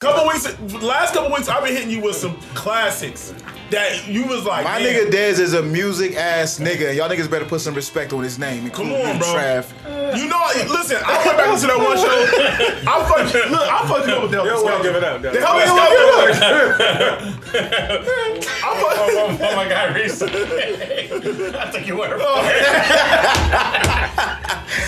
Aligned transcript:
Couple 0.00 0.26
weeks, 0.28 0.58
last 0.82 1.12
couple 1.12 1.30
weeks, 1.30 1.46
I've 1.46 1.62
been 1.62 1.74
hitting 1.74 1.90
you 1.90 2.00
with 2.00 2.16
some 2.16 2.34
classics 2.54 3.34
that 3.68 4.08
you 4.08 4.26
was 4.26 4.46
like, 4.46 4.64
My 4.64 4.78
man, 4.78 4.94
nigga 4.94 5.10
Dez 5.10 5.38
is 5.38 5.52
a 5.52 5.62
music 5.62 6.16
ass 6.16 6.58
nigga. 6.58 6.96
Y'all 6.96 7.06
niggas 7.06 7.30
better 7.30 7.44
put 7.44 7.60
some 7.60 7.74
respect 7.74 8.14
on 8.14 8.22
his 8.22 8.38
name. 8.38 8.70
Come 8.70 8.92
on, 8.94 9.18
bro. 9.18 9.28
Trav. 9.28 10.16
You 10.16 10.26
know, 10.26 10.42
listen, 10.72 10.96
I 11.04 11.22
went 11.26 11.36
back 11.36 11.60
to 11.60 11.66
that 11.66 11.76
one 11.76 11.98
show. 11.98 12.08
I 12.90 13.04
fucked, 13.10 13.50
look, 13.50 13.60
I 13.60 13.88
fucked 13.88 14.08
you 14.08 14.14
up 14.14 14.22
with 14.22 14.30
that. 14.30 14.42
They 14.42 14.48
don't 14.48 14.64
want 14.64 14.76
to 14.78 14.88
give 14.88 14.96
it 14.96 15.04
up. 15.04 15.20
The 15.20 15.38
hell 15.38 17.29
they 17.52 17.60
don't 17.60 18.06
wanna 18.06 18.34
give 18.34 18.42
it 18.42 18.48
up. 18.48 18.64
I 18.64 18.80
fucked- 18.80 18.98
Oh, 19.00 19.38
oh 19.40 19.56
my 19.56 19.68
God, 19.68 19.94
Reese. 19.96 20.22
I 20.22 21.70
think 21.70 21.86
you 21.86 21.96
were. 21.96 22.18
Oh. 22.20 22.42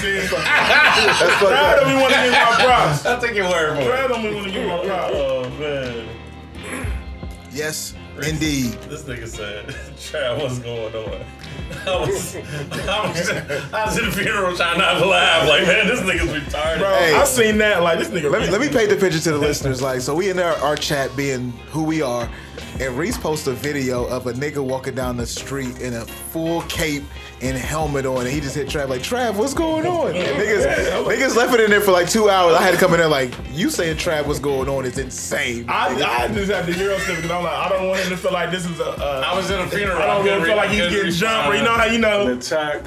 That's 0.02 1.20
fucked 1.20 1.40
Brad 1.40 1.54
up. 1.54 1.80
don't 1.80 1.88
even 1.90 2.00
want 2.00 2.14
to 2.14 2.20
give 2.22 2.32
my 2.32 2.64
props. 2.64 3.06
I 3.06 3.18
think 3.20 3.36
you 3.36 3.44
were. 3.44 3.74
boy. 3.74 3.84
Brad 3.86 4.08
don't 4.10 4.20
even 4.24 4.34
want 4.34 4.46
to 4.46 4.52
give 4.52 4.66
my 4.66 4.84
props. 4.84 5.12
Oh 5.14 5.50
man, 5.58 6.08
Yes, 7.52 7.94
indeed. 8.18 8.72
this 8.88 9.02
nigga 9.04 9.26
said, 9.26 9.66
"Trav, 9.96 10.38
what's 10.40 10.58
going 10.58 10.94
on?" 10.94 11.24
I 11.86 12.00
was, 12.00 12.36
I 12.36 13.08
was, 13.08 13.30
I 13.72 13.84
was 13.86 13.98
in 13.98 14.04
the 14.04 14.12
funeral 14.12 14.54
trying 14.56 14.78
not 14.78 14.98
to 14.98 15.06
laugh. 15.06 15.48
Like, 15.48 15.62
man, 15.66 15.86
this 15.86 16.00
nigga's 16.00 16.28
retarded. 16.30 16.78
Bro, 16.78 16.94
Hey. 16.94 17.14
I 17.14 17.24
seen 17.24 17.58
that. 17.58 17.82
Like 17.82 17.98
this 17.98 18.08
nigga. 18.08 18.30
Let 18.30 18.42
me, 18.42 18.50
let 18.50 18.60
me 18.60 18.68
paint 18.68 18.90
the 18.90 18.96
picture 18.96 19.18
to 19.20 19.32
the 19.32 19.38
listeners. 19.38 19.80
Like, 19.82 20.00
so 20.00 20.14
we 20.14 20.30
in 20.30 20.38
our, 20.38 20.54
our 20.56 20.76
chat 20.76 21.14
being 21.16 21.50
who 21.70 21.82
we 21.84 22.02
are, 22.02 22.28
and 22.80 22.96
Reese 22.98 23.16
posted 23.18 23.54
a 23.54 23.56
video 23.56 24.04
of 24.06 24.26
a 24.26 24.32
nigga 24.34 24.62
walking 24.64 24.94
down 24.94 25.16
the 25.16 25.26
street 25.26 25.80
in 25.80 25.94
a 25.94 26.04
full 26.04 26.62
cape 26.62 27.04
and 27.42 27.56
helmet 27.56 28.06
on, 28.06 28.20
and 28.20 28.28
he 28.28 28.40
just 28.40 28.54
hit 28.54 28.68
Trav 28.68 28.88
like, 28.88 29.02
Trav, 29.02 29.34
what's 29.34 29.54
going 29.54 29.86
on? 29.86 30.14
And 30.14 30.38
niggas, 30.38 31.04
niggas 31.04 31.36
left 31.36 31.52
it 31.54 31.60
in 31.60 31.70
there 31.70 31.80
for 31.80 31.90
like 31.90 32.08
two 32.08 32.30
hours. 32.30 32.54
I 32.54 32.62
had 32.62 32.72
to 32.72 32.78
come 32.78 32.92
in 32.94 33.00
there 33.00 33.08
like, 33.08 33.34
you 33.50 33.68
saying 33.68 33.96
Trav, 33.96 34.26
what's 34.26 34.38
going 34.38 34.68
on 34.68 34.84
is 34.84 34.98
insane. 34.98 35.64
I, 35.68 35.88
I 35.88 36.28
just 36.28 36.50
had 36.50 36.66
to 36.66 36.78
Euro 36.78 36.98
step 36.98 37.16
because 37.16 37.30
I'm 37.30 37.42
like, 37.42 37.52
I 37.52 37.68
don't 37.68 37.88
want 37.88 38.00
him 38.00 38.10
to 38.10 38.16
feel 38.16 38.32
like 38.32 38.50
this 38.50 38.64
is 38.64 38.78
a. 38.80 38.84
a 38.84 39.20
I 39.26 39.36
was 39.36 39.50
in 39.50 39.60
a 39.60 39.66
funeral. 39.66 39.98
I 39.98 40.06
don't 40.06 40.18
want 40.18 40.28
him 40.28 40.40
to 40.40 40.46
feel 40.46 40.56
like 40.56 40.70
he's 40.70 40.90
getting 40.90 41.12
jumped, 41.12 41.48
or 41.48 41.56
you 41.56 41.62
know 41.62 41.74
how 41.74 41.84
you 41.84 41.98
know. 41.98 42.32
Attack. 42.32 42.82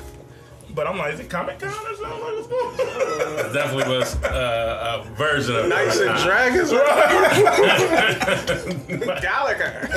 But 0.75 0.87
I'm 0.87 0.97
like, 0.97 1.13
is 1.13 1.21
it 1.21 1.29
Comic 1.29 1.57
Con 1.57 1.69
or 1.69 1.73
something? 1.95 2.09
Like, 2.09 2.21
what's 2.21 2.47
going 2.47 2.65
on? 2.65 3.45
It 3.45 3.53
definitely 3.53 3.97
was 3.97 4.15
uh, 4.23 5.01
a 5.05 5.09
version 5.11 5.55
of 5.55 5.69
Knights 5.69 5.99
and 6.01 6.17
Dragons. 6.19 6.69
Gallagher. 9.21 9.87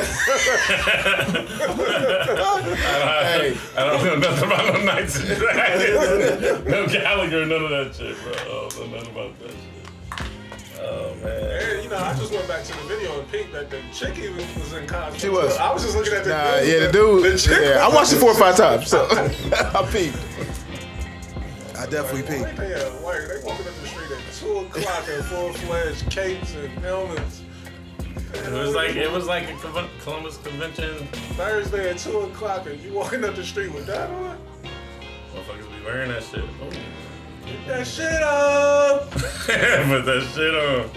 hey, 3.27 3.57
I 3.77 3.85
don't 3.85 4.05
know 4.05 4.17
nothing 4.19 4.45
about 4.45 4.73
no 4.73 4.81
Knights 4.85 5.17
and 5.19 5.37
Dragons. 5.37 6.65
no 6.67 6.87
Gallagher, 6.87 7.45
none 7.45 7.65
of 7.65 7.71
that 7.71 7.93
shit, 7.97 8.17
bro. 8.23 8.33
Oh, 8.47 8.69
no, 8.79 8.87
nothing 8.87 9.11
about 9.11 9.37
that 9.41 9.51
shit. 9.51 9.59
Oh 10.81 11.13
man. 11.17 11.27
And, 11.27 11.83
you 11.83 11.91
know, 11.91 11.99
I 11.99 12.15
just 12.15 12.31
went 12.33 12.47
back 12.47 12.63
to 12.63 12.73
the 12.73 12.85
video 12.85 13.19
and 13.19 13.29
peeped 13.33 13.53
that 13.53 13.69
the 13.69 13.81
chick 13.93 14.17
even 14.19 14.37
was 14.37 14.73
in 14.73 14.87
costume. 14.87 15.19
She 15.19 15.29
was. 15.29 15.57
I 15.57 15.73
was 15.73 15.83
just 15.83 15.97
looking 15.97 16.13
at 16.13 16.23
the 16.23 16.31
nah, 16.31 16.61
dude. 16.61 16.69
yeah, 16.69 16.87
the 16.87 16.93
dude. 16.93 17.25
The 17.33 17.37
chick 17.39 17.59
yeah, 17.61 17.85
I 17.85 17.89
watched 17.93 18.13
it 18.13 18.17
four 18.17 18.31
or 18.31 18.37
five 18.39 18.57
times, 18.57 18.87
so 18.87 19.09
I 19.11 19.83
peeped. 19.91 20.17
I 21.79 21.87
definitely 21.87 22.39
Like, 22.41 22.47
peeped. 22.57 22.59
they, 22.59 22.75
uh, 22.75 23.01
like, 23.03 23.29
they 23.29 23.41
walking 23.45 23.67
up 23.69 23.75
the 23.81 23.87
street 23.87 24.11
at 24.11 24.35
2 24.35 24.59
o'clock 24.59 25.09
in 25.09 25.23
full-fledged 25.25 26.11
capes 26.11 26.55
and 26.55 26.69
helmets. 26.81 27.43
It 28.35 28.53
was 28.53 28.75
like 28.75 28.97
it 28.97 29.11
was 29.11 29.27
like 29.27 29.45
a 29.49 29.89
Columbus 30.03 30.39
convention. 30.39 31.07
Thursday 31.37 31.91
at 31.91 31.99
2 31.99 32.19
o'clock 32.21 32.67
and 32.67 32.79
you 32.81 32.93
walking 32.93 33.25
up 33.25 33.35
the 33.37 33.45
street 33.45 33.73
with 33.73 33.87
that 33.87 34.11
on? 34.11 34.37
Motherfuckers 35.35 35.79
be 35.79 35.85
wearing 35.85 36.11
that 36.11 36.23
shit. 36.23 36.45
Oh. 36.63 36.71
Get 37.47 37.67
that 37.69 37.87
shit 37.87 38.23
up! 38.23 39.11
Put 39.13 40.05
that 40.05 40.31
shit 40.35 40.55
on. 40.55 40.91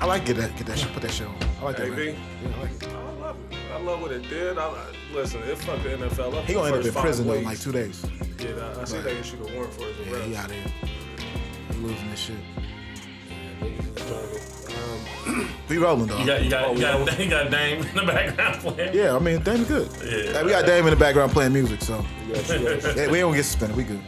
I 0.00 0.06
like 0.06 0.24
get 0.24 0.36
that, 0.36 0.56
get 0.56 0.66
that 0.66 0.78
shit, 0.78 0.90
put 0.94 1.02
that 1.02 1.10
shit 1.10 1.26
on. 1.26 1.36
I 1.60 1.64
like 1.64 1.76
that. 1.76 1.88
Hey, 1.92 2.12
man. 2.12 2.16
Yeah, 2.42 2.56
I 2.56 2.62
like 2.62 2.72
it. 2.82 2.88
I 2.88 3.12
love 3.20 3.36
it. 3.50 3.58
I 3.72 3.78
love 3.80 4.00
what 4.02 4.10
it 4.12 4.28
did. 4.28 4.58
I, 4.58 4.66
I- 4.68 4.86
listen, 5.14 5.42
it 5.44 5.56
fucked 5.58 5.82
the 5.84 5.90
NFL 5.90 6.34
up. 6.34 6.44
He 6.44 6.54
gonna 6.54 6.74
end 6.74 6.86
up 6.86 6.94
in 6.94 7.00
prison 7.00 7.26
though 7.26 7.34
in 7.34 7.44
like 7.44 7.60
two 7.60 7.72
days. 7.72 8.04
Yeah, 8.38 8.72
I, 8.76 8.80
I 8.80 8.84
see 8.84 8.98
they 9.00 9.16
issued 9.18 9.40
a 9.40 9.52
warrant 9.54 9.72
for 9.74 9.84
his 9.84 9.98
Yeah, 10.06 10.12
arrest. 10.14 10.26
he 10.28 10.36
out 10.36 10.50
here. 10.50 10.64
He 11.72 11.76
losing 11.78 12.10
this 12.10 12.20
shit. 12.20 12.36
We 15.68 15.78
rolling 15.78 16.06
though. 16.08 16.18
You 16.18 16.26
got 16.26 16.42
you 16.44 16.50
got 16.50 16.64
Oh, 16.64 16.72
you 16.72 16.80
got, 16.80 17.18
you 17.20 17.30
got 17.30 17.50
Dame 17.50 17.84
in 17.84 17.94
the 17.94 18.02
background 18.02 18.56
playing. 18.60 18.94
yeah, 18.94 19.14
I 19.14 19.18
mean, 19.18 19.40
Dame's 19.42 19.68
good. 19.68 19.88
Yeah. 20.04 20.32
Hey, 20.32 20.44
we 20.44 20.50
got 20.50 20.66
Dame 20.66 20.84
in 20.84 20.90
the 20.90 20.96
background 20.96 21.32
playing 21.32 21.52
music, 21.52 21.82
so 21.82 22.04
Yes, 22.28 22.48
yes. 22.50 22.84
yeah, 22.96 23.10
we 23.10 23.18
don't 23.20 23.34
get 23.34 23.44
suspended. 23.44 23.76
We 23.76 23.84
good. 23.84 24.00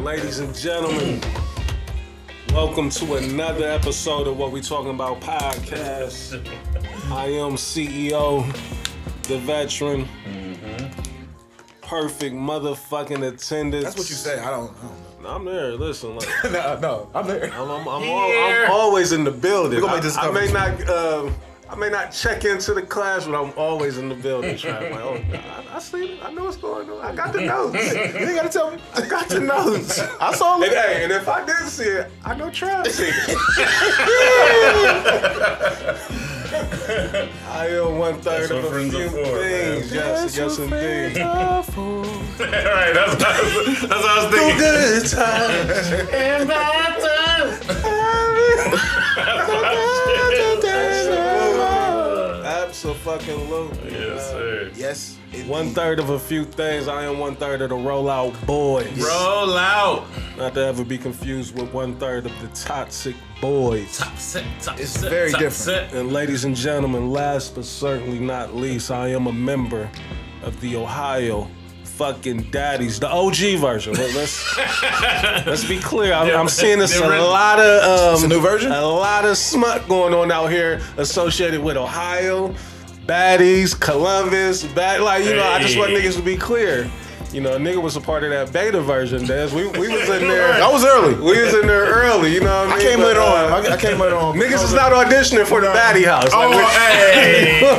Ladies 0.00 0.40
and 0.40 0.52
gentlemen, 0.54 1.20
welcome 2.52 2.90
to 2.90 3.14
another 3.16 3.68
episode 3.68 4.26
of 4.26 4.36
What 4.36 4.50
We 4.50 4.60
Talking 4.60 4.90
About 4.90 5.20
podcast. 5.20 6.40
I 7.10 7.26
am 7.26 7.52
CEO, 7.52 8.44
the 9.24 9.38
veteran, 9.38 10.08
perfect 11.82 12.34
motherfucking 12.34 13.26
attendance. 13.26 13.84
That's 13.84 13.96
what 13.96 14.08
you 14.08 14.16
say. 14.16 14.38
I 14.40 14.50
don't. 14.50 14.70
I 14.70 14.82
don't 14.82 15.04
I'm 15.26 15.44
there. 15.46 15.72
Listen, 15.72 16.16
like, 16.16 16.28
no, 16.44 16.78
no, 16.80 17.10
I'm 17.14 17.26
there. 17.26 17.44
I'm, 17.54 17.70
I'm, 17.70 17.88
I'm, 17.88 18.02
al- 18.02 18.64
I'm 18.66 18.70
always 18.70 19.12
in 19.12 19.24
the 19.24 19.30
building. 19.30 19.76
We 19.76 19.80
gonna 19.80 19.94
make 19.94 20.02
this 20.02 20.16
I, 20.18 20.28
I 20.28 20.30
may 20.32 20.52
not. 20.52 20.88
Um, 20.88 21.34
I 21.66 21.76
may 21.76 21.88
not 21.88 22.12
check 22.12 22.44
into 22.44 22.74
the 22.74 22.82
class, 22.82 23.24
but 23.26 23.34
I'm 23.42 23.50
always 23.56 23.96
in 23.96 24.10
the 24.10 24.14
building. 24.14 24.54
Trying 24.58 24.92
like, 24.92 25.00
oh, 25.02 25.14
I, 25.72 25.76
I 25.76 25.78
see 25.78 26.12
it. 26.12 26.22
I 26.22 26.30
know 26.30 26.44
what's 26.44 26.58
going 26.58 26.90
on. 26.90 27.00
I 27.00 27.14
got 27.14 27.32
the 27.32 27.40
notes. 27.40 27.94
You 27.94 28.02
ain't 28.26 28.34
gotta 28.36 28.48
tell 28.50 28.70
me. 28.70 28.78
I 28.94 29.06
got 29.06 29.28
the 29.30 29.40
notes. 29.40 29.98
I 30.20 30.34
saw 30.34 30.56
And 30.56 30.64
it. 30.64 30.72
hey, 30.76 31.04
and 31.04 31.12
if 31.12 31.26
I 31.26 31.42
didn't 31.44 31.68
see 31.68 31.84
it, 31.84 32.10
I 32.22 32.34
know 32.36 32.48
Trav 32.50 32.86
see 32.88 33.08
it. 33.08 33.38
I 36.54 37.66
am 37.68 37.98
one 37.98 38.20
third 38.20 38.50
of 38.50 38.64
a 38.64 38.68
friends 38.70 38.94
few 38.94 39.06
are 39.06 39.10
for, 39.10 39.16
man. 39.16 39.80
things. 39.80 39.92
Yes, 39.92 40.36
yes, 40.36 40.58
indeed. 40.58 41.20
All 41.22 42.02
right, 42.38 42.92
that's, 42.94 43.14
that's, 43.22 43.80
that's 43.80 43.90
what 43.90 44.04
I 44.04 44.24
was 44.24 44.34
thinking. 44.34 44.58
Good 44.58 45.06
times. 45.10 46.10
And 46.12 46.48
bad 46.48 46.94
Absolutely. 52.84 53.92
Yes, 53.92 54.30
sir. 54.30 54.70
Yes. 54.74 55.16
indeed. 55.32 55.48
One 55.48 55.70
third 55.70 55.98
of 55.98 56.10
a 56.10 56.18
few 56.18 56.44
things. 56.44 56.86
I 56.88 57.04
am 57.04 57.18
one 57.18 57.34
third 57.36 57.62
of 57.62 57.70
the 57.70 57.76
rollout 57.76 58.34
boys. 58.46 58.86
Roll 58.98 59.56
out. 59.56 60.04
Not 60.36 60.54
to 60.54 60.60
ever 60.60 60.84
be 60.84 60.98
confused 60.98 61.58
with 61.58 61.72
one 61.72 61.96
third 61.96 62.26
of 62.26 62.32
the 62.40 62.48
toxic 62.48 63.16
boys. 63.40 63.98
Top 63.98 64.16
set, 64.18 64.44
top 64.60 64.78
It's 64.78 64.96
very 64.98 65.30
top 65.30 65.40
different. 65.40 65.92
And 65.94 66.12
ladies 66.12 66.44
and 66.44 66.54
gentlemen, 66.54 67.10
last 67.10 67.54
but 67.54 67.64
certainly 67.64 68.18
not 68.18 68.54
least, 68.54 68.90
I 68.90 69.08
am 69.08 69.26
a 69.26 69.32
member 69.32 69.88
of 70.42 70.60
the 70.60 70.76
Ohio 70.76 71.48
fucking 71.84 72.42
daddies, 72.50 72.98
the 72.98 73.08
OG 73.08 73.56
version. 73.60 73.94
Let- 73.94 74.14
Let's 74.14 74.58
let's 75.46 75.64
be 75.64 75.78
clear. 75.78 76.12
I'm, 76.12 76.28
I'm 76.36 76.48
seeing 76.48 76.78
this 76.80 76.98
a 76.98 77.06
lot 77.06 77.60
of 77.60 77.82
um, 78.08 78.14
It's 78.14 78.24
a 78.24 78.28
new 78.28 78.40
version? 78.40 78.72
a 78.72 78.84
lot 78.84 79.24
of 79.24 79.38
smut 79.38 79.88
going 79.88 80.12
on 80.12 80.32
out 80.32 80.48
here 80.50 80.80
associated 80.96 81.62
with 81.62 81.76
Ohio, 81.76 82.52
baddies, 83.06 83.78
Columbus, 83.78 84.64
bad. 84.64 85.00
Like 85.00 85.24
you 85.24 85.34
know, 85.36 85.44
I 85.44 85.60
just 85.60 85.76
want 85.78 85.90
niggas 85.92 86.16
to 86.16 86.22
be 86.22 86.36
clear. 86.36 86.90
You 87.32 87.40
know, 87.40 87.54
a 87.54 87.58
nigga 87.58 87.82
was 87.82 87.96
a 87.96 88.00
part 88.00 88.22
of 88.22 88.30
that 88.30 88.52
beta 88.52 88.80
version, 88.80 89.24
Des. 89.26 89.48
We, 89.52 89.66
we 89.66 89.88
was 89.88 90.08
in 90.08 90.28
there. 90.28 90.52
I 90.62 90.70
was 90.70 90.84
early. 90.84 91.14
We 91.16 91.42
was 91.42 91.52
in 91.54 91.66
there 91.66 91.84
early, 91.84 92.32
you 92.32 92.38
know 92.40 92.66
what 92.68 92.74
I 92.74 92.78
mean? 92.78 92.86
I 92.86 92.90
came 92.90 92.98
But, 93.00 93.06
later 93.08 93.20
on. 93.22 93.52
uh, 93.52 93.56
I, 93.70 93.74
I 93.74 93.76
came 93.76 93.98
later 93.98 94.14
on. 94.16 94.36
Niggas 94.36 94.62
is 94.62 94.72
not 94.72 94.92
auditioning 94.92 95.44
for 95.44 95.60
the 95.60 95.66
baddie 95.68 96.04
house. 96.04 96.30
Oh, 96.32 96.48
we- 96.50 96.56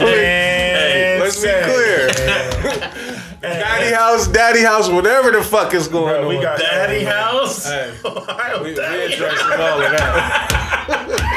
hey, 0.03 1.19
Let's 1.21 1.37
be 1.41 1.47
clear. 1.47 2.09
Daddy 3.41 3.93
house, 3.93 4.27
daddy 4.27 4.61
house, 4.63 4.89
whatever 4.89 5.29
the 5.31 5.41
fuck 5.43 5.73
is 5.75 5.87
going 5.87 6.15
on. 6.23 6.27
we 6.27 6.41
got 6.41 6.57
Daddy 6.59 7.03
house. 7.05 7.63
Hey, 7.65 7.93
Ohio 8.03 8.63
we, 8.63 8.69
we 8.71 8.75
Daddy 8.75 9.13
addressing 9.13 9.45
all 9.61 9.81
of 9.81 9.91
that. 9.91 11.31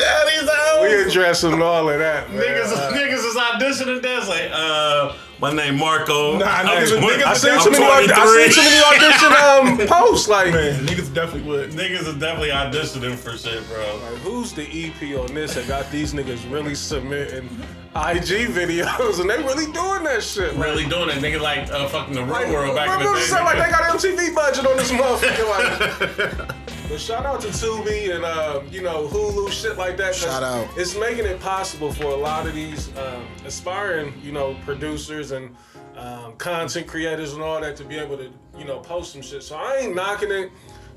Ohio 0.00 0.24
Daddy's 0.24 0.50
house. 0.50 0.80
We 0.82 1.02
addressing 1.10 1.62
all 1.62 1.88
of 1.88 1.98
that, 1.98 2.30
man. 2.30 2.40
Niggas, 2.42 2.90
niggas 2.92 3.24
is 3.26 3.36
auditioning. 3.36 4.02
That's 4.02 4.28
like, 4.28 4.50
uh, 4.52 5.14
my 5.40 5.52
name 5.52 5.78
Marco. 5.78 6.36
Nah, 6.38 6.44
I'm 6.46 6.66
niggas- 6.66 6.98
twen- 6.98 7.18
niggas 7.18 7.24
I 7.24 7.30
I'm 7.30 7.36
seen 7.36 7.60
too 7.62 7.70
many, 7.80 8.12
I 8.12 8.50
seen 8.50 8.52
too 8.52 8.70
many 8.70 9.78
audition 9.78 9.80
um, 9.88 9.88
posts. 9.88 10.28
Like, 10.28 10.52
Man, 10.52 10.86
niggas 10.86 11.12
definitely 11.14 11.48
would. 11.50 11.70
Niggas 11.70 12.06
is 12.08 12.14
definitely 12.16 12.50
auditioning 12.50 13.14
for 13.16 13.36
shit, 13.36 13.66
bro. 13.68 13.78
like, 14.04 14.18
who's 14.20 14.52
the 14.52 14.64
EP 14.64 15.18
on 15.18 15.34
this 15.34 15.54
that 15.54 15.66
got 15.66 15.90
these 15.90 16.12
niggas 16.12 16.50
really 16.52 16.74
submitting 16.74 17.48
IG 17.96 18.50
videos 18.54 19.18
and 19.20 19.28
they 19.30 19.38
really 19.38 19.70
doing 19.72 20.04
that 20.04 20.22
shit? 20.22 20.56
Like, 20.56 20.66
Really 20.66 20.86
doing 20.86 21.08
it. 21.08 21.16
Nigga 21.22 21.40
like 21.40 21.70
uh, 21.72 21.88
fucking 21.88 22.14
the 22.14 22.22
real 22.22 22.32
Like, 22.32 22.48
world 22.48 22.76
back 22.76 23.00
in 23.00 23.06
the 23.06 23.12
it 23.12 23.14
day. 23.16 23.20
sound 23.22 23.44
like 23.46 23.56
they 23.58 23.70
got 23.70 23.82
MTV 23.98 24.34
budget 24.34 24.66
on 24.66 24.76
this 24.76 24.90
motherfucker. 24.92 26.48
Like, 26.48 26.56
but 26.90 27.00
shout 27.00 27.24
out 27.24 27.40
to 27.40 27.46
Tubi 27.48 28.12
and 28.14 28.24
uh, 28.24 28.62
you 28.68 28.82
know 28.82 29.06
Hulu, 29.06 29.50
shit 29.50 29.78
like 29.78 29.96
that. 29.98 30.12
Shout 30.12 30.42
out. 30.42 30.68
It's 30.76 30.98
making 30.98 31.24
it 31.24 31.38
possible 31.38 31.92
for 31.92 32.06
a 32.06 32.16
lot 32.16 32.48
of 32.48 32.54
these 32.54 32.88
um, 32.96 33.24
aspiring, 33.44 34.12
you 34.22 34.32
know, 34.32 34.56
producers 34.64 35.30
and 35.30 35.54
um, 35.96 36.34
content 36.36 36.88
creators 36.88 37.32
and 37.34 37.42
all 37.42 37.60
that 37.60 37.76
to 37.76 37.84
be 37.84 37.96
able 37.96 38.16
to, 38.16 38.32
you 38.58 38.64
know, 38.64 38.80
post 38.80 39.12
some 39.12 39.22
shit. 39.22 39.44
So 39.44 39.56
I 39.56 39.76
ain't 39.76 39.94
knocking 39.94 40.32
it. 40.32 40.50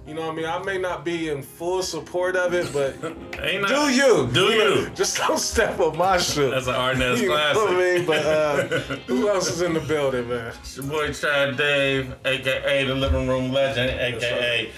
You 0.08 0.16
know 0.16 0.22
what 0.22 0.32
I 0.32 0.36
mean? 0.36 0.46
I 0.46 0.60
may 0.64 0.78
not 0.78 1.06
be 1.06 1.30
in 1.30 1.42
full 1.42 1.82
support 1.82 2.36
of 2.36 2.54
it, 2.54 2.74
but 2.74 2.96
Ain't 3.42 3.62
not, 3.62 3.70
do 3.70 3.94
you? 3.94 4.28
Do 4.34 4.46
you? 4.52 4.90
Just 4.90 5.16
don't 5.16 5.40
step 5.40 5.80
on 5.80 5.96
my 5.96 6.18
shit. 6.18 6.52
That's 6.52 6.68
an 6.68 6.74
Arnaz 6.74 7.18
you 7.22 7.30
know 7.30 7.36
what 7.36 7.72
I 7.72 7.78
mean? 7.78 8.06
But 8.06 8.26
uh, 8.26 8.64
who 9.08 9.30
else 9.30 9.50
is 9.50 9.62
in 9.62 9.74
the 9.74 9.80
building, 9.80 10.28
man? 10.28 10.54
It's 10.60 10.76
your 10.76 10.88
boy 10.88 11.14
Chad 11.14 11.56
Dave, 11.56 12.14
aka 12.26 12.84
the 12.84 12.96
living 12.96 13.30
room 13.30 13.52
legend, 13.54 13.92
aka. 13.92 14.72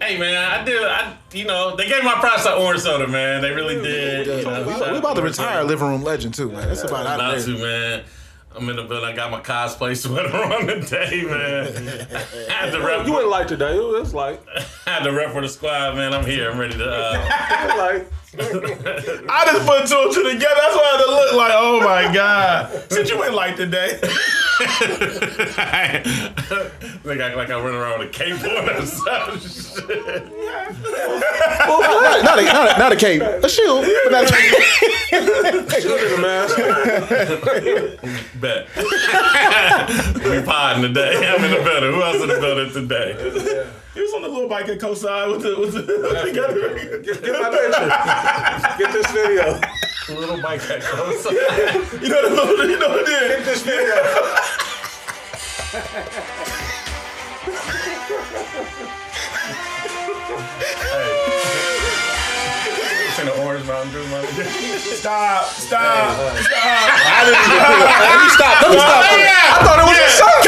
Hey 0.00 0.18
man, 0.18 0.36
I 0.36 0.64
did. 0.64 0.82
I 0.82 1.16
you 1.32 1.44
know 1.44 1.74
they 1.76 1.88
gave 1.88 2.04
my 2.04 2.14
props 2.14 2.44
to 2.44 2.54
Orange 2.54 2.82
Soda, 2.82 3.06
man. 3.08 3.42
They 3.42 3.50
really 3.50 3.74
did. 3.82 4.26
You 4.26 4.42
know, 4.44 4.66
We, 4.66 4.72
shout 4.72 4.92
we 4.92 4.98
about 4.98 5.16
to 5.16 5.22
retire 5.22 5.56
Soda. 5.56 5.64
living 5.66 5.88
room 5.88 6.02
legend 6.02 6.34
too, 6.34 6.50
man. 6.50 6.68
That's 6.68 6.82
about 6.84 7.06
out 7.06 7.16
About 7.20 7.36
of 7.38 7.44
to, 7.44 7.58
man. 7.58 8.04
I'm 8.56 8.68
in 8.68 8.76
the 8.76 8.82
building. 8.84 9.08
I 9.08 9.14
got 9.14 9.30
my 9.30 9.40
cosplay 9.40 9.96
sweater 10.02 10.34
on 10.36 10.66
today, 10.66 11.22
man. 11.24 11.66
I 12.48 12.52
had 12.52 12.70
to 12.70 12.80
rep. 12.80 13.06
You 13.06 13.12
wouldn't 13.12 13.30
like 13.30 13.46
today. 13.48 13.76
It 13.76 13.82
was 14.00 14.14
like, 14.14 14.40
I 14.56 14.60
had 14.90 15.02
to 15.04 15.12
rep 15.12 15.32
for 15.32 15.42
the 15.42 15.48
squad, 15.48 15.96
man. 15.96 16.14
I'm 16.14 16.24
here. 16.24 16.50
I'm 16.50 16.58
ready 16.58 16.76
to. 16.78 16.90
Uh, 16.90 17.74
like 17.76 18.10
I 18.36 19.44
just 19.46 19.66
put 19.66 19.86
two 19.86 19.96
and 19.96 20.12
two 20.12 20.22
together. 20.22 20.54
That's 20.60 20.76
why 20.76 20.82
I 20.84 20.96
had 20.96 21.04
to 21.04 21.10
look 21.10 21.32
like, 21.34 21.52
oh 21.54 21.80
my 21.80 22.12
god. 22.12 22.92
Since 22.92 23.08
you 23.10 23.18
went 23.18 23.32
like 23.34 23.56
today. 23.56 23.98
Look 27.04 27.16
like, 27.18 27.36
like 27.36 27.50
I 27.50 27.60
run 27.60 27.74
around 27.74 28.00
with 28.00 28.08
a 28.08 28.12
cape 28.12 28.42
on 28.42 28.68
or 28.68 28.84
some 28.84 29.38
shit. 29.38 29.86
not, 31.68 32.24
not, 32.24 32.38
a, 32.38 32.42
not, 32.42 32.76
a, 32.76 32.78
not 32.78 32.92
a 32.92 32.96
cape, 32.96 33.22
a 33.22 33.48
shield. 33.48 33.86
But 34.04 34.10
not 34.10 34.24
a 34.24 34.26
cape. 34.32 35.80
shoot 35.80 36.00
in 36.02 36.10
the 36.10 36.18
mask. 36.20 36.56
Bet. 38.40 38.66
we 40.24 40.42
podding 40.44 40.82
today. 40.82 41.14
I'm 41.28 41.44
in 41.44 41.50
the 41.52 41.62
building. 41.62 41.92
Who 41.94 42.02
else 42.02 42.20
in 42.20 42.28
the 42.28 42.40
building 42.40 42.72
today? 42.72 43.14
He 43.98 44.02
was 44.02 44.14
on 44.14 44.22
the 44.22 44.28
little 44.28 44.48
bike 44.48 44.68
at 44.68 44.78
Coastside 44.78 45.32
with 45.32 45.42
the 45.42 45.58
with 45.58 45.72
the 45.72 45.82
together. 46.24 47.00
Get, 47.02 47.20
get 47.20 47.32
my 47.42 47.50
picture. 47.50 47.88
Get 48.78 48.92
this 48.92 49.10
video. 49.10 49.58
Little 50.08 50.40
bike 50.40 50.62
that 50.68 50.82
goes. 50.82 51.24
You 52.00 52.08
know 52.08 52.28
the 52.28 52.34
little 52.36 52.70
you 52.70 52.78
know 52.78 52.90
what 52.90 53.00
it 53.00 53.08
Get 53.08 53.40
is. 53.40 53.44
this 53.44 53.62
video. 61.02 61.17
Seen 63.28 63.36
the 63.36 63.42
orange 63.44 63.66
Mountain 63.66 63.92
Dew, 63.92 64.04
man. 64.08 64.24
Stop, 64.78 65.44
stop, 65.46 65.52
stop. 65.52 66.18
Let 66.18 66.34
me 66.36 66.42
stop. 68.32 68.62
Let 68.62 68.70
me 68.72 68.78
stop. 68.78 69.04
I 69.04 69.06
thought 69.64 69.78
it 69.78 69.84
was 69.88 69.98
a 69.98 70.00
song. 70.16 70.38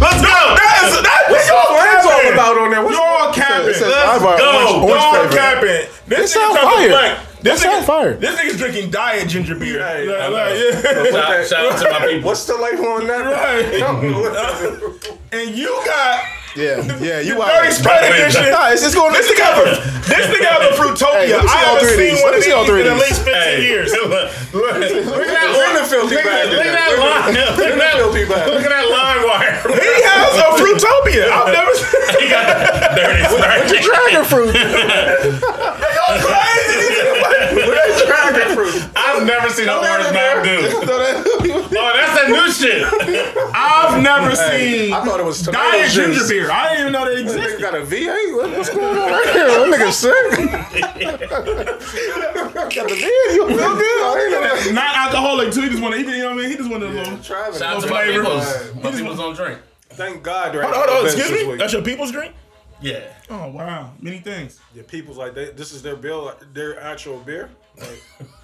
Let's 0.00 0.22
go. 0.24 0.38
That 0.56 0.74
is 0.84 0.92
that. 1.02 1.22
What's 1.28 1.50
all 1.50 1.74
What's 1.76 2.06
all 2.06 2.32
about 2.32 2.56
on 2.58 2.70
there? 2.70 2.82
What's 2.82 2.96
You're 2.96 3.06
all 3.06 3.32
capping. 3.32 3.68
It 3.70 3.74
says 3.74 3.88
Let's 3.88 4.22
go. 4.22 4.28
orange, 4.28 4.90
orange 4.90 5.02
Y'all 5.02 5.12
flavor. 5.12 5.36
capping. 5.36 5.86
This, 6.06 6.32
That 6.34 6.40
sound 6.40 6.58
fire. 6.58 6.88
Black. 6.88 7.18
This 7.40 7.42
That 7.42 7.58
sound 7.58 7.82
nigga- 7.82 7.86
fire. 7.86 8.14
This 8.14 8.34
nigga's 8.40 8.56
drinking 8.58 8.90
diet 8.90 9.28
ginger 9.28 9.54
beer. 9.54 9.82
Hey, 9.86 10.06
Like, 10.06 10.30
like, 10.30 10.54
yeah. 10.56 10.80
Shout, 11.10 11.46
shout 11.46 11.64
out 11.72 11.78
to 11.82 11.90
my 11.90 11.98
people. 12.06 12.26
What's 12.28 12.44
the 12.46 12.56
label 12.56 12.86
on 12.88 13.06
that? 13.06 13.24
Right. 13.26 13.80
And 15.32 15.56
you 15.56 15.68
got 15.86 16.24
Yeah, 16.58 16.82
yeah, 16.98 17.20
you 17.22 17.38
dirty 17.38 17.68
are. 17.68 17.70
Sprite 17.70 18.02
Wait, 18.10 18.20
edition. 18.26 18.50
Nah, 18.50 18.74
it's, 18.74 18.82
it's 18.82 18.94
going. 18.94 19.14
This 19.14 19.30
nigga 19.30 19.44
have 19.46 19.62
a 19.62 19.70
this 20.10 20.26
nigga 20.34 20.50
have 20.50 20.62
a 20.66 20.74
Fruitopia. 20.74 21.30
Hey, 21.30 21.30
let 21.30 21.42
me 21.42 21.48
see 21.48 21.54
I 21.54 21.64
all 21.70 21.78
haven't 21.78 21.94
seen 21.94 22.16
one 22.26 22.34
of 22.34 22.42
me 22.42 22.42
see 22.42 22.50
all 22.52 22.66
these 22.66 22.80
in 22.82 22.86
at 22.90 22.98
least 22.98 23.22
15 23.22 23.34
Hey, 23.38 23.62
years. 23.62 23.92
Look, 23.94 24.10
look, 24.10 24.26
look 25.14 25.30
at 25.30 25.30
that 25.30 25.46
Bring 25.54 25.74
the 25.78 25.86
filthy 25.86 26.16
Look 26.18 26.26
bag 26.26 26.50
at 26.50 26.50
look 26.50 26.66
at 26.66 26.74
that 26.74 26.90
line. 26.98 27.34
Look 27.38 27.70
at 27.70 27.78
that. 27.78 27.94
filthy. 28.02 28.24
Look 28.26 28.64
at 28.66 28.72
that 28.74 28.86
line 28.90 29.22
wire. 29.22 29.62
He 29.78 29.94
has 30.10 30.34
a 30.42 30.48
Fruitopia. 30.58 31.30
I've 31.30 31.54
never 31.54 31.70
seen. 31.78 32.18
He 32.18 32.26
got 32.34 32.46
the 32.50 32.98
dirty 32.98 33.22
Sprite. 33.30 33.70
Dragon 33.86 34.24
fruit. 34.26 34.50
Y'all 34.50 36.18
crazy. 36.18 36.99
Dragon 38.10 38.54
fruit. 38.56 38.74
I've 38.96 39.24
never 39.26 39.48
seen 39.50 39.68
an 39.68 39.78
orange 39.78 40.12
Mountain 40.12 40.44
Dew. 40.44 40.68
Throw 40.84 40.96
Oh, 41.82 41.92
that's 41.94 42.14
that 42.20 42.28
new 42.28 42.50
shit. 42.52 42.82
I've 43.54 44.02
never 44.02 44.34
seen 44.36 44.92
I 44.92 45.04
thought 45.04 45.20
it 45.20 45.24
was 45.24 45.40
tomato 45.42 45.62
diet 45.70 45.90
ginger 45.92 46.26
beer. 46.28 46.50
I 46.50 46.68
didn't 46.70 46.80
even 46.80 46.92
know 46.92 47.04
they 47.06 47.22
This 47.22 47.32
nigga 47.32 47.44
existed. 47.44 47.60
got 47.62 47.74
a 47.74 47.80
V8? 47.82 48.36
What- 48.36 48.50
What's 48.56 48.70
going 48.70 48.98
on 48.98 49.10
right 49.10 49.28
here? 49.30 49.46
That 49.46 49.68
nigga 49.70 49.92
sick. 49.92 51.20
Got 52.74 52.88
the 52.88 52.94
vid. 52.94 53.34
You 53.36 53.46
feel 53.48 53.56
good? 53.56 54.02
I 54.02 54.20
ain't 54.22 54.30
know 54.32 54.42
that. 54.42 54.72
Not 54.74 54.96
alcoholic 54.96 55.52
too. 55.52 55.62
He 55.62 55.68
just 55.70 55.82
want 55.82 55.94
to. 55.94 56.00
Eat, 56.00 56.06
you 56.06 56.18
know 56.18 56.26
what 56.30 56.38
I 56.38 56.40
mean? 56.42 56.50
He 56.50 56.56
just 56.56 56.70
wanted 56.70 56.90
a 56.90 56.92
little. 56.92 57.18
Travis. 57.18 57.58
Shout 57.58 57.76
out 57.76 57.82
to 57.82 57.86
No 57.88 57.92
my 57.94 58.04
flavor. 58.04 58.22
peoples. 58.22 58.74
My 58.82 58.90
peoples 58.92 59.16
don't 59.18 59.34
drink. 59.36 59.58
Thank 59.90 60.22
God 60.22 60.54
they're 60.54 60.62
Hold 60.62 60.74
on, 60.74 60.88
hold 60.88 60.98
on. 61.00 61.04
Excuse 61.06 61.30
me. 61.32 61.46
week. 61.48 61.58
That's 61.58 61.72
your 61.72 61.82
people's 61.82 62.12
drink. 62.12 62.34
Yeah. 62.80 63.00
Oh 63.28 63.48
wow, 63.48 63.92
many 64.00 64.18
things. 64.20 64.58
Your 64.74 64.84
people's 64.84 65.18
like, 65.18 65.34
they, 65.34 65.50
this 65.50 65.72
is 65.72 65.82
their 65.82 65.96
bill, 65.96 66.32
their 66.54 66.80
actual 66.80 67.18
beer? 67.18 67.50
Like, 67.78 68.02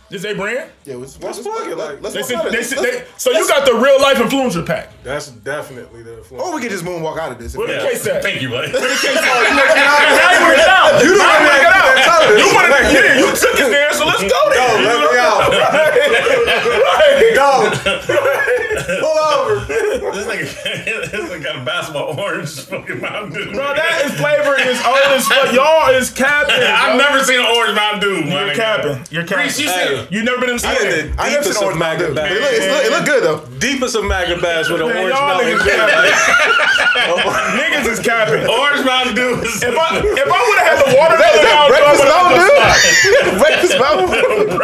Is 0.09 0.23
they 0.23 0.35
brand? 0.35 0.71
Yeah, 0.85 0.95
let's, 0.97 1.19
Let's 1.21 1.41
plug 1.41 1.67
it, 1.69 1.77
like- 1.77 2.01
let's 2.01 2.15
They 2.15 2.23
said, 2.23 2.45
they 2.53 2.63
said, 2.63 2.79
Let's- 2.79 2.99
they, 3.01 3.05
so 3.19 3.33
you 3.33 3.47
got 3.49 3.67
the 3.67 3.75
real 3.75 4.01
life 4.01 4.19
influencer 4.19 4.65
pack. 4.65 4.91
that's 5.03 5.31
definitely 5.31 6.05
the 6.05 6.19
influence. 6.19 6.47
Or 6.47 6.55
we 6.55 6.61
could 6.63 6.71
just 6.71 6.85
moonwalk 6.85 7.19
out 7.19 7.33
of 7.33 7.39
this. 7.41 7.57
Where 7.57 7.67
the 7.67 7.89
case 7.89 8.07
at? 8.07 8.23
Thank 8.23 8.41
you, 8.41 8.49
buddy. 8.51 8.71
Oh, 8.73 8.79
now 8.79 8.87
you 8.87 10.47
want 10.47 10.59
to 10.63 10.71
out. 10.71 11.03
You 11.03 11.11
don't 11.11 11.27
want 11.27 11.43
want 11.43 11.59
to 11.59 12.07
out. 12.07 12.39
You 12.39 12.47
want 12.55 12.67
to 12.71 12.73
yeah, 12.95 13.19
you 13.19 13.27
took 13.35 13.55
us 13.59 13.69
there, 13.69 13.93
so 13.95 14.07
let's 14.07 14.23
go 14.23 14.51
there. 14.51 14.63
Yo, 14.63 14.87
let 14.87 14.99
me 15.11 15.19
out. 15.19 15.51
Right. 16.87 17.35
Go. 17.35 18.43
Pull 18.87 19.19
over. 19.19 19.65
this 19.67 20.27
nigga, 20.27 21.11
this 21.11 21.29
nigga 21.31 21.43
got 21.43 21.57
a 21.57 21.65
basketball 21.65 22.15
orange 22.19 22.61
fucking 22.61 23.01
Mountain 23.01 23.33
Dew. 23.33 23.51
Bro, 23.53 23.75
that 23.75 24.03
is 24.07 24.13
flavor 24.15 24.55
is 24.55 24.79
old 24.87 25.03
as 25.11 25.27
fuck. 25.27 25.53
Y'all 25.57 25.91
is 25.91 26.09
capping. 26.11 26.55
I've 26.55 26.95
bro. 26.95 27.03
never 27.11 27.25
seen 27.25 27.41
an 27.41 27.47
orange 27.51 27.75
Mountain 27.75 28.01
Dew. 28.01 28.23
You're 28.31 28.55
capping. 28.55 29.03
You're 29.11 29.25
capping. 29.27 29.43
Reese, 29.45 29.59
you 29.59 29.67
seen 29.69 29.93
it? 29.99 30.13
You 30.13 30.23
never 30.23 30.39
been 30.39 30.51
in 30.55 30.59
the 30.63 30.69
I 30.69 30.75
store. 30.79 30.89
did 30.91 31.13
the 31.17 31.21
I 31.23 31.31
never 31.35 31.43
deepest 31.43 31.59
seen 31.59 31.67
of 31.69 31.75
orange 31.75 31.81
Mountain 31.83 32.15
Dew. 32.15 32.21
It 32.23 32.31
look, 32.41 32.53
it's 32.55 32.67
look- 32.71 32.85
it 32.87 32.93
look 32.95 33.05
good 33.07 33.23
though. 33.27 33.41
Deepest 33.59 33.97
of 33.97 34.05
Maga 34.05 34.37
bags 34.41 34.71
with 34.71 34.81
an 34.81 34.87
orange 34.95 35.13
mountain. 35.15 35.51
Dew. 35.51 35.59
Niggas 37.59 37.87
is 37.91 37.99
capping. 38.01 38.47
Orange 38.47 38.85
Mountain 38.87 39.15
Dew 39.15 39.35
If 39.43 39.75
I 39.75 39.99
if 39.99 40.31
I 40.31 40.41
would 40.47 40.59
have 40.63 40.71
had 40.71 40.79
the 40.87 40.95
watermelon 40.95 41.35
Is 41.35 41.43
that 41.43 41.59
out, 41.59 41.69
breakfast 41.75 42.07
Mountain 42.07 42.39
would've 42.39 42.55
had 42.55 42.71
the 42.71 42.87
Dew? 43.27 43.35
Breakfast 43.43 43.75
Mountain 43.83 44.07
Dew. 44.15 44.63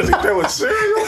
Is 0.00 0.08
he 0.08 0.14
there 0.22 0.34
with 0.36 0.50
cereal? 0.50 1.04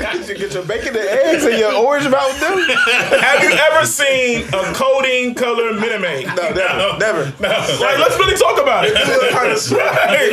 Did 0.00 0.28
you 0.28 0.34
get 0.36 0.54
your 0.54 0.64
bacon 0.64 0.96
and 0.96 1.08
eggs 1.08 1.44
and 1.44 1.58
your 1.58 1.74
orange 1.74 2.08
Mountain 2.08 2.40
Dew? 2.40 2.74
Have 3.20 3.42
you 3.44 3.52
ever 3.52 3.84
seen 3.86 4.48
a 4.48 4.72
codeine 4.72 5.34
color 5.34 5.72
Minute 5.74 6.00
Maid? 6.00 6.26
No, 6.26 6.96
never, 6.96 7.24
never. 7.38 7.72
Like, 7.84 7.98
let's 7.98 8.16
really 8.18 8.36
talk 8.36 8.60
about 8.60 8.84
it. 8.86 8.94
Kind 8.94 9.52
of 9.52 9.60
Hey, 10.08 10.30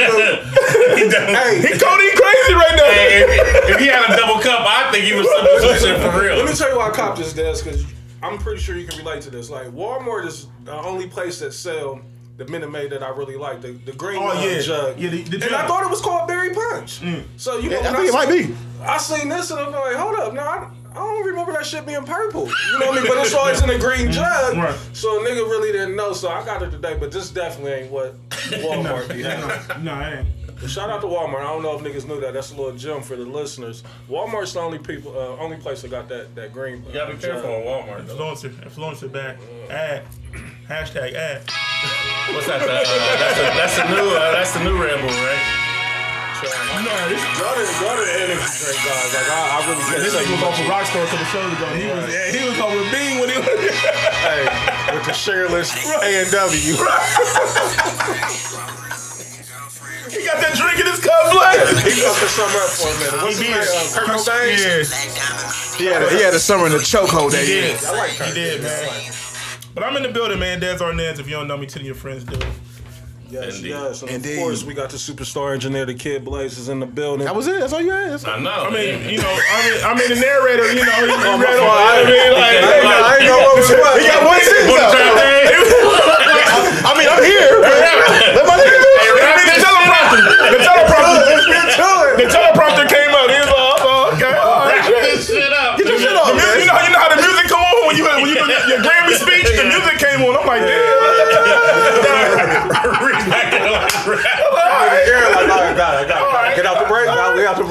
He 1.04 1.10
done- 1.10 1.36
Hey, 1.36 1.62
he 1.62 1.78
codeine 1.78 2.16
crazy 2.16 2.54
right 2.54 2.76
now. 2.76 2.86
Hey, 2.92 3.24
if, 3.28 3.70
if 3.76 3.80
he 3.80 3.88
had 3.88 4.10
a 4.10 4.16
double 4.16 4.42
cup, 4.42 4.62
I 4.66 4.90
think 4.92 5.04
he 5.06 5.14
was 5.14 5.28
sipping 5.28 5.80
some 5.80 6.12
for 6.12 6.22
real. 6.22 6.38
Let 6.38 6.46
me 6.46 6.54
tell 6.56 6.70
you 6.72 6.78
why 6.78 6.88
I 6.90 6.92
copped 6.92 7.18
this 7.18 7.34
desk 7.34 7.66
because 7.66 7.86
I'm 8.24 8.38
pretty 8.38 8.62
sure 8.62 8.78
you 8.78 8.88
can 8.88 8.98
relate 9.00 9.22
to 9.24 9.30
this. 9.30 9.50
Like 9.50 9.68
Walmart 9.68 10.26
is 10.26 10.48
the 10.64 10.74
only 10.74 11.08
place 11.08 11.40
that 11.40 11.54
sell 11.54 12.02
the 12.38 12.46
Minute 12.46 12.72
Maid 12.72 12.92
that 12.92 13.04
I 13.04 13.10
really 13.10 13.36
like, 13.36 13.62
the, 13.62 13.72
the 13.72 13.92
green 13.94 14.18
Oh, 14.22 14.30
uh, 14.30 14.42
yeah. 14.42 14.60
jug. 14.62 15.00
Yeah, 15.00 15.10
the- 15.10 15.24
the 15.24 15.36
and 15.38 15.44
jug. 15.44 15.54
I 15.54 15.68
thought 15.68 15.84
it 15.84 15.90
was 15.90 16.02
called 16.02 16.28
Berry 16.28 16.54
Punch. 16.54 17.02
So 17.38 17.58
you 17.58 17.70
know, 17.70 17.80
I 17.80 17.82
when 17.82 17.96
think 17.96 18.10
it 18.10 18.14
might 18.14 18.30
be. 18.30 18.56
I 18.84 18.98
seen 18.98 19.28
this 19.30 19.50
and 19.52 19.60
I'm 19.60 19.72
like, 19.72 19.96
hold 19.96 20.16
up, 20.20 20.34
no, 20.34 20.42
I, 20.42 20.70
I 20.92 20.94
don't 21.00 21.26
remember 21.26 21.52
that 21.54 21.66
shit 21.66 21.86
being 21.86 22.04
purple. 22.06 22.48
You 22.48 22.80
know 22.80 22.88
what 22.88 22.98
I 23.00 23.02
mean? 23.02 23.08
But 23.08 23.18
it's 23.26 23.34
always 23.34 23.62
in 23.62 23.70
a 23.70 23.78
green 23.80 24.12
jug. 24.12 24.56
Right. 24.58 24.78
So 24.94 25.20
a 25.20 25.28
nigga 25.28 25.48
really 25.50 25.72
didn't 25.72 25.96
know. 25.96 26.14
So 26.14 26.30
I 26.30 26.44
got 26.46 26.62
it 26.64 26.72
today, 26.72 26.96
but 27.00 27.12
this 27.12 27.30
definitely 27.32 27.72
ain't 27.74 27.92
what 27.92 28.16
Walmart 28.30 29.08
be 29.14 29.22
having. 29.24 29.84
No, 29.84 30.00
it 30.00 30.20
ain't. 30.20 30.28
Shout 30.68 30.90
out 30.90 31.02
to 31.02 31.08
Walmart. 31.08 31.42
I 31.42 31.44
don't 31.54 31.62
know 31.62 31.76
if 31.78 31.82
niggas 31.84 32.08
knew 32.08 32.20
that. 32.22 32.34
That's 32.34 32.52
a 32.52 32.56
little 32.56 32.76
gem 32.76 33.04
for 33.04 33.16
the 33.16 33.24
listeners. 33.26 33.84
Walmart's 34.10 34.54
the 34.54 34.60
only 34.60 34.80
people, 34.80 35.12
uh, 35.16 35.38
only 35.40 35.58
place 35.58 35.84
that 35.84 35.92
got 35.92 36.10
that 36.10 36.34
that 36.34 36.52
green. 36.52 36.84
You 36.88 36.94
gotta 36.94 37.14
be 37.14 37.20
careful 37.22 37.48
on 37.54 37.62
Walmart. 37.62 38.08
Though. 38.08 38.16
Influencer, 38.16 38.50
influencer 38.68 39.12
back. 39.12 39.38
Ad. 39.70 40.04
Hashtag 40.68 41.16
ad. 41.16 41.42
What's 42.36 42.48
that? 42.52 42.60
Uh, 42.60 42.68
that's, 42.68 42.92
a, 43.40 43.48
that's 43.56 43.78
a 43.80 43.86
new. 43.88 44.04
Uh, 44.12 44.32
that's 44.36 44.52
the 44.52 44.60
new 44.68 44.76
Red 44.76 45.00
Bull, 45.00 45.08
right? 45.24 45.40
No, 46.84 46.92
this 47.10 47.18
Y'all 47.40 47.56
didn't, 47.58 47.74
y'all 47.82 47.98
energy 47.98 48.46
drink 48.62 48.78
guys. 48.86 49.10
Like 49.16 49.26
I, 49.32 49.58
I 49.58 49.66
really 49.66 49.82
can't 49.90 50.04
this 50.06 50.14
say 50.14 50.22
nigga 50.28 50.38
was 50.38 50.44
off 50.44 50.54
much. 50.54 50.68
a 50.68 50.70
rock 50.70 50.86
star 50.86 51.02
a 51.02 51.10
couple 51.10 51.26
shows 51.34 51.50
ago. 51.56 51.66
He 51.74 51.88
was, 51.90 52.06
yeah, 52.12 52.30
he 52.30 52.44
was 52.46 52.60
on 52.62 52.70
with 52.78 52.92
Bean 52.94 53.18
when 53.24 53.30
he 53.34 53.38
was. 53.42 53.48
Hey, 54.22 54.44
with 54.94 55.06
the 55.08 55.16
shirtless 55.18 55.72
A 56.04 56.22
and 56.22 56.30
W. 56.30 56.52
he 60.12 60.20
got 60.28 60.38
that 60.44 60.54
drink 60.60 60.78
in 60.84 60.86
his 60.92 61.00
cup, 61.02 61.32
like. 61.34 61.58
He 61.88 61.96
fucked 62.06 62.22
the 62.22 62.30
summer 62.30 62.60
up 62.60 62.70
for 62.76 62.92
a 62.92 62.96
minute. 63.02 63.24
What's 63.24 63.40
his 63.40 63.48
name? 63.50 63.56
Uh, 63.58 63.88
Kurt 63.96 64.08
Cobain. 64.20 64.60
Yeah, 64.62 64.84
He 65.80 65.86
had 65.90 66.04
a, 66.04 66.10
he 66.12 66.20
had 66.22 66.34
a 66.36 66.40
summer 66.44 66.68
in 66.68 66.74
the 66.76 66.84
chokehold 66.84 67.32
that 67.32 67.48
he 67.48 67.54
year. 67.56 67.74
did. 67.74 67.86
I 67.88 67.98
like 67.98 68.12
He 68.12 68.18
Kurt. 68.20 68.36
did, 68.36 68.62
man. 68.62 69.14
But 69.78 69.86
I'm 69.86 69.94
in 69.96 70.02
the 70.02 70.10
building, 70.10 70.40
man. 70.42 70.58
Des 70.60 70.82
Arnaz. 70.82 71.20
If 71.22 71.30
you 71.30 71.36
don't 71.38 71.46
know 71.48 71.54
me, 71.56 71.68
tell 71.70 71.84
your 71.86 71.94
friends 71.94 72.24
do. 72.24 72.34
Yes, 73.30 73.58
Indeed. 73.62 73.70
yes. 73.78 74.02
And 74.02 74.10
Indeed. 74.10 74.34
of 74.34 74.40
course, 74.42 74.64
we 74.66 74.74
got 74.74 74.90
the 74.90 74.98
superstar 74.98 75.54
engineer, 75.54 75.86
the 75.86 75.94
Kid 75.94 76.26
Blaze, 76.26 76.58
is 76.58 76.66
in 76.68 76.80
the 76.82 76.88
building. 76.90 77.26
That 77.30 77.36
was 77.38 77.46
it. 77.46 77.60
That's 77.62 77.74
all 77.78 77.82
you 77.86 77.92
had. 77.94 78.10
That's. 78.10 78.26
I 78.26 78.40
know. 78.42 78.50
I 78.50 78.74
mean, 78.74 79.06
you 79.06 79.22
know, 79.22 79.30
I 79.30 79.58
mean, 79.70 79.78
I 79.86 79.94
mean, 79.94 80.10
the 80.10 80.18
narrator, 80.18 80.66
you 80.74 80.82
know, 80.82 80.98
he, 80.98 81.14
he 81.14 81.30
Oh, 81.30 81.38
read 81.38 81.62
fault. 81.62 81.78
on. 81.78 81.94
I 81.94 82.10
mean, 82.10 82.32
like, 82.34 82.58
I 82.58 83.22
ain't 83.22 83.30
know 83.30 83.38
what 83.38 83.54
was 83.54 83.70
what. 83.70 84.02
He 84.02 84.08
got 84.10 84.26
one 84.26 84.42
sentence 84.42 84.82
out. 84.82 84.98
I 86.90 86.92
mean, 86.98 87.06
I'm 87.14 87.22
here. 87.22 87.62
Let 87.62 88.50
my 88.50 88.58
nigga 88.58 88.82
do 88.82 88.92
it. 88.98 89.14
I 89.14 89.38
mean, 89.38 89.46
the 89.46 89.62
teleprompter, 89.62 90.26
the 90.58 90.60
teleprompter, 90.66 92.18
the 92.18 92.26
teleprompter 92.34 92.86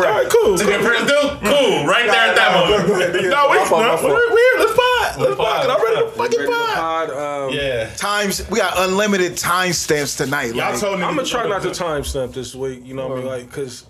All 0.05 0.13
right, 0.13 0.29
cool. 0.31 0.57
Did 0.57 0.67
Prince 0.85 1.11
do? 1.11 1.15
Mm-hmm. 1.17 1.47
Cool. 1.47 1.87
Right 1.87 2.07
there 2.07 2.29
at 2.31 2.37
that 2.37 2.53
moment. 2.55 3.15
No, 3.31 3.49
we, 3.51 3.59
My 3.59 3.65
fault, 3.65 3.81
my 3.83 3.89
no, 3.89 3.97
fault. 3.97 4.13
we're, 4.13 4.31
we're 4.31 4.59
here. 4.59 4.67
Let's 4.67 4.77
pod. 4.79 5.21
Let's 5.21 5.37
pod. 5.37 5.67
pod. 5.67 5.71
I'm 5.71 5.85
ready 5.85 6.01
to 6.05 6.11
fucking 6.13 6.39
Ready 6.41 6.51
to 6.53 6.53
pod. 6.53 6.77
pod, 6.77 7.11
um, 7.11 7.55
Yeah. 7.55 7.91
Times. 7.97 8.49
We 8.51 8.59
got 8.59 8.75
unlimited 8.79 9.33
timestamps 9.33 10.17
tonight. 10.17 10.55
Y'all 10.55 10.71
Like, 10.73 10.81
told 10.81 10.99
me. 10.99 11.05
I'm 11.05 11.17
gonna 11.17 11.27
try 11.27 11.47
not 11.49 11.63
to 11.63 11.69
timestamp 11.69 12.33
this 12.35 12.55
week. 12.55 12.83
You 12.85 12.95
know 12.95 13.09
what 13.09 13.19
I 13.19 13.21
mean? 13.21 13.27
Uh-huh. 13.29 13.37
Like, 13.39 13.53
cause 13.53 13.87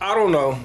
I 0.00 0.14
don't 0.14 0.32
know. 0.32 0.58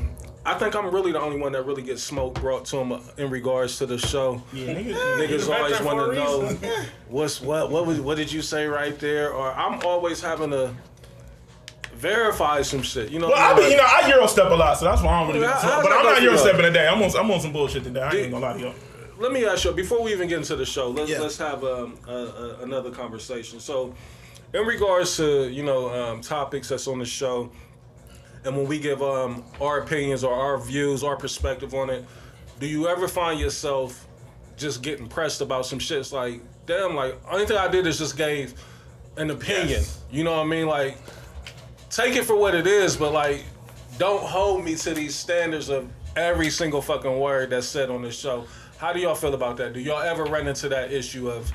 I 0.48 0.54
think 0.54 0.76
I'm 0.76 0.92
really 0.94 1.12
the 1.12 1.20
only 1.20 1.40
one 1.40 1.54
that 1.54 1.66
really 1.66 1.82
gets 1.82 2.04
smoke 2.04 2.36
brought 2.40 2.66
to 2.66 2.78
him 2.78 2.92
uh, 2.92 3.00
in 3.18 3.32
regards 3.32 3.80
to 3.80 3.88
the 3.88 3.98
show. 3.98 4.44
Yeah, 4.54 4.76
niggas, 4.76 4.94
Niggas 5.18 5.50
always 5.52 5.82
want 5.82 6.12
to 6.12 6.16
know 6.16 6.58
what's 7.10 7.42
what. 7.42 7.72
What 7.72 7.88
was 7.88 8.00
what 8.00 8.16
did 8.18 8.32
you 8.32 8.44
say 8.44 8.68
right 8.68 8.98
there? 9.00 9.34
Or 9.34 9.52
I'm 9.54 9.82
always 9.84 10.22
having 10.22 10.52
to 10.52 10.72
verify 11.96 12.62
some 12.62 12.82
shit. 12.82 13.10
You 13.12 13.20
know? 13.20 13.30
Well, 13.30 13.56
I 13.56 13.58
mean? 13.60 13.72
you 13.72 13.78
know, 13.78 13.86
I 13.86 14.08
Euro 14.10 14.28
step 14.28 14.52
a 14.52 14.56
lot, 14.56 14.78
so 14.78 14.86
that's 14.86 15.02
why 15.02 15.14
I 15.14 15.20
don't 15.20 15.34
really 15.34 15.46
Yeah, 15.46 15.80
But 15.82 15.92
I'm 15.92 16.06
not 16.06 16.22
Euro 16.22 16.38
stepping 16.38 16.62
today. 16.62 16.88
I'm 16.88 17.02
on, 17.02 17.12
I'm 17.18 17.30
on 17.32 17.40
some 17.40 17.54
bullshit 17.54 17.84
today. 17.84 18.02
I 18.02 18.12
ain't 18.12 18.32
gonna 18.32 18.46
lie 18.46 18.54
to 18.54 18.60
you. 18.60 18.74
let 19.18 19.32
me 19.32 19.46
ask 19.46 19.64
you 19.64 19.72
before 19.72 20.02
we 20.04 20.12
even 20.12 20.28
get 20.28 20.38
into 20.38 20.56
the 20.56 20.66
show. 20.66 20.90
Let's 20.90 21.10
Yeah. 21.10 21.20
let's 21.20 21.38
have 21.38 21.64
um, 21.64 21.98
a, 22.08 22.12
a, 22.12 22.58
another 22.64 22.92
conversation. 22.92 23.60
So, 23.60 23.94
in 24.54 24.66
regards 24.66 25.16
to 25.18 25.50
you 25.50 25.64
know 25.64 25.90
um, 25.90 26.22
topics 26.22 26.70
that's 26.70 26.88
on 26.88 27.00
the 27.00 27.06
show, 27.06 27.52
and 28.44 28.56
when 28.56 28.68
we 28.68 28.80
give 28.80 29.02
um, 29.02 29.44
our 29.62 29.80
opinions 29.80 30.24
or 30.24 30.34
our 30.34 30.58
views, 30.58 31.04
our 31.04 31.16
perspective 31.16 31.74
on 31.74 31.90
it, 31.90 32.06
do 32.60 32.68
you 32.68 32.88
ever 32.88 33.08
find 33.08 33.40
yourself 33.40 34.06
just 34.58 34.82
getting 34.82 35.08
pressed 35.08 35.42
about 35.42 35.66
some 35.66 35.80
shit? 35.80 36.00
It's 36.00 36.14
like, 36.14 36.42
damn, 36.66 36.96
like 36.96 37.16
only 37.32 37.46
thing 37.46 37.58
I 37.58 37.68
did 37.68 37.88
is 37.88 37.98
just 37.98 38.18
gave 38.18 38.54
an 39.18 39.30
opinion. 39.32 39.70
Yes. 39.70 40.02
You 40.12 40.24
know 40.26 40.32
what 40.32 40.46
I 40.46 40.50
mean? 40.50 40.68
Like, 40.68 40.98
take 41.96 42.16
it 42.18 42.26
for 42.26 42.36
what 42.36 42.54
it 42.54 42.68
is, 42.68 42.98
but 42.98 43.14
like, 43.14 43.46
don't 43.98 44.22
hold 44.22 44.66
me 44.66 44.76
to 44.76 44.94
these 44.94 45.16
standards 45.16 45.70
of 45.70 45.90
every 46.18 46.50
single 46.50 46.82
fucking 46.82 47.20
word 47.20 47.50
that's 47.52 47.68
said 47.68 47.90
on 47.90 48.02
this 48.02 48.18
show. 48.20 48.46
How 48.78 48.92
do 48.92 49.00
y'all 49.00 49.16
feel 49.16 49.34
about 49.34 49.56
that? 49.58 49.74
Do 49.74 49.80
y'all 49.80 50.02
ever 50.02 50.26
run 50.26 50.48
into 50.48 50.68
that 50.70 50.92
issue 50.92 51.30
of 51.30 51.52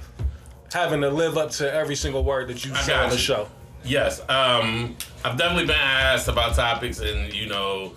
having 0.73 1.03
to 1.03 1.11
live 1.11 1.37
up 1.37 1.51
to 1.51 1.71
every 1.73 1.95
single 1.95 2.25
word 2.25 2.49
that 2.49 2.65
you 2.65 2.73
I 2.73 2.81
say 2.81 2.95
on 2.95 3.11
the 3.11 3.17
you. 3.17 3.21
show? 3.21 3.49
Yes. 3.85 4.21
Um, 4.31 4.97
I've 5.25 5.37
definitely 5.37 5.67
been 5.67 5.77
asked 5.77 6.29
about 6.29 6.55
topics 6.55 7.01
and, 7.01 7.33
you 7.35 7.47
know, 7.47 7.93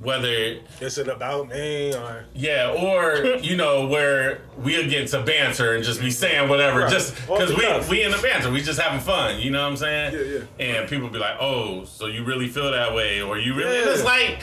whether 0.00 0.58
Is 0.80 0.98
it 0.98 1.08
about 1.08 1.48
me 1.48 1.94
or 1.94 2.24
Yeah, 2.34 2.72
or 2.76 3.24
you 3.42 3.56
know 3.56 3.86
where 3.86 4.40
we'll 4.56 4.88
get 4.88 5.08
to 5.08 5.22
banter 5.22 5.74
and 5.74 5.84
just 5.84 6.00
be 6.00 6.10
saying 6.10 6.48
whatever, 6.48 6.80
Right. 6.80 6.90
just 6.92 7.14
because 7.26 7.50
we 7.54 7.62
cuff. 7.62 7.88
we 7.88 8.02
in 8.02 8.10
the 8.10 8.18
banter, 8.18 8.50
we 8.50 8.60
just 8.60 8.80
having 8.80 9.00
fun. 9.00 9.40
You 9.40 9.50
know 9.50 9.62
what 9.62 9.68
I'm 9.70 9.76
saying? 9.76 10.14
Yeah, 10.14 10.38
yeah. 10.58 10.66
And 10.80 10.88
people 10.88 11.08
be 11.08 11.18
like, 11.18 11.36
"Oh, 11.40 11.84
so 11.84 12.06
you 12.06 12.24
really 12.24 12.48
feel 12.48 12.70
that 12.72 12.94
way, 12.94 13.22
or 13.22 13.38
you 13.38 13.54
really?" 13.54 13.78
Yeah. 13.78 13.92
it's 13.92 14.04
like, 14.04 14.42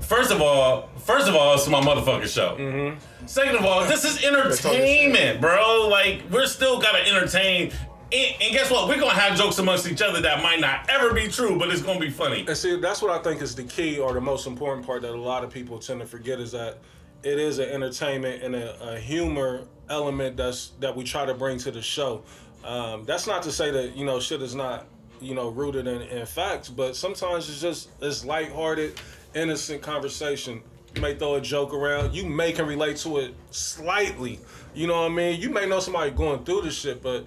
first 0.00 0.30
of 0.32 0.42
all, 0.42 0.90
first 0.98 1.28
of 1.28 1.34
all, 1.36 1.54
it's 1.54 1.68
my 1.68 1.80
motherfucking 1.80 2.26
show. 2.32 2.56
Mm-hmm. 2.56 3.26
Second 3.26 3.56
of 3.56 3.64
all, 3.64 3.84
this 3.86 4.04
is 4.04 4.22
entertainment, 4.24 5.40
bro. 5.40 5.88
Like 5.88 6.22
we're 6.30 6.46
still 6.46 6.80
gotta 6.80 7.06
entertain. 7.06 7.72
And, 8.12 8.42
and 8.42 8.52
guess 8.52 8.70
what? 8.70 8.88
We're 8.88 8.98
gonna 8.98 9.14
have 9.14 9.38
jokes 9.38 9.58
amongst 9.58 9.86
each 9.86 10.02
other 10.02 10.20
that 10.22 10.42
might 10.42 10.58
not 10.58 10.88
ever 10.88 11.14
be 11.14 11.28
true, 11.28 11.56
but 11.58 11.68
it's 11.70 11.82
gonna 11.82 12.00
be 12.00 12.10
funny. 12.10 12.44
And 12.46 12.56
see, 12.56 12.76
that's 12.80 13.00
what 13.02 13.12
I 13.12 13.22
think 13.22 13.40
is 13.40 13.54
the 13.54 13.62
key 13.62 13.98
or 13.98 14.12
the 14.12 14.20
most 14.20 14.46
important 14.46 14.84
part 14.84 15.02
that 15.02 15.12
a 15.12 15.16
lot 15.16 15.44
of 15.44 15.50
people 15.50 15.78
tend 15.78 16.00
to 16.00 16.06
forget 16.06 16.40
is 16.40 16.50
that 16.52 16.78
it 17.22 17.38
is 17.38 17.58
an 17.58 17.68
entertainment 17.68 18.42
and 18.42 18.56
a, 18.56 18.94
a 18.94 18.98
humor 18.98 19.66
element 19.88 20.36
that's 20.36 20.68
that 20.80 20.96
we 20.96 21.04
try 21.04 21.24
to 21.24 21.34
bring 21.34 21.58
to 21.58 21.70
the 21.70 21.82
show. 21.82 22.22
Um, 22.64 23.04
that's 23.04 23.26
not 23.26 23.42
to 23.44 23.52
say 23.52 23.70
that 23.70 23.96
you 23.96 24.04
know 24.04 24.18
shit 24.18 24.42
is 24.42 24.56
not 24.56 24.86
you 25.20 25.34
know 25.34 25.48
rooted 25.50 25.86
in, 25.86 26.02
in 26.02 26.26
facts, 26.26 26.68
but 26.68 26.96
sometimes 26.96 27.48
it's 27.48 27.60
just 27.60 27.90
it's 28.00 28.24
lighthearted, 28.24 29.00
innocent 29.34 29.82
conversation. 29.82 30.62
You 30.96 31.02
may 31.02 31.14
throw 31.14 31.36
a 31.36 31.40
joke 31.40 31.72
around. 31.72 32.12
You 32.12 32.26
may 32.26 32.50
can 32.50 32.66
relate 32.66 32.96
to 32.98 33.18
it 33.18 33.34
slightly. 33.52 34.40
You 34.74 34.88
know 34.88 35.02
what 35.02 35.12
I 35.12 35.14
mean? 35.14 35.40
You 35.40 35.50
may 35.50 35.66
know 35.66 35.78
somebody 35.78 36.10
going 36.10 36.44
through 36.44 36.62
this 36.62 36.76
shit, 36.76 37.00
but 37.00 37.26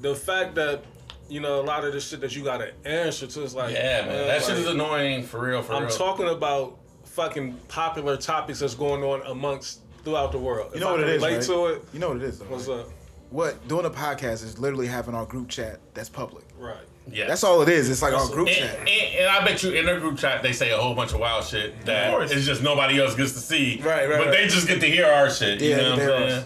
the 0.00 0.14
fact 0.14 0.54
that 0.56 0.84
you 1.28 1.40
know 1.40 1.60
a 1.60 1.62
lot 1.64 1.84
of 1.84 1.92
this 1.92 2.08
shit 2.08 2.20
that 2.20 2.34
you 2.36 2.44
gotta 2.44 2.72
answer 2.84 3.26
to 3.26 3.42
is 3.42 3.54
like 3.54 3.72
Yeah, 3.74 4.06
man, 4.06 4.26
that 4.28 4.42
shit 4.42 4.56
is 4.58 4.66
annoying 4.66 5.22
for 5.24 5.40
real. 5.40 5.62
For 5.62 5.72
real. 5.72 5.78
I'm 5.82 5.86
real. 5.86 5.96
talking 5.96 6.28
about 6.28 6.78
fucking 7.04 7.54
popular 7.68 8.16
topics 8.16 8.60
that's 8.60 8.74
going 8.74 9.02
on 9.02 9.22
amongst 9.26 9.80
throughout 10.04 10.30
the 10.32 10.38
world. 10.38 10.70
You 10.74 10.80
know 10.80 10.92
what 10.92 11.00
it 11.00 11.08
is, 11.08 11.22
Relate 11.22 11.36
right? 11.36 11.42
to 11.46 11.66
it. 11.66 11.84
You 11.92 11.98
know 11.98 12.08
what 12.08 12.18
it 12.18 12.22
is, 12.24 12.38
though. 12.38 12.44
What's 12.46 12.68
right? 12.68 12.80
up? 12.80 12.88
What 13.30 13.66
doing 13.66 13.86
a 13.86 13.90
podcast 13.90 14.44
is 14.44 14.58
literally 14.58 14.86
having 14.86 15.14
our 15.14 15.24
group 15.26 15.48
chat 15.48 15.80
that's 15.94 16.08
public. 16.08 16.44
Right. 16.58 16.76
Yeah. 17.10 17.26
That's 17.26 17.42
all 17.42 17.60
it 17.62 17.68
is. 17.68 17.88
It's 17.90 18.02
like 18.02 18.14
our 18.14 18.28
group 18.28 18.46
And, 18.48 18.56
chat. 18.56 18.78
and, 18.80 18.88
and 18.88 19.28
I 19.28 19.44
bet 19.44 19.62
you 19.64 19.72
in 19.72 19.84
their 19.86 19.98
group 19.98 20.16
chat 20.18 20.42
they 20.42 20.52
say 20.52 20.70
a 20.72 20.76
whole 20.76 20.94
bunch 20.94 21.12
of 21.12 21.18
wild 21.20 21.44
shit 21.44 21.84
that 21.86 22.20
it's 22.30 22.44
just 22.46 22.62
nobody 22.62 23.00
else 23.00 23.14
gets 23.16 23.32
to 23.32 23.38
see. 23.40 23.80
Right, 23.84 24.08
right, 24.08 24.18
But 24.18 24.26
right. 24.26 24.30
they 24.30 24.46
just 24.46 24.68
get 24.68 24.80
to 24.80 24.86
hear 24.86 25.06
our 25.06 25.28
shit. 25.30 25.60
You 25.60 25.70
Yeah, 25.70 25.76
know 25.76 25.90
what 25.90 26.00
I'm 26.00 26.28
saying? 26.30 26.44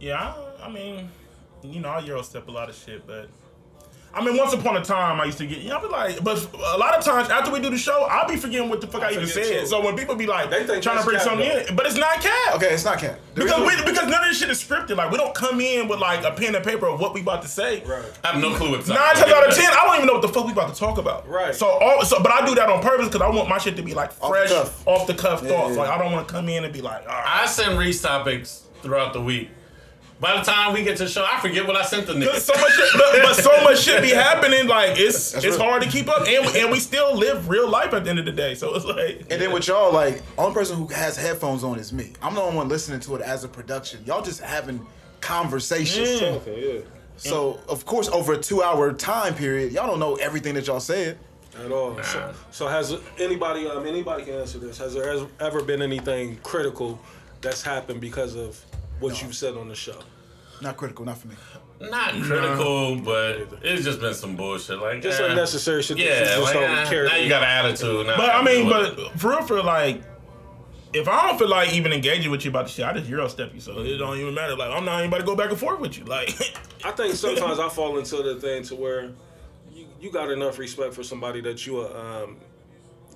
Yeah, 0.00 0.34
I, 0.60 0.66
I 0.66 0.70
mean, 0.70 1.10
you 1.62 1.80
know, 1.80 1.88
I 1.90 2.00
Euro 2.00 2.22
step 2.22 2.48
a 2.48 2.50
lot 2.50 2.68
of 2.68 2.74
shit, 2.76 3.06
but 3.06 3.28
I 4.12 4.24
mean, 4.24 4.36
once 4.36 4.52
upon 4.52 4.76
a 4.76 4.84
time, 4.84 5.20
I 5.20 5.26
used 5.26 5.38
to 5.38 5.46
get, 5.46 5.58
you 5.58 5.68
know, 5.68 5.78
I 5.78 5.82
be 5.82 5.86
like, 5.86 6.24
but 6.24 6.36
a 6.52 6.76
lot 6.76 6.96
of 6.98 7.04
times 7.04 7.28
after 7.30 7.52
we 7.52 7.60
do 7.60 7.70
the 7.70 7.78
show, 7.78 8.08
I'll 8.10 8.26
be 8.28 8.34
forgetting 8.34 8.68
what 8.68 8.80
the 8.80 8.88
fuck 8.88 9.02
I, 9.04 9.12
even 9.12 9.24
said. 9.28 9.60
too. 9.60 9.66
So 9.68 9.80
when 9.84 9.94
people 9.94 10.16
be 10.16 10.26
like, 10.26 10.50
They 10.50 10.66
think 10.66 10.82
trying 10.82 10.98
to 10.98 11.04
bring 11.04 11.20
something 11.20 11.48
though. 11.48 11.58
in, 11.58 11.76
but 11.76 11.86
it's 11.86 11.94
not 11.96 12.20
cap. 12.20 12.56
Okay, 12.56 12.74
it's 12.74 12.84
not 12.84 12.98
cap. 12.98 13.20
The 13.36 13.44
Because 13.44 13.60
reason- 13.62 13.84
we, 13.84 13.92
because 13.92 14.08
none 14.08 14.20
of 14.24 14.28
this 14.28 14.36
shit 14.40 14.50
is 14.50 14.60
scripted. 14.60 14.96
Like 14.96 15.12
we 15.12 15.16
don't 15.16 15.32
come 15.32 15.60
in 15.60 15.86
with 15.86 16.00
like 16.00 16.24
a 16.24 16.32
pen 16.32 16.56
and 16.56 16.64
paper 16.64 16.88
of 16.88 16.98
what 16.98 17.14
we 17.14 17.20
about 17.20 17.42
to 17.42 17.48
say. 17.48 17.84
Right. 17.84 18.02
I 18.24 18.32
have 18.32 18.42
no 18.42 18.52
clue 18.56 18.72
what's 18.72 18.88
Nine 18.88 18.98
times 19.14 19.32
out 19.32 19.48
of 19.48 19.54
ten, 19.54 19.70
I 19.72 19.84
don't 19.84 19.94
even 19.94 20.06
know 20.08 20.14
what 20.14 20.22
the 20.22 20.28
fuck 20.28 20.44
we 20.44 20.50
about 20.52 20.74
to 20.74 20.80
talk 20.80 20.98
about. 20.98 21.28
Right. 21.28 21.54
So, 21.54 21.68
all, 21.68 22.02
so 22.04 22.20
but 22.20 22.32
I 22.32 22.44
do 22.44 22.56
that 22.56 22.68
on 22.68 22.82
purpose 22.82 23.06
because 23.06 23.20
I 23.22 23.28
want 23.30 23.48
my 23.48 23.58
shit 23.58 23.76
to 23.76 23.82
be 23.84 23.94
like 23.94 24.12
the 24.18 24.26
fresh, 24.26 24.48
cuff. 24.50 24.84
off 24.88 25.06
the 25.06 25.14
cuff 25.14 25.44
Yeah, 25.44 25.50
thoughts. 25.50 25.76
yeah. 25.76 25.82
Like 25.82 25.90
I 25.90 25.98
don't 26.02 26.10
want 26.10 26.26
to 26.26 26.34
come 26.34 26.48
in 26.48 26.64
and 26.64 26.72
be 26.72 26.80
like, 26.82 27.02
all 27.02 27.14
right. 27.14 27.42
I 27.44 27.46
send 27.46 27.78
Reese 27.78 28.02
topics 28.02 28.64
throughout 28.82 29.12
the 29.12 29.20
week. 29.20 29.50
By 30.20 30.36
the 30.36 30.42
time 30.42 30.74
we 30.74 30.82
get 30.84 30.98
to 30.98 31.04
the 31.04 31.08
show, 31.08 31.26
I 31.28 31.40
forget 31.40 31.66
what 31.66 31.76
I 31.76 31.82
sent 31.82 32.06
the 32.06 32.12
Cause 32.12 32.22
niggas. 32.22 32.40
so 32.40 32.52
much, 32.60 32.72
shit, 32.72 32.90
but, 32.92 33.22
but 33.22 33.34
so 33.34 33.64
much 33.64 33.78
shit 33.80 34.02
be 34.02 34.10
happening. 34.14 34.66
Like 34.68 34.98
it's 34.98 35.32
That's 35.32 35.44
it's 35.46 35.56
real. 35.56 35.64
hard 35.66 35.82
to 35.82 35.88
keep 35.88 36.08
up, 36.08 36.26
and 36.28 36.46
and 36.56 36.70
we 36.70 36.78
still 36.78 37.16
live 37.16 37.48
real 37.48 37.68
life 37.70 37.94
at 37.94 38.04
the 38.04 38.10
end 38.10 38.18
of 38.18 38.26
the 38.26 38.32
day. 38.32 38.54
So 38.54 38.74
it's 38.74 38.84
like, 38.84 39.20
And 39.30 39.40
then 39.40 39.50
with 39.50 39.66
y'all, 39.66 39.92
like, 39.94 40.22
only 40.36 40.52
person 40.52 40.76
who 40.76 40.86
has 40.88 41.16
headphones 41.16 41.64
on 41.64 41.78
is 41.78 41.90
me. 41.92 42.12
I'm 42.20 42.34
the 42.34 42.42
only 42.42 42.56
one 42.58 42.68
listening 42.68 43.00
to 43.00 43.16
it 43.16 43.22
as 43.22 43.44
a 43.44 43.48
production. 43.48 44.04
Y'all 44.04 44.20
just 44.22 44.40
having 44.42 44.86
conversations. 45.22 46.20
Mm. 46.20 46.32
Okay. 46.36 46.74
Yeah. 46.76 46.80
So, 47.16 47.60
of 47.68 47.84
course, 47.84 48.08
over 48.08 48.34
a 48.34 48.38
two 48.38 48.62
hour 48.62 48.92
time 48.92 49.34
period, 49.34 49.72
y'all 49.72 49.86
don't 49.86 50.00
know 50.00 50.16
everything 50.16 50.54
that 50.54 50.66
y'all 50.66 50.80
said. 50.80 51.18
At 51.58 51.72
all. 51.72 52.00
So, 52.02 52.34
so 52.50 52.68
has 52.68 52.94
anybody? 53.18 53.66
Um, 53.66 53.86
anybody 53.86 54.24
can 54.24 54.34
answer 54.34 54.58
this. 54.58 54.78
Has 54.78 54.94
there 54.94 55.26
ever 55.40 55.62
been 55.62 55.82
anything 55.82 56.36
critical 56.42 57.00
that's 57.40 57.62
happened 57.62 58.00
because 58.00 58.36
of 58.36 58.62
what 59.00 59.22
you've 59.22 59.34
said 59.34 59.56
on 59.56 59.68
the 59.68 59.74
show? 59.74 59.98
Not 60.62 60.76
critical, 60.76 61.04
not 61.04 61.18
for 61.18 61.28
me. 61.28 61.34
Not 61.80 62.12
critical, 62.22 62.96
but 62.96 63.48
it's 63.62 63.84
just 63.84 64.00
been 64.00 64.12
some 64.12 64.36
bullshit. 64.36 64.78
Like 64.78 65.00
Just 65.00 65.20
eh, 65.20 65.26
unnecessary 65.26 65.82
shit 65.82 65.98
Yeah, 65.98 66.24
just 66.24 66.42
like, 66.42 66.52
don't 66.52 66.64
eh, 66.64 67.06
now 67.08 67.16
you 67.16 67.28
got 67.28 67.42
an 67.42 67.66
attitude. 67.66 68.06
Now 68.06 68.16
but 68.16 68.30
I 68.30 68.44
mean, 68.44 68.68
but 68.68 69.18
for 69.18 69.30
real, 69.30 69.42
for 69.42 69.62
like, 69.62 70.02
if 70.92 71.08
I 71.08 71.28
don't 71.28 71.38
feel 71.38 71.48
like 71.48 71.72
even 71.72 71.92
engaging 71.92 72.30
with 72.30 72.44
you 72.44 72.50
about 72.50 72.66
the 72.66 72.72
shit, 72.72 72.84
I 72.84 72.92
just 72.92 73.08
euro 73.08 73.28
step 73.28 73.54
you. 73.54 73.60
So 73.60 73.78
it 73.80 73.96
don't 73.96 74.18
even 74.18 74.34
matter. 74.34 74.54
Like 74.54 74.70
I'm 74.70 74.84
not 74.84 75.00
anybody 75.00 75.22
to 75.22 75.26
go 75.26 75.34
back 75.34 75.50
and 75.50 75.58
forth 75.58 75.80
with 75.80 75.96
you. 75.96 76.04
Like, 76.04 76.28
I 76.84 76.90
think 76.90 77.14
sometimes 77.14 77.58
I 77.58 77.68
fall 77.70 77.98
into 77.98 78.22
the 78.22 78.38
thing 78.38 78.62
to 78.64 78.74
where 78.74 79.12
you, 79.72 79.86
you 79.98 80.12
got 80.12 80.30
enough 80.30 80.58
respect 80.58 80.92
for 80.92 81.02
somebody 81.02 81.40
that 81.40 81.66
you 81.66 81.80
uh, 81.80 82.24
um 82.24 82.36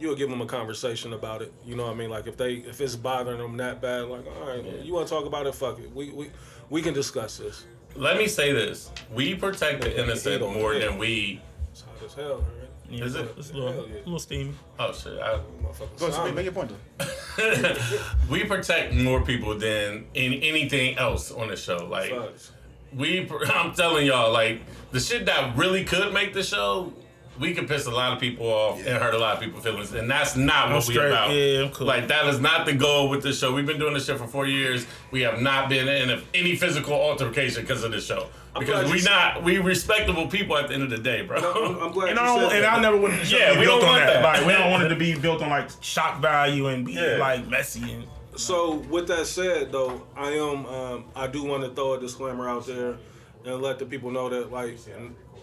you'll 0.05 0.15
give 0.15 0.31
them 0.31 0.41
a 0.41 0.47
conversation 0.47 1.15
about 1.15 1.43
it. 1.43 1.53
You 1.65 1.75
know 1.75 1.85
what 1.85 1.93
I 1.93 1.97
mean? 1.97 2.11
Like 2.11 2.27
if 2.27 2.37
they 2.37 2.55
if 2.55 2.81
it's 2.81 2.95
bothering 2.95 3.39
them 3.39 3.57
that 3.57 3.81
bad, 3.81 4.05
like 4.05 4.25
all 4.27 4.49
right, 4.49 4.65
you 4.85 4.93
want 4.93 5.09
to 5.09 5.15
talk 5.15 5.25
about 5.25 5.47
it? 5.47 5.55
Fuck 5.55 5.81
it. 5.81 5.93
We 5.95 6.11
we 6.11 6.31
we 6.71 6.83
can 6.83 6.95
discuss 6.95 7.39
this. 7.39 7.65
let 7.97 8.19
me 8.19 8.29
say 8.29 8.53
this: 8.53 8.91
we 9.13 9.35
protect 9.35 9.81
the 9.81 10.01
innocent 10.01 10.43
more 10.43 10.75
it. 10.75 10.81
than 10.81 10.99
we. 10.99 11.41
It's 11.73 11.81
hot 11.81 11.95
as 12.05 12.15
hell, 12.15 12.37
right? 12.37 13.01
Is 13.03 13.15
it? 13.15 13.35
It's 13.39 13.51
a 13.51 13.57
little, 13.57 13.89
yeah. 13.89 13.95
a 13.95 13.99
little 13.99 14.19
steamy. 14.19 14.53
Oh 14.79 14.93
shit! 14.93 15.19
I, 15.19 15.41
Motherfucker, 15.63 15.99
Go 15.99 16.07
ahead, 16.07 16.35
make 16.35 16.45
your 16.45 16.53
point, 16.53 16.71
though. 16.99 18.17
we 18.31 18.45
protect 18.45 18.93
more 18.93 19.23
people 19.23 19.59
than 19.59 20.07
in 20.13 20.35
anything 20.35 20.99
else 20.99 21.33
on 21.33 21.49
the 21.49 21.57
show. 21.57 21.87
Like 21.91 22.11
Facts. 22.11 22.53
we, 22.95 23.29
I'm 23.47 23.73
telling 23.73 24.07
y'all, 24.07 24.33
like 24.33 24.61
the 24.93 25.01
shit 25.01 25.25
that 25.27 25.57
really 25.57 25.83
could 25.85 26.13
make 26.13 26.35
the 26.35 26.43
show, 26.43 26.93
we 27.38 27.53
can 27.53 27.67
piss 27.67 27.87
a 27.87 27.91
lot 27.91 28.12
of 28.12 28.21
people 28.21 28.47
off 28.47 28.79
and 28.79 29.03
hurt 29.03 29.14
a 29.14 29.19
lot 29.19 29.35
of 29.35 29.41
people's 29.43 29.64
feelings, 29.64 29.93
and 29.93 30.11
that's 30.11 30.37
not 30.37 30.67
I'm 30.69 30.75
what 30.75 30.87
we 30.87 30.95
straight. 30.95 31.09
about. 31.09 31.31
Yeah, 31.33 31.62
I'm 31.64 31.71
cool. 31.71 31.87
Like 31.87 32.09
that 32.09 32.26
is 32.26 32.41
not 32.41 32.64
the 32.67 32.75
goal 32.75 33.09
with 33.09 33.23
this 33.23 33.38
show. 33.38 33.53
We've 33.53 33.67
been 33.67 33.79
doing 33.79 33.95
this 33.95 34.07
shit 34.07 34.19
for 34.19 34.26
four 34.26 34.47
years. 34.47 34.87
We 35.11 35.23
have 35.23 35.41
not 35.41 35.69
been 35.69 35.88
in 35.88 36.11
a, 36.11 36.23
any 36.35 36.57
physical 36.57 36.95
altercation 36.95 37.62
because 37.62 37.83
of 37.85 37.91
this 37.93 38.07
show. 38.07 38.29
glad 38.55 38.61
Because 38.67 38.91
we 38.93 38.99
said- 39.00 39.11
not 39.11 39.43
we 39.43 39.59
respectable 39.59 40.29
people 40.29 40.57
at 40.57 40.69
the 40.69 40.75
end 40.75 40.85
of 40.85 40.91
the 40.91 40.99
day, 40.99 41.23
bro. 41.23 41.38
I'm, 41.38 41.83
I'm 41.83 41.93
glad 41.93 42.11
And 42.11 42.19
you 42.19 42.25
I, 42.25 42.38
don't, 42.41 42.53
and. 42.55 42.67
I 42.67 42.81
never 42.81 42.97
wanted 42.97 43.21
the 43.21 43.25
show 43.25 43.37
Yeah, 43.38 43.49
to 43.49 43.55
be 43.55 43.61
we 43.61 43.67
built 43.67 43.81
don't 43.81 43.91
on 43.91 43.97
want 43.97 44.07
that. 44.07 44.23
that. 44.23 44.37
Like 44.38 44.47
we 44.47 44.53
don't 44.53 44.71
want 44.71 44.83
it 44.85 44.88
to 44.91 44.97
be 44.97 45.14
built 45.19 45.43
on 45.43 45.50
like 45.50 45.71
shock 45.81 46.21
value 46.21 46.69
and 46.69 46.85
be 46.87 46.93
Yeah. 46.93 47.17
like 47.19 47.49
messy 47.49 47.93
and 47.93 48.05
So 48.37 48.76
with 48.91 49.09
that 49.09 49.26
said, 49.26 49.73
though, 49.73 50.03
I 50.17 50.31
am 50.33 50.67
um, 50.67 51.05
I 51.17 51.26
do 51.26 51.43
want 51.45 51.64
to 51.64 51.71
throw 51.71 51.95
a 51.95 52.00
disclaimer 52.00 52.49
out 52.49 52.67
there 52.67 52.97
and 53.45 53.61
let 53.61 53.79
the 53.79 53.87
people 53.87 54.11
know 54.11 54.29
that 54.29 54.50
like 54.53 54.79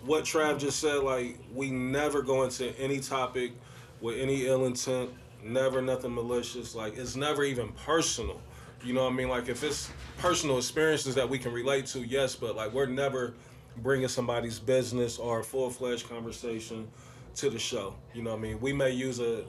what 0.06 0.24
Trav 0.24 0.60
just 0.60 0.80
said, 0.80 1.00
like 1.04 1.38
we 1.54 1.72
never 1.72 2.22
go 2.22 2.44
into 2.44 2.78
any 2.80 3.00
topic 3.00 3.54
with 4.00 4.18
any 4.18 4.48
ill 4.48 4.66
intent, 4.66 5.12
never 5.44 5.82
nothing 5.82 6.14
malicious. 6.14 6.76
Like 6.76 6.98
it's 6.98 7.16
never 7.16 7.44
even 7.44 7.70
personal. 7.86 8.42
You 8.84 8.94
know 8.94 9.04
what 9.04 9.14
I 9.14 9.16
mean? 9.16 9.30
Like 9.30 9.48
if 9.48 9.64
it's 9.64 9.90
personal 10.18 10.58
experiences 10.58 11.16
that 11.16 11.30
we 11.30 11.38
can 11.38 11.52
relate 11.54 11.86
to, 11.88 12.00
yes, 12.00 12.36
but 12.36 12.56
like 12.56 12.74
we're 12.74 12.88
never 12.88 13.36
bringing 13.78 14.08
somebody's 14.08 14.60
business 14.60 15.18
or 15.18 15.44
full 15.44 15.70
fledged 15.70 16.10
conversation 16.10 16.88
to 17.36 17.50
the 17.50 17.60
show. 17.60 17.96
You 18.14 18.24
know 18.24 18.32
what 18.32 18.40
I 18.40 18.42
mean? 18.42 18.60
We 18.60 18.74
may 18.74 18.92
use 18.92 19.20
a 19.20 19.44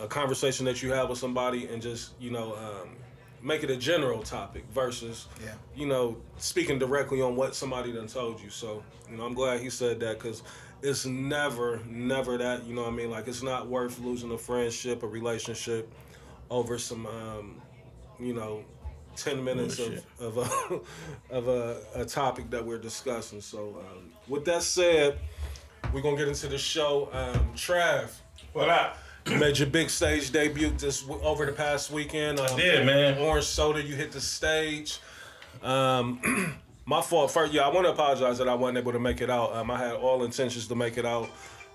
a 0.00 0.08
conversation 0.08 0.66
that 0.66 0.82
you 0.82 0.92
have 0.92 1.08
with 1.08 1.18
somebody 1.18 1.66
and 1.66 1.80
just 1.80 2.12
you 2.18 2.30
know 2.30 2.54
um, 2.56 2.96
make 3.44 3.62
it 3.62 3.70
a 3.70 3.76
general 3.76 4.22
topic 4.22 4.64
versus 4.72 5.28
Yeah. 5.44 5.52
you 5.76 5.86
know 5.86 6.16
speaking 6.38 6.78
directly 6.78 7.20
on 7.22 7.36
what 7.36 7.54
somebody 7.54 7.92
done 7.92 8.08
told 8.08 8.40
you. 8.40 8.50
So 8.50 8.82
you 9.10 9.16
know 9.16 9.24
i'm 9.24 9.34
glad 9.34 9.60
he 9.60 9.70
said 9.70 10.00
that 10.00 10.18
because 10.18 10.42
it's 10.82 11.04
never 11.06 11.80
never 11.86 12.38
that 12.38 12.64
you 12.66 12.74
know 12.74 12.82
what 12.82 12.92
i 12.92 12.96
mean? 12.96 13.10
Like 13.10 13.28
it's 13.28 13.42
not 13.42 13.68
worth 13.68 13.98
losing 14.00 14.32
a 14.32 14.38
friendship 14.38 15.02
a 15.02 15.06
relationship 15.06 15.92
over 16.50 16.78
some 16.78 17.06
um, 17.06 17.60
you 18.18 18.32
know 18.34 18.64
10 19.16 19.44
minutes 19.44 19.78
of, 19.78 20.04
of, 20.18 20.38
a, 20.38 20.80
of 21.34 21.46
a, 21.48 21.80
a 21.94 22.04
topic 22.04 22.50
that 22.50 22.64
we're 22.66 22.78
discussing. 22.78 23.40
So 23.40 23.80
um, 23.80 24.10
with 24.26 24.44
that 24.46 24.62
said 24.62 25.18
we're 25.92 26.00
gonna 26.00 26.16
get 26.16 26.28
into 26.28 26.48
the 26.48 26.58
show. 26.58 27.08
Um, 27.12 27.52
trav. 27.54 28.10
What 28.54 28.68
up? 28.70 28.96
You 29.26 29.36
made 29.36 29.58
your 29.58 29.68
big 29.68 29.88
stage 29.90 30.30
debut 30.32 30.70
this 30.70 31.02
w- 31.02 31.22
over 31.24 31.46
the 31.46 31.52
past 31.52 31.90
weekend. 31.90 32.38
Um, 32.40 32.56
did, 32.56 32.84
man. 32.86 33.18
Orange 33.18 33.46
Soda, 33.46 33.82
you 33.82 33.94
hit 33.94 34.12
the 34.12 34.20
stage. 34.20 34.98
Um, 35.62 36.56
my 36.86 37.00
fault. 37.00 37.30
First, 37.30 37.52
yeah, 37.52 37.62
I 37.62 37.68
want 37.68 37.86
to 37.86 37.92
apologize 37.92 38.38
that 38.38 38.48
I 38.48 38.54
wasn't 38.54 38.78
able 38.78 38.92
to 38.92 38.98
make 39.00 39.20
it 39.20 39.30
out. 39.30 39.54
Um, 39.54 39.70
I 39.70 39.78
had 39.78 39.94
all 39.94 40.24
intentions 40.24 40.66
to 40.68 40.74
make 40.74 40.98
it 40.98 41.06
out. 41.06 41.28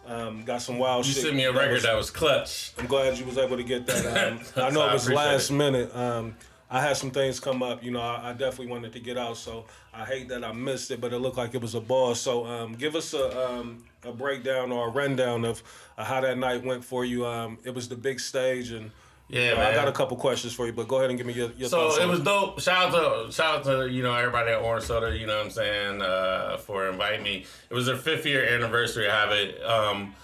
Um, 0.06 0.44
got 0.44 0.62
some 0.62 0.78
wild 0.80 1.06
You 1.06 1.14
shit. 1.14 1.24
sent 1.24 1.36
me 1.36 1.44
a 1.46 1.52
record 1.52 1.82
that 1.84 1.96
was 1.96 2.10
clutch. 2.10 2.72
I'm 2.80 2.88
glad 2.88 3.18
you 3.18 3.26
was 3.26 3.38
able 3.38 3.58
to 3.58 3.64
get 3.64 3.86
that. 3.88 4.32
Um, 4.34 4.40
I 4.56 4.70
know 4.72 4.88
it 4.88 4.94
was 4.94 5.10
last 5.10 5.50
it. 5.50 5.54
minute. 5.54 5.96
Um, 5.96 6.36
I 6.72 6.82
had 6.82 6.98
some 6.98 7.12
things 7.12 7.40
come 7.40 7.64
up. 7.64 7.84
You 7.84 7.92
know, 7.92 8.02
I, 8.02 8.30
I 8.30 8.34
definitely 8.34 8.68
wanted 8.68 8.94
to 8.94 9.00
get 9.00 9.18
out, 9.18 9.38
so 9.38 9.66
I 9.94 10.06
hate 10.06 10.30
that 10.30 10.44
I 10.44 10.52
missed 10.52 10.92
it. 10.92 11.02
But 11.02 11.14
it 11.14 11.20
looked 11.20 11.38
like 11.38 11.54
it 11.56 11.62
was 11.62 11.74
a 11.76 11.82
ball. 11.82 12.14
So 12.16 12.46
um, 12.46 12.74
give 12.74 12.96
us 12.96 13.14
a 13.14 13.50
um, 13.52 13.84
a 14.06 14.12
breakdown 14.12 14.72
or 14.72 14.88
a 14.88 14.92
rundown 14.92 15.46
of 15.46 15.62
uh, 15.98 16.04
how 16.04 16.22
that 16.22 16.38
night 16.38 16.64
went 16.64 16.84
for 16.84 17.04
you. 17.06 17.26
Um, 17.26 17.58
it 17.64 17.74
was 17.74 17.90
the 17.90 17.96
big 17.96 18.20
stage, 18.20 18.72
and 18.72 18.92
Yeah, 19.28 19.52
uh, 19.52 19.56
man. 19.58 19.68
I 19.68 19.74
got 19.76 19.88
a 19.88 19.92
couple 19.92 20.18
questions 20.18 20.54
for 20.54 20.66
you. 20.66 20.74
But 20.74 20.88
go 20.88 20.98
ahead 20.98 21.10
and 21.10 21.18
give 21.18 21.28
me 21.28 21.34
your, 21.34 21.52
your 21.52 21.70
So 21.70 21.88
thoughts. 21.90 21.98
it 21.98 22.04
on 22.04 22.10
was 22.10 22.20
dope. 22.22 22.60
Shout 22.62 22.94
out 22.96 23.26
to 23.28 23.32
shout 23.32 23.56
out 23.58 23.64
to 23.66 23.90
you 23.90 24.02
know 24.04 24.14
everybody 24.14 24.52
at 24.52 24.62
Orange 24.62 24.86
Soda. 24.86 25.16
You 25.18 25.28
know 25.28 25.38
what 25.38 25.46
I'm 25.46 25.52
saying 25.52 26.02
uh, 26.02 26.58
for 26.58 26.88
inviting 26.90 27.24
me. 27.24 27.46
It 27.70 27.74
was 27.74 27.86
their 27.86 27.98
fifth 27.98 28.26
year 28.26 28.44
anniversary. 28.48 29.10
I 29.10 29.16
have 29.20 29.32
it. 29.32 29.62
Um, 29.64 30.16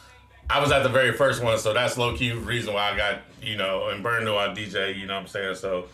I 0.48 0.60
was 0.60 0.72
at 0.72 0.84
the 0.84 0.89
very 0.89 1.12
first 1.12 1.41
one, 1.44 1.58
so 1.58 1.74
that's 1.74 1.98
low 1.98 2.15
key 2.15 2.32
reason 2.32 2.74
why 2.75 2.91
I 2.91 2.96
got 2.98 3.22
you 3.41 3.58
know 3.58 3.89
and 3.89 4.01
Burn 4.03 4.24
knew 4.25 4.36
I 4.36 4.48
DJ. 4.50 4.98
You 4.98 5.05
know 5.08 5.15
what 5.15 5.22
I'm 5.22 5.27
saying. 5.27 5.55
So 5.55 5.86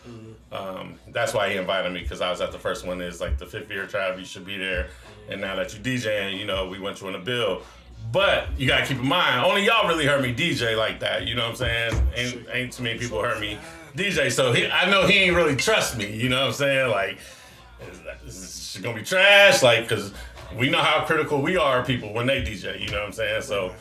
um, 0.52 0.96
that's 1.08 1.32
why 1.34 1.50
he 1.50 1.56
invited 1.56 1.90
me 1.92 2.00
because 2.00 2.20
I 2.20 2.30
was 2.30 2.40
at 2.40 2.52
the 2.52 2.58
first 2.58 2.86
one. 2.86 3.00
Is 3.00 3.20
like 3.20 3.38
the 3.38 3.46
fifth 3.46 3.70
year 3.70 3.86
Trav, 3.86 4.18
you 4.18 4.24
should 4.24 4.44
be 4.46 4.58
there. 4.58 4.88
And 5.28 5.40
now 5.40 5.56
that 5.56 5.74
you 5.74 5.80
DJing, 5.80 6.38
you 6.38 6.44
know 6.44 6.68
we 6.68 6.78
went 6.78 7.00
you 7.00 7.08
on 7.08 7.14
a 7.14 7.18
bill. 7.18 7.62
But 8.10 8.48
you 8.58 8.66
gotta 8.66 8.84
keep 8.84 8.98
in 8.98 9.06
mind, 9.06 9.44
only 9.44 9.64
y'all 9.64 9.88
really 9.88 10.06
heard 10.06 10.22
me 10.22 10.34
DJ 10.34 10.76
like 10.76 11.00
that. 11.00 11.26
You 11.26 11.34
know 11.34 11.42
what 11.42 11.50
I'm 11.50 11.56
saying? 11.56 12.08
Ain't, 12.16 12.46
ain't 12.52 12.72
too 12.72 12.82
many 12.82 12.98
people 12.98 13.22
heard 13.22 13.40
me 13.40 13.58
DJ. 13.96 14.30
So 14.30 14.52
he, 14.52 14.66
I 14.66 14.90
know 14.90 15.06
he 15.06 15.14
ain't 15.14 15.36
really 15.36 15.56
trust 15.56 15.96
me. 15.96 16.14
You 16.14 16.28
know 16.28 16.40
what 16.40 16.48
I'm 16.48 16.52
saying? 16.52 16.90
Like, 16.90 17.18
shit 18.28 18.82
gonna 18.82 18.98
be 18.98 19.04
trash? 19.04 19.62
Like, 19.62 19.88
cause 19.88 20.12
we 20.58 20.68
know 20.68 20.78
how 20.78 21.04
critical 21.04 21.40
we 21.40 21.56
are 21.56 21.84
people 21.84 22.12
when 22.12 22.26
they 22.26 22.42
DJ. 22.42 22.80
You 22.80 22.90
know 22.90 22.98
what 22.98 23.06
I'm 23.06 23.12
saying? 23.12 23.42
So 23.42 23.74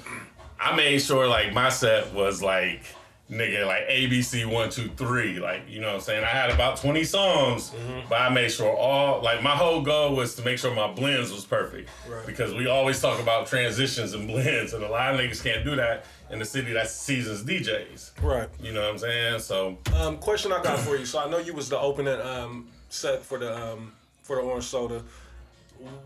I 0.60 0.76
made 0.76 1.02
sure 1.02 1.28
like 1.28 1.54
my 1.54 1.70
set 1.70 2.14
was 2.14 2.42
like 2.42 2.84
nigga 3.32 3.66
like 3.66 3.88
ABC 3.88 4.46
one 4.46 4.70
two 4.70 4.90
three 4.98 5.40
like 5.40 5.62
you 5.70 5.80
know 5.80 5.88
what 5.88 5.96
I'm 5.96 6.02
saying 6.02 6.24
I 6.24 6.28
had 6.28 6.50
about 6.50 6.76
20 6.78 7.04
songs 7.06 7.72
but 8.10 8.20
I 8.20 8.28
made 8.28 8.52
sure 8.52 8.76
all 8.76 9.22
like 9.24 9.42
my 9.42 9.52
whole 9.56 9.82
goal 9.82 10.16
was 10.18 10.36
to 10.36 10.42
make 10.44 10.58
sure 10.60 10.76
my 10.76 10.92
blends 10.92 11.32
was 11.32 11.46
perfect 11.46 11.90
Right. 12.10 12.26
because 12.26 12.54
we 12.54 12.68
always 12.68 13.00
talk 13.02 13.22
about 13.22 13.48
transitions 13.48 14.14
and 14.14 14.28
blends 14.28 14.74
and 14.74 14.84
a 14.84 14.90
lot 14.90 15.14
of 15.16 15.20
niggas 15.22 15.42
can't 15.42 15.64
do 15.64 15.78
that 15.78 16.06
in 16.30 16.40
the 16.40 16.46
city 16.46 16.74
that 16.74 16.90
seasons 16.90 17.44
DJs 17.44 18.22
right. 18.22 18.50
you 18.62 18.74
know 18.74 18.82
what 18.82 18.90
I'm 18.92 18.98
saying 18.98 19.40
so 19.40 19.78
Um, 19.96 20.18
question 20.18 20.52
I 20.52 20.62
got 20.62 20.80
for 20.80 20.98
you. 20.98 21.06
So 21.06 21.20
I 21.20 21.30
know 21.30 21.38
you 21.38 21.54
was 21.54 21.70
the 21.70 21.80
opening 21.80 22.20
um, 22.20 22.68
set 22.90 23.24
for 23.24 23.38
the 23.38 23.56
um, 23.56 23.94
for 24.24 24.36
the 24.36 24.42
orange 24.42 24.66
soda. 24.66 25.02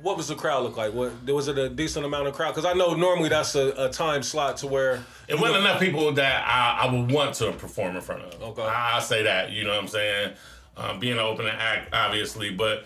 What 0.02 0.18
was 0.18 0.28
the 0.28 0.36
crowd 0.36 0.64
look 0.64 0.78
like? 0.78 0.94
What 0.94 1.12
was 1.26 1.48
it 1.48 1.58
a 1.58 1.68
decent 1.70 2.06
amount 2.06 2.28
of 2.28 2.34
crowd? 2.34 2.52
Because 2.56 2.66
I 2.66 2.74
know 2.74 2.94
normally 2.94 3.30
that's 3.30 3.56
a, 3.56 3.70
a 3.86 3.90
time 3.90 4.24
slot 4.24 4.58
to 4.58 4.68
where 4.68 5.04
It 5.28 5.40
wasn't 5.40 5.60
enough 5.60 5.80
people 5.80 6.12
that 6.14 6.48
I, 6.48 6.86
I 6.88 6.92
would 6.94 7.12
want 7.12 7.36
to 7.36 7.52
perform 7.52 7.96
in 7.96 8.02
front 8.02 8.22
of. 8.24 8.42
Okay. 8.42 8.62
I, 8.62 8.98
I 8.98 9.00
say 9.02 9.24
that, 9.24 9.52
you 9.52 9.64
know 9.64 9.72
what 9.72 9.80
I'm 9.82 9.88
saying? 9.88 10.34
Um, 10.78 11.00
being 11.00 11.14
an 11.14 11.20
opening 11.20 11.52
act, 11.58 11.94
obviously, 11.94 12.52
but 12.52 12.86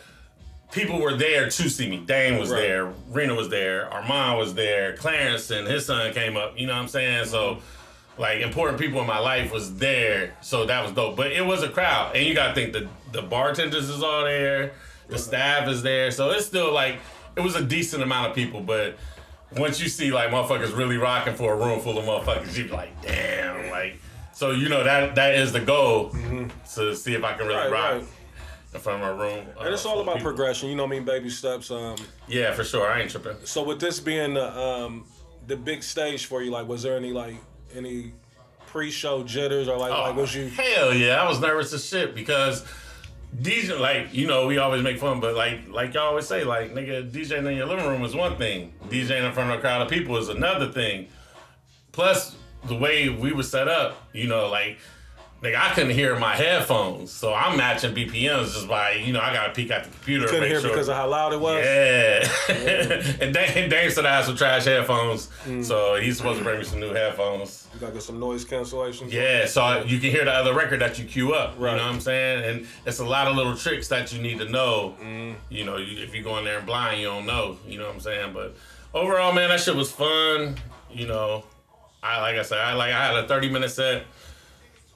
people 0.71 0.99
were 0.99 1.15
there 1.15 1.49
to 1.49 1.69
see 1.69 1.89
me. 1.89 1.97
Dane 1.97 2.39
was 2.39 2.49
Right. 2.51 2.61
there, 2.61 2.93
Rena 3.09 3.33
was 3.35 3.49
there, 3.49 3.91
Armand 3.93 4.37
was 4.37 4.53
there, 4.53 4.95
Clarence 4.95 5.49
and 5.51 5.67
his 5.67 5.85
son 5.85 6.13
came 6.13 6.37
up, 6.37 6.57
you 6.59 6.67
know 6.67 6.73
what 6.73 6.81
I'm 6.83 6.87
saying? 6.87 7.25
So, 7.25 7.59
like, 8.17 8.41
important 8.41 8.79
people 8.79 8.99
in 9.01 9.07
my 9.07 9.17
life 9.19 9.51
was 9.51 9.77
there, 9.77 10.35
so 10.41 10.65
that 10.65 10.83
was 10.83 10.91
dope. 10.91 11.15
But 11.15 11.31
it 11.31 11.45
was 11.45 11.63
a 11.63 11.69
crowd, 11.69 12.15
and 12.15 12.25
you 12.25 12.33
gotta 12.35 12.53
think 12.53 12.73
the, 12.73 12.87
the 13.11 13.21
bartenders 13.21 13.89
is 13.89 14.03
all 14.03 14.23
there, 14.25 14.73
the 15.09 15.17
staff 15.17 15.67
is 15.67 15.81
there, 15.81 16.11
so 16.11 16.29
it's 16.31 16.45
still 16.45 16.71
like, 16.73 16.99
it 17.35 17.41
was 17.41 17.55
a 17.55 17.63
decent 17.63 18.03
amount 18.03 18.29
of 18.29 18.35
people, 18.35 18.61
but 18.61 18.97
once 19.57 19.79
you 19.81 19.89
see 19.89 20.11
like 20.11 20.29
motherfuckers 20.29 20.75
really 20.77 20.97
rocking 20.97 21.33
for 21.35 21.53
a 21.53 21.57
room 21.57 21.79
full 21.79 21.97
of 21.97 22.05
motherfuckers, 22.05 22.55
you 22.57 22.65
be 22.65 22.69
like, 22.71 23.01
damn, 23.01 23.69
like. 23.71 23.99
So 24.33 24.51
you 24.51 24.69
know 24.69 24.83
that 24.85 25.15
that 25.15 25.35
is 25.35 25.51
the 25.51 25.59
goal 25.59 26.11
to 26.75 26.95
see 26.95 27.13
if 27.13 27.23
I 27.25 27.33
can 27.33 27.47
really 27.47 27.59
Right, 27.59 27.71
rock 27.71 27.93
right. 27.95 28.03
in 28.73 28.79
front 28.79 29.03
of 29.03 29.17
my 29.17 29.23
room. 29.25 29.45
and 29.59 29.73
it's 29.73 29.85
uh, 29.85 29.89
all 29.89 29.99
about 29.99 30.15
people. 30.17 30.31
progression. 30.31 30.69
You 30.69 30.75
know 30.75 30.83
what 30.83 30.93
I 30.93 30.95
mean? 30.95 31.03
Baby 31.03 31.29
steps. 31.29 31.71
Um, 31.71 31.97
Yeah, 32.27 32.53
for 32.53 32.63
sure. 32.63 32.89
I 32.89 33.01
ain't 33.01 33.11
tripping. 33.11 33.35
so 33.43 33.63
with 33.63 33.81
this 33.81 33.99
being 33.99 34.35
the 34.35 34.57
um, 34.57 35.05
the 35.47 35.57
big 35.57 35.83
stage 35.83 36.25
for 36.27 36.41
you, 36.41 36.51
like, 36.51 36.67
was 36.69 36.83
there 36.83 36.95
any 36.95 37.11
like 37.11 37.35
any 37.75 38.13
pre-show 38.67 39.23
jitters 39.23 39.67
or 39.67 39.77
like 39.77 39.91
like 39.91 40.15
was 40.15 40.33
you? 40.33 40.47
Hell 40.47 40.93
yeah, 40.93 41.21
I 41.21 41.27
was 41.27 41.39
nervous 41.41 41.73
as 41.73 41.83
shit 41.85 42.15
because 42.15 42.63
DJ, 43.35 43.79
like 43.79 44.13
you 44.13 44.27
know, 44.27 44.47
we 44.47 44.57
always 44.57 44.83
make 44.83 44.99
fun, 44.99 45.19
but 45.19 45.35
like 45.35 45.69
like 45.69 45.93
y'all 45.93 46.07
always 46.07 46.27
say, 46.27 46.43
like 46.43 46.73
nigga, 46.73 47.09
DJing 47.09 47.49
in 47.49 47.57
your 47.57 47.67
living 47.67 47.87
room 47.87 48.03
is 48.03 48.15
one 48.15 48.37
thing, 48.37 48.73
DJing 48.89 49.25
in 49.25 49.31
front 49.33 49.51
of 49.51 49.57
a 49.57 49.61
crowd 49.61 49.81
of 49.81 49.89
people 49.89 50.17
is 50.17 50.29
another 50.29 50.71
thing. 50.71 51.07
Plus, 51.91 52.35
the 52.65 52.75
way 52.75 53.09
we 53.09 53.31
were 53.31 53.43
set 53.43 53.67
up, 53.67 54.07
you 54.13 54.27
know, 54.27 54.49
like. 54.49 54.77
Nigga, 55.41 55.55
I 55.55 55.73
couldn't 55.73 55.91
hear 55.91 56.19
my 56.19 56.35
headphones, 56.35 57.11
so 57.11 57.33
I'm 57.33 57.55
matching 57.55 57.95
BPMs 57.95 58.53
just 58.53 58.67
by, 58.67 58.91
you 58.95 59.13
know, 59.13 59.21
I 59.21 59.31
gotta 59.33 59.53
peek 59.53 59.71
at 59.71 59.85
the 59.85 59.89
computer. 59.89 60.23
and 60.25 60.31
Couldn't 60.31 60.49
hear 60.49 60.59
sure. 60.59 60.69
because 60.71 60.89
of 60.89 60.97
how 60.97 61.07
loud 61.07 61.31
it 61.31 61.39
was. 61.39 61.63
Yeah. 61.63 63.15
and 63.21 63.33
Dane, 63.33 63.69
Dane 63.69 63.89
said 63.89 64.05
I 64.05 64.17
had 64.17 64.25
some 64.25 64.35
trash 64.35 64.65
headphones, 64.65 65.29
Mm. 65.45 65.63
so 65.63 65.95
he's 65.95 66.17
supposed 66.17 66.39
to 66.39 66.43
bring 66.43 66.59
me 66.59 66.65
some 66.65 66.81
new 66.81 66.93
headphones. 66.93 67.69
You 67.73 67.79
gotta 67.79 67.93
get 67.93 68.03
some 68.03 68.19
noise 68.19 68.43
cancellation. 68.43 69.07
Yeah, 69.09 69.45
so 69.45 69.83
you 69.85 69.99
can 69.99 70.11
hear 70.11 70.25
the 70.25 70.33
other 70.33 70.53
record 70.53 70.81
that 70.81 70.99
you 70.99 71.05
queue 71.05 71.33
up. 71.33 71.55
Right. 71.57 71.71
You 71.71 71.77
know 71.77 71.85
what 71.85 71.93
I'm 71.93 72.01
saying? 72.01 72.43
And 72.43 72.67
it's 72.85 72.99
a 72.99 73.05
lot 73.05 73.27
of 73.27 73.37
little 73.37 73.55
tricks 73.55 73.87
that 73.87 74.11
you 74.11 74.21
need 74.21 74.39
to 74.39 74.45
know. 74.49 74.97
Mm. 75.01 75.35
You 75.49 75.63
know, 75.63 75.77
if 75.79 76.13
you 76.13 76.21
go 76.21 76.37
in 76.39 76.43
there 76.43 76.57
and 76.57 76.67
blind, 76.67 76.99
you 76.99 77.07
don't 77.07 77.25
know. 77.25 77.55
You 77.65 77.79
know 77.79 77.85
what 77.85 77.93
I'm 77.95 78.01
saying? 78.01 78.33
But 78.33 78.57
overall, 78.93 79.31
man, 79.31 79.47
that 79.49 79.61
shit 79.61 79.75
was 79.75 79.89
fun. 79.89 80.57
You 80.91 81.07
know, 81.07 81.45
I 82.03 82.19
like 82.19 82.35
I 82.35 82.41
said, 82.41 82.57
I 82.57 82.73
like 82.73 82.91
I 82.91 83.05
had 83.05 83.23
a 83.23 83.25
30 83.27 83.49
minute 83.49 83.69
set. 83.71 84.03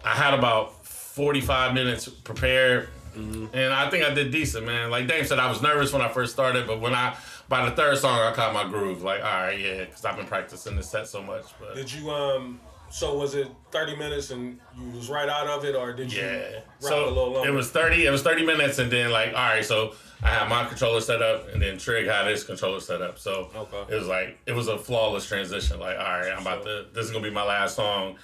I 0.03 0.09
had 0.15 0.33
about 0.33 0.85
45 0.85 1.73
minutes 1.73 2.07
prepared. 2.09 2.89
Mm-hmm. 3.15 3.55
And 3.55 3.71
I 3.73 3.89
think 3.89 4.03
I 4.03 4.13
did 4.13 4.31
decent, 4.31 4.65
man. 4.65 4.89
Like 4.89 5.07
Dave 5.07 5.27
said, 5.27 5.37
I 5.39 5.47
was 5.47 5.61
nervous 5.61 5.93
when 5.93 6.01
I 6.01 6.07
first 6.07 6.33
started, 6.33 6.65
but 6.65 6.81
when 6.81 6.95
I 6.95 7.15
by 7.47 7.69
the 7.69 7.75
third 7.75 7.97
song, 7.99 8.19
I 8.19 8.31
caught 8.33 8.53
my 8.53 8.63
groove. 8.67 9.03
Like, 9.03 9.19
all 9.23 9.29
right, 9.43 9.59
yeah, 9.59 9.83
because 9.85 10.03
I've 10.03 10.15
been 10.17 10.25
practicing 10.25 10.75
this 10.75 10.89
set 10.89 11.07
so 11.07 11.21
much. 11.21 11.43
But 11.59 11.75
Did 11.75 11.91
you 11.93 12.09
um? 12.09 12.59
So 12.89 13.15
was 13.17 13.33
it 13.33 13.47
30 13.71 13.95
minutes 13.95 14.29
and 14.29 14.59
you 14.79 14.89
was 14.95 15.09
right 15.09 15.27
out 15.29 15.47
of 15.47 15.65
it, 15.65 15.75
or 15.75 15.93
did 15.93 16.11
you 16.13 16.21
Yeah. 16.21 16.37
rock 16.37 16.63
a 16.79 16.83
So 16.83 17.07
little 17.09 17.31
longer? 17.33 17.49
it 17.49 17.51
was 17.51 17.69
thirty. 17.71 18.05
It 18.07 18.11
was 18.11 18.23
thirty 18.23 18.45
minutes, 18.45 18.79
and 18.79 18.91
then 18.91 19.11
like, 19.11 19.29
all 19.29 19.33
right, 19.33 19.65
so 19.65 19.93
I 20.23 20.29
had 20.29 20.47
my 20.49 20.65
controller 20.65 21.01
set 21.01 21.21
up, 21.21 21.49
and 21.49 21.61
then 21.61 21.77
Trig 21.77 22.07
had 22.07 22.25
his 22.27 22.43
controller 22.43 22.79
set 22.79 23.01
up. 23.03 23.19
So 23.19 23.49
Okay. 23.55 23.93
it 23.93 23.97
was 23.99 24.07
like 24.07 24.39
it 24.47 24.53
was 24.53 24.67
a 24.69 24.77
flawless 24.77 25.27
transition. 25.27 25.79
Like, 25.79 25.97
all 25.99 26.03
right, 26.03 26.31
I'm 26.31 26.41
about 26.41 26.63
to. 26.63 26.85
This 26.93 27.05
is 27.05 27.11
gonna 27.11 27.23
be 27.23 27.29
my 27.31 27.43
last 27.45 27.75
song. 27.75 28.15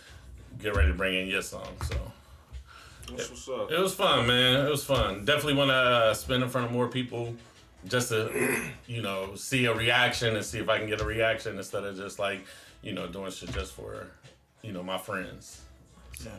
Get 0.58 0.76
ready 0.76 0.90
to 0.90 0.94
bring 0.94 1.16
in 1.16 1.28
your 1.28 1.42
song. 1.42 1.68
So 1.84 1.96
That's 3.16 3.30
what's 3.30 3.48
up. 3.50 3.72
it 3.72 3.80
was 3.80 3.94
fun, 3.94 4.28
man. 4.28 4.66
It 4.66 4.70
was 4.70 4.84
fun. 4.84 5.26
Definitely 5.26 5.56
want 5.56 5.70
to 5.70 5.76
uh, 5.76 6.14
spin 6.14 6.42
in 6.44 6.50
front 6.50 6.68
of 6.68 6.74
more 6.74 6.88
people, 6.88 7.36
just 7.88 8.10
to, 8.10 8.30
you 8.88 9.02
know, 9.02 9.36
see 9.36 9.66
a 9.66 9.74
reaction 9.74 10.36
and 10.36 10.44
see 10.46 10.60
if 10.60 10.68
I 10.70 10.80
can 10.80 10.88
get 10.88 11.02
a 11.02 11.06
reaction 11.06 11.58
instead 11.58 11.84
of 11.84 11.96
just 11.96 12.20
like, 12.20 12.46
you 12.82 12.94
know, 12.94 13.08
doing 13.08 13.32
shit 13.32 13.52
just 13.52 13.74
for, 13.74 14.08
you 14.62 14.72
know, 14.74 14.84
my 14.84 14.98
friends. 14.98 15.62
Yeah. 16.24 16.32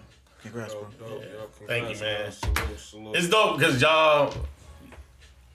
Congrats, 0.43 0.73
bro. 0.75 0.83
Dope, 0.83 0.99
dope, 0.99 1.23
yo. 1.23 1.67
Thank 1.67 1.89
you, 1.91 1.95
Congrats, 1.97 2.01
man. 2.01 2.55
Salute, 2.57 2.79
salute. 2.79 3.17
It's 3.17 3.29
dope 3.29 3.59
because 3.59 3.81
y'all. 3.81 4.35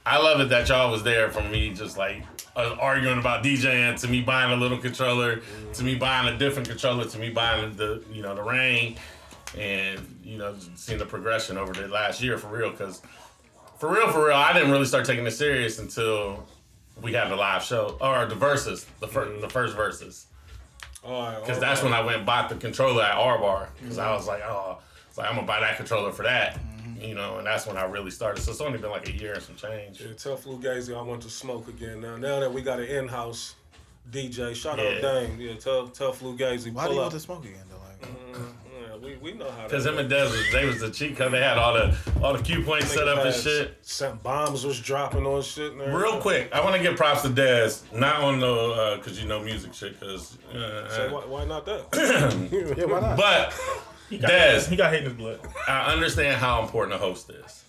I 0.05 0.19
love 0.19 0.39
it 0.39 0.49
that 0.49 0.69
y'all 0.69 0.91
was 0.91 1.03
there 1.03 1.29
for 1.31 1.41
me, 1.41 1.73
just 1.73 1.97
like 1.97 2.23
uh, 2.55 2.75
arguing 2.79 3.17
about 3.17 3.43
DJing, 3.43 3.99
to 4.01 4.07
me 4.07 4.21
buying 4.21 4.53
a 4.53 4.55
little 4.55 4.77
controller, 4.77 5.41
to 5.73 5.83
me 5.83 5.95
buying 5.95 6.33
a 6.33 6.37
different 6.37 6.69
controller, 6.69 7.05
to 7.05 7.17
me 7.17 7.29
buying 7.29 7.75
the 7.75 8.03
you 8.11 8.21
know 8.21 8.35
the 8.35 8.43
Rane, 8.43 8.97
and 9.57 9.99
you 10.23 10.37
know 10.37 10.55
seeing 10.75 10.99
the 10.99 11.05
progression 11.05 11.57
over 11.57 11.73
the 11.73 11.87
last 11.87 12.21
year 12.21 12.37
for 12.37 12.47
real. 12.47 12.69
Because 12.69 13.01
for 13.79 13.91
real, 13.91 14.11
for 14.11 14.27
real, 14.27 14.35
I 14.35 14.53
didn't 14.53 14.71
really 14.71 14.85
start 14.85 15.05
taking 15.05 15.25
it 15.25 15.31
serious 15.31 15.79
until 15.79 16.45
we 17.01 17.13
had 17.13 17.29
the 17.29 17.35
live 17.35 17.63
show 17.63 17.97
or 17.99 18.25
the 18.25 18.35
verses, 18.35 18.85
the 18.99 19.07
first 19.07 19.41
the 19.41 19.49
first 19.49 19.75
verses. 19.75 20.27
Because 21.41 21.59
that's 21.59 21.83
when 21.83 21.93
I 21.93 22.01
went 22.01 22.17
and 22.17 22.25
bought 22.25 22.49
the 22.49 22.55
controller 22.55 23.03
at 23.03 23.15
R 23.15 23.37
Bar. 23.39 23.69
Because 23.81 23.97
I 23.97 24.11
was 24.13 24.27
like, 24.27 24.41
oh, 24.45 24.77
it's 25.09 25.17
like 25.17 25.27
I'm 25.29 25.35
gonna 25.35 25.47
buy 25.47 25.59
that 25.61 25.77
controller 25.77 26.11
for 26.11 26.23
that, 26.23 26.59
you 26.99 27.15
know. 27.15 27.37
And 27.37 27.47
that's 27.47 27.65
when 27.67 27.77
I 27.77 27.85
really 27.85 28.11
started. 28.11 28.41
So 28.41 28.51
it's 28.51 28.61
only 28.61 28.77
been 28.77 28.91
like 28.91 29.07
a 29.07 29.13
year 29.13 29.33
and 29.33 29.43
some 29.43 29.55
change. 29.55 30.01
Yeah, 30.01 30.13
tell 30.13 30.37
Fugazi 30.37 30.95
I 30.97 31.01
want 31.01 31.21
to 31.23 31.29
smoke 31.29 31.67
again 31.67 32.01
now. 32.01 32.17
Now 32.17 32.39
that 32.39 32.53
we 32.53 32.61
got 32.61 32.79
an 32.79 32.85
in-house 32.85 33.55
DJ, 34.11 34.55
shout 34.55 34.77
Yeah. 34.77 34.95
out 34.95 35.01
Dame. 35.01 35.39
Yeah, 35.39 35.55
tell 35.55 35.87
tell 35.87 36.13
Fugazi 36.13 36.71
Why 36.73 36.87
do 36.87 36.93
you 36.93 36.99
up. 36.99 37.03
want 37.05 37.11
to 37.13 37.19
smoke 37.19 37.43
again, 37.45 37.63
though? 37.69 37.77
Like, 37.77 38.01
mm-hmm. 38.01 38.43
Yeah, 38.81 38.97
we, 38.97 39.15
we 39.17 39.33
know 39.33 39.49
how. 39.49 39.63
Because 39.63 39.85
him 39.85 39.97
and 39.97 40.09
goes. 40.09 40.31
Dez, 40.31 40.51
they 40.51 40.65
was 40.65 40.79
the 40.79 40.91
cheat 40.91 41.17
code. 41.17 41.31
They 41.33 41.41
had 41.41 41.57
all 41.57 41.73
the 41.73 41.97
all 42.21 42.33
the 42.33 42.43
cue 42.43 42.61
points 42.61 42.91
set 42.91 43.07
up 43.07 43.25
and 43.25 43.33
shit. 43.33 43.77
Sent 43.81 44.21
bombs 44.21 44.63
was 44.65 44.79
dropping 44.79 45.25
on 45.25 45.41
shit. 45.41 45.71
And. 45.73 45.93
Real 45.95 46.19
quick, 46.21 46.49
I 46.53 46.61
want 46.63 46.75
to 46.75 46.81
give 46.81 46.95
props 46.95 47.23
to 47.23 47.29
Dez, 47.29 47.81
not 47.93 48.21
on 48.21 48.39
the 48.39 48.53
uh, 48.53 48.97
because 48.97 49.19
you 49.21 49.27
know 49.27 49.39
music 49.41 49.73
shit. 49.73 49.99
Because, 49.99 50.37
uh, 50.53 50.87
So 50.89 51.13
why, 51.13 51.25
why 51.25 51.45
not 51.45 51.65
that? 51.65 51.87
yeah, 52.77 52.85
why 52.85 52.99
not? 52.99 53.17
but 53.17 53.53
He 54.09 54.17
got, 54.19 54.29
Dez. 54.31 54.67
he 54.69 54.75
got 54.75 54.91
hate 54.91 54.99
in 55.03 55.05
his 55.09 55.13
blood. 55.13 55.39
I 55.67 55.91
understand 55.93 56.37
how 56.39 56.61
important 56.61 56.93
a 56.93 56.97
host 56.99 57.29
is. 57.29 57.63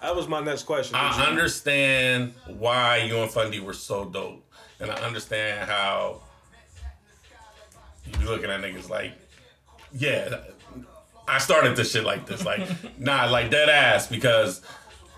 that 0.00 0.14
was 0.16 0.26
my 0.28 0.40
next 0.40 0.62
question. 0.64 0.94
I 0.96 1.16
you- 1.16 1.24
understand 1.30 2.34
why 2.46 2.98
you 2.98 3.18
and 3.18 3.30
Fundy 3.30 3.60
were 3.60 3.74
so 3.74 4.04
dope, 4.06 4.42
and 4.80 4.90
I 4.90 4.94
understand 4.94 5.68
how 5.68 6.20
you 8.06 8.18
be 8.18 8.24
looking 8.24 8.50
at 8.50 8.60
niggas 8.60 8.88
like, 8.88 9.12
yeah, 9.92 10.38
I 11.28 11.38
started 11.38 11.76
this 11.76 11.92
shit 11.92 12.04
like 12.04 12.26
this, 12.26 12.44
like, 12.44 12.66
nah, 12.98 13.26
like 13.26 13.50
dead 13.50 13.68
ass, 13.68 14.06
because 14.06 14.62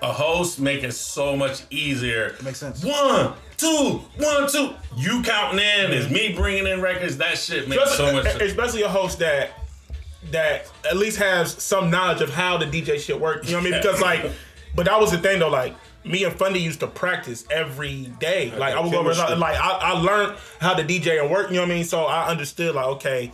a 0.03 0.13
host 0.13 0.59
make 0.59 0.83
it 0.83 0.93
so 0.93 1.37
much 1.37 1.63
easier. 1.71 2.35
Makes 2.43 2.59
sense. 2.59 2.85
One, 2.85 3.35
two, 3.57 4.01
one, 4.19 4.51
two. 4.51 4.75
You 4.97 5.23
counting 5.23 5.61
in 5.61 5.93
is 5.93 6.11
me 6.11 6.33
bringing 6.35 6.67
in 6.67 6.81
records. 6.81 7.17
That 7.19 7.39
shit 7.39 7.69
makes 7.69 7.97
so 7.97 8.13
much. 8.13 8.27
especially 8.41 8.83
a 8.83 8.89
host 8.89 9.21
that 9.21 9.51
that 10.31 10.71
at 10.89 10.97
least 10.97 11.19
has 11.19 11.61
some 11.63 11.91
knowledge 11.91 12.21
of 12.21 12.31
how 12.31 12.57
the 12.57 12.67
DJ 12.67 12.99
shit 12.99 13.21
work. 13.21 13.45
You 13.45 13.53
know 13.53 13.59
what 13.59 13.67
I 13.67 13.71
mean? 13.71 13.81
Because 13.81 14.01
like, 14.03 14.31
but 14.75 14.87
that 14.87 15.01
was 15.01 15.11
the 15.11 15.19
thing 15.19 15.41
though. 15.41 15.49
Like 15.51 15.75
me 16.05 16.25
and 16.25 16.35
Fundy 16.35 16.61
used 16.61 16.81
to 16.81 16.87
practice 16.87 17.45
every 17.51 18.05
day. 18.19 18.53
Like 18.57 18.75
I 18.75 18.81
would 18.81 18.93
go 18.93 19.01
over 19.01 19.13
chemistry. 19.13 19.37
like 19.37 19.57
I, 19.59 19.71
I 19.71 19.93
learned 19.93 20.39
how 20.61 20.75
the 20.75 20.85
DJ 20.85 21.21
and 21.21 21.31
work. 21.31 21.49
You 21.49 21.57
know 21.57 21.63
what 21.63 21.71
I 21.71 21.75
mean? 21.75 21.85
So 21.85 22.05
I 22.05 22.29
understood 22.29 22.75
like 22.75 22.87
okay, 22.87 23.33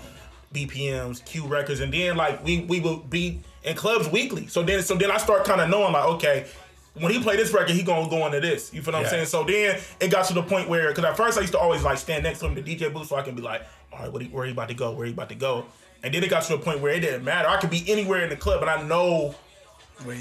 BPMs, 0.53 1.25
Q 1.25 1.47
records, 1.47 1.81
and 1.81 1.93
then 1.93 2.17
like 2.17 2.43
we 2.45 2.61
we 2.61 2.81
would 2.81 3.11
be 3.11 3.41
in 3.65 3.77
clubs 3.77 4.09
weekly. 4.09 4.47
So 4.47 4.63
then 4.63 4.83
so 4.83 4.95
then 4.95 5.11
I 5.11 5.19
start 5.19 5.45
kind 5.45 5.61
of 5.61 5.69
knowing 5.69 5.93
like 5.93 6.05
okay. 6.05 6.47
When 6.95 7.13
he 7.13 7.23
play 7.23 7.37
this 7.37 7.53
record, 7.53 7.71
he 7.71 7.85
gonna 7.85 8.11
go 8.11 8.27
into 8.27 8.41
this. 8.41 8.75
You 8.75 8.83
feel 8.83 8.93
what 8.93 9.05
I'm 9.05 9.09
saying? 9.09 9.27
So 9.27 9.45
then 9.45 9.79
it 10.01 10.11
got 10.11 10.25
to 10.25 10.35
the 10.35 10.43
point 10.43 10.69
where, 10.69 10.89
because 10.89 11.05
at 11.05 11.17
first 11.17 11.39
I 11.39 11.43
used 11.43 11.53
to 11.53 11.59
always 11.59 11.85
like 11.85 11.97
stand 11.97 12.25
next 12.25 12.41
to 12.41 12.47
him, 12.47 12.57
the 12.57 12.63
DJ 12.63 12.93
booth, 12.93 13.07
so 13.07 13.15
I 13.15 13.23
can 13.23 13.37
be 13.37 13.43
like, 13.43 13.63
all 13.93 14.01
right, 14.01 14.13
what 14.13 14.21
he, 14.21 14.27
where 14.27 14.45
he 14.45 14.51
about 14.51 14.67
to 14.67 14.75
go? 14.75 14.91
Where 14.91 15.07
he 15.07 15.13
about 15.13 15.29
to 15.29 15.37
go? 15.37 15.67
And 16.03 16.15
then 16.15 16.23
it 16.23 16.31
got 16.31 16.45
to 16.45 16.55
a 16.55 16.59
point 16.59 16.81
where 16.81 16.93
it 16.93 17.01
didn't 17.01 17.25
matter. 17.25 17.49
I 17.49 17.57
could 17.57 17.71
be 17.71 17.85
anywhere 17.89 18.23
in 18.23 18.31
the 18.31 18.37
club, 18.37 18.63
and 18.63 18.71
I 18.71 18.83
know, 18.83 19.35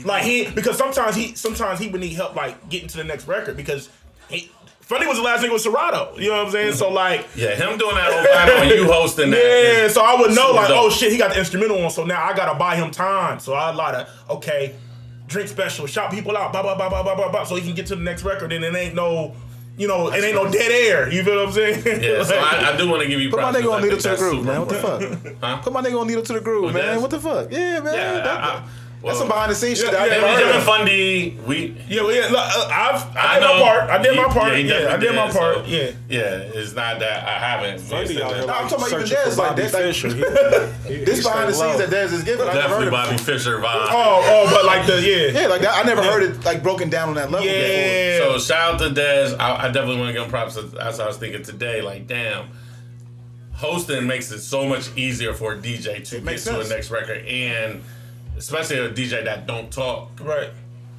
like 0.06 0.24
he, 0.24 0.50
because 0.50 0.78
sometimes 0.78 1.16
he, 1.16 1.36
sometimes 1.36 1.80
he 1.80 1.88
would 1.88 2.02
need 2.02 2.14
help 2.14 2.36
like 2.36 2.70
getting 2.70 2.88
to 2.90 2.98
the 2.98 3.04
next 3.04 3.28
record 3.28 3.56
because 3.56 3.90
he, 4.30 4.52
Fundy 4.88 5.06
was 5.06 5.18
the 5.18 5.24
last 5.24 5.44
nigga 5.44 5.52
with 5.52 5.62
Serato. 5.62 6.16
You 6.18 6.30
know 6.30 6.38
what 6.38 6.46
I'm 6.46 6.52
saying? 6.54 6.74
So 6.76 6.90
like, 6.90 7.28
yeah, 7.36 7.56
him 7.56 7.78
doing 7.78 7.96
that 7.96 8.10
whole 8.10 8.24
vibe 8.24 8.62
and 8.62 8.72
you 8.72 8.90
hosting 8.90 9.32
that. 9.32 9.38
yeah, 9.38 9.86
is 9.86 9.94
so 9.94 10.02
I 10.02 10.18
would 10.18 10.34
know 10.34 10.52
like, 10.54 10.70
oh, 10.70 10.76
dope. 10.76 10.86
oh 10.86 10.90
shit, 10.90 11.12
he 11.12 11.18
got 11.18 11.34
the 11.34 11.40
instrumental 11.40 11.84
on. 11.84 11.92
So 11.92 12.06
now 12.06 12.24
I 12.24 12.34
gotta 12.34 12.58
buy 12.58 12.78
him 12.78 12.90
time. 12.90 13.42
So 13.42 13.54
I 13.54 13.72
lot 13.72 13.96
of 13.96 14.10
okay, 14.30 14.76
drink 15.28 15.50
special, 15.50 15.88
shout 15.88 16.10
people 16.10 16.38
out, 16.38 16.54
blah 16.54 16.62
blah 16.62 16.76
blah 16.76 16.90
blah 16.90 17.04
blah 17.04 17.16
blah 17.16 17.30
blah, 17.30 17.44
so 17.44 17.56
he 17.56 17.62
can 17.62 17.76
get 17.76 17.88
to 17.88 17.98
the 17.98 18.02
next 18.02 18.24
record. 18.24 18.54
And 18.54 18.64
it 18.64 18.74
ain't 18.74 18.96
no, 18.96 19.36
you 19.78 19.88
know, 19.88 20.12
it 20.12 20.24
ain't 20.24 20.36
no 20.36 20.52
dead 20.52 20.72
air. 20.72 21.10
You 21.12 21.24
feel 21.24 21.36
what 21.38 21.48
I'm 21.48 21.54
saying? 21.54 21.84
Yeah, 22.04 22.24
so 22.24 22.36
I, 22.40 22.74
I 22.74 22.78
do 22.78 22.90
want 22.90 23.04
to 23.04 23.08
give 23.08 23.22
you 23.22 23.30
Put 23.30 23.40
my 23.42 23.52
nigga 23.52 23.72
on 23.72 23.82
because 23.84 23.84
needle 23.84 23.98
to 24.00 24.10
the 24.10 24.16
groove, 24.18 24.46
man. 24.46 24.60
What 24.60 24.70
the 24.70 24.76
fuck? 24.76 25.36
Huh? 25.42 25.58
Put 25.62 25.74
my 25.74 25.82
nigga 25.82 26.02
on 26.02 26.08
needle 26.08 26.24
to 26.24 26.34
the 26.34 26.42
groove, 26.42 26.74
man. 26.74 27.02
What 27.02 27.12
the 27.12 27.20
fuck? 27.20 27.52
Yeah, 27.52 27.80
man. 27.80 27.94
Yeah, 27.94 28.14
That- 28.14 28.28
I- 28.28 28.48
I- 28.48 28.54
well, 28.56 28.64
that's 29.08 29.20
some 29.20 29.28
behind 29.28 29.52
the 29.52 29.56
scenes 29.56 29.80
shit 29.80 29.92
Yeah, 29.92 29.98
I 30.00 30.06
yeah, 30.06 30.12
never 30.12 30.26
yeah, 30.28 30.34
heard 30.34 30.42
Him 30.44 30.48
and 30.50 30.58
of. 30.58 30.64
Fundy, 30.64 31.38
we 31.48 31.78
yeah, 31.90 32.02
well, 32.04 32.14
yeah. 32.16 32.28
Look, 32.28 32.38
uh, 32.40 32.70
I've 32.72 33.18
I 33.18 33.36
I 33.36 33.40
did 33.40 33.42
know 33.42 33.54
my 33.58 33.64
part. 33.64 33.90
I 33.90 33.98
did 34.04 34.14
he- 34.14 34.22
my 34.22 34.28
part. 34.28 34.56
he 34.58 34.62
Yeah, 34.64 34.76
I 34.76 34.80
definitely 34.80 35.08
did 35.08 35.16
my 35.16 35.32
part. 35.32 35.56
so, 35.56 35.64
Yeah. 35.66 35.92
yeah. 36.10 36.52
It's 36.58 36.74
not 36.74 37.00
that 37.00 37.24
I 37.28 37.40
haven't. 37.40 37.80
Fundy 37.82 38.22
out 38.22 38.36
here 38.36 38.46
Nah, 38.46 38.54
I'm 38.54 38.68
talking 38.70 38.76
about 38.88 38.92
even 38.94 39.08
searching 39.08 39.18
Dez, 39.32 39.38
like 39.38 39.50
Bobby 39.50 39.62
that, 39.64 39.74
like- 39.74 39.84
Fischer. 39.84 40.08
He- 40.10 40.96
he- 40.96 41.04
This 41.06 41.24
behind 41.24 41.50
the 41.50 41.54
stay 41.54 41.68
scenes 41.68 41.80
low. 41.80 41.86
that 41.88 41.90
Dez 42.10 42.14
is 42.14 42.24
giving, 42.24 42.48
I 42.48 42.54
never 42.54 42.60
heard 42.60 42.70
Definitely 42.70 42.88
of 42.88 42.92
Bobby. 42.94 43.18
Fischer 43.18 43.58
vibe. 43.60 43.88
Oh, 43.90 44.22
oh, 44.26 44.50
but 44.54 44.66
like 44.66 44.86
the 44.88 45.02
yeah. 45.02 45.42
Yeah, 45.42 45.48
like 45.48 45.62
that. 45.62 45.76
I 45.76 45.84
never 45.88 46.04
heard 46.04 46.24
it 46.24 46.46
like 46.46 46.62
broken 46.64 46.90
down 46.90 47.10
on 47.10 47.16
that 47.16 47.32
level 47.32 47.48
before. 47.48 47.60
Yeah. 47.62 48.18
So 48.20 48.40
shout 48.40 48.74
out 48.74 48.80
to 48.80 48.90
Dez. 49.02 49.36
I, 49.40 49.56
I 49.68 49.72
definitely 49.72 49.98
want 49.98 50.10
to 50.10 50.14
give 50.14 50.24
him 50.24 50.30
props. 50.30 50.58
As 50.80 51.00
I 51.00 51.08
was 51.08 51.18
thinking 51.18 51.44
today, 51.44 51.82
like 51.82 52.08
damn, 52.08 52.50
hosting 53.54 54.06
makes 54.08 54.32
it 54.32 54.40
so 54.42 54.68
much 54.68 54.96
easier 54.96 55.34
for 55.34 55.54
a 55.54 55.58
DJ 55.58 56.04
to 56.10 56.16
get 56.16 56.24
makes 56.24 56.44
to 56.44 56.52
sense. 56.54 56.70
a 56.70 56.74
next 56.74 56.92
record, 56.92 57.26
and 57.26 57.82
especially 58.38 58.78
a 58.80 58.90
DJ 58.90 59.24
that 59.26 59.48
don't 59.48 59.72
talk. 59.72 60.12
right. 60.22 60.50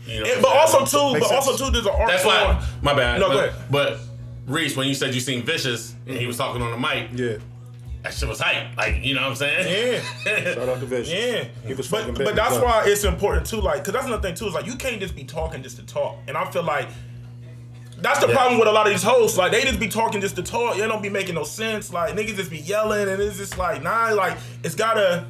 You 0.06 0.20
know, 0.20 0.26
Yeah, 0.26 0.40
but 0.40 0.56
also 0.56 0.84
too, 0.84 1.14
Makes 1.14 1.28
but 1.28 1.34
also 1.34 1.64
too, 1.66 1.70
there's 1.70 1.84
an 1.84 1.92
art. 1.92 2.08
That's 2.08 2.22
form. 2.22 2.34
why. 2.34 2.64
My 2.82 2.94
bad. 2.94 3.20
No, 3.20 3.28
but, 3.28 3.34
go 3.34 3.38
ahead. 3.40 3.54
But 3.70 4.00
Reese, 4.46 4.76
when 4.76 4.88
you 4.88 4.94
said 4.94 5.14
you 5.14 5.20
seen 5.20 5.42
Vicious 5.42 5.94
and 6.06 6.14
he 6.14 6.20
mm-hmm. 6.20 6.28
was 6.28 6.36
talking 6.38 6.62
on 6.62 6.70
the 6.70 6.78
mic, 6.78 7.10
Yeah. 7.14 7.36
that 8.02 8.14
shit 8.14 8.26
was 8.28 8.40
hype. 8.40 8.74
Like 8.76 9.04
you 9.04 9.14
know 9.14 9.22
what 9.22 9.30
I'm 9.30 9.36
saying? 9.36 10.02
Yeah. 10.24 10.54
Shout 10.54 10.68
out 10.68 10.80
to 10.80 10.86
Vicious. 10.86 11.12
Yeah, 11.12 11.44
He 11.66 11.74
was 11.74 11.88
but 11.88 12.14
but 12.14 12.34
that's 12.34 12.52
as 12.54 12.60
well. 12.60 12.64
why 12.64 12.84
it's 12.86 13.04
important 13.04 13.46
too. 13.46 13.60
Like, 13.60 13.84
cause 13.84 13.92
that's 13.92 14.06
another 14.06 14.22
thing 14.22 14.34
too. 14.34 14.46
Is 14.46 14.54
like 14.54 14.66
you 14.66 14.76
can't 14.76 14.98
just 15.00 15.14
be 15.14 15.24
talking 15.24 15.62
just 15.62 15.76
to 15.76 15.84
talk. 15.84 16.16
And 16.26 16.38
I 16.38 16.50
feel 16.50 16.62
like 16.62 16.88
that's 17.98 18.20
the 18.20 18.28
Yeah. 18.28 18.34
problem 18.34 18.58
with 18.60 18.68
a 18.68 18.72
lot 18.72 18.86
of 18.86 18.92
these 18.92 19.02
hosts. 19.02 19.36
Like 19.36 19.52
they 19.52 19.62
just 19.62 19.80
be 19.80 19.88
talking 19.88 20.22
just 20.22 20.36
to 20.36 20.42
talk. 20.42 20.76
They 20.76 20.86
don't 20.86 21.02
be 21.02 21.10
making 21.10 21.34
no 21.34 21.44
sense. 21.44 21.92
Like 21.92 22.14
niggas 22.14 22.36
just 22.36 22.50
be 22.50 22.58
yelling, 22.60 23.08
and 23.08 23.20
it's 23.20 23.36
just 23.36 23.58
like 23.58 23.82
nah. 23.82 24.12
Like 24.14 24.38
it's 24.64 24.74
gotta. 24.74 25.26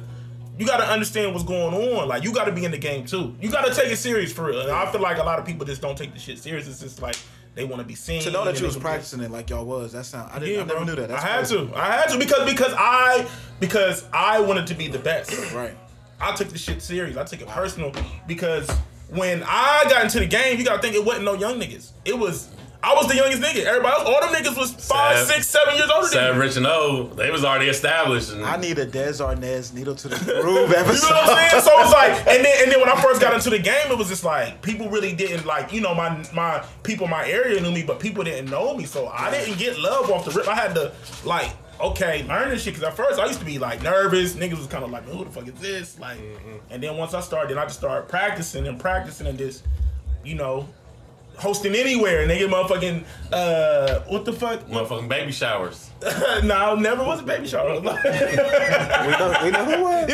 You 0.59 0.67
gotta 0.67 0.83
understand 0.87 1.31
what's 1.33 1.45
going 1.45 1.73
on. 1.73 2.07
Like 2.09 2.23
you 2.23 2.33
gotta 2.33 2.51
be 2.51 2.65
in 2.65 2.71
the 2.71 2.77
game 2.77 3.05
too. 3.05 3.33
You 3.41 3.49
gotta 3.49 3.73
take 3.73 3.91
it 3.91 3.95
serious 3.97 4.31
for 4.33 4.45
real. 4.47 4.59
And 4.59 4.69
I 4.69 4.91
feel 4.91 4.99
like 5.01 5.17
a 5.17 5.23
lot 5.23 5.39
of 5.39 5.45
people 5.45 5.65
just 5.65 5.81
don't 5.81 5.97
take 5.97 6.13
the 6.13 6.19
shit 6.19 6.37
serious. 6.37 6.67
It's 6.67 6.81
just 6.81 7.01
like 7.01 7.15
they 7.55 7.63
want 7.63 7.81
to 7.81 7.87
be 7.87 7.95
seen. 7.95 8.21
To 8.23 8.31
know 8.31 8.43
that 8.45 8.59
you 8.59 8.65
was 8.65 8.77
practicing 8.77 9.21
it 9.21 9.31
like 9.31 9.49
y'all 9.49 9.65
was, 9.65 9.93
that 9.93 10.05
sound. 10.05 10.29
I, 10.31 10.39
didn't, 10.39 10.53
Yeah, 10.55 10.61
I 10.61 10.65
never 10.65 10.75
bro. 10.79 10.83
knew 10.83 10.95
that. 10.95 11.07
That's 11.09 11.23
I 11.23 11.27
had 11.27 11.37
crazy. 11.47 11.67
to. 11.67 11.75
I 11.75 11.85
had 11.91 12.09
to 12.09 12.17
because 12.19 12.45
because 12.53 12.73
I 12.77 13.27
because 13.61 14.05
I 14.13 14.41
wanted 14.41 14.67
to 14.67 14.75
be 14.75 14.87
the 14.89 14.99
best. 14.99 15.31
Right. 15.55 15.75
I 16.21 16.35
took 16.35 16.49
the 16.49 16.57
shit 16.57 16.81
serious. 16.81 17.15
I 17.15 17.23
took 17.23 17.39
it 17.39 17.47
personal 17.47 17.93
because 18.27 18.69
when 19.09 19.41
I 19.47 19.85
got 19.89 20.03
into 20.03 20.19
the 20.19 20.27
game, 20.27 20.59
you 20.59 20.65
gotta 20.65 20.81
think 20.81 20.93
it 20.93 21.05
wasn't 21.05 21.23
no 21.23 21.33
young 21.35 21.57
niggas. 21.57 21.91
It 22.03 22.17
was 22.19 22.49
I 22.81 22.93
was 22.93 23.07
the 23.07 23.15
youngest 23.15 23.41
nigga. 23.41 23.65
Everybody 23.65 23.93
else, 23.93 24.07
all 24.07 24.21
them 24.21 24.33
niggas 24.33 24.57
was 24.57 24.71
five, 24.71 25.17
Sad- 25.17 25.27
six, 25.27 25.47
seven 25.47 25.75
years 25.75 25.89
older 25.93 26.07
Sad 26.07 26.29
than 26.29 26.39
me. 26.39 26.45
Rich 26.45 26.55
and 26.55 26.65
O, 26.65 27.07
they 27.15 27.29
was 27.29 27.43
already 27.43 27.67
established. 27.67 28.31
And 28.31 28.45
I 28.45 28.55
need 28.55 28.79
a 28.79 28.85
Des 28.85 29.19
Arnaz 29.19 29.73
needle 29.73 29.95
to 29.95 30.07
the 30.07 30.15
groove 30.15 30.69
You 30.69 30.77
know 30.77 30.83
what 30.83 31.29
I'm 31.29 31.49
saying? 31.49 31.61
So 31.61 31.71
it 31.73 31.83
was 31.83 31.91
like, 31.91 32.11
and 32.27 32.45
then 32.45 32.63
and 32.63 32.71
then 32.71 32.79
when 32.79 32.89
I 32.89 33.01
first 33.01 33.19
got 33.19 33.33
into 33.33 33.49
the 33.49 33.59
game, 33.59 33.91
it 33.91 33.97
was 33.97 34.07
just 34.07 34.23
like 34.23 34.61
people 34.61 34.89
really 34.89 35.13
didn't 35.13 35.45
like, 35.45 35.73
you 35.73 35.81
know, 35.81 35.93
my 35.93 36.25
my 36.33 36.65
people 36.83 37.03
in 37.05 37.11
my 37.11 37.27
area 37.27 37.59
knew 37.59 37.71
me, 37.71 37.83
but 37.83 37.99
people 37.99 38.23
didn't 38.23 38.49
know 38.49 38.75
me. 38.75 38.85
So 38.85 39.07
I 39.07 39.29
didn't 39.29 39.57
get 39.57 39.77
love 39.77 40.09
off 40.09 40.23
the 40.23 40.31
rip. 40.31 40.47
I 40.47 40.55
had 40.55 40.73
to 40.75 40.93
like, 41.25 41.51
okay, 41.81 42.23
learn 42.23 42.49
this 42.49 42.63
shit. 42.63 42.75
Cause 42.75 42.83
at 42.83 42.95
first 42.95 43.19
I 43.19 43.25
used 43.25 43.39
to 43.39 43.45
be 43.45 43.59
like 43.59 43.83
nervous. 43.83 44.35
Niggas 44.35 44.57
was 44.57 44.67
kind 44.67 44.85
of 44.85 44.91
like, 44.91 45.03
who 45.03 45.25
the 45.25 45.31
fuck 45.31 45.45
is 45.49 45.53
this? 45.55 45.99
Like, 45.99 46.17
mm-hmm. 46.17 46.57
and 46.69 46.81
then 46.81 46.95
once 46.95 47.13
I 47.13 47.19
started, 47.19 47.49
then 47.49 47.57
I 47.57 47.65
just 47.65 47.79
started 47.79 48.07
practicing 48.07 48.67
and 48.67 48.79
practicing 48.79 49.27
and 49.27 49.37
just, 49.37 49.65
you 50.23 50.35
know, 50.35 50.65
hosting 51.39 51.73
anywhere, 51.75 52.21
and 52.21 52.29
they 52.29 52.37
get 52.37 52.49
motherfucking 52.49 53.03
uh, 53.31 53.99
what 54.01 54.25
the 54.25 54.33
fuck? 54.33 54.59
Motherfucking 54.69 55.07
baby 55.09 55.31
showers. 55.31 55.89
no, 56.43 56.75
never 56.75 57.03
was 57.03 57.19
a 57.19 57.23
baby 57.23 57.47
shower. 57.47 57.79
We 57.79 59.11
know, 59.11 59.39
we 59.43 59.51
know 59.51 59.65
who 59.65 59.83
was. 59.83 60.05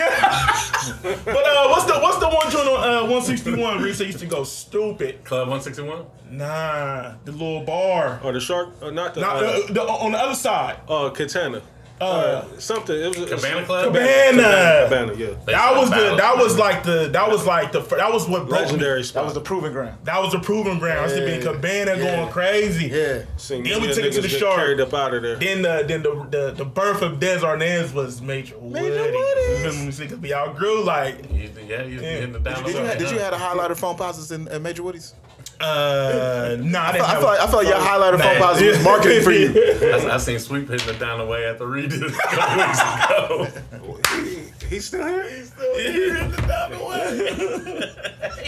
but 1.25 1.43
uh, 1.45 1.67
what's 1.69 1.85
the 1.85 1.99
what's 2.01 2.17
the 2.19 2.29
one 2.29 2.49
joint 2.51 2.67
on 2.67 2.89
uh, 2.89 3.01
161? 3.01 3.81
Reese 3.81 3.99
used 3.99 4.19
to 4.19 4.25
go 4.25 4.43
stupid. 4.43 5.23
Club 5.23 5.49
161? 5.49 6.05
Nah, 6.31 7.13
the 7.25 7.31
little 7.31 7.61
bar. 7.63 8.19
Or 8.23 8.31
the 8.33 8.39
shark, 8.39 8.69
or 8.81 8.91
not 8.91 9.13
the, 9.13 9.21
Not, 9.21 9.43
uh, 9.43 9.47
uh, 9.47 9.67
the, 9.73 9.81
on 9.81 10.11
the 10.13 10.17
other 10.17 10.35
side. 10.35 10.77
uh, 10.89 11.09
Katana. 11.11 11.61
Uh, 12.01 12.43
Something. 12.59 12.95
It 12.99 13.17
was 13.17 13.29
Cabana 13.29 13.65
Club? 13.65 13.85
Cabana. 13.93 14.87
Cabana, 14.89 15.13
yeah. 15.15 15.29
That 15.45 15.77
was 15.77 15.89
the 15.89 16.15
that 16.17 16.37
was 16.37 16.57
like 16.57 16.83
the 16.83 17.07
that 17.13 17.29
was 17.29 17.45
like 17.45 17.71
the 17.71 17.79
that 17.81 18.11
was 18.11 18.27
what 18.27 18.47
broke 18.49 18.59
me. 18.59 18.65
Legendary 18.65 19.01
That 19.03 19.23
was 19.23 19.33
the 19.33 19.39
proving 19.39 19.71
ground. 19.71 19.97
That 20.03 20.21
was 20.21 20.33
the 20.33 20.39
proving 20.39 20.77
ground. 20.77 20.99
I 20.99 21.03
used 21.03 21.15
to 21.15 21.25
be. 21.25 21.41
Cabana 21.43 21.95
Yeah. 21.95 22.17
going 22.17 22.31
crazy. 22.33 22.87
Yeah. 22.87 23.23
Seen 23.37 23.63
Then 23.63 23.81
we 23.81 23.87
took 23.93 24.03
it 24.03 24.11
to 24.13 24.21
the 24.21 24.27
get 24.27 24.39
shark. 24.39 24.79
Up 24.79 24.93
out 24.93 25.13
of 25.13 25.23
there. 25.23 25.37
Then 25.37 25.61
the 25.61 25.85
then 25.87 26.03
the 26.03 26.27
the, 26.29 26.51
the 26.51 26.65
birth 26.65 27.01
of 27.01 27.19
Des 27.21 27.39
Arnaz 27.39 27.93
was 27.93 28.21
Major 28.21 28.57
Woody. 28.59 28.89
Woody's. 28.89 29.63
Remember 29.63 29.85
we 29.85 29.91
see 29.91 30.03
because 30.03 30.19
we 30.19 30.33
outgrew 30.33 30.83
like 30.83 31.31
You- 31.31 31.49
Yeah, 31.65 31.83
you 31.83 31.95
was 31.95 32.03
Yeah. 32.03 32.19
getting 32.19 32.35
it 32.35 32.43
Did 32.43 32.57
you, 32.67 32.73
way, 32.75 32.85
have, 32.87 32.97
did 32.97 33.11
you 33.11 33.19
have 33.19 33.33
a 33.33 33.37
highlighter 33.37 33.77
phone 33.77 33.95
pauses 33.95 34.31
in, 34.31 34.47
in 34.49 34.61
Major 34.61 34.83
Woody's? 34.83 35.13
Uh 35.61 36.57
nah. 36.59 36.79
I, 36.79 36.89
I 36.89 36.91
didn't 36.91 37.05
feel, 37.05 37.05
I 37.05 37.15
feel 37.15 37.25
like, 37.25 37.39
I 37.39 37.47
feel 37.47 37.59
like 37.59 37.67
your 37.67 37.77
highlighter 37.77 38.17
phone 38.19 38.33
Man. 38.33 38.41
pauses 38.41 38.77
was 38.77 38.83
marketing 38.83 39.23
for 39.23 39.31
you. 39.31 39.53
I, 39.93 40.13
I 40.13 40.17
seen 40.17 40.39
Sweep 40.39 40.69
hitting 40.69 40.89
it 40.93 40.99
down 40.99 41.19
the 41.19 41.25
way 41.25 41.47
at 41.47 41.57
the 41.59 41.65
redo 41.65 42.07
a 42.07 42.11
couple 42.11 42.57
weeks 42.57 42.81
ago. 42.81 44.37
He's 44.69 44.85
still 44.85 45.05
here? 45.05 45.29
He's 45.29 45.47
still 45.49 45.75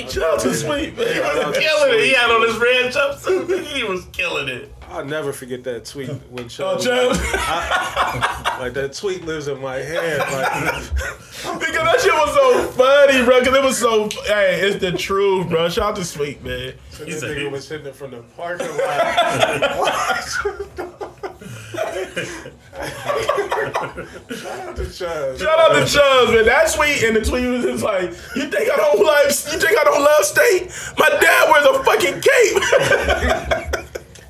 Shout 0.10 0.34
out 0.34 0.40
to 0.42 0.54
Sweet 0.54 0.98
man. 0.98 1.14
He 1.14 1.20
was 1.20 1.58
killing 1.58 1.94
it. 1.94 2.04
He 2.04 2.14
had 2.14 2.30
on 2.32 2.42
his 2.48 2.58
red 2.58 2.92
jumpsuit. 2.92 3.64
He 3.64 3.84
was 3.84 4.06
killing 4.12 4.48
it. 4.50 4.74
I'll 4.90 5.06
never 5.06 5.34
forget 5.34 5.64
that 5.66 5.86
tweet 5.86 6.10
when 6.30 6.46
Oh, 6.46 6.48
Chubb, 6.48 6.82
Chubb. 6.82 7.12
like 8.60 8.74
that 8.74 8.94
tweet 8.94 9.26
lives 9.26 9.48
in 9.48 9.60
my 9.62 9.76
head. 9.78 10.20
Like 10.20 10.74
because 11.60 11.84
that 11.84 12.00
shit 12.02 12.14
was 12.14 12.34
so 12.34 12.68
funny, 12.72 13.24
bro. 13.24 13.40
Because 13.40 13.56
it 13.58 13.64
was 13.64 13.78
so. 13.78 14.10
Hey, 14.26 14.62
it's 14.62 14.80
the 14.82 14.92
truth, 14.98 15.50
bro. 15.50 15.70
Shout 15.70 15.90
out 15.92 15.96
to 15.98 16.06
Sweet 16.06 16.44
man. 16.44 16.74
that 16.98 17.08
He's 17.08 17.22
a- 17.24 17.28
nigga 17.28 17.52
was 17.52 17.68
hitting 17.70 17.88
it 17.88 17.96
from 17.96 18.12
the 18.12 18.22
parking 18.36 18.68
lot. 18.70 18.78
Shout 23.28 24.70
out 24.70 24.76
to 24.78 24.86
Chubb. 24.92 25.38
Shout 25.38 25.60
out 25.60 25.74
to 25.74 25.86
Chubbs, 25.86 26.32
man. 26.32 26.46
That 26.46 26.72
tweet 26.74 27.04
and 27.04 27.16
the 27.16 27.22
tweet 27.22 27.48
was 27.48 27.64
just 27.64 27.84
like, 27.84 28.10
"You 28.36 28.50
think 28.50 28.72
I 28.72 28.76
don't 28.78 29.04
love? 29.04 29.26
You 29.28 29.60
think 29.60 29.78
I 29.78 29.84
don't 29.84 30.04
love 30.04 30.26
state? 30.26 30.72
My 30.98 31.10
dad 31.10 31.52
wears 31.52 31.66
a 31.66 31.84
fucking 31.84 32.22
cape." 32.22 33.84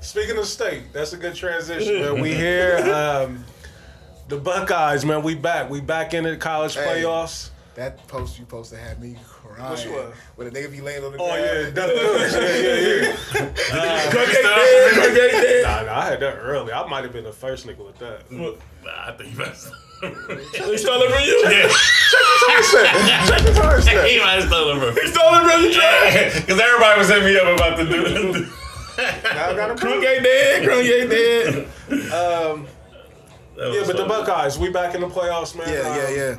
Speaking 0.08 0.38
of 0.38 0.46
state, 0.46 0.84
that's 0.93 1.12
a 1.12 1.17
good 1.17 1.36
transition, 1.36 2.00
man. 2.02 2.22
We 2.22 2.34
here. 2.34 2.78
Um, 2.96 3.43
the 4.30 4.38
Buckeyes, 4.38 5.04
man. 5.04 5.22
We 5.22 5.36
back. 5.36 5.70
We 5.70 5.82
back 5.82 6.13
in 6.13 6.24
the 6.24 6.38
college 6.38 6.76
Hey. 6.76 7.04
playoffs. 7.04 7.50
That 7.76 8.08
post 8.08 8.39
you 8.39 8.46
posted 8.46 8.80
had 8.80 9.02
me 9.02 9.17
crying. 9.28 9.70
Which 9.70 9.86
one? 9.86 10.13
Where 10.38 10.50
the 10.50 10.58
nigga 10.58 10.72
be 10.72 10.80
laying 10.80 11.04
on 11.04 11.12
the 11.12 11.17
Oh 11.20 11.28
ground. 11.28 11.43
yeah, 11.43 11.70
Duck 11.72 11.91
yeah, 11.93 12.56
yeah, 12.56 13.15
yeah. 13.84 14.10
Drunk 14.10 14.30
ain't 14.30 14.43
dead. 14.43 14.93
Drunk 14.93 15.10
ain't 15.10 15.43
dead. 15.43 15.63
Nah, 15.63 15.82
nah, 15.91 16.00
I 16.00 16.06
had 16.06 16.20
that 16.22 16.38
early. 16.39 16.72
I 16.72 16.88
might 16.88 17.04
have 17.04 17.12
been 17.12 17.26
the 17.26 17.34
first 17.34 17.67
nigga 17.67 17.86
with 17.86 18.00
that. 18.00 18.32
Nah, 18.32 18.54
I 18.88 19.12
think 19.12 19.34
you 19.34 19.38
messed 19.38 19.67
He 20.02 20.78
stole 20.78 21.02
it 21.04 21.12
from 21.12 21.24
you. 21.24 21.38
Yeah. 21.52 21.67
Check 23.28 23.41
his 23.41 23.58
heart 23.58 23.84
step. 23.84 24.08
He 24.08 24.20
might 24.22 24.39
have 24.39 24.48
stolen 24.48 24.80
from 24.80 24.96
He 24.96 25.08
stole 25.12 25.34
it 25.36 25.52
from 25.52 25.62
you, 25.63 25.74
Drunk. 25.74 26.46
Because 26.48 26.60
everybody 26.62 26.98
was 26.98 27.10
hitting 27.10 27.26
me 27.26 27.38
up 27.38 27.58
about 27.58 27.76
the 27.78 27.84
dude. 27.84 28.48
Now 28.97 29.49
I 29.49 29.55
got 29.55 29.71
a 29.71 29.75
Drunk 29.75 30.03
ain't 30.05 30.23
dead. 30.23 30.63
Drunk 30.63 30.86
ain't 30.86 31.10
dead. 31.10 31.67
Yeah, 33.60 33.83
but 33.88 33.97
the 33.97 34.05
Buckeyes, 34.07 34.57
we 34.60 34.69
back 34.69 34.93
in 34.95 35.01
the 35.01 35.07
playoffs, 35.07 35.55
man. 35.57 35.67
Yeah, 35.67 35.95
yeah, 35.95 36.33
Um, 36.33 36.38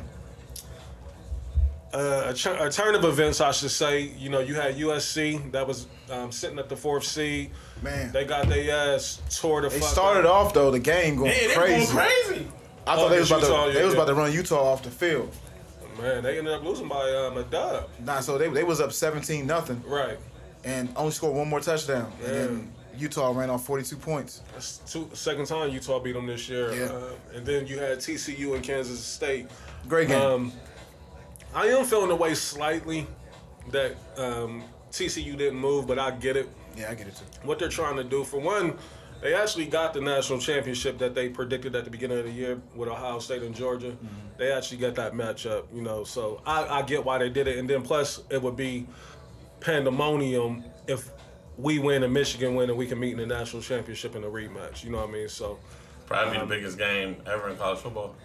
yeah. 1.93 1.99
uh, 1.99 2.29
a, 2.29 2.33
ch- 2.33 2.45
a 2.47 2.69
turn 2.71 2.95
of 2.95 3.03
events, 3.03 3.41
I 3.41 3.51
should 3.51 3.71
say. 3.71 4.01
You 4.17 4.29
know, 4.29 4.39
you 4.39 4.55
had 4.55 4.77
USC 4.77 5.51
that 5.51 5.67
was 5.67 5.87
um, 6.09 6.31
sitting 6.31 6.59
at 6.59 6.69
the 6.69 6.77
fourth 6.77 7.03
seed. 7.03 7.51
Man. 7.81 8.11
They 8.11 8.25
got 8.25 8.47
their 8.47 8.95
ass 8.95 9.21
tore 9.29 9.61
the 9.61 9.69
They 9.69 9.79
fuck 9.79 9.89
started 9.89 10.25
up. 10.25 10.33
off 10.33 10.53
though 10.53 10.71
the 10.71 10.79
game 10.79 11.15
going 11.17 11.31
Man, 11.31 11.47
they 11.49 11.53
crazy. 11.55 11.93
going 11.93 12.07
crazy. 12.07 12.47
I 12.87 12.93
Oh, 12.93 12.97
thought 12.97 13.09
they 13.09 13.19
was 13.19 13.31
about 13.31 13.41
Utah, 13.43 13.65
to 13.65 13.67
yeah, 13.71 13.79
they 13.79 13.85
was 13.85 13.93
yeah. 13.93 14.01
about 14.01 14.11
to 14.13 14.15
run 14.15 14.31
Utah 14.33 14.71
off 14.73 14.83
the 14.83 14.89
field. 14.91 15.33
Man, 16.01 16.23
they 16.23 16.37
ended 16.37 16.53
up 16.53 16.63
losing 16.63 16.87
by 16.87 17.09
um, 17.15 17.37
a 17.37 17.43
dub. 17.43 17.89
Nah, 18.05 18.21
so 18.21 18.37
they, 18.37 18.47
they 18.49 18.63
was 18.63 18.79
up 18.79 18.93
17 18.93 19.45
nothing 19.45 19.83
Right. 19.85 20.17
And 20.63 20.89
only 20.95 21.11
scored 21.11 21.35
one 21.35 21.49
more 21.49 21.59
touchdown. 21.59 22.11
And 22.23 22.33
then 22.33 22.71
Utah 22.97 23.31
ran 23.31 23.49
off 23.49 23.65
42 23.65 23.95
points. 23.95 24.41
That's 24.53 24.79
two 24.79 25.09
second 25.13 25.45
time 25.45 25.69
Utah 25.71 25.99
beat 25.99 26.13
them 26.13 26.27
this 26.27 26.49
year. 26.49 26.73
Yeah. 26.73 26.85
Uh, 26.85 27.11
and 27.35 27.45
then 27.45 27.67
you 27.67 27.79
had 27.79 27.99
TCU 27.99 28.55
and 28.55 28.63
Kansas 28.63 28.99
State. 29.03 29.47
Great 29.87 30.09
game. 30.09 30.21
Um, 30.21 30.53
I 31.53 31.67
am 31.67 31.85
feeling 31.85 32.09
the 32.09 32.15
way 32.15 32.35
slightly 32.35 33.07
that 33.71 33.95
um, 34.17 34.63
TCU 34.91 35.37
didn't 35.37 35.59
move, 35.59 35.87
but 35.87 35.97
I 35.97 36.11
get 36.11 36.35
it. 36.35 36.49
yeah, 36.75 36.91
I 36.91 36.95
get 36.95 37.07
it 37.07 37.15
too. 37.15 37.25
what 37.43 37.59
they're 37.59 37.69
trying 37.69 37.95
to 37.95 38.03
do. 38.03 38.23
For 38.23 38.39
one, 38.39 38.77
they 39.21 39.33
actually 39.33 39.65
got 39.65 39.93
the 39.93 40.01
national 40.01 40.39
championship 40.39 40.97
that 40.99 41.13
they 41.15 41.29
predicted 41.29 41.75
at 41.75 41.85
the 41.85 41.89
beginning 41.91 42.19
of 42.19 42.25
the 42.25 42.31
year 42.31 42.59
with 42.75 42.87
Ohio 42.89 43.19
State 43.19 43.43
and 43.43 43.53
Georgia. 43.55 43.95
They 44.37 44.51
actually 44.51 44.77
got 44.77 44.95
that 44.95 45.13
matchup, 45.13 45.65
you 45.73 45.81
know. 45.81 46.03
So 46.03 46.41
I, 46.45 46.65
I 46.65 46.81
get 46.83 47.03
why 47.03 47.17
they 47.17 47.29
did 47.29 47.47
it, 47.47 47.57
and 47.57 47.69
then 47.69 47.81
plus 47.81 48.21
it 48.29 48.41
would 48.41 48.55
be 48.55 48.87
pandemonium 49.59 50.63
if 50.87 51.11
we 51.57 51.79
win 51.79 52.03
and 52.03 52.13
Michigan 52.13 52.55
win 52.55 52.69
and 52.69 52.77
we 52.77 52.87
can 52.87 52.99
meet 52.99 53.11
in 53.11 53.17
the 53.17 53.25
national 53.25 53.61
championship 53.61 54.15
in 54.15 54.23
a 54.23 54.27
rematch. 54.27 54.83
You 54.83 54.91
know 54.91 54.99
what 54.99 55.09
I 55.09 55.11
mean? 55.11 55.29
So 55.29 55.59
Probably 56.07 56.39
the 56.39 56.45
biggest 56.45 56.77
game 56.77 57.17
ever 57.27 57.49
in 57.49 57.57
college 57.57 57.79
football. 57.79 58.15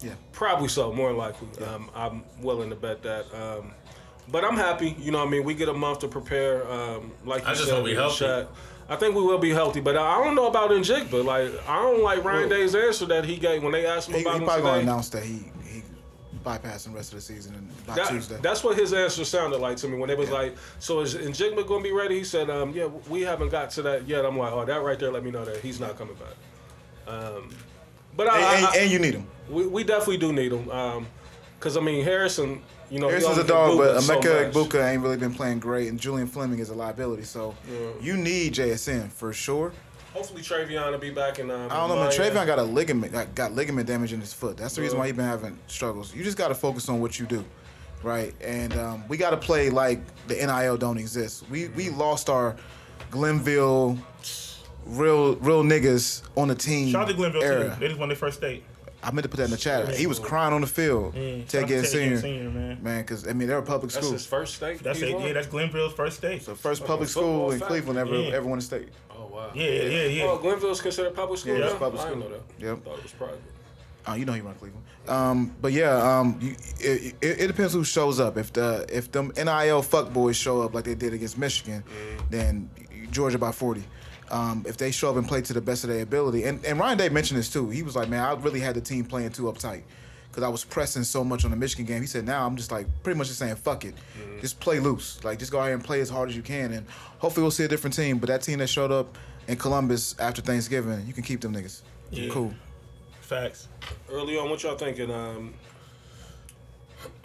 Yeah. 0.00 0.12
Probably 0.32 0.68
so, 0.68 0.92
more 0.92 1.12
likely. 1.12 1.48
Um, 1.64 1.90
I'm 1.94 2.24
willing 2.42 2.70
to 2.70 2.76
bet 2.76 3.02
that. 3.02 3.26
Um, 3.34 3.72
but 4.28 4.44
I'm 4.44 4.56
happy. 4.56 4.94
You 4.98 5.10
know, 5.10 5.18
what 5.18 5.28
I 5.28 5.30
mean, 5.30 5.44
we 5.44 5.54
get 5.54 5.68
a 5.68 5.74
month 5.74 6.00
to 6.00 6.08
prepare. 6.08 6.70
Um, 6.70 7.12
like 7.24 7.42
you 7.42 7.48
I 7.48 7.52
just 7.52 7.66
said, 7.66 7.74
hope 7.74 7.84
we 7.84 7.92
in 7.92 7.96
healthy. 7.96 8.24
chat. 8.24 8.48
I 8.88 8.96
think 8.96 9.14
we 9.14 9.22
will 9.22 9.38
be 9.38 9.50
healthy, 9.50 9.80
but 9.80 9.96
I 9.96 10.22
don't 10.22 10.34
know 10.34 10.48
about 10.48 10.70
Njigba. 10.70 11.24
Like, 11.24 11.52
I 11.68 11.80
don't 11.80 12.02
like 12.02 12.24
Ryan 12.24 12.48
Day's 12.48 12.74
answer 12.74 13.06
that 13.06 13.24
he 13.24 13.36
gave 13.36 13.62
when 13.62 13.72
they 13.72 13.86
asked 13.86 14.08
him 14.08 14.14
He, 14.16 14.20
he 14.20 14.26
about 14.26 14.38
him 14.40 14.44
probably 14.44 14.62
gonna 14.62 14.78
announce 14.80 15.08
that 15.10 15.22
he 15.22 15.50
he 15.64 15.82
bypassing 16.44 16.84
the 16.84 16.90
rest 16.90 17.12
of 17.12 17.16
the 17.18 17.20
season 17.22 17.54
and 17.54 17.86
by 17.86 17.94
That- 17.94 18.08
Tuesday. 18.08 18.38
that's 18.42 18.64
what 18.64 18.76
his 18.78 18.92
answer 18.92 19.24
sounded 19.24 19.58
like 19.60 19.76
to 19.78 19.88
me 19.88 19.98
when 19.98 20.08
they 20.08 20.14
was 20.14 20.30
like, 20.30 20.56
"So 20.78 21.00
is 21.00 21.14
Njigba 21.14 21.66
going 21.66 21.82
to 21.82 21.88
be 21.88 21.92
ready?" 21.92 22.18
He 22.18 22.24
said, 22.24 22.48
um, 22.50 22.72
"Yeah, 22.74 22.86
we 23.08 23.22
haven't 23.22 23.50
got 23.50 23.70
to 23.72 23.82
that 23.82 24.08
yet." 24.08 24.24
I'm 24.24 24.38
like, 24.38 24.52
"Oh, 24.52 24.64
that 24.64 24.82
right 24.82 24.98
there 24.98 25.10
let 25.12 25.24
me 25.24 25.30
know 25.30 25.44
that 25.44 25.58
he's 25.58 25.80
not 25.80 25.96
coming 25.98 26.14
back." 26.14 27.12
Um, 27.14 27.50
but 28.16 28.28
I, 28.28 28.36
and, 28.36 28.44
I- 28.44 28.56
and, 28.56 28.66
I- 28.66 28.76
and 28.76 28.90
you 28.90 28.98
need 28.98 29.14
him. 29.14 29.26
we, 29.48 29.66
we 29.66 29.84
definitely 29.84 30.18
do 30.18 30.32
need 30.32 30.52
him. 30.52 30.70
Um, 30.70 31.06
Cause 31.60 31.76
I 31.76 31.80
mean 31.80 32.02
Harrison, 32.02 32.62
you 32.90 33.00
know, 33.00 33.10
Harrison's 33.10 33.36
a 33.36 33.44
dog, 33.44 33.76
but 33.76 33.92
move 33.96 34.02
so 34.04 34.18
Egbuka 34.18 34.82
ain't 34.92 35.02
really 35.02 35.18
been 35.18 35.34
playing 35.34 35.58
great, 35.60 35.88
and 35.88 36.00
Julian 36.00 36.26
Fleming 36.26 36.58
is 36.58 36.70
a 36.70 36.74
liability. 36.74 37.22
So 37.24 37.54
you 38.00 38.16
need 38.16 38.54
JSN 38.54 39.10
for 39.12 39.34
sure. 39.34 39.70
Hopefully 40.12 40.42
TreVeyon 40.42 40.90
will 40.90 40.98
be 40.98 41.10
back 41.10 41.38
in. 41.38 41.50
Um, 41.50 41.70
I 41.70 41.76
don't 41.76 41.88
know, 41.90 41.96
man. 41.96 42.10
TreVeyon 42.10 42.46
got 42.46 42.58
a 42.58 42.62
ligament, 42.64 43.12
got, 43.12 43.34
got 43.34 43.52
ligament 43.52 43.86
damage 43.86 44.12
in 44.12 44.20
his 44.20 44.32
foot. 44.32 44.56
That's 44.56 44.74
the 44.74 44.82
reason 44.82 44.98
why 44.98 45.06
he 45.06 45.12
been 45.12 45.24
having 45.24 45.56
struggles. 45.68 46.14
You 46.14 46.24
just 46.24 46.36
got 46.36 46.48
to 46.48 46.54
focus 46.54 46.88
on 46.88 47.00
what 47.00 47.18
you 47.20 47.26
do, 47.26 47.44
right? 48.02 48.34
And 48.40 48.76
um, 48.76 49.04
we 49.08 49.16
got 49.16 49.30
to 49.30 49.36
play 49.36 49.70
like 49.70 50.00
the 50.26 50.34
NIL 50.34 50.76
don't 50.76 50.98
exist. 50.98 51.44
We 51.48 51.68
we 51.68 51.90
lost 51.90 52.28
our 52.28 52.56
Glenville 53.10 53.98
real 54.86 55.36
real 55.36 55.62
niggas 55.62 56.22
on 56.36 56.48
the 56.48 56.54
team. 56.54 56.90
Shout 56.90 57.02
out 57.02 57.08
to 57.08 57.14
Glenville 57.14 57.42
era. 57.42 57.74
too. 57.74 57.80
They 57.80 57.88
just 57.88 58.00
won 58.00 58.08
their 58.08 58.16
first 58.16 58.38
state. 58.38 58.64
I 59.02 59.10
meant 59.12 59.22
to 59.22 59.30
put 59.30 59.38
that 59.38 59.44
in 59.44 59.50
the 59.50 59.56
chat. 59.56 59.94
He 59.94 60.06
was 60.06 60.18
crying 60.18 60.52
on 60.52 60.60
the 60.60 60.66
field. 60.66 61.14
Yeah, 61.14 61.42
Ted 61.48 61.62
out 61.62 61.68
Ginn 61.70 61.84
Senior, 61.86 62.20
Senior, 62.20 62.50
man. 62.50 62.82
man, 62.82 63.00
because 63.02 63.26
I 63.26 63.32
mean 63.32 63.48
they're 63.48 63.56
a 63.58 63.62
public 63.62 63.92
That's 63.92 64.04
school. 64.04 64.12
his 64.12 64.26
first 64.26 64.56
state. 64.56 64.82
That's 64.82 64.98
he's 65.00 65.08
it. 65.08 65.18
Yeah, 65.20 65.32
that's 65.32 65.46
Glenville's 65.46 65.94
first 65.94 66.18
state. 66.18 66.44
the 66.44 66.54
first 66.54 66.84
public 66.84 67.08
school 67.08 67.50
in. 67.52 67.60
Cleveland 67.60 67.98
ever 67.98 68.14
Yeah. 68.14 68.34
ever 68.36 68.46
won 68.46 68.58
a 68.58 68.62
state. 68.62 68.88
Wow. 69.40 69.50
Yeah, 69.54 69.70
yeah, 69.70 70.04
yeah. 70.04 70.24
Oh, 70.24 70.38
Glenville's 70.38 70.80
considered 70.80 71.14
public 71.14 71.38
school. 71.40 71.56
Yeah, 71.58 71.66
it's 71.66 71.74
public 71.74 72.00
I 72.02 72.08
didn't 72.10 72.22
school. 72.22 72.30
know 72.30 72.36
that. 72.58 72.64
Yep. 72.66 72.84
thought 72.84 72.98
it 72.98 73.02
was 73.02 73.12
private. 73.12 73.42
Oh, 74.06 74.14
you 74.14 74.24
know 74.24 74.32
he 74.32 74.40
run 74.40 74.54
Cleveland. 74.54 74.84
Um, 75.08 75.54
but 75.60 75.72
yeah, 75.72 76.18
um, 76.18 76.38
you, 76.40 76.50
it, 76.78 77.14
it, 77.20 77.40
it 77.40 77.46
depends 77.46 77.72
who 77.74 77.84
shows 77.84 78.18
up. 78.20 78.36
If 78.36 78.52
the 78.52 78.86
if 78.88 79.12
them 79.12 79.28
NIL 79.36 79.82
fuckboys 79.82 80.34
show 80.36 80.62
up 80.62 80.74
like 80.74 80.84
they 80.84 80.94
did 80.94 81.12
against 81.14 81.38
Michigan, 81.38 81.82
then 82.30 82.70
Georgia 83.10 83.38
by 83.38 83.52
forty. 83.52 83.82
Um, 84.30 84.64
if 84.66 84.76
they 84.76 84.90
show 84.92 85.10
up 85.10 85.16
and 85.16 85.26
play 85.26 85.42
to 85.42 85.52
the 85.52 85.60
best 85.60 85.82
of 85.84 85.90
their 85.90 86.02
ability, 86.02 86.44
and, 86.44 86.64
and 86.64 86.78
Ryan 86.78 86.96
Day 86.98 87.08
mentioned 87.08 87.38
this 87.38 87.50
too. 87.50 87.68
He 87.68 87.82
was 87.82 87.96
like, 87.96 88.08
"Man, 88.08 88.20
I 88.24 88.32
really 88.34 88.60
had 88.60 88.74
the 88.76 88.80
team 88.80 89.04
playing 89.04 89.30
too 89.32 89.44
uptight 89.44 89.82
because 90.30 90.44
I 90.44 90.48
was 90.48 90.64
pressing 90.64 91.02
so 91.02 91.24
much 91.24 91.44
on 91.44 91.50
the 91.50 91.56
Michigan 91.56 91.84
game." 91.84 92.00
He 92.00 92.06
said, 92.06 92.24
"Now 92.24 92.46
I'm 92.46 92.56
just 92.56 92.70
like 92.70 92.86
pretty 93.02 93.18
much 93.18 93.26
just 93.26 93.40
saying, 93.40 93.56
fuck 93.56 93.84
it, 93.84 93.94
just 94.40 94.60
play 94.60 94.78
loose. 94.80 95.22
Like 95.24 95.38
just 95.40 95.50
go 95.50 95.58
out 95.60 95.64
here 95.66 95.74
and 95.74 95.84
play 95.84 96.00
as 96.00 96.08
hard 96.08 96.28
as 96.28 96.36
you 96.36 96.42
can, 96.42 96.72
and 96.72 96.86
hopefully 97.18 97.42
we'll 97.42 97.50
see 97.50 97.64
a 97.64 97.68
different 97.68 97.94
team. 97.96 98.18
But 98.18 98.28
that 98.28 98.42
team 98.42 98.60
that 98.60 98.68
showed 98.68 98.92
up 98.92 99.18
in 99.50 99.56
Columbus 99.58 100.14
after 100.18 100.40
Thanksgiving, 100.40 101.04
you 101.06 101.12
can 101.12 101.24
keep 101.24 101.40
them 101.40 101.52
niggas. 101.54 101.82
Yeah. 102.10 102.28
Cool. 102.30 102.54
Facts. 103.20 103.68
Early 104.10 104.38
on, 104.38 104.48
what 104.48 104.62
y'all 104.62 104.76
thinking? 104.76 105.10
Um, 105.10 105.54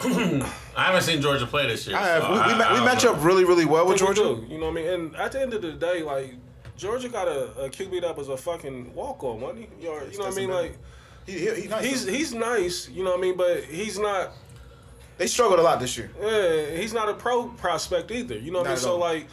I 0.00 0.48
haven't 0.76 1.02
seen 1.02 1.20
Georgia 1.20 1.46
play 1.46 1.66
this 1.68 1.86
year. 1.86 1.96
I 1.96 2.02
have. 2.06 2.22
so 2.22 2.28
We, 2.32 2.34
we, 2.36 2.40
I- 2.42 2.58
ma- 2.58 2.64
I 2.64 2.78
we 2.80 2.84
match 2.84 3.04
know. 3.04 3.12
up 3.14 3.24
really, 3.24 3.44
really 3.44 3.64
well 3.64 3.86
with 3.86 4.00
What 4.00 4.10
we 4.10 4.14
Georgia. 4.16 4.42
you 4.48 4.58
know 4.58 4.66
what 4.66 4.72
I 4.72 4.82
mean? 4.82 4.88
And 4.88 5.16
at 5.16 5.32
the 5.32 5.40
end 5.40 5.54
of 5.54 5.62
the 5.62 5.72
day, 5.72 6.02
like 6.02 6.34
Georgia 6.76 7.08
got 7.08 7.28
a, 7.28 7.64
a 7.64 7.70
QB 7.70 8.00
that 8.02 8.16
was 8.16 8.28
a 8.28 8.36
fucking 8.36 8.94
walk 8.94 9.22
on, 9.22 9.40
wasn't 9.40 9.68
he? 9.80 9.86
Or, 9.86 10.04
you 10.04 10.18
know 10.18 10.24
what 10.24 10.32
I 10.32 10.36
mean? 10.36 10.50
Like 10.50 10.76
He, 11.26 11.32
he, 11.38 11.62
he 11.62 11.68
nice. 11.68 11.84
he's 11.84 12.04
he's 12.06 12.34
nice, 12.34 12.88
you 12.88 13.04
know 13.04 13.10
what 13.10 13.18
I 13.18 13.22
mean? 13.22 13.36
But 13.36 13.64
he's 13.64 13.98
not. 13.98 14.32
they 15.18 15.26
struggled 15.26 15.58
a 15.60 15.62
lot 15.62 15.78
this 15.80 15.96
year. 15.96 16.10
Yeah, 16.20 16.76
he's 16.80 16.92
not 16.92 17.08
a 17.08 17.14
pro 17.14 17.48
prospect 17.48 18.10
either. 18.10 18.38
You 18.38 18.50
know 18.52 18.58
what 18.60 18.68
I 18.68 18.70
mean? 18.70 18.78
So 18.78 18.92
all. 18.94 18.98
like, 18.98 19.26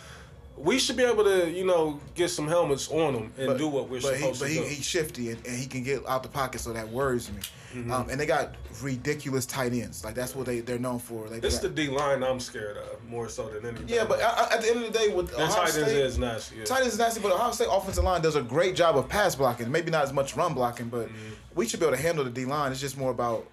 we 0.55 0.77
should 0.79 0.95
be 0.97 1.03
able 1.03 1.23
to, 1.23 1.49
you 1.49 1.65
know, 1.65 1.99
get 2.15 2.29
some 2.29 2.47
helmets 2.47 2.89
on 2.91 3.15
him 3.15 3.33
and 3.37 3.47
But, 3.47 3.57
do 3.57 3.67
what 3.67 3.89
we're 3.89 4.01
but 4.01 4.15
supposed 4.15 4.21
he, 4.21 4.45
but 4.45 4.47
to 4.47 4.53
he, 4.53 4.59
do. 4.59 4.75
he's 4.75 4.85
shifty 4.85 5.31
and, 5.31 5.45
and 5.47 5.57
he 5.57 5.65
can 5.65 5.83
get 5.83 6.07
out 6.07 6.21
the 6.23 6.29
pocket, 6.29 6.61
so 6.61 6.71
that 6.73 6.87
worries 6.89 7.31
me. 7.31 7.39
Mm-hmm. 7.73 7.91
Um, 7.91 8.09
and 8.11 8.19
they 8.19 8.27
got 8.27 8.53
ridiculous 8.83 9.47
tight 9.47 9.73
ends. 9.73 10.05
Like 10.05 10.13
that's 10.13 10.35
what 10.35 10.45
they 10.45 10.59
they're 10.59 10.77
known 10.77 10.99
for. 10.99 11.27
Like 11.27 11.41
they 11.41 11.47
it's 11.47 11.57
the 11.57 11.69
D 11.69 11.87
line 11.89 12.23
I'm 12.23 12.39
scared 12.39 12.77
of 12.77 13.03
more 13.09 13.27
so 13.27 13.49
than 13.49 13.65
anything. 13.65 13.87
yeah, 13.89 14.05
but 14.05 14.21
uh, 14.21 14.47
at 14.51 14.61
the 14.61 14.69
end 14.69 14.85
of 14.85 14.93
the 14.93 14.99
day, 14.99 15.07
with 15.09 15.31
their 15.35 15.43
Ohio 15.45 15.55
tight 15.65 15.75
ends 15.75 15.89
State, 15.89 15.97
is 16.05 16.17
nasty. 16.19 16.57
Yeah. 16.57 16.65
Tight 16.65 16.81
ends 16.81 16.93
is 16.93 16.99
nasty, 16.99 17.19
but 17.19 17.31
Ohio 17.31 17.51
State 17.51 17.69
offensive 17.71 18.03
line 18.03 18.21
does 18.21 18.35
a 18.35 18.43
great 18.43 18.75
job 18.75 18.95
of 18.95 19.09
pass 19.09 19.33
blocking. 19.33 19.71
Maybe 19.71 19.89
not 19.89 20.03
as 20.03 20.13
much 20.13 20.35
run 20.37 20.53
blocking, 20.53 20.87
but 20.89 21.07
Mm-hmm. 21.07 21.33
we 21.55 21.67
should 21.67 21.79
be 21.79 21.87
able 21.87 21.97
to 21.97 22.01
handle 22.03 22.23
the 22.23 22.29
D 22.29 22.45
line. 22.45 22.71
It's 22.71 22.79
just 22.79 22.95
more 22.95 23.09
about 23.09 23.47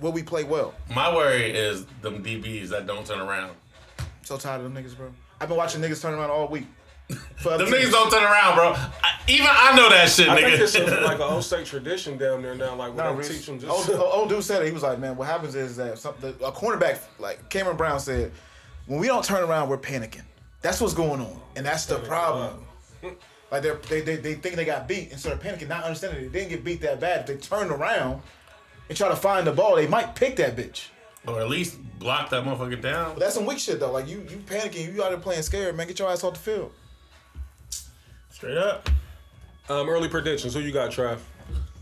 will 0.00 0.12
we 0.12 0.22
play 0.22 0.44
well. 0.44 0.72
My 0.94 1.14
worry 1.14 1.50
is 1.50 1.84
them 2.00 2.24
DBs 2.24 2.68
that 2.68 2.86
don't 2.86 3.06
turn 3.06 3.20
around. 3.20 3.52
So 4.22 4.38
tired 4.38 4.62
of 4.62 4.72
them 4.72 4.82
niggas, 4.82 4.96
bro. 4.96 5.12
I've 5.40 5.48
been 5.48 5.56
watching 5.56 5.80
niggas 5.80 6.00
turn 6.02 6.14
around 6.14 6.30
all 6.30 6.48
week. 6.48 6.66
For 7.36 7.50
other 7.52 7.64
Them 7.66 7.74
niggas 7.74 7.90
don't 7.92 8.10
turn 8.10 8.22
around, 8.24 8.56
bro. 8.56 8.72
I, 8.74 9.12
even 9.28 9.46
I 9.48 9.76
know 9.76 9.88
that 9.88 10.08
shit, 10.08 10.28
I 10.28 10.36
think 10.42 10.60
it's 10.60 10.74
a, 10.74 10.84
like 11.02 11.16
an 11.16 11.22
old 11.22 11.44
state 11.44 11.66
tradition 11.66 12.16
down 12.18 12.42
there 12.42 12.54
now. 12.54 12.74
Like 12.74 12.94
Nah, 12.94 13.12
when 13.12 13.22
they 13.22 13.28
Reese. 13.28 13.38
teach 13.38 13.46
them 13.46 13.70
old, 13.70 13.86
just. 13.86 13.98
old 13.98 14.28
dude 14.28 14.42
said 14.42 14.62
it. 14.62 14.66
He 14.66 14.72
was 14.72 14.82
like, 14.82 14.98
man, 14.98 15.16
what 15.16 15.28
happens 15.28 15.54
is 15.54 15.76
that 15.76 15.98
some, 15.98 16.14
the, 16.20 16.30
a 16.44 16.50
cornerback, 16.50 16.98
like 17.18 17.48
Cameron 17.48 17.76
Brown 17.76 18.00
said, 18.00 18.32
when 18.86 18.98
we 18.98 19.06
don't 19.06 19.24
turn 19.24 19.42
around, 19.48 19.68
we're 19.68 19.78
panicking. 19.78 20.22
That's 20.62 20.80
what's 20.80 20.94
going 20.94 21.20
on, 21.20 21.40
and 21.54 21.64
that's 21.64 21.86
the 21.86 21.98
problem. 22.00 22.64
Like 23.48 23.62
they're, 23.62 23.76
they 23.76 24.00
they 24.00 24.16
they 24.16 24.34
think 24.34 24.56
they 24.56 24.64
got 24.64 24.88
beat 24.88 25.12
instead 25.12 25.32
of 25.32 25.40
panicking, 25.40 25.68
not 25.68 25.84
understanding 25.84 26.20
they 26.32 26.38
didn't 26.40 26.50
get 26.50 26.64
beat 26.64 26.80
that 26.80 26.98
bad. 26.98 27.20
If 27.20 27.26
they 27.26 27.36
turn 27.36 27.70
around 27.70 28.20
and 28.88 28.98
try 28.98 29.08
to 29.08 29.14
find 29.14 29.46
the 29.46 29.52
ball, 29.52 29.76
they 29.76 29.86
might 29.86 30.16
pick 30.16 30.34
that 30.36 30.56
bitch. 30.56 30.88
Or 31.26 31.40
at 31.40 31.48
least 31.48 31.76
block 31.98 32.30
that 32.30 32.44
motherfucker 32.44 32.80
down. 32.80 33.14
But 33.14 33.20
that's 33.20 33.34
some 33.34 33.46
weak 33.46 33.58
shit 33.58 33.80
though. 33.80 33.92
Like 33.92 34.08
you 34.08 34.18
you 34.30 34.38
panicking, 34.46 34.92
you 34.94 35.02
out 35.02 35.10
there 35.10 35.18
playing 35.18 35.42
scared, 35.42 35.76
man. 35.76 35.86
Get 35.86 35.98
your 35.98 36.10
ass 36.10 36.24
off 36.24 36.34
the 36.34 36.40
field. 36.40 36.72
Straight 38.30 38.58
up. 38.58 38.88
Um, 39.68 39.88
early 39.88 40.08
predictions. 40.08 40.54
Who 40.54 40.60
you 40.60 40.72
got, 40.72 40.90
Trav? 40.90 41.18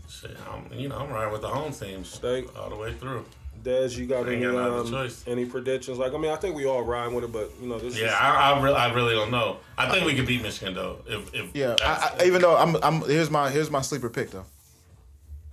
Shit, 0.09 0.35
I'm, 0.49 0.71
you 0.73 0.87
know, 0.89 0.97
I'm 0.97 1.09
riding 1.11 1.31
with 1.31 1.41
the 1.41 1.49
home 1.49 1.71
team 1.73 2.03
Steak. 2.03 2.47
all 2.57 2.69
the 2.69 2.75
way 2.75 2.93
through. 2.93 3.25
Des, 3.63 3.89
you 3.95 4.05
got 4.05 4.17
I 4.17 4.19
ain't 4.19 4.27
any 4.29 4.41
got 4.43 4.51
no 4.53 4.79
other 4.79 4.97
um, 4.97 5.11
any 5.27 5.45
predictions? 5.45 5.97
Like, 5.97 6.13
I 6.13 6.17
mean, 6.17 6.31
I 6.31 6.35
think 6.35 6.55
we 6.55 6.65
all 6.65 6.83
ride 6.83 7.11
with 7.11 7.23
it, 7.23 7.31
but 7.31 7.51
you 7.61 7.67
know, 7.67 7.79
this 7.79 7.97
Yeah, 7.99 8.07
is 8.07 8.13
I, 8.13 8.51
I, 8.53 8.61
really, 8.61 8.75
I 8.75 8.93
really 8.93 9.15
don't 9.15 9.31
know. 9.31 9.57
I 9.77 9.89
think 9.89 10.05
we 10.05 10.13
could 10.15 10.27
beat 10.27 10.41
Michigan 10.43 10.73
though. 10.75 10.99
If, 11.07 11.33
if 11.33 11.55
Yeah, 11.55 11.75
I, 11.81 12.15
I, 12.19 12.25
even 12.25 12.41
though 12.41 12.55
I'm 12.55 12.75
I'm 12.83 13.01
here's 13.01 13.29
my 13.31 13.49
here's 13.49 13.71
my 13.71 13.81
sleeper 13.81 14.09
pick 14.09 14.29
though. 14.31 14.45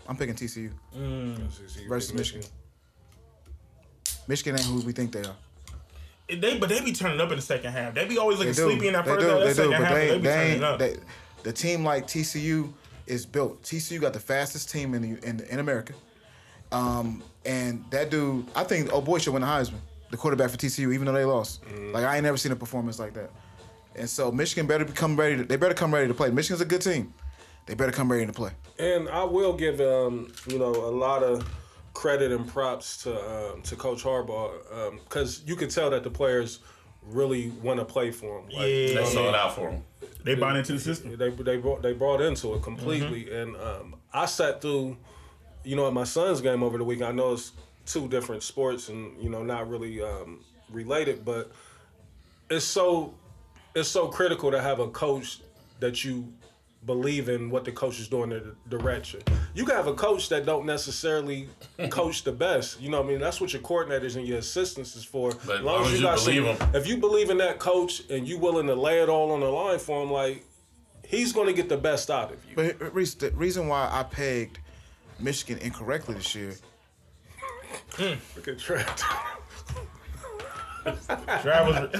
I'm 0.07 0.17
picking 0.17 0.35
TCU 0.35 0.71
versus 1.89 2.13
Michigan. 2.13 2.17
Michigan 2.17 2.43
ain't 4.29 4.61
who 4.61 4.81
we 4.81 4.93
think 4.93 5.13
they 5.13 5.21
are. 5.23 5.37
They 6.29 6.59
but 6.59 6.69
they 6.69 6.81
be 6.81 6.93
turning 6.93 7.21
up 7.21 7.31
in 7.31 7.37
the 7.37 7.43
second 7.43 7.73
half. 7.73 7.95
They 7.95 8.07
be 8.07 8.17
always 8.19 8.39
They 8.39 8.47
looking 8.47 8.65
do. 8.65 8.71
sleepy 8.71 8.87
in 8.89 8.95
that 8.95 9.05
they 9.05 9.11
first 9.13 9.27
do. 9.27 9.31
half. 9.33 9.41
They 9.41 9.49
do. 9.49 9.55
second 9.55 9.71
But 9.73 9.81
half, 9.81 9.95
they, 9.95 10.09
they 10.09 10.17
be 10.17 10.23
they 10.23 10.31
turning 10.35 10.53
ain't. 10.55 10.65
up. 10.65 10.79
They, 10.79 10.97
the 11.43 11.53
team 11.53 11.85
like 11.85 12.07
TCU 12.07 12.73
is 13.07 13.27
built. 13.27 13.63
TCU 13.63 14.01
got 14.01 14.13
the 14.13 14.21
fastest 14.21 14.71
team 14.71 14.95
in 14.95 15.03
the, 15.03 15.29
in, 15.29 15.41
in 15.51 15.59
America. 15.59 15.93
Um, 16.71 17.23
and 17.45 17.85
that 17.91 18.11
dude, 18.11 18.47
I 18.55 18.65
think, 18.65 18.91
oh 18.93 19.01
boy, 19.01 19.19
should 19.19 19.33
win 19.33 19.43
the 19.43 19.49
Heisman. 19.49 19.81
The 20.11 20.17
quarterback 20.17 20.51
for 20.51 20.57
TCU, 20.57 20.93
even 20.95 21.07
though 21.07 21.13
they 21.13 21.25
lost. 21.25 21.63
Like 21.93 22.05
I 22.05 22.15
ain't 22.17 22.25
never 22.25 22.37
seen 22.37 22.53
a 22.53 22.57
performance 22.57 22.99
like 22.99 23.15
that. 23.15 23.31
And 23.97 24.09
so 24.09 24.31
Michigan 24.31 24.67
better 24.67 24.85
become 24.85 25.17
ready. 25.17 25.37
To, 25.39 25.45
they 25.45 25.57
better 25.57 25.75
come 25.75 25.93
ready 25.93 26.09
to 26.09 26.15
play. 26.15 26.31
Michigan's 26.31 26.61
a 26.61 26.65
good 26.67 26.81
team. 26.83 27.13
They 27.67 27.75
better 27.75 27.93
come 27.93 28.11
ready 28.11 28.27
to 28.27 28.33
play. 28.33 28.51
And 28.79 29.09
I 29.09 29.25
will 29.25 29.53
give 29.55 29.81
um, 29.81 30.33
you 30.47 30.59
know 30.59 30.71
a 30.71 30.91
lot 30.91 31.23
of 31.23 31.47
credit 31.95 32.33
and 32.33 32.47
props 32.49 33.03
to 33.05 33.15
um, 33.53 33.63
to 33.63 33.77
Coach 33.77 34.03
Harbaugh 34.05 34.93
because 35.05 35.43
you 35.47 35.57
can 35.57 35.69
tell 35.69 35.91
that 35.91 36.03
the 36.03 36.11
players 36.11 36.61
really 37.03 37.51
want 37.63 37.79
to 37.81 37.85
play 37.85 38.11
for 38.11 38.39
him. 38.41 38.45
Like, 38.47 38.53
Yeah. 38.61 38.67
you 38.67 38.95
know 38.95 39.05
they 39.05 39.11
sold 39.13 39.35
out 39.35 39.55
for 39.55 39.71
him. 39.71 39.83
They 40.25 40.35
bought 40.37 40.57
into 40.57 40.73
the 40.75 40.81
system. 40.81 41.17
They 41.17 41.31
they 41.31 41.57
brought 41.57 41.83
they 41.83 41.93
brought 41.93 42.21
into 42.21 42.55
it 42.55 42.63
completely, 42.63 43.25
Mm-hmm. 43.25 43.35
and 43.35 43.57
um, 43.57 43.95
I 44.13 44.27
sat 44.27 44.61
through, 44.61 44.97
you 45.65 45.77
know, 45.77 45.87
at 45.87 45.93
my 45.93 46.05
son's 46.05 46.41
game 46.41 46.63
over 46.63 46.79
the 46.79 46.85
weekend. 46.85 47.09
I 47.09 47.13
know 47.13 47.33
it's 47.33 47.53
two 47.85 48.07
different 48.09 48.43
sports 48.45 48.89
and 48.89 49.21
you 49.23 49.29
know 49.29 49.43
not 49.43 49.69
really 49.69 50.01
um, 50.03 50.45
related, 50.71 51.25
but 51.25 51.51
it's 52.51 52.65
so 52.65 53.15
it's 53.75 53.89
so 53.89 54.09
critical 54.09 54.51
to 54.51 54.61
have 54.63 54.79
a 54.79 54.89
coach 54.89 55.41
that 55.81 56.05
you 56.05 56.33
believe 56.85 57.29
in 57.29 57.51
what 57.51 57.65
the 57.65 57.73
coach 57.73 58.01
is 58.01 58.09
doing 58.09 58.31
the 58.31 58.55
direction. 58.69 59.21
You 59.55 59.65
can 59.65 59.77
have 59.77 59.87
a 59.87 59.95
coach 59.95 60.29
that 60.31 60.45
don't 60.45 60.67
necessarily 60.67 61.49
coach 61.91 62.25
the 62.25 62.33
best. 62.33 62.81
You 62.81 62.91
know 62.91 63.01
what 63.01 63.07
I 63.07 63.11
mean? 63.11 63.21
That's 63.21 63.41
what 63.41 63.53
your 63.53 63.63
coordinators 63.63 64.17
and 64.17 64.27
your 64.27 64.39
assistants 64.39 64.97
is 64.97 65.05
for. 65.05 65.33
But 65.47 65.59
as 65.59 65.63
long 65.63 65.85
as 65.85 66.01
you 66.01 66.09
believe 66.09 66.61
'em. 66.61 66.75
if 66.75 66.87
you 66.87 66.97
believe 66.97 67.31
in 67.31 67.39
that 67.39 67.59
coach 67.59 68.03
and 68.11 68.27
you 68.27 68.39
willing 68.39 68.67
to 68.67 68.75
lay 68.75 69.01
it 69.01 69.09
all 69.09 69.31
on 69.33 69.41
the 69.41 69.47
line 69.49 69.79
for 69.79 70.03
him, 70.03 70.11
like 70.11 70.45
he's 71.05 71.33
going 71.33 71.47
to 71.47 71.53
get 71.53 71.69
the 71.69 71.77
best 71.77 72.11
out 72.11 72.33
of 72.33 72.39
you. 72.49 72.57
But 72.57 72.83
uh, 72.83 72.91
Reese, 72.91 73.15
the 73.15 73.31
reason 73.31 73.69
why 73.69 73.89
I 73.91 74.03
pegged 74.03 74.59
Michigan 75.21 75.59
incorrectly 75.63 76.17
this 76.17 76.35
year, 76.35 76.57
hmm. 77.93 78.15
Look 78.37 78.49
at 78.49 78.59
Trent. 78.59 79.05
Travis, 81.43 81.93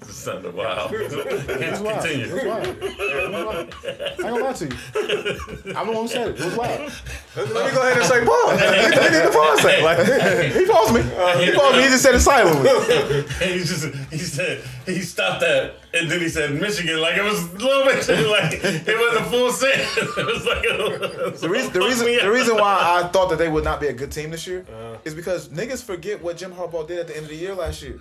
This 0.00 0.16
sounded 0.16 0.54
wild. 0.54 0.90
That's 0.90 1.80
wild. 1.80 2.02
Continue. 2.02 2.26
That's 2.26 2.44
wild. 2.44 2.64
That's 2.80 2.98
wild. 3.44 3.74
I 3.84 3.88
ain't 3.90 4.18
gonna 4.18 4.44
lie 4.44 4.52
to 4.52 4.66
you. 4.66 4.76
I'm 5.76 5.86
the 5.86 5.92
one 5.92 6.02
who 6.02 6.08
said 6.08 6.28
it. 6.28 6.40
It 6.40 6.44
was 6.44 6.56
wild. 6.56 6.92
Let 7.36 7.46
me 7.46 7.52
go 7.52 7.82
ahead 7.82 7.96
and 7.96 8.06
say 8.06 8.24
pause. 8.24 8.60
He 8.60 9.16
need 9.16 9.24
to 9.24 9.30
pause 9.30 9.62
that. 9.62 9.82
Like, 9.82 9.98
he 10.52 10.66
paused 10.66 10.94
me. 10.94 11.02
He 11.44 11.52
paused 11.56 11.76
me. 11.76 11.82
He 11.82 11.88
just 11.88 12.02
said 12.02 12.14
it 12.14 12.20
silently. 12.20 12.68
he 13.46 13.58
just 13.60 13.84
he 14.10 14.18
said 14.18 14.62
he 14.86 15.00
stopped 15.00 15.40
that 15.40 15.76
and 15.94 16.10
then 16.10 16.20
he 16.20 16.28
said 16.28 16.52
Michigan 16.52 17.00
like 17.00 17.16
it 17.16 17.22
was 17.22 17.40
a 17.52 17.56
little 17.56 17.84
bit 17.84 18.02
too, 18.02 18.26
like 18.28 18.52
it 18.52 18.98
wasn't 18.98 19.26
a 19.26 19.30
full 19.30 19.52
sentence. 19.52 19.96
It 20.16 20.26
was 20.26 20.44
like 20.46 20.64
a, 20.64 21.38
The 21.38 21.48
reason, 21.48 21.72
the 21.72 21.80
reason, 21.80 22.06
the 22.06 22.30
reason 22.30 22.56
why 22.56 23.02
I 23.02 23.08
thought 23.08 23.30
that 23.30 23.38
they 23.38 23.48
would 23.48 23.64
not 23.64 23.80
be 23.80 23.88
a 23.88 23.92
good 23.92 24.12
team 24.12 24.30
this 24.30 24.46
year 24.46 24.64
uh-huh. 24.68 24.98
is 25.04 25.14
because 25.14 25.48
niggas 25.48 25.82
forget 25.82 26.22
what 26.22 26.36
Jim 26.36 26.52
Harbaugh 26.52 26.86
did 26.86 26.98
at 26.98 27.08
the 27.08 27.16
end 27.16 27.24
of 27.24 27.30
the 27.30 27.36
year 27.36 27.54
last 27.54 27.82
year. 27.82 28.00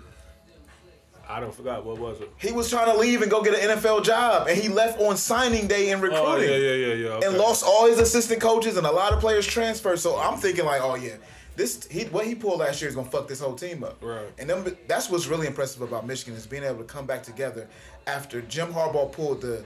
I 1.28 1.40
don't 1.40 1.54
forgot 1.54 1.86
what 1.86 1.98
was 1.98 2.20
it. 2.20 2.30
He 2.38 2.52
was 2.52 2.70
trying 2.70 2.92
to 2.92 2.98
leave 2.98 3.22
and 3.22 3.32
go 3.32 3.42
get 3.42 3.56
an 3.56 3.78
NFL 3.78 4.04
job, 4.04 4.48
and 4.48 4.60
he 4.60 4.68
left 4.68 5.00
on 5.00 5.16
signing 5.16 5.68
day 5.68 5.90
in 5.90 6.00
oh, 6.00 6.02
recruiting. 6.02 6.24
Oh 6.26 6.38
yeah, 6.38 6.58
yeah, 6.58 6.74
yeah, 6.74 6.94
yeah. 6.94 7.08
Okay. 7.10 7.28
and 7.28 7.38
lost 7.38 7.64
all 7.66 7.88
his 7.88 8.00
assistant 8.00 8.42
coaches 8.42 8.78
and 8.78 8.86
a 8.86 8.92
lot 8.92 9.14
of 9.14 9.20
players 9.20 9.48
transferred. 9.48 10.00
So 10.00 10.20
I'm 10.20 10.38
thinking 10.38 10.66
like, 10.66 10.82
oh 10.84 10.96
yeah, 10.96 11.16
this 11.56 11.86
he 11.90 12.06
what 12.06 12.26
he 12.26 12.36
pulled 12.36 12.60
last 12.60 12.82
year 12.82 12.90
is 12.90 12.96
gonna 12.96 13.10
fuck 13.10 13.28
this 13.28 13.40
whole 13.40 13.56
team 13.56 13.84
up. 13.84 13.98
Right. 14.02 14.26
And 14.40 14.50
them, 14.50 14.78
that's 14.88 15.10
what's 15.10 15.28
really 15.28 15.48
impressive 15.48 15.82
about 15.82 16.06
Michigan 16.08 16.34
is 16.36 16.48
being 16.48 16.64
able 16.64 16.80
to 16.80 16.84
come 16.84 17.06
back 17.06 17.24
together 17.24 17.68
after 18.08 18.42
Jim 18.42 18.74
Harbaugh 18.74 19.12
pulled 19.12 19.42
the 19.42 19.64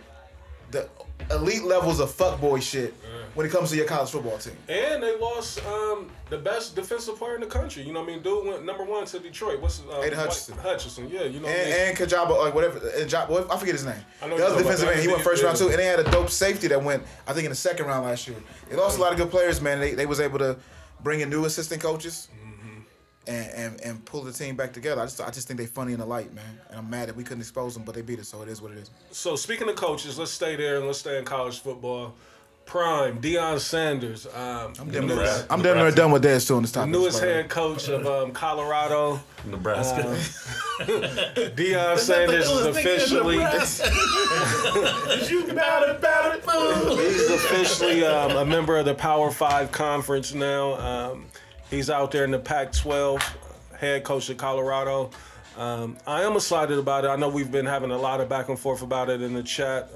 the 0.71 0.89
elite 1.31 1.63
levels 1.63 1.99
of 1.99 2.09
fuckboy 2.11 2.61
shit 2.61 2.93
when 3.35 3.45
it 3.45 3.51
comes 3.51 3.69
to 3.69 3.75
your 3.77 3.85
college 3.85 4.09
football 4.09 4.37
team. 4.37 4.55
And 4.67 5.01
they 5.01 5.17
lost 5.17 5.65
um, 5.65 6.09
the 6.29 6.37
best 6.37 6.75
defensive 6.75 7.15
player 7.17 7.35
in 7.35 7.41
the 7.41 7.47
country. 7.47 7.83
You 7.83 7.93
know 7.93 8.01
what 8.01 8.09
I 8.09 8.13
mean? 8.13 8.21
Dude 8.21 8.45
went 8.45 8.65
number 8.65 8.83
one 8.83 9.05
to 9.05 9.19
Detroit. 9.19 9.61
What's 9.61 9.81
uh, 9.81 10.01
Aidan 10.01 10.17
White- 10.17 10.27
Hutchinson. 10.27 10.57
Hutchinson, 10.57 11.09
yeah. 11.09 11.23
You 11.23 11.39
know 11.39 11.47
what 11.47 11.55
I 11.55 11.63
mean? 11.63 11.73
And, 11.73 11.73
and 11.73 11.97
Kajaba, 11.97 12.31
or 12.31 12.51
whatever, 12.51 12.79
uh, 12.79 13.05
Ja- 13.05 13.45
I 13.49 13.57
forget 13.57 13.75
his 13.75 13.85
name. 13.85 13.95
I 14.21 14.27
know 14.27 14.37
The 14.37 14.45
other 14.45 14.57
defensive 14.57 14.89
end, 14.89 14.99
he 15.01 15.07
went 15.07 15.21
first 15.21 15.41
round 15.43 15.57
too, 15.57 15.69
and 15.69 15.79
they 15.79 15.85
had 15.85 15.99
a 15.99 16.11
dope 16.11 16.29
safety 16.29 16.67
that 16.67 16.83
went, 16.83 17.03
I 17.27 17.33
think, 17.33 17.45
in 17.45 17.51
the 17.51 17.55
second 17.55 17.85
round 17.85 18.05
last 18.05 18.27
year. 18.27 18.37
They 18.69 18.75
lost 18.75 18.97
a 18.97 19.01
lot 19.01 19.11
of 19.13 19.17
good 19.17 19.31
players, 19.31 19.61
man. 19.61 19.79
They, 19.79 19.93
they 19.93 20.05
was 20.05 20.19
able 20.19 20.39
to 20.39 20.57
bring 21.07 21.21
in 21.21 21.29
new 21.29 21.45
assistant 21.45 21.81
coaches 21.81 22.27
Mm-hmm. 22.33 22.79
and, 23.33 23.51
and 23.61 23.81
and 23.81 24.05
pull 24.05 24.23
the 24.23 24.33
team 24.33 24.57
back 24.57 24.73
together. 24.73 25.01
I 25.01 25.05
just 25.05 25.21
I 25.21 25.31
just 25.31 25.47
think 25.47 25.57
they're 25.57 25.67
funny 25.81 25.93
in 25.93 25.99
the 25.99 26.05
light, 26.05 26.33
man. 26.33 26.53
And 26.69 26.79
I'm 26.79 26.89
mad 26.89 27.07
that 27.07 27.15
we 27.15 27.23
couldn't 27.23 27.39
expose 27.47 27.73
them, 27.75 27.83
but 27.83 27.95
they 27.95 28.01
beat 28.01 28.19
us, 28.19 28.27
so 28.27 28.41
it 28.41 28.49
is 28.49 28.61
what 28.61 28.71
it 28.73 28.77
is. 28.77 28.89
So 29.11 29.37
speaking 29.37 29.69
of 29.69 29.75
coaches, 29.77 30.19
let's 30.19 30.31
stay 30.31 30.57
there 30.57 30.75
and 30.77 30.85
let's 30.85 30.99
stay 30.99 31.17
in 31.17 31.23
college 31.23 31.59
football. 31.61 32.13
Prime, 32.67 33.19
Deion 33.21 33.59
Sanders. 33.59 34.27
Um, 34.27 34.73
I'm 34.79 34.91
damn 34.91 35.07
near, 35.07 35.15
Nebraska. 35.15 35.47
I'm 35.49 35.61
damn 35.61 35.77
near 35.77 35.89
done 35.89 36.11
with 36.11 36.23
Dez 36.23 36.45
too 36.45 36.55
on 36.55 36.63
this 36.63 36.73
topic. 36.73 36.91
newest 36.91 37.21
the 37.21 37.25
way. 37.25 37.33
head 37.33 37.49
coach 37.49 37.87
of 37.87 38.05
um, 38.05 38.31
Colorado. 38.31 39.21
Nebraska. 39.45 40.01
Deion 41.55 41.97
Sanders 41.97 42.49
is 42.49 42.65
officially 42.65 43.35
you 45.29 45.49
about 45.49 45.87
it, 45.87 45.95
about 45.95 46.35
it, 46.35 46.43
fool. 46.43 46.97
he's 46.97 47.29
officially 47.29 48.05
um, 48.05 48.31
a 48.31 48.45
member 48.45 48.75
of 48.77 48.85
the 48.85 48.93
Power 48.93 49.31
Five 49.31 49.71
conference 49.71 50.33
now. 50.33 50.73
Um, 50.75 51.27
he's 51.69 51.89
out 51.89 52.11
there 52.11 52.25
in 52.25 52.31
the 52.31 52.39
Pac-12, 52.39 53.23
head 53.77 54.03
coach 54.03 54.29
of 54.29 54.35
Colorado. 54.35 55.09
Um, 55.55 55.97
I 56.05 56.23
am 56.23 56.35
excited 56.35 56.77
about 56.77 57.05
it. 57.05 57.07
I 57.07 57.15
know 57.15 57.29
we've 57.29 57.51
been 57.51 57.65
having 57.65 57.91
a 57.91 57.97
lot 57.97 58.19
of 58.19 58.27
back 58.27 58.49
and 58.49 58.59
forth 58.59 58.81
about 58.81 59.09
it 59.09 59.21
in 59.21 59.33
the 59.33 59.41
chat. 59.41 59.89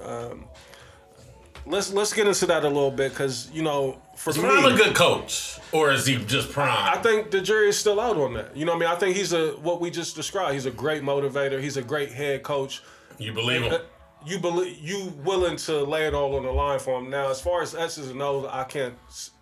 Um, 1.64 1.72
let's 1.72 1.92
let's 1.92 2.12
get 2.12 2.26
into 2.26 2.46
that 2.46 2.64
a 2.64 2.68
little 2.68 2.90
bit 2.90 3.12
because 3.12 3.50
you 3.52 3.62
know 3.62 4.00
for 4.16 4.30
Is 4.30 4.38
me, 4.38 4.44
Prime 4.44 4.64
a 4.72 4.76
good 4.76 4.94
coach, 4.94 5.58
or 5.72 5.92
is 5.92 6.06
he 6.06 6.16
just 6.24 6.50
Prime? 6.50 6.68
I 6.70 7.00
think 7.00 7.30
the 7.30 7.40
jury 7.40 7.68
is 7.68 7.78
still 7.78 8.00
out 8.00 8.16
on 8.16 8.34
that. 8.34 8.56
You 8.56 8.64
know 8.64 8.72
what 8.72 8.76
I 8.84 8.86
mean? 8.86 8.96
I 8.96 8.98
think 8.98 9.16
he's 9.16 9.32
a 9.32 9.50
what 9.52 9.80
we 9.80 9.90
just 9.90 10.14
described. 10.16 10.54
He's 10.54 10.66
a 10.66 10.70
great 10.70 11.02
motivator. 11.02 11.60
He's 11.60 11.76
a 11.76 11.82
great 11.82 12.10
head 12.12 12.42
coach. 12.42 12.82
you 13.18 13.32
believe 13.32 13.62
him? 13.62 13.72
Uh, 13.72 13.78
You 14.24 14.38
believe 14.38 14.78
you 14.78 15.12
willing 15.24 15.56
to 15.56 15.82
lay 15.82 16.06
it 16.06 16.14
all 16.14 16.36
on 16.36 16.44
the 16.44 16.52
line 16.52 16.78
for 16.78 16.98
him. 17.00 17.10
Now, 17.10 17.28
as 17.30 17.40
far 17.40 17.60
as 17.62 17.74
X's 17.74 18.10
and 18.10 18.22
O's, 18.22 18.46
I 18.50 18.64
can't 18.64 18.94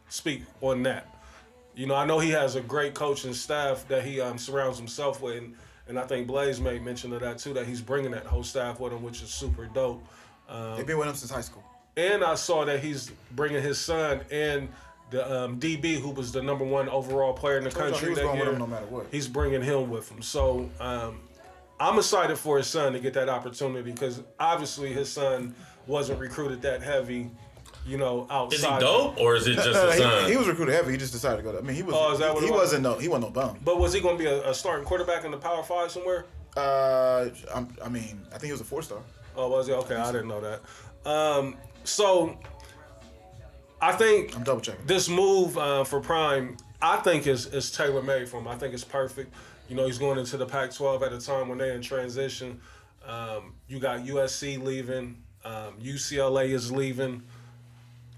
speak 0.08 0.42
on 0.62 0.82
that. 0.84 1.06
You 1.74 1.86
know, 1.86 1.94
I 1.94 2.04
know 2.06 2.18
he 2.18 2.30
has 2.30 2.56
a 2.56 2.60
great 2.60 2.94
coaching 2.94 3.32
staff 3.34 3.86
that 3.88 4.04
he 4.04 4.20
um, 4.20 4.38
surrounds 4.38 4.76
himself 4.78 5.20
with, 5.22 5.36
and, 5.38 5.54
and 5.86 5.98
I 5.98 6.02
think 6.02 6.26
Blaze 6.26 6.60
made 6.60 6.82
mention 6.82 7.12
of 7.12 7.20
that 7.20 7.38
too. 7.38 7.52
That 7.54 7.66
he's 7.66 7.80
bringing 7.80 8.10
that 8.12 8.26
whole 8.26 8.42
staff 8.42 8.80
with 8.80 8.92
him, 8.92 9.02
which 9.02 9.22
is 9.22 9.30
super 9.30 9.66
dope. 9.66 10.02
They've 10.76 10.86
been 10.86 10.98
with 10.98 11.08
him 11.08 11.14
since 11.14 11.30
high 11.30 11.42
school. 11.42 11.62
And 12.00 12.24
I 12.24 12.34
saw 12.34 12.64
that 12.64 12.80
he's 12.80 13.10
bringing 13.32 13.62
his 13.62 13.78
son 13.78 14.22
and 14.30 14.68
the 15.10 15.44
um, 15.44 15.60
DB, 15.60 16.00
who 16.00 16.10
was 16.10 16.32
the 16.32 16.40
number 16.40 16.64
one 16.64 16.88
overall 16.88 17.34
player 17.34 17.58
in 17.58 17.64
the 17.64 17.70
country 17.70 18.00
he 18.00 18.08
was 18.10 18.18
that 18.18 18.24
going 18.24 18.38
with 18.38 18.46
year. 18.46 18.52
him 18.54 18.58
no 18.58 18.66
matter 18.66 18.86
what. 18.86 19.06
He's 19.10 19.28
bringing 19.28 19.60
him 19.60 19.90
with 19.90 20.10
him. 20.10 20.22
So 20.22 20.70
um, 20.80 21.20
I'm 21.78 21.98
excited 21.98 22.38
for 22.38 22.56
his 22.56 22.68
son 22.68 22.94
to 22.94 23.00
get 23.00 23.12
that 23.14 23.28
opportunity 23.28 23.90
because 23.90 24.22
obviously 24.38 24.92
his 24.92 25.10
son 25.10 25.54
wasn't 25.86 26.20
recruited 26.20 26.62
that 26.62 26.82
heavy, 26.82 27.30
you 27.86 27.98
know, 27.98 28.26
outside. 28.30 28.56
Is 28.56 28.64
he 28.64 28.80
dope, 28.80 29.20
or 29.20 29.34
is 29.34 29.46
it 29.46 29.56
just 29.56 29.66
his 29.92 29.98
son? 29.98 30.24
he, 30.24 30.30
he 30.30 30.36
was 30.38 30.46
recruited 30.46 30.74
heavy. 30.74 30.92
He 30.92 30.96
just 30.96 31.12
decided 31.12 31.38
to 31.38 31.42
go. 31.42 31.52
To, 31.52 31.58
I 31.58 31.60
mean, 31.60 31.76
he 31.76 31.82
was. 31.82 31.94
Oh, 31.98 32.12
is 32.12 32.20
that 32.20 32.32
what 32.32 32.42
he, 32.42 32.48
it 32.48 32.52
was? 32.52 32.60
wasn't 32.60 32.84
no. 32.84 32.94
He 32.98 33.08
wasn't 33.08 33.34
no 33.34 33.42
bum. 33.42 33.58
But 33.62 33.78
was 33.78 33.92
he 33.92 34.00
going 34.00 34.16
to 34.16 34.24
be 34.24 34.30
a, 34.30 34.48
a 34.48 34.54
starting 34.54 34.86
quarterback 34.86 35.26
in 35.26 35.32
the 35.32 35.36
Power 35.36 35.62
Five 35.62 35.90
somewhere? 35.90 36.24
Uh, 36.56 37.28
I'm, 37.54 37.68
I 37.84 37.88
mean, 37.90 38.22
I 38.28 38.38
think 38.38 38.44
he 38.44 38.52
was 38.52 38.60
a 38.60 38.64
four 38.64 38.82
star. 38.82 39.00
Oh, 39.36 39.48
was 39.48 39.66
he? 39.66 39.72
Okay, 39.72 39.96
I 39.96 40.12
didn't 40.12 40.28
know 40.28 40.40
that. 40.40 40.60
Um, 41.10 41.56
so 41.84 42.38
I 43.80 43.92
think 43.92 44.36
I'm 44.36 44.42
double 44.44 44.60
checking. 44.60 44.86
this 44.86 45.08
move 45.08 45.56
uh, 45.56 45.84
for 45.84 46.00
Prime, 46.00 46.56
I 46.82 46.96
think 46.98 47.26
is 47.26 47.46
is 47.46 47.70
tailor 47.70 48.02
made 48.02 48.28
for 48.28 48.38
him. 48.40 48.48
I 48.48 48.56
think 48.56 48.74
it's 48.74 48.84
perfect. 48.84 49.32
You 49.68 49.76
know, 49.76 49.86
he's 49.86 49.98
going 49.98 50.18
into 50.18 50.36
the 50.36 50.46
Pac-12 50.46 51.02
at 51.02 51.12
a 51.12 51.20
time 51.20 51.48
when 51.48 51.58
they're 51.58 51.74
in 51.74 51.82
transition. 51.82 52.60
Um, 53.06 53.54
you 53.68 53.78
got 53.78 54.00
USC 54.00 54.62
leaving, 54.62 55.22
um, 55.44 55.74
UCLA 55.80 56.50
is 56.50 56.72
leaving. 56.72 57.22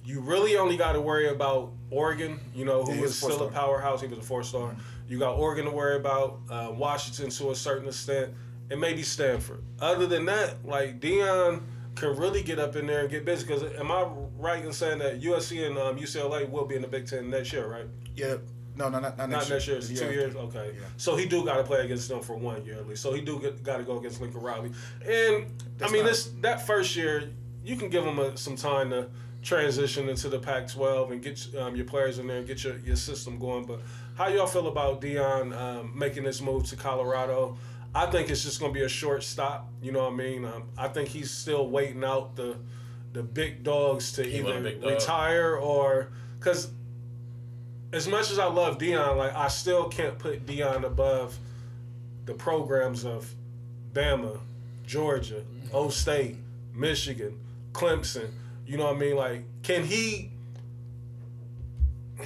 You 0.04 0.20
really 0.20 0.56
only 0.56 0.76
got 0.76 0.92
to 0.92 1.00
worry 1.00 1.28
about 1.28 1.72
Oregon. 1.90 2.40
You 2.54 2.64
know, 2.64 2.82
who 2.82 2.94
Yeah, 2.94 3.02
was 3.02 3.10
is 3.12 3.22
a 3.22 3.32
still 3.32 3.46
a 3.46 3.50
powerhouse. 3.50 4.00
He 4.00 4.08
was 4.08 4.18
a 4.18 4.22
four-star. 4.22 4.74
You 5.08 5.18
got 5.18 5.34
Oregon 5.34 5.66
to 5.66 5.70
worry 5.70 5.96
about, 5.96 6.40
uh, 6.50 6.72
Washington 6.72 7.30
to 7.30 7.50
a 7.50 7.54
certain 7.54 7.86
extent, 7.86 8.32
and 8.70 8.80
maybe 8.80 9.02
Stanford. 9.02 9.62
Other 9.78 10.06
than 10.06 10.24
that, 10.24 10.66
like 10.66 10.98
Deion 11.00 11.60
can 11.94 12.16
really 12.16 12.42
get 12.42 12.58
up 12.58 12.76
in 12.76 12.86
there 12.86 13.00
and 13.00 13.10
get 13.10 13.24
busy. 13.24 13.46
Because 13.46 13.62
am 13.78 13.90
I 13.90 14.06
right 14.38 14.64
in 14.64 14.72
saying 14.72 14.98
that 14.98 15.20
USC 15.20 15.66
and 15.66 15.78
um, 15.78 15.98
UCLA 15.98 16.48
will 16.48 16.64
be 16.64 16.76
in 16.76 16.82
the 16.82 16.88
Big 16.88 17.06
Ten 17.06 17.30
next 17.30 17.52
year, 17.52 17.66
right? 17.66 17.86
Yeah. 18.16 18.36
No, 18.74 18.88
no, 18.88 19.00
not, 19.00 19.18
not 19.18 19.28
next 19.28 19.48
year. 19.48 19.56
Not 19.56 19.56
next 19.56 19.68
year. 19.68 19.76
It's 19.76 19.88
The 19.88 19.96
two 19.96 20.12
years. 20.12 20.34
Okay. 20.34 20.72
Yeah. 20.74 20.86
So 20.96 21.14
he 21.16 21.26
do 21.26 21.44
got 21.44 21.56
to 21.58 21.64
play 21.64 21.84
against 21.84 22.08
them 22.08 22.20
for 22.20 22.36
one 22.36 22.64
year 22.64 22.76
at 22.76 22.88
least. 22.88 23.02
So 23.02 23.12
he 23.12 23.20
do 23.20 23.38
got 23.62 23.76
to 23.76 23.82
go 23.82 23.98
against 23.98 24.20
Lincoln 24.20 24.40
Riley. 24.40 24.72
And 25.04 25.46
That's 25.76 25.90
I 25.90 25.92
mean, 25.92 26.04
not- 26.04 26.10
this 26.10 26.30
that 26.40 26.66
first 26.66 26.96
year, 26.96 27.30
you 27.62 27.76
can 27.76 27.90
give 27.90 28.04
him 28.04 28.18
a, 28.18 28.36
some 28.36 28.56
time 28.56 28.90
to 28.90 29.08
transition 29.42 30.08
into 30.08 30.28
the 30.28 30.38
Pac-12 30.38 31.12
and 31.12 31.22
get 31.22 31.46
um, 31.58 31.76
your 31.76 31.84
players 31.84 32.18
in 32.18 32.26
there 32.28 32.38
and 32.38 32.46
get 32.46 32.62
your, 32.64 32.78
your 32.78 32.96
system 32.96 33.38
going. 33.38 33.66
But 33.66 33.80
how 34.14 34.28
y'all 34.28 34.46
feel 34.46 34.68
about 34.68 35.00
Deion 35.00 35.54
um, 35.56 35.92
making 35.94 36.24
this 36.24 36.40
move 36.40 36.64
to 36.68 36.76
Colorado? 36.76 37.56
I 37.94 38.06
think 38.06 38.30
it's 38.30 38.42
just 38.42 38.58
going 38.58 38.72
to 38.72 38.78
be 38.78 38.84
a 38.84 38.88
short 38.88 39.22
stop. 39.22 39.68
You 39.82 39.92
know 39.92 40.04
what 40.04 40.12
I 40.14 40.16
mean? 40.16 40.44
Um, 40.44 40.64
I 40.78 40.88
think 40.88 41.08
he's 41.08 41.30
still 41.30 41.68
waiting 41.68 42.04
out 42.04 42.36
the 42.36 42.56
the 43.12 43.22
big 43.22 43.62
dogs 43.62 44.12
to 44.12 44.22
He 44.24 44.38
either 44.38 44.70
dog. 44.70 44.90
retire 44.90 45.56
or 45.56 46.08
because 46.38 46.70
as 47.92 48.08
much 48.08 48.30
as 48.30 48.38
I 48.38 48.46
love 48.46 48.78
Deion, 48.78 49.16
like 49.18 49.34
I 49.36 49.48
still 49.48 49.88
can't 49.88 50.18
put 50.18 50.46
Deion 50.46 50.84
above 50.84 51.36
the 52.24 52.32
programs 52.32 53.04
of 53.04 53.30
Bama, 53.92 54.38
Georgia, 54.86 55.42
O 55.74 55.90
State, 55.90 56.36
Michigan, 56.74 57.38
Clemson. 57.72 58.30
You 58.66 58.78
know 58.78 58.84
what 58.86 58.96
I 58.96 58.98
mean? 58.98 59.16
Like, 59.16 59.42
can 59.62 59.84
he? 59.84 60.30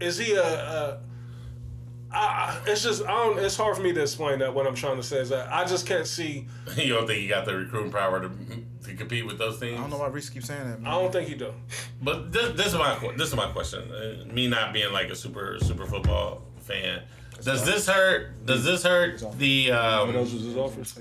Is 0.00 0.16
he 0.18 0.34
a? 0.34 0.42
a 0.42 1.00
I, 2.14 2.60
I- 2.66 2.70
it's 2.70 2.82
just 2.82 3.02
I 3.04 3.08
don't. 3.08 3.38
It's 3.38 3.56
hard 3.56 3.76
for 3.76 3.82
me 3.82 3.92
to 3.92 4.02
explain 4.02 4.38
that. 4.38 4.54
What 4.54 4.66
I'm 4.66 4.74
trying 4.74 4.96
to 4.96 5.02
say 5.02 5.18
is 5.18 5.28
that 5.30 5.52
I 5.52 5.64
just 5.64 5.86
can't 5.86 6.06
see. 6.06 6.46
you 6.76 6.94
don't 6.94 7.06
think 7.06 7.20
he 7.20 7.28
got 7.28 7.44
the 7.44 7.54
recruiting 7.56 7.92
power 7.92 8.20
to, 8.20 8.30
to 8.84 8.94
compete 8.94 9.26
with 9.26 9.38
those 9.38 9.58
teams? 9.60 9.78
I 9.78 9.80
don't 9.82 9.90
know 9.90 9.98
why 9.98 10.08
Reese 10.08 10.30
keeps 10.30 10.46
saying 10.46 10.68
that. 10.70 10.80
Man. 10.80 10.90
I 10.92 10.98
don't 11.00 11.12
think 11.12 11.28
he 11.28 11.34
do. 11.34 11.52
But 12.02 12.32
this, 12.32 12.52
this 12.56 12.66
is 12.68 12.74
my 12.74 12.96
this 13.16 13.28
is 13.28 13.36
my 13.36 13.50
question. 13.50 13.90
Uh, 13.90 14.24
me 14.32 14.48
not 14.48 14.72
being 14.72 14.92
like 14.92 15.08
a 15.10 15.14
super 15.16 15.58
super 15.60 15.86
football 15.86 16.42
fan, 16.60 17.02
does 17.44 17.64
this 17.64 17.86
hurt? 17.88 18.44
Does 18.46 18.64
this 18.64 18.82
hurt 18.82 19.22
the? 19.38 19.70
Um, 19.72 20.14
was 20.14 20.32
his 20.32 20.56
offers. 20.56 20.94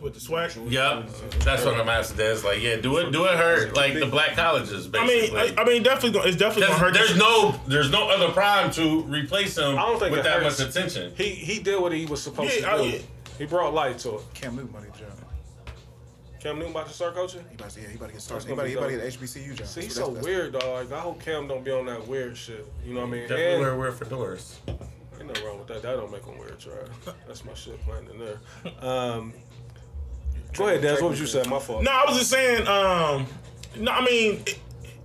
with 0.00 0.14
the 0.14 0.20
SWAC. 0.20 0.70
yep, 0.70 1.08
that's 1.44 1.64
what 1.64 1.74
I'm 1.78 1.88
asking. 1.88 2.16
Des. 2.18 2.40
Like, 2.44 2.60
yeah, 2.62 2.76
do 2.76 2.96
it 2.98 3.10
do 3.12 3.24
it 3.24 3.32
hurt 3.36 3.74
like 3.76 3.94
the 3.94 4.06
black 4.06 4.36
colleges? 4.36 4.88
I 4.94 4.98
mean, 5.06 5.06
Basically. 5.32 5.56
I, 5.58 5.62
I 5.62 5.64
mean, 5.64 5.82
definitely, 5.82 6.12
gonna, 6.18 6.28
it's 6.28 6.36
definitely 6.36 6.68
gonna 6.68 6.78
hurt. 6.78 6.94
there's, 6.94 7.08
there's 7.08 7.18
this- 7.18 7.18
no 7.18 7.60
there's 7.66 7.90
no 7.90 8.08
other 8.08 8.32
prime 8.32 8.70
to 8.72 9.02
replace 9.02 9.56
him 9.58 9.78
I 9.78 9.82
don't 9.82 9.98
think 9.98 10.10
with 10.12 10.20
it 10.20 10.24
that 10.24 10.42
hurts. 10.42 10.58
much 10.58 10.68
attention. 10.68 11.12
He 11.16 11.30
he 11.30 11.58
did 11.60 11.80
what 11.80 11.92
he 11.92 12.06
was 12.06 12.22
supposed 12.22 12.54
Yeah, 12.54 12.60
to 12.76 12.82
I- 12.82 12.90
do. 12.92 13.00
He 13.38 13.46
brought 13.46 13.72
light 13.74 13.98
to 14.00 14.16
it. 14.16 14.20
Cam 14.34 14.54
Newton 14.56 14.70
about 14.70 14.82
to 14.82 14.88
get 14.88 14.96
a 14.96 15.10
job. 15.10 15.26
Cam 16.40 16.56
Newton 16.58 16.72
about 16.72 16.88
to 16.88 16.92
start 16.94 17.14
coaching. 17.14 17.42
He 17.48 17.54
about 17.54 17.70
to, 17.70 17.80
yeah, 17.80 17.88
he 17.88 17.96
about 17.96 18.06
to 18.08 18.12
get 18.12 18.22
started. 18.22 18.36
That's 18.40 18.44
He 18.44 18.48
gonna 18.50 18.60
about, 18.62 18.68
he 18.68 18.74
about 18.74 19.02
to 19.02 19.08
get 19.08 19.20
an 19.22 19.52
HBCU 19.52 19.54
job. 19.56 19.66
See, 19.66 19.80
he's 19.82 19.94
so 19.94 20.06
that's- 20.08 20.24
weird, 20.24 20.52
dog. 20.52 20.62
Like, 20.64 20.92
I 20.92 21.00
hope 21.00 21.22
Cam 21.22 21.46
don't 21.48 21.64
be 21.64 21.70
on 21.70 21.86
that 21.86 22.06
weird 22.06 22.36
shit. 22.36 22.66
You 22.84 22.94
know 22.94 23.00
what 23.00 23.08
I 23.08 23.10
mean? 23.10 23.20
Definitely 23.22 23.52
And 23.52 23.60
wear 23.60 23.76
wear 23.76 23.92
fedoras. 23.92 24.54
Ain't 25.20 25.28
nothing 25.28 25.44
wrong 25.46 25.58
with 25.58 25.68
that. 25.68 25.82
That 25.82 25.96
don't 25.96 26.10
make 26.10 26.24
him 26.24 26.38
weird, 26.38 26.58
try. 26.58 26.72
That's 27.26 27.44
my 27.44 27.54
shit 27.54 27.80
playing 27.84 28.08
in 28.10 28.18
there. 28.18 28.38
Um, 28.80 29.32
go 30.54 30.66
ahead, 30.66 30.82
Des. 30.82 31.00
What 31.00 31.10
was 31.10 31.20
you 31.20 31.26
saying? 31.26 31.48
My 31.48 31.58
fault. 31.58 31.82
No, 31.82 31.90
I 31.90 32.04
was 32.08 32.18
just 32.18 32.30
saying. 32.30 32.66
Um, 32.66 33.26
no, 33.78 33.92
I 33.92 34.04
mean, 34.04 34.42
it, 34.46 34.58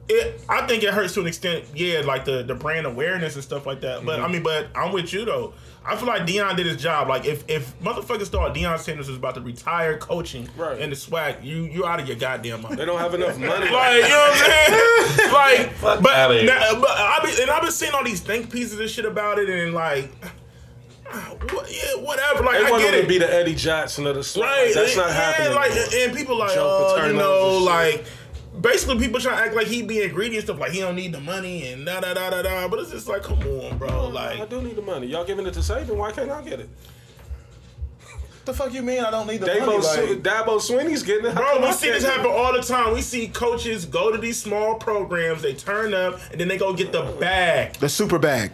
it. 0.09 0.41
I 0.49 0.65
think 0.65 0.83
it 0.83 0.93
hurts 0.93 1.13
to 1.15 1.21
an 1.21 1.27
extent. 1.27 1.65
Yeah, 1.75 2.01
like 2.01 2.25
the 2.25 2.43
the 2.43 2.55
brand 2.55 2.85
awareness 2.85 3.35
and 3.35 3.43
stuff 3.43 3.65
like 3.65 3.81
that. 3.81 3.97
Mm-hmm. 3.97 4.05
But 4.05 4.19
I 4.21 4.27
mean, 4.27 4.43
but 4.43 4.67
I'm 4.75 4.91
with 4.91 5.13
you 5.13 5.25
though. 5.25 5.53
I 5.87 5.95
feel 5.95 6.07
like 6.07 6.23
Deion 6.23 6.55
did 6.57 6.65
his 6.65 6.77
job. 6.77 7.07
Like 7.07 7.25
if 7.25 7.47
if 7.49 7.79
motherfuckers 7.79 8.27
thought 8.27 8.55
Deion 8.55 8.79
Sanders 8.79 9.07
was 9.07 9.17
about 9.17 9.35
to 9.35 9.41
retire 9.41 9.97
coaching 9.97 10.49
Right. 10.57 10.79
and 10.79 10.91
the 10.91 10.95
SWAC, 10.95 11.43
you 11.43 11.63
you 11.65 11.85
out 11.85 11.99
of 11.99 12.07
your 12.07 12.17
goddamn 12.17 12.61
mind. 12.63 12.77
They 12.77 12.85
don't 12.85 12.99
have 12.99 13.13
enough 13.13 13.37
money. 13.37 13.69
Like, 13.71 13.95
you 14.03 14.09
know 14.09 14.17
what 14.17 14.31
I'm 14.31 15.17
saying? 15.17 15.31
like, 15.71 15.81
but, 15.81 16.11
outta 16.13 16.33
here. 16.35 16.45
now- 16.45 16.79
but 16.79 16.89
I 16.89 17.19
be, 17.23 17.41
and 17.41 17.51
I've 17.51 17.61
been 17.61 17.71
seeing 17.71 17.91
all 17.93 18.03
these 18.03 18.19
think 18.21 18.51
pieces 18.51 18.79
and 18.79 18.89
shit 18.89 19.05
about 19.05 19.37
it, 19.37 19.49
and 19.49 19.73
like, 19.73 20.09
what, 21.51 21.71
yeah, 21.71 22.01
whatever. 22.01 22.43
Like, 22.43 22.59
they 22.59 22.65
I 22.65 22.71
want 22.71 22.81
get 22.83 22.93
him 22.93 22.99
it. 22.99 23.03
to 23.03 23.07
be 23.07 23.17
the 23.19 23.31
Eddie 23.33 23.55
Johnson 23.55 24.07
of 24.07 24.15
the 24.15 24.21
SWAC. 24.21 24.41
Right, 24.41 24.71
That's 24.73 24.95
not 24.97 25.09
yeah, 25.09 25.13
happening. 25.13 25.53
Like, 25.55 25.71
and 25.93 26.15
people 26.15 26.37
like, 26.37 26.51
oh, 26.55 27.05
you 27.05 27.13
know, 27.13 27.57
and 27.57 27.65
like, 27.65 28.05
basically 28.61 28.99
people 28.99 29.19
trying 29.19 29.37
to 29.37 29.43
act 29.43 29.55
like 29.55 29.67
he 29.67 29.81
being 29.83 30.13
greedy 30.13 30.35
and 30.37 30.45
stuff. 30.45 30.59
Like 30.59 30.71
he 30.71 30.79
don't 30.79 30.95
need 30.95 31.13
the 31.13 31.19
money 31.19 31.67
and 31.71 31.85
da 31.85 31.99
da 32.01 32.13
da 32.13 32.29
da 32.29 32.41
da. 32.41 32.67
But 32.67 32.79
it's 32.79 32.91
just 32.91 33.07
like, 33.07 33.23
come 33.23 33.39
on, 33.39 33.77
bro. 33.77 33.87
I 33.89 34.11
Like, 34.11 34.39
I 34.39 34.45
do 34.45 34.61
need 34.61 34.75
the 34.75 34.81
money. 34.81 35.07
Y'all 35.07 35.25
giving 35.25 35.45
it 35.47 35.53
to 35.53 35.59
Saban? 35.59 35.95
Why 35.95 36.11
can't 36.11 36.29
I 36.29 36.41
get 36.41 36.59
it? 36.59 36.69
the 38.45 38.53
fuck 38.53 38.71
you 38.73 38.83
mean? 38.83 39.03
I 39.03 39.09
don't 39.09 39.25
need 39.25 39.41
the 39.41 39.47
Dabo, 39.47 39.65
money. 39.65 39.81
Sw- 39.81 39.97
Like, 39.97 40.21
Dabo 40.21 40.59
Swinney's 40.61 41.01
getting 41.01 41.25
it. 41.25 41.35
Bro, 41.35 41.61
we 41.65 41.71
see 41.71 41.89
this 41.89 42.05
happen 42.05 42.27
all 42.29 42.53
the 42.53 42.61
time. 42.61 42.93
We 42.93 43.01
see 43.01 43.27
coaches 43.27 43.85
go 43.85 44.11
to 44.11 44.19
these 44.19 44.39
small 44.39 44.75
programs, 44.75 45.41
they 45.41 45.55
turn 45.55 45.95
up, 45.95 46.19
and 46.31 46.39
then 46.39 46.47
they 46.47 46.57
go 46.57 46.71
get 46.73 46.91
the 46.91 47.01
bag. 47.19 47.73
the 47.77 47.89
super 47.89 48.19
bag. 48.19 48.51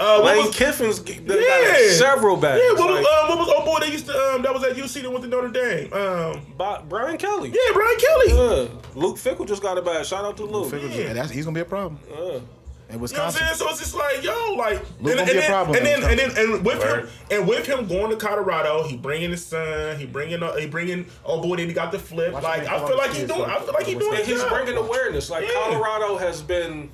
Uh, 0.00 0.20
what 0.20 0.36
Lane 0.36 0.46
was, 0.46 0.56
Kiffin's 0.56 0.98
g- 1.00 1.20
they 1.20 1.40
Yeah. 1.40 1.92
several 1.96 2.36
bags. 2.36 2.60
yeah, 2.64 2.72
what 2.78 2.88
was, 2.90 2.96
Like, 2.96 3.06
uh, 3.06 3.26
what 3.28 3.38
was 3.38 3.48
old 3.48 3.64
boy 3.64 3.78
they 3.80 3.92
used 3.92 4.06
to 4.06 4.12
um, 4.34 4.42
that 4.42 4.52
was 4.52 4.64
at 4.64 4.76
UC 4.76 5.02
that 5.02 5.10
went 5.10 5.22
to 5.22 5.30
Notre 5.30 5.48
Dame? 5.48 5.92
Um, 5.92 6.40
Bo- 6.58 6.82
Brian 6.88 7.16
Kelly. 7.16 7.50
yeah, 7.50 7.72
Brian 7.72 7.96
Kelly. 7.98 8.32
Uh, 8.32 8.66
Luke 8.96 9.16
Fickell 9.18 9.46
just 9.46 9.62
got 9.62 9.78
a 9.78 9.82
bag. 9.82 10.04
Shout 10.04 10.24
out 10.24 10.36
to 10.38 10.44
Luke. 10.44 10.72
Yeah, 10.92 11.12
that's, 11.12 11.30
he's 11.30 11.44
gonna 11.44 11.54
be 11.54 11.60
a 11.60 11.64
problem 11.64 12.00
Uh, 12.10 12.14
in 12.14 12.18
You 12.18 12.22
know 12.24 12.38
what 12.38 12.92
I'm 12.94 13.00
Wisconsin. 13.00 13.40
saying? 13.42 13.54
So 13.54 13.68
it's 13.70 13.78
just 13.78 13.94
like, 13.94 14.22
yo, 14.24 14.54
like, 14.54 14.80
Luke 15.00 15.16
and, 15.16 15.18
gonna 15.18 15.24
be 15.26 15.30
a 15.30 15.34
then, 15.42 15.50
problem 15.50 15.76
and 15.76 15.86
then, 15.86 16.02
and 16.02 16.18
then, 16.18 16.30
and 16.36 16.64
with 16.64 16.82
him, 16.82 17.08
and 17.30 17.46
with 17.48 17.64
him 17.66 17.86
going 17.86 18.10
to 18.10 18.16
Colorado, 18.16 18.82
he 18.82 18.96
bringing 18.96 19.30
his 19.30 19.46
son, 19.46 19.96
he 19.98 20.06
bringing, 20.06 20.42
uh, 20.42 20.54
he 20.56 20.66
bringing, 20.66 21.06
oh 21.24 21.40
boy, 21.40 21.54
then 21.56 21.68
he 21.68 21.72
got 21.72 21.92
the 21.92 21.98
flip. 22.00 22.32
Watch 22.32 22.42
like, 22.42 22.66
I 22.66 22.84
feel 22.86 22.96
like 22.96 23.10
he's 23.10 23.20
kids 23.20 23.32
doing, 23.32 23.48
I 23.48 23.58
feel 23.60 23.72
like 23.74 23.86
he's 23.86 23.98
doing. 23.98 24.24
he's 24.24 24.42
bringing 24.44 24.76
awareness. 24.76 25.30
Like 25.30 25.46
Colorado 25.52 26.16
has 26.18 26.42
been 26.42 26.90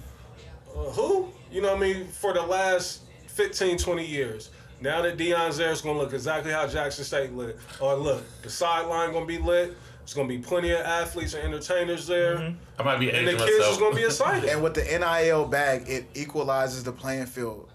uh, 0.77 0.81
who? 0.91 1.29
You 1.51 1.61
know 1.63 1.69
what 1.75 1.79
I 1.79 1.93
mean? 1.93 2.07
For 2.09 2.33
the 2.33 2.43
last 2.43 3.03
15, 3.29 3.79
20 3.79 4.07
years. 4.07 4.51
Now 4.81 5.03
that 5.03 5.19
Deion's 5.19 5.59
there, 5.59 5.71
it's 5.73 5.83
gonna 5.83 5.99
look 5.99 6.13
exactly 6.15 6.53
how 6.53 6.67
Jackson 6.67 7.05
State 7.05 7.33
lit. 7.35 7.59
Or 7.81 7.95
look, 7.95 8.23
the 8.43 8.49
sideline 8.51 9.13
gonna 9.13 9.27
be 9.27 9.39
lit. 9.39 9.77
There's 9.99 10.15
gonna 10.15 10.29
be 10.29 10.39
plenty 10.39 10.71
of 10.71 10.81
athletes 10.81 11.35
and 11.35 11.43
entertainers 11.45 12.07
there, 12.07 12.37
Mm-hmm. 12.37 12.81
I 12.81 12.83
might 12.85 12.99
be 12.99 13.11
and 13.13 13.27
the 13.29 13.33
kids 13.33 13.43
myself. 13.43 13.73
is 13.73 13.79
gonna 13.79 13.97
be 13.97 14.05
excited. 14.05 14.49
And 14.49 14.63
with 14.63 14.75
the 14.75 14.83
NIL 14.85 15.45
bag, 15.45 15.85
it 15.87 16.07
equalizes 16.15 16.83
the 16.83 16.93
playing 16.93 17.27
field. 17.27 17.69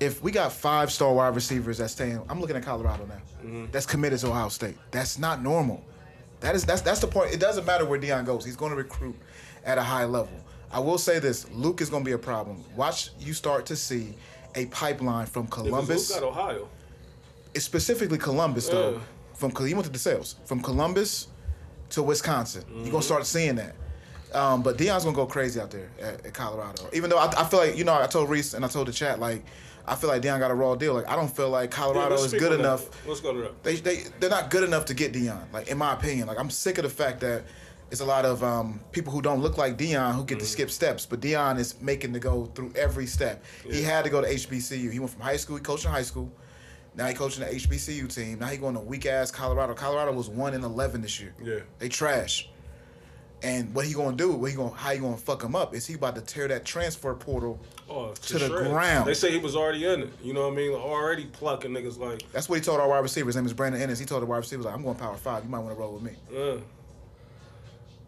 If 0.00 0.22
we 0.22 0.30
got 0.32 0.52
five 0.52 0.90
star 0.92 1.12
wide 1.14 1.34
receivers 1.34 1.78
that's 1.78 1.92
staying, 1.92 2.20
I'm 2.28 2.40
looking 2.40 2.56
at 2.56 2.64
Colorado 2.64 3.06
now. 3.06 3.14
Mm-hmm. 3.44 3.66
That's 3.72 3.86
committed 3.86 4.18
to 4.20 4.28
Ohio 4.28 4.48
State. 4.48 4.76
That's 4.90 5.18
not 5.18 5.42
normal. 5.42 5.82
That 6.40 6.54
is 6.54 6.64
that's 6.66 6.82
that's 6.82 7.00
the 7.00 7.06
point. 7.06 7.32
It 7.32 7.40
doesn't 7.40 7.64
matter 7.64 7.86
where 7.86 7.98
Deion 7.98 8.26
goes. 8.26 8.44
He's 8.44 8.56
going 8.56 8.70
to 8.72 8.76
recruit 8.76 9.16
at 9.64 9.78
a 9.78 9.82
high 9.82 10.04
level. 10.04 10.32
I 10.76 10.78
will 10.78 10.98
say 10.98 11.18
this: 11.18 11.50
Luke 11.52 11.80
is 11.80 11.88
going 11.88 12.04
to 12.04 12.08
be 12.08 12.12
a 12.12 12.18
problem. 12.18 12.62
Watch 12.76 13.10
you 13.18 13.32
start 13.32 13.64
to 13.66 13.76
see 13.76 14.12
a 14.54 14.66
pipeline 14.66 15.24
from 15.26 15.46
Columbus. 15.46 16.10
Luke 16.10 16.20
got 16.20 16.28
Ohio. 16.28 16.68
it's 17.54 17.64
specifically 17.64 18.18
Columbus 18.18 18.68
though. 18.68 18.90
Yeah. 18.92 18.98
From 19.34 19.50
he 19.66 19.72
went 19.72 19.86
to 19.86 19.92
DeSales. 19.92 20.34
From 20.44 20.60
Columbus 20.60 21.28
to 21.90 22.02
Wisconsin, 22.02 22.64
you're 22.68 22.78
Mm-hmm. 22.80 22.90
gonna 22.90 23.02
start 23.02 23.24
seeing 23.26 23.54
that. 23.56 23.74
Um, 24.34 24.62
but 24.62 24.76
Deion's 24.76 25.04
gonna 25.04 25.16
go 25.16 25.24
crazy 25.24 25.58
out 25.60 25.70
there 25.70 25.88
at, 25.98 26.26
at 26.26 26.34
Colorado. 26.34 26.82
Even 26.92 27.08
though 27.08 27.18
I, 27.18 27.26
I 27.38 27.44
feel 27.44 27.60
like 27.60 27.76
you 27.78 27.84
know 27.84 27.94
I 27.94 28.06
told 28.06 28.28
Reese 28.28 28.52
and 28.52 28.62
I 28.62 28.68
told 28.68 28.88
the 28.88 28.92
chat 28.92 29.18
like 29.18 29.42
I 29.88 29.94
feel 29.94 30.10
like 30.10 30.20
Deion 30.20 30.40
got 30.40 30.50
a 30.50 30.54
raw 30.54 30.74
deal. 30.74 30.92
Like 30.94 31.08
I 31.08 31.16
don't 31.16 31.34
feel 31.34 31.48
like 31.48 31.70
Colorado 31.70 32.16
let's 32.16 32.32
is 32.32 32.32
good 32.34 32.52
on 32.52 32.58
that. 32.58 32.64
enough. 32.64 33.06
Let's 33.06 33.20
go 33.20 33.32
to 33.32 33.40
that. 33.44 33.62
They 33.62 33.76
they 33.76 33.96
they're 34.20 34.28
not 34.38 34.50
good 34.50 34.64
enough 34.64 34.84
to 34.86 34.94
get 34.94 35.12
Deion. 35.14 35.40
Like 35.54 35.68
in 35.68 35.78
my 35.78 35.94
opinion, 35.94 36.26
like 36.28 36.38
I'm 36.38 36.50
sick 36.50 36.76
of 36.78 36.84
the 36.84 36.90
fact 36.90 37.20
that 37.20 37.44
it's 37.90 38.00
a 38.00 38.04
lot 38.04 38.24
of 38.24 38.42
um, 38.42 38.80
people 38.92 39.12
who 39.12 39.22
don't 39.22 39.40
look 39.40 39.58
like 39.58 39.76
Deion 39.78 40.14
who 40.14 40.24
get 40.24 40.38
to 40.40 40.44
skip 40.46 40.70
steps, 40.70 41.06
but 41.06 41.20
Deion 41.20 41.58
is 41.58 41.80
making 41.80 42.12
to 42.14 42.18
go 42.18 42.46
through 42.54 42.72
every 42.76 43.06
step. 43.06 43.44
He 43.64 43.82
had 43.82 44.04
to 44.04 44.10
go 44.10 44.20
to 44.20 44.26
HBCU. 44.28 44.90
He 44.92 44.98
went 44.98 45.10
from 45.12 45.22
high 45.22 45.36
school. 45.36 45.56
He 45.56 45.62
coached 45.62 45.84
in 45.84 45.90
high 45.90 46.02
school. 46.02 46.30
Now 46.94 47.06
he 47.06 47.14
coaching 47.14 47.44
the 47.44 47.50
HBCU 47.50 48.12
team. 48.12 48.38
Now 48.38 48.46
he 48.46 48.56
going 48.56 48.74
to 48.74 48.80
weak 48.80 49.04
ass 49.06 49.30
Colorado. 49.30 49.74
Colorado 49.74 50.12
was 50.12 50.28
one 50.30 50.54
in 50.54 50.64
eleven 50.64 51.02
this 51.02 51.20
year. 51.20 51.34
Yeah. 51.42 51.58
they 51.78 51.88
trash. 51.88 52.48
And 53.42 53.74
what 53.74 53.84
he 53.84 53.92
gonna 53.92 54.16
do? 54.16 54.32
What 54.32 54.50
he 54.50 54.56
gonna? 54.56 54.70
How 54.74 54.92
he 54.92 54.98
gonna 54.98 55.16
fuck 55.18 55.44
him 55.44 55.54
up? 55.54 55.74
Is 55.74 55.86
he 55.86 55.92
about 55.94 56.14
to 56.16 56.22
tear 56.22 56.48
that 56.48 56.64
transfer 56.64 57.14
portal? 57.14 57.60
Oh, 57.88 58.12
To 58.14 58.38
the 58.38 58.46
shreds. 58.46 58.68
ground. 58.68 59.06
They 59.06 59.12
say 59.12 59.30
he 59.30 59.38
was 59.38 59.54
already 59.54 59.84
in 59.84 60.04
it. 60.04 60.08
You 60.22 60.32
know 60.32 60.44
what 60.48 60.54
I 60.54 60.56
mean? 60.56 60.72
Already 60.72 61.26
plucking 61.26 61.70
niggas 61.70 61.98
like. 61.98 62.22
That's 62.32 62.48
what 62.48 62.56
he 62.58 62.64
told 62.64 62.80
our 62.80 62.88
wide 62.88 63.00
receiver. 63.00 63.26
His 63.26 63.36
name 63.36 63.44
is 63.44 63.52
Brandon 63.52 63.80
Ennis. 63.80 63.98
He 63.98 64.06
told 64.06 64.22
the 64.22 64.26
wide 64.26 64.38
receiver 64.38 64.62
like, 64.62 64.74
"I'm 64.74 64.82
going 64.82 64.96
power 64.96 65.16
five. 65.18 65.44
You 65.44 65.50
might 65.50 65.58
want 65.58 65.76
to 65.76 65.78
roll 65.80 65.92
with 65.92 66.02
me." 66.02 66.12
Uh, 66.34 66.56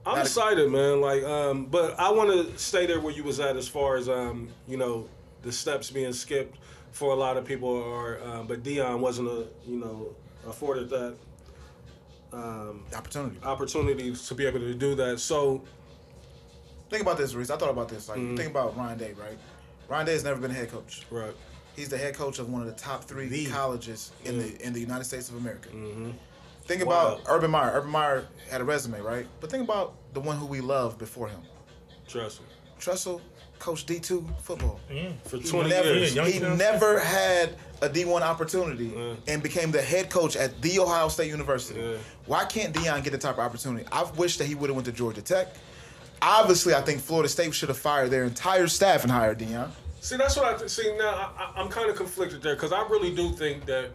I'm 0.09 0.21
excited, 0.23 0.71
man. 0.71 1.01
Like, 1.01 1.23
um, 1.25 1.67
but 1.67 1.99
I 1.99 2.11
want 2.11 2.31
to 2.31 2.59
stay 2.59 2.87
there 2.87 3.01
where 3.01 3.13
you 3.13 3.25
was 3.25 3.41
at 3.41 3.57
as 3.57 3.69
far 3.69 3.97
as 3.97 4.09
um, 4.09 4.49
you 4.67 4.77
know, 4.77 5.09
the 5.43 5.53
steps 5.53 5.91
being 5.91 6.13
skipped 6.13 6.57
for 6.93 7.13
a 7.13 7.17
lot 7.17 7.37
of 7.37 7.45
people 7.45 7.83
are. 7.83 8.21
Um, 8.23 8.47
but 8.47 8.63
Deion 8.63 8.99
wasn't 9.01 9.29
a, 9.29 9.47
you 9.67 9.79
know, 9.79 10.15
afforded 10.47 10.89
that 10.91 11.17
um, 12.33 12.85
Opportunity. 12.95 13.37
opportunity 13.43 14.15
to 14.15 14.35
be 14.35 14.47
able 14.47 14.61
to 14.61 14.75
do 14.75 14.95
that. 14.97 15.21
So 15.21 15.63
Think 16.91 17.03
about 17.03 17.19
this, 17.19 17.35
Reese. 17.35 17.51
I 17.51 17.57
thought 17.59 17.69
about 17.69 17.91
this. 17.91 18.09
Like, 18.09 18.19
Mm-hmm. 18.19 18.37
think 18.37 18.51
about 18.51 18.75
Ryan 18.75 18.97
Day, 18.97 19.13
right? 19.13 19.37
Ryan 19.89 20.07
Day 20.07 20.13
has 20.15 20.25
never 20.25 20.41
been 20.41 20.51
a 20.51 20.55
head 20.55 20.71
coach. 20.71 21.03
right, 21.11 21.35
He's 21.77 21.91
the 21.91 21.99
head 21.99 22.15
coach 22.15 22.39
of 22.39 22.49
one 22.51 22.63
of 22.63 22.67
the 22.67 22.73
top 22.73 23.05
three 23.05 23.45
colleges 23.47 24.11
in 24.25 24.39
the 24.39 24.67
in 24.67 24.73
the 24.73 24.81
United 24.81 25.05
States 25.05 25.29
of 25.29 25.37
America. 25.37 25.69
Mm-hmm. 25.69 26.13
Think 26.63 26.87
Wow. 26.87 27.17
about 27.17 27.27
Urban 27.29 27.51
Meyer. 27.51 27.73
Urban 27.75 27.91
Meyer 27.91 28.27
had 28.51 28.63
a 28.63 28.65
resume, 28.65 29.01
right? 29.03 29.27
But 29.41 29.51
think 29.51 29.63
about 29.65 29.97
the 30.13 30.21
one 30.21 30.37
who 30.37 30.47
we 30.47 30.61
loved 30.61 30.99
before 30.99 31.29
him. 31.29 31.41
trust 32.07 32.41
me. 32.41 32.47
Tressel 32.81 33.21
coached 33.59 33.87
D 33.89 33.99
two 33.99 34.25
football. 34.43 34.79
Yeah, 34.91 35.09
For 35.25 35.39
He 35.39 35.43
20 35.49 35.69
never, 35.69 35.95
years, 35.95 36.13
he 36.15 36.39
never 36.39 37.01
had 37.01 37.57
a 37.83 37.89
D1 37.89 38.23
opportunity 38.23 38.93
Yeah. 38.97 39.15
and 39.27 39.43
became 39.43 39.73
the 39.73 39.83
head 39.83 40.11
coach 40.11 40.37
at 40.37 40.63
The 40.63 40.79
Ohio 40.79 41.09
State 41.09 41.29
University. 41.29 41.81
Yeah. 41.81 41.97
Why 42.27 42.45
can't 42.45 42.73
Deion 42.75 43.03
get 43.03 43.11
the 43.11 43.19
type 43.19 43.35
of 43.35 43.41
opportunity? 43.41 43.85
I 43.91 44.05
wish 44.17 44.37
that 44.39 44.45
he 44.47 44.55
would 44.55 44.71
have 44.71 44.77
went 44.77 44.87
to 44.87 44.93
Georgia 44.93 45.23
Tech. 45.23 45.49
Obviously, 46.23 46.75
I 46.75 46.81
think 46.83 47.01
Florida 47.01 47.29
State 47.29 47.53
should 47.55 47.69
have 47.69 47.79
fired 47.79 48.11
their 48.11 48.25
entire 48.25 48.69
staff 48.69 49.03
and 49.03 49.11
hired 49.11 49.39
Deion. 49.39 49.71
See, 50.01 50.17
that's 50.17 50.37
what 50.37 50.47
I 50.47 50.57
th- 50.57 50.71
see 50.71 50.97
now. 50.97 51.09
I, 51.09 51.43
I, 51.57 51.61
I'm 51.61 51.69
kind 51.69 51.91
of 51.91 51.97
conflicted 51.97 52.43
there 52.43 52.55
because 52.55 52.73
I 52.73 52.83
really 52.89 53.13
do 53.15 53.31
think 53.33 53.67
that 53.67 53.91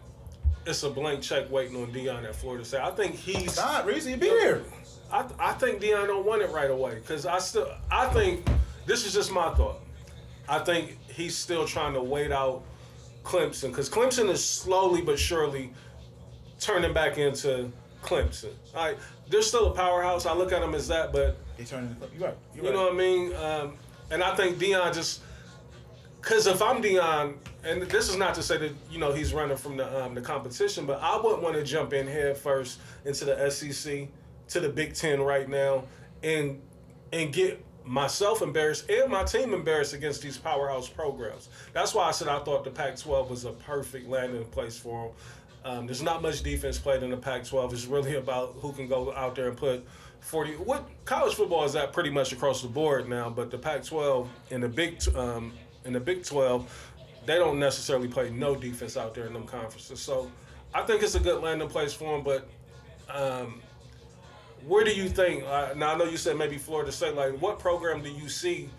it's 0.66 0.82
a 0.82 0.90
blank 0.90 1.22
check 1.22 1.50
waiting 1.50 1.76
on 1.82 1.90
Deion 1.92 2.24
at 2.24 2.34
Florida 2.36 2.64
State. 2.64 2.80
I 2.82 2.90
think 2.90 3.14
he's. 3.14 3.56
Not 3.56 3.86
Reese, 3.86 4.06
you 4.06 4.16
be 4.18 4.28
here. 4.28 4.62
I, 5.12 5.24
I 5.38 5.52
think 5.52 5.80
Deion 5.80 6.06
don't 6.06 6.26
want 6.26 6.42
it 6.42 6.50
right 6.50 6.70
away 6.70 6.96
because 6.96 7.26
I 7.26 7.38
still. 7.38 7.68
I 7.90 8.08
think 8.08 8.46
this 8.86 9.06
is 9.06 9.12
just 9.12 9.30
my 9.32 9.54
thought. 9.54 9.80
I 10.48 10.58
think 10.58 10.98
he's 11.08 11.36
still 11.36 11.66
trying 11.66 11.94
to 11.94 12.02
wait 12.02 12.32
out 12.32 12.62
Clemson 13.22 13.68
because 13.68 13.88
Clemson 13.88 14.28
is 14.28 14.44
slowly 14.44 15.00
but 15.00 15.18
surely 15.18 15.72
turning 16.60 16.92
back 16.92 17.18
into 17.18 17.70
Clemson. 18.02 18.52
All 18.74 18.84
right, 18.86 18.98
they're 19.28 19.42
still 19.42 19.68
a 19.68 19.74
powerhouse. 19.74 20.26
I 20.26 20.34
look 20.34 20.52
at 20.52 20.60
them 20.60 20.74
as 20.74 20.88
that, 20.88 21.12
but 21.12 21.36
They 21.56 21.62
into 21.62 21.76
You're 22.16 22.28
right. 22.28 22.36
You're 22.54 22.64
you 22.64 22.70
right. 22.70 22.72
know 22.74 22.84
what 22.84 22.92
I 22.92 22.96
mean? 22.96 23.34
Um, 23.34 23.76
and 24.10 24.22
I 24.22 24.34
think 24.36 24.58
Deion 24.58 24.92
just 24.94 25.22
because 26.20 26.46
if 26.46 26.60
I'm 26.62 26.82
Deion, 26.82 27.34
and 27.64 27.82
this 27.82 28.08
is 28.08 28.16
not 28.16 28.34
to 28.34 28.42
say 28.42 28.56
that 28.58 28.72
you 28.90 28.98
know 28.98 29.12
he's 29.12 29.32
running 29.32 29.56
from 29.56 29.76
the 29.76 30.04
um, 30.04 30.14
the 30.14 30.20
competition, 30.20 30.86
but 30.86 31.00
I 31.02 31.16
wouldn't 31.16 31.42
want 31.42 31.56
to 31.56 31.62
jump 31.62 31.92
in 31.92 32.06
head 32.06 32.36
first 32.36 32.80
into 33.04 33.24
the 33.24 33.50
SEC 33.50 34.08
to 34.48 34.60
the 34.60 34.68
Big 34.68 34.94
Ten 34.94 35.20
right 35.20 35.48
now 35.48 35.84
and 36.22 36.60
and 37.12 37.32
get 37.32 37.64
myself 37.84 38.40
embarrassed 38.42 38.88
and 38.88 39.10
my 39.10 39.24
team 39.24 39.52
embarrassed 39.52 39.92
against 39.92 40.22
these 40.22 40.38
powerhouse 40.38 40.88
programs. 40.88 41.48
That's 41.72 41.94
why 41.94 42.08
I 42.08 42.10
said 42.12 42.28
I 42.28 42.38
thought 42.40 42.64
the 42.64 42.70
Pac-12 42.70 43.28
was 43.28 43.44
a 43.44 43.52
perfect 43.52 44.08
landing 44.08 44.44
place 44.46 44.78
for 44.78 45.08
them. 45.08 45.14
Um, 45.64 45.86
there's 45.86 46.02
not 46.02 46.22
much 46.22 46.42
defense 46.42 46.78
played 46.78 47.02
in 47.02 47.10
the 47.10 47.16
Pac-12. 47.16 47.72
It's 47.72 47.86
really 47.86 48.16
about 48.16 48.54
who 48.60 48.72
can 48.72 48.86
go 48.88 49.14
out 49.14 49.34
there 49.34 49.48
and 49.48 49.56
put 49.56 49.86
40. 50.20 50.52
What 50.52 50.88
college 51.04 51.34
football 51.34 51.64
is 51.64 51.72
that 51.74 51.92
pretty 51.92 52.10
much 52.10 52.32
across 52.32 52.62
the 52.62 52.68
board 52.68 53.08
now, 53.08 53.30
but 53.30 53.50
the 53.50 53.58
Pac-12 53.58 54.28
and 54.50 54.62
the 54.62 54.68
Big 54.68 55.02
um, 55.14 55.52
and 55.84 55.94
the 55.94 56.00
Big 56.00 56.24
12, 56.24 56.92
they 57.26 57.36
don't 57.36 57.58
necessarily 57.58 58.08
play 58.08 58.30
no 58.30 58.54
defense 58.54 58.96
out 58.96 59.14
there 59.14 59.26
in 59.26 59.32
them 59.32 59.46
conferences. 59.46 60.00
So 60.00 60.30
I 60.74 60.82
think 60.82 61.02
it's 61.02 61.14
a 61.14 61.20
good 61.20 61.42
landing 61.42 61.68
place 61.68 61.92
for 61.92 62.14
them. 62.14 62.24
But 62.24 62.48
um, 63.14 63.60
where 64.66 64.84
do 64.84 64.92
you 64.94 65.08
think? 65.08 65.44
Uh, 65.44 65.74
now 65.76 65.94
I 65.94 65.96
know 65.96 66.04
you 66.04 66.16
said 66.16 66.36
maybe 66.36 66.58
Florida 66.58 66.92
State. 66.92 67.14
Like, 67.14 67.40
what 67.40 67.58
program 67.58 68.02
do 68.02 68.10
you 68.10 68.28
see, 68.28 68.70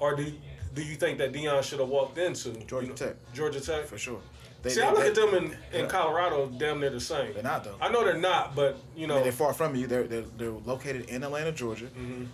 or 0.00 0.14
do 0.16 0.32
do 0.74 0.82
you 0.82 0.94
think 0.96 1.18
that 1.18 1.32
Deion 1.32 1.62
should 1.62 1.80
have 1.80 1.88
walked 1.88 2.18
into? 2.18 2.50
Georgia 2.66 2.86
You 2.86 2.92
know, 2.92 2.96
Tech. 2.96 3.16
Georgia 3.34 3.60
Tech. 3.60 3.86
For 3.86 3.98
sure. 3.98 4.20
They, 4.62 4.70
See, 4.70 4.80
they- 4.80 4.86
I 4.86 4.90
look 4.90 5.00
they- 5.00 5.08
at 5.08 5.14
them 5.14 5.34
in, 5.34 5.44
in 5.72 5.80
Yeah. 5.84 5.86
Colorado, 5.86 6.46
damn 6.58 6.80
near 6.80 6.90
the 6.90 7.00
same. 7.00 7.32
They're 7.32 7.42
not, 7.42 7.64
though. 7.64 7.76
I 7.80 7.90
know 7.90 8.04
they're 8.04 8.16
not, 8.18 8.54
but 8.56 8.76
you 8.96 9.04
I 9.04 9.08
know, 9.08 9.14
mean, 9.14 9.22
they're 9.24 9.32
far 9.32 9.52
from 9.52 9.74
you. 9.76 9.86
They're, 9.86 10.02
they're, 10.04 10.24
they're 10.36 10.50
located 10.50 11.08
in 11.10 11.22
Atlanta, 11.22 11.52
Georgia. 11.52 11.86
Mm-hmm. 11.86 12.24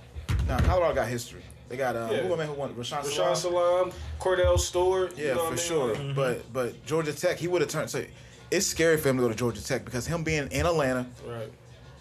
Now, 0.48 0.58
Colorado 0.60 0.94
got 0.94 1.08
history. 1.08 1.42
They 1.68 1.76
got, 1.76 1.96
um, 1.96 2.10
Yeah. 2.10 2.22
who 2.22 2.36
man 2.36 2.46
who 2.46 2.54
won? 2.54 2.74
Rashaan 2.74 3.02
Rashaan 3.04 3.36
Salaam? 3.36 3.92
Kordell 4.20 4.58
Stewart. 4.58 5.16
you 5.18 5.26
Yeah, 5.28 5.34
know 5.34 5.46
for 5.48 5.52
I 5.52 5.56
sure. 5.56 5.94
Like, 5.94 6.14
But 6.14 6.52
but 6.52 6.86
Georgia 6.86 7.12
Tech, 7.12 7.38
he 7.38 7.46
would 7.48 7.60
have 7.62 7.70
turned. 7.70 7.88
So 7.90 8.04
it's 8.50 8.66
scary 8.66 8.96
for 8.98 9.08
him 9.10 9.16
to 9.18 9.22
go 9.22 9.28
to 9.28 9.34
Georgia 9.34 9.64
Tech 9.64 9.84
because 9.84 10.06
him 10.06 10.22
being 10.24 10.48
in 10.50 10.66
Atlanta 10.66 11.06
right. 11.26 11.50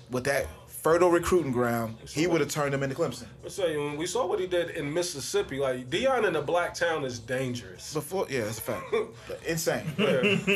with 0.10 0.24
that 0.26 0.48
fertile 0.84 1.10
recruiting 1.10 1.52
ground, 1.54 1.96
he 2.10 2.28
would 2.28 2.42
have 2.42 2.50
turned 2.50 2.74
him 2.74 2.84
into 2.84 2.94
Clemson. 2.94 3.26
Let's 3.42 3.56
say 3.56 3.78
when 3.78 3.96
we 3.98 4.06
saw 4.06 4.28
what 4.28 4.40
he 4.40 4.48
did 4.48 4.72
in 4.72 4.94
Mississippi, 4.94 5.58
like 5.58 5.90
Deion 5.90 6.28
in 6.28 6.36
a 6.36 6.42
black 6.42 6.74
town 6.74 7.06
is 7.06 7.20
dangerous. 7.20 7.94
Before, 7.94 8.28
yeah, 8.30 8.44
that's 8.44 8.58
a 8.60 8.62
fact. 8.62 8.94
Insane. 9.48 9.86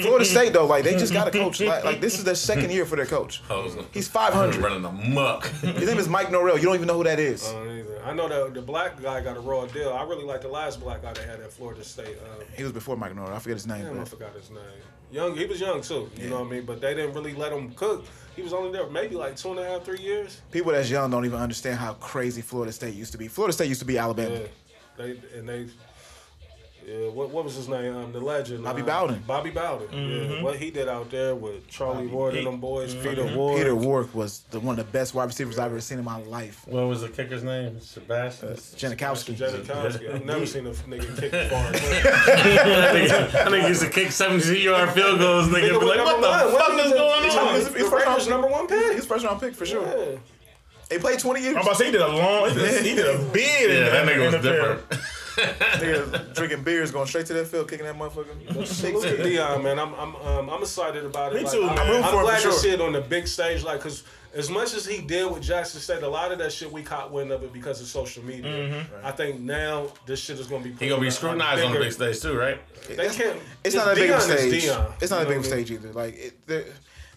Florida 0.02 0.26
State 0.26 0.52
though, 0.54 0.66
like 0.66 0.84
they 0.84 0.98
just 0.98 1.14
got 1.14 1.28
a 1.28 1.32
coach. 1.32 1.62
Like, 1.62 1.84
like 1.86 2.02
this 2.02 2.18
is 2.18 2.26
their 2.26 2.36
second 2.36 2.72
year 2.72 2.86
for 2.86 2.98
their 2.98 3.06
coach. 3.06 3.42
He's 3.94 4.08
500. 4.10 4.58
running 4.58 4.82
the 4.82 4.92
muck. 4.92 5.46
His 5.48 5.88
name 5.88 5.98
is 5.98 6.10
Mike 6.10 6.30
Norvell. 6.30 6.58
You 6.58 6.66
don't 6.66 6.76
even 6.76 6.88
know 6.88 6.98
who 6.98 7.04
that 7.06 7.20
is. 7.20 7.48
I 7.48 7.54
don't 7.54 7.80
either. 7.80 8.02
I 8.06 8.14
know 8.14 8.28
that 8.30 8.54
the 8.54 8.62
black 8.62 9.02
guy 9.02 9.22
got 9.22 9.38
a 9.38 9.40
raw 9.40 9.66
deal. 9.66 9.92
I 9.94 10.04
really 10.04 10.24
like 10.26 10.42
the 10.42 10.48
last 10.48 10.80
black 10.82 11.02
guy 11.02 11.14
they 11.14 11.24
had 11.26 11.40
at 11.40 11.52
Florida 11.52 11.84
State. 11.84 12.18
Um, 12.24 12.46
He 12.56 12.64
was 12.64 12.72
before 12.72 12.96
Mike 12.98 13.16
Norvell. 13.16 13.36
I 13.36 13.40
forget 13.40 13.56
his 13.58 13.68
name. 13.68 13.84
Damn, 13.84 14.00
I 14.00 14.06
forgot 14.06 14.34
his 14.34 14.50
name. 14.50 14.60
Young, 15.12 15.36
he 15.36 15.46
was 15.46 15.60
young 15.60 15.82
too. 15.82 16.10
You 16.18 16.30
know 16.30 16.42
what 16.42 16.48
I 16.48 16.52
mean? 16.52 16.66
But 16.66 16.82
they 16.82 16.94
didn't 16.94 17.14
really 17.14 17.34
let 17.34 17.54
him 17.54 17.72
cook. 17.72 18.06
He 18.36 18.42
was 18.42 18.54
only 18.54 18.72
there 18.72 18.88
maybe 18.90 19.16
like 19.16 19.36
two 19.36 19.52
and 19.52 19.60
a 19.60 19.66
half, 19.68 19.84
three 19.84 20.00
years. 20.00 20.42
people 20.52 20.72
that's 20.72 20.90
young 20.90 21.10
don't 21.10 21.26
even 21.26 21.40
understand 21.40 21.80
how 21.80 21.94
crazy 21.94 22.42
Florida 22.42 22.72
State 22.72 22.94
used 22.94 23.12
to 23.14 23.18
be. 23.18 23.28
Florida 23.28 23.54
State 23.54 23.68
used 23.70 23.80
to 23.80 23.86
be 23.86 23.98
Alabama. 23.98 24.36
Yeah, 24.36 24.48
they 24.98 25.22
and 25.36 25.48
they. 25.50 25.68
Yeah, 26.88 27.10
what, 27.10 27.32
what 27.32 27.44
was 27.44 27.54
his 27.56 27.68
name? 27.68 27.94
Um, 27.98 28.14
the 28.14 28.22
legend. 28.22 28.64
Bobby 28.64 28.80
um, 28.80 28.88
Bowden. 28.88 29.24
Bobby 29.28 29.50
Bowden. 29.50 29.90
Yeah, 29.92 30.42
what 30.42 30.56
he 30.56 30.72
did 30.72 30.88
out 30.88 31.12
there 31.12 31.36
with 31.36 31.68
Charlie 31.68 32.08
Ward 32.08 32.36
and 32.36 32.48
them 32.48 32.62
boys, 32.62 32.96
Mm-hmm. 32.96 33.10
Peter 33.10 33.36
Ward. 33.36 33.58
Peter 33.58 33.76
Warrick 33.76 34.16
was 34.16 34.40
the 34.52 34.62
one 34.62 34.80
of 34.80 34.86
the 34.86 34.92
best 34.94 35.14
wide 35.14 35.26
receivers 35.26 35.60
I've 35.60 35.72
ever 35.72 35.82
seen 35.82 36.00
in 36.00 36.06
my 36.06 36.18
life. 36.24 36.66
What 36.66 36.88
was 36.88 37.02
the 37.02 37.10
kicker's 37.10 37.44
name? 37.44 37.82
Sebastian. 37.82 38.54
Janikowski. 38.56 39.36
Janikowski. 39.36 40.16
I've 40.16 40.24
never 40.24 40.46
seen 40.46 40.66
a 40.66 40.70
nigga 40.70 41.20
kick 41.20 41.32
far. 41.52 41.72
I 41.74 43.50
think 43.50 43.64
he 43.64 43.68
used 43.68 43.82
to 43.82 43.90
kick 43.90 44.12
17 44.14 44.62
yard 44.64 44.90
field 44.92 45.20
goals. 45.20 45.50
Nigga, 45.50 45.70
Nigga 45.72 45.80
be 45.82 45.86
like, 45.88 45.98
what 46.06 46.22
the 46.22 46.28
one. 46.28 46.58
fuck 46.58 46.70
When 46.70 46.80
is 46.80 46.86
he 46.86 46.92
going 46.94 47.24
a- 47.26 47.40
on? 47.50 47.56
He's- 47.56 47.74
he's 47.76 47.90
first 47.90 48.06
round- 48.06 48.30
number 48.30 48.48
one 48.48 48.66
pick. 48.68 48.94
He's 48.96 49.06
first 49.06 49.26
round 49.26 49.42
pick 49.42 49.56
for 49.56 49.66
sure. 49.66 49.86
Yeah. 49.86 50.18
He 50.90 50.98
played 51.00 51.20
20 51.20 51.42
years. 51.42 51.56
I'm 51.58 51.64
about 51.64 51.72
to 51.72 51.78
say 51.80 51.86
he 51.88 51.92
did 51.92 52.00
a 52.02 52.08
long. 52.08 52.50
He 52.50 52.56
did, 52.60 52.86
he 52.86 52.96
did 52.96 53.08
a 53.14 53.20
bid. 53.34 53.72
in 53.72 53.76
Yeah, 53.84 53.90
that 53.90 54.06
the 54.06 54.12
nigga 54.14 54.32
was 54.32 54.42
different. 54.42 55.02
Nigga 55.38 56.34
drinking 56.36 56.64
beers, 56.64 56.92
going 56.92 57.08
straight 57.08 57.26
to 57.28 57.34
that 57.34 57.48
field, 57.48 57.70
kicking 57.70 57.86
that 57.86 57.96
motherfucker. 57.96 58.66
Salute 58.66 59.04
to 59.04 59.24
Deion, 59.24 59.64
man. 59.64 59.80
I'm 59.80 59.94
I'm 59.96 60.16
um, 60.16 60.50
I'm 60.50 60.62
excited 60.62 61.06
about 61.06 61.34
it. 61.34 61.40
Me 61.40 61.44
Like, 61.44 61.52
too, 61.54 61.64
I'm, 61.64 61.76
man. 61.76 62.04
I'm 62.04 62.16
I'm 62.18 62.24
glad 62.24 62.42
for 62.42 62.50
to 62.50 62.54
see 62.54 62.70
it 62.72 62.82
on 62.82 62.94
the 62.94 63.02
big 63.02 63.28
stage, 63.28 63.64
like, 63.64 63.80
cause 63.82 64.04
as 64.36 64.50
much 64.50 64.74
as 64.76 64.86
he 64.86 65.02
did 65.02 65.32
with 65.32 65.42
Jackson 65.42 65.80
State, 65.80 66.04
a 66.04 66.08
lot 66.10 66.32
of 66.32 66.38
that 66.40 66.52
shit 66.52 66.72
we 66.72 66.84
caught 66.84 67.12
wind 67.12 67.32
of 67.32 67.44
it 67.44 67.54
because 67.54 67.82
of 67.82 67.88
social 67.88 68.24
media. 68.24 68.52
Mm-hmm. 68.52 69.06
I 69.06 69.12
think 69.12 69.40
now 69.40 69.88
this 70.06 70.20
shit 70.20 70.40
is 70.40 70.48
gonna 70.48 70.64
be. 70.64 70.74
He 70.74 70.90
gonna 70.90 71.02
be 71.02 71.10
scrutinized 71.10 71.64
on 71.64 71.74
the 71.74 71.80
big 71.80 71.92
stage 71.94 72.20
too, 72.20 72.38
right? 72.38 72.60
They 72.88 73.10
can't. 73.10 73.40
It's 73.64 73.76
not 73.76 73.92
a 73.92 73.96
big 73.96 74.10
Deion 74.10 74.16
of 74.18 74.22
stage. 74.24 74.64
Deion, 74.66 74.92
It's 75.02 75.12
not 75.12 75.22
you 75.22 75.26
a 75.26 75.30
big 75.30 75.38
know 75.38 75.38
of 75.38 75.46
a 75.46 75.50
what 75.50 75.54
I 75.54 75.56
mean? 75.58 75.66
stage 75.66 75.72
either. 75.72 75.94
Like 75.94 76.16
it, 76.18 76.48
there- 76.48 76.66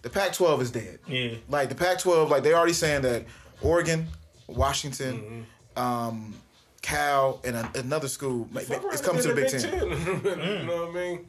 the 0.02 0.08
Pac-12 0.08 0.60
is 0.62 0.70
dead. 0.70 0.98
Yeah. 1.06 1.32
Like 1.50 1.68
the 1.68 1.74
Pac-12, 1.74 2.30
like 2.30 2.42
they 2.42 2.54
already 2.54 2.72
saying 2.72 3.02
that 3.02 3.26
Oregon, 3.60 4.06
Washington, 4.46 5.46
um, 5.76 6.34
Cal, 6.82 7.40
and 7.44 7.56
a, 7.56 7.70
another 7.74 8.08
school, 8.08 8.48
like, 8.52 8.68
it's 8.70 8.84
around 8.84 9.02
coming 9.02 9.22
to 9.22 9.28
the 9.28 9.42
and 9.42 9.50
Big 9.50 9.50
get 9.50 9.60
Ten. 9.60 9.80
you 9.88 9.96
mm. 9.96 10.66
know 10.66 10.86
what 10.86 10.90
I 10.90 10.92
mean? 10.92 11.26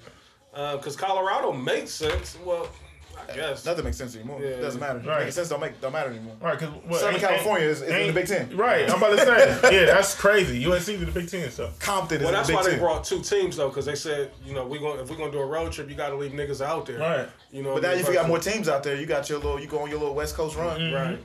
Uh, 0.54 0.78
because 0.78 0.95
Colorado 0.95 1.52
makes 1.52 1.91
sense. 1.91 2.38
Well, 2.45 2.70
I 3.18 3.32
uh, 3.32 3.36
guess. 3.36 3.66
Nothing 3.66 3.86
makes 3.86 3.97
sense 3.97 4.16
anymore. 4.16 4.41
Yeah. 4.41 4.49
It 4.49 4.62
doesn't 4.62 4.80
matter. 4.80 4.99
Right. 4.99 5.24
Makes 5.24 5.36
sense 5.36 5.49
don't 5.49 5.60
make 5.60 5.80
don't 5.82 5.93
matter 5.93 6.10
anymore. 6.10 6.36
Right, 6.41 6.58
because 6.60 6.99
Southern 6.99 7.20
California 7.20 7.68
is- 7.68 7.82
is 7.82 7.89
in 7.89 8.08
the 8.08 8.14
Big 8.14 8.28
Ten. 8.28 8.56
Right, 8.56 8.89
I'm 8.89 8.97
about 8.97 9.18
to 9.18 9.26
say. 9.26 9.80
yeah, 9.80 9.86
that's 9.86 10.16
crazy. 10.16 10.64
USC 10.64 10.76
is 10.76 10.89
in 10.89 11.06
the 11.06 11.12
Big 11.12 11.30
Ten, 11.30 11.52
so. 11.52 11.70
Compton 11.80 12.18
is 12.18 12.24
Well, 12.24 12.30
in 12.30 12.36
that's 12.36 12.47
the 12.47 12.54
Big 12.54 12.58
why 12.58 12.64
Ten. 12.64 12.72
they 12.74 12.80
brought 12.80 13.04
two 13.04 13.22
teams 13.22 13.58
though, 13.58 13.70
because 13.70 13.86
they 13.86 13.95
said, 13.95 14.32
you 14.45 14.54
know, 14.54 14.66
we 14.66 14.80
going 14.80 14.99
if 14.99 15.10
we're 15.10 15.18
gonna 15.18 15.32
do 15.32 15.39
a 15.39 15.45
road 15.45 15.72
trip, 15.72 15.89
you 15.89 15.95
got 15.95 16.10
to 16.10 16.16
leave 16.16 16.32
niggas 16.32 16.62
out 16.62 16.86
there. 16.86 16.99
Right. 16.99 17.30
You 17.52 17.64
know. 17.64 17.74
but 17.74 17.84
now 17.84 17.91
if 17.91 18.08
you 18.08 18.14
got 18.14 18.28
more 18.28 18.39
teams 18.39 18.70
out 18.70 18.84
there, 18.84 18.95
you 18.95 19.06
got 19.06 19.30
your 19.30 19.39
little 19.39 19.60
you 19.60 19.68
go 19.68 19.80
on 19.80 19.89
your 19.89 19.99
little 19.99 20.16
West 20.16 20.36
Coast 20.36 20.56
run. 20.56 20.80
Mm-hmm. 20.80 20.95
Right. 20.95 21.24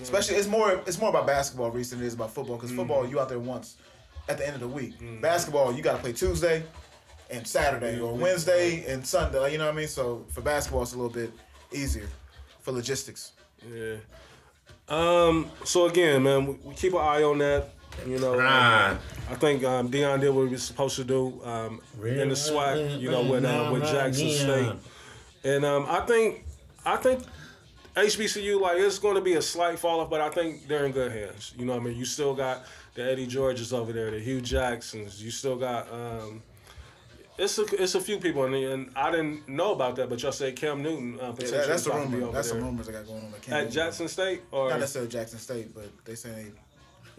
Especially 0.00 0.36
it's 0.36 0.48
more 0.48 0.80
it's 0.86 0.98
more 0.98 1.10
about 1.10 1.26
basketball 1.26 1.70
recently 1.70 2.00
than 2.00 2.04
it 2.04 2.08
is 2.08 2.14
about 2.14 2.32
football 2.32 2.56
because 2.56 2.70
football 2.72 3.06
you 3.08 3.18
out 3.20 3.28
there 3.28 3.38
once 3.38 3.76
at 4.28 4.38
the 4.38 4.46
end 4.46 4.54
of 4.54 4.60
the 4.60 4.68
week. 4.68 4.94
Basketball 5.20 5.72
you 5.74 5.82
got 5.82 5.92
to 5.96 5.98
play 5.98 6.12
Tuesday 6.12 6.62
and 7.30 7.46
Saturday 7.46 8.00
or 8.00 8.14
Wednesday 8.14 8.84
and 8.86 9.06
Sunday. 9.06 9.52
You 9.52 9.58
know 9.58 9.66
what 9.66 9.74
I 9.74 9.76
mean? 9.76 9.88
So 9.88 10.24
for 10.28 10.40
basketball 10.40 10.82
it's 10.82 10.92
a 10.94 10.96
little 10.96 11.12
bit 11.12 11.32
easier 11.72 12.08
for 12.60 12.72
logistics. 12.72 13.32
Yeah. 13.72 13.96
Um. 14.88 15.50
So 15.64 15.86
again, 15.86 16.22
man, 16.22 16.46
we, 16.46 16.52
we 16.64 16.74
keep 16.74 16.92
an 16.94 17.00
eye 17.00 17.22
on 17.22 17.38
that. 17.38 17.70
You 18.06 18.18
know. 18.18 18.34
um, 18.34 18.98
I 19.28 19.34
think 19.34 19.64
um, 19.64 19.90
Deion 19.90 20.20
did 20.20 20.30
what 20.30 20.44
he 20.44 20.48
was 20.52 20.62
supposed 20.62 20.96
to 20.96 21.04
do 21.04 21.42
um, 21.44 21.80
in 22.02 22.28
the 22.28 22.34
SWAC, 22.36 23.00
you 23.00 23.10
know, 23.10 23.22
with 23.22 23.44
uh, 23.44 23.70
with 23.72 23.82
Jackson 23.82 24.30
State, 24.30 24.72
and 25.44 25.64
um, 25.64 25.84
I 25.88 26.00
think 26.00 26.44
I 26.86 26.96
think 26.96 27.22
HBCU 27.94 28.60
like 28.60 28.78
it's 28.78 28.98
going 28.98 29.16
to 29.16 29.20
be 29.20 29.34
a 29.34 29.42
slight 29.42 29.78
fall 29.78 30.00
off, 30.00 30.10
but 30.10 30.20
I 30.20 30.30
think 30.30 30.68
they're 30.68 30.86
in 30.86 30.92
good 30.92 31.12
hands. 31.12 31.54
You 31.58 31.66
know, 31.66 31.72
what 31.72 31.82
I 31.82 31.84
mean, 31.86 31.96
you 31.96 32.04
still 32.04 32.34
got 32.34 32.64
the 32.94 33.10
Eddie 33.10 33.26
Georges 33.26 33.72
over 33.72 33.92
there, 33.92 34.10
the 34.10 34.20
Hue 34.20 34.40
Jacksons. 34.40 35.22
You 35.22 35.30
still 35.30 35.56
got 35.56 35.92
um, 35.92 36.42
it's 37.38 37.58
a 37.58 37.62
it's 37.80 37.94
a 37.94 38.00
few 38.00 38.18
people, 38.18 38.44
and, 38.44 38.54
and 38.54 38.90
I 38.96 39.10
didn't 39.10 39.48
know 39.48 39.72
about 39.72 39.96
that, 39.96 40.08
but 40.10 40.20
y'all 40.22 40.32
said 40.32 40.56
Cam 40.56 40.82
Newton 40.82 41.18
uh, 41.20 41.32
potentially 41.32 41.60
Yeah, 41.60 41.66
that's 41.66 41.84
the 41.84 41.92
rumor. 41.92 42.32
That's 42.32 42.50
there. 42.50 42.60
the 42.60 42.66
rumors 42.66 42.88
I 42.88 42.92
got 42.92 43.06
going 43.06 43.20
on. 43.20 43.26
At 43.26 43.42
believe. 43.42 43.70
Jackson 43.70 44.08
State 44.08 44.42
or 44.50 44.70
Not 44.70 44.80
necessarily 44.80 45.10
Jackson 45.10 45.38
State, 45.38 45.74
but 45.74 45.88
they 46.04 46.16
saying 46.16 46.52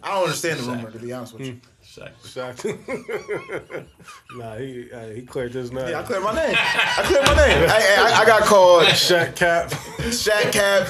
I 0.02 0.14
don't 0.14 0.24
understand 0.24 0.60
the 0.60 0.70
rumor 0.70 0.90
to 0.90 0.98
be 0.98 1.12
honest 1.12 1.34
with 1.34 1.46
you. 1.46 1.60
Shaq. 1.84 2.12
Shaq. 2.22 3.86
nah, 4.36 4.56
he 4.56 4.92
uh, 4.92 5.08
he 5.08 5.22
cleared 5.22 5.52
his 5.52 5.72
name. 5.72 5.88
Yeah, 5.88 6.00
I 6.00 6.02
cleared 6.04 6.22
my 6.22 6.34
name. 6.34 6.54
I 6.56 7.02
cleared 7.04 7.26
my 7.26 7.34
name. 7.34 7.68
I, 7.68 7.96
I, 7.98 8.20
I 8.20 8.24
got 8.26 8.42
called 8.42 8.84
Shaq 8.84 9.34
Cap. 9.34 9.70
Shaq 9.70 10.52
Cap, 10.52 10.86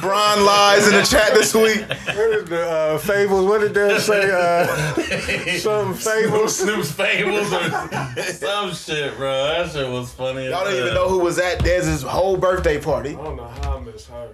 Bron 0.00 0.44
lies 0.46 0.88
in 0.88 0.94
the 0.94 1.02
chat 1.02 1.34
this 1.34 1.54
week. 1.54 1.82
What 1.86 2.30
is 2.30 2.48
the 2.48 2.66
uh, 2.66 2.98
fables? 2.98 3.44
What 3.44 3.60
did 3.60 3.74
they 3.74 3.98
say? 3.98 4.30
Uh, 4.32 5.58
some 5.58 5.94
fables. 5.94 6.56
Snoop's 6.60 6.92
fables 6.92 7.52
or 7.52 7.70
some 8.32 8.72
shit, 8.72 9.16
bro. 9.18 9.44
That 9.44 9.70
shit 9.72 9.90
was 9.90 10.10
funny. 10.12 10.46
as 10.46 10.50
Y'all 10.52 10.64
don't 10.64 10.74
even 10.74 10.94
know 10.94 11.08
who 11.08 11.18
was 11.18 11.38
at 11.38 11.62
Dez's 11.62 12.02
whole 12.02 12.38
birthday 12.38 12.80
party. 12.80 13.10
I 13.10 13.12
don't 13.22 13.36
know 13.36 13.46
how 13.46 13.76
I 13.76 13.80
missed 13.80 14.08
her. 14.08 14.30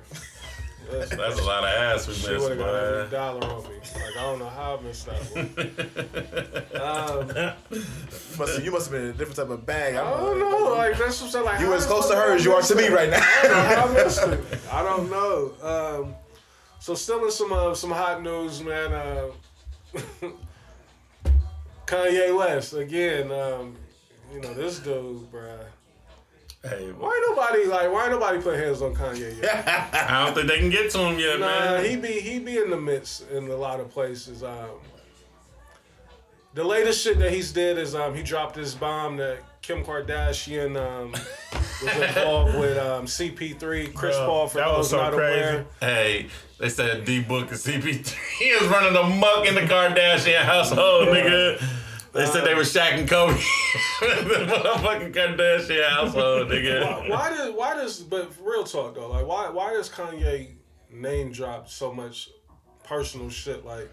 That's, 0.91 1.11
That's 1.17 1.39
a 1.41 1.45
lot 1.45 1.65
of 1.65 1.71
ass 1.71 2.07
we 2.07 2.13
missed. 2.15 2.27
she 2.27 2.37
would 2.37 2.51
have 2.51 2.59
got 2.59 2.75
every 2.75 3.11
dollar 3.11 3.45
on 3.45 3.63
me. 3.65 3.71
Like 3.95 4.17
I 4.19 4.23
don't 4.23 4.39
know 4.39 4.49
how 4.49 4.77
I 4.79 4.83
missed 4.83 5.07
that 5.07 5.21
one. 5.35 6.81
Um, 6.81 7.29
You 7.71 8.39
must, 8.39 8.55
have, 8.57 8.65
you 8.65 8.71
must 8.71 8.87
have 8.91 8.93
been 8.93 9.03
in 9.03 9.11
a 9.11 9.13
different 9.13 9.37
type 9.37 9.51
of 9.51 9.67
bag. 9.67 9.95
I 9.97 10.11
don't 10.11 10.39
know. 10.39 10.75
Like 10.75 10.97
that's 10.99 11.21
what 11.21 11.27
I'm 11.27 11.33
saying. 11.33 11.45
Like 11.45 11.61
You 11.61 11.67
how 11.67 11.73
as 11.75 11.87
close 11.87 12.09
to 12.09 12.15
her 12.17 12.35
as 12.35 12.45
you 12.45 12.53
are 12.53 12.63
to 12.63 12.75
me 12.75 12.89
that? 12.89 12.93
right 12.93 13.13
I 13.15 13.75
don't 13.75 13.95
know 13.95 14.03
now. 14.03 14.05
I. 14.05 14.39
I 14.81 14.83
don't 14.83 15.11
know. 15.11 15.53
Um, 15.63 16.15
so 16.79 16.95
still 16.95 17.25
in 17.25 17.31
some 17.33 17.53
uh, 17.53 17.75
some 17.75 17.91
hot 17.91 18.23
news, 18.23 18.63
man. 18.63 18.93
Uh, 18.93 19.29
Kanye 21.87 22.37
West 22.37 22.75
again. 22.75 23.31
Um, 23.33 23.77
you 24.33 24.41
know 24.41 24.55
this 24.55 24.79
dude, 24.81 25.31
bruh. 25.33 25.65
Hey, 26.69 26.91
Why 26.99 27.25
nobody 27.29 27.65
like? 27.67 27.93
Why 27.93 28.09
nobody 28.09 28.41
put 28.41 28.59
hands 28.59 28.83
on 28.83 28.95
Kanye 28.95 29.41
yet? 29.43 29.69
I 30.11 30.25
don't 30.25 30.35
think 30.35 30.49
they 30.49 30.59
can 30.59 30.71
get 30.71 30.91
to 30.93 30.99
him 30.99 31.19
yet, 31.19 31.39
Nah, 31.41 31.47
man. 31.47 31.85
he 31.85 31.97
be 31.97 32.21
he 32.21 32.39
be 32.39 32.59
in 32.59 32.71
the 32.71 32.77
midst 32.81 33.29
in 33.31 33.49
a 33.51 33.57
lot 33.57 33.81
of 33.81 33.91
places. 33.91 34.43
Um, 34.43 34.71
the 36.55 36.65
latest 36.65 37.03
shit 37.05 37.19
that 37.19 37.33
he's 37.33 37.53
did 37.53 37.77
is 37.79 37.95
um, 37.95 38.15
he 38.15 38.23
dropped 38.23 38.55
this 38.55 38.75
bomb 38.75 39.17
that 39.19 39.39
Kim 39.61 39.85
Kardashian 39.85 40.77
um, 40.81 41.13
was 41.13 41.97
involved 42.17 42.59
with 42.59 42.79
um, 42.79 43.05
CP3, 43.05 43.93
Chris 43.93 44.17
Bro, 44.17 44.27
Paul. 44.27 44.49
For 44.49 44.59
that 44.59 44.69
was 44.79 44.89
so 44.91 44.97
not 44.97 45.13
crazy. 45.13 45.41
aware, 45.41 45.67
Hey, 45.81 46.27
they 46.59 46.71
said 46.71 47.05
D 47.05 47.21
Book 47.21 47.51
and 47.51 47.59
CP3 47.61 48.15
He 48.39 48.45
is 48.47 48.67
running 48.69 48.97
amok 48.97 49.47
in 49.47 49.55
the 49.55 49.63
Kardashian 49.63 50.43
household, 50.43 51.09
nigga. 51.09 51.63
They 52.17 52.27
said 52.27 52.45
they 52.45 52.55
were 52.55 52.61
um, 52.61 52.67
Shaq 52.67 52.99
and 52.99 53.09
Kobe. 53.09 53.35
the 54.01 54.47
motherfucking 54.47 55.13
Kardashian 55.13 55.89
household, 55.89 56.49
nigga. 56.49 57.11
why 57.11 57.29
does 57.31 57.55
why 57.55 57.75
does 57.75 58.01
but 58.01 58.33
real 58.43 58.65
talk 58.65 58.95
though, 58.95 59.11
like 59.11 59.27
why 59.27 59.51
why 59.51 59.73
does 59.75 59.91
Kanye 59.91 60.55
name 60.91 61.31
drop 61.31 61.69
so 61.69 61.93
much 61.93 62.31
personal 62.85 63.29
shit 63.29 63.65
like? 63.65 63.91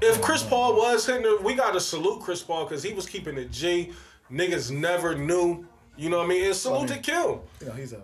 If 0.00 0.20
Chris 0.20 0.42
Paul 0.42 0.76
was 0.76 1.06
hitting 1.06 1.24
it, 1.24 1.42
we 1.42 1.54
gotta 1.54 1.80
salute 1.80 2.22
Chris 2.22 2.42
Paul 2.42 2.64
because 2.64 2.82
he 2.82 2.92
was 2.92 3.06
keeping 3.06 3.36
it 3.36 3.50
G. 3.50 3.92
Niggas 4.30 4.70
never 4.70 5.14
knew. 5.14 5.66
You 5.96 6.10
know 6.10 6.18
what 6.18 6.26
I 6.26 6.28
mean? 6.28 6.44
And 6.44 6.54
salute 6.54 6.88
to 6.88 6.98
Kim. 6.98 7.40
You 7.60 7.66
know, 7.66 7.72
he's 7.72 7.92
a 7.92 8.02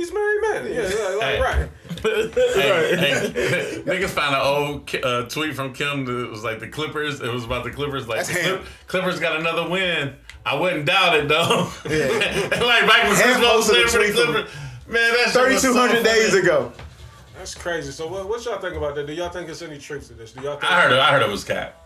He's 0.00 0.14
married 0.14 0.40
man. 0.40 0.66
Yeah, 0.72 0.88
yeah, 0.88 1.08
like, 1.16 1.20
Hey. 1.20 1.40
right. 1.42 1.68
hey, 2.02 3.30
hey, 3.30 3.82
niggas 3.84 4.08
found 4.08 4.34
an 4.34 4.40
old 4.40 4.94
uh, 5.04 5.28
tweet 5.28 5.54
from 5.54 5.74
Kim 5.74 6.06
that 6.06 6.30
was 6.30 6.42
like 6.42 6.58
the 6.58 6.68
Clippers. 6.68 7.20
It 7.20 7.30
was 7.30 7.44
about 7.44 7.64
the 7.64 7.70
Clippers. 7.70 8.08
Like 8.08 8.24
the. 8.26 8.32
Clip- 8.32 8.64
Clippers 8.86 9.20
got 9.20 9.38
another 9.38 9.68
win. 9.68 10.14
I 10.46 10.54
wouldn't 10.58 10.86
doubt 10.86 11.16
it 11.16 11.28
though. 11.28 11.70
Yeah. 11.84 12.48
like 12.64 12.86
back 12.86 13.08
when 13.08 13.14
Chris 13.14 13.36
Paul 13.36 13.58
was 13.58 13.68
playing 13.68 13.88
for 13.88 13.98
the 13.98 14.12
Clippers. 14.14 14.50
Man, 14.88 15.12
that's 15.12 15.32
shit 15.32 15.60
so 15.60 15.72
3,200 15.74 16.02
days 16.02 16.30
funny. 16.30 16.42
ago. 16.44 16.72
That's 17.36 17.54
crazy. 17.54 17.92
So 17.92 18.08
what, 18.08 18.26
what 18.26 18.42
y'all 18.46 18.58
think 18.58 18.76
about 18.76 18.94
that? 18.94 19.06
Do 19.06 19.12
y'all 19.12 19.28
think 19.28 19.50
it's 19.50 19.60
any 19.60 19.76
truth 19.76 20.08
to 20.08 20.14
this? 20.14 20.32
Do 20.32 20.40
y'all 20.42 20.56
think 20.58 20.72
I 20.72 20.80
heard 20.80 20.92
it. 20.92 20.98
I 20.98 21.10
heard 21.10 21.20
it 21.22 21.28
was 21.28 21.44
Cat. 21.44 21.79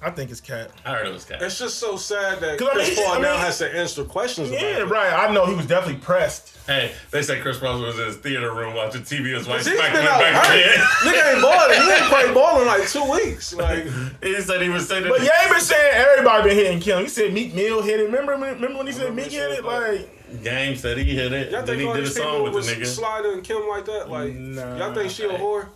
I 0.00 0.10
think 0.10 0.30
it's 0.30 0.40
cat. 0.40 0.70
I 0.86 0.94
heard 0.94 1.08
it 1.08 1.12
was 1.12 1.24
Cat. 1.24 1.42
It's 1.42 1.58
just 1.58 1.78
so 1.78 1.96
sad 1.96 2.38
that 2.38 2.56
'Cause 2.56 2.68
I 2.68 2.72
Chris 2.72 2.88
mean- 2.96 3.04
Paul 3.04 3.14
I 3.16 3.20
now 3.20 3.36
has 3.36 3.58
to 3.58 3.68
answer 3.76 4.04
questions 4.04 4.48
about 4.50 4.60
Yeah, 4.62 4.78
it. 4.78 4.84
right. 4.88 5.12
I 5.12 5.32
know 5.32 5.44
he 5.46 5.54
was 5.56 5.66
definitely 5.66 6.00
pressed. 6.00 6.56
Hey, 6.68 6.92
they 7.10 7.20
said 7.22 7.42
Chris 7.42 7.58
Paul 7.58 7.80
was 7.80 7.98
in 7.98 8.04
his 8.06 8.16
theater 8.16 8.52
room 8.52 8.74
watching 8.74 9.02
TV. 9.02 9.34
His 9.34 9.48
wife 9.48 9.64
He's 9.66 9.74
smacked 9.74 9.94
been 9.94 10.02
him 10.02 10.08
out 10.08 10.20
back 10.20 10.46
hurt. 10.46 10.78
Nigga 11.02 11.32
ain't 11.32 11.42
balling. 11.42 11.82
He 11.82 11.90
ain't 11.90 12.02
played 12.04 12.32
ball 12.34 12.60
in 12.60 12.66
like 12.68 12.88
two 12.88 13.10
weeks. 13.10 13.52
Like 13.54 13.86
He 14.22 14.40
said 14.40 14.62
he 14.62 14.68
was 14.68 14.86
saying 14.86 15.08
But 15.08 15.22
yeah, 15.22 15.48
been 15.50 15.60
saying 15.60 15.92
everybody 15.94 16.48
been 16.50 16.56
hitting 16.58 16.78
Kim. 16.80 17.00
He 17.02 17.08
said 17.08 17.32
Meek 17.32 17.52
Mill 17.54 17.82
hit 17.82 17.98
it. 17.98 18.04
Remember, 18.04 18.32
remember 18.32 18.76
when 18.78 18.86
he 18.86 18.92
said 18.92 19.06
remember 19.10 19.22
Meek 19.22 19.32
hit 19.32 19.50
it? 19.50 19.64
Like, 19.64 20.42
Game 20.44 20.76
said 20.76 20.98
he 20.98 21.04
hit 21.16 21.32
it. 21.32 21.50
y'all 21.50 21.62
then 21.62 21.66
think 21.66 21.80
he 21.80 21.86
all 21.88 21.94
did 21.94 22.02
a 22.04 22.06
these 22.06 22.14
song 22.16 22.24
people 22.32 22.44
with 22.44 22.54
was 22.54 22.66
the 22.68 22.74
nigga. 22.76 22.86
sliding 22.86 23.42
Kim 23.42 23.66
like 23.68 23.84
that? 23.86 24.10
Like 24.10 24.34
Nah. 24.34 24.76
y'all 24.76 24.94
think 24.94 25.10
she 25.10 25.24
a 25.24 25.30
whore? 25.30 25.66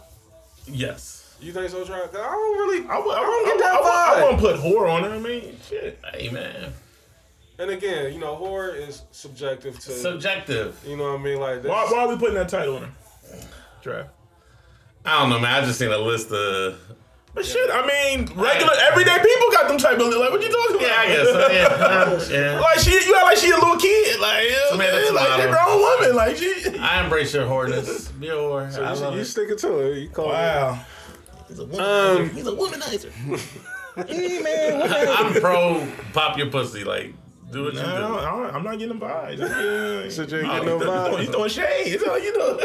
yes. 0.66 1.21
You 1.42 1.52
think 1.52 1.70
so, 1.70 1.84
Trey? 1.84 1.96
I 1.96 2.06
don't 2.06 2.58
really. 2.58 2.88
I, 2.88 2.98
would, 2.98 3.14
I, 3.16 3.20
don't 3.20 3.42
would- 3.42 3.50
get 3.50 3.58
that 3.58 3.74
I, 3.74 3.80
would- 3.80 3.86
I 3.86 4.14
vibe. 4.20 4.22
won't 4.30 4.40
put 4.40 4.56
horror 4.60 4.88
on 4.88 5.04
it. 5.04 5.08
I 5.08 5.18
mean, 5.18 5.56
shit. 5.68 5.98
Hey 6.14 6.30
man. 6.30 6.72
And 7.58 7.70
again, 7.70 8.12
you 8.12 8.18
know, 8.18 8.34
horror 8.36 8.70
is 8.70 9.02
subjective 9.10 9.74
to. 9.80 9.90
Subjective. 9.92 10.80
you 10.86 10.96
know 10.96 11.12
what 11.12 11.20
I 11.20 11.22
mean? 11.22 11.38
Like, 11.40 11.64
Why, 11.64 11.82
this, 11.84 11.92
why 11.92 11.98
are 12.04 12.08
we 12.08 12.16
putting 12.16 12.34
that 12.36 12.48
title 12.48 12.76
on 12.76 12.82
her? 12.84 12.90
Draft. 13.82 14.10
I 15.04 15.20
don't 15.20 15.30
know, 15.30 15.38
man. 15.40 15.62
I 15.62 15.66
just 15.66 15.78
seen 15.78 15.90
a 15.90 15.98
list 15.98 16.30
of. 16.30 16.78
But 17.34 17.46
shit, 17.46 17.70
I 17.72 17.86
mean, 17.86 18.26
regular, 18.36 18.72
everyday 18.90 19.16
people 19.18 19.50
got 19.52 19.66
them 19.66 19.78
type 19.78 19.98
of 19.98 20.06
like. 20.08 20.30
What 20.30 20.42
you 20.42 20.50
talking 20.50 20.76
about? 20.76 20.86
Yeah, 20.86 20.96
I 21.00 21.06
guess. 21.08 21.28
So, 22.28 22.30
yeah. 22.30 22.52
yeah. 22.52 22.60
Like 22.60 22.78
she, 22.78 22.90
you 22.92 23.14
act 23.16 23.24
like 23.24 23.36
she 23.38 23.50
a 23.50 23.54
little 23.54 23.76
kid, 23.78 24.20
like, 24.20 24.44
yeah, 24.50 24.76
Man, 24.76 24.92
that's 24.92 25.10
a 25.10 25.12
like 25.14 25.28
lot 25.30 25.40
a 25.40 25.48
grown 25.48 25.80
woman, 25.80 26.16
like 26.16 26.36
she. 26.36 26.78
I 26.78 27.02
embrace 27.02 27.32
your 27.34 27.46
whoreness. 27.46 28.18
Be 28.20 28.28
a 28.28 28.32
whore. 28.32 28.66
I 28.78 28.92
you, 28.94 29.00
love 29.00 29.14
you 29.14 29.20
it. 29.20 29.24
sticking 29.24 29.56
to 29.58 29.78
it? 29.92 29.98
You 29.98 30.08
call 30.10 30.26
it. 30.26 30.34
Wow. 30.34 30.84
He's 31.52 31.58
a 31.60 31.64
womanizer. 31.66 32.18
Um, 32.18 32.30
He's 32.30 32.46
a 32.46 32.50
womanizer. 32.52 33.12
Hey 34.08 34.40
man, 34.42 34.78
what 34.80 34.90
I'm 34.90 35.34
pro 35.38 35.86
pop 36.14 36.38
your 36.38 36.46
pussy. 36.48 36.82
Like, 36.82 37.12
do 37.50 37.64
what 37.64 37.74
you 37.74 37.80
No, 37.82 37.86
do. 37.86 37.92
I 37.92 38.30
don't- 38.30 38.54
I'm 38.54 38.62
not 38.62 38.78
getting 38.78 38.98
vibes. 38.98 39.38
Yeah. 39.38 40.08
So 40.08 40.22
you 40.22 40.38
ain't 40.50 40.64
No, 40.64 40.78
get 40.78 40.86
no 40.86 41.16
he 41.18 41.26
He's 41.26 41.28
throwing- 41.28 41.50
vibe. 41.50 41.50
He's 41.50 41.58
throwing 41.60 41.76
shade. 41.76 41.92
That's 42.00 42.08
all 42.08 42.18
you 42.18 42.32
know. 42.38 42.58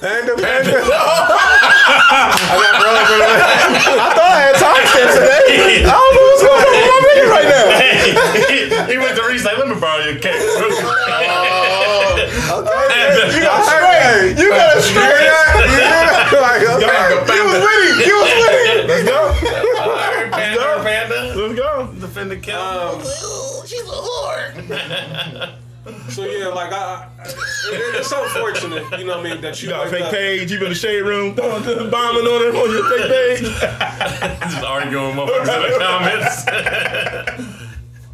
Panda, 0.00 0.34
panda. 0.36 0.78
I 0.80 0.88
thought 4.14 4.30
I 4.30 4.40
had 4.40 4.54
timestamps 4.56 5.14
today. 5.18 5.82
I 5.84 5.86
don't 5.90 6.14
know 6.14 6.24
what's 6.30 6.42
going 6.44 6.62
on 6.62 6.70
with 6.70 6.86
my 6.86 6.98
video 7.10 7.26
right 7.34 7.48
now. 7.50 8.86
he 8.86 8.96
went 8.98 9.14
to 9.16 9.22
reach 9.26 9.42
like, 9.44 9.58
let 9.58 9.66
me 9.68 9.74
borrow 9.80 10.04
your 10.04 10.18
cake. 10.20 10.38
You 13.34 13.40
got 13.40 13.64
Hey, 14.04 14.34
you 14.36 14.50
got 14.50 14.76
a 14.76 14.82
straight 14.82 15.28
up. 15.28 15.64
Yeah. 15.64 16.28
Like, 16.40 16.60
okay. 16.60 17.36
You 17.36 17.44
was 17.44 17.56
winning. 17.64 17.96
You 18.06 18.16
was 18.20 18.32
winning. 18.44 18.86
Let's 18.86 19.04
go. 19.08 19.18
All 19.80 19.96
right, 19.96 20.30
Panda. 20.30 20.60
Let's 20.60 20.60
go. 20.60 20.82
Panda. 20.84 21.16
Let's 21.36 21.54
go. 21.58 22.00
Defend 22.00 22.30
the 22.30 22.36
kill. 22.36 22.60
Um, 22.60 23.00
she's 23.66 23.80
a 23.80 23.84
whore. 23.84 25.54
So 26.08 26.24
yeah, 26.24 26.48
like 26.48 26.72
I—it's 26.72 28.08
so 28.08 28.24
it's 28.24 28.34
unfortunate, 28.34 28.98
you 28.98 29.04
know 29.04 29.18
what 29.18 29.26
I 29.26 29.30
mean, 29.32 29.40
that 29.42 29.60
you, 29.60 29.68
you 29.68 29.74
got 29.74 29.86
a 29.86 29.90
fake 29.90 30.04
up. 30.04 30.12
page, 30.12 30.50
you 30.50 30.56
in 30.62 30.70
the 30.70 30.74
shade 30.74 31.02
room, 31.02 31.34
throwing 31.34 31.62
the 31.62 31.88
bombing 31.90 32.24
on 32.24 32.42
it 32.42 32.54
on 32.54 32.70
your 32.70 32.88
fake 32.88 33.10
page. 33.10 33.42
Just 34.50 34.64
arguing 34.64 35.14
with 35.14 35.28
motherfuckers 35.28 35.66
in 35.66 35.72
the 35.72 35.78
comments. 35.78 36.44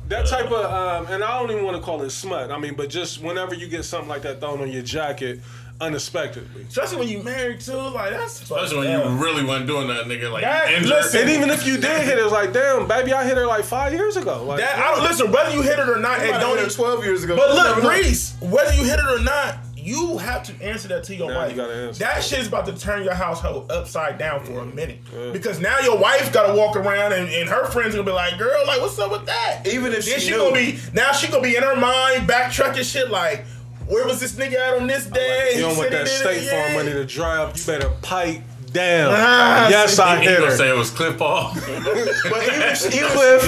that 0.09 0.27
type 0.27 0.47
of, 0.47 0.65
um, 0.65 1.13
and 1.13 1.23
I 1.23 1.39
don't 1.39 1.53
even 1.53 1.65
want 1.65 1.77
to 1.77 1.83
call 1.83 2.03
it 2.03 2.11
smut. 2.11 2.51
I 2.51 2.59
mean, 2.59 2.75
but 2.75 2.91
just 2.91 3.23
whenever 3.23 3.55
you 3.55 3.69
get 3.69 3.85
something 3.85 4.09
like 4.09 4.23
that 4.23 4.41
thrown 4.41 4.61
on 4.61 4.73
your 4.73 4.83
jacket, 4.83 5.41
unexpectedly. 5.81 6.63
Especially 6.69 6.99
when 6.99 7.09
you 7.09 7.23
married 7.23 7.61
too, 7.61 7.73
like 7.75 8.11
that's 8.11 8.43
Especially 8.43 8.79
when 8.79 8.89
yeah. 8.89 9.09
you 9.13 9.23
really 9.23 9.45
wasn't 9.45 9.67
doing 9.67 9.89
that, 9.89 10.05
nigga. 10.07 10.31
Like 10.31 10.43
That- 10.43 10.71
injured. 10.73 10.89
listen. 10.91 11.21
And 11.23 11.31
even 11.31 11.51
if 11.51 11.67
you 11.67 11.77
did 11.79 12.03
hit 12.03 12.19
it, 12.19 12.23
it's 12.23 12.33
like, 12.33 12.53
damn, 12.53 12.87
baby, 12.87 13.13
I 13.13 13.25
hit 13.25 13.37
her 13.37 13.47
like 13.47 13.65
five 13.65 13.93
years 13.93 14.17
ago. 14.17 14.45
Like, 14.45 14.59
That 14.61 14.79
I 14.79 14.95
don't 14.95 15.03
listen. 15.05 15.31
Whether 15.33 15.51
you 15.55 15.63
hit 15.63 15.79
it 15.79 15.89
or 15.89 15.99
not, 15.99 16.21
I 16.21 16.25
it 16.27 16.41
don't 16.41 16.57
don't. 16.57 16.71
12 16.71 17.05
years 17.05 17.25
ago. 17.25 17.37
But 17.37 17.55
look. 17.55 17.83
Reese, 17.91 18.37
whether 18.41 18.73
you 18.75 18.85
hit 18.85 18.99
it 18.99 19.07
or 19.07 19.23
not, 19.23 19.57
you 19.77 20.19
have 20.19 20.43
to 20.43 20.63
answer 20.63 20.89
that 20.89 21.05
to 21.05 21.17
your 21.17 21.31
Now 21.31 21.39
wife. 21.47 21.57
you. 21.57 21.93
That 21.95 22.23
shit 22.23 22.41
is 22.41 22.49
about 22.49 22.67
to 22.67 22.77
turn 22.79 23.03
your 23.03 23.15
household 23.15 23.73
upside 23.73 24.19
down 24.19 24.45
for 24.45 24.61
a 24.61 24.67
minute. 24.67 24.99
Because 25.33 25.59
now 25.59 25.79
your 25.81 25.97
wife 25.99 26.31
got 26.35 26.49
to 26.49 26.53
walk 26.55 26.77
around 26.77 27.15
and, 27.15 27.27
and 27.31 27.49
her 27.49 27.65
friends 27.67 27.95
gonna 27.95 28.05
be 28.05 28.13
like, 28.13 28.39
"Girl, 28.39 28.63
like, 28.67 28.81
what's 28.83 28.99
up 28.99 29.11
with 29.11 29.25
that?" 29.25 29.63
Even 29.67 29.95
if 29.95 30.05
then 30.05 30.15
she 30.17 30.27
she 30.27 30.31
knew. 30.33 30.39
gonna 30.39 30.55
be 30.55 30.79
now 30.93 31.13
she 31.13 31.29
gonna 31.29 31.43
be 31.43 31.57
in 31.57 31.63
her 31.63 31.77
mind 31.77 32.29
backtracking 32.29 32.85
shit 32.91 33.11
like, 33.11 33.47
"Where 33.91 34.07
was 34.07 34.21
this 34.21 34.33
nigga 34.33 34.55
at 34.55 34.81
on 34.81 34.87
this 34.87 35.07
day?" 35.07 35.53
you 35.57 35.61
don't 35.63 35.77
want 35.77 35.91
that 35.91 36.09
State 36.09 36.49
Farm 36.49 36.71
yeah. 36.71 36.75
money 36.75 36.93
to 36.93 37.05
dry 37.05 37.37
up. 37.39 37.57
You 37.57 37.65
better 37.65 37.91
pipe 38.03 38.41
down. 38.73 39.13
Ah, 39.17 39.69
yes, 39.69 39.97
see, 39.97 40.03
I 40.03 40.19
He 40.21 40.27
hit 40.29 40.39
gonna 40.39 40.51
her. 40.53 40.57
say 40.57 40.71
it 40.71 40.77
was 40.79 40.91
Cliff 40.91 41.19
Paul. 41.19 41.53
But 41.55 42.43
even 42.47 42.63
if 42.63 42.79
she, 42.79 42.99
even, 42.99 43.11
Cliff, 43.11 43.43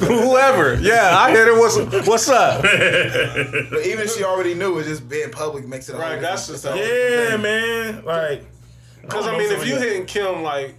whoever. 0.00 0.74
Yeah, 0.74 1.16
I 1.18 1.30
hit 1.30 1.46
her. 1.46 1.58
What's, 1.58 2.06
what's 2.06 2.28
up? 2.28 2.62
but 2.62 3.86
even 3.86 4.04
if 4.04 4.14
she 4.14 4.22
already 4.24 4.54
knew, 4.54 4.78
it 4.78 4.84
just 4.84 5.08
being 5.08 5.30
public 5.30 5.66
makes 5.66 5.88
it 5.88 5.94
a 5.94 5.98
Right, 5.98 6.20
that's 6.20 6.46
just 6.48 6.62
the 6.64 6.74
it's 6.74 6.78
a 6.78 6.82
thing. 6.82 6.90
whole 6.92 7.20
Yeah, 7.24 7.30
thing. 7.32 7.42
man. 7.42 8.04
Like, 8.04 8.44
Because 9.00 9.26
I 9.26 9.32
mean, 9.38 9.50
if 9.50 9.66
you 9.66 9.76
hitting 9.76 10.04
Kim, 10.06 10.42
like, 10.42 10.74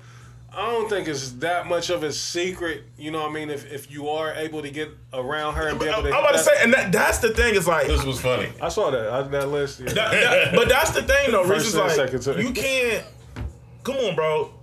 I 0.53 0.65
don't 0.69 0.89
think 0.89 1.07
it's 1.07 1.31
that 1.33 1.67
much 1.67 1.89
of 1.89 2.03
a 2.03 2.11
secret. 2.11 2.83
You 2.97 3.11
know 3.11 3.21
what 3.21 3.31
I 3.31 3.33
mean? 3.33 3.49
If 3.49 3.71
if 3.71 3.89
you 3.89 4.09
are 4.09 4.33
able 4.33 4.61
to 4.61 4.69
get 4.69 4.89
around 5.13 5.53
her 5.55 5.67
and 5.69 5.79
be 5.79 5.85
able 5.87 6.03
to, 6.03 6.09
I'm 6.09 6.15
about 6.23 6.33
to 6.33 6.39
say, 6.39 6.51
and 6.59 6.73
that, 6.73 6.91
that's 6.91 7.19
the 7.19 7.29
thing 7.29 7.55
is 7.55 7.67
like, 7.67 7.87
this 7.87 8.03
was 8.03 8.19
funny. 8.19 8.49
I 8.61 8.67
saw 8.69 8.91
that. 8.91 9.09
I, 9.09 9.21
that 9.21 9.47
list. 9.49 9.79
Yeah. 9.79 9.93
That- 9.93 10.11
that- 10.11 10.55
but 10.55 10.67
that's 10.69 10.91
the 10.91 11.03
thing 11.03 11.31
though. 11.31 11.43
Reese 11.43 11.63
First 11.63 11.67
is 11.67 11.75
like 11.75 11.91
second 12.21 12.45
you 12.45 12.51
can't. 12.51 13.05
Come 13.83 13.95
on, 13.95 14.15
bro. 14.15 14.53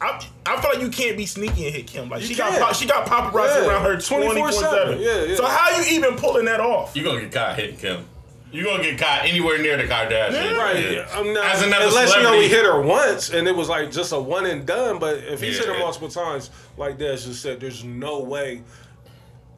I, 0.00 0.24
I 0.46 0.60
feel 0.60 0.70
like 0.72 0.80
you 0.80 0.88
can't 0.90 1.16
be 1.16 1.26
sneaky 1.26 1.66
and 1.66 1.74
hit 1.76 1.86
Kim. 1.86 2.08
Like 2.08 2.22
she 2.22 2.30
You 2.30 2.36
got 2.36 2.50
can't. 2.50 2.62
pop, 2.62 2.74
she 2.74 2.86
got 2.86 3.06
paparazzi 3.06 3.62
Yeah, 3.62 3.68
around 3.68 3.84
her 3.84 4.00
twenty 4.00 4.26
four 4.34 4.48
24/7. 4.48 4.52
seven. 4.52 5.00
Yeah, 5.00 5.22
yeah. 5.24 5.36
So 5.36 5.46
how 5.46 5.76
you 5.80 5.84
even 5.96 6.16
pulling 6.16 6.44
that 6.46 6.58
off? 6.60 6.94
You're 6.96 7.04
gonna 7.04 7.20
get 7.20 7.32
caught 7.32 7.56
hitting 7.56 7.76
Kim. 7.76 8.04
You 8.52 8.64
gonna 8.64 8.82
get 8.82 8.98
caught 8.98 9.24
anywhere 9.24 9.58
near 9.58 9.76
the 9.76 9.84
Kardashians. 9.84 10.56
Right. 10.58 10.92
Yeah. 10.92 11.08
I'm 11.12 11.32
not, 11.32 11.44
As 11.46 11.62
another 11.62 11.86
unless 11.86 12.08
you 12.08 12.20
celebrity, 12.20 12.36
only 12.36 12.48
hit 12.48 12.64
her 12.64 12.80
once 12.82 13.30
and 13.30 13.48
it 13.48 13.56
was 13.56 13.68
like 13.68 13.90
just 13.90 14.12
a 14.12 14.20
one 14.20 14.46
and 14.46 14.66
done. 14.66 14.98
But 14.98 15.18
if 15.18 15.40
he's 15.40 15.58
hit 15.58 15.66
her 15.66 15.78
multiple 15.78 16.08
times, 16.08 16.50
like 16.76 16.98
Des 16.98 17.16
just 17.16 17.40
said, 17.40 17.60
there's 17.60 17.82
no 17.82 18.20
way 18.20 18.62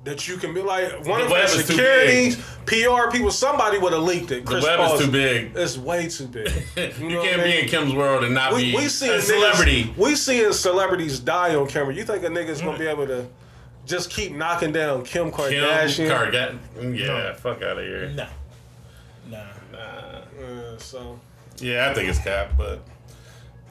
that 0.05 0.29
you 0.29 0.37
can 0.37 0.53
be 0.55 0.61
like 0.61 0.93
one 1.07 1.21
The 1.21 1.25
of 1.25 1.31
the 1.31 1.49
securities, 1.49 2.37
PR 2.67 3.11
people. 3.11 3.31
Somebody 3.31 3.79
would 3.79 3.93
have 3.93 4.03
leaked 4.03 4.31
it. 4.31 4.47
the 4.47 4.61
web 4.61 4.79
Paul's- 4.79 5.01
is 5.01 5.07
too 5.07 5.13
big. 5.13 5.53
It's 5.57 5.79
way 5.79 6.09
too 6.09 6.27
big. 6.29 6.49
You, 7.01 7.09
know 7.09 7.23
can't 7.23 7.41
I 7.41 7.45
be 7.45 7.59
in 7.61 7.69
Kim's 7.69 7.95
world 7.95 8.25
and 8.25 8.35
not 8.35 8.53
We, 8.55 8.73
be 8.73 8.77
we 8.77 8.89
seeing 8.89 9.13
a 9.13 9.21
celebrity. 9.21 9.85
Niggas, 9.85 9.97
we 9.97 10.15
seeing 10.15 10.53
celebrities 10.53 11.19
die 11.21 11.55
on 11.55 11.67
camera. 11.67 11.95
You 11.95 12.05
think 12.05 12.23
a 12.23 12.29
nigga's 12.29 12.61
gonna 12.61 12.79
be 12.79 12.85
mm. 12.85 12.93
able 12.93 13.07
to 13.07 13.27
just 13.87 14.11
keep 14.11 14.33
knocking 14.33 14.73
down 14.73 15.05
Kim 15.05 15.31
Kim 15.31 15.39
Kardashian? 15.41 16.09
Kardashian. 16.09 16.99
Yeah, 16.99 17.07
No. 17.07 17.35
fuck 17.35 17.63
out 17.63 17.79
of 17.79 17.85
here. 17.85 18.09
Nah, 18.09 18.15
nah. 18.15 18.25
Nah. 18.25 18.29
Yeah, 20.75 20.83
so 20.83 21.21
Yeah, 21.59 21.91
I 21.91 21.95
think 21.95 22.09
it's 22.09 22.19
cap, 22.19 22.53
but 22.57 22.81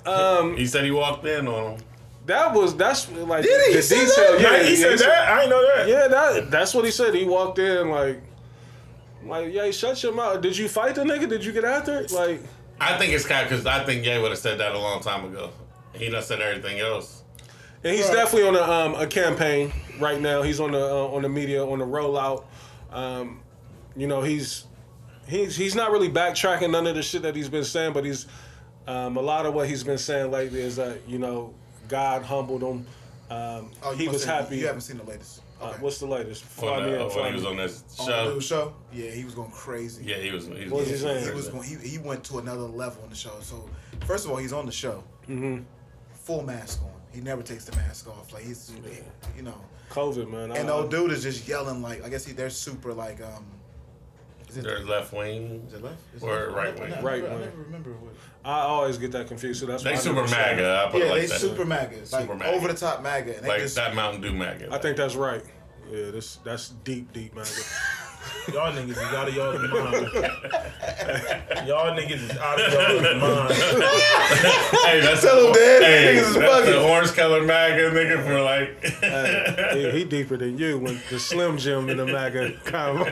um, 0.06 0.58
he 0.58 0.66
said 0.68 0.84
he 0.86 0.92
walked 0.92 1.26
in 1.26 1.48
on 1.48 1.74
him. 1.74 1.80
that 2.26 2.54
was 2.54 2.76
that's 2.76 3.10
like 3.12 3.44
Did 3.44 3.68
he 3.70 3.74
the 3.76 3.82
say 3.82 4.06
detail. 4.06 4.32
that? 4.34 4.42
Yeah, 4.42 4.58
Yeah, 4.58 4.64
he 4.70 4.76
said 4.76 5.00
that. 5.00 5.28
I 5.32 5.42
ain't 5.42 5.50
know 5.50 5.76
that. 5.76 5.88
Yeah, 5.88 6.08
that 6.08 6.52
that's 6.52 6.74
what 6.74 6.86
he 6.86 6.92
said. 6.92 7.14
He 7.14 7.26
walked 7.26 7.60
in 7.60 7.90
like, 7.90 8.22
like, 9.26 9.54
yeah, 9.54 9.66
he 9.66 9.72
shut 9.72 10.02
your 10.04 10.14
mouth. 10.14 10.42
Did 10.42 10.58
you 10.58 10.68
fight 10.68 10.96
the 10.96 11.04
nigga? 11.04 11.30
Did 11.30 11.46
you 11.46 11.52
get 11.54 11.64
after 11.64 12.00
it? 12.02 12.12
Like, 12.12 12.42
I 12.82 12.98
think 12.98 13.14
it's 13.14 13.26
cap 13.26 13.48
because 13.48 13.66
I 13.66 13.86
think 13.86 14.06
Ye 14.06 14.20
would 14.22 14.32
have 14.32 14.40
said 14.40 14.58
that 14.60 14.74
a 14.76 14.80
long 14.80 15.02
time 15.02 15.26
ago. 15.26 15.52
He 15.94 16.10
done 16.10 16.24
said 16.24 16.42
everything 16.42 16.80
else. 16.80 17.24
and 17.84 17.96
he's 17.96 18.10
definitely 18.10 18.48
on 18.50 18.56
a 18.56 18.62
um, 18.62 18.96
a 18.96 19.08
campaign 19.08 19.72
right 20.00 20.20
now. 20.20 20.42
He's 20.42 20.60
on 20.60 20.72
the 20.72 20.84
uh, 20.84 21.08
on 21.16 21.22
the 21.22 21.30
media 21.30 21.66
on 21.66 21.80
the 21.80 21.86
rollout. 21.86 22.44
Um, 22.92 23.40
you 23.96 24.08
know, 24.08 24.22
he's 24.22 24.66
he's 25.28 25.56
he's 25.56 25.76
not 25.76 25.92
really 25.92 26.10
backtracking 26.10 26.72
none 26.72 26.88
of 26.88 26.96
the 26.96 27.02
shit 27.04 27.22
that 27.24 27.36
he's 27.36 27.50
been 27.50 27.64
saying, 27.64 27.94
but 27.94 28.06
he's 28.06 28.26
um, 28.88 29.18
a 29.18 29.22
lot 29.22 29.46
of 29.46 29.54
what 29.54 29.68
he's 29.68 29.84
been 29.84 29.98
saying 29.98 30.32
lately 30.32 30.62
is 30.62 30.76
that 30.78 31.00
you 31.08 31.20
know 31.20 31.54
God 31.88 32.24
humbled 32.24 32.62
him. 32.62 32.86
Um, 33.30 33.72
Oh, 33.82 33.94
he 33.96 34.08
was 34.08 34.24
have- 34.26 34.46
happy. 34.46 34.58
You 34.58 34.68
haven't 34.68 34.82
seen 34.82 34.98
the 34.98 35.04
latest. 35.04 35.42
Uh, 35.62 35.72
what's 35.80 35.98
the 35.98 36.06
latest? 36.06 36.44
Fly 36.44 36.78
When, 36.80 36.86
me 36.90 36.96
uh, 36.98 37.08
in, 37.08 37.16
when 37.16 37.26
he 37.28 37.34
was 37.36 37.44
me. 37.44 37.50
on 37.50 37.56
this 37.58 37.84
on 38.00 38.06
show. 38.08 38.28
the 38.28 38.34
new 38.34 38.42
show? 38.42 38.74
Yeah, 38.92 39.12
he 39.12 39.24
was 39.24 39.34
going 39.34 39.50
crazy. 39.52 40.04
Yeah, 40.04 40.18
he 40.18 40.30
was. 40.32 40.46
He 40.48 40.54
was 40.66 40.72
What 40.72 40.80
was 40.82 40.90
he 40.90 40.96
saying? 40.98 41.24
He 41.26 41.32
was 41.32 41.48
going. 41.48 41.64
He, 41.64 41.76
he 41.88 41.98
went 42.00 42.24
to 42.26 42.40
another 42.40 42.62
level 42.64 43.02
on 43.04 43.10
the 43.10 43.16
show. 43.16 43.32
So 43.42 43.70
first 44.06 44.26
of 44.26 44.32
all, 44.32 44.38
he's 44.38 44.52
on 44.54 44.66
the 44.66 44.72
show, 44.74 45.04
Mm-hmm. 45.30 45.62
full 46.14 46.44
mask 46.44 46.82
on. 46.84 46.90
He 47.14 47.22
never 47.22 47.42
takes 47.44 47.64
the 47.66 47.76
mask 47.78 48.10
off. 48.10 48.34
Like 48.34 48.44
he's, 48.44 48.74
you 49.38 49.44
know. 49.44 49.56
COVID, 49.92 50.30
man. 50.30 50.52
And 50.52 50.70
I- 50.70 50.74
old 50.74 50.92
dude 50.92 51.12
is 51.12 51.24
just 51.24 51.48
yelling 51.48 51.82
like 51.82 52.04
I 52.04 52.10
guess 52.10 52.26
he 52.26 52.34
they're 52.34 52.50
super 52.50 52.94
like 52.94 53.22
um. 53.22 53.46
Is 54.54 54.58
it, 54.60 54.64
Their 54.66 54.86
left 54.86 55.12
wing. 55.14 55.64
is 55.68 55.74
it 55.74 55.84
left? 55.84 55.96
Is 56.16 56.22
it 56.22 56.26
Or 56.28 56.52
left? 56.52 56.56
right 56.56 56.78
I 56.78 56.80
wing. 56.82 56.90
never- 56.92 57.08
Right 57.08 57.24
I 57.26 57.28
wing. 57.28 57.40
never 57.42 57.58
remember 57.64 57.90
what. 57.94 58.14
I 58.46 58.60
always 58.60 59.00
get 59.00 59.12
that 59.14 59.28
confused. 59.28 59.60
So 59.62 59.66
that's 59.66 59.82
They 59.82 59.92
why 59.94 59.98
super 59.98 60.16
never 60.18 60.28
say 60.28 60.36
it. 60.54 60.56
MAGA. 60.58 60.86
I 60.88 60.92
put 60.92 61.00
Yeah, 61.00 61.06
it 61.06 61.10
like 61.10 61.22
they 61.22 61.28
that. 61.28 61.40
super 61.42 61.66
MAGA, 61.66 61.96
like 61.98 62.06
Super 62.08 62.36
MAGA. 62.36 62.52
over 62.52 62.68
the 62.68 62.74
top 62.76 63.02
MAGA, 63.02 63.36
and 63.38 63.44
they 63.46 63.50
like 63.50 63.62
just 63.62 63.76
that 63.78 63.96
Mountain 63.96 64.22
Dew 64.22 64.34
MAGA. 64.34 64.68
I 64.72 64.78
think 64.78 64.96
that's 64.98 65.16
right. 65.16 65.44
Yeah, 65.90 66.12
this 66.12 66.36
that's 66.44 66.70
deep, 66.70 67.12
deep, 67.14 67.36
man. 67.36 67.46
Y'all 68.54 68.72
niggas 68.72 68.90
is 68.92 68.98
out 68.98 69.28
of 69.28 69.34
y'all's 69.36 69.60
mind. 69.62 69.68
y'all 71.68 71.96
niggas 71.98 72.30
is 72.30 72.38
out 72.38 72.60
of 72.60 72.74
y'all's 72.74 73.22
mind. 73.22 73.54
hey, 74.86 75.00
that's 75.02 75.22
Tell 75.22 75.48
him, 75.48 75.54
Dad, 75.54 75.82
Hey, 75.84 76.16
niggas 76.16 76.28
is 76.30 76.34
that's 76.36 76.66
the 76.66 76.72
bugging. 76.74 76.90
orange 76.90 77.14
color 77.14 77.44
MAGA 77.44 77.92
nigga 77.92 78.24
for 78.26 78.42
like. 78.42 79.74
he, 79.74 80.00
he 80.00 80.04
deeper 80.06 80.38
than 80.38 80.58
you 80.58 80.78
when 80.80 81.00
the 81.10 81.20
Slim 81.20 81.58
Jim 81.58 81.90
in 81.90 81.98
the 81.98 82.06
MAGA 82.06 82.54
come. 82.66 83.06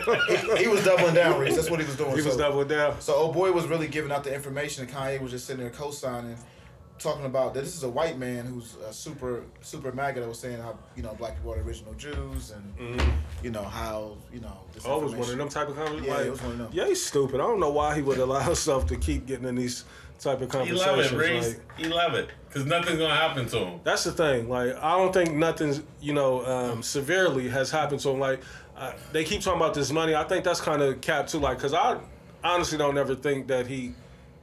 he 0.57 0.67
was 0.67 0.83
doubling 0.83 1.15
down, 1.15 1.39
Reese. 1.39 1.55
That's 1.55 1.69
what 1.69 1.79
he 1.79 1.85
was 1.85 1.95
doing. 1.95 2.11
he 2.11 2.21
was 2.21 2.33
so, 2.33 2.37
double 2.37 2.63
down. 2.65 2.99
so 3.01 3.13
old 3.15 3.33
boy 3.33 3.51
was 3.51 3.65
really 3.67 3.87
giving 3.87 4.11
out 4.11 4.23
the 4.23 4.33
information, 4.33 4.83
and 4.85 4.93
Kanye 4.93 5.19
was 5.21 5.31
just 5.31 5.45
sitting 5.45 5.61
there 5.61 5.71
co-signing, 5.71 6.37
talking 7.01 7.25
about 7.25 7.53
that 7.53 7.63
this 7.63 7.75
is 7.75 7.83
a 7.83 7.89
white 7.89 8.17
man 8.17 8.45
who's 8.45 8.75
a 8.87 8.93
super 8.93 9.43
super 9.61 9.91
MAGA 9.91 10.21
that 10.21 10.29
was 10.29 10.39
saying 10.39 10.59
how 10.59 10.77
you 10.95 11.03
know 11.03 11.13
black 11.15 11.35
people 11.35 11.53
are 11.53 11.57
the 11.57 11.67
original 11.67 11.93
Jews, 11.95 12.51
and 12.51 13.01
you 13.43 13.51
know 13.51 13.63
how 13.63 14.17
you 14.33 14.39
know. 14.39 14.57
This 14.73 14.85
Oh, 14.85 15.01
it 15.01 15.03
was 15.03 15.13
one 15.13 15.29
of 15.29 15.37
them 15.37 15.49
type 15.49 15.69
of 15.69 15.75
conversations. 15.75 16.07
Yeah, 16.07 16.15
like, 16.15 16.25
it 16.25 16.31
was 16.31 16.41
one 16.41 16.51
of 16.51 16.57
them. 16.57 16.69
Yeah, 16.71 16.87
he's 16.87 17.03
stupid. 17.05 17.35
I 17.35 17.43
don't 17.43 17.59
know 17.59 17.71
why 17.71 17.95
he 17.95 18.01
would 18.01 18.17
allow 18.17 18.39
himself 18.51 18.87
to 18.87 18.95
keep 18.95 19.25
getting 19.25 19.47
in 19.47 19.55
these 19.55 19.85
type 20.21 20.41
of 20.41 20.53
You 20.53 20.61
He 20.61 20.71
love 20.73 20.99
it, 20.99 21.11
Reese. 21.11 21.47
Like, 21.47 21.61
You 21.77 21.89
love 21.89 22.13
it. 22.13 22.29
Because 22.47 22.65
nothing's 22.65 22.97
going 22.97 23.09
to 23.09 23.15
happen 23.15 23.47
to 23.47 23.57
him. 23.57 23.79
That's 23.83 24.03
the 24.03 24.11
thing. 24.11 24.49
Like, 24.49 24.75
I 24.75 24.97
don't 24.97 25.13
think 25.13 25.33
nothing's, 25.33 25.81
you 26.01 26.13
know, 26.13 26.45
um, 26.45 26.83
severely 26.83 27.49
has 27.49 27.71
happened 27.71 28.01
to 28.01 28.09
him. 28.09 28.19
Like, 28.19 28.41
uh, 28.77 28.93
they 29.11 29.23
keep 29.23 29.41
talking 29.41 29.59
about 29.59 29.73
this 29.73 29.91
money. 29.91 30.15
I 30.15 30.23
think 30.23 30.43
that's 30.43 30.61
kind 30.61 30.81
of 30.81 31.01
capped 31.01 31.29
too. 31.29 31.39
Like, 31.39 31.59
cause 31.59 31.73
I 31.73 31.99
honestly 32.43 32.77
don't 32.77 32.97
ever 32.97 33.15
think 33.15 33.47
that 33.47 33.67
he, 33.67 33.93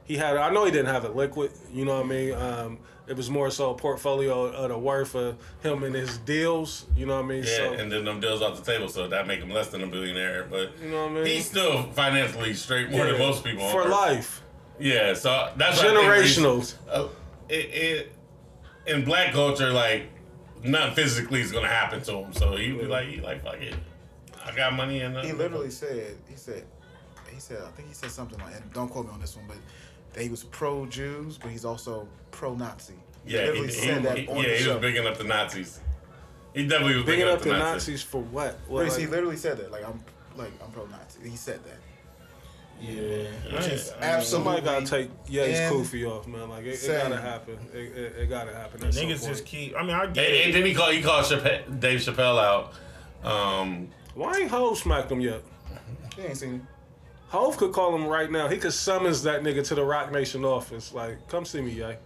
he 0.09 0.17
had. 0.17 0.35
I 0.35 0.49
know 0.51 0.65
he 0.65 0.71
didn't 0.71 0.87
have 0.93 1.05
it 1.05 1.15
liquid. 1.15 1.51
You 1.71 1.85
know 1.85 1.95
what 1.95 2.05
I 2.05 2.09
mean? 2.09 2.33
Um, 2.33 2.79
it 3.07 3.15
was 3.15 3.29
more 3.29 3.49
so 3.51 3.69
a 3.71 3.75
portfolio 3.75 4.45
of 4.47 4.69
the 4.69 4.77
worth 4.77 5.15
of 5.15 5.37
him 5.61 5.83
and 5.83 5.93
his 5.95 6.17
deals. 6.19 6.85
You 6.95 7.05
know 7.05 7.15
what 7.15 7.25
I 7.25 7.27
mean? 7.27 7.43
Yeah, 7.43 7.55
so, 7.57 7.73
and 7.73 7.91
then 7.91 8.03
them 8.05 8.19
deals 8.19 8.41
off 8.41 8.57
the 8.63 8.69
table, 8.71 8.89
so 8.89 9.07
that 9.07 9.27
make 9.27 9.39
him 9.39 9.51
less 9.51 9.67
than 9.69 9.83
a 9.83 9.87
billionaire. 9.87 10.47
But 10.49 10.71
You 10.81 10.89
know 10.89 11.03
what 11.03 11.11
I 11.11 11.13
mean? 11.15 11.25
he's 11.27 11.45
still 11.45 11.83
financially 11.93 12.53
straight 12.55 12.89
more 12.89 13.05
than 13.05 13.17
most 13.19 13.43
people. 13.43 13.67
for 13.69 13.83
Earth. 13.83 13.91
life, 13.91 14.41
Yeah, 14.79 15.13
so 15.13 15.51
that's 15.57 15.77
what 15.77 15.95
I 15.95 15.99
think 16.01 16.11
Reese- 16.11 16.37
generational. 16.39 16.73
uh, 16.89 17.07
it, 17.47 17.53
it 17.73 18.11
in 18.87 19.05
black 19.05 19.31
culture, 19.33 19.71
like 19.71 20.09
nothing 20.63 20.95
physically 20.95 21.41
is 21.41 21.51
gonna 21.51 21.67
happen 21.67 22.01
to 22.03 22.13
him. 22.13 22.33
So 22.33 22.55
he'd 22.55 22.79
be 22.79 22.85
like, 22.85 23.07
he 23.07 23.21
like, 23.21 23.43
fuck 23.43 23.61
it, 23.61 23.75
I 24.43 24.55
got 24.55 24.73
money 24.73 25.01
and 25.01 25.15
He 25.19 25.31
literally 25.33 25.69
said, 25.71 26.15
he 26.27 26.35
said, 26.35 26.63
he 27.31 27.39
said, 27.39 27.61
I 27.63 27.69
think 27.71 27.87
he 27.87 27.93
said 27.93 28.11
something 28.11 28.37
like, 28.39 28.55
and 28.55 28.73
don't 28.73 28.89
quote 28.89 29.05
me 29.07 29.13
on 29.13 29.19
this 29.21 29.35
one, 29.35 29.45
but 29.47 29.55
that 29.57 29.63
he 30.17 30.29
was 30.29 30.43
pro 30.43 30.85
Jews, 30.85 31.37
but 31.37 31.51
he's 31.51 31.65
also 31.65 32.07
pro 32.31 32.55
Nazi. 32.55 32.93
He 33.25 33.33
yeah, 33.33 33.41
he, 33.41 33.47
literally 33.47 33.67
he, 33.67 33.73
said 33.73 34.03
that 34.03 34.17
he- 34.17 34.27
on 34.27 34.37
yeah, 34.37 34.43
the 34.43 34.49
he 34.49 34.63
show. 34.63 34.73
was 34.73 34.81
bigging 34.81 35.07
up 35.07 35.17
the 35.17 35.23
Nazis. 35.25 35.79
He 36.53 36.65
definitely 36.67 36.95
was 36.95 37.05
Bigging 37.05 37.25
bigging 37.25 37.33
up 37.33 37.41
the 37.41 37.51
Nazis 37.51 38.01
for 38.01 38.21
what? 38.21 38.57
What, 38.67 38.83
Reese, 38.83 38.95
he 38.95 39.05
literally 39.05 39.37
said 39.37 39.57
that. 39.59 39.71
Like 39.71 39.87
I'm, 39.87 40.03
like 40.35 40.51
I'm 40.63 40.71
pro 40.71 40.85
Nazi. 40.87 41.29
He 41.29 41.35
said 41.37 41.59
that. 41.63 41.77
yeah. 42.81 43.27
Which 43.55 43.67
is 43.67 43.93
I 44.01 44.15
mean. 44.15 44.25
Somebody 44.25 44.61
gotta 44.63 44.85
take 44.85 45.11
Ye's 45.27 45.59
and 45.59 45.75
Kofi 45.75 46.09
off, 46.09 46.27
man. 46.27 46.49
Like 46.49 46.65
it, 46.65 46.83
it 46.83 46.87
gotta 46.87 47.21
happen. 47.21 47.57
It, 47.71 47.77
it, 47.77 48.15
it 48.17 48.29
gotta 48.29 48.53
happen. 48.53 48.83
At 48.83 48.93
some 48.93 49.03
Niggas 49.03 49.19
point. 49.19 49.31
just 49.31 49.45
keep. 49.45 49.75
I 49.77 49.83
mean, 49.83 49.91
I 49.91 50.07
get 50.07 50.25
And, 50.25 50.35
and 50.45 50.53
then 50.55 50.65
he 50.65 50.73
called 50.73 50.93
he 50.95 51.01
called 51.03 51.25
Chappelle, 51.25 51.79
Dave 51.79 51.99
Chappelle 51.99 52.41
out. 52.43 52.73
Um, 53.23 53.89
Why 54.15 54.37
ain't 54.39 54.49
Ho 54.49 54.73
smacked 54.73 55.11
him 55.11 55.21
yet? 55.21 55.43
He 56.15 56.23
ain't 56.23 56.37
seen 56.37 56.51
him. 56.53 56.67
Hov 57.29 57.57
could 57.57 57.71
call 57.73 57.95
him 57.95 58.07
right 58.07 58.29
now. 58.29 58.47
He 58.47 58.57
could 58.57 58.73
summons 58.73 59.23
that 59.23 59.43
nigga 59.43 59.65
to 59.67 59.75
the 59.75 59.83
Roc 59.83 60.11
Nation 60.11 60.43
office. 60.43 60.93
Like, 60.93 61.27
come 61.27 61.45
see 61.45 61.61
me, 61.61 61.71
yay. 61.71 61.97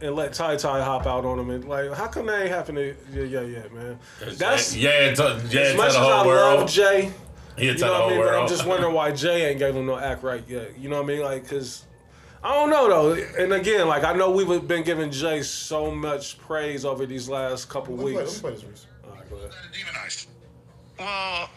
And 0.00 0.16
let 0.16 0.32
Ty 0.32 0.56
Ty 0.56 0.82
hop 0.82 1.06
out 1.06 1.24
on 1.24 1.38
him 1.38 1.50
and 1.50 1.64
like, 1.66 1.92
how 1.92 2.06
come 2.08 2.26
that 2.26 2.40
ain't 2.42 2.50
happening? 2.50 2.94
Yeah, 3.12 3.22
yeah, 3.24 3.40
yeah, 3.42 3.62
man. 3.72 3.98
That's 4.36 4.74
yeah, 4.74 5.08
yeah, 5.08 5.14
to, 5.14 5.42
yeah, 5.50 5.60
as 5.60 5.76
much 5.76 5.92
the 5.92 5.98
as 6.00 6.06
I 6.06 6.26
world. 6.26 6.60
love 6.60 6.70
Jay. 6.70 7.12
He 7.56 7.66
You 7.66 7.78
know 7.78 7.92
what 7.92 7.94
I 7.94 7.98
whole 7.98 8.10
mean? 8.10 8.18
But. 8.20 8.34
I'm 8.34 8.48
just 8.48 8.66
wondering 8.66 8.94
why 8.94 9.12
Jay 9.12 9.48
ain't 9.50 9.58
gave 9.58 9.76
him 9.76 9.86
no 9.86 9.96
act 9.96 10.22
right 10.22 10.42
yet. 10.48 10.76
You 10.78 10.88
know 10.88 10.96
what 10.96 11.04
I 11.04 11.14
mean? 11.14 11.22
Like, 11.22 11.48
cause 11.48 11.84
I 12.42 12.54
don't 12.54 12.70
know 12.70 12.88
though. 12.88 13.22
And 13.38 13.52
again, 13.52 13.88
like 13.88 14.04
I 14.04 14.12
know 14.14 14.30
we've 14.30 14.66
been 14.66 14.82
giving 14.82 15.10
Jay 15.10 15.42
so 15.42 15.90
much 15.90 16.38
praise 16.38 16.84
over 16.84 17.06
these 17.06 17.28
last 17.28 17.68
couple 17.68 17.94
weeks. 17.94 18.42
All 18.42 18.50
right, 18.50 19.30
go 19.30 19.36
ahead. 19.36 19.50
demonized. 19.72 20.28
Well, 20.98 21.50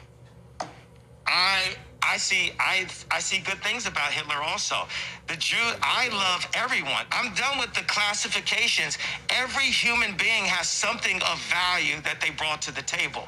I 1.26 1.76
I 2.02 2.18
see 2.18 2.52
I 2.60 2.88
I 3.12 3.20
see 3.20 3.40
good 3.40 3.62
things 3.64 3.88
about 3.88 4.12
Hitler 4.12 4.42
also. 4.42 4.88
The 5.28 5.36
Jew 5.36 5.58
I 5.82 6.10
love 6.10 6.48
everyone. 6.54 7.06
I'm 7.12 7.34
done 7.34 7.58
with 7.60 7.74
the 7.74 7.82
classifications. 7.82 8.98
Every 9.30 9.66
human 9.66 10.16
being 10.18 10.46
has 10.46 10.70
something 10.70 11.22
of 11.24 11.40
value 11.42 12.02
that 12.04 12.22
they 12.22 12.30
brought 12.32 12.62
to 12.64 12.72
the 12.74 12.82
table, 12.84 13.28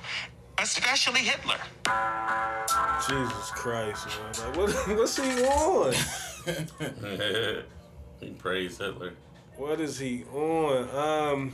especially 0.59 1.21
Hitler. 1.21 1.59
Jesus 3.07 3.51
Christ, 3.51 4.07
man. 4.07 4.33
Like, 4.47 4.57
what, 4.57 4.69
what's 4.97 5.17
he 5.17 5.43
on? 5.43 5.93
he 8.19 8.29
praised 8.31 8.79
Hitler. 8.79 9.13
What 9.57 9.79
is 9.81 9.99
he 9.99 10.23
on? 10.33 10.89
Um. 10.95 11.53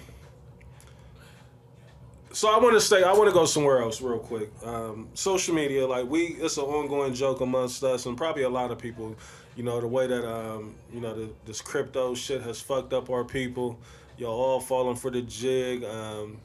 So 2.36 2.50
I 2.50 2.60
want 2.60 2.74
to 2.74 2.82
stay. 2.82 3.02
I 3.02 3.14
want 3.14 3.30
to 3.30 3.34
go 3.34 3.46
somewhere 3.46 3.82
else 3.82 4.02
real 4.02 4.20
quick. 4.20 4.52
Um, 4.62 5.08
social 5.14 5.56
media, 5.56 5.88
like 5.88 6.06
we, 6.06 6.36
it's 6.42 6.58
an 6.58 6.66
ongoing 6.66 7.14
joke 7.14 7.40
amongst 7.40 7.82
us 7.82 8.08
and 8.08 8.18
probably 8.18 8.44
a 8.44 8.50
lot 8.50 8.72
of 8.72 8.78
people. 8.78 9.16
You 9.56 9.64
know 9.64 9.80
the 9.80 9.88
way 9.88 10.06
that 10.06 10.30
um, 10.30 10.76
you 10.94 11.00
know 11.00 11.14
the, 11.14 11.30
this 11.46 11.62
crypto 11.62 12.14
shit 12.14 12.42
has 12.42 12.60
fucked 12.60 12.92
up 12.92 13.10
our 13.10 13.24
people. 13.24 13.80
Y'all 14.18 14.34
all 14.34 14.60
falling 14.60 14.98
for 14.98 15.10
the 15.10 15.22
jig. 15.22 15.86
Um, 15.86 16.36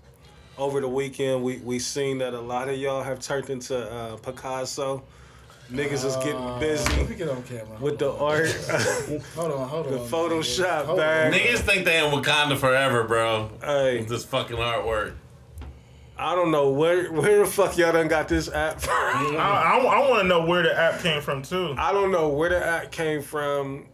over 0.57 0.81
the 0.81 0.87
weekend, 0.89 1.43
we 1.43 1.57
we 1.57 1.81
seen 1.81 2.19
that 2.19 2.35
a 2.35 2.41
lot 2.41 2.69
of 2.69 2.77
y'all 2.79 3.03
have 3.03 3.19
turned 3.19 3.51
into 3.51 3.77
uh, 3.77 4.17
Picasso. 4.19 5.03
Niggas 5.73 6.05
is 6.05 6.15
getting 6.19 6.59
busy 6.61 6.97
Let 6.99 7.11
me 7.11 7.17
get 7.17 7.29
on 7.29 7.43
camera. 7.43 7.79
with 7.81 7.99
the 7.99 8.13
art, 8.13 8.49
hold 9.35 9.53
on, 9.53 9.69
hold 9.69 9.87
on. 9.87 9.93
the 9.93 9.99
Photoshop 9.99 10.85
Hold 10.85 11.01
on. 11.01 11.05
bag. 11.05 11.33
Niggas 11.33 11.59
think 11.61 11.85
they 11.85 12.05
in 12.05 12.13
Wakanda 12.13 12.57
forever, 12.57 13.03
bro. 13.05 13.51
Hey. 13.61 14.03
This 14.03 14.25
fucking 14.25 14.57
artwork. 14.57 15.15
I 16.21 16.35
don't 16.35 16.51
know 16.51 16.71
where 16.71 17.11
where 17.11 17.39
the 17.39 17.47
fuck 17.47 17.79
y'all 17.79 17.93
done 17.93 18.07
got 18.07 18.29
this 18.29 18.51
app 18.53 18.79
from. 18.81 18.93
I, 18.93 19.79
I, 19.79 20.09
want 20.11 20.21
to 20.21 20.29
know 20.29 20.45
where 20.45 20.63
the 20.63 20.79
app 20.79 21.01
came 21.01 21.23
from 21.23 21.43
too. 21.43 21.75
I 21.79 21.93
don't 21.93 22.13
know 22.13 22.29
where 22.29 22.51
the 22.51 22.65
app 22.65 22.93
came 22.93 23.23
from. 23.23 23.87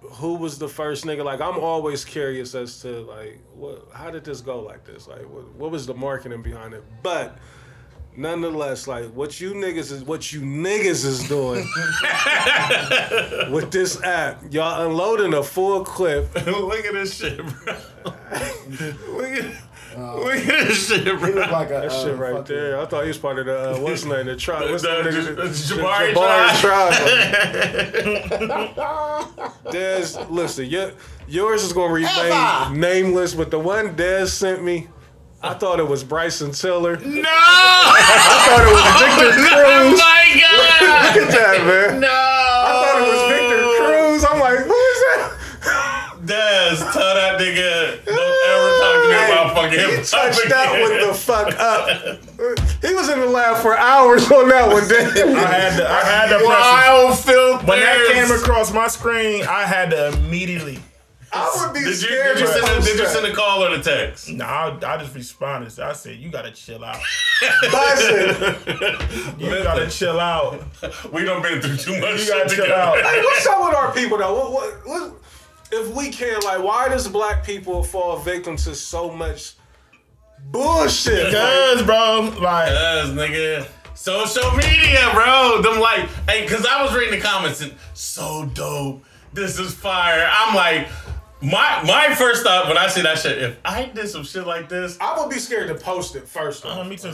Who 0.00 0.36
was 0.36 0.58
the 0.58 0.68
first 0.68 1.04
nigga? 1.04 1.22
Like 1.24 1.42
I'm 1.42 1.58
always 1.58 2.06
curious 2.06 2.54
as 2.54 2.80
to 2.80 3.02
like 3.02 3.40
what 3.54 3.86
how 3.92 4.10
did 4.10 4.24
this 4.24 4.40
go 4.40 4.60
like 4.60 4.86
this? 4.86 5.06
Like 5.06 5.28
what, 5.28 5.54
what 5.56 5.70
was 5.70 5.86
the 5.86 5.92
marketing 5.92 6.40
behind 6.40 6.72
it? 6.72 6.82
But 7.02 7.36
nonetheless, 8.16 8.88
like 8.88 9.06
what 9.12 9.38
you 9.38 9.52
niggas 9.52 9.92
is 9.92 10.04
what 10.04 10.32
you 10.32 10.40
niggas 10.40 11.04
is 11.04 11.28
doing 11.28 11.68
with 13.52 13.70
this 13.70 14.02
app. 14.02 14.42
Y'all 14.50 14.86
unloading 14.86 15.34
a 15.34 15.42
full 15.42 15.84
clip. 15.84 16.34
Look 16.46 16.86
at 16.86 16.94
this 16.94 17.14
shit, 17.14 17.36
bro. 17.38 17.76
look 19.08 19.30
at 19.30 19.54
look 19.98 20.34
at 20.36 20.68
this 20.68 20.88
shit, 20.88 21.00
He 21.04 21.10
look 21.10 21.20
bro. 21.20 21.30
like 21.50 21.68
a 21.70 21.72
That 21.72 21.84
uh, 21.86 22.04
shit 22.04 22.16
right 22.16 22.32
fucking- 22.36 22.54
there. 22.56 22.80
I 22.80 22.86
thought 22.86 23.02
he 23.02 23.08
was 23.08 23.18
part 23.18 23.38
of 23.38 23.46
the 23.46 23.72
uh, 23.76 23.78
what's 23.80 24.02
the 24.04 24.08
name? 24.16 24.26
The 24.26 24.36
tribe. 24.36 24.70
What's 24.70 24.82
the, 24.82 24.88
The- 25.02 25.10
nigga? 25.10 25.24
the- 25.24 25.32
The- 25.34 25.42
the 25.42 25.48
the 25.48 25.82
Jabari 25.82 26.60
tribe. 26.60 26.94
Des, 29.70 30.16
listen, 30.30 30.66
your, 30.66 30.92
yours 31.26 31.62
is 31.64 31.72
gonna 31.72 31.92
remain 31.92 32.78
nameless, 32.80 33.34
but 33.34 33.50
the 33.50 33.58
one 33.58 33.94
Des 33.96 34.26
sent 34.26 34.62
me, 34.62 34.88
I 35.42 35.54
thought 35.54 35.78
it 35.80 35.86
was 35.88 36.02
Bryson 36.04 36.50
Tiller. 36.52 36.96
No! 36.96 37.22
I 37.30 38.44
thought 38.46 38.62
it 38.64 38.72
was 38.72 38.84
Victor 39.02 39.30
Cruz. 39.38 39.54
oh 39.54 39.90
my 39.96 40.24
god! 40.40 41.16
Look 41.16 41.22
at 41.24 41.30
that, 41.30 41.56
man. 41.66 42.00
No! 42.00 42.08
I 42.10 42.10
thought 42.82 42.98
it 43.00 43.06
was 43.12 43.22
Victor 43.32 43.60
Cruz. 43.78 44.24
I'm 44.28 44.40
like, 44.40 44.58
who 44.66 44.74
is 44.74 45.00
that? 45.00 45.30
Des, 46.24 46.76
tell 46.92 47.14
that 47.14 47.38
nigga 47.40 48.04
don't 48.04 48.17
ever 48.17 48.17
talk 48.17 48.17
to 49.70 49.76
me 49.76 49.94
about 49.94 50.06
fucking 50.06 50.06
hip 50.06 50.06
hop 50.10 50.32
Touched 50.34 50.48
that 50.48 50.68
again. 50.74 50.98
one 51.00 51.08
the 51.08 51.14
fuck 51.14 51.54
up. 51.58 52.82
He 52.82 52.94
was 52.94 53.08
in 53.08 53.20
the 53.20 53.26
lab 53.26 53.62
for 53.62 53.76
hours 53.76 54.30
on 54.30 54.48
that 54.48 54.68
one, 54.68 54.84
I 54.84 55.42
had 55.46 55.76
to, 55.78 55.88
I 55.88 56.00
had 56.04 56.28
to 56.28 56.38
press 56.38 56.46
Wild 56.46 57.18
filth. 57.18 57.62
it. 57.62 57.68
when 57.68 57.80
that 57.80 58.08
came 58.12 58.30
across 58.36 58.72
my 58.72 58.88
screen. 58.88 59.44
I 59.46 59.62
had 59.64 59.90
to 59.90 60.08
immediately. 60.08 60.78
I 61.30 61.54
would 61.60 61.74
be 61.74 61.80
Did 61.80 61.88
you, 61.88 61.94
scared. 61.94 62.36
did, 62.38 62.40
you 62.40 62.46
send 62.46 62.64
a, 62.66 62.82
did 62.82 62.98
you 62.98 63.06
send 63.06 63.26
a 63.26 63.34
call 63.34 63.62
or 63.62 63.74
a 63.74 63.82
text? 63.82 64.30
No, 64.30 64.46
I, 64.46 64.68
I 64.82 64.96
just 64.96 65.14
responded. 65.14 65.78
I 65.78 65.92
said, 65.92 66.16
"You 66.16 66.30
gotta 66.30 66.50
chill 66.52 66.82
out. 66.82 66.96
Bryson. 67.70 68.56
You 69.38 69.62
gotta 69.62 69.88
chill 69.90 70.18
out. 70.18 70.62
We 71.12 71.24
done 71.24 71.42
been 71.42 71.60
through 71.60 71.76
too 71.76 72.00
much 72.00 72.22
You 72.22 72.28
gotta 72.28 72.48
chill 72.54 72.72
out." 72.72 72.96
Hey, 73.02 73.20
what's 73.22 73.46
up 73.46 73.60
with 73.60 73.74
our 73.76 73.92
people 73.92 74.16
though? 74.16 74.34
What, 74.34 74.52
what, 74.52 74.86
what, 74.86 75.12
if 75.70 75.94
we 75.94 76.08
can, 76.08 76.40
like, 76.44 76.62
why 76.62 76.88
does 76.88 77.06
black 77.08 77.44
people 77.44 77.82
fall 77.82 78.16
victim 78.18 78.56
to 78.56 78.74
so 78.74 79.10
much 79.10 79.52
bullshit? 80.46 81.32
Cause, 81.32 81.82
bro, 81.82 82.32
like, 82.40 82.68
Yes, 82.70 83.08
nigga. 83.10 83.66
Social 83.94 84.50
media, 84.52 85.10
bro. 85.12 85.60
Them 85.62 85.80
like, 85.80 86.08
hey, 86.28 86.46
cause 86.46 86.64
I 86.64 86.82
was 86.84 86.94
reading 86.94 87.18
the 87.18 87.24
comments 87.24 87.60
and 87.60 87.74
so 87.94 88.48
dope. 88.54 89.04
This 89.32 89.58
is 89.58 89.74
fire. 89.74 90.28
I'm 90.32 90.54
like, 90.54 90.88
my 91.42 91.82
my 91.84 92.14
first 92.14 92.42
thought 92.44 92.66
when 92.68 92.78
I 92.78 92.86
see 92.88 93.02
that 93.02 93.18
shit, 93.18 93.38
if 93.42 93.58
I 93.64 93.86
did 93.86 94.08
some 94.08 94.22
shit 94.24 94.46
like 94.46 94.68
this, 94.68 94.96
I 95.00 95.18
would 95.20 95.30
be 95.30 95.38
scared 95.38 95.68
to 95.68 95.74
post 95.74 96.14
it 96.16 96.26
first. 96.28 96.64
uh, 96.64 96.82
me 96.84 96.96
too. 96.96 97.12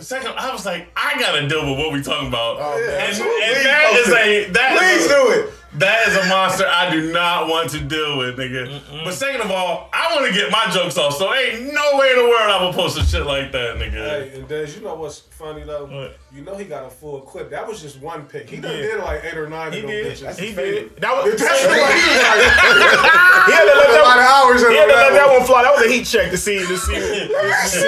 second, 0.00 0.34
I 0.36 0.52
was 0.52 0.66
like, 0.66 0.88
I 0.96 1.18
gotta 1.18 1.48
deal 1.48 1.68
with 1.68 1.78
what 1.78 1.92
we 1.92 2.02
talking 2.02 2.28
about. 2.28 2.56
Oh, 2.60 2.78
yeah, 2.78 2.92
and, 2.92 3.02
absolutely. 3.02 3.42
and 3.44 3.54
Please 3.54 3.64
that 3.64 3.90
post 3.90 4.06
is 4.08 4.12
a 4.14 4.50
that 4.52 4.78
Please 4.78 5.04
is 5.04 5.06
a- 5.06 5.08
do 5.08 5.30
it. 5.30 5.54
That 5.76 6.06
is 6.06 6.14
a 6.16 6.24
monster 6.28 6.64
I 6.68 6.88
do 6.88 7.12
not 7.12 7.48
want 7.48 7.70
to 7.70 7.80
deal 7.80 8.16
with, 8.16 8.36
nigga. 8.38 8.80
But 9.04 9.12
second 9.14 9.40
of 9.40 9.50
all, 9.50 9.90
I 9.92 10.14
want 10.14 10.26
to 10.26 10.32
get 10.32 10.50
my 10.52 10.70
jokes 10.70 10.96
off, 10.96 11.16
so 11.16 11.34
ain't 11.34 11.74
no 11.74 11.98
way 11.98 12.10
in 12.10 12.16
the 12.18 12.24
world 12.30 12.46
I 12.50 12.62
will 12.62 12.72
post 12.72 12.94
some 12.96 13.04
shit 13.04 13.26
like 13.26 13.50
that, 13.52 13.76
nigga. 13.76 13.92
Hey, 13.92 14.38
and 14.38 14.46
Des, 14.46 14.70
you 14.76 14.82
know 14.82 14.94
what's 14.94 15.18
funny 15.18 15.64
though? 15.64 15.86
What? 15.86 16.16
You 16.32 16.42
know 16.42 16.56
he 16.56 16.64
got 16.64 16.84
a 16.86 16.90
full 16.90 17.20
clip. 17.22 17.50
That 17.50 17.66
was 17.66 17.82
just 17.82 18.00
one 18.00 18.26
pick. 18.26 18.48
He 18.48 18.58
done 18.58 18.70
did. 18.70 18.82
did 18.92 19.00
like 19.02 19.24
eight 19.24 19.36
or 19.36 19.48
nine 19.48 19.72
He 19.72 19.78
of 19.80 19.82
them 19.86 19.90
did. 19.90 20.16
bitches. 20.16 20.38
He 20.38 20.54
did. 20.54 20.96
That 21.00 21.10
was. 21.24 21.40
That's 21.40 21.60
he 21.62 21.66
like, 21.66 21.90
he 21.90 22.06
was 22.06 22.22
like, 22.22 22.42
had 23.50 23.64
to 23.66 23.74
let 23.74 23.90
a 23.90 24.02
lot 24.02 24.16
that. 24.16 24.30
hours 24.46 24.60
He 24.62 24.76
had 24.76 24.86
to 24.86 24.94
let 24.94 25.12
that 25.12 25.28
one 25.38 25.44
fly. 25.46 25.62
That 25.64 25.74
was 25.74 25.86
a 25.86 25.90
heat 25.90 26.04
check 26.04 26.30
to 26.30 26.36
see 26.38 26.58
to 26.58 26.78
see 26.78 26.94
to 26.94 27.66
see, 27.66 27.86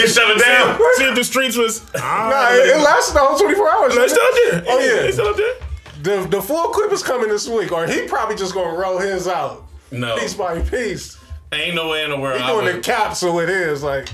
You 0.00 0.08
shut 0.08 0.26
it 0.30 0.38
down. 0.42 0.74
see 0.98 1.04
if 1.06 1.14
the 1.14 1.22
streets 1.24 1.56
was. 1.56 1.82
Nah, 1.94 2.50
it, 2.50 2.66
it 2.66 2.78
lasted 2.82 3.14
the 3.14 3.20
whole 3.20 3.38
24 3.38 3.70
hours. 3.70 3.94
No, 3.94 4.02
it's 4.02 4.12
still 4.12 4.24
up 4.26 4.34
there. 4.34 4.64
Oh, 4.66 4.78
yeah. 4.80 5.06
it's 5.06 5.14
still 5.16 5.28
up 5.28 5.36
there. 5.36 5.54
The, 6.02 6.26
the 6.28 6.42
full 6.42 6.68
clip 6.70 6.92
is 6.92 7.02
coming 7.02 7.28
this 7.28 7.48
week, 7.48 7.70
or 7.72 7.86
he 7.86 8.06
probably 8.08 8.34
just 8.36 8.54
gonna 8.54 8.76
roll 8.76 8.98
his 8.98 9.28
out 9.28 9.64
No, 9.90 10.16
piece 10.18 10.34
by 10.34 10.60
piece. 10.60 11.16
ain't 11.52 11.74
no 11.74 11.88
way 11.88 12.02
in 12.04 12.10
the 12.10 12.18
world. 12.18 12.38
He 12.40 12.44
I 12.44 12.50
doing 12.52 12.64
would- 12.66 12.76
the 12.76 12.80
capsule. 12.80 13.38
It 13.40 13.48
is 13.48 13.82
like 13.82 14.08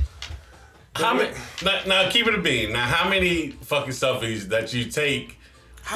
How 0.94 1.14
many? 1.14 1.30
Now, 1.64 1.80
now 1.86 2.10
keep 2.10 2.26
it 2.26 2.34
a 2.34 2.40
bean. 2.40 2.72
Now, 2.72 2.84
how 2.84 3.08
many 3.08 3.52
fucking 3.52 3.92
selfies 3.92 4.48
that 4.48 4.74
you 4.74 4.84
take, 4.86 5.38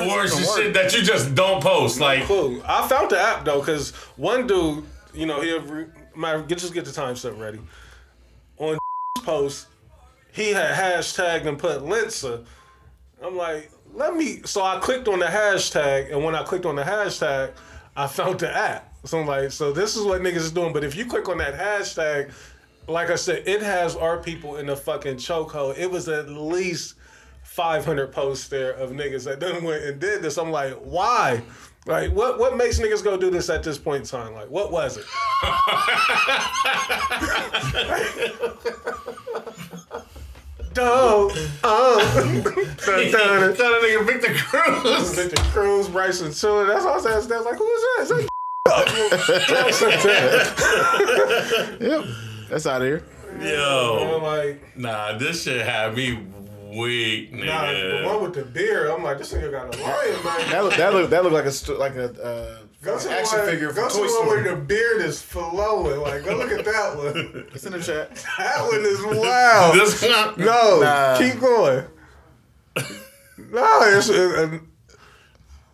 or 0.00 0.22
the 0.26 0.52
shit 0.56 0.72
that 0.74 0.94
you 0.94 1.02
just 1.02 1.34
don't 1.34 1.62
post? 1.62 2.00
Like, 2.00 2.24
cool. 2.24 2.62
I 2.64 2.86
found 2.88 3.10
the 3.10 3.20
app 3.20 3.44
though, 3.44 3.60
cause 3.62 3.90
one 4.16 4.46
dude, 4.46 4.84
you 5.12 5.26
know, 5.26 5.40
he'll 5.42 5.60
re- 5.62 5.86
my 6.14 6.40
get 6.42 6.58
just 6.58 6.72
get 6.72 6.84
the 6.86 6.92
time 6.92 7.16
set 7.16 7.36
ready. 7.36 7.60
On 8.58 8.70
his 8.70 8.78
post, 9.24 9.66
he 10.32 10.50
had 10.52 10.74
hashtagged 10.74 11.46
and 11.46 11.58
put 11.58 11.80
Lensa. 11.82 12.44
I'm 13.22 13.36
like, 13.36 13.70
let 13.94 14.14
me. 14.16 14.40
So 14.44 14.62
I 14.62 14.78
clicked 14.78 15.08
on 15.08 15.18
the 15.18 15.26
hashtag, 15.26 16.12
and 16.12 16.24
when 16.24 16.34
I 16.34 16.42
clicked 16.42 16.66
on 16.66 16.76
the 16.76 16.82
hashtag, 16.82 17.52
I 17.96 18.06
found 18.06 18.40
the 18.40 18.54
app. 18.54 18.92
So 19.04 19.20
I'm 19.20 19.26
like, 19.26 19.50
so 19.52 19.72
this 19.72 19.96
is 19.96 20.04
what 20.04 20.22
niggas 20.22 20.36
is 20.36 20.52
doing. 20.52 20.72
But 20.72 20.84
if 20.84 20.96
you 20.96 21.06
click 21.06 21.28
on 21.28 21.38
that 21.38 21.54
hashtag, 21.54 22.32
like 22.88 23.10
I 23.10 23.16
said, 23.16 23.42
it 23.46 23.62
has 23.62 23.96
our 23.96 24.18
people 24.18 24.56
in 24.56 24.66
the 24.66 24.76
fucking 24.76 25.16
chokehold. 25.16 25.76
It 25.78 25.90
was 25.90 26.08
at 26.08 26.28
least 26.28 26.94
500 27.44 28.12
posts 28.12 28.48
there 28.48 28.72
of 28.72 28.90
niggas 28.90 29.24
that 29.24 29.40
done 29.40 29.64
went 29.64 29.84
and 29.84 30.00
did 30.00 30.22
this. 30.22 30.38
I'm 30.38 30.50
like, 30.50 30.74
why? 30.74 31.42
Like, 31.84 32.12
what 32.12 32.38
what 32.38 32.56
makes 32.56 32.78
niggas 32.78 33.02
go 33.02 33.16
do 33.16 33.28
this 33.30 33.50
at 33.50 33.64
this 33.64 33.76
point 33.76 34.02
in 34.02 34.08
time? 34.08 34.34
Like, 34.34 34.48
what 34.48 34.70
was 34.70 34.98
it? 34.98 35.04
Dope. 40.74 41.32
Dun, 41.62 42.42
tell 42.78 43.10
dun, 43.10 43.40
dun. 43.40 43.56
that 43.56 43.80
nigga 43.82 44.06
Victor 44.06 44.34
Cruz. 44.34 45.14
Victor 45.14 45.42
Cruz, 45.50 45.88
Bryson 45.88 46.32
Tiller. 46.32 46.66
That's 46.66 46.84
all 46.84 46.98
I 46.98 47.00
said. 47.00 47.22
That's 47.28 47.44
like, 47.44 47.56
who 47.56 47.68
is 47.68 47.82
that? 47.82 48.02
Is 48.02 48.08
that 48.08 48.28
Yep. 51.80 52.04
That's 52.48 52.66
out 52.66 52.82
of 52.82 52.88
here. 52.88 53.04
I'm 53.34 53.40
Yo, 53.46 54.20
like, 54.22 54.76
nah, 54.76 55.16
this 55.18 55.42
shit 55.44 55.64
had 55.64 55.94
me 55.96 56.14
weak, 56.70 57.32
nigga. 57.32 57.46
Nah, 57.46 57.72
the 57.72 58.02
one 58.06 58.22
with 58.22 58.34
the 58.34 58.44
beard, 58.44 58.90
I'm 58.90 59.02
like, 59.02 59.18
this 59.18 59.32
nigga 59.32 59.50
got 59.50 59.74
a 59.74 59.78
lion, 59.82 60.24
man. 60.24 60.50
That 60.50 60.64
look 60.64 60.74
that 60.76 60.92
look 60.94 61.10
that 61.10 61.24
look 61.24 61.32
like 61.32 61.46
a 61.46 61.50
st- 61.50 61.78
like 61.78 61.96
a 61.96 62.12
uh, 62.22 62.58
Go 62.82 62.98
to 62.98 63.10
action 63.12 63.38
one, 63.38 63.48
figure 63.48 63.72
go 63.72 63.88
from 63.88 63.90
to 63.90 63.94
Toy 63.94 63.94
the 63.94 64.00
one 64.02 64.10
Story. 64.10 64.42
where 64.42 64.54
the 64.56 64.60
beard 64.60 65.02
is 65.02 65.22
flowing. 65.22 66.00
Like, 66.00 66.24
go 66.24 66.36
look 66.36 66.50
at 66.50 66.64
that 66.64 66.96
one. 66.96 67.46
It's 67.54 67.64
in 67.64 67.72
the 67.72 67.80
chat. 67.80 68.10
That 68.38 68.60
one 68.62 68.84
is 68.84 69.00
wild. 69.24 69.74
This 69.76 70.02
one, 70.02 70.34
No, 70.44 70.80
Nah. 70.80 71.16
keep 71.16 71.38
going. 71.40 71.84
No, 73.38 73.80
it's, 73.82 74.08
it, 74.08 74.38
uh, 74.38 74.58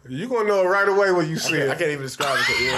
you 0.08 0.28
gonna 0.28 0.48
know 0.48 0.64
right 0.66 0.88
away 0.88 1.10
when 1.12 1.28
you 1.28 1.36
see 1.38 1.54
I 1.56 1.66
it. 1.72 1.78
can't 1.78 1.90
even 1.90 2.02
describe 2.02 2.36
it. 2.38 2.46
to 2.46 2.62
you. 2.64 2.72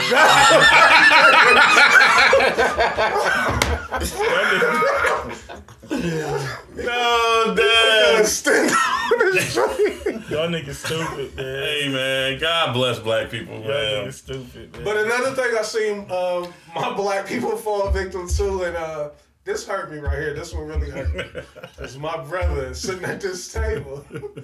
No, 5.91 7.55
damn. 7.57 8.25
Stand 8.25 8.71
on 8.71 9.33
his. 9.35 9.57
Y'all 10.31 10.49
niggas 10.49 10.75
stupid, 10.75 11.35
man. 11.37 11.45
Hey 11.63 11.89
man, 11.93 12.39
God 12.39 12.73
bless 12.73 12.99
black 13.01 13.31
people, 13.31 13.55
Y'all 13.61 13.69
man. 13.69 14.07
niggas 14.07 14.13
stupid, 14.15 14.73
man. 14.73 14.85
But 14.85 14.97
another 14.99 15.33
thing 15.35 15.57
I 15.59 15.63
seen 15.63 15.99
um, 16.11 16.53
my 16.75 16.95
black 16.95 17.27
people 17.27 17.57
fall 17.57 17.91
victim 17.91 18.29
to, 18.29 18.63
and 18.63 18.77
uh, 18.77 19.11
this 19.45 19.67
hurt 19.67 19.91
me 19.91 19.99
right 19.99 20.17
here. 20.19 20.35
This 20.35 20.55
one 20.55 20.67
really 20.69 20.91
hurt 20.91 21.13
me. 21.15 21.25
It's 21.81 21.97
my 21.97 22.23
brother 22.25 22.73
sitting 22.75 23.05
at 23.05 23.21
this 23.21 23.53
table. 23.53 24.05
Matter 24.11 24.23
of 24.23 24.35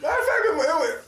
fact, 0.00 0.44
it, 0.44 0.54
was- 0.54 0.98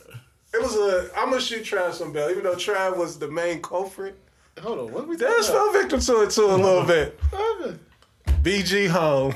it 0.54 0.62
was 0.62 0.74
a. 0.76 1.10
I'm 1.16 1.28
gonna 1.30 1.40
shoot 1.40 1.62
Trav 1.62 1.92
some 1.92 2.12
bell, 2.12 2.30
even 2.30 2.42
though 2.42 2.56
Trav 2.56 2.96
was 2.96 3.18
the 3.18 3.28
main 3.28 3.60
culprit. 3.62 4.18
Hold 4.62 4.78
on, 4.80 4.92
what 4.92 5.04
are 5.04 5.06
we 5.06 5.16
Dennis 5.16 5.46
talking 5.48 5.72
fell 5.72 5.82
victim 5.82 6.00
to 6.00 6.22
it 6.22 6.30
too 6.30 6.46
a 6.46 6.56
little 6.56 6.84
bit. 6.84 7.20
BG 8.42 8.88
home. 8.88 9.34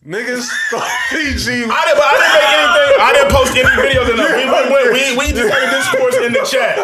Niggas 0.00 0.48
thought 0.72 0.88
BG. 1.12 1.68
I 1.68 1.80
didn't, 1.84 2.00
I 2.00 2.14
didn't 2.16 2.34
make 2.40 2.52
anything. 2.56 2.90
I 3.04 3.10
didn't 3.12 3.32
post 3.36 3.52
any 3.52 3.68
videos 3.76 4.08
in 4.08 4.16
there. 4.16 4.32
We, 4.32 4.48
we, 4.48 4.80
we, 4.96 5.02
we 5.12 5.26
just 5.36 5.52
had 5.52 5.60
a 5.60 5.70
discourse 5.76 6.16
in 6.24 6.32
the 6.32 6.40
chat. 6.48 6.80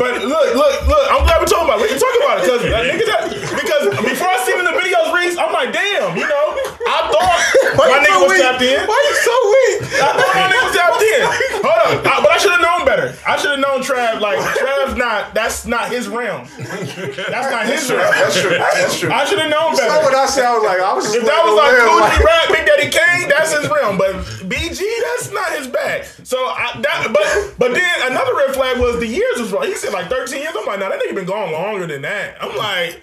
But 0.00 0.24
look, 0.24 0.48
look, 0.56 0.74
look. 0.88 1.04
I'm 1.12 1.28
glad 1.28 1.44
we're 1.44 1.52
talking 1.52 1.68
about 1.68 1.84
it. 1.84 1.84
We 1.84 1.88
can 1.92 2.00
talk 2.00 2.16
about 2.16 2.40
it 2.40 2.48
because 2.48 2.62
uh, 2.64 2.80
niggas 2.88 3.10
had- 3.12 3.28
because 3.52 3.84
before 4.00 4.32
I 4.32 4.40
seen 4.48 4.56
in 4.56 4.64
the 4.64 4.72
videos, 4.72 5.12
Reese, 5.12 5.36
I'm 5.36 5.52
like, 5.52 5.76
damn, 5.76 6.16
you 6.16 6.24
know, 6.24 6.46
I 6.88 6.98
thought 7.12 7.36
my 7.76 8.00
nigga 8.00 8.24
was 8.24 8.40
tapped 8.40 8.64
in. 8.64 8.80
Why 8.88 8.96
you 8.96 9.14
so 9.20 9.36
weak? 9.52 9.92
I 10.00 10.08
thought 10.16 10.32
my 10.32 10.48
nigga 10.48 10.64
was 10.64 10.72
tapped 10.72 11.04
in. 11.04 11.20
Hold 11.62 11.98
up, 11.98 12.06
I, 12.06 12.20
but 12.22 12.30
I 12.30 12.38
should 12.38 12.50
have 12.50 12.60
known 12.60 12.84
better. 12.84 13.14
I 13.26 13.36
should 13.36 13.50
have 13.52 13.60
known 13.60 13.82
Trav. 13.82 14.20
Like 14.20 14.38
Trav's 14.38 14.96
not. 14.96 15.34
That's 15.34 15.66
not 15.66 15.90
his 15.90 16.08
realm. 16.08 16.48
That's 16.58 17.50
not 17.50 17.66
his 17.66 17.88
realm. 17.90 18.10
That's 18.10 18.40
true. 18.40 18.50
That's 18.50 18.98
true. 18.98 19.12
I 19.12 19.24
should 19.24 19.38
have 19.38 19.50
known 19.50 19.76
better. 19.76 19.88
That's 19.88 20.04
what 20.04 20.14
I 20.14 20.26
said. 20.26 20.44
I 20.44 20.54
was 20.54 20.64
like, 20.64 20.80
I 20.80 20.92
was 20.92 21.04
just 21.04 21.16
If 21.16 21.24
that 21.24 21.42
was 21.44 21.54
like 21.54 21.72
letting 21.72 21.86
him 21.86 22.02
Gucci 22.02 22.18
live, 22.18 22.26
Rap, 22.26 22.46
Big 22.50 22.64
Daddy 22.66 22.88
Kane, 22.90 23.28
that's 23.28 23.54
his 23.54 23.70
realm. 23.70 23.96
But 23.96 24.16
BG, 24.50 24.82
that's 24.82 25.30
not 25.30 25.52
his 25.54 25.68
bag. 25.68 26.04
So 26.24 26.36
I, 26.36 26.80
that, 26.82 27.14
but 27.14 27.54
but 27.58 27.74
then 27.74 28.10
another 28.10 28.34
red 28.34 28.54
flag 28.54 28.78
was 28.78 28.98
the 28.98 29.06
years 29.06 29.38
was 29.38 29.52
wrong. 29.52 29.64
He 29.64 29.74
said 29.74 29.92
like 29.92 30.08
13 30.10 30.42
years. 30.42 30.54
I'm 30.58 30.66
like, 30.66 30.80
nah, 30.80 30.88
that 30.88 31.00
nigga 31.00 31.14
been 31.14 31.26
gone 31.26 31.52
longer 31.52 31.86
than 31.86 32.02
that. 32.02 32.42
I'm 32.42 32.56
like. 32.56 33.02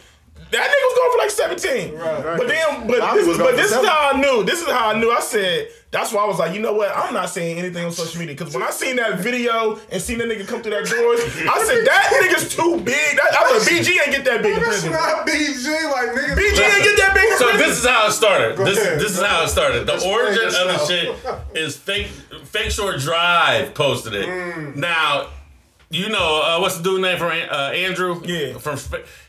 That 0.51 0.66
nigga 0.66 0.86
was 0.89 0.97
going 0.97 1.12
for 1.12 1.18
like 1.20 1.30
17. 1.30 1.93
Right. 1.93 2.38
But 2.39 2.47
then, 2.47 2.88
but 2.88 2.99
Bobby 3.01 3.20
this, 3.20 3.28
was 3.28 3.38
but 3.38 3.55
this 3.55 3.70
is 3.70 3.86
how 3.86 4.12
I 4.14 4.20
knew. 4.20 4.43
This 4.43 4.62
is 4.62 4.68
how 4.68 4.89
I 4.89 4.99
knew. 4.99 5.12
I 5.12 5.20
said, 5.20 5.70
that's 5.92 6.14
why 6.14 6.24
I 6.24 6.28
was 6.28 6.38
like, 6.38 6.54
you 6.54 6.62
know 6.62 6.74
what? 6.74 6.96
I'm 6.96 7.16
not 7.16 7.30
saying 7.30 7.58
anything 7.58 7.84
on 7.84 7.92
social 7.92 8.20
media. 8.20 8.36
Because 8.36 8.54
when 8.54 8.62
I 8.62 8.70
seen 8.70 8.98
that 8.98 9.20
video 9.20 9.80
and 9.92 10.00
seen 10.00 10.20
that 10.20 10.28
nigga 10.28 10.48
come 10.48 10.62
through 10.62 10.74
that 10.74 10.86
doors, 10.86 11.20
I 11.50 11.64
said, 11.66 11.86
that 11.86 12.22
nigga's 12.22 12.56
too 12.56 12.78
big. 12.78 13.18
That, 13.18 13.30
I 13.34 13.50
thought 13.50 13.68
BG 13.68 13.90
ain't 14.00 14.12
get 14.12 14.26
that 14.26 14.44
big 14.44 14.56
in 14.56 14.64
That's 14.64 14.86
not 14.86 15.26
BG. 15.26 15.92
Like 15.92 16.10
nigga. 16.10 16.36
BG 16.36 16.76
ain't 16.76 16.84
get 16.84 16.98
that 16.98 17.12
big 17.16 17.38
So 17.40 17.58
this 17.58 17.80
is 17.80 17.88
how 17.88 18.08
it 18.08 18.12
started. 18.12 18.58
This 18.58 18.78
ahead. 18.78 19.00
this 19.00 19.12
is 19.18 19.22
how 19.22 19.44
it 19.44 19.48
started. 19.48 19.88
The 19.88 20.08
origin 20.08 20.46
of 20.46 20.54
the 20.54 20.86
shit 20.86 21.16
is 21.56 21.76
fake. 21.76 22.08
Fake 22.46 22.70
Shore 22.70 22.98
Drive 22.98 23.74
posted 23.74 24.14
it. 24.14 24.28
Mm. 24.28 24.76
Now, 24.76 25.30
you 25.90 26.10
know 26.10 26.44
uh, 26.44 26.60
what's 26.60 26.78
the 26.78 26.84
dude 26.84 27.02
name 27.02 27.18
from 27.18 27.30
uh, 27.32 27.72
Andrew? 27.72 28.22
Yeah. 28.24 28.60
From 28.60 28.78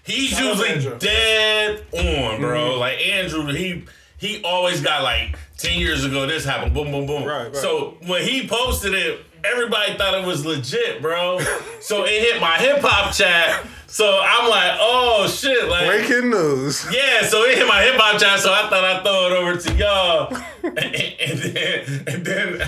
he's 0.02 0.30
Shout 0.30 0.44
usually 0.44 0.68
Andrew. 0.68 0.98
dead 0.98 1.84
on, 1.92 2.40
bro. 2.40 2.72
Mm-hmm. 2.72 2.80
Like 2.80 2.98
Andrew, 2.98 3.46
he 3.46 3.84
he 4.20 4.42
always 4.44 4.80
got 4.80 5.02
like 5.02 5.36
ten 5.56 5.78
years 5.78 6.04
ago 6.04 6.26
this 6.26 6.44
happened. 6.44 6.74
Boom, 6.74 6.92
boom, 6.92 7.06
boom. 7.06 7.24
Right, 7.24 7.46
right. 7.46 7.56
So 7.56 7.96
when 8.06 8.22
he 8.22 8.46
posted 8.46 8.94
it. 8.94 9.20
Everybody 9.42 9.96
thought 9.96 10.12
it 10.20 10.26
was 10.26 10.44
legit, 10.44 11.00
bro. 11.00 11.40
So 11.80 12.04
it 12.04 12.10
hit 12.10 12.42
my 12.42 12.58
hip 12.58 12.80
hop 12.82 13.14
chat. 13.14 13.66
So 13.86 14.20
I'm 14.22 14.50
like, 14.50 14.76
oh 14.78 15.26
shit, 15.26 15.66
like 15.66 15.86
Breaking 15.86 16.28
news. 16.28 16.86
yeah, 16.92 17.22
so 17.22 17.44
it 17.44 17.56
hit 17.56 17.66
my 17.66 17.80
hip 17.82 17.94
hop 17.96 18.20
chat, 18.20 18.38
so 18.38 18.52
I 18.52 18.68
thought 18.68 18.84
I'd 18.84 19.02
throw 19.02 19.26
it 19.28 19.32
over 19.32 19.56
to 19.56 19.74
y'all. 19.76 20.36
and, 20.62 20.76
and 20.76 21.40
then 21.40 22.04
and 22.06 22.26
then 22.26 22.60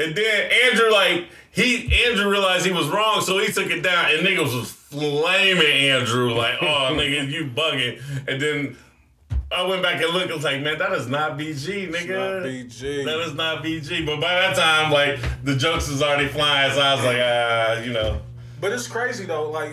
and 0.00 0.16
then 0.16 0.50
Andrew 0.64 0.90
like 0.90 1.28
he 1.52 2.04
Andrew 2.06 2.28
realized 2.28 2.66
he 2.66 2.72
was 2.72 2.88
wrong, 2.88 3.20
so 3.20 3.38
he 3.38 3.52
took 3.52 3.70
it 3.70 3.82
down 3.82 4.06
and 4.10 4.26
niggas 4.26 4.52
was 4.58 4.72
flaming 4.72 5.64
Andrew 5.66 6.32
like, 6.34 6.56
oh 6.60 6.88
nigga, 6.98 7.30
you 7.30 7.44
bugging. 7.46 8.02
And 8.26 8.42
then 8.42 8.76
I 9.50 9.62
went 9.66 9.82
back 9.82 10.02
and 10.02 10.12
looked, 10.12 10.30
I 10.30 10.34
was 10.34 10.44
like, 10.44 10.60
man, 10.60 10.78
that 10.78 10.92
is 10.92 11.06
not 11.08 11.38
BG, 11.38 11.90
nigga. 11.90 12.42
Not 12.42 12.46
BG. 12.46 13.04
That 13.06 13.18
is 13.20 13.34
not 13.34 13.64
BG. 13.64 14.04
But 14.04 14.20
by 14.20 14.34
that 14.34 14.54
time, 14.56 14.92
like 14.92 15.18
the 15.42 15.56
jokes 15.56 15.88
was 15.88 16.02
already 16.02 16.28
flying, 16.28 16.70
so 16.72 16.80
I 16.80 16.94
was 16.94 17.04
like, 17.04 17.16
ah, 17.20 17.80
you 17.80 17.92
know. 17.92 18.20
But 18.60 18.72
it's 18.72 18.86
crazy 18.86 19.24
though, 19.24 19.50
like 19.50 19.72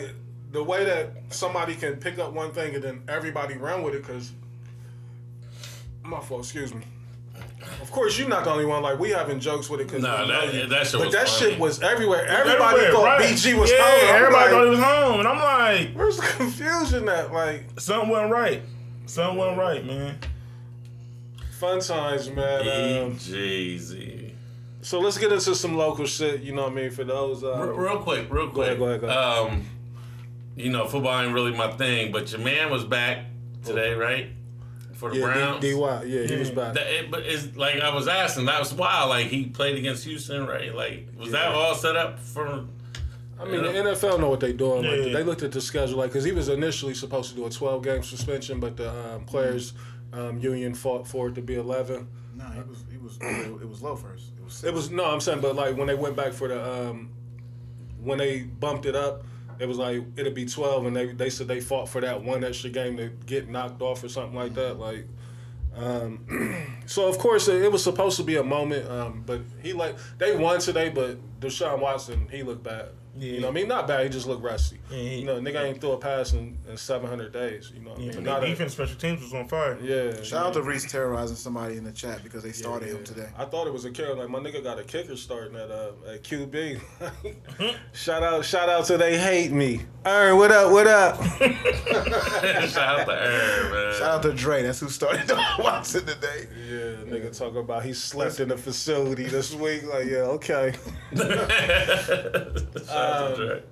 the 0.52 0.64
way 0.64 0.86
that 0.86 1.10
somebody 1.30 1.76
can 1.76 1.98
pick 1.98 2.20
up 2.20 2.32
one 2.32 2.52
thing 2.52 2.76
and 2.76 2.84
then 2.84 3.04
everybody 3.10 3.56
run 3.56 3.84
with 3.84 3.96
it. 3.96 4.04
Cause 4.06 4.32
my 6.04 6.22
fault, 6.22 6.42
excuse 6.44 6.74
me. 6.74 6.84
Of 7.82 7.92
course, 7.92 8.18
you're 8.18 8.30
not 8.30 8.46
the 8.46 8.52
only 8.52 8.66
one. 8.66 8.82
Like 8.82 8.98
we 8.98 9.10
having 9.10 9.42
jokes 9.42 9.70
with 9.70 9.82
it. 9.82 9.90
Cause 9.90 10.02
Nah, 10.02 10.26
that- 10.26 10.70
that 10.70 10.88
shit 10.88 11.02
But 11.02 11.12
that 11.12 11.28
funny. 11.28 11.52
shit 11.52 11.60
was 11.60 11.82
everywhere. 11.82 12.26
Everybody 12.26 12.64
Everywhere, 12.86 12.92
thought 12.94 13.20
right. 13.20 13.30
BG 13.30 13.60
was 13.60 13.70
yeah, 13.72 13.78
home. 13.82 14.16
Everybody 14.16 14.36
like, 14.36 14.50
thought 14.52 14.64
he 14.64 14.70
was 14.70 14.80
home, 14.80 15.20
and 15.20 15.28
I'm 15.28 15.38
like, 15.40 15.92
Where's 15.94 16.16
the 16.16 16.24
confusion 16.38 17.10
at? 17.10 17.34
Like 17.34 17.66
something 17.78 18.10
wasn't 18.10 18.32
right. 18.32 18.62
Something 19.06 19.38
wasn't 19.38 19.58
right, 19.60 19.86
man. 19.86 20.18
fun 21.60 21.80
times, 21.80 22.30
man. 22.30 22.62
Um, 23.04 23.16
Jeezy. 23.16 24.32
so 24.82 25.00
let's 25.00 25.18
get 25.18 25.32
into 25.32 25.56
some 25.56 25.78
local 25.78 26.06
shit. 26.06 26.42
You 26.42 26.54
know 26.54 26.64
what 26.64 26.72
I 26.72 26.76
mean? 26.76 26.92
For 26.92 27.04
those. 27.04 27.44
Uh, 27.44 27.58
Real, 27.58 27.78
real 27.78 28.00
quick, 28.00 28.28
real 28.32 28.50
quick. 28.50 28.68
ahead, 28.68 28.80
go 28.80 28.86
ahead, 28.86 29.02
go 29.02 29.08
ahead. 29.08 29.52
Um, 29.54 29.66
you 30.56 30.70
know, 30.72 30.86
football 30.88 31.22
ain't 31.22 31.34
really 31.34 31.52
my 31.56 31.72
thing, 31.72 32.12
but 32.12 32.32
your 32.32 32.42
man 32.42 32.72
was 32.72 32.84
back 32.84 33.26
today, 33.64 33.94
right? 33.94 34.30
For 34.94 35.10
the 35.10 35.18
yeah, 35.18 35.26
Browns. 35.34 35.62
D- 35.62 35.74
DY. 35.74 36.04
Yeah, 36.06 36.24
he 36.28 36.36
was 36.38 36.50
back. 36.52 36.74
That, 36.76 36.88
it, 36.88 37.12
but 37.12 37.24
it's 37.24 37.56
like 37.58 37.82
I 37.82 37.94
was 37.94 38.08
asking. 38.08 38.46
That 38.46 38.60
was 38.60 38.74
wild. 38.74 39.10
Like 39.10 39.28
he 39.28 39.46
played 39.46 39.78
against 39.78 40.06
Houston, 40.06 40.48
right? 40.48 40.74
Like 40.74 41.10
was 41.20 41.32
that 41.32 41.54
all 41.54 41.76
set 41.76 41.96
up 41.98 42.20
for? 42.20 42.66
I 43.40 43.46
mean, 43.46 43.62
the 43.64 43.70
NFL 43.70 44.20
know 44.20 44.30
what 44.30 44.40
they're 44.40 44.54
doing. 44.54 44.84
Like, 44.84 45.08
Yeah. 45.08 45.14
they 45.14 45.24
looked 45.24 45.44
at 45.44 45.52
the 45.52 45.60
schedule, 45.62 45.98
like, 45.98 46.10
because 46.12 46.24
he 46.24 46.32
was 46.32 46.48
initially 46.48 46.94
supposed 46.94 47.30
to 47.32 47.36
do 47.36 47.46
a 47.46 47.50
12 47.50 47.84
game 47.84 48.02
suspension, 48.04 48.60
but 48.60 48.78
the 48.78 48.90
um, 48.90 49.26
players 49.26 49.74
um, 50.14 50.40
union 50.40 50.74
fought 50.74 51.06
for 51.08 51.28
it 51.28 51.36
to 51.36 51.42
be 51.42 51.56
11. 51.56 52.08
No, 52.38 52.46
he 52.46 52.62
was 52.62 52.86
he 52.92 52.98
was 52.98 53.18
it 53.62 53.68
was 53.70 53.82
low 53.82 53.96
first. 53.96 54.32
It 54.38 54.44
was 54.44 54.64
It 54.64 54.74
was 54.74 54.90
no, 54.92 55.06
I'm 55.06 55.22
saying, 55.22 55.40
but 55.42 55.56
like 55.56 55.78
when 55.78 55.88
they 55.88 55.96
went 55.96 56.16
back 56.16 56.34
for 56.34 56.48
the 56.48 56.62
um, 56.90 57.10
when 58.02 58.18
they 58.18 58.42
bumped 58.42 58.86
it 58.86 58.96
up, 58.96 59.24
it 59.60 59.68
was 59.68 59.78
like 59.78 60.04
it'd 60.18 60.34
be 60.34 60.46
12, 60.46 60.86
and 60.86 60.96
they 60.96 61.08
they 61.14 61.30
said 61.30 61.48
they 61.48 61.62
fought 61.62 61.88
for 61.88 62.02
that 62.02 62.24
one 62.24 62.44
extra 62.44 62.70
game 62.70 62.98
to 62.98 63.10
get 63.26 63.50
knocked 63.50 63.82
off 63.82 64.04
or 64.04 64.10
something 64.10 64.36
like 64.36 64.54
that. 64.56 64.78
Like, 64.80 65.08
um, 65.76 66.26
so 66.86 67.08
of 67.08 67.18
course 67.18 67.48
it, 67.48 67.62
it 67.64 67.72
was 67.72 67.84
supposed 67.84 68.18
to 68.18 68.24
be 68.24 68.36
a 68.36 68.44
moment, 68.44 68.90
um, 68.90 69.24
but 69.26 69.42
he 69.64 69.72
like 69.74 69.96
they 70.18 70.36
won 70.36 70.60
today, 70.60 70.90
but 70.90 71.18
Deshaun 71.40 71.80
Watson 71.80 72.28
he 72.32 72.44
looked 72.44 72.64
bad. 72.64 72.90
You 73.18 73.40
know, 73.40 73.48
what 73.48 73.52
I 73.52 73.56
mean, 73.56 73.68
not 73.70 73.88
bad. 73.88 74.04
He 74.04 74.10
just 74.10 74.28
looked 74.28 74.44
rusty. 74.44 74.78
he- 74.90 75.20
you 75.20 75.26
know, 75.26 75.40
nigga 75.40 75.64
ain't 75.64 75.80
threw 75.80 75.92
a 75.92 75.98
pass 75.98 76.34
in, 76.34 76.58
in 76.70 76.76
700 76.76 77.32
days. 77.32 77.72
You 77.74 77.82
know, 77.82 77.92
what 77.92 78.00
I 78.00 78.02
Yeah, 78.02 78.08
mean? 78.08 78.16
but 78.16 78.24
Not 78.26 78.40
the 78.42 78.48
a- 78.48 78.50
defense, 78.50 78.74
special 78.74 78.98
teams 78.98 79.22
was 79.22 79.34
on 79.34 79.48
fire. 79.48 79.78
yeah. 79.82 80.22
Shout 80.22 80.48
out 80.48 80.54
to 80.56 80.62
Reese 80.62 80.92
terrorizing 80.92 81.38
somebody 81.38 81.78
in 81.78 81.86
the 81.86 81.94
chat 81.94 82.24
because 82.24 82.44
they 82.44 82.52
started 82.52 82.90
him 82.90 83.04
today. 83.06 83.30
I 83.38 83.46
thought 83.46 83.68
it 83.68 83.74
was 83.74 83.86
a 83.86 83.92
kicker. 83.92 84.16
Like 84.16 84.30
my 84.30 84.40
nigga 84.40 84.62
got 84.64 84.80
a 84.80 84.84
kicker 84.84 85.16
starting 85.16 85.56
at 85.56 85.72
uh, 85.72 85.92
at 86.14 86.24
QB. 86.24 86.82
shout 87.94 88.22
out, 88.22 88.44
shout 88.44 88.68
out 88.68 88.84
to 88.86 88.98
they 88.98 89.18
hate 89.18 89.52
me. 89.52 89.82
Aaron, 90.06 90.38
what 90.38 90.52
up? 90.52 90.72
What 90.72 90.86
up? 90.88 91.16
Shout 91.26 93.00
out 93.00 93.06
to 93.08 93.14
Aaron, 93.14 93.72
man. 93.72 93.94
Shout 93.94 94.02
out 94.04 94.22
to 94.24 94.34
Dre. 94.34 94.62
That's 94.62 94.80
who 94.80 94.90
started 94.90 95.32
Watson 95.58 96.06
today. 96.06 96.48
yeah, 96.70 97.12
nigga 97.12 97.36
talk 97.36 97.56
about 97.56 97.84
he 97.84 97.94
slept 97.94 98.40
in 98.40 98.50
the 98.50 98.58
facility 98.58 99.24
this 99.24 99.56
week. 99.56 99.84
Like 99.92 100.06
yeah, 100.06 100.18
okay. 100.38 100.74
Out. 103.06 103.64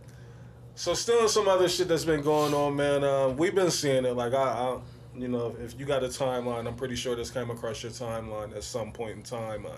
So 0.75 0.93
still 0.93 1.27
some 1.27 1.47
other 1.47 1.69
shit 1.69 1.87
that's 1.87 2.05
been 2.05 2.21
going 2.21 2.53
on, 2.53 2.75
man. 2.75 3.03
Uh, 3.03 3.29
we've 3.29 3.53
been 3.53 3.69
seeing 3.71 4.05
it. 4.05 4.15
Like 4.15 4.33
I, 4.33 4.37
I, 4.43 4.79
you 5.15 5.27
know, 5.27 5.55
if 5.63 5.79
you 5.79 5.85
got 5.85 6.03
a 6.03 6.07
timeline, 6.07 6.67
I'm 6.67 6.75
pretty 6.75 6.95
sure 6.95 7.15
this 7.15 7.29
came 7.29 7.49
across 7.51 7.83
your 7.83 7.91
timeline 7.91 8.55
at 8.55 8.63
some 8.63 8.91
point 8.91 9.17
in 9.17 9.23
time. 9.23 9.65
Um, 9.67 9.73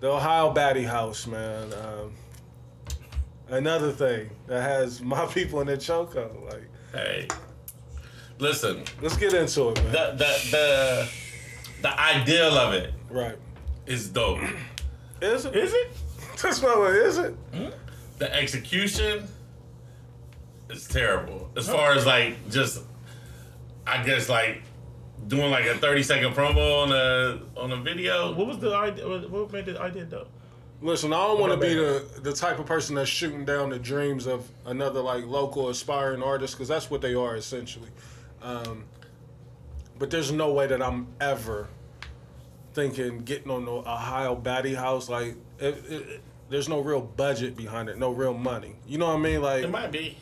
the 0.00 0.08
Ohio 0.10 0.52
Baddie 0.52 0.86
House, 0.86 1.26
man. 1.26 1.72
Um, 1.72 2.12
another 3.48 3.92
thing 3.92 4.30
that 4.46 4.62
has 4.62 5.00
my 5.14 5.24
people 5.26 5.60
in 5.62 5.66
the 5.68 5.76
chokehold. 5.76 6.50
Like, 6.52 6.68
Hey, 6.92 7.26
listen. 8.38 8.84
let's 9.02 9.16
get 9.16 9.32
into 9.34 9.70
it, 9.70 9.82
man. 9.82 9.92
The 9.92 10.12
the 10.18 10.48
the 10.50 11.08
the 11.82 12.00
ideal 12.00 12.56
of 12.58 12.74
it 12.74 12.92
right. 13.10 13.36
is 13.86 14.08
dope. 14.10 14.38
Is 15.22 15.44
it? 15.46 15.56
Is 15.56 15.72
it? 15.72 15.88
That's 16.42 16.60
not 16.62 16.78
what 16.78 16.92
is 16.92 17.18
it? 17.18 17.34
The 18.18 18.32
execution 18.34 19.26
is 20.70 20.86
terrible. 20.86 21.50
As 21.56 21.68
far 21.68 21.92
as 21.92 22.06
like 22.06 22.50
just, 22.50 22.82
I 23.86 24.02
guess 24.04 24.28
like 24.28 24.62
doing 25.26 25.50
like 25.50 25.66
a 25.66 25.74
thirty 25.76 26.02
second 26.02 26.34
promo 26.34 26.84
on 26.84 26.92
a 26.92 27.60
on 27.60 27.72
a 27.72 27.76
video. 27.76 28.34
What 28.34 28.46
was 28.46 28.58
the 28.58 28.74
idea? 28.74 29.08
What 29.08 29.30
what 29.30 29.52
made 29.52 29.66
the 29.66 29.80
idea 29.80 30.04
though? 30.04 30.26
Listen, 30.80 31.12
I 31.12 31.26
don't 31.26 31.40
want 31.40 31.52
to 31.52 31.58
be 31.58 31.74
the 31.74 32.04
the 32.20 32.32
type 32.32 32.58
of 32.58 32.66
person 32.66 32.96
that's 32.96 33.08
shooting 33.08 33.44
down 33.44 33.70
the 33.70 33.78
dreams 33.78 34.26
of 34.26 34.48
another 34.66 35.00
like 35.00 35.24
local 35.24 35.68
aspiring 35.68 36.22
artist 36.22 36.54
because 36.54 36.68
that's 36.68 36.90
what 36.90 37.00
they 37.00 37.14
are 37.14 37.36
essentially. 37.36 37.88
Um, 38.42 38.84
but 39.98 40.10
there's 40.10 40.30
no 40.30 40.52
way 40.52 40.66
that 40.66 40.82
I'm 40.82 41.06
ever 41.20 41.68
thinking 42.74 43.20
getting 43.20 43.50
on 43.50 43.64
the 43.64 43.70
Ohio 43.70 44.34
Baddie 44.36 44.76
House 44.76 45.08
like 45.08 45.36
it, 45.58 45.82
it, 45.88 46.20
there's 46.54 46.68
no 46.68 46.78
real 46.78 47.00
budget 47.00 47.56
behind 47.56 47.88
it, 47.88 47.98
no 47.98 48.12
real 48.12 48.32
money. 48.32 48.76
You 48.86 48.98
know 48.98 49.08
what 49.08 49.16
I 49.16 49.18
mean? 49.18 49.42
Like, 49.42 49.64
It 49.64 49.70
might 49.70 49.90
be. 49.90 50.16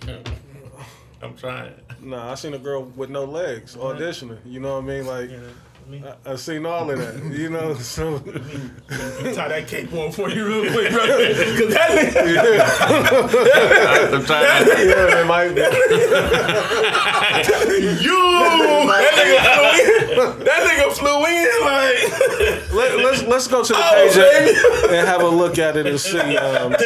I'm 1.23 1.37
trying. 1.37 1.75
nah, 2.01 2.33
I 2.33 2.35
seen 2.35 2.55
a 2.55 2.59
girl 2.59 2.85
with 2.97 3.11
no 3.11 3.25
legs 3.25 3.77
auditioning. 3.77 4.39
You 4.47 4.59
know 4.59 4.81
what 4.81 4.85
I 4.85 4.87
mean? 4.87 5.07
Like, 5.07 5.31
Me. 5.93 6.03
I, 6.27 6.33
I 6.33 6.37
seen 6.37 6.65
all 6.65 6.91
of 6.91 6.99
that. 6.99 7.23
You 7.37 7.51
know, 7.51 7.75
so 7.95 8.19
Tie 8.19 8.33
that 9.49 9.65
cape 9.69 9.93
on 9.93 10.11
for 10.11 10.31
you 10.31 10.47
real 10.47 10.73
quick, 10.73 10.91
brother, 10.97 11.35
Cause 11.35 11.75
that 11.75 11.91
nigga, 12.15 12.61
I'm 14.15 14.25
trying. 14.25 14.67
yeah, 14.89 15.21
it 15.21 15.27
might 15.27 15.55
be. 15.55 15.61
you, 18.03 18.19
that 18.89 19.13
nigga 19.19 19.39
flew 19.53 19.69
in. 19.77 20.45
That 20.45 20.61
nigga 20.67 20.89
flew 20.93 21.21
in 21.27 21.51
like. 21.61 22.01
Let, 22.73 22.91
let's 23.05 23.23
let's 23.25 23.47
go 23.49 23.63
to 23.63 23.73
the 23.73 23.79
Oh, 23.79 23.91
page 23.93 24.15
baby. 24.15 24.59
and, 24.87 24.95
and 24.97 25.07
have 25.09 25.21
a 25.23 25.29
look 25.29 25.59
at 25.59 25.77
it 25.77 25.87
and 25.87 26.01
see. 26.01 26.19
Um, 26.39 26.73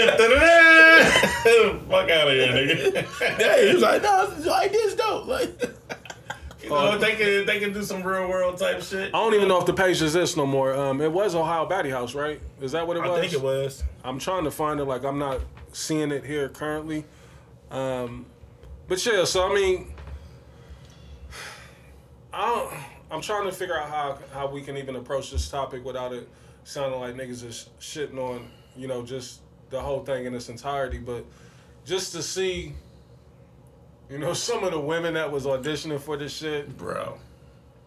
Fuck 1.89 2.11
out 2.11 2.27
of 2.29 2.35
here, 2.35 2.49
nigga. 2.49 3.39
Yeah, 3.39 3.57
he 3.67 3.73
was 3.75 3.83
like, 3.83 4.03
no, 4.03 4.27
this 4.31 4.49
idea's 4.49 4.95
dope. 4.97 5.27
Like, 5.29 5.53
You 6.67 6.73
know, 6.73 6.99
they 6.99 7.15
can 7.15 7.47
they 7.47 7.61
can 7.61 7.73
do 7.73 7.83
some 7.83 8.03
real 8.03 8.29
world 8.29 8.59
type 8.59 8.83
shit. 8.83 9.15
I 9.15 9.19
don't 9.19 9.35
even 9.35 9.49
know 9.49 9.61
if 9.61 9.67
the 9.67 9.73
page 9.73 10.03
exists 10.03 10.37
no 10.37 10.47
more. 10.47 10.75
Um, 10.75 11.01
it 11.01 11.13
was 11.13 11.35
Ohio 11.35 11.69
Baddie 11.69 11.91
House, 11.91 12.15
right? 12.15 12.41
Is 12.61 12.73
that 12.73 12.87
what 12.87 12.97
it 12.97 13.01
was? 13.01 13.11
I 13.11 13.21
think 13.21 13.33
it 13.33 13.41
was. 13.43 13.85
I'm 14.03 14.19
trying 14.19 14.45
to 14.45 14.51
find 14.51 14.81
it. 14.81 14.85
Like 14.85 15.05
I'm 15.05 15.19
not 15.19 15.41
seeing 15.73 16.11
it 16.11 16.25
here 16.25 16.49
currently. 16.49 17.05
Um, 17.71 18.27
but 18.89 19.05
yeah, 19.07 19.25
so 19.25 19.49
I 19.49 19.55
mean, 19.55 19.95
I 22.33 22.47
don't, 22.47 22.75
I'm 23.11 23.21
trying 23.21 23.45
to 23.45 23.53
figure 23.53 23.79
out 23.79 23.89
how 23.89 24.19
how 24.33 24.49
we 24.49 24.63
can 24.63 24.77
even 24.77 24.97
approach 24.97 25.31
this 25.31 25.49
topic 25.49 25.85
without 25.85 26.13
it 26.13 26.29
sounding 26.65 26.99
like 26.99 27.15
niggas 27.15 27.45
is 27.45 27.71
shitting 27.81 28.19
on 28.19 28.51
you 28.75 28.89
know 28.89 29.05
just 29.05 29.41
the 29.71 29.81
whole 29.81 30.05
thing 30.05 30.27
in 30.27 30.35
its 30.35 30.49
entirety. 30.49 30.99
But 30.99 31.25
just 31.85 32.13
to 32.13 32.23
see, 32.23 32.75
you 34.11 34.19
know, 34.19 34.33
some 34.33 34.65
of 34.65 34.73
the 34.73 34.81
women 34.81 35.15
that 35.15 35.31
was 35.31 35.45
auditioning 35.45 36.01
for 36.01 36.17
this 36.17 36.37
shit, 36.37 36.77
Bro. 36.77 37.19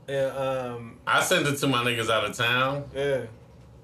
and 0.07 0.31
um, 0.37 0.97
I 1.07 1.21
sent 1.21 1.47
it 1.47 1.57
to 1.57 1.67
my 1.67 1.83
niggas 1.83 2.09
out 2.09 2.25
of 2.25 2.35
town, 2.35 2.85
yeah. 2.95 3.21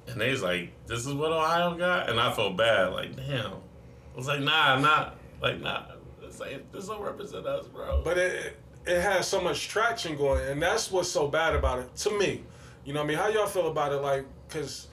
and 0.07 0.19
they 0.19 0.31
was 0.31 0.41
like, 0.43 0.71
"This 0.88 1.05
is 1.05 1.13
what 1.13 1.31
Ohio 1.31 1.75
got," 1.75 2.09
and 2.09 2.19
I 2.19 2.33
felt 2.33 2.57
bad. 2.57 2.93
Like, 2.93 3.15
damn. 3.15 3.53
I 3.53 4.17
was 4.17 4.27
like, 4.27 4.41
"Nah, 4.41 4.79
not 4.79 5.17
like 5.41 5.61
nah. 5.61 5.83
This 6.21 6.41
ain't 6.41 6.71
this 6.71 6.88
don't 6.88 7.01
represent 7.01 7.45
us, 7.45 7.67
bro." 7.67 8.01
But 8.03 8.17
it 8.17 8.57
it 8.86 9.01
has 9.01 9.27
so 9.27 9.41
much 9.41 9.67
traction 9.67 10.15
going, 10.15 10.45
and 10.47 10.61
that's 10.61 10.91
what's 10.91 11.09
so 11.09 11.27
bad 11.27 11.55
about 11.55 11.79
it 11.79 11.95
to 11.97 12.17
me. 12.17 12.43
You 12.83 12.93
know 12.93 12.99
what 12.99 13.05
I 13.05 13.07
mean? 13.07 13.17
How 13.17 13.27
y'all 13.29 13.47
feel 13.47 13.67
about 13.67 13.91
it? 13.93 13.97
Like, 13.97 14.25
cause 14.49 14.88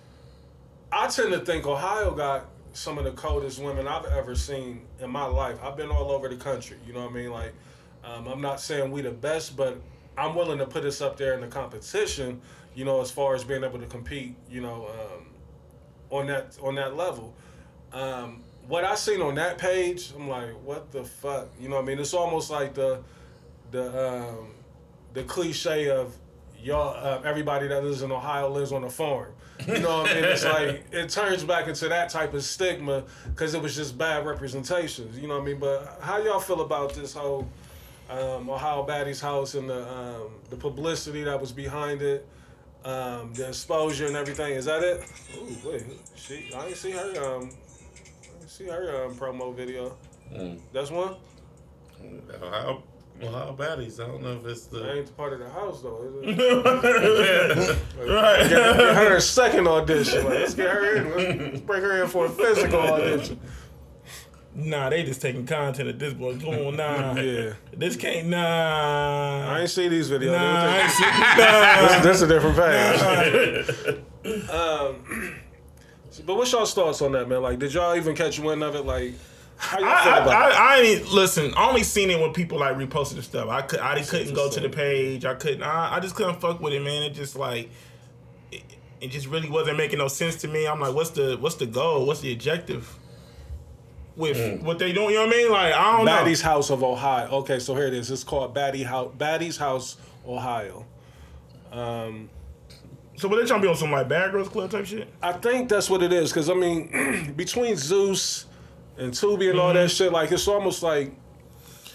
I 0.90 1.08
tend 1.08 1.32
to 1.32 1.40
think 1.40 1.66
Ohio 1.66 2.12
got 2.12 2.46
some 2.72 2.98
of 2.98 3.04
the 3.04 3.12
coldest 3.12 3.62
women 3.62 3.86
I've 3.86 4.06
ever 4.06 4.34
seen 4.34 4.82
in 5.00 5.10
my 5.10 5.24
life. 5.24 5.58
I've 5.62 5.76
been 5.76 5.90
all 5.90 6.10
over 6.10 6.28
the 6.28 6.36
country. 6.36 6.78
You 6.86 6.92
know 6.92 7.00
what 7.00 7.10
I 7.10 7.14
mean? 7.14 7.30
Like, 7.30 7.52
um, 8.04 8.26
I'm 8.26 8.40
not 8.40 8.60
saying 8.60 8.90
we 8.90 9.02
the 9.02 9.10
best, 9.10 9.56
but 9.56 9.80
I'm 10.16 10.34
willing 10.34 10.58
to 10.58 10.66
put 10.66 10.84
us 10.84 11.00
up 11.00 11.16
there 11.16 11.34
in 11.34 11.40
the 11.40 11.48
competition. 11.48 12.40
You 12.74 12.84
know, 12.84 13.00
as 13.02 13.10
far 13.10 13.34
as 13.34 13.44
being 13.44 13.64
able 13.64 13.78
to 13.78 13.86
compete. 13.86 14.34
You 14.50 14.62
know, 14.62 14.88
um, 14.88 15.26
on 16.10 16.26
that 16.26 16.56
on 16.62 16.74
that 16.76 16.96
level. 16.96 17.34
Um, 17.92 18.42
what 18.68 18.84
I 18.84 18.94
seen 18.94 19.20
on 19.20 19.34
that 19.34 19.58
page, 19.58 20.12
I'm 20.16 20.28
like, 20.28 20.50
what 20.64 20.92
the 20.92 21.04
fuck? 21.04 21.48
You 21.60 21.68
know 21.68 21.76
what 21.76 21.82
I 21.82 21.86
mean? 21.86 21.98
It's 21.98 22.14
almost 22.14 22.50
like 22.50 22.74
the 22.74 23.00
the 23.70 24.28
um, 24.28 24.54
the 25.12 25.24
cliche 25.24 25.90
of 25.90 26.16
y'all 26.62 26.94
uh, 26.96 27.20
everybody 27.24 27.68
that 27.68 27.82
lives 27.82 28.02
in 28.02 28.12
Ohio 28.12 28.48
lives 28.48 28.72
on 28.72 28.84
a 28.84 28.90
farm. 28.90 29.32
You 29.66 29.78
know 29.78 30.02
what 30.02 30.10
I 30.10 30.14
mean? 30.14 30.24
It's 30.24 30.44
like 30.44 30.84
it 30.92 31.08
turns 31.10 31.44
back 31.44 31.68
into 31.68 31.88
that 31.88 32.08
type 32.10 32.34
of 32.34 32.42
stigma 32.42 33.04
because 33.30 33.54
it 33.54 33.62
was 33.62 33.76
just 33.76 33.96
bad 33.96 34.26
representations. 34.26 35.18
You 35.18 35.28
know 35.28 35.34
what 35.34 35.42
I 35.42 35.46
mean? 35.46 35.58
But 35.58 35.98
how 36.00 36.18
y'all 36.18 36.40
feel 36.40 36.62
about 36.62 36.94
this 36.94 37.14
whole 37.14 37.48
um, 38.10 38.50
Ohio 38.50 38.84
Baddies 38.86 39.20
house 39.20 39.54
and 39.54 39.68
the 39.70 39.88
um, 39.88 40.30
the 40.50 40.56
publicity 40.56 41.22
that 41.24 41.40
was 41.40 41.52
behind 41.52 42.02
it, 42.02 42.26
um, 42.84 43.32
the 43.34 43.48
exposure 43.48 44.06
and 44.06 44.16
everything? 44.16 44.52
Is 44.54 44.64
that 44.64 44.82
it? 44.82 45.04
Ooh, 45.36 45.70
wait, 45.70 45.84
she 46.16 46.50
I 46.54 46.64
didn't 46.64 46.76
see 46.76 46.90
her 46.92 47.36
um, 47.36 47.50
I 48.24 48.38
didn't 48.38 48.50
see 48.50 48.66
her 48.66 49.04
um, 49.04 49.14
promo 49.14 49.54
video. 49.54 49.96
Mm. 50.32 50.60
That's 50.72 50.90
one. 50.90 51.14
Ohio, 52.42 52.82
Ohio 53.22 53.54
baddies. 53.58 54.02
I 54.02 54.06
don't 54.08 54.22
know 54.22 54.32
if 54.32 54.46
it's 54.46 54.66
That 54.66 54.82
the. 54.82 54.92
ain't 54.98 55.16
part 55.16 55.32
of 55.32 55.38
the 55.40 55.48
house 55.50 55.80
though. 55.82 56.02
Is 56.22 56.38
it? 56.38 57.78
Right. 57.98 58.48
get, 58.48 58.50
get 58.50 58.96
her 58.96 59.16
a 59.16 59.20
second 59.20 59.68
audition. 59.68 60.24
Like, 60.24 60.34
let's 60.34 60.54
get 60.54 60.68
her 60.70 60.96
in. 60.96 61.10
Let's, 61.16 61.40
let's 61.52 61.60
bring 61.60 61.82
her 61.82 62.02
in 62.02 62.08
for 62.08 62.26
a 62.26 62.28
physical 62.28 62.80
audition. 62.92 63.38
Nah, 64.54 64.90
they 64.90 65.02
just 65.02 65.22
taking 65.22 65.46
content 65.46 65.88
at 65.88 65.98
this 65.98 66.12
point. 66.12 66.42
Come 66.42 66.50
on, 66.54 66.76
nah. 66.76 67.14
Yeah. 67.20 67.54
This 67.74 67.96
can't, 67.96 68.26
nah. 68.28 69.46
I 69.48 69.60
ain't 69.60 69.70
see 69.70 69.88
these 69.88 70.10
videos. 70.10 70.32
Nah, 70.32 70.64
I 70.64 70.66
They 70.66 70.74
ain't 70.74 70.84
was 70.84 70.92
see, 70.92 71.04
just- 71.04 71.38
nah. 71.38 72.02
That's 72.02 72.20
a 72.22 72.26
different 72.26 72.56
page. 74.26 74.50
um, 74.50 74.96
but 76.26 76.34
what's 76.36 76.52
y'all's 76.52 76.74
thoughts 76.74 77.00
on 77.00 77.12
that, 77.12 77.28
man? 77.28 77.40
Like, 77.40 77.58
did 77.58 77.72
y'all 77.72 77.96
even 77.96 78.14
catch 78.14 78.38
wind 78.40 78.62
of 78.62 78.74
it? 78.74 78.84
Like, 78.84 79.14
how 79.14 79.14
y'all 79.14 79.14
feel 79.14 79.31
I, 79.62 79.76
I. 79.80 80.18
I, 80.18 80.76
I 80.76 80.80
ain't 80.80 81.12
listen. 81.12 81.52
I 81.56 81.68
only 81.68 81.82
seen 81.82 82.10
it 82.10 82.20
when 82.20 82.32
people 82.32 82.58
like 82.58 82.76
reposted 82.76 83.16
the 83.16 83.22
stuff. 83.22 83.48
I 83.48 83.62
could, 83.62 83.80
I 83.80 83.96
just 83.96 84.10
couldn't 84.10 84.34
go 84.34 84.50
to 84.50 84.60
the 84.60 84.68
page. 84.68 85.24
I 85.24 85.34
couldn't. 85.34 85.62
I, 85.62 85.96
I 85.96 86.00
just 86.00 86.14
couldn't 86.14 86.40
fuck 86.40 86.60
with 86.60 86.72
it, 86.72 86.82
man. 86.82 87.02
It 87.02 87.10
just 87.10 87.36
like, 87.36 87.70
it, 88.50 88.62
it 89.00 89.08
just 89.08 89.26
really 89.26 89.48
wasn't 89.48 89.76
making 89.76 89.98
no 89.98 90.08
sense 90.08 90.36
to 90.36 90.48
me. 90.48 90.66
I'm 90.66 90.80
like, 90.80 90.94
what's 90.94 91.10
the, 91.10 91.36
what's 91.38 91.54
the 91.56 91.66
goal? 91.66 92.06
What's 92.06 92.20
the 92.20 92.32
objective 92.32 92.98
with 94.16 94.36
mm. 94.36 94.62
what 94.62 94.78
they 94.78 94.92
doing? 94.92 95.10
You 95.10 95.16
know 95.16 95.26
what 95.26 95.34
I 95.34 95.38
mean? 95.38 95.50
Like, 95.50 95.74
I 95.74 95.96
don't 95.96 96.06
Baddie's 96.06 96.42
House 96.42 96.70
of 96.70 96.82
Ohio. 96.82 97.30
Okay, 97.30 97.58
so 97.58 97.74
here 97.74 97.86
it 97.86 97.94
is. 97.94 98.10
It's 98.10 98.24
called 98.24 98.54
Baddie 98.54 98.84
House, 98.84 99.12
Baddie's 99.16 99.56
House, 99.56 99.96
Ohio. 100.26 100.84
know. 101.72 102.28
So, 103.16 103.28
what 103.28 103.36
they 103.36 103.46
trying 103.46 103.60
to 103.60 103.66
be 103.66 103.68
on 103.68 103.76
some 103.76 103.92
like 103.92 104.08
Bad 104.08 104.32
Girls 104.32 104.48
Club 104.48 104.70
type 104.70 104.86
shit? 104.86 105.08
I 105.22 105.32
think 105.32 105.68
that's 105.68 105.88
what 105.88 106.02
it 106.02 106.12
is, 106.12 106.30
because 106.32 106.50
I 106.50 106.54
mean, 106.54 107.32
between 107.36 107.76
Zeus 107.76 108.46
and 108.98 109.12
Tubi 109.12 109.50
and 109.50 109.58
all 109.58 109.72
that 109.72 109.90
shit, 109.90 110.12
like 110.12 110.32
it's 110.32 110.46
almost 110.48 110.82
like 110.82 111.12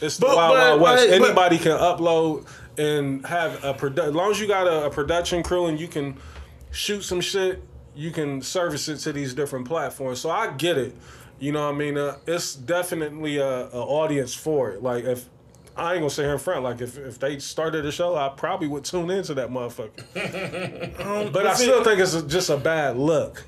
it's 0.01 0.17
the 0.17 0.25
But- 0.27 0.35
Wild 0.35 0.53
but- 0.55 0.59
Wild 0.79 0.81
West. 0.81 1.07
but- 1.09 1.13
Anybody 1.25 1.57
can 1.57 1.77
upload 1.77 2.47
and 2.77 3.25
have 3.25 3.63
a 3.63 3.73
produ- 3.73 4.07
as 4.07 4.13
long 4.13 4.31
as 4.31 4.39
you 4.39 4.47
got 4.47 4.67
a, 4.67 4.85
a 4.85 4.89
production 4.89 5.41
crew 5.43 5.65
and 5.65 5.79
you 5.79 5.87
can 5.87 6.17
shoot 6.71 7.01
some 7.03 7.21
shit, 7.21 7.63
you 7.95 8.11
can 8.11 8.41
service 8.41 8.87
it 8.87 8.97
to 8.97 9.11
these 9.11 9.33
different 9.33 9.67
platforms. 9.67 10.19
So 10.21 10.29
I 10.29 10.51
get 10.53 10.77
it. 10.77 10.95
You 11.39 11.51
know 11.51 11.65
what 11.65 11.75
I 11.75 11.77
mean? 11.77 11.97
Uh, 11.97 12.17
it's 12.27 12.55
definitely 12.55 13.37
a, 13.37 13.67
a 13.67 13.79
audience 13.81 14.33
for 14.35 14.71
it. 14.71 14.81
Like 14.83 15.03
if 15.05 15.25
I 15.75 15.93
ain't 15.93 16.01
gonna 16.01 16.09
say 16.09 16.23
here 16.23 16.33
in 16.33 16.39
front, 16.39 16.63
like 16.63 16.81
if, 16.81 16.97
if 16.97 17.19
they 17.19 17.37
started 17.39 17.85
a 17.85 17.91
show, 17.91 18.15
I 18.15 18.29
probably 18.29 18.67
would 18.67 18.83
tune 18.83 19.09
into 19.11 19.33
that 19.35 19.49
motherfucker. 19.49 20.99
Um, 21.05 21.31
But 21.31 21.45
I 21.47 21.53
still 21.55 21.83
think 21.83 21.99
it's 21.99 22.13
a, 22.15 22.21
just 22.27 22.49
a 22.49 22.57
bad 22.57 22.97
look. 22.97 23.43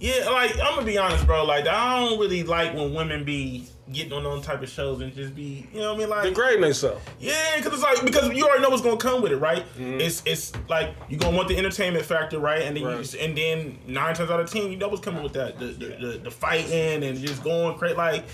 Yeah, 0.00 0.28
like 0.30 0.52
I'm 0.60 0.74
gonna 0.74 0.84
be 0.86 0.98
honest, 0.98 1.26
bro. 1.26 1.44
Like 1.44 1.66
I 1.66 2.00
don't 2.00 2.18
really 2.18 2.42
like 2.42 2.74
when 2.74 2.92
women 2.94 3.24
be 3.24 3.66
getting 3.92 4.12
on 4.12 4.24
those 4.24 4.44
type 4.44 4.60
of 4.62 4.68
shows 4.68 5.00
and 5.00 5.14
just 5.14 5.32
be, 5.34 5.66
you 5.72 5.80
know 5.80 5.90
what 5.92 5.96
I 5.96 5.98
mean? 6.00 6.08
Like 6.10 6.22
Degrading 6.24 6.60
themselves. 6.60 7.00
Yeah, 7.20 7.56
because 7.56 7.72
it's 7.72 7.82
like 7.82 8.04
because 8.04 8.30
you 8.32 8.44
already 8.46 8.62
know 8.62 8.68
what's 8.68 8.82
gonna 8.82 8.96
come 8.98 9.22
with 9.22 9.32
it, 9.32 9.36
right? 9.36 9.64
Mm-hmm. 9.74 10.00
It's 10.00 10.22
it's 10.26 10.52
like 10.68 10.94
you 11.08 11.16
are 11.16 11.20
gonna 11.20 11.36
want 11.36 11.48
the 11.48 11.56
entertainment 11.56 12.04
factor, 12.04 12.38
right? 12.38 12.62
And 12.62 12.76
then 12.76 12.82
you 12.82 12.88
Right. 12.90 12.98
just, 12.98 13.14
and 13.14 13.36
then 13.38 13.78
nine 13.86 14.14
times 14.14 14.30
out 14.30 14.40
of 14.40 14.50
ten, 14.50 14.70
you 14.70 14.76
know 14.76 14.88
what's 14.88 15.00
coming 15.02 15.22
with 15.22 15.32
that 15.34 15.58
the 15.58 15.66
the, 15.66 15.86
the, 15.86 16.20
the 16.24 16.30
fighting 16.30 17.02
and 17.02 17.18
just 17.18 17.42
going 17.42 17.78
crazy. 17.78 17.94
Like, 17.96 18.24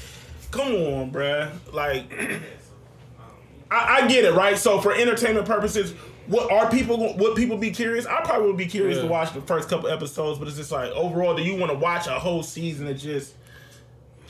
come 0.50 0.72
on, 0.74 1.12
bruh. 1.12 1.50
Like, 1.72 2.10
I, 3.70 4.02
I 4.02 4.08
get 4.08 4.24
it, 4.24 4.32
right? 4.34 4.58
So 4.58 4.80
for 4.80 4.92
entertainment 4.94 5.46
purposes. 5.46 5.94
What 6.32 6.50
are 6.50 6.70
people? 6.70 7.14
Would 7.16 7.36
people 7.36 7.58
be 7.58 7.70
curious? 7.70 8.06
I 8.06 8.22
probably 8.22 8.46
would 8.46 8.56
be 8.56 8.64
curious 8.66 8.96
Yeah. 8.96 9.02
to 9.02 9.08
watch 9.08 9.34
the 9.34 9.42
first 9.42 9.68
couple 9.68 9.88
episodes, 9.90 10.38
but 10.38 10.48
it's 10.48 10.56
just 10.56 10.72
like 10.72 10.90
overall, 10.92 11.36
do 11.36 11.42
you 11.42 11.56
want 11.56 11.70
to 11.72 11.78
watch 11.78 12.06
a 12.06 12.18
whole 12.18 12.42
season 12.42 12.88
of 12.88 12.96
just 12.98 13.34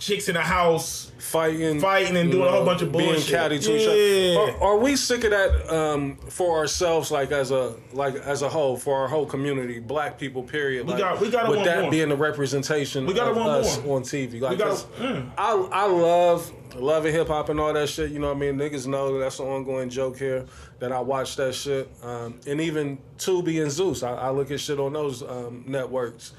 chicks 0.03 0.29
in 0.29 0.35
the 0.35 0.41
house 0.43 1.13
fighting, 1.19 1.79
Fighting 1.81 2.17
and 2.17 2.31
doing 2.33 2.49
a 2.49 2.51
whole 2.51 2.65
bunch 2.65 2.83
of 2.83 2.91
being 2.91 3.13
bullshit. 3.13 3.31
catty 3.33 3.59
to 3.61 3.71
Yeah. 3.73 3.79
each 3.79 4.37
other. 4.37 4.57
Are, 4.59 4.73
are 4.73 4.79
we 4.79 4.97
sick 4.97 5.23
of 5.23 5.31
that 5.31 5.73
um, 5.73 6.17
for 6.29 6.59
ourselves, 6.59 7.13
like 7.13 7.31
as 7.31 7.53
a 7.53 7.75
like 7.93 8.17
as 8.17 8.43
a 8.43 8.49
whole, 8.49 8.77
for 8.77 8.97
our 8.99 9.07
whole 9.09 9.27
community, 9.27 9.79
black 9.79 10.19
people, 10.19 10.43
period? 10.43 10.87
We 10.87 10.93
like, 10.95 11.01
got- 11.01 11.21
we 11.21 11.31
gotta 11.31 11.51
with 11.51 11.65
that 11.65 11.83
more. 11.83 11.91
being 11.93 12.09
the 12.09 12.17
representation 12.17 13.07
We 13.07 13.15
gotta 13.15 13.31
of 13.31 13.37
us 13.39 13.81
more. 13.85 13.99
on 13.99 14.03
TV. 14.03 14.41
Like, 14.41 14.59
gotta- 14.59 14.85
mm. 15.01 15.31
I 15.39 15.53
I 15.53 15.87
love 15.87 16.53
loving 16.75 17.13
hip 17.15 17.29
hop 17.29 17.49
and 17.51 17.61
all 17.61 17.73
that 17.73 17.89
shit. 17.89 18.11
You 18.11 18.19
know 18.19 18.29
what 18.29 18.37
I 18.39 18.41
mean? 18.41 18.57
Niggas 18.59 18.89
know 18.89 19.19
that's 19.21 19.39
an 19.39 19.47
ongoing 19.47 19.89
joke 19.89 20.19
here 20.19 20.47
that 20.81 20.91
I 20.91 20.99
watch 21.01 21.37
that 21.37 21.55
shit. 21.55 21.89
Um, 22.03 22.41
and 22.49 22.61
even 22.61 22.99
Tubi 23.19 23.63
and 23.63 23.71
Zeus, 23.71 24.03
I, 24.03 24.15
I 24.15 24.31
look 24.31 24.51
at 24.51 24.59
shit 24.59 24.81
on 24.81 24.93
those 24.95 25.23
um, 25.23 25.63
networks. 25.69 26.33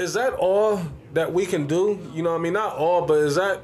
Is 0.00 0.14
that 0.14 0.32
all 0.34 0.80
that 1.12 1.32
we 1.32 1.44
can 1.46 1.66
do? 1.66 1.98
You 2.14 2.22
know 2.22 2.32
what 2.32 2.38
I 2.38 2.42
mean? 2.42 2.54
Not 2.54 2.76
all, 2.76 3.06
but 3.06 3.18
is 3.18 3.34
that 3.34 3.62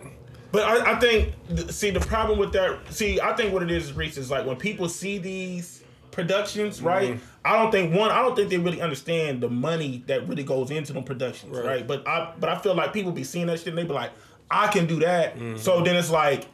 But 0.53 0.65
I, 0.65 0.93
I 0.93 1.01
think, 1.01 1.35
see, 1.71 1.91
the 1.91 2.01
problem 2.01 2.39
with 2.39 2.53
that, 2.53 2.79
see, 2.91 3.21
I 3.21 3.35
think 3.35 3.53
what 3.53 3.63
it 3.63 3.71
is, 3.71 3.93
Reese, 3.93 4.17
is 4.17 4.31
like 4.31 4.47
when 4.47 4.57
people 4.57 4.89
see 4.89 5.19
these 5.19 5.83
productions, 6.11 6.79
mm-hmm. 6.79 6.87
right? 6.87 7.21
I 7.45 7.57
don't 7.57 7.71
think 7.71 7.95
one, 7.95 8.11
I 8.11 8.23
don't 8.23 8.35
think 8.35 8.51
they 8.51 8.59
really 8.59 8.81
understand 8.81 9.41
the 9.41 9.49
money 9.49 10.03
that 10.07 10.29
really 10.29 10.45
goes 10.45 10.71
into 10.71 10.93
them 10.93 11.05
productions, 11.05 11.57
right? 11.57 11.67
Right. 11.67 11.87
But 11.87 12.07
I, 12.07 12.33
but 12.39 12.49
I 12.49 12.59
feel 12.59 12.75
like 12.75 12.93
people 12.93 13.13
be 13.13 13.25
seeing 13.25 13.47
that 13.47 13.59
shit 13.59 13.69
and 13.69 13.79
they 13.79 13.85
be 13.85 13.93
like, 13.93 14.13
I 14.51 14.69
can 14.69 14.87
do 14.87 15.01
that. 15.01 15.37
Mm-hmm. 15.37 15.57
So 15.57 15.83
then 15.83 15.97
it's 15.97 16.11
like 16.11 16.47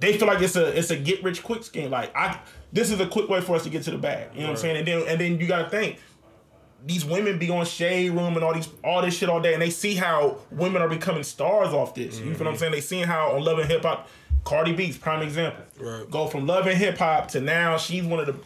they 0.00 0.16
feel 0.16 0.26
like 0.26 0.40
it's 0.40 0.56
a 0.56 0.76
it's 0.76 0.90
a 0.90 0.96
get 0.96 1.22
rich 1.22 1.42
quick 1.42 1.62
scheme. 1.62 1.90
Like 1.90 2.14
I, 2.16 2.40
this 2.72 2.90
is 2.90 2.98
a 3.00 3.06
quick 3.06 3.28
way 3.28 3.40
for 3.40 3.56
us 3.56 3.64
to 3.64 3.70
get 3.70 3.82
to 3.84 3.90
the 3.90 3.98
bag. 3.98 4.30
You 4.34 4.40
know 4.40 4.46
what 4.46 4.50
I'm 4.52 4.56
saying? 4.56 4.76
And 4.78 4.88
then 4.88 5.04
and 5.06 5.20
then 5.20 5.38
you 5.38 5.46
got 5.46 5.64
to 5.64 5.68
think 5.70 5.98
these 6.84 7.04
women 7.04 7.38
be 7.38 7.50
on 7.50 7.66
shade 7.66 8.10
room 8.12 8.34
and 8.34 8.44
all 8.44 8.54
these 8.54 8.68
all 8.82 9.02
this 9.02 9.16
shit 9.16 9.28
all 9.28 9.40
day, 9.40 9.52
and 9.52 9.62
they 9.62 9.70
see 9.70 9.94
how 9.94 10.38
women 10.50 10.82
are 10.82 10.88
becoming 10.88 11.22
stars 11.22 11.72
off 11.72 11.94
this. 11.94 12.18
You 12.18 12.24
feel 12.24 12.32
what 12.32 12.40
I'm 12.40 12.46
mm-hmm. 12.46 12.56
saying? 12.58 12.72
They 12.72 12.80
seeing 12.80 13.04
how 13.04 13.32
on 13.32 13.44
Love 13.44 13.58
and 13.58 13.70
Hip 13.70 13.82
Hop, 13.82 14.08
Cardi 14.44 14.72
B's 14.72 14.98
prime 14.98 15.22
example. 15.22 15.64
Right. 15.78 16.10
Go 16.10 16.26
from 16.26 16.46
Love 16.46 16.66
and 16.66 16.76
Hip 16.76 16.98
Hop 16.98 17.28
to 17.28 17.40
now 17.40 17.76
she's 17.76 18.04
one 18.04 18.20
of 18.20 18.26
the 18.26 18.36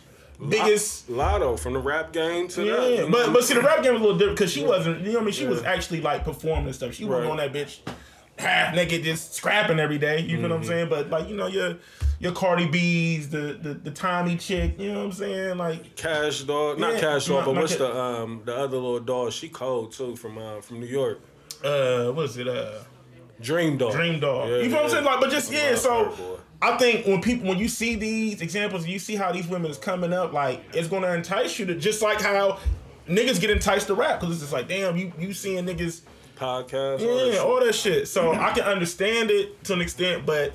biggest. 0.49 1.09
Latto 1.09 1.59
from 1.59 1.75
the 1.75 1.79
rap 1.79 2.13
game 2.13 2.49
to 2.49 2.65
Yeah, 2.65 3.03
that? 3.03 3.11
but 3.11 3.33
but 3.33 3.45
see 3.45 3.55
the 3.55 3.63
rap 3.63 3.83
game 3.83 3.93
was 3.93 4.03
a 4.03 4.05
little 4.05 4.19
different 4.19 4.39
because 4.39 4.53
she 4.53 4.65
wasn't. 4.65 5.01
You 5.01 5.13
know 5.13 5.13
what 5.15 5.23
I 5.23 5.25
mean? 5.27 5.35
She 5.35 5.47
was 5.47 5.63
actually 5.63 6.01
like 6.01 6.25
performing 6.25 6.67
and 6.67 6.75
stuff. 6.75 6.95
She 6.95 7.05
wasn't 7.05 7.31
on 7.31 7.37
that 7.39 7.53
bitch 7.53 7.79
half 8.39 8.75
naked 8.75 9.03
just 9.05 9.35
scrapping 9.35 9.79
every 9.79 9.99
day. 9.99 10.21
You 10.21 10.37
know 10.37 10.49
what 10.49 10.57
I'm 10.59 10.65
saying? 10.65 10.89
But 10.89 11.11
like 11.11 11.29
you 11.29 11.37
know 11.37 11.47
your 11.47 11.77
your 12.19 12.33
Cardi 12.33 12.67
B's, 12.67 13.29
the 13.31 13.59
the 13.61 13.75
the 13.75 13.91
Tommy 13.91 14.37
chick. 14.37 14.79
You 14.79 14.93
know 14.93 14.99
what 14.99 15.07
I'm 15.07 15.13
saying? 15.13 15.59
Like 15.59 15.97
Cash 15.97 16.43
Doll, 16.43 16.77
not 16.77 16.99
Cash 17.01 17.27
Doll, 17.27 17.45
but 17.45 17.55
what's 17.55 17.77
Ca- 17.77 17.87
the 17.87 18.01
um 18.01 18.43
the 18.45 18.55
other 18.55 18.77
little 18.77 19.01
dog? 19.01 19.33
She 19.33 19.49
cold 19.49 19.93
too 19.93 20.17
from 20.17 20.39
uh, 20.39 20.61
from 20.61 20.81
New 20.81 20.87
York. 20.87 21.21
uh, 21.65 22.11
what 22.11 22.27
is 22.27 22.37
it? 22.37 22.49
Uh. 22.49 22.81
Dream 23.41 23.77
Doll. 23.77 23.91
Dream 23.91 24.21
Doll. 24.21 24.49
Yeah, 24.49 24.59
you 24.59 24.69
know 24.69 24.77
what 24.77 24.85
I'm 24.85 24.91
saying? 24.91 25.05
Like, 25.05 25.21
but 25.21 25.31
just 25.31 25.53
yeah. 25.53 25.75
So 25.75 26.11
boy. 26.11 26.37
I 26.63 26.77
think 26.79 27.05
when 27.05 27.21
people 27.21 27.49
when 27.49 27.59
you 27.59 27.69
see 27.69 27.97
these 27.97 28.41
examples, 28.41 28.87
you 28.87 28.99
see 29.01 29.17
how 29.17 29.33
these 29.33 29.47
women 29.49 29.71
is 29.71 29.77
coming 29.77 30.13
up. 30.13 30.33
Like, 30.33 30.63
it's 30.73 30.87
gonna 30.89 31.13
entice 31.13 31.59
you 31.59 31.67
to 31.67 31.75
just 31.75 32.01
like 32.01 32.21
how 32.21 32.61
niggas 33.09 33.41
get 33.41 33.51
enticed 33.51 33.89
to 33.89 33.95
rap 33.95 34.21
because 34.21 34.35
it's 34.35 34.43
just 34.43 34.53
like, 34.53 34.69
damn, 34.69 34.97
you 34.97 35.13
you 35.19 35.33
seeing 35.35 35.67
niggas, 35.67 36.03
Podcast. 36.37 37.01
all 37.01 37.19
that 37.19 37.33
yeah, 37.33 37.39
all 37.41 37.61
that 37.61 37.75
shit. 37.75 38.09
So 38.09 38.33
I 38.33 38.53
can 38.53 38.65
understand 38.65 39.31
it 39.31 39.63
to 39.65 39.75
an 39.75 39.81
extent, 39.81 40.27
but 40.27 40.55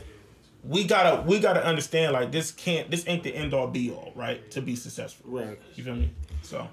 we 0.64 0.84
gotta 0.84 1.22
we 1.24 1.40
gotta 1.40 1.66
understand 1.66 2.14
like 2.14 2.32
this 2.32 2.52
can't 2.52 2.92
this 2.92 3.08
ain't 3.08 3.24
the 3.24 3.34
end 3.34 3.54
all 3.54 3.68
be 3.68 3.92
all 3.92 4.12
right 4.16 4.50
to 4.52 4.62
be 4.62 4.76
successful. 4.76 5.32
Right. 5.32 5.60
You 5.76 5.84
feel 5.84 5.96
me? 5.96 6.12
So 6.42 6.68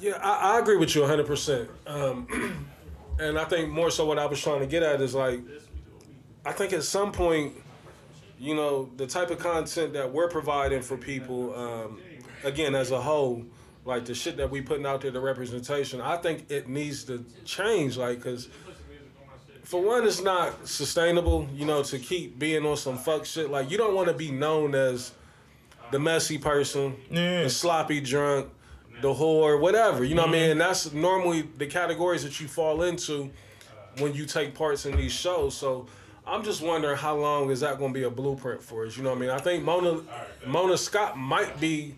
Yeah, 0.00 0.18
I, 0.22 0.56
I 0.56 0.58
agree 0.60 0.76
with 0.76 0.94
you 0.94 1.02
100%. 1.02 1.68
Um, 1.86 2.68
and 3.18 3.38
I 3.38 3.44
think 3.44 3.70
more 3.70 3.90
so 3.90 4.06
what 4.06 4.18
I 4.18 4.26
was 4.26 4.40
trying 4.40 4.60
to 4.60 4.66
get 4.66 4.82
at 4.82 5.00
is 5.00 5.14
like, 5.14 5.40
I 6.44 6.52
think 6.52 6.72
at 6.72 6.82
some 6.82 7.12
point, 7.12 7.54
you 8.38 8.54
know, 8.54 8.90
the 8.96 9.06
type 9.06 9.30
of 9.30 9.38
content 9.38 9.92
that 9.94 10.12
we're 10.12 10.28
providing 10.28 10.82
for 10.82 10.96
people, 10.96 11.54
um, 11.54 12.00
again, 12.42 12.74
as 12.74 12.90
a 12.90 13.00
whole, 13.00 13.44
like 13.84 14.04
the 14.06 14.14
shit 14.14 14.36
that 14.38 14.50
we 14.50 14.60
putting 14.60 14.86
out 14.86 15.02
there, 15.02 15.10
the 15.10 15.20
representation, 15.20 16.00
I 16.00 16.16
think 16.16 16.50
it 16.50 16.68
needs 16.68 17.04
to 17.04 17.24
change. 17.44 17.96
Like, 17.96 18.18
because 18.18 18.48
for 19.62 19.82
one, 19.82 20.06
it's 20.06 20.22
not 20.22 20.66
sustainable, 20.66 21.48
you 21.54 21.66
know, 21.66 21.82
to 21.82 21.98
keep 21.98 22.38
being 22.38 22.64
on 22.64 22.76
some 22.76 22.96
fuck 22.96 23.24
shit. 23.24 23.50
Like, 23.50 23.70
you 23.70 23.76
don't 23.76 23.94
want 23.94 24.08
to 24.08 24.14
be 24.14 24.30
known 24.30 24.74
as 24.74 25.12
the 25.90 25.98
messy 25.98 26.38
person, 26.38 26.96
Yeah. 27.10 27.42
the 27.42 27.50
sloppy 27.50 28.00
drunk, 28.00 28.48
the 29.00 29.12
whore, 29.12 29.60
whatever. 29.60 30.04
You 30.04 30.14
know 30.14 30.22
what 30.22 30.30
I 30.30 30.32
mm-hmm. 30.32 30.40
mean? 30.42 30.50
And 30.52 30.60
that's 30.60 30.92
normally 30.92 31.42
the 31.42 31.66
categories 31.66 32.22
that 32.24 32.40
you 32.40 32.48
fall 32.48 32.82
into 32.82 33.30
when 33.98 34.14
you 34.14 34.24
take 34.26 34.54
parts 34.54 34.86
in 34.86 34.96
these 34.96 35.12
shows. 35.12 35.56
So 35.56 35.86
I'm 36.26 36.42
just 36.42 36.62
wondering 36.62 36.96
how 36.96 37.16
long 37.16 37.50
is 37.50 37.60
that 37.60 37.78
going 37.78 37.92
to 37.92 37.98
be 37.98 38.04
a 38.04 38.10
blueprint 38.10 38.62
for 38.62 38.86
us? 38.86 38.96
You 38.96 39.02
know 39.02 39.10
what 39.10 39.18
I 39.18 39.20
mean? 39.20 39.30
I 39.30 39.38
think 39.38 39.62
Mona 39.62 40.00
Mona 40.46 40.78
Scott 40.78 41.18
might 41.18 41.60
be 41.60 41.96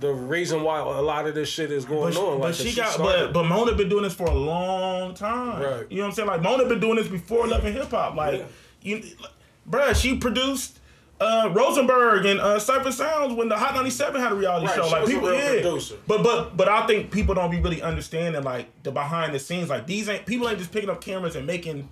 the 0.00 0.12
reason 0.12 0.62
why 0.62 0.78
a 0.78 1.02
lot 1.02 1.26
of 1.26 1.34
this 1.34 1.48
shit 1.48 1.70
is 1.70 1.84
going 1.84 2.14
But, 2.14 2.20
on. 2.20 2.38
but 2.40 2.46
Like, 2.46 2.54
she 2.54 2.74
got, 2.74 2.98
but 2.98 3.32
but 3.32 3.44
Mona 3.44 3.74
been 3.74 3.88
doing 3.88 4.02
this 4.04 4.14
for 4.14 4.26
a 4.26 4.34
long 4.34 5.14
time. 5.14 5.62
Right. 5.62 5.86
You 5.90 5.98
know 5.98 6.02
what 6.04 6.08
I'm 6.08 6.12
saying? 6.14 6.28
Like 6.28 6.42
Mona 6.42 6.66
been 6.66 6.80
doing 6.80 6.96
this 6.96 7.08
before 7.08 7.46
Love 7.46 7.64
and 7.64 7.74
Hip 7.74 7.90
Hop. 7.90 8.14
Like, 8.14 8.46
you, 8.82 8.96
like, 9.20 9.32
bruh, 9.68 9.94
she 10.00 10.16
produced 10.16 10.78
uh, 11.20 11.50
Rosenberg 11.54 12.26
and 12.26 12.40
uh, 12.40 12.56
Cipha 12.58 12.92
Sounds 12.92 13.34
when 13.34 13.48
the 13.48 13.56
Hot 13.56 13.74
97 13.74 14.20
had 14.20 14.32
a 14.32 14.34
reality 14.34 14.66
Right, 14.66 14.76
show. 14.76 14.88
Like 14.88 15.06
people, 15.06 15.32
yeah. 15.32 15.48
producer. 15.52 15.96
But 16.06 16.22
but 16.22 16.56
but 16.56 16.68
I 16.68 16.86
think 16.86 17.10
people 17.10 17.34
don't 17.34 17.50
be 17.50 17.58
really 17.60 17.80
understanding 17.82 18.42
like 18.42 18.66
the 18.82 18.92
behind 18.92 19.34
the 19.34 19.38
scenes. 19.38 19.70
Like 19.70 19.86
these 19.86 20.08
ain't 20.08 20.26
people 20.26 20.48
ain't 20.48 20.58
just 20.58 20.72
picking 20.72 20.90
up 20.90 21.00
cameras 21.00 21.36
and 21.36 21.46
making. 21.46 21.88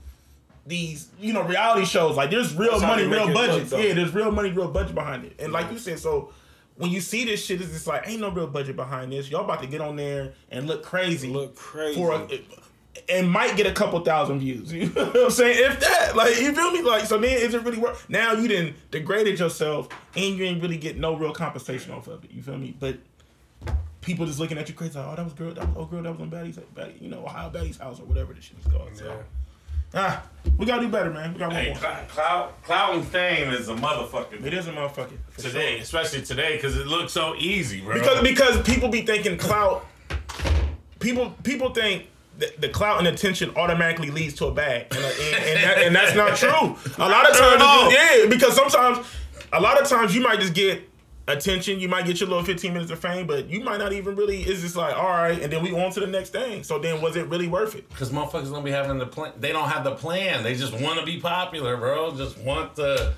These, 0.67 1.09
you 1.21 1.35
know, 1.35 1.43
reality 1.43 1.85
shows 1.85 2.17
like 2.17 2.31
there's 2.31 2.55
real 2.55 2.71
That's 2.79 2.83
money, 2.85 3.05
real 3.07 3.27
look, 3.27 3.35
budgets. 3.35 3.71
yeah, 3.73 3.93
there's 3.93 4.15
real 4.15 4.31
money, 4.31 4.51
real 4.51 4.69
budget 4.69 4.95
behind 4.95 5.27
it. 5.27 5.35
And 5.39 5.53
like 5.53 5.71
you 5.71 5.77
said, 5.77 5.99
so 5.99 6.33
when 6.77 6.91
you 6.91 7.01
see 7.01 7.25
this 7.25 7.45
shit, 7.45 7.61
it's 7.61 7.71
just 7.71 7.87
like 7.87 8.07
ain't 8.09 8.21
no 8.21 8.31
real 8.31 8.47
budget 8.47 8.77
behind 8.77 9.13
this. 9.13 9.31
Y'all 9.31 9.45
about 9.45 9.61
to 9.63 9.67
get 9.67 9.81
on 9.81 9.97
there 9.97 10.33
and 10.51 10.67
look 10.67 10.83
crazy, 10.83 11.29
Look 11.29 11.55
crazy. 11.55 11.95
for 12.01 12.13
a, 12.13 12.29
and 13.09 13.31
might 13.31 13.57
get 13.57 13.67
a 13.67 13.73
couple 13.73 14.01
thousand 14.01 14.41
views. 14.41 14.73
You 14.73 14.87
know 14.91 15.05
what 15.07 15.17
I'm 15.25 15.31
saying? 15.31 15.57
If 15.73 15.81
that, 15.81 16.17
like, 16.17 16.41
you 16.41 16.53
feel 16.53 16.71
me? 16.71 16.83
Like, 16.83 17.05
so 17.07 17.19
then 17.19 17.39
is 17.39 17.55
it 17.55 17.63
really 17.63 17.79
worth? 17.79 18.09
Now 18.09 18.33
you 18.33 18.49
didn't 18.49 18.77
degraded 18.91 19.39
yourself, 19.39 19.89
and 20.17 20.37
you 20.37 20.45
ain't 20.45 20.63
really 20.63 20.77
get 20.79 20.97
no 20.99 21.15
real 21.17 21.33
compensation 21.33 21.93
off 21.93 22.07
of 22.09 22.25
it. 22.25 22.31
You 22.31 22.43
feel 22.43 22.57
me? 22.59 22.77
But 22.79 22.99
people 24.01 24.27
just 24.27 24.39
looking 24.39 24.59
at 24.59 24.69
you 24.69 24.75
crazy. 24.75 24.99
Like, 24.99 25.09
oh, 25.09 25.17
that 25.17 25.25
was 25.25 25.33
girl. 25.35 25.55
That 25.55 25.67
was 25.69 25.77
oh 25.77 25.85
girl. 25.87 26.03
That 26.03 26.13
was 26.13 26.21
on 26.21 26.31
Baddie's, 26.31 26.59
Baddie, 26.75 27.01
you 27.01 27.09
know, 27.09 27.25
Ohio 27.25 27.51
Baddie's 27.51 27.79
house 27.79 28.01
or 28.01 28.05
whatever 28.05 28.33
this 28.33 28.45
shit 28.45 28.57
is 28.65 28.73
called. 28.73 28.91
So, 28.95 29.23
ah, 29.95 30.23
we 30.59 30.67
gotta 30.67 30.83
do 30.83 30.89
better, 30.89 31.11
man. 31.11 31.33
We 31.33 31.39
got 31.39 31.49
one 31.53 31.57
Hey, 31.57 31.69
more. 31.71 31.79
clout, 31.79 32.09
clout, 32.09 32.63
clout 32.65 32.95
and 32.95 33.05
fame 33.07 33.51
is 33.53 33.69
a 33.69 33.75
motherfucker 33.75 34.45
It 34.45 34.53
is 34.55 34.67
a 34.69 34.73
motherfucker 34.73 35.13
for 35.31 35.41
today, 35.43 35.79
especially 35.79 36.23
today, 36.23 36.57
because 36.57 36.77
it 36.77 36.87
looks 36.87 37.13
so 37.13 37.35
easy, 37.37 37.81
bro. 37.81 37.95
because 37.95 38.21
because 38.23 38.63
people 38.63 38.89
be 38.89 39.03
thinking 39.03 39.37
clout. 39.39 39.87
People 41.01 41.35
people 41.43 41.71
think 41.71 42.09
that 42.39 42.61
the 42.61 42.69
clout 42.69 42.99
and 42.99 43.07
attention 43.07 43.53
automatically 43.57 44.11
leads 44.11 44.35
to 44.35 44.47
a 44.47 44.51
bag, 44.53 44.87
and, 44.91 44.99
and, 45.05 45.45
and, 45.45 45.63
that, 45.65 45.79
and 45.87 45.95
that's 45.97 46.15
not 46.17 46.37
true. 46.37 46.49
A 47.05 47.09
lot 47.09 47.31
of 47.31 47.39
Not 47.39 47.53
at 47.55 47.61
all. 47.63 47.91
times, 47.91 47.95
yeah, 47.95 48.27
because 48.29 48.55
sometimes, 48.57 49.07
a 49.53 49.61
lot 49.61 49.81
of 49.81 49.89
times 49.89 50.15
you 50.15 50.21
might 50.23 50.41
just 50.41 50.55
get 50.55 50.83
attention, 51.27 51.81
you 51.81 51.89
might 51.89 52.07
get 52.07 52.21
your 52.21 52.29
little 52.29 52.45
fifteen 52.45 52.73
minutes 52.73 52.91
of 52.91 52.99
fame, 52.99 53.27
but 53.27 53.49
you 53.49 53.61
might 53.61 53.79
not 53.79 53.93
even 53.93 54.17
really. 54.17 54.43
It's 54.43 54.61
just 54.63 54.77
like 54.77 54.97
all 54.97 55.09
right, 55.09 55.41
and 55.41 55.53
then 55.53 55.63
we 55.63 55.73
on 55.73 55.91
to 55.93 56.01
the 56.01 56.07
next 56.07 56.31
thing. 56.31 56.63
So 56.63 56.79
then, 56.79 57.01
was 57.01 57.17
it 57.17 57.27
really 57.29 57.49
worth 57.49 57.75
it? 57.75 57.89
Because 57.89 58.11
motherfuckers 58.11 58.51
don't 58.51 58.65
be 58.65 58.71
having 58.71 58.99
the 58.99 59.07
plan. 59.07 59.33
They 59.39 59.53
don't 59.53 59.69
have 59.69 59.85
the 59.85 59.95
plan. 59.95 60.43
They 60.43 60.55
just 60.55 60.73
want 60.81 60.99
to 61.01 61.07
be 61.07 61.21
popular, 61.21 61.77
bro. 61.77 62.17
Just 62.17 62.39
want 62.39 62.77
to. 62.77 63.15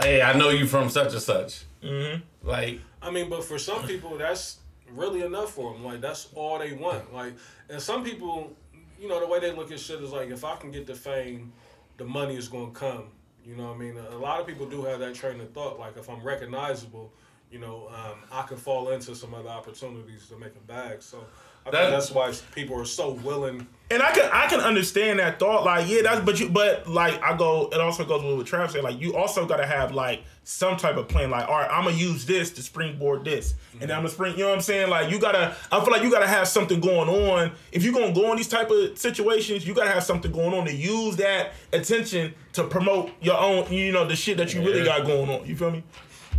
Hey, 0.00 0.22
I 0.22 0.36
know 0.36 0.50
you 0.50 0.66
from 0.66 0.90
such 0.90 1.12
and 1.12 1.22
such. 1.22 1.64
Mm-hmm. 1.82 2.48
Like, 2.48 2.80
I 3.00 3.10
mean, 3.10 3.30
but 3.30 3.44
for 3.44 3.58
some 3.58 3.86
people, 3.86 4.18
that's 4.18 4.58
really 4.90 5.22
enough 5.22 5.52
for 5.52 5.72
them. 5.72 5.84
Like 5.84 6.00
that's 6.00 6.28
all 6.34 6.58
they 6.58 6.72
want. 6.72 7.12
Like, 7.12 7.34
and 7.68 7.80
some 7.80 8.02
people, 8.04 8.52
you 9.00 9.08
know, 9.08 9.20
the 9.20 9.26
way 9.26 9.40
they 9.40 9.52
look 9.52 9.70
at 9.70 9.78
shit 9.78 10.00
is 10.02 10.10
like, 10.10 10.30
if 10.30 10.44
I 10.44 10.56
can 10.56 10.70
get 10.70 10.86
the 10.86 10.94
fame, 10.94 11.52
the 11.96 12.04
money 12.04 12.36
is 12.36 12.48
gonna 12.48 12.72
come. 12.72 13.04
You 13.44 13.56
know 13.56 13.68
what 13.68 13.76
I 13.76 13.78
mean? 13.78 13.96
A 13.98 14.16
lot 14.16 14.40
of 14.40 14.46
people 14.46 14.66
do 14.66 14.82
have 14.84 15.00
that 15.00 15.14
train 15.14 15.40
of 15.40 15.50
thought. 15.52 15.78
Like, 15.78 15.96
if 15.96 16.08
I'm 16.08 16.22
recognizable, 16.22 17.12
you 17.50 17.58
know, 17.58 17.88
um, 17.88 18.20
I 18.32 18.42
can 18.42 18.56
fall 18.56 18.90
into 18.90 19.14
some 19.14 19.34
other 19.34 19.50
opportunities 19.50 20.28
to 20.28 20.38
make 20.38 20.56
a 20.56 20.66
bag. 20.66 21.02
So 21.02 21.24
I 21.66 21.70
That- 21.70 21.78
think 21.80 21.90
that's 21.92 22.10
why 22.10 22.32
people 22.54 22.78
are 22.80 22.84
so 22.84 23.10
willing. 23.10 23.66
And 23.90 24.02
I 24.02 24.12
can 24.12 24.28
I 24.32 24.46
can 24.46 24.60
understand 24.60 25.18
that 25.18 25.38
thought. 25.38 25.62
Like, 25.64 25.86
yeah, 25.88 26.00
that's 26.02 26.20
but 26.22 26.40
you 26.40 26.48
but 26.48 26.88
like 26.88 27.22
I 27.22 27.36
go 27.36 27.68
it 27.70 27.78
also 27.80 28.04
goes 28.04 28.22
with 28.24 28.36
what 28.38 28.46
Trav 28.46 28.70
said. 28.72 28.82
Like 28.82 28.98
you 28.98 29.14
also 29.14 29.44
gotta 29.46 29.66
have 29.66 29.92
like 29.92 30.22
some 30.42 30.76
type 30.78 30.96
of 30.96 31.06
plan. 31.06 31.30
Like, 31.30 31.46
all 31.48 31.54
right, 31.58 31.70
I'm 31.70 31.84
gonna 31.84 31.96
use 31.96 32.24
this 32.24 32.50
to 32.52 32.62
springboard 32.62 33.24
this. 33.26 33.54
And 33.72 33.82
then 33.82 33.90
I'm 33.92 33.98
gonna 33.98 34.08
spring, 34.08 34.32
you 34.32 34.40
know 34.40 34.48
what 34.48 34.54
I'm 34.56 34.60
saying? 34.62 34.88
Like 34.88 35.10
you 35.10 35.18
gotta 35.20 35.54
I 35.70 35.80
feel 35.80 35.90
like 35.92 36.02
you 36.02 36.10
gotta 36.10 36.26
have 36.26 36.48
something 36.48 36.80
going 36.80 37.10
on. 37.10 37.52
If 37.72 37.84
you're 37.84 37.92
gonna 37.92 38.12
go 38.14 38.30
in 38.32 38.38
these 38.38 38.48
type 38.48 38.70
of 38.70 38.98
situations, 38.98 39.66
you 39.66 39.74
gotta 39.74 39.90
have 39.90 40.02
something 40.02 40.32
going 40.32 40.54
on 40.54 40.64
to 40.64 40.74
use 40.74 41.16
that 41.16 41.52
attention 41.72 42.34
to 42.54 42.64
promote 42.64 43.10
your 43.20 43.36
own, 43.38 43.70
you 43.70 43.92
know, 43.92 44.06
the 44.06 44.16
shit 44.16 44.38
that 44.38 44.54
you 44.54 44.62
really 44.62 44.82
got 44.84 45.04
going 45.06 45.28
on. 45.28 45.46
You 45.46 45.56
feel 45.56 45.70
me? 45.70 45.82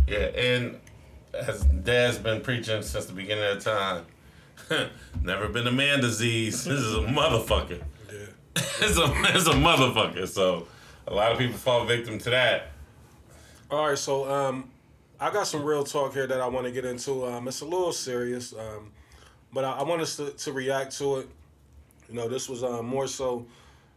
yeah, 0.08 0.18
and 0.18 0.80
as 1.32 1.62
Dad's 1.62 2.18
been 2.18 2.40
preaching 2.40 2.82
since 2.82 3.06
the 3.06 3.12
beginning 3.12 3.44
of 3.44 3.62
time, 3.62 4.04
never 5.22 5.48
been 5.48 5.66
a 5.66 5.72
man 5.72 6.00
disease. 6.00 6.64
This 6.64 6.80
is 6.80 6.94
a 6.94 7.00
motherfucker. 7.00 7.82
Yeah. 8.10 8.26
it's 8.56 8.98
a 8.98 9.36
it's 9.36 9.46
a 9.46 9.52
motherfucker. 9.52 10.26
So 10.28 10.66
a 11.06 11.14
lot 11.14 11.32
of 11.32 11.38
people 11.38 11.56
fall 11.56 11.84
victim 11.84 12.18
to 12.20 12.30
that. 12.30 12.72
All 13.70 13.88
right, 13.88 13.98
so 13.98 14.30
um, 14.30 14.70
I 15.18 15.32
got 15.32 15.46
some 15.46 15.64
real 15.64 15.82
talk 15.82 16.12
here 16.12 16.26
that 16.26 16.40
I 16.40 16.46
want 16.46 16.66
to 16.66 16.72
get 16.72 16.84
into. 16.84 17.26
Um, 17.26 17.48
it's 17.48 17.62
a 17.62 17.64
little 17.64 17.92
serious, 17.92 18.52
um, 18.52 18.92
but 19.52 19.64
I, 19.64 19.72
I 19.72 19.82
want 19.82 20.02
us 20.02 20.16
to, 20.16 20.30
to 20.30 20.52
react 20.52 20.96
to 20.98 21.16
it. 21.16 21.28
You 22.08 22.14
know, 22.14 22.28
this 22.28 22.48
was 22.48 22.62
uh, 22.62 22.82
more 22.82 23.08
so 23.08 23.46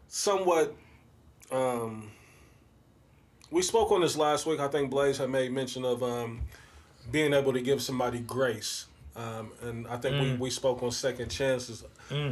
somewhat. 0.08 0.74
Um, 1.52 2.10
we 3.52 3.62
spoke 3.62 3.92
on 3.92 4.00
this 4.00 4.16
last 4.16 4.46
week. 4.46 4.58
I 4.60 4.68
think 4.68 4.90
Blaze 4.90 5.18
had 5.18 5.30
made 5.30 5.52
mention 5.52 5.84
of 5.84 6.02
um, 6.02 6.42
being 7.10 7.32
able 7.32 7.52
to 7.52 7.60
give 7.60 7.80
somebody 7.80 8.18
grace. 8.20 8.86
Um, 9.20 9.52
and 9.62 9.86
I 9.88 9.96
think 9.96 10.14
we, 10.22 10.34
we 10.36 10.50
spoke 10.50 10.82
on 10.82 10.90
second 10.90 11.28
chances. 11.30 11.84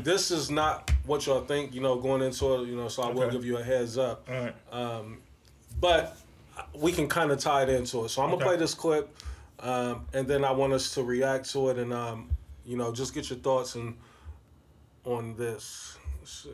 This 0.02 0.30
is 0.30 0.50
not 0.50 0.90
what 1.06 1.26
y'all 1.26 1.44
think, 1.44 1.74
you 1.74 1.80
know, 1.80 1.96
going 1.96 2.22
into 2.22 2.54
it, 2.54 2.68
you 2.68 2.76
know, 2.76 2.88
so 2.88 3.02
I 3.02 3.10
will 3.10 3.30
give 3.30 3.44
you 3.44 3.58
a 3.58 3.62
heads 3.62 3.98
up 3.98 4.26
right. 4.28 4.54
but 5.80 6.16
we 6.74 6.90
can 6.92 7.08
kind 7.08 7.30
of 7.30 7.38
tie 7.38 7.62
it 7.64 7.68
into 7.68 8.04
it. 8.04 8.08
So 8.08 8.22
I'm 8.22 8.30
gonna 8.30 8.44
play 8.44 8.56
this 8.56 8.74
clip, 8.74 9.14
um, 9.60 10.06
and 10.14 10.26
then 10.26 10.44
I 10.44 10.52
want 10.52 10.72
us 10.72 10.94
to 10.94 11.02
react 11.02 11.50
to 11.52 11.68
it, 11.70 11.78
and 11.78 11.92
um, 11.92 12.28
you 12.64 12.76
know, 12.76 12.92
just 12.92 13.14
get 13.14 13.28
your 13.30 13.38
thoughts 13.38 13.74
and 13.74 13.96
on 15.04 15.36
this. 15.36 15.96
Let's 16.20 16.42
see. 16.44 16.50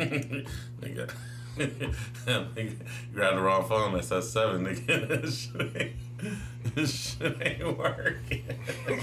Nigga. 0.00 1.10
nigga, 1.56 2.56
you 2.56 3.14
grabbed 3.14 3.36
the 3.36 3.42
wrong 3.42 3.68
phone. 3.68 3.92
That's 3.94 4.08
that 4.08 4.22
seven, 4.22 4.66
nigga. 4.66 5.92
This 6.74 6.92
shit 6.94 7.36
ain't, 7.40 7.58
this 7.58 7.58
shit 7.62 7.62
ain't 7.62 7.78
working. 7.78 8.44
Let 8.86 8.98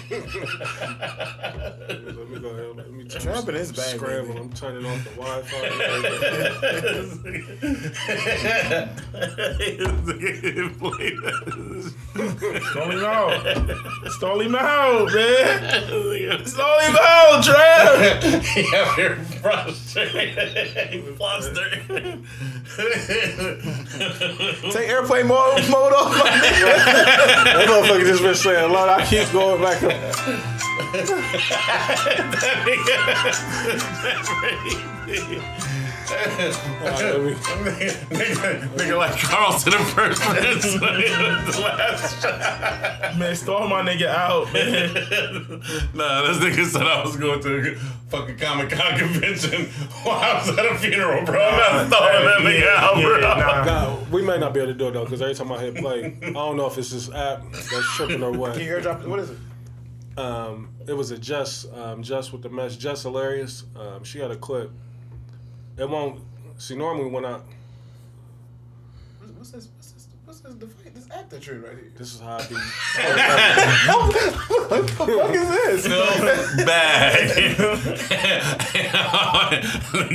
me 2.30 2.40
go 2.40 2.50
ahead. 2.50 2.76
Let 2.78 2.92
me 2.92 3.04
turn 3.06 3.22
Trump 3.22 3.50
in 3.50 3.56
his 3.56 3.72
bag 3.72 3.96
Scramble. 3.98 4.38
I'm 4.38 4.54
turning 4.54 4.86
off 4.86 5.04
the 5.04 5.10
Wi-Fi. 5.12 5.70
Stole 12.70 12.92
him 12.92 13.04
out. 13.04 14.12
Stole 14.12 14.42
him 14.42 14.56
out, 14.56 15.12
man. 15.14 16.46
Stole 16.46 16.80
him 16.80 16.96
out, 17.02 17.44
Trev. 17.44 18.44
Yeah, 18.58 18.96
you're 18.98 19.16
frustrated. 19.16 21.16
Flustered. 21.18 21.82
Take 24.72 24.90
airplane 24.90 25.28
mode, 25.28 25.64
mode 25.70 25.94
off. 25.94 26.12
That 27.54 27.68
motherfucker 27.68 28.06
just 28.06 28.22
been 28.24 28.36
saying, 28.36 28.72
Lord, 28.72 28.90
I 28.90 29.06
keep 29.06 29.32
going 29.32 29.62
back. 29.62 29.82
Let 29.82 29.94
me- 32.66 32.78
nigga, 35.08 35.42
nigga 38.76 38.98
like 38.98 39.20
Carlton 39.20 39.74
in 39.74 39.86
first 39.86 40.22
place. 40.22 40.74
the 40.74 41.60
last. 41.62 42.24
Man, 43.18 43.36
stole 43.36 43.68
my 43.68 43.82
nigga 43.82 44.08
out, 44.08 44.52
man. 44.54 44.94
Nah, 45.94 46.28
this 46.28 46.38
nigga 46.38 46.66
said 46.66 46.84
I 46.84 47.04
was 47.04 47.18
going 47.18 47.42
to 47.42 47.72
a 47.72 47.76
fucking 48.10 48.38
Comic 48.38 48.70
Con 48.70 48.98
convention 49.00 49.66
while 50.04 50.18
I 50.18 50.34
was 50.36 50.50
at 50.58 50.66
a 50.66 50.76
funeral, 50.78 51.26
bro. 51.26 51.42
I'm 51.42 51.90
not 51.90 51.98
throwing 51.98 52.26
that 52.26 52.40
nigga 52.42 52.68
out, 52.76 52.96
bro. 52.96 53.20
Yeah, 53.20 53.34
nah. 53.36 53.64
Nah, 53.66 53.98
we 54.12 54.22
may 54.22 54.38
not 54.38 54.54
be 54.54 54.60
able 54.60 54.74
to 54.74 54.78
do 54.78 54.88
it 54.90 54.92
though, 54.92 55.04
because 55.04 55.22
every 55.22 55.36
time 55.36 55.52
I 55.52 55.60
hit 55.60 55.76
play, 55.76 56.18
I 56.22 56.32
don't 56.32 56.58
know 56.58 56.68
if 56.68 56.78
it's 56.78 56.92
this 56.92 57.10
app 57.12 57.44
that's 57.52 57.96
tripping 57.96 58.22
or 58.24 58.32
what. 58.32 58.54
Can 58.54 58.64
you 58.64 58.72
airdrop? 58.72 59.06
What 59.08 59.20
is 59.20 59.32
it? 59.32 59.38
Um, 60.18 60.70
it 60.88 60.94
was 60.94 61.12
a 61.12 61.18
Jess, 61.18 61.66
um, 61.76 62.02
Jess 62.02 62.32
with 62.32 62.42
the 62.42 62.50
mess, 62.50 62.76
Jess 62.76 63.04
hilarious. 63.04 63.66
Um, 63.76 64.04
she 64.04 64.20
had 64.20 64.32
a 64.32 64.36
clip. 64.36 64.72
It 65.78 65.90
won't. 65.90 66.22
See, 66.58 66.76
normally 66.76 67.10
when 67.10 67.26
I 67.26 67.40
What's 69.38 69.66
this? 69.66 69.70
What's 69.78 69.92
this? 69.92 70.08
What's 70.26 70.40
this? 70.42 70.54
Defiant, 70.56 70.96
this 70.96 71.10
actor 71.10 71.40
tree 71.40 71.58
right 71.58 71.74
here. 71.74 71.92
this 71.96 72.16
is 72.16 72.20
how 72.20 72.38
I 72.38 72.48
be. 72.48 72.56
What 74.68 74.86
the 74.86 74.94
fuck 74.94 75.10
is 75.34 75.86
this? 75.86 76.66
Bad. 76.66 77.32
he 77.32 77.56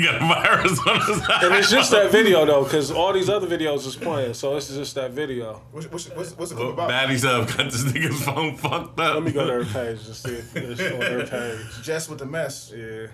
got 0.05 0.16
a 0.16 0.18
virus 0.18 0.78
on 0.86 1.01
his 1.01 1.22
And 1.43 1.55
it's 1.55 1.70
just 1.70 1.90
that 1.93 2.10
video 2.12 2.44
though, 2.44 2.64
because 2.64 2.90
all 2.90 3.14
these 3.14 3.30
other 3.30 3.47
videos 3.47 3.86
is 3.86 3.97
playing, 3.97 4.34
so 4.34 4.55
it's 4.56 4.68
just 4.68 4.94
that 4.97 5.12
video. 5.12 5.62
What's, 5.70 5.90
what's, 5.90 6.10
what's, 6.10 6.36
what's 6.36 6.52
it 6.52 6.59
oh, 6.59 6.72
about? 6.72 6.90
Baddies 6.90 7.24
up. 7.24 7.48
Got 7.56 7.70
this 7.70 7.84
nigga's 7.84 8.22
phone 8.22 8.56
fucked 8.56 9.01
up. 9.01 9.14
Let 9.14 9.22
me 9.22 9.32
go 9.32 9.47
to 9.47 9.64
her 9.64 9.72
page 9.72 10.05
to 10.05 10.12
see 10.12 10.34
if 10.34 10.55
it's 10.55 10.80
on 10.80 11.01
her 11.01 11.26
page. 11.26 11.82
Jess 11.82 12.10
with 12.10 12.18
the 12.18 12.26
mess. 12.26 12.70
Yeah. 12.76 13.06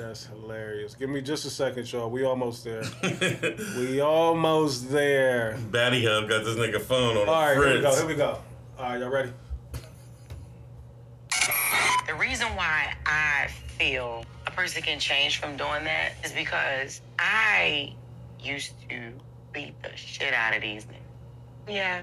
Jess 0.00 0.24
Hilarious. 0.24 0.94
Give 0.94 1.10
me 1.10 1.20
just 1.20 1.44
a 1.44 1.50
second, 1.50 1.92
y'all. 1.92 2.08
We 2.08 2.24
almost 2.24 2.64
there. 2.64 2.82
we 3.76 4.00
almost 4.00 4.90
there. 4.90 5.58
Baddie 5.70 6.08
Hub 6.08 6.26
got 6.26 6.42
this 6.42 6.56
nigga 6.56 6.80
phone 6.80 7.18
on 7.18 7.28
All 7.28 7.34
right, 7.34 7.50
a 7.50 7.60
here 7.60 7.74
we 7.74 7.82
go. 7.82 7.94
Here 7.94 8.06
we 8.06 8.14
go. 8.14 8.38
All 8.78 8.84
right, 8.84 8.98
y'all 8.98 9.10
ready? 9.10 9.30
The 12.06 12.14
reason 12.14 12.46
why 12.56 12.94
I 13.04 13.48
feel 13.78 14.24
a 14.46 14.50
person 14.50 14.80
can 14.80 14.98
change 14.98 15.38
from 15.38 15.58
doing 15.58 15.84
that 15.84 16.12
is 16.24 16.32
because 16.32 17.02
I 17.18 17.92
used 18.42 18.72
to 18.88 19.12
beat 19.52 19.74
the 19.82 19.94
shit 19.96 20.32
out 20.32 20.56
of 20.56 20.62
these 20.62 20.86
niggas. 20.86 21.74
Yeah. 21.74 22.02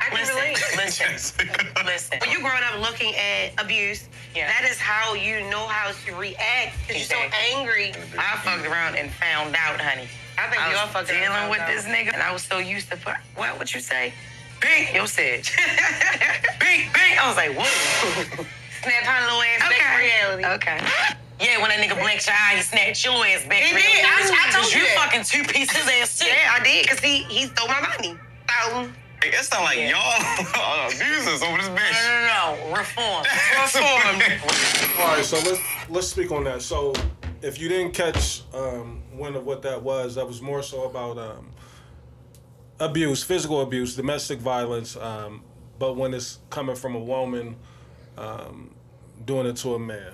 I 0.00 0.04
can 0.08 0.18
Listen, 0.18 0.36
relate. 0.36 0.58
listen, 0.76 1.84
listen. 1.84 2.18
When 2.20 2.30
you 2.30 2.40
growing 2.40 2.62
up 2.64 2.80
looking 2.80 3.14
at 3.16 3.52
abuse, 3.62 4.08
Yeah. 4.34 4.48
that 4.48 4.68
is 4.70 4.78
how 4.78 5.14
you 5.14 5.40
know 5.50 5.66
how 5.66 5.92
to 5.92 6.14
react 6.16 6.76
because 6.86 6.96
you're 7.10 7.18
so 7.20 7.36
angry. 7.54 7.92
I 8.18 8.36
fucked 8.42 8.66
around 8.66 8.96
and 8.96 9.10
found 9.12 9.54
out, 9.56 9.80
honey. 9.80 10.08
I 10.38 10.48
think 10.48 10.62
I 10.62 10.68
we 10.70 10.74
all 10.74 10.86
was 10.86 10.92
fucked 10.94 11.10
around 11.10 11.20
dealing 11.20 11.50
with 11.50 11.60
out. 11.60 11.68
this 11.68 11.84
nigga, 11.84 12.14
and 12.14 12.22
I 12.22 12.32
was 12.32 12.42
so 12.42 12.58
used 12.58 12.90
to 12.90 12.96
put. 12.96 13.14
What 13.36 13.58
would 13.58 13.72
you 13.72 13.80
say? 13.80 14.14
Bink, 14.60 14.94
you 14.94 15.06
said. 15.06 15.44
bink, 16.60 16.92
bink. 16.92 17.14
I 17.20 17.28
was 17.28 17.36
like, 17.36 17.52
whoa. 17.56 18.44
Snap 18.82 19.04
her 19.04 19.24
little 19.24 19.42
ass 19.42 19.68
back 19.68 19.96
to 19.96 19.98
reality. 20.00 20.44
Okay. 20.44 20.80
Yeah, 21.40 21.60
when 21.60 21.68
that 21.68 21.78
nigga 21.80 21.98
blinked 22.00 22.26
your 22.26 22.36
eye, 22.36 22.56
he 22.56 22.62
snatched 22.62 23.04
your 23.04 23.14
ass 23.24 23.44
back. 23.46 23.62
He 23.62 23.72
did. 23.72 23.80
I- 24.04 24.20
reality. 24.20 24.36
I 24.36 24.50
told 24.52 24.64
'Cause 24.64 24.74
you 24.74 24.80
you 24.82 24.88
fucking 24.96 25.24
two 25.24 25.44
pieces 25.44 25.88
ass 26.00 26.18
shit. 26.22 26.28
Yeah, 26.32 26.52
I 26.56 26.62
did 26.64 26.82
because 26.84 27.00
he 27.00 27.24
he 27.24 27.46
stole 27.46 27.68
my 27.68 27.80
money. 27.80 28.16
So 28.64 28.88
It 29.22 29.34
sound 29.44 29.64
like 29.64 29.76
Yeah. 29.76 29.90
y'all 29.90 30.46
are 30.62 30.86
abusers 30.86 31.42
over 31.42 31.58
this 31.58 31.68
bitch. 31.68 31.92
no, 31.92 32.56
no, 32.56 32.70
no. 32.70 32.76
Reform. 32.76 33.24
Reform. 33.60 35.00
All 35.00 35.14
right, 35.16 35.24
so 35.24 35.36
let's 35.38 35.60
let's 35.88 36.06
speak 36.08 36.30
on 36.32 36.44
that. 36.44 36.62
So, 36.62 36.94
if 37.42 37.60
you 37.60 37.68
didn't 37.68 37.92
catch 37.92 38.42
um, 38.54 39.02
one 39.12 39.36
of 39.36 39.44
what 39.44 39.62
that 39.62 39.82
was, 39.82 40.14
that 40.14 40.26
was 40.26 40.40
more 40.40 40.62
so 40.62 40.84
about 40.84 41.18
um, 41.18 41.50
abuse, 42.78 43.22
physical 43.22 43.60
abuse, 43.60 43.94
domestic 43.94 44.38
violence. 44.38 44.96
Um, 44.96 45.42
but 45.78 45.96
when 45.96 46.14
it's 46.14 46.38
coming 46.50 46.76
from 46.76 46.94
a 46.94 47.00
woman 47.00 47.56
um, 48.18 48.74
doing 49.24 49.46
it 49.46 49.56
to 49.56 49.74
a 49.74 49.78
man, 49.78 50.12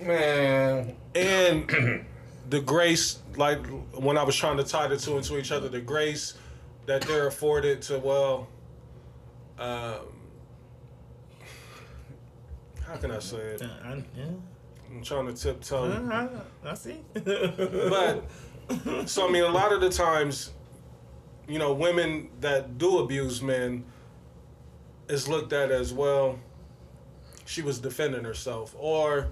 Man. 0.00 0.96
and 1.14 2.04
the 2.50 2.60
grace, 2.60 3.18
like 3.36 3.64
when 3.94 4.16
I 4.18 4.22
was 4.22 4.36
trying 4.36 4.56
to 4.58 4.64
tie 4.64 4.88
the 4.88 4.96
two 4.96 5.16
into 5.16 5.38
each 5.38 5.52
other, 5.52 5.68
the 5.68 5.80
grace 5.80 6.34
that 6.86 7.02
they're 7.02 7.26
afforded 7.26 7.82
to 7.82 7.98
well. 7.98 8.48
Um, 9.58 9.98
how 12.84 12.96
can 12.96 13.10
I 13.10 13.18
say 13.18 13.38
it? 13.38 13.62
I, 13.62 14.02
yeah. 14.16 14.24
I'm 14.90 15.02
trying 15.02 15.26
to 15.26 15.34
tiptoe. 15.34 15.90
I, 16.10 16.70
I 16.70 16.74
see. 16.74 17.00
But 17.14 18.24
so 19.08 19.28
I 19.28 19.30
mean, 19.30 19.42
a 19.44 19.48
lot 19.48 19.72
of 19.72 19.80
the 19.80 19.90
times, 19.90 20.52
you 21.48 21.58
know, 21.58 21.72
women 21.72 22.30
that 22.40 22.78
do 22.78 22.98
abuse 22.98 23.42
men 23.42 23.84
is 25.08 25.28
looked 25.28 25.52
at 25.52 25.70
as 25.70 25.92
well. 25.92 26.38
She 27.44 27.62
was 27.62 27.78
defending 27.78 28.24
herself, 28.24 28.74
or 28.78 29.28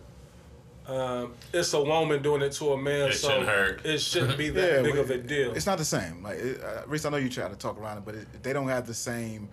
um, 0.86 1.32
it's 1.52 1.72
a 1.72 1.82
woman 1.82 2.22
doing 2.22 2.42
it 2.42 2.52
to 2.52 2.72
a 2.72 2.76
man, 2.76 3.10
It 3.10 3.14
so 3.14 3.28
shouldn't 3.28 3.48
hurt. 3.48 3.86
it 3.86 3.98
shouldn't 4.00 4.36
be 4.38 4.50
that 4.50 4.72
Yeah, 4.76 4.82
big 4.82 4.96
of 4.96 5.10
a 5.10 5.18
deal. 5.18 5.52
It's 5.54 5.66
not 5.66 5.78
the 5.78 5.84
same. 5.84 6.22
Like, 6.22 6.38
it, 6.38 6.62
uh, 6.62 6.82
Reese, 6.86 7.04
I 7.06 7.10
know 7.10 7.16
you 7.16 7.28
try 7.28 7.48
to 7.48 7.56
talk 7.56 7.78
around 7.80 7.98
it, 7.98 8.04
but 8.04 8.14
it, 8.14 8.42
they 8.42 8.52
don't 8.52 8.68
have 8.68 8.86
the 8.86 8.94
same 8.94 9.48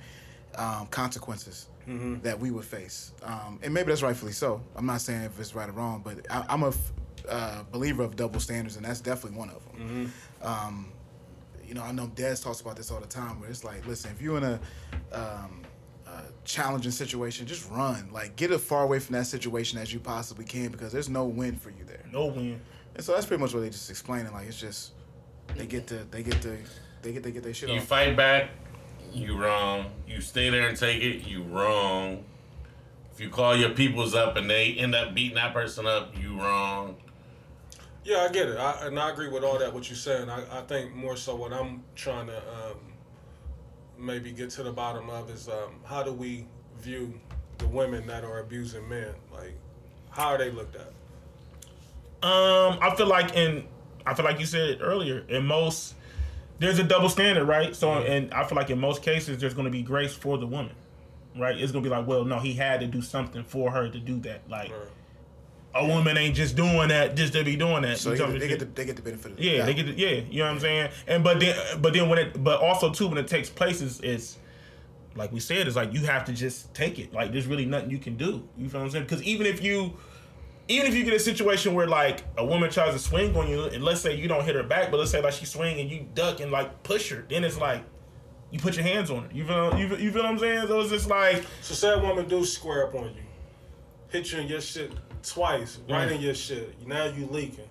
um, 0.56 0.88
consequences 0.88 1.68
that 2.24 2.40
we 2.40 2.52
would 2.52 2.64
face. 2.64 3.12
Um, 3.24 3.60
and 3.64 3.74
maybe 3.74 3.88
that's 3.90 4.02
rightfully 4.02 4.32
so. 4.32 4.62
I'm 4.78 4.86
not 4.86 5.02
saying 5.02 5.24
if 5.24 5.38
it's 5.40 5.54
right 5.56 5.68
or 5.68 5.74
wrong, 5.74 6.02
but 6.06 6.20
I, 6.30 6.46
I'm 6.48 6.64
a 6.64 6.70
f- 6.70 6.92
uh, 7.28 7.64
believer 7.72 8.04
of 8.04 8.16
double 8.16 8.40
standards, 8.40 8.78
and 8.78 8.86
that's 8.86 9.02
definitely 9.02 9.38
one 9.38 9.50
of 9.50 9.66
them. 9.78 10.14
Um, 10.42 10.88
you 11.68 11.74
know, 11.74 11.84
I 11.84 11.92
know 11.92 12.08
Des 12.08 12.36
talks 12.38 12.62
about 12.62 12.76
this 12.78 12.92
all 12.92 13.00
the 13.00 13.08
time, 13.08 13.40
where 13.42 13.50
it's 13.50 13.64
like, 13.66 13.86
listen, 13.88 14.12
if 14.12 14.22
you're 14.22 14.38
in 14.38 14.44
a, 14.44 14.60
um, 15.14 15.61
a 16.12 16.24
challenging 16.46 16.92
situation, 16.92 17.46
just 17.48 17.70
run. 17.70 18.10
Like, 18.12 18.36
get 18.36 18.52
as 18.52 18.62
far 18.62 18.84
away 18.84 19.00
from 19.00 19.14
that 19.16 19.28
situation 19.28 19.80
as 19.80 19.94
you 19.94 20.00
possibly 20.00 20.46
can, 20.46 20.70
because 20.72 20.92
there's 20.92 21.10
no 21.10 21.26
win 21.26 21.56
for 21.56 21.70
you 21.70 21.84
there. 21.86 22.04
no 22.12 22.26
win. 22.28 22.60
And 22.96 23.04
so 23.04 23.14
that's 23.14 23.26
pretty 23.26 23.42
much 23.42 23.54
what 23.54 23.62
they 23.62 23.70
just 23.70 23.90
explaining. 23.90 24.34
Like 24.34 24.48
it's 24.48 24.60
just 24.60 24.92
they 25.56 25.66
get 25.66 25.88
to 25.88 26.06
they 26.12 26.24
get 26.24 26.42
to 26.42 26.58
they 27.02 27.14
get 27.14 27.24
they 27.24 27.32
get 27.32 27.42
their 27.44 27.54
shit 27.54 27.70
You 27.70 27.78
off. 27.80 27.86
fight 27.86 28.18
back, 28.18 28.50
you 29.14 29.38
wrong. 29.42 29.86
You 30.08 30.20
stay 30.20 30.50
there 30.50 30.68
and 30.68 30.78
take 30.78 31.02
it, 31.02 31.26
you 31.26 31.44
wrong. 31.44 32.26
If 33.14 33.22
you 33.22 33.30
call 33.30 33.56
your 33.56 33.70
peoples 33.70 34.14
up 34.14 34.36
and 34.36 34.50
they 34.50 34.74
end 34.74 34.94
up 34.94 35.14
beating 35.14 35.36
that 35.36 35.54
person 35.54 35.86
up, 35.88 36.14
you 36.22 36.38
wrong. 36.38 36.98
Yeah, 38.04 38.26
I 38.28 38.30
get 38.30 38.50
it, 38.50 38.58
I, 38.58 38.88
and 38.88 39.00
I 39.00 39.12
agree 39.12 39.30
with 39.30 39.44
all 39.44 39.60
that 39.60 39.74
what 39.74 39.90
you're 39.90 39.96
saying. 39.96 40.30
I, 40.30 40.60
I 40.60 40.62
think 40.64 40.94
more 40.94 41.16
so 41.16 41.36
what 41.36 41.54
I'm 41.54 41.84
trying 41.96 42.28
to 42.28 42.38
um, 42.38 42.91
maybe 44.02 44.32
get 44.32 44.50
to 44.52 44.64
the 44.64 44.72
bottom 44.72 45.10
of 45.10 45.30
is 45.30 45.48
um, 45.48 45.76
how 45.86 46.04
do 46.04 46.12
we 46.12 46.48
view 46.80 47.14
the 47.58 47.68
women 47.68 48.08
that 48.08 48.24
are 48.24 48.40
abusing 48.40 48.88
men? 48.90 49.14
Like, 49.32 49.56
how 50.10 50.30
are 50.30 50.38
they 50.38 50.52
looked 50.52 50.76
at? 50.76 50.94
Um, 52.24 52.78
I 52.82 52.94
feel 52.96 53.08
like 53.08 53.36
in, 53.36 53.68
I 54.06 54.14
feel 54.14 54.26
like 54.26 54.40
you 54.40 54.46
said 54.46 54.80
earlier, 54.82 55.26
in 55.28 55.46
most, 55.46 55.96
there's 56.60 56.80
a 56.80 56.84
double 56.84 57.10
standard, 57.10 57.46
right? 57.46 57.76
So, 57.76 57.92
and 57.94 58.34
I 58.34 58.44
feel 58.46 58.56
like 58.56 58.70
in 58.70 58.80
most 58.80 59.02
cases, 59.02 59.40
there's 59.40 59.54
going 59.54 59.66
to 59.66 59.72
be 59.72 59.82
grace 59.82 60.14
for 60.14 60.38
the 60.38 60.46
woman, 60.46 60.76
right? 61.38 61.58
It's 61.58 61.72
going 61.72 61.84
to 61.84 61.90
be 61.90 61.96
like, 61.96 62.08
well, 62.08 62.26
no, 62.26 62.40
he 62.40 62.54
had 62.54 62.82
to 62.82 62.88
do 62.88 63.02
something 63.02 63.44
for 63.44 63.72
her 63.72 63.90
to 63.90 64.00
do 64.00 64.20
that. 64.22 64.42
Like, 64.50 64.72
a 65.74 65.86
woman 65.86 66.18
ain't 66.18 66.36
just 66.36 66.56
doing 66.56 66.90
that 66.90 67.16
just 67.16 67.34
to 67.34 67.44
be 67.44 67.56
doing 67.56 67.84
that. 67.84 67.98
So 67.98 68.12
You 68.12 68.18
they, 68.18 68.26
get, 68.26 68.40
they 68.40 68.48
get 68.48 68.60
the 68.60 68.66
they 68.66 68.86
get 68.86 68.96
the 68.98 69.02
benefit 69.02 69.32
of 69.32 69.38
the 69.38 69.44
Yeah, 69.44 69.58
doubt. 69.60 69.66
they 69.68 69.74
get 69.74 69.86
the, 69.86 69.94
yeah, 69.94 70.22
you 70.30 70.40
know 70.40 70.46
what 70.46 70.52
I'm 70.54 70.60
saying? 70.60 70.90
And 71.08 71.24
but 71.24 71.40
then 71.40 71.56
but 71.82 71.94
then 71.94 72.10
when 72.10 72.20
it 72.20 72.44
but 72.44 72.62
also 72.62 72.92
too 72.92 73.08
when 73.08 73.18
it 73.18 73.28
takes 73.28 73.50
place 73.50 73.82
is 73.82 74.02
is 74.02 74.38
like 75.16 75.32
we 75.32 75.40
said, 75.42 75.68
it's 75.68 75.76
like 75.76 75.94
you 75.94 76.02
have 76.06 76.24
to 76.26 76.34
just 76.34 76.74
take 76.74 76.98
it. 77.00 77.14
Like 77.14 77.32
there's 77.32 77.48
really 77.48 77.66
nothing 77.66 77.90
you 77.92 77.98
can 78.00 78.16
do. 78.16 78.48
You 78.58 78.70
feel 78.70 78.80
what 78.80 78.86
I'm 78.86 78.92
saying? 78.92 79.04
Because 79.06 79.24
even 79.24 79.46
if 79.46 79.62
you 79.64 79.94
even 80.68 80.88
if 80.88 80.96
you 80.96 81.04
get 81.04 81.14
a 81.14 81.20
situation 81.20 81.74
where 81.74 81.88
like 81.88 82.24
a 82.38 82.46
woman 82.46 82.70
tries 82.70 82.94
to 82.94 83.00
swing 83.00 83.36
on 83.36 83.50
you, 83.50 83.64
and 83.66 83.84
let's 83.84 84.00
say 84.02 84.16
you 84.16 84.28
don't 84.28 84.46
hit 84.46 84.56
her 84.56 84.64
back, 84.64 84.90
but 84.92 84.98
let's 84.98 85.12
say 85.12 85.22
like 85.22 85.34
she 85.34 85.46
swing 85.46 85.80
and 85.80 85.90
you 85.90 86.06
duck 86.16 86.40
and 86.40 86.52
like 86.52 86.84
push 86.84 87.10
her, 87.12 87.26
then 87.30 87.44
it's 87.44 87.58
like 87.58 87.84
you 88.52 88.60
put 88.60 88.76
your 88.76 88.84
hands 88.84 89.10
on 89.12 89.24
her. 89.24 89.30
You 89.34 89.46
feel 89.46 89.78
you 89.78 89.88
feel, 89.90 90.00
you 90.00 90.12
feel 90.12 90.24
what 90.24 90.32
I'm 90.32 90.40
saying? 90.40 90.68
So 90.68 90.80
it's 90.82 90.90
just 90.92 91.10
like 91.10 91.46
So 91.62 91.74
say 91.74 91.92
a 91.94 91.98
woman 92.00 92.28
do 92.28 92.46
square 92.46 92.88
up 92.88 92.96
on 92.96 93.06
you, 93.06 93.22
hit 94.12 94.32
you 94.32 94.40
in 94.40 94.48
your 94.48 94.62
shit 94.62 94.92
twice, 95.24 95.80
right 95.90 96.12
in 96.12 96.22
your 96.22 96.36
shit. 96.36 96.88
Now 96.88 97.06
you 97.06 97.26
leaking. 97.28 97.66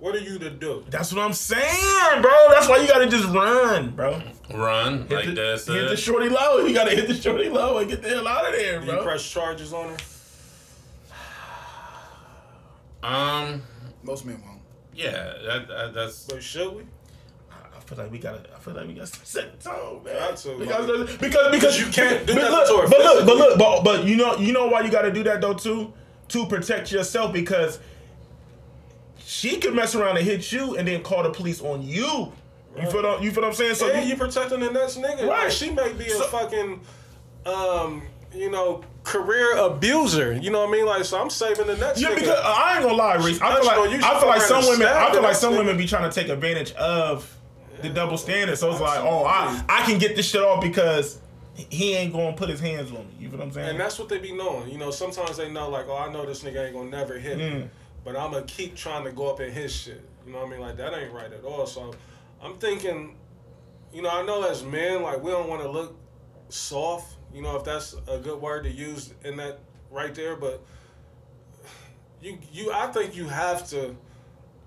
What 0.00 0.16
are 0.16 0.20
you 0.20 0.36
to 0.40 0.50
do? 0.50 0.84
that's 0.90 1.12
what 1.12 1.22
I'm 1.24 1.32
saying, 1.32 2.22
bro. 2.22 2.32
That's 2.48 2.68
why 2.68 2.78
you 2.78 2.88
gotta 2.88 3.08
just 3.08 3.28
run, 3.28 3.90
bro. 3.90 4.20
Run 4.52 5.06
like 5.08 5.26
hit 5.26 5.34
the, 5.36 5.40
that's 5.40 5.66
hit 5.66 5.88
the 5.88 5.96
shorty 5.96 6.28
low. 6.28 6.58
You 6.66 6.74
gotta 6.74 6.90
hit 6.90 7.06
the 7.06 7.14
shorty 7.14 7.48
low 7.48 7.78
and 7.78 7.88
get 7.88 8.02
the 8.02 8.08
hell 8.08 8.26
out 8.26 8.46
of 8.46 8.52
there, 8.52 8.80
Do 8.80 8.86
you 8.86 9.02
press 9.02 9.28
charges 9.28 9.72
on 9.72 9.90
her? 9.90 9.96
Um, 13.04 13.62
Most 14.02 14.24
men 14.24 14.40
won't. 14.44 14.60
yeah, 14.94 15.34
that, 15.46 15.68
that, 15.68 15.94
that's 15.94 16.24
But 16.24 16.42
should 16.42 16.74
we? 16.74 16.82
Feel 17.94 18.04
like 18.04 18.12
we 18.12 18.18
gotta. 18.18 18.40
I 18.54 18.58
feel 18.58 18.72
like 18.72 18.86
we 18.86 18.94
gotta 18.94 19.06
set 19.06 19.60
the 19.60 19.68
tone, 19.68 20.02
man. 20.02 20.14
Got 20.14 20.36
to, 20.38 20.56
because, 20.56 21.16
because 21.18 21.50
because 21.50 21.78
you 21.78 21.86
can't 21.92 22.26
do 22.26 22.34
but 22.34 22.50
look, 22.50 22.90
But 22.90 22.98
look, 23.00 23.26
but 23.26 23.36
look, 23.36 23.58
but, 23.58 23.82
but 23.82 24.04
you 24.06 24.16
know, 24.16 24.36
you 24.38 24.54
know 24.54 24.66
why 24.66 24.80
you 24.80 24.90
gotta 24.90 25.12
do 25.12 25.22
that 25.24 25.42
though 25.42 25.52
too, 25.52 25.92
to 26.28 26.46
protect 26.46 26.90
yourself 26.90 27.34
because 27.34 27.80
she 29.18 29.58
could 29.58 29.74
mess 29.74 29.94
around 29.94 30.16
and 30.16 30.26
hit 30.26 30.50
you 30.52 30.76
and 30.76 30.88
then 30.88 31.02
call 31.02 31.22
the 31.22 31.30
police 31.30 31.60
on 31.60 31.82
you. 31.82 32.32
You 32.80 32.90
feel 32.90 33.02
what, 33.02 33.22
you 33.22 33.30
feel 33.30 33.42
what 33.42 33.48
I'm 33.48 33.54
saying? 33.54 33.74
So 33.74 33.90
and 33.90 34.04
you, 34.04 34.12
you 34.12 34.16
protecting 34.16 34.60
the 34.60 34.70
next 34.70 34.96
nigga. 34.96 35.28
Right. 35.28 35.44
Like, 35.44 35.50
she 35.50 35.70
may 35.70 35.92
be 35.92 36.06
a 36.06 36.20
fucking, 36.20 36.80
um, 37.44 38.02
you 38.34 38.50
know, 38.50 38.82
career 39.04 39.58
abuser. 39.58 40.32
You 40.32 40.50
know 40.50 40.60
what 40.60 40.70
I 40.70 40.72
mean? 40.72 40.86
Like, 40.86 41.04
so 41.04 41.20
I'm 41.20 41.28
saving 41.28 41.66
the 41.66 41.76
next 41.76 42.00
Yeah, 42.00 42.08
nigga. 42.08 42.20
because 42.20 42.40
I 42.42 42.76
ain't 42.76 42.84
gonna 42.84 42.96
lie, 42.96 43.16
Reese. 43.16 43.42
I 43.42 43.54
feel 43.56 43.66
like 43.66 44.02
I 44.02 44.18
feel 44.18 44.28
like 44.28 44.40
some 44.40 44.64
women. 44.64 44.86
I 44.86 45.12
feel 45.12 45.22
like 45.22 45.34
some 45.34 45.56
women 45.56 45.76
be 45.76 45.86
trying 45.86 46.10
to 46.10 46.14
take 46.14 46.30
advantage 46.30 46.72
of 46.72 47.38
the 47.82 47.90
double 47.90 48.16
standard. 48.18 48.56
So 48.56 48.70
it's 48.70 48.80
like, 48.80 49.00
oh, 49.00 49.24
I 49.24 49.62
I 49.68 49.82
can 49.84 49.98
get 49.98 50.16
this 50.16 50.26
shit 50.28 50.42
off 50.42 50.62
because 50.62 51.18
he 51.54 51.94
ain't 51.94 52.12
gonna 52.12 52.32
put 52.34 52.48
his 52.48 52.60
hands 52.60 52.90
on 52.90 52.98
me. 53.08 53.14
You 53.20 53.28
know 53.28 53.36
what 53.38 53.46
I'm 53.48 53.52
saying? 53.52 53.68
And 53.70 53.80
that's 53.80 53.98
what 53.98 54.08
they 54.08 54.18
be 54.18 54.32
knowing. 54.32 54.70
You 54.70 54.78
know, 54.78 54.90
sometimes 54.90 55.36
they 55.36 55.50
know, 55.50 55.68
like, 55.68 55.86
oh, 55.88 55.96
I 55.96 56.10
know 56.12 56.24
this 56.24 56.42
nigga 56.42 56.64
ain't 56.66 56.74
gonna 56.74 56.88
never 56.90 57.18
hit 57.18 57.36
me, 57.38 57.44
Mm. 57.44 57.68
but 58.04 58.16
I'm 58.16 58.32
gonna 58.32 58.44
keep 58.46 58.74
trying 58.74 59.04
to 59.04 59.12
go 59.12 59.28
up 59.30 59.40
in 59.40 59.52
his 59.52 59.72
shit. 59.74 60.00
You 60.26 60.32
know 60.32 60.38
what 60.38 60.48
I 60.48 60.50
mean? 60.50 60.60
Like, 60.60 60.76
that 60.78 60.94
ain't 60.94 61.12
right 61.12 61.32
at 61.32 61.44
all. 61.44 61.66
So 61.66 61.92
I'm 62.42 62.54
thinking, 62.58 63.16
you 63.92 64.00
know, 64.02 64.08
I 64.10 64.22
know 64.24 64.42
as 64.44 64.64
men, 64.64 65.02
like, 65.02 65.22
we 65.22 65.30
don't 65.30 65.48
wanna 65.48 65.68
look 65.68 65.94
soft, 66.48 67.16
you 67.34 67.42
know, 67.42 67.56
if 67.56 67.64
that's 67.64 67.94
a 68.08 68.18
good 68.18 68.40
word 68.40 68.64
to 68.64 68.70
use 68.70 69.12
in 69.24 69.36
that 69.36 69.58
right 69.90 70.14
there, 70.14 70.36
but 70.36 70.62
you, 72.22 72.38
you, 72.52 72.72
I 72.72 72.86
think 72.88 73.14
you 73.16 73.26
have 73.28 73.68
to 73.70 73.94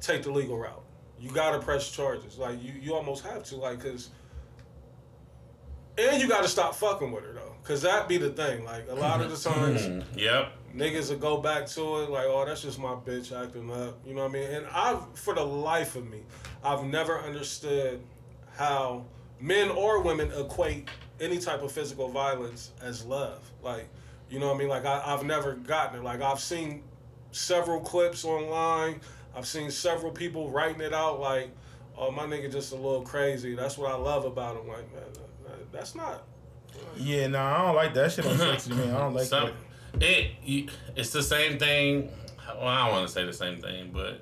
take 0.02 0.24
the 0.24 0.32
legal 0.32 0.58
route. 0.58 0.84
You 1.20 1.30
gotta 1.32 1.60
press 1.60 1.90
charges. 1.92 2.38
Like, 2.38 2.62
you, 2.64 2.74
you 2.80 2.94
almost 2.94 3.24
have 3.26 3.44
to, 3.46 3.56
like, 3.58 3.80
cause 3.80 4.10
and 5.98 6.22
you 6.22 6.28
gotta 6.28 6.48
stop 6.50 6.76
fucking 6.76 7.10
with 7.12 7.24
her 7.24 7.32
though, 7.34 7.54
cause 7.64 7.82
that 7.84 8.10
be 8.10 8.18
the 8.18 8.30
thing. 8.32 8.66
Like 8.66 8.88
a 8.90 8.96
lot 8.96 9.22
of 9.22 9.30
the 9.32 9.50
times, 9.50 9.82
Mm, 9.82 10.04
yep. 10.18 10.52
niggas 10.76 11.10
will 11.10 11.18
go 11.18 11.38
back 11.38 11.68
to 11.68 11.82
it 12.02 12.10
like, 12.10 12.26
oh, 12.28 12.44
that's 12.46 12.64
just 12.64 12.80
my 12.80 12.96
bitch 12.96 13.32
acting 13.32 13.72
up. 13.72 13.98
You 14.06 14.14
know 14.14 14.24
what 14.24 14.32
I 14.32 14.34
mean? 14.34 14.50
And 14.50 14.66
I've, 14.74 15.18
for 15.18 15.34
the 15.34 15.44
life 15.46 15.96
of 15.96 16.06
me, 16.10 16.20
I've 16.66 16.84
never 16.84 17.22
understood 17.22 18.02
how 18.58 19.06
men 19.40 19.70
or 19.70 20.02
women 20.02 20.32
equate 20.38 20.90
any 21.22 21.38
type 21.38 21.62
of 21.64 21.72
physical 21.72 22.10
violence 22.10 22.72
as 22.82 23.06
love. 23.06 23.40
Like, 23.64 23.88
you 24.30 24.40
know 24.40 24.48
what 24.48 24.56
I 24.56 24.60
mean? 24.60 24.68
Like 24.70 24.86
I, 24.86 25.02
I've 25.06 25.24
never 25.24 25.54
gotten 25.54 26.00
it. 26.02 26.04
Like 26.04 26.22
I've 26.22 26.42
seen 26.42 26.84
several 27.32 27.80
clips 27.80 28.26
online. 28.26 29.00
I've 29.36 29.46
seen 29.48 29.70
several 29.72 30.12
people 30.12 30.50
writing 30.50 30.82
it 30.82 30.94
out 30.94 31.20
like, 31.20 31.50
oh, 31.98 32.12
my 32.12 32.24
nigga 32.24 32.52
just 32.52 32.72
a 32.72 32.76
little 32.76 33.02
crazy. 33.02 33.56
That's 33.56 33.78
what 33.78 33.92
I 33.92 33.96
love 33.96 34.26
about 34.26 34.56
him. 34.58 34.68
Like, 34.68 34.94
man, 34.94 35.04
that- 35.14 35.72
that's 35.72 35.94
not. 35.96 36.24
yeah, 36.98 37.28
no, 37.28 37.40
I 37.42 37.66
don't 37.66 37.76
like 37.76 37.94
that 37.96 38.12
shit 38.12 38.26
on 38.26 38.38
sexy 38.38 38.74
man. 38.74 38.94
I 38.96 39.00
don't 39.00 39.14
like 39.14 39.26
Some, 39.26 39.52
that. 39.94 40.04
it 40.06 40.70
it's 40.96 41.12
the 41.12 41.24
same 41.24 41.58
thing. 41.60 42.10
Well, 42.48 42.68
I 42.68 42.86
don't 42.86 42.92
want 42.96 43.08
to 43.08 43.14
say 43.14 43.26
the 43.26 43.34
same 43.34 43.62
thing, 43.62 43.92
but 43.94 44.22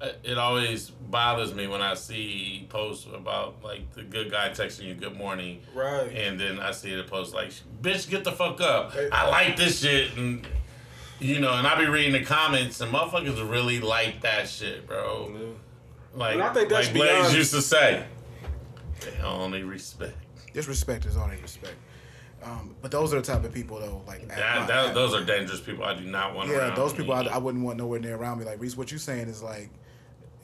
uh, 0.00 0.10
it 0.24 0.38
always 0.38 0.90
bothers 0.90 1.54
me 1.54 1.66
when 1.68 1.80
I 1.82 1.94
see 1.94 2.66
posts 2.68 3.06
about 3.12 3.62
like 3.62 3.92
the 3.94 4.02
good 4.02 4.30
guy 4.30 4.48
texting 4.50 4.84
you 4.84 4.94
good 4.94 5.16
morning, 5.16 5.60
Right. 5.74 6.10
and 6.16 6.38
then 6.40 6.58
I 6.58 6.70
see 6.72 6.94
the 6.94 7.04
post 7.04 7.34
like, 7.34 7.52
"Bitch, 7.82 8.08
get 8.10 8.24
the 8.24 8.32
fuck 8.32 8.60
up! 8.60 8.92
I 9.12 9.28
like 9.28 9.56
this 9.56 9.80
shit," 9.80 10.16
and 10.16 10.46
you 11.20 11.40
know, 11.40 11.54
and 11.54 11.66
I 11.66 11.78
be 11.78 11.86
reading 11.86 12.12
the 12.12 12.24
comments, 12.24 12.80
and 12.80 12.92
motherfuckers 12.92 13.50
really 13.50 13.80
like 13.80 14.20
that 14.22 14.48
shit, 14.48 14.86
bro. 14.86 15.32
Like, 16.14 16.34
And 16.34 16.42
I 16.42 16.52
think 16.52 16.68
that's 16.68 16.88
like 16.88 16.96
Blaze 16.96 17.34
used 17.34 17.52
to 17.52 17.62
say, 17.62 18.04
they 19.00 19.22
only 19.22 19.62
respect. 19.62 20.16
Disrespect 20.52 21.06
is 21.06 21.16
all 21.16 21.28
they 21.28 21.36
respect. 21.36 21.74
Um, 22.42 22.74
but 22.80 22.90
those 22.90 23.12
are 23.12 23.16
the 23.16 23.22
type 23.22 23.44
of 23.44 23.52
people 23.52 23.80
though. 23.80 24.02
Like 24.06 24.26
That, 24.28 24.60
my- 24.60 24.66
that, 24.66 24.86
at- 24.88 24.94
those 24.94 25.14
are 25.14 25.24
dangerous 25.24 25.60
people. 25.60 25.84
I 25.84 25.94
do 25.94 26.04
not 26.04 26.34
want 26.34 26.48
yeah, 26.48 26.58
around 26.58 26.76
those 26.76 26.92
people 26.92 27.12
I, 27.14 27.22
me. 27.22 27.28
I 27.28 27.38
wouldn't 27.38 27.64
want 27.64 27.78
nowhere 27.78 27.98
near 28.00 28.16
around 28.16 28.38
me. 28.38 28.44
Like 28.44 28.60
Reese, 28.60 28.76
what 28.76 28.92
you 28.92 28.98
saying 28.98 29.28
is 29.28 29.42
like 29.42 29.70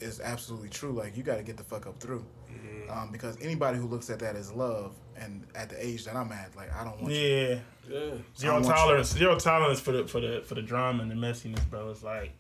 is 0.01 0.21
absolutely 0.21 0.69
true. 0.69 0.93
Like 0.93 1.17
you 1.17 1.23
got 1.23 1.37
to 1.37 1.43
get 1.43 1.57
the 1.57 1.63
fuck 1.65 1.87
up 1.87 2.01
through. 2.01 2.25
Mm-hmm. 2.53 2.91
Um, 2.91 3.13
because 3.13 3.41
anybody 3.41 3.79
who 3.79 3.87
looks 3.87 4.11
at 4.11 4.19
that 4.19 4.35
as 4.37 4.53
love, 4.53 4.93
and 5.19 5.45
at 5.55 5.71
the 5.71 5.85
age 5.85 6.05
that 6.05 6.17
I'm 6.17 6.31
at, 6.33 6.55
like 6.57 6.75
I 6.75 6.85
don't 6.85 7.01
want 7.01 7.15
you. 7.15 7.21
Yeah, 7.21 7.59
Yeah. 7.89 8.01
zero 8.37 8.55
I 8.57 8.59
you- 8.59 8.65
tolerance. 8.65 9.13
Zero 9.13 9.39
tolerance 9.39 9.81
for 9.81 9.93
the 9.93 10.07
for 10.07 10.21
the 10.21 10.43
for 10.47 10.55
the 10.55 10.63
drama 10.63 11.03
and 11.03 11.11
the 11.11 11.15
messiness, 11.15 11.69
bro. 11.71 11.91
It's 11.91 12.03
like 12.03 12.33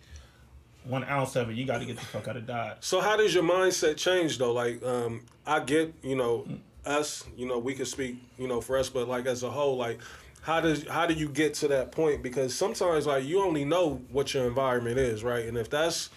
one 0.84 1.04
ounce 1.04 1.34
of 1.36 1.48
it, 1.48 1.56
you 1.56 1.64
got 1.64 1.78
to 1.78 1.86
get 1.86 1.96
the 1.96 2.04
fuck 2.04 2.28
out 2.28 2.36
of 2.36 2.46
Dodge. 2.46 2.76
So 2.80 3.00
how 3.00 3.16
does 3.16 3.32
your 3.34 3.42
mindset 3.42 3.96
change 3.96 4.36
though? 4.36 4.52
Like, 4.52 4.82
um, 4.84 5.22
I 5.46 5.60
get, 5.60 5.94
you 6.02 6.14
know, 6.14 6.46
us, 6.84 7.24
you 7.38 7.46
know, 7.46 7.58
we 7.58 7.72
can 7.72 7.86
speak, 7.86 8.16
you 8.38 8.46
know, 8.48 8.60
for 8.60 8.76
us, 8.76 8.90
but 8.90 9.08
like 9.08 9.24
as 9.24 9.42
a 9.42 9.50
whole, 9.50 9.78
like, 9.78 9.98
how 10.42 10.60
does 10.60 10.86
how 10.86 11.06
do 11.06 11.14
you 11.14 11.28
get 11.28 11.54
to 11.54 11.68
that 11.68 11.90
point? 11.90 12.22
Because 12.22 12.54
sometimes 12.54 13.06
like 13.06 13.24
you 13.24 13.40
only 13.42 13.64
know 13.64 14.02
what 14.10 14.34
your 14.34 14.46
environment 14.46 14.98
is, 14.98 15.24
right? 15.24 15.46
And 15.46 15.56
if 15.56 15.70
that's 15.70 16.10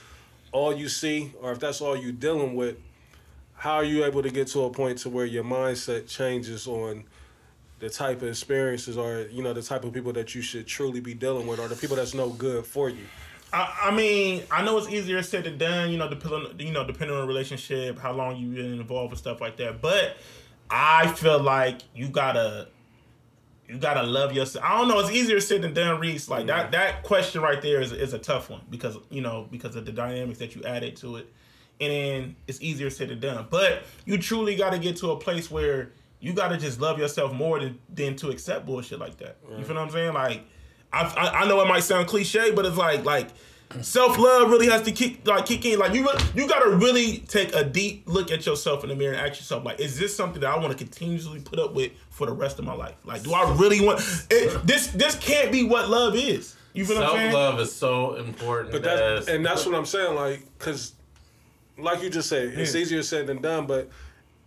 all 0.51 0.75
you 0.75 0.89
see, 0.89 1.31
or 1.41 1.53
if 1.53 1.59
that's 1.59 1.79
all 1.79 1.95
you're 1.95 2.11
dealing 2.11 2.53
with, 2.55 2.75
how 3.67 3.75
are 3.75 3.83
you 3.83 4.05
able 4.05 4.23
to 4.23 4.29
get 4.29 4.47
to 4.47 4.63
a 4.63 4.69
point 4.69 4.97
to 4.99 5.09
where 5.09 5.25
your 5.25 5.43
mindset 5.43 6.07
changes 6.07 6.67
on 6.67 7.03
the 7.79 7.89
type 7.89 8.21
of 8.21 8.29
experiences 8.29 8.97
or 8.97 9.27
you 9.29 9.43
know 9.43 9.51
the 9.51 9.61
type 9.61 9.83
of 9.83 9.91
people 9.91 10.13
that 10.13 10.33
you 10.33 10.41
should 10.41 10.65
truly 10.65 11.01
be 11.01 11.13
dealing 11.13 11.45
with 11.45 11.59
or 11.59 11.67
the 11.67 11.75
people 11.75 11.97
that's 11.97 12.13
no 12.13 12.29
good 12.29 12.65
for 12.65 12.89
you 12.89 13.03
I, 13.51 13.85
I 13.85 13.91
mean, 13.91 14.43
I 14.51 14.61
know 14.61 14.77
it's 14.77 14.89
easier 14.89 15.23
said 15.23 15.45
than 15.45 15.57
done. 15.57 15.89
You 15.89 15.97
know, 15.97 16.09
depending 16.09 16.59
you 16.59 16.73
know 16.73 16.85
depending 16.85 17.15
on 17.15 17.21
the 17.21 17.27
relationship, 17.27 17.97
how 17.97 18.11
long 18.11 18.35
you've 18.35 18.55
been 18.55 18.73
involved 18.73 19.13
and 19.13 19.17
stuff 19.17 19.39
like 19.39 19.55
that. 19.55 19.81
But 19.81 20.17
I 20.69 21.07
feel 21.13 21.41
like 21.41 21.79
you 21.95 22.09
gotta 22.09 22.67
you 23.69 23.77
gotta 23.77 24.03
love 24.03 24.33
yourself. 24.33 24.65
I 24.65 24.77
don't 24.77 24.89
know. 24.89 24.99
It's 24.99 25.11
easier 25.11 25.39
said 25.39 25.61
than 25.61 25.73
done, 25.73 25.97
Reese. 26.01 26.27
Like 26.27 26.47
that 26.47 26.67
mm. 26.67 26.71
that 26.71 27.03
question 27.03 27.41
right 27.41 27.61
there 27.61 27.79
is 27.79 27.93
is 27.93 28.13
a 28.13 28.19
tough 28.19 28.49
one 28.49 28.63
because 28.69 28.97
you 29.09 29.21
know 29.21 29.47
because 29.49 29.77
of 29.77 29.85
the 29.85 29.93
dynamics 29.93 30.39
that 30.39 30.53
you 30.53 30.63
added 30.65 30.97
to 30.97 31.15
it, 31.15 31.31
and 31.79 31.91
then 31.91 32.35
it's 32.47 32.61
easier 32.61 32.89
said 32.89 33.09
than 33.09 33.19
done. 33.19 33.47
But 33.49 33.83
you 34.05 34.17
truly 34.17 34.55
got 34.55 34.71
to 34.71 34.79
get 34.79 34.97
to 34.97 35.11
a 35.11 35.17
place 35.17 35.51
where 35.51 35.91
you 36.19 36.33
got 36.33 36.49
to 36.49 36.57
just 36.57 36.81
love 36.81 36.99
yourself 36.99 37.33
more 37.33 37.59
than 37.59 37.79
than 37.93 38.15
to 38.17 38.29
accept 38.29 38.65
bullshit 38.65 38.99
like 38.99 39.17
that. 39.17 39.37
You 39.49 39.63
feel 39.63 39.75
what 39.75 39.83
I'm 39.83 39.89
saying? 39.91 40.13
Like 40.13 40.41
I, 40.91 41.03
I 41.03 41.41
I 41.43 41.47
know 41.47 41.61
it 41.61 41.67
might 41.67 41.83
sound 41.83 42.07
cliche, 42.07 42.51
but 42.51 42.65
it's 42.65 42.77
like 42.77 43.05
like 43.05 43.29
self 43.81 44.17
love 44.17 44.49
really 44.49 44.67
has 44.67 44.81
to 44.83 44.91
kick 44.91 45.25
like 45.27 45.45
kick 45.45 45.65
in. 45.65 45.79
Like 45.79 45.93
you, 45.93 46.03
re- 46.03 46.19
you 46.35 46.47
gotta 46.47 46.69
really 46.69 47.19
take 47.19 47.53
a 47.53 47.63
deep 47.63 48.03
look 48.07 48.31
at 48.31 48.45
yourself 48.45 48.83
in 48.83 48.89
the 48.89 48.95
mirror 48.95 49.13
and 49.13 49.21
ask 49.21 49.39
yourself, 49.39 49.63
like, 49.65 49.79
is 49.79 49.97
this 49.99 50.15
something 50.15 50.41
that 50.41 50.49
I 50.49 50.57
want 50.57 50.71
to 50.71 50.77
continuously 50.77 51.41
put 51.41 51.59
up 51.59 51.73
with 51.73 51.91
for 52.09 52.27
the 52.27 52.33
rest 52.33 52.59
of 52.59 52.65
my 52.65 52.73
life? 52.73 52.95
Like, 53.03 53.23
do 53.23 53.33
I 53.33 53.53
really 53.55 53.81
want 53.85 53.99
it, 54.29 54.65
this? 54.65 54.87
This 54.87 55.15
can't 55.15 55.51
be 55.51 55.63
what 55.63 55.89
love 55.89 56.15
is. 56.15 56.55
You 56.73 56.85
feel 56.85 56.97
what 56.97 57.05
I'm 57.05 57.15
saying? 57.15 57.31
Self 57.31 57.51
love 57.51 57.59
is 57.59 57.73
so 57.73 58.15
important. 58.15 58.71
But 58.71 58.83
that's 58.83 59.27
and 59.27 59.45
that's 59.45 59.65
what 59.65 59.75
I'm 59.75 59.85
saying, 59.85 60.15
like, 60.15 60.45
cause 60.59 60.93
like 61.77 62.01
you 62.01 62.09
just 62.09 62.29
said, 62.29 62.53
it's 62.57 62.75
easier 62.75 63.03
said 63.03 63.27
than 63.27 63.41
done. 63.41 63.67
But 63.67 63.89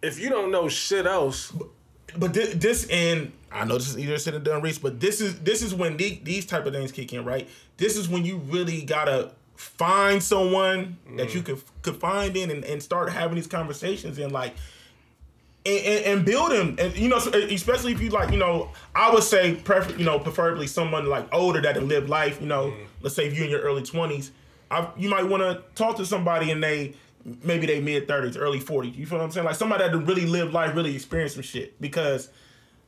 if 0.02 0.19
you 0.19 0.28
don't 0.28 0.51
know 0.51 0.69
shit 0.69 1.07
else, 1.07 1.52
But 2.16 2.35
thi- 2.35 2.55
this 2.55 2.86
and 2.90 3.32
I 3.52 3.65
know 3.65 3.74
this 3.74 3.89
is 3.89 3.98
easier 3.98 4.19
said 4.19 4.35
than 4.35 4.44
done, 4.44 4.62
Reese. 4.62 4.78
But 4.78 5.01
this 5.01 5.20
is 5.20 5.40
this 5.40 5.62
is 5.62 5.74
when 5.74 5.97
the, 5.97 6.20
these 6.23 6.47
type 6.47 6.66
of 6.66 6.73
things 6.73 6.93
kick 6.93 7.12
in, 7.12 7.24
right? 7.24 7.48
This 7.77 7.97
is 7.97 8.09
when 8.09 8.24
you 8.24 8.39
really 8.39 8.82
gotta 8.82 9.32
find 9.61 10.23
someone 10.23 10.97
that 11.16 11.35
you 11.35 11.43
mm. 11.43 11.47
could 11.47 11.62
could 11.82 11.97
find 11.97 12.35
in 12.36 12.51
and, 12.51 12.65
and 12.65 12.82
start 12.82 13.12
having 13.12 13.36
these 13.36 13.47
conversations 13.47 14.19
and 14.19 14.32
like 14.32 14.55
and, 15.66 15.85
and, 15.85 16.05
and 16.07 16.24
build 16.24 16.51
them 16.51 16.77
and 16.78 16.97
you 16.97 17.11
know 17.11 17.19
especially 17.19 17.93
if 17.93 18.01
you 18.01 18.09
like 18.09 18.31
you 18.31 18.39
know 18.39 18.70
I 18.94 19.12
would 19.12 19.23
say 19.23 19.57
prefer 19.57 19.94
you 19.97 20.05
know 20.07 20.19
preferably 20.19 20.66
someone 20.66 21.07
like 21.07 21.28
older 21.31 21.61
that 21.61 21.74
can 21.74 21.89
live 21.89 22.09
life 22.09 22.40
you 22.40 22.47
know 22.47 22.70
mm. 22.70 22.86
let's 23.02 23.15
say 23.15 23.27
if 23.27 23.36
you're 23.36 23.44
in 23.44 23.51
your 23.51 23.61
early 23.61 23.82
20s 23.82 24.31
I, 24.70 24.89
you 24.97 25.11
might 25.11 25.24
want 25.24 25.43
to 25.43 25.62
talk 25.74 25.98
to 25.98 26.07
somebody 26.07 26.51
and 26.51 26.62
they 26.62 26.94
maybe 27.42 27.66
they 27.66 27.80
mid 27.80 28.09
30s 28.09 28.36
early 28.38 28.60
40s 28.60 28.97
you 28.97 29.06
feel 29.06 29.18
what 29.18 29.24
I'm 29.24 29.30
saying 29.30 29.47
like 29.47 29.56
somebody 29.56 29.84
that 29.88 29.97
really 29.97 30.26
live 30.26 30.52
life 30.52 30.74
really 30.74 30.94
experience 30.94 31.34
some 31.34 31.42
shit 31.42 31.80
because 31.80 32.30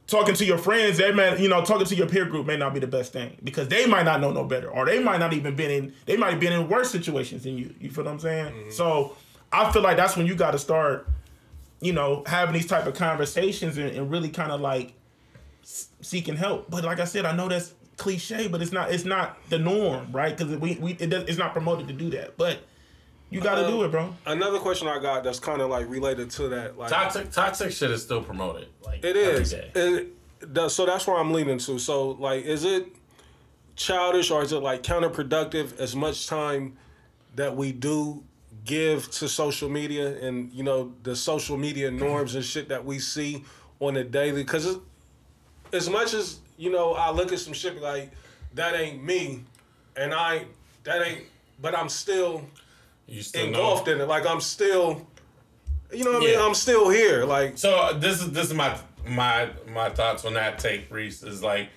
talking 0.07 0.35
to 0.35 0.45
your 0.45 0.59
friends, 0.59 0.99
they 0.99 1.13
may, 1.13 1.41
you 1.41 1.49
know, 1.49 1.65
talking 1.65 1.87
to 1.87 1.95
your 1.95 2.09
peer 2.09 2.25
group 2.25 2.47
may 2.47 2.57
not 2.57 2.75
be 2.75 2.81
the 2.81 2.87
best 2.87 3.13
thing 3.13 3.37
because 3.43 3.69
they 3.69 3.87
might 3.87 4.05
not 4.05 4.21
know 4.21 4.33
no 4.33 4.45
better, 4.45 4.69
or 4.69 4.85
they 4.85 5.03
might 5.03 5.19
not 5.19 5.33
even 5.33 5.55
been 5.55 5.71
in, 5.71 5.95
they 6.07 6.17
might 6.17 6.31
have 6.31 6.41
been 6.41 6.53
in 6.53 6.69
worse 6.69 6.91
situations 6.91 7.45
than 7.45 7.57
you. 7.57 7.75
You 7.81 7.91
feel 7.91 8.05
what 8.05 8.11
I'm 8.11 8.19
saying? 8.19 8.53
Mm-hmm. 8.53 8.71
So 8.71 9.17
I 9.51 9.71
feel 9.73 9.83
like 9.83 9.97
that's 9.97 10.17
when 10.17 10.27
you 10.27 10.35
got 10.35 10.53
to 10.53 10.59
start, 10.59 11.09
you 11.81 11.93
know, 11.93 12.23
having 12.27 12.55
these 12.55 12.67
type 12.67 12.87
of 12.87 12.95
conversations 12.95 13.79
and, 13.79 13.91
and 13.91 14.11
really 14.11 14.29
kind 14.29 14.53
of 14.53 14.61
like 14.61 14.95
seeking 15.63 16.37
help. 16.37 16.71
But 16.71 16.85
like 16.85 17.01
I 17.01 17.05
said, 17.05 17.25
I 17.25 17.35
know 17.35 17.49
that's 17.49 17.75
cliche, 17.97 18.49
but 18.49 18.61
it's 18.63 18.73
not, 18.73 18.91
it's 18.91 19.05
not 19.05 19.39
the 19.49 19.59
norm, 19.59 20.11
right? 20.13 20.37
Because 20.37 20.57
we, 20.57 20.77
we, 20.77 20.93
it 20.93 21.11
does, 21.11 21.25
it's 21.25 21.39
not 21.39 21.53
promoted 21.53 21.87
to 21.89 21.95
do 21.95 22.11
that, 22.11 22.37
but 22.37 22.59
you 23.33 23.41
got 23.41 23.55
to 23.57 23.65
Um, 23.65 23.71
do 23.71 23.83
it, 23.85 23.91
bro. 23.91 24.15
another 24.27 24.59
question 24.59 24.89
I 24.89 24.99
got 24.99 25.25
that's 25.25 25.41
kind 25.41 25.61
of 25.63 25.71
like 25.71 25.89
related 25.89 26.31
to 26.33 26.49
that, 26.51 26.79
like 26.79 26.91
toxic 26.91 27.31
toxic 27.33 27.73
shit 27.73 27.91
is 27.91 28.03
still 28.03 28.23
promoted. 28.23 28.69
Like 28.85 29.05
It 29.05 29.17
every 29.17 29.43
is. 29.43 29.51
day. 29.51 29.71
It, 29.75 30.55
that- 30.55 30.71
so 30.71 30.85
that's 30.87 31.07
where 31.07 31.17
I'm 31.19 31.33
leaning 31.33 31.59
to. 31.59 31.79
So 31.79 32.11
like, 32.11 32.45
is 32.45 32.65
it 32.65 32.89
childish 33.77 34.31
or 34.31 34.43
is 34.43 34.53
it 34.53 34.59
like 34.59 34.83
counterproductive? 34.83 35.79
As 35.79 35.97
much 35.97 36.27
time 36.27 36.77
that 37.37 37.57
we 37.57 37.73
do 37.73 38.23
give 38.65 39.11
to 39.11 39.29
social 39.29 39.69
media 39.69 40.17
and 40.25 40.53
you 40.53 40.63
know 40.63 40.93
the 41.03 41.17
social 41.17 41.57
media 41.57 41.91
norms 41.91 42.35
and 42.35 42.45
shit 42.45 42.69
that 42.69 42.85
we 42.85 42.99
see 42.99 43.45
on 43.81 43.97
a 43.97 44.05
daily, 44.05 44.43
because 44.43 44.77
as 45.73 45.89
much 45.89 46.13
as 46.15 46.39
you 46.59 46.71
know, 46.71 46.93
I 46.95 47.11
look 47.11 47.33
at 47.33 47.39
some 47.41 47.53
shit 47.55 47.81
like 47.81 48.11
that 48.55 48.75
ain't 48.75 49.03
me, 49.03 49.43
and 49.97 50.13
I 50.15 50.45
that 50.85 51.07
ain't, 51.07 51.25
but 51.61 51.77
I'm 51.77 51.89
still 51.89 52.45
You 53.07 53.23
still 53.23 53.43
know. 53.43 53.49
engulfed 53.49 53.89
in 53.89 54.01
it. 54.01 54.09
Like 54.09 54.27
I'm 54.27 54.41
still. 54.41 55.07
You 55.93 56.05
know 56.05 56.13
what 56.13 56.23
I 56.23 56.27
mean? 56.27 56.39
I'm 56.39 56.55
still 56.55 56.89
here. 56.89 57.25
Like 57.25 57.59
So 57.59 57.97
this 57.99 58.21
is 58.23 58.33
this 58.33 58.47
is 58.47 58.55
my 58.55 58.79
my 59.07 59.51
my 59.69 59.91
thoughts 59.91 60.25
on 60.25 60.35
that 60.35 60.59
take, 60.59 60.91
Reese. 60.91 61.23
Is 61.23 61.43
like 61.43 61.69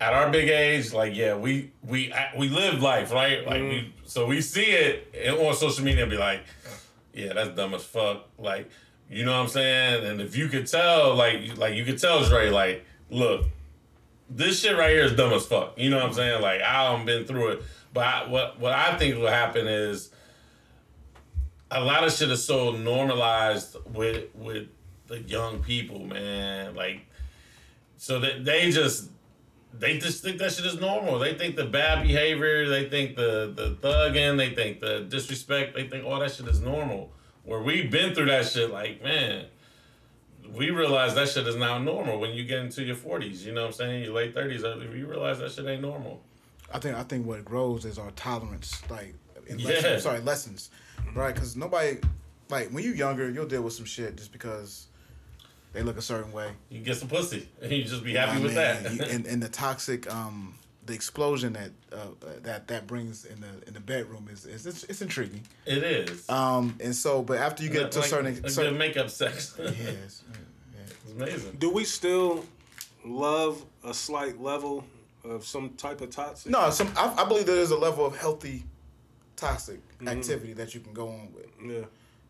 at 0.00 0.14
our 0.14 0.30
big 0.30 0.48
age, 0.48 0.92
like 0.92 1.14
yeah, 1.14 1.36
we 1.36 1.70
we 1.86 2.12
we 2.36 2.48
live 2.48 2.82
life, 2.82 3.12
right? 3.12 3.46
Like 3.46 3.62
we 3.62 3.68
mm-hmm. 3.68 3.90
so 4.04 4.26
we 4.26 4.40
see 4.40 4.70
it 4.72 5.38
on 5.38 5.54
social 5.54 5.84
media 5.84 6.02
and 6.02 6.10
be 6.10 6.16
like, 6.16 6.42
yeah, 7.12 7.32
that's 7.34 7.50
dumb 7.50 7.74
as 7.74 7.84
fuck. 7.84 8.26
Like 8.38 8.70
you 9.08 9.24
know 9.24 9.32
what 9.32 9.42
I'm 9.42 9.48
saying? 9.48 10.04
And 10.04 10.20
if 10.20 10.36
you 10.36 10.48
could 10.48 10.66
tell, 10.66 11.14
like 11.14 11.56
like 11.58 11.74
you 11.74 11.84
could 11.84 11.98
tell 11.98 12.24
Dre, 12.24 12.48
like 12.48 12.84
look, 13.10 13.46
this 14.28 14.60
shit 14.60 14.76
right 14.76 14.90
here 14.90 15.04
is 15.04 15.12
dumb 15.12 15.32
as 15.32 15.46
fuck. 15.46 15.78
You 15.78 15.90
know 15.90 15.96
what 15.96 16.06
I'm 16.06 16.12
saying? 16.14 16.40
Like 16.40 16.62
I 16.62 16.90
haven't 16.90 17.06
been 17.06 17.26
through 17.26 17.48
it, 17.48 17.62
but 17.92 18.04
I, 18.04 18.28
what 18.28 18.58
what 18.58 18.72
I 18.72 18.96
think 18.96 19.16
will 19.16 19.26
happen 19.26 19.66
is 19.66 20.10
a 21.70 21.82
lot 21.82 22.04
of 22.04 22.12
shit 22.12 22.30
is 22.30 22.44
so 22.44 22.72
normalized 22.72 23.76
with 23.94 24.24
with 24.34 24.68
the 25.06 25.20
young 25.20 25.62
people, 25.62 26.04
man. 26.06 26.74
Like, 26.74 27.00
so 27.96 28.18
that 28.20 28.44
they 28.44 28.70
just 28.70 29.10
they 29.72 29.98
just 29.98 30.22
think 30.22 30.38
that 30.38 30.52
shit 30.52 30.66
is 30.66 30.80
normal. 30.80 31.18
They 31.18 31.34
think 31.34 31.56
the 31.56 31.66
bad 31.66 32.02
behavior, 32.06 32.68
they 32.68 32.88
think 32.88 33.16
the 33.16 33.52
the 33.54 33.76
thugging, 33.86 34.36
they 34.36 34.54
think 34.54 34.80
the 34.80 35.00
disrespect, 35.08 35.74
they 35.74 35.88
think 35.88 36.04
all 36.04 36.18
that 36.20 36.32
shit 36.32 36.48
is 36.48 36.60
normal. 36.60 37.12
Where 37.44 37.60
we've 37.62 37.90
been 37.90 38.14
through 38.14 38.26
that 38.26 38.46
shit, 38.46 38.70
like 38.70 39.02
man, 39.02 39.46
we 40.54 40.70
realize 40.70 41.14
that 41.14 41.28
shit 41.28 41.46
is 41.46 41.56
now 41.56 41.78
normal 41.78 42.18
when 42.20 42.30
you 42.32 42.44
get 42.44 42.58
into 42.60 42.82
your 42.82 42.96
forties. 42.96 43.46
You 43.46 43.52
know 43.52 43.62
what 43.62 43.68
I'm 43.68 43.72
saying? 43.74 44.04
Your 44.04 44.14
late 44.14 44.34
thirties, 44.34 44.64
uh, 44.64 44.76
you 44.94 45.06
realize 45.06 45.38
that 45.38 45.52
shit 45.52 45.66
ain't 45.66 45.82
normal. 45.82 46.22
I 46.72 46.78
think 46.78 46.96
I 46.96 47.02
think 47.04 47.26
what 47.26 47.44
grows 47.44 47.84
is 47.84 47.98
our 47.98 48.10
tolerance, 48.12 48.82
like 48.90 49.14
in 49.46 49.58
Yeah. 49.58 49.68
lessons, 49.68 50.02
sorry 50.02 50.20
lessons, 50.20 50.70
right? 51.14 51.34
Because 51.34 51.56
nobody, 51.56 51.98
like 52.48 52.70
when 52.70 52.84
you 52.84 52.92
younger, 52.92 53.30
you'll 53.30 53.46
deal 53.46 53.62
with 53.62 53.72
some 53.74 53.84
shit 53.86 54.16
just 54.16 54.32
because 54.32 54.86
they 55.72 55.82
look 55.82 55.96
a 55.98 56.02
certain 56.02 56.32
way. 56.32 56.50
You 56.68 56.80
get 56.80 56.96
some 56.96 57.08
pussy, 57.08 57.48
and 57.62 57.70
you 57.72 57.84
just 57.84 58.04
be 58.04 58.14
happy 58.14 58.32
I 58.38 58.42
with 58.42 58.44
mean, 58.46 58.54
that. 58.54 58.92
you- 58.94 59.02
and, 59.04 59.26
and 59.26 59.42
the 59.42 59.48
toxic, 59.66 60.12
um, 60.12 60.54
the 60.86 60.94
explosion 60.94 61.52
that 61.52 61.70
uh, 61.92 62.06
that 62.42 62.66
that 62.68 62.86
brings 62.86 63.24
in 63.24 63.40
the 63.40 63.66
in 63.68 63.74
the 63.74 63.80
bedroom 63.80 64.28
is, 64.32 64.44
is 64.46 64.66
it's, 64.66 64.82
it's 64.84 65.02
intriguing. 65.02 65.42
it 65.66 65.82
is. 65.84 66.28
Um, 66.28 66.76
and 66.80 66.94
so, 66.96 67.22
but 67.22 67.38
after 67.38 67.62
you 67.62 67.70
get 67.70 67.92
to 67.92 67.98
a 67.98 68.00
Like, 68.00 68.10
certain, 68.10 68.44
a 68.44 68.50
certain 68.50 68.72
good 68.72 68.78
makeup 68.78 69.10
sex. 69.10 69.54
yes, 69.58 70.22
It's 71.04 71.12
amazing. 71.12 71.56
Do 71.58 71.70
we 71.70 71.84
still 71.84 72.44
love 73.04 73.64
a 73.84 73.92
slight 73.94 74.40
level 74.40 74.84
of 75.24 75.44
some 75.44 75.70
type 75.70 76.00
of 76.00 76.10
toxic? 76.10 76.50
no, 76.50 76.70
some 76.70 76.90
I, 76.96 77.14
I 77.18 77.24
believe 77.24 77.46
there 77.46 77.56
is 77.56 77.70
a 77.70 77.76
level 77.76 78.04
of 78.06 78.16
healthy 78.16 78.64
toxic 79.40 79.80
activity 80.06 80.52
that 80.54 80.74
you 80.74 80.80
can 80.80 80.92
go 80.92 81.08
on 81.08 81.32
with. 81.34 81.46
Yeah. 81.64 81.84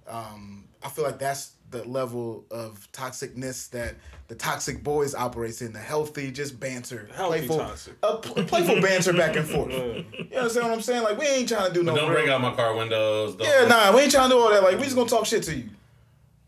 um, 0.09 0.65
I 0.83 0.89
feel 0.89 1.05
like 1.05 1.19
that's 1.19 1.53
the 1.71 1.85
level 1.85 2.45
of 2.51 2.89
toxicness 2.93 3.69
that 3.71 3.95
the 4.29 4.35
toxic 4.35 4.83
boys 4.83 5.15
operates 5.15 5.61
in. 5.63 5.73
The 5.73 5.79
healthy, 5.79 6.31
just 6.33 6.59
banter, 6.59 7.09
Healthy 7.15 7.39
playful, 7.47 7.59
toxic. 7.59 7.95
uh, 8.03 8.17
pl- 8.17 8.43
playful 8.45 8.81
banter 8.81 9.13
back 9.13 9.37
and 9.37 9.47
forth. 9.47 9.71
You 9.73 10.05
understand 10.37 10.67
what 10.69 10.75
I'm 10.75 10.81
saying? 10.81 11.03
Like 11.05 11.19
we 11.19 11.27
ain't 11.27 11.49
trying 11.49 11.69
to 11.69 11.75
do 11.75 11.83
no. 11.85 11.95
Don't 11.95 12.09
real- 12.11 12.21
break 12.23 12.31
out 12.31 12.41
my 12.41 12.55
car 12.55 12.75
windows. 12.75 13.37
Don't, 13.37 13.47
yeah, 13.47 13.67
nah, 13.67 13.93
we 13.95 14.01
ain't 14.03 14.11
trying 14.13 14.31
to 14.31 14.35
do 14.37 14.41
all 14.41 14.51
that. 14.51 14.63
Like 14.63 14.79
we 14.79 14.85
just 14.85 14.97
gonna 14.97 15.09
talk 15.09 15.27
shit 15.27 15.43
to 15.45 15.55
you. 15.55 15.69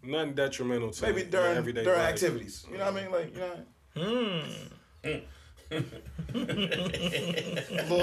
Nothing 0.02 0.34
detrimental 0.34 0.90
to 0.90 1.02
Maybe 1.06 1.22
during 1.24 1.56
everyday 1.56 1.84
during 1.84 2.00
life. 2.00 2.12
activities. 2.14 2.64
You 2.70 2.78
know 2.78 2.86
what 2.90 2.96
I 2.96 3.00
mean? 3.02 3.12
Like 3.12 3.34
you 3.34 3.40
know. 3.40 3.56
Little- 5.04 5.22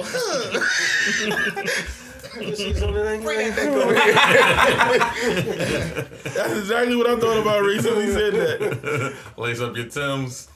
That's 6.33 6.53
exactly 6.57 6.95
what 6.95 7.07
I 7.07 7.19
thought 7.19 7.37
about 7.41 7.63
recently. 7.63 8.11
Said 8.11 8.33
that. 8.33 9.15
Lace 9.37 9.61
up 9.61 9.75
your 9.75 9.85
Timbs. 9.85 10.49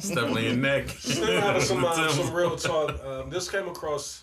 Step 0.00 0.30
on 0.30 0.42
your 0.42 0.54
neck. 0.56 0.88
Still 0.90 1.40
having 1.40 1.62
some, 1.62 1.84
uh, 1.84 2.08
some 2.08 2.32
real 2.32 2.56
talk. 2.56 3.02
Um, 3.04 3.30
this 3.30 3.50
came 3.50 3.68
across 3.68 4.22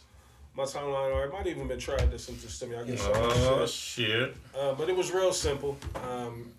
my 0.56 0.64
timeline, 0.64 1.14
or 1.14 1.26
it 1.26 1.32
might 1.32 1.48
even 1.48 1.68
been 1.68 1.80
tried 1.80 2.12
to 2.12 2.20
sent 2.20 2.42
this 2.42 2.60
to 2.60 2.68
me. 2.68 2.76
I 2.78 2.84
guess. 2.84 3.02
Oh 3.04 3.66
shit. 3.66 4.36
Uh, 4.58 4.74
but 4.74 4.90
it 4.90 4.96
was 4.96 5.12
real 5.12 5.34
simple. 5.34 5.78
Um, 6.10 6.52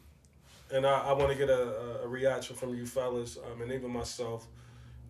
and 0.72 0.86
I, 0.86 1.08
I 1.08 1.12
want 1.12 1.30
to 1.30 1.36
get 1.36 1.50
a, 1.50 2.02
a 2.04 2.08
reaction 2.08 2.56
from 2.56 2.74
you 2.74 2.86
fellas 2.86 3.36
um, 3.38 3.62
and 3.62 3.72
even 3.72 3.90
myself. 3.90 4.46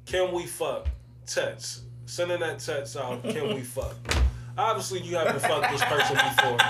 Can 0.06 0.32
we 0.32 0.46
fuck? 0.46 0.88
Text. 1.26 1.82
Sending 2.10 2.40
that 2.40 2.58
text 2.58 2.96
out. 2.96 3.22
Can 3.22 3.54
we 3.54 3.60
fuck? 3.60 3.94
Obviously, 4.58 5.00
you 5.00 5.16
haven't 5.16 5.38
fucked 5.40 5.70
this 5.70 5.82
person 5.84 6.16
before. 6.16 6.58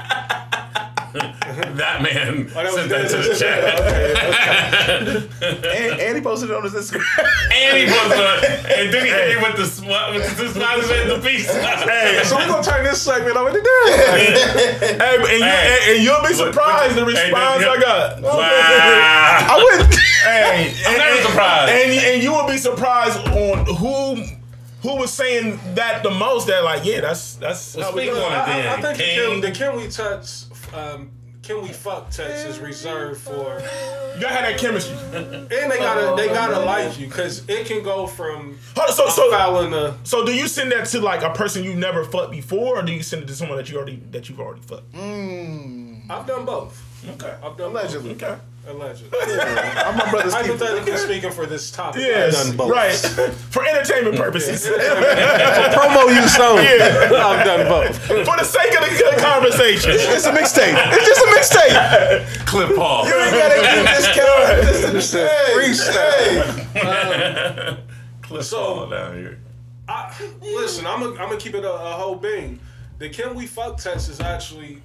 That 1.10 2.02
man 2.02 2.46
Oh, 2.54 2.62
that 2.62 2.72
sent 2.72 2.88
that 2.90 3.10
to 3.10 3.16
the 3.16 3.34
chat. 3.34 3.58
and, 5.42 6.00
and 6.00 6.16
he 6.16 6.22
posted 6.22 6.50
it 6.50 6.54
on 6.56 6.62
his 6.62 6.72
Instagram. 6.74 7.02
and 7.50 7.76
he 7.78 7.84
was 7.86 8.12
uh, 8.12 8.68
and 8.78 8.94
then 8.94 9.04
he 9.06 9.10
hit 9.10 9.36
me 9.36 9.42
with 9.42 9.56
the 9.56 9.66
sw- 9.66 10.14
with 10.14 10.36
the 10.38 10.48
smiles 10.54 10.88
and 10.88 11.10
the 11.10 11.18
peace. 11.18 11.50
Hey, 11.52 12.20
So 12.24 12.36
we're 12.36 12.46
gonna 12.46 12.62
turn 12.62 12.84
this 12.84 13.02
segment 13.02 13.34
over 13.36 13.50
to 13.50 13.58
Dan. 13.58 13.66
Hey, 14.14 15.16
and, 15.18 15.26
you, 15.26 15.42
Hey. 15.42 15.78
and, 15.82 15.96
and 15.96 16.04
you'll 16.04 16.22
be 16.22 16.32
surprised 16.32 16.94
the 16.94 17.00
Hey, 17.04 17.26
response 17.26 17.62
yeah. 17.64 17.70
I 17.70 17.80
got. 17.80 18.22
wow. 18.22 18.30
I 19.50 19.58
wouldn't. 19.64 19.94
Hey, 20.22 20.70
I'm 20.86 20.94
and, 20.94 20.98
never 20.98 21.16
and- 21.16 21.26
surprised. 21.26 21.72
And, 21.72 21.90
and 22.14 22.22
you 22.22 22.30
will 22.30 22.46
be 22.46 22.56
surprised 22.58 23.18
on 23.26 23.66
who 23.74 24.22
who 24.82 24.96
was 24.96 25.12
saying 25.12 25.58
that 25.74 26.02
the 26.02 26.10
most. 26.10 26.46
That 26.46 26.64
like, 26.64 26.84
yeah, 26.84 27.00
that's 27.00 27.34
that's 27.34 27.76
Well, 27.76 27.90
how 27.90 27.96
we 27.96 28.02
speak 28.02 28.14
do 28.14 28.20
it. 28.20 28.24
on 28.24 28.32
it. 28.32 28.36
I, 28.36 28.40
I, 28.40 28.52
I 28.76 28.80
Dan, 28.80 28.82
think 28.82 28.96
the 28.98 29.02
King. 29.04 29.30
can, 29.32 29.40
the 29.40 29.50
can 29.52 29.76
we 29.76 29.88
touch? 29.88 30.30
Um, 30.74 31.10
can 31.42 31.62
we 31.62 31.68
fuck 31.70 32.10
text 32.10 32.46
is 32.46 32.58
reserved 32.60 33.20
for, 33.22 33.32
You 34.14 34.20
gotta 34.20 34.34
have 34.34 34.44
that 34.44 34.58
chemistry. 34.58 34.94
and 35.14 35.48
they 35.50 35.78
gotta 35.78 36.14
they 36.14 36.28
gotta 36.28 36.60
like 36.60 36.98
you 37.00 37.06
because 37.08 37.48
it 37.48 37.66
can 37.66 37.82
go 37.82 38.06
from 38.06 38.58
Hold 38.76 38.90
on, 38.90 38.94
so 38.94 39.08
so 39.08 39.94
so 40.04 40.24
do 40.24 40.32
you 40.34 40.46
send 40.46 40.70
that 40.72 40.86
to 40.88 41.00
like 41.00 41.22
a 41.22 41.30
person 41.30 41.64
you 41.64 41.74
never 41.74 42.04
fucked 42.04 42.30
before, 42.30 42.78
or 42.78 42.82
do 42.82 42.92
you 42.92 43.02
send 43.02 43.22
it 43.22 43.26
to 43.26 43.34
someone 43.34 43.56
that 43.56 43.68
you 43.70 43.76
already 43.78 44.00
that 44.12 44.28
you've 44.28 44.38
already 44.38 44.60
fucked? 44.60 44.94
I've 44.94 46.26
done 46.26 46.44
both. 46.44 46.80
Okay. 47.08 47.34
I've 47.42 47.56
done 47.56 47.70
Allegedly. 47.70 48.10
Okay. 48.12 48.26
both. 48.28 48.40
Allegedly. 48.68 49.18
I'm 49.20 49.96
my 49.96 50.10
brother's 50.10 50.34
keeper. 50.34 50.48
Hypothetically 50.52 50.96
speaking, 50.98 51.30
for 51.32 51.46
this 51.46 51.70
topic, 51.70 52.02
I've 52.02 52.06
Yes. 52.06 52.46
done 52.46 52.56
both. 52.58 52.70
Right. 52.70 52.94
For 52.94 53.64
entertainment 53.66 54.16
purposes. 54.16 54.66
Promo 54.68 56.14
use 56.14 56.38
only. 56.38 56.66
I've 56.68 57.44
done 57.46 57.66
both. 57.68 57.98
For 58.06 58.36
the 58.36 58.44
sake 58.44 58.74
of 58.78 58.84
the 58.88 58.94
good 58.98 59.18
conversation. 59.18 59.92
It's 59.94 60.26
a 60.26 60.32
mixtape. 60.32 60.74
It's 60.92 61.06
just 61.06 61.22
a 61.24 61.28
mixtape. 61.58 62.46
Clip 62.46 62.76
Paul. 62.76 63.06
You 63.06 63.14
ain't 63.18 63.32
gotta 63.32 63.54
keep 63.54 63.86
this 63.96 64.06
count. 64.14 65.30
Freestyle. 66.74 67.78
Clip 68.22 68.42
So- 68.42 68.74
Paul 68.74 68.86
down 68.90 69.16
here. 69.16 69.38
I, 69.88 70.14
listen, 70.42 70.86
I'm 70.86 71.00
gonna 71.02 71.36
keep 71.36 71.54
it 71.54 71.64
a, 71.64 71.72
a 71.72 71.92
whole 71.94 72.14
being. 72.14 72.60
The 72.98 73.08
can 73.08 73.34
we 73.34 73.46
fuck 73.46 73.78
test 73.78 74.08
is 74.08 74.20
actually 74.20 74.82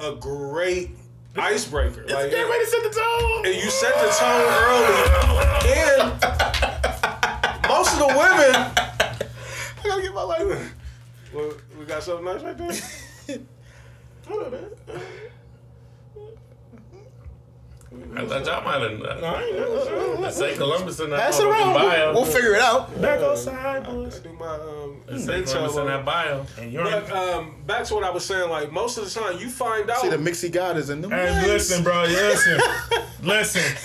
a 0.00 0.12
great 0.16 0.96
icebreaker. 1.40 2.02
Like, 2.08 2.30
Get 2.30 2.48
ready 2.48 2.64
to 2.64 2.70
set 2.70 2.82
the 2.82 2.90
tone. 2.90 3.46
and 3.46 3.54
you 3.54 3.70
set 3.70 3.94
the 3.94 4.08
tone 4.18 4.46
early, 4.64 4.94
and 5.72 6.12
most 7.68 7.92
of 7.94 7.98
the 8.00 8.08
women. 8.08 8.54
I 8.56 9.82
gotta 9.84 10.02
get 10.02 10.14
my 10.14 10.22
life. 10.22 10.74
Well, 11.32 11.52
we 11.78 11.84
got 11.84 12.02
something 12.02 12.24
nice 12.24 12.42
right 12.42 12.56
there. 12.58 13.38
I 18.16 18.26
thought 18.26 18.44
y'all 18.44 18.64
might 18.64 18.82
have. 18.82 19.22
I 19.24 19.44
ain't 19.44 19.56
know. 19.56 20.24
Uh, 20.24 20.30
say 20.30 20.54
Columbus 20.56 21.00
in 21.00 21.08
that 21.10 21.20
Pass 21.20 21.38
it 21.40 21.46
around. 21.46 21.72
bio. 21.72 22.12
We'll, 22.12 22.22
we'll 22.22 22.30
figure 22.30 22.54
it 22.54 22.60
out. 22.60 23.00
Back 23.00 23.20
outside, 23.20 23.84
boys. 23.84 24.20
I 24.20 24.22
do 24.24 24.32
my 24.34 24.46
um. 24.46 25.18
Say 25.18 25.42
Columbus 25.42 25.76
in 25.76 25.86
that 25.86 26.04
bio. 26.04 26.44
And 26.60 26.70
you're 26.72 26.84
But 26.84 27.10
um, 27.12 27.54
back 27.66 27.84
to 27.86 27.94
what 27.94 28.04
I 28.04 28.10
was 28.10 28.26
saying. 28.26 28.50
Like 28.50 28.72
most 28.72 28.98
of 28.98 29.04
the 29.04 29.10
time, 29.18 29.38
you 29.38 29.48
find 29.48 29.88
out. 29.88 29.98
See, 30.02 30.10
the 30.10 30.18
Mixie 30.18 30.52
God 30.52 30.76
is 30.76 30.90
in 30.90 31.00
the 31.00 31.08
Hey, 31.08 31.46
listen, 31.46 31.82
bro. 31.82 32.02
Listen, 32.02 32.60
listen, 33.22 33.76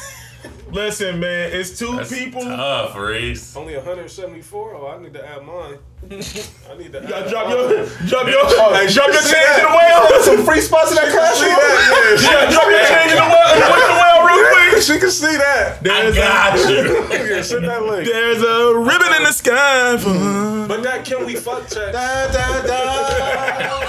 listen, 0.71 1.19
man. 1.19 1.51
It's 1.53 1.77
two 1.77 1.95
That's 1.95 2.13
people. 2.13 2.41
tough, 2.41 2.95
Reese. 2.97 3.55
Only 3.55 3.75
174. 3.75 4.75
Oh, 4.75 4.87
I 4.87 5.01
need 5.01 5.13
to 5.13 5.25
add 5.27 5.43
mine. 5.45 5.77
I 6.03 6.75
need 6.77 6.91
to 6.91 6.99
You 7.01 7.07
gotta 7.07 7.25
add 7.25 7.29
drop 7.29 7.47
mine. 7.47 7.57
your, 7.57 7.85
drop 8.07 8.27
your, 8.27 8.39
oh, 8.43 8.87
drop 8.91 9.07
your 9.07 9.21
See 9.23 9.33
change 9.33 9.57
in 9.57 9.63
the 9.63 9.69
well. 9.71 10.21
Some 10.23 10.45
free 10.45 10.61
spots 10.61 10.91
in 10.91 10.95
that 10.97 11.11
classroom. 11.11 11.51
You 11.51 12.27
gotta 12.27 12.51
drop 12.51 12.67
your 12.69 12.85
change 12.87 13.11
in 13.11 13.17
the 13.17 13.29
well, 13.29 13.53
in 13.55 13.59
the 13.59 13.95
well 13.95 14.19
real 14.27 14.71
quick. 14.71 14.83
She 14.83 14.99
can 14.99 15.11
see 15.11 15.37
that. 15.37 15.81
There's 15.81 16.15
Got 16.15 16.59
a, 16.59 16.71
you. 16.71 17.07
Yeah, 17.35 17.41
send 17.41 17.65
that 17.65 17.83
link. 17.83 18.05
there's 18.05 18.41
a 18.41 18.75
ribbon 18.77 19.13
in 19.15 19.23
the 19.23 19.31
sky 19.31 19.97
for. 19.97 20.67
But 20.67 20.83
that 20.83 21.05
can 21.05 21.25
we 21.25 21.35
fuck 21.35 21.61
text? 21.67 21.93
Da, 21.93 22.27
da, 22.31 22.61
da. 22.67 23.82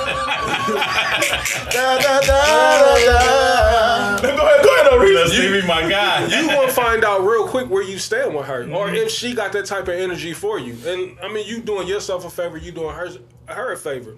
Da, 0.66 1.98
da, 1.98 2.20
da, 2.20 2.96
da. 3.04 4.20
Go 4.20 4.28
ahead, 4.28 4.64
go 4.64 5.00
ahead, 5.00 5.28
see 5.30 5.50
me, 5.50 5.62
my 5.66 5.88
guy. 5.88 6.26
you 6.26 6.46
gonna 6.48 6.72
find 6.72 7.04
out 7.04 7.20
real 7.20 7.46
quick 7.46 7.68
where 7.68 7.82
you 7.82 7.98
stand 7.98 8.34
with 8.34 8.46
her, 8.46 8.70
or 8.72 8.88
if 8.90 9.10
she 9.10 9.34
got 9.34 9.52
that 9.52 9.66
type 9.66 9.88
of 9.88 9.94
energy 9.94 10.32
for 10.32 10.58
you. 10.58 10.76
And 10.86 11.18
I 11.22 11.32
mean, 11.32 11.46
you 11.46 11.60
doing 11.60 11.86
yourself 11.88 12.24
a 12.24 12.30
favor, 12.30 12.56
you 12.56 12.72
doing 12.72 12.94
her 12.94 13.10
her 13.46 13.72
a 13.72 13.76
favor. 13.76 14.16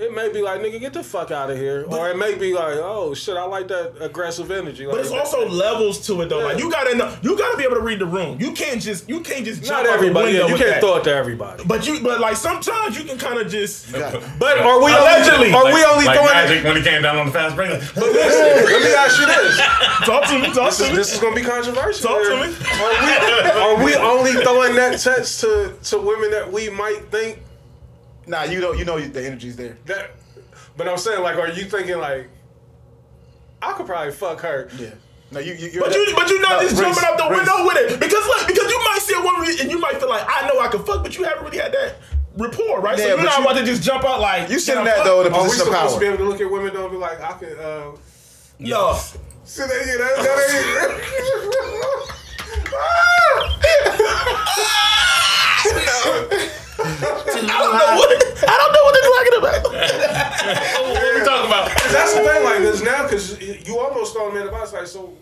It 0.00 0.14
may 0.14 0.32
be 0.32 0.40
like, 0.40 0.62
nigga, 0.62 0.80
get 0.80 0.94
the 0.94 1.02
fuck 1.02 1.30
out 1.30 1.50
of 1.50 1.58
here, 1.58 1.84
or 1.86 2.08
it 2.08 2.16
may 2.16 2.34
be 2.34 2.54
like, 2.54 2.78
oh 2.78 3.12
shit, 3.12 3.36
I 3.36 3.44
like 3.44 3.68
that 3.68 3.92
aggressive 4.00 4.50
energy. 4.50 4.86
Like, 4.86 4.96
But 4.96 5.04
it's 5.04 5.10
also 5.12 5.46
levels 5.46 6.06
to 6.06 6.22
it 6.22 6.30
though. 6.30 6.38
Like 6.38 6.58
you 6.58 6.70
gotta 6.70 6.96
know, 6.96 7.14
you 7.20 7.36
gotta 7.36 7.58
be 7.58 7.64
able 7.64 7.74
to 7.74 7.82
read 7.82 7.98
the 7.98 8.06
room. 8.06 8.40
You 8.40 8.52
can't 8.52 8.80
just, 8.80 9.10
you 9.10 9.20
can't 9.20 9.44
just 9.44 9.62
jump 9.62 9.84
not 9.84 9.92
everybody. 9.94 10.32
Yeah, 10.32 10.46
you 10.46 10.56
can't 10.56 10.70
that. 10.70 10.80
throw 10.80 10.96
it 10.96 11.04
to 11.04 11.14
everybody. 11.14 11.64
But 11.66 11.86
you, 11.86 12.00
but 12.00 12.18
like 12.18 12.36
sometimes 12.36 12.98
you 12.98 13.04
can 13.04 13.18
kind 13.18 13.38
of 13.38 13.50
just. 13.50 13.92
But 13.92 14.58
are 14.58 14.82
we 14.82 14.90
Allegedly. 14.90 15.52
Only, 15.52 15.72
are 15.72 15.74
we 15.74 15.84
only 15.84 16.04
like 16.06 16.18
throwing 16.18 16.32
Magic 16.32 16.64
when 16.64 16.76
he 16.76 16.82
came 16.82 17.02
down 17.02 17.18
on 17.18 17.26
the 17.26 17.32
fast 17.32 17.54
break. 17.54 17.68
But 17.68 18.04
listen, 18.04 18.64
let 18.72 18.82
me 18.82 18.94
ask 18.94 19.20
you 19.20 19.26
this. 19.26 19.58
Talk 20.06 20.26
to 20.28 20.38
me, 20.38 20.46
talk 20.54 20.70
This 20.70 20.78
to 20.78 20.84
is, 20.84 20.90
me. 20.90 20.96
this 20.96 21.12
is 21.14 21.20
gonna 21.20 21.36
be 21.36 21.42
controversial. 21.42 22.08
Talk 22.08 22.22
to 22.22 22.36
me. 22.40 22.54
Are 22.80 23.84
we, 23.84 23.84
are 23.84 23.84
we 23.84 23.94
only 23.96 24.32
throwing 24.32 24.74
that 24.76 24.98
text 24.98 25.40
to, 25.40 25.74
to 25.84 25.98
women 25.98 26.30
that 26.30 26.50
we 26.50 26.70
might 26.70 27.02
think 27.10 27.40
Nah, 28.26 28.44
you 28.44 28.60
know, 28.60 28.72
you 28.72 28.84
know 28.84 29.00
the 29.00 29.26
energy's 29.26 29.56
there. 29.56 29.76
that? 29.86 30.10
But 30.76 30.88
I'm 30.88 30.98
saying, 30.98 31.22
like, 31.22 31.36
are 31.36 31.48
you 31.48 31.64
thinking 31.64 31.98
like, 31.98 32.28
I 33.62 33.72
could 33.72 33.86
probably 33.86 34.12
fuck 34.12 34.40
her? 34.40 34.68
Yeah. 34.78 34.90
No, 35.32 35.38
you, 35.40 35.54
you 35.54 35.68
you're 35.70 35.82
But 35.84 35.94
you, 35.94 36.12
but 36.16 36.28
you're 36.28 36.40
not 36.40 36.60
No, 36.62 36.68
just 36.68 36.80
Reese, 36.80 36.96
jumping 36.96 37.04
out 37.04 37.16
the 37.18 37.28
Reese. 37.34 37.46
window 37.48 37.64
with 37.66 37.76
it 37.92 38.00
because 38.00 38.24
look, 38.26 38.46
because 38.48 38.70
you 38.70 38.78
might 38.84 38.98
see 39.00 39.14
a 39.14 39.20
woman 39.20 39.48
and 39.60 39.70
you 39.70 39.78
might 39.78 39.98
feel 40.00 40.08
like 40.08 40.24
I 40.26 40.48
know 40.48 40.58
I 40.60 40.68
can 40.68 40.82
fuck, 40.84 41.02
but 41.04 41.16
you 41.16 41.24
haven't 41.24 41.44
really 41.44 41.58
had 41.58 41.72
that 41.72 41.94
rapport, 42.36 42.80
right? 42.80 42.98
so 42.98 43.06
you're 43.06 43.16
but 43.16 43.22
not 43.24 43.38
you- 43.38 43.44
about 43.44 43.56
to 43.58 43.64
just 43.64 43.82
jump 43.82 44.04
out 44.04 44.20
like 44.20 44.48
You 44.50 44.58
sitting 44.58 44.80
know, 44.84 44.90
that 44.90 44.96
fuck. 44.98 45.06
though 45.06 45.20
in 45.22 45.32
a 45.32 45.36
Are 45.36 45.42
we 45.42 45.48
position 45.50 45.66
supposed 45.72 45.94
to 45.94 46.00
be 46.00 46.06
able 46.06 46.16
to 46.18 46.24
look 46.24 46.40
at 46.40 46.50
women 46.50 46.72
though 46.74 46.82
and 46.84 46.90
be 46.92 46.96
like, 46.98 47.20
I 47.20 47.32
could? 47.34 47.58
Uh, 47.60 47.92
No, 48.58 48.98
see 49.44 49.62
that? 49.62 49.86
Yeah, 49.86 49.96
that, 49.98 51.00
I 56.84 57.56
don't 57.60 57.76
know 57.76 57.92
what 57.96 58.08
I 58.40 58.56
don't 58.56 58.72
know 58.72 58.82
what 58.84 58.92
they're 58.96 59.10
talking 59.12 59.36
about. 59.40 59.60
what 60.88 61.02
are 61.02 61.14
we 61.18 61.24
talking 61.24 61.46
about? 61.50 61.70
Cause 61.76 61.92
That's 61.92 62.12
the 62.14 62.20
thing, 62.24 62.42
like, 62.44 62.58
cause 62.64 62.82
now, 62.82 63.06
cause 63.08 63.40
you 63.40 63.78
almost 63.78 64.12
throwing 64.14 64.34
me 64.34 64.40
in 64.40 64.46
the 64.46 64.52
box, 64.52 64.72
like, 64.72 64.86
so, 64.86 65.12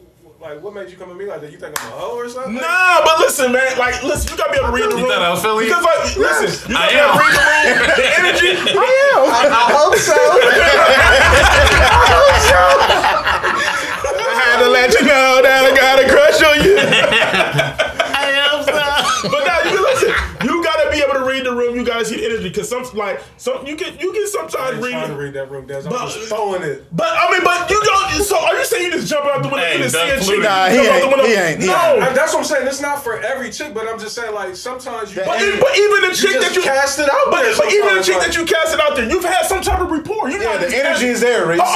like, 0.41 0.63
what 0.63 0.73
made 0.75 0.89
you 0.89 0.97
come 0.97 1.11
at 1.11 1.17
me 1.17 1.27
like 1.27 1.41
that? 1.41 1.51
You 1.51 1.59
think 1.59 1.75
I'm 1.83 1.89
a 1.93 1.97
hoe 1.97 2.15
or 2.17 2.29
something? 2.29 2.55
Nah, 2.55 3.03
but 3.05 3.19
listen, 3.19 3.51
man. 3.51 3.77
Like, 3.77 4.03
listen, 4.05 4.31
you 4.31 4.37
gotta 4.39 4.53
be 4.53 4.59
able 4.59 4.69
to 4.71 4.75
read 4.75 4.85
the 4.87 4.95
room. 4.95 5.01
You 5.03 5.11
thought 5.11 5.23
I 5.23 5.31
was 5.35 5.43
Philly? 5.43 5.65
Because, 5.67 5.83
like, 5.83 6.15
listen, 6.17 6.71
you 6.71 6.77
I 6.79 6.95
gotta 6.95 6.95
be 6.95 7.03
able 7.03 7.11
to 7.11 7.19
am. 7.19 7.19
read 7.19 7.35
the 7.35 7.43
room, 7.43 7.91
the 7.99 8.07
energy. 8.23 8.51
I 8.79 9.67
hope 9.75 9.99
so. 9.99 10.15
I 13.19 14.35
had 14.39 14.63
to 14.63 14.69
let 14.71 14.95
you 14.95 15.03
know 15.07 15.43
that 15.43 15.67
I 15.67 15.75
got 15.75 15.99
a 15.99 16.07
crush 16.07 16.39
on 16.43 16.63
you. 16.63 16.77
But 19.29 19.43
now 19.45 19.63
you 19.67 19.75
listen. 19.75 19.75
You 19.75 19.75
gotta 19.75 19.78
be 20.99 21.05
able 21.05 21.15
to 21.21 21.27
read 21.27 21.45
the 21.47 21.53
room. 21.55 21.77
You 21.77 21.85
gotta 21.85 22.05
see 22.05 22.17
the 22.17 22.25
energy 22.27 22.49
because 22.49 22.69
some 22.69 22.83
like 22.95 23.21
some 23.37 23.67
you 23.67 23.77
can 23.77 23.99
you 23.99 24.13
can 24.13 24.27
sometimes 24.27 24.77
I'm 24.77 24.83
read. 24.83 24.91
trying 24.93 25.09
to 25.09 25.17
read 25.17 25.35
that 25.35 25.51
room, 25.51 25.67
Des. 25.67 25.83
I'm 25.87 25.91
But- 25.91 26.11
just 26.11 26.29
throwing 26.29 26.63
it. 26.63 26.85
But 26.95 27.09
I 27.15 27.31
mean, 27.31 27.43
but 27.45 27.71
you 27.71 27.81
don't. 27.85 28.23
So 28.25 28.37
are 28.39 28.55
you 28.57 28.65
saying 28.65 28.85
you 28.87 28.93
just 28.93 29.09
jump 29.09 29.27
out 29.27 29.43
the 29.43 29.49
window 29.49 29.65
Hey, 29.67 29.81
and 29.83 29.91
see 29.91 30.11
a 30.11 30.21
chick? 30.21 30.43
Nah, 30.43 30.69
he 30.69 30.77
jump 30.83 31.13
out 31.15 31.23
the 31.23 31.23
ain't. 31.23 31.29
He 31.29 31.35
ain't. 31.35 31.61
He 31.63 31.67
no. 31.69 32.01
And 32.03 32.17
that's 32.17 32.33
what 32.35 32.41
I'm 32.41 32.45
saying. 32.45 32.67
It's 32.67 32.81
not 32.81 33.03
for 33.03 33.21
every 33.21 33.51
chick, 33.51 33.73
but 33.75 33.87
I'm 33.89 33.99
just 33.99 34.15
saying, 34.15 34.35
like, 34.35 34.57
sometimes 34.57 35.15
you. 35.15 35.23
But, 35.25 35.39
but 35.61 35.73
even 35.79 36.09
the 36.09 36.15
chick 36.15 36.35
just 36.37 36.43
that 36.49 36.57
you 36.57 36.63
cast 36.63 36.99
it 36.99 37.09
out 37.09 37.31
But, 37.31 37.43
there 37.43 37.55
but 37.57 37.73
even 37.73 37.95
the 37.97 38.03
chick 38.03 38.17
like- 38.19 38.27
that 38.27 38.37
you 38.37 38.45
casted 38.45 38.81
out 38.81 38.97
there, 38.97 39.09
you've 39.09 39.25
had 39.25 39.47
some 39.47 39.63
type 39.63 39.81
of 39.81 39.91
rapport. 39.91 40.29
You 40.31 40.41
Yeah, 40.41 40.59
not 40.59 40.61
the 40.61 40.77
energy 40.77 41.07
is 41.07 41.21
there, 41.21 41.47
Reese. 41.47 41.61
Oh 41.63 41.69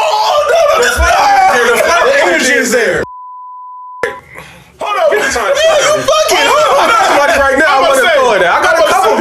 no 0.51 0.61
no 0.77 0.83
no! 0.83 2.11
The 2.11 2.23
energy 2.27 2.53
is 2.53 2.73
there. 2.73 3.03
Hold 4.83 4.99
on. 4.99 5.15
time. 5.31 5.55
You 5.55 5.95
fucking 6.03 6.47
hold 6.51 6.91
on. 6.91 7.05
Somebody 7.07 7.35
right 7.39 7.59
now, 7.59 7.79
I'm 7.79 7.85
I'm 7.87 7.91
gonna 7.95 8.03
say- 8.03 8.19
throw 8.19 8.35
that. 8.43 8.51
I 8.51 8.63
got 8.67 8.75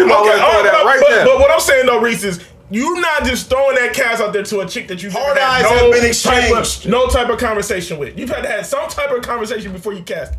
I'm 0.03 0.09
a 0.09 0.13
couple 0.13 0.25
gonna 0.25 0.37
say- 0.37 0.43
people 0.43 0.51
okay, 0.51 0.57
wanna 0.57 0.69
throw 0.69 0.79
all 0.79 0.83
that 0.83 0.85
right 0.85 0.99
but, 1.01 1.09
there. 1.09 1.25
But 1.25 1.39
what 1.39 1.51
I'm 1.51 1.59
saying 1.59 1.85
though, 1.85 1.99
Reese 1.99 2.23
is. 2.23 2.39
You're 2.73 3.01
not 3.01 3.25
just 3.25 3.49
throwing 3.49 3.75
that 3.75 3.91
cast 3.93 4.21
out 4.21 4.31
there 4.31 4.43
to 4.43 4.61
a 4.61 4.65
chick 4.65 4.87
that 4.87 5.03
you've 5.03 5.11
Hard 5.11 5.37
had 5.37 5.45
eyes 5.45 5.63
no 5.63 5.69
have 5.69 5.79
been 5.91 6.13
type 6.13 6.51
of- 6.53 6.57
exchanged. 6.59 6.87
no 6.89 7.07
type 7.07 7.27
of 7.27 7.37
conversation 7.37 7.97
with. 7.99 8.17
You've 8.17 8.29
had 8.29 8.43
to 8.43 8.47
have 8.47 8.65
some 8.65 8.87
type 8.87 9.11
of 9.11 9.21
conversation 9.23 9.73
before 9.73 9.91
you 9.91 10.03
cast. 10.03 10.35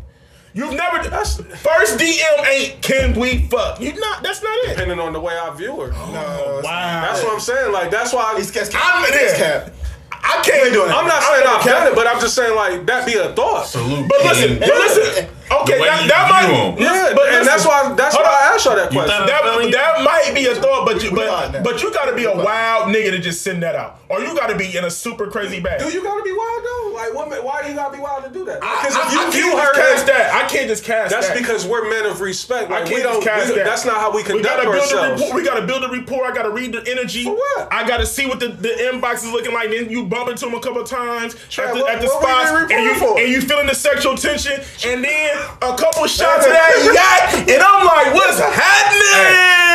You've 0.55 0.73
never. 0.73 1.03
first 1.57 1.99
DM 1.99 2.47
ain't 2.51 2.81
can 2.81 3.13
we 3.19 3.45
fuck. 3.49 3.79
You 3.79 3.93
not. 3.99 4.23
That's 4.23 4.41
not 4.41 4.51
it. 4.63 4.69
Depending 4.69 4.99
on 4.99 5.13
the 5.13 5.19
way 5.19 5.37
I 5.37 5.49
view 5.55 5.79
her. 5.79 5.91
Oh, 5.95 6.11
no, 6.11 6.61
Wow. 6.63 7.01
That's 7.05 7.23
what 7.23 7.33
I'm 7.33 7.39
saying. 7.39 7.71
Like, 7.71 7.91
that's 7.91 8.11
why. 8.13 8.33
He's 8.37 8.49
casting. 8.49 8.79
I'm 8.83 9.03
He's 9.03 9.13
there. 9.13 9.61
cap. 9.61 9.73
I 10.11 10.41
can't 10.43 10.73
do 10.73 10.85
it. 10.85 10.89
I'm 10.89 11.05
not 11.07 11.21
saying 11.21 11.43
I've 11.47 11.63
done 11.65 11.87
it, 11.91 11.95
but 11.95 12.07
I'm 12.07 12.19
just 12.19 12.33
saying, 12.33 12.55
like, 12.55 12.85
that 12.87 13.05
be 13.05 13.13
a 13.13 13.33
thought. 13.33 13.67
Salute. 13.67 14.07
But 14.09 14.23
listen, 14.23 14.57
but 14.59 14.69
listen. 14.69 15.27
Okay, 15.61 15.77
that, 15.79 16.01
you 16.03 16.07
that 16.09 16.23
view 16.25 16.49
might. 16.49 16.73
'em. 16.73 16.77
Yeah, 16.81 17.13
but 17.15 17.29
and 17.33 17.45
that's 17.47 17.65
why 17.65 17.93
that's 17.93 18.15
why 18.15 18.23
on. 18.23 18.27
I 18.29 18.53
asked 18.55 18.65
y'all 18.65 18.75
that 18.75 18.89
question. 18.89 19.09
That, 19.27 19.27
that 19.71 20.03
might 20.03 20.33
be 20.33 20.47
a 20.47 20.55
thought, 20.55 20.85
but 20.85 21.03
you 21.03 21.11
but, 21.11 21.63
but 21.63 21.81
you 21.83 21.93
got 21.93 22.05
to 22.09 22.15
be 22.15 22.25
a 22.25 22.35
wild 22.35 22.93
nigga 22.93 23.11
to 23.11 23.19
just 23.19 23.41
send 23.41 23.61
that 23.63 23.75
out, 23.75 23.99
or 24.09 24.21
you 24.21 24.35
got 24.35 24.47
to 24.47 24.57
be 24.57 24.75
in 24.75 24.83
a 24.85 24.91
super 24.91 25.27
crazy 25.29 25.59
bag. 25.59 25.79
Do 25.79 25.89
you 25.91 26.01
gotta 26.03 26.23
be 26.23 26.31
wild 26.33 26.63
though? 26.63 26.91
Like, 26.95 27.13
what? 27.13 27.43
Why 27.43 27.63
do 27.63 27.69
you 27.69 27.75
gotta 27.75 27.95
be 27.95 28.01
wild 28.01 28.23
to 28.25 28.29
do 28.31 28.45
that? 28.45 28.59
I, 28.63 28.81
Because 28.81 28.95
if 29.07 29.13
you 29.13 29.19
I 29.21 29.31
view 29.31 29.51
can't 29.51 29.59
her, 29.67 29.73
cast 29.73 30.05
that. 30.07 30.33
I 30.33 30.47
can't 30.47 30.67
just 30.67 30.83
cast 30.83 31.11
that's 31.11 31.27
that. 31.29 31.37
because 31.37 31.65
we're 31.65 31.89
men 31.89 32.05
of 32.05 32.21
respect. 32.21 32.69
I 32.71 32.79
Like, 32.79 32.85
can't 32.85 32.95
we 32.95 33.01
don't. 33.03 33.23
cast 33.23 33.49
we, 33.49 33.55
that. 33.55 33.65
That's 33.65 33.85
not 33.85 33.97
how 33.97 34.11
we 34.11 34.17
we 34.17 34.23
conduct 34.23 34.45
gotta 34.45 34.63
build 34.63 34.75
a 34.75 34.79
ourselves. 34.81 35.21
rapport. 35.21 35.35
We 35.35 35.43
gotta 35.43 35.65
build 35.65 35.83
a 35.83 35.89
rapport. 35.89 36.25
I 36.25 36.31
gotta 36.33 36.49
read 36.51 36.71
the 36.73 36.83
energy. 36.89 37.23
For 37.23 37.33
what? 37.35 37.67
I 37.73 37.87
gotta 37.87 38.05
see 38.05 38.25
what 38.25 38.39
the, 38.39 38.49
the 38.49 38.69
inbox 38.69 39.23
is 39.25 39.31
looking 39.31 39.53
like. 39.53 39.69
Then 39.71 39.89
you 39.89 40.05
bump 40.05 40.29
into 40.29 40.45
them 40.45 40.53
a 40.55 40.59
couple 40.59 40.81
of 40.81 40.89
times 40.89 41.35
Chad, 41.49 41.69
at 41.69 41.73
the, 41.75 41.81
what- 41.81 41.91
at 41.95 42.01
the 42.01 42.07
what 42.07 42.21
spots, 42.23 42.71
and 42.71 42.83
you 42.83 42.93
rapport 42.93 43.15
for? 43.15 43.19
and 43.19 43.31
you 43.31 43.41
feeling 43.41 43.67
the 43.67 43.75
sexual 43.75 44.15
tension, 44.15 44.61
and 44.85 45.03
then 45.03 45.37
a 45.61 45.75
couple 45.77 46.05
shots 46.07 46.45
of 46.45 46.51
that 46.51 46.73
yacht, 46.93 47.47
and 47.49 47.61
I'm 47.61 47.85
like, 47.85 48.13
what's 48.13 48.39
happening? 48.39 49.73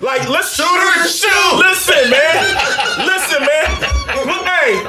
Like, 0.00 0.28
let's 0.28 0.54
shoot 0.54 0.64
her 0.64 1.08
shoot. 1.08 1.56
Listen, 1.58 2.10
man. 2.10 2.44
Listen, 3.06 3.40
man. 3.40 3.70
Look, 4.26 4.46
hey, 4.46 4.80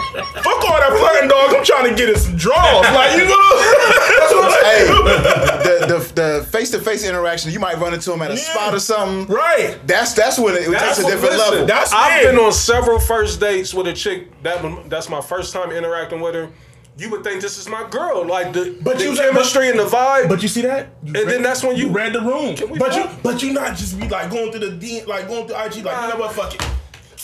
fuck 0.42 0.64
all 0.64 0.80
that 0.80 0.94
flirting, 0.98 1.30
dog. 1.30 1.54
I'm 1.56 1.64
trying 1.64 1.90
to 1.90 1.96
get 1.96 2.10
us 2.16 2.26
some 2.26 2.36
draws. 2.38 2.86
Like 2.94 3.18
you 3.18 3.26
know. 3.26 3.52
hey, 4.64 4.86
the 4.88 5.86
the 5.88 6.14
the 6.40 6.44
face 6.52 6.72
to 6.72 6.80
face 6.80 7.04
interaction, 7.08 7.52
you 7.52 7.60
might 7.60 7.78
run 7.78 7.94
into 7.94 8.14
him 8.14 8.22
at 8.22 8.32
a 8.32 8.36
Yeah. 8.36 8.40
spot 8.42 8.74
or 8.74 8.80
something. 8.80 9.34
Right. 9.34 9.78
That's 9.86 10.14
that's 10.14 10.38
when 10.40 10.56
it, 10.56 10.64
it 10.68 10.72
That's 10.72 10.98
takes 10.98 11.00
a 11.00 11.04
what- 11.04 11.12
different 11.12 11.36
listen, 11.36 11.52
level. 11.52 11.68
That's 11.68 11.92
I've 11.94 12.22
it. 12.24 12.32
been 12.32 12.40
on 12.40 12.52
several 12.54 13.00
first 13.00 13.40
dates 13.40 13.74
with 13.74 13.88
a 13.88 13.94
chick. 13.94 14.28
That 14.44 14.90
that's 14.90 15.10
my 15.10 15.22
first 15.22 15.54
time 15.54 15.72
interacting 15.72 16.20
with 16.22 16.36
her. 16.36 16.50
You 16.98 17.10
would 17.12 17.24
think 17.26 17.42
this 17.42 17.58
is 17.58 17.68
my 17.68 17.84
girl, 17.90 18.26
like 18.26 18.54
the 18.54 18.78
But 18.82 18.98
the 19.00 19.04
you- 19.06 19.16
chemistry 19.16 19.70
and 19.70 19.78
the 19.78 19.86
vibe. 19.86 20.30
But 20.30 20.42
you 20.42 20.48
see 20.48 20.62
that? 20.62 20.88
You 21.04 21.14
And 21.20 21.30
then 21.30 21.42
that's 21.44 21.62
when 21.62 21.76
you- 21.76 21.90
read 21.90 22.14
the 22.14 22.22
room. 22.22 22.56
we 22.72 22.78
But 22.80 22.96
you 22.96 23.10
but 23.22 23.44
you 23.44 23.52
not 23.52 23.76
just 23.76 24.00
be 24.00 24.08
like 24.08 24.30
going 24.32 24.52
through 24.52 24.62
the 24.62 24.72
D 24.72 25.04
like 25.06 25.28
going 25.28 25.46
through 25.48 25.58
IG 25.58 25.84
like 25.84 26.02
you 26.02 26.08
know 26.10 26.16
what 26.16 26.32
fuck 26.32 26.54
it. 26.56 26.62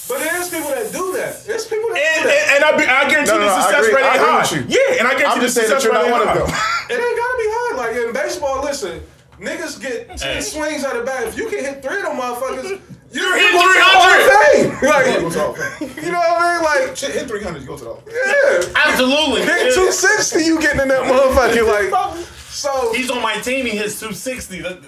but 0.10 0.19
there's 0.19 0.49
people 0.49 0.72
that 0.72 0.91
do 0.91 1.14
that. 1.15 1.45
There's 1.48 1.65
people 1.68 1.88
that 1.89 1.98
And, 2.03 2.23
do 2.23 2.30
that. 2.30 2.48
and, 2.49 2.52
and 2.52 2.64
I, 2.65 2.77
be, 2.77 2.84
I 2.84 3.10
guarantee 3.10 3.31
No, 3.31 3.38
no, 3.39 3.45
the 3.48 3.56
no, 3.56 3.61
success 3.61 3.93
rate 3.93 4.03
I 4.03 4.14
ain't 4.15 4.22
high. 4.22 4.65
Yeah, 4.68 4.99
and 4.99 5.07
I 5.07 5.11
guarantee 5.11 5.26
I'm 5.26 5.38
the 5.39 5.43
just 5.45 5.56
saying 5.56 5.69
success 5.69 5.85
rate 5.85 5.93
not 5.93 6.03
ain't 6.03 6.11
one 6.11 6.22
of 6.22 6.27
high. 6.27 6.38
them. 6.39 6.48
It 6.91 6.99
ain't 6.99 7.18
gotta 7.22 7.38
be 7.39 7.48
high. 7.48 7.76
Like 7.77 7.95
in 7.95 8.11
baseball, 8.14 8.64
listen, 8.65 9.02
niggas 9.39 9.80
get 9.81 10.18
ten 10.18 10.35
Hey. 10.35 10.41
swings 10.41 10.84
out 10.84 10.98
of 10.98 11.06
bat. 11.06 11.27
If 11.27 11.38
you 11.38 11.48
can 11.48 11.64
hit 11.64 11.81
three 11.81 11.95
of 11.98 12.03
them 12.03 12.18
motherfuckers, 12.18 12.81
you're 13.11 13.38
hit 13.38 13.51
going 13.51 13.73
300. 13.73 13.83
Hall 13.83 14.09
of 14.09 14.21
Fame. 14.31 14.89
Like, 14.89 16.03
you 16.03 16.11
know 16.11 16.19
what 16.19 16.41
I 16.41 16.55
mean? 16.55 16.88
Like, 16.88 16.97
hit 16.97 17.27
300, 17.27 17.61
you 17.61 17.67
go 17.67 17.77
to 17.77 17.83
the 17.83 17.95
yeah. 18.07 18.73
Absolutely. 18.85 19.41
Hit 19.43 19.73
260, 19.73 20.43
you 20.43 20.59
getting 20.61 20.81
in 20.81 20.88
that 20.88 21.03
motherfucker. 21.03 21.91
Like, 21.91 22.25
so. 22.49 22.93
He's 22.93 23.09
on 23.11 23.21
my 23.21 23.35
team. 23.35 23.65
He 23.65 23.77
hits 23.77 23.99
260. 23.99 24.61
That- 24.61 24.79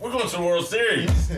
We're 0.00 0.10
going 0.12 0.28
to 0.28 0.36
the 0.36 0.42
World 0.42 0.66
Series. 0.66 1.30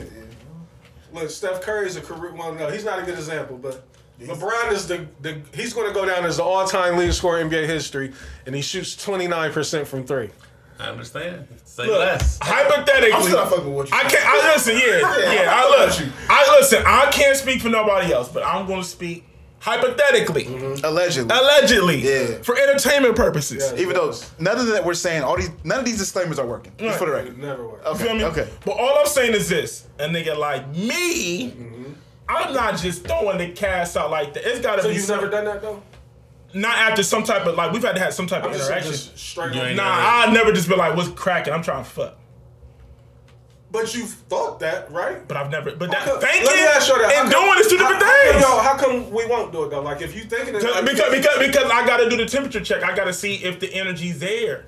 Look, 1.12 1.31
Steph 1.31 1.62
Curry's 1.62 1.97
a 1.97 2.01
career. 2.01 2.35
Well, 2.35 2.55
no, 2.55 2.69
he's 2.70 2.85
not 2.85 2.98
a 2.98 3.02
good 3.02 3.15
example, 3.19 3.56
but 3.56 3.85
LeBron 4.20 4.73
is 4.73 4.86
the, 4.86 5.06
the 5.20 5.40
he's 5.55 5.73
going 5.73 5.89
to 5.89 5.94
go 5.94 6.05
down 6.05 6.24
as 6.24 6.36
the 6.36 6.43
all-time 6.43 6.97
leading 6.97 7.12
scorer 7.12 7.40
in 7.40 7.48
NBA 7.48 7.66
history, 7.66 8.12
and 8.47 8.55
he 8.55 8.60
shoots 8.60 8.94
29% 8.97 9.86
from 9.86 10.05
three. 10.06 10.31
I 10.78 10.90
understand. 10.90 11.48
Say 11.79 11.87
Look, 11.87 12.01
less. 12.01 12.41
hypothetically, 12.43 13.13
I'm 13.13 13.23
still 13.23 13.37
not 13.37 13.51
fucking 13.51 13.73
with 13.73 13.89
you. 13.89 13.97
I 13.97 14.03
can't. 14.03 14.27
I 14.27 14.53
listen. 14.53 14.75
Yeah, 14.77 15.33
yeah. 15.33 15.49
I 15.55 15.71
love 15.79 16.01
you. 16.01 16.11
I 16.29 16.57
listen. 16.59 16.83
I 16.85 17.09
can't 17.13 17.37
speak 17.37 17.63
for 17.63 17.69
nobody 17.69 18.13
else, 18.13 18.29
but 18.29 18.43
I'm 18.45 18.67
going 18.67 18.83
to 18.83 18.89
speak 18.89 19.25
hypothetically, 19.61 20.47
mm-hmm. 20.47 20.85
Allegedly. 20.85 21.37
allegedly, 21.37 21.99
Yeah. 22.01 22.43
for 22.43 22.57
entertainment 22.59 23.15
purposes. 23.15 23.73
Even 23.79 23.95
though 23.95 24.13
none 24.41 24.59
of 24.59 24.67
that 24.69 24.85
we're 24.85 24.95
saying, 24.95 25.23
all 25.23 25.37
these 25.37 25.51
none 25.63 25.79
of 25.79 25.85
these 25.85 25.99
disclaimers 25.99 26.41
are 26.41 26.47
working. 26.47 26.73
Just 26.79 26.99
for 26.99 27.07
the 27.07 27.13
It 27.13 27.17
record. 27.23 27.39
never 27.39 27.69
works. 27.69 27.89
You 28.01 28.07
feel 28.07 28.15
me? 28.17 28.25
Okay. 28.25 28.49
But 28.65 28.73
all 28.73 28.99
I'm 28.99 29.07
saying 29.07 29.35
is 29.35 29.49
this: 29.49 29.87
a 30.01 30.09
nigga 30.09 30.37
like 30.37 30.69
me, 30.75 31.51
mm-hmm. 31.53 31.93
I'm 32.29 32.55
not 32.55 32.77
just 32.77 33.07
throwing 33.07 33.39
the 33.39 33.53
cash 33.53 33.95
out 33.95 34.11
like 34.11 34.35
that. 34.35 34.45
It's 34.45 34.61
got 34.61 34.77
to 34.77 34.83
So 34.83 34.89
be. 34.89 34.95
you've 34.97 35.05
some- 35.05 35.19
never 35.21 35.31
done 35.31 35.45
that 35.45 35.63
though? 35.63 35.81
Not 36.55 36.79
after 36.79 37.03
some 37.03 37.25
type 37.25 37.45
of 37.47 37.57
like 37.57 37.73
we've 37.73 37.83
had 37.83 37.95
to 37.97 38.01
have 38.01 38.15
some 38.15 38.27
type 38.27 38.43
I'm 38.45 38.51
of 38.51 38.57
interaction. 38.57 38.91
just 38.93 39.19
straight 39.19 39.55
You 39.55 39.61
up. 39.61 39.66
ain't 39.69 39.77
Nah, 39.77 39.85
never- 39.85 40.31
I 40.31 40.33
never 40.33 40.53
just 40.53 40.69
been 40.69 40.79
like, 40.79 40.97
"What's 40.97 41.11
cracking?" 41.11 41.53
I'm 41.53 41.62
trying 41.62 41.85
to 41.85 41.91
fuck, 41.91 42.15
But 43.70 43.95
you've 43.95 44.09
thought 44.31 44.61
that, 44.61 44.91
right? 44.91 45.29
but 45.29 45.37
I've 45.37 45.51
never. 45.51 45.73
But 45.77 45.91
that 45.91 46.09
Okay, 46.09 46.27
thinking 46.27 46.47
let 46.47 46.57
me 46.57 46.62
ask 46.62 46.89
you 46.89 46.99
that. 46.99 47.12
And 47.12 47.31
come- 47.31 47.45
doing 47.45 47.59
is 47.59 47.66
two 47.69 47.77
different 47.77 48.03
how, 48.03 48.09
how 48.09 48.31
things. 48.33 48.43
Yo, 48.43 48.59
how 48.61 48.77
come 48.79 49.11
we 49.11 49.27
won't 49.27 49.53
do 49.53 49.65
it 49.65 49.70
though? 49.70 49.83
Like 49.83 50.01
if 50.01 50.16
you 50.16 50.23
thinking 50.25 50.55
it, 50.55 50.62
like, 50.62 50.87
because, 50.87 51.11
because 51.15 51.39
because 51.39 51.70
I 51.70 51.87
gotta 51.87 52.09
do 52.09 52.16
the 52.16 52.25
temperature 52.25 52.61
check. 52.61 52.83
I 52.83 52.97
gotta 52.97 53.12
see 53.12 53.35
if 53.45 53.61
the 53.61 53.70
energy's 53.75 54.19
there. 54.19 54.65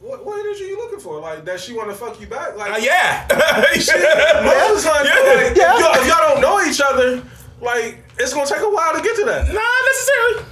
what, 0.00 0.24
what 0.24 0.38
energy 0.38 0.62
are 0.62 0.68
you 0.68 0.76
looking 0.78 1.00
for? 1.00 1.18
Like 1.20 1.44
that 1.46 1.58
she 1.58 1.72
want 1.72 1.90
to 1.90 1.96
fuck 1.96 2.20
you 2.20 2.28
back? 2.28 2.56
Like 2.56 2.72
Uh, 2.74 2.76
yeah. 2.76 3.26
most 3.74 3.88
of 3.90 3.94
the 3.96 4.88
time, 4.88 5.06
Yeah. 5.06 5.34
like, 5.34 5.50
if, 5.50 5.56
y'all, 5.56 5.94
if 6.00 6.06
y'all 6.06 6.34
don't 6.34 6.40
know 6.40 6.62
each 6.64 6.80
other, 6.80 7.20
like 7.60 7.98
it's 8.16 8.32
gonna 8.32 8.46
take 8.46 8.60
a 8.60 8.70
while 8.70 8.94
to 8.94 9.02
get 9.02 9.16
to 9.16 9.24
that. 9.24 9.52
Not 9.52 9.84
necessarily. 9.90 10.44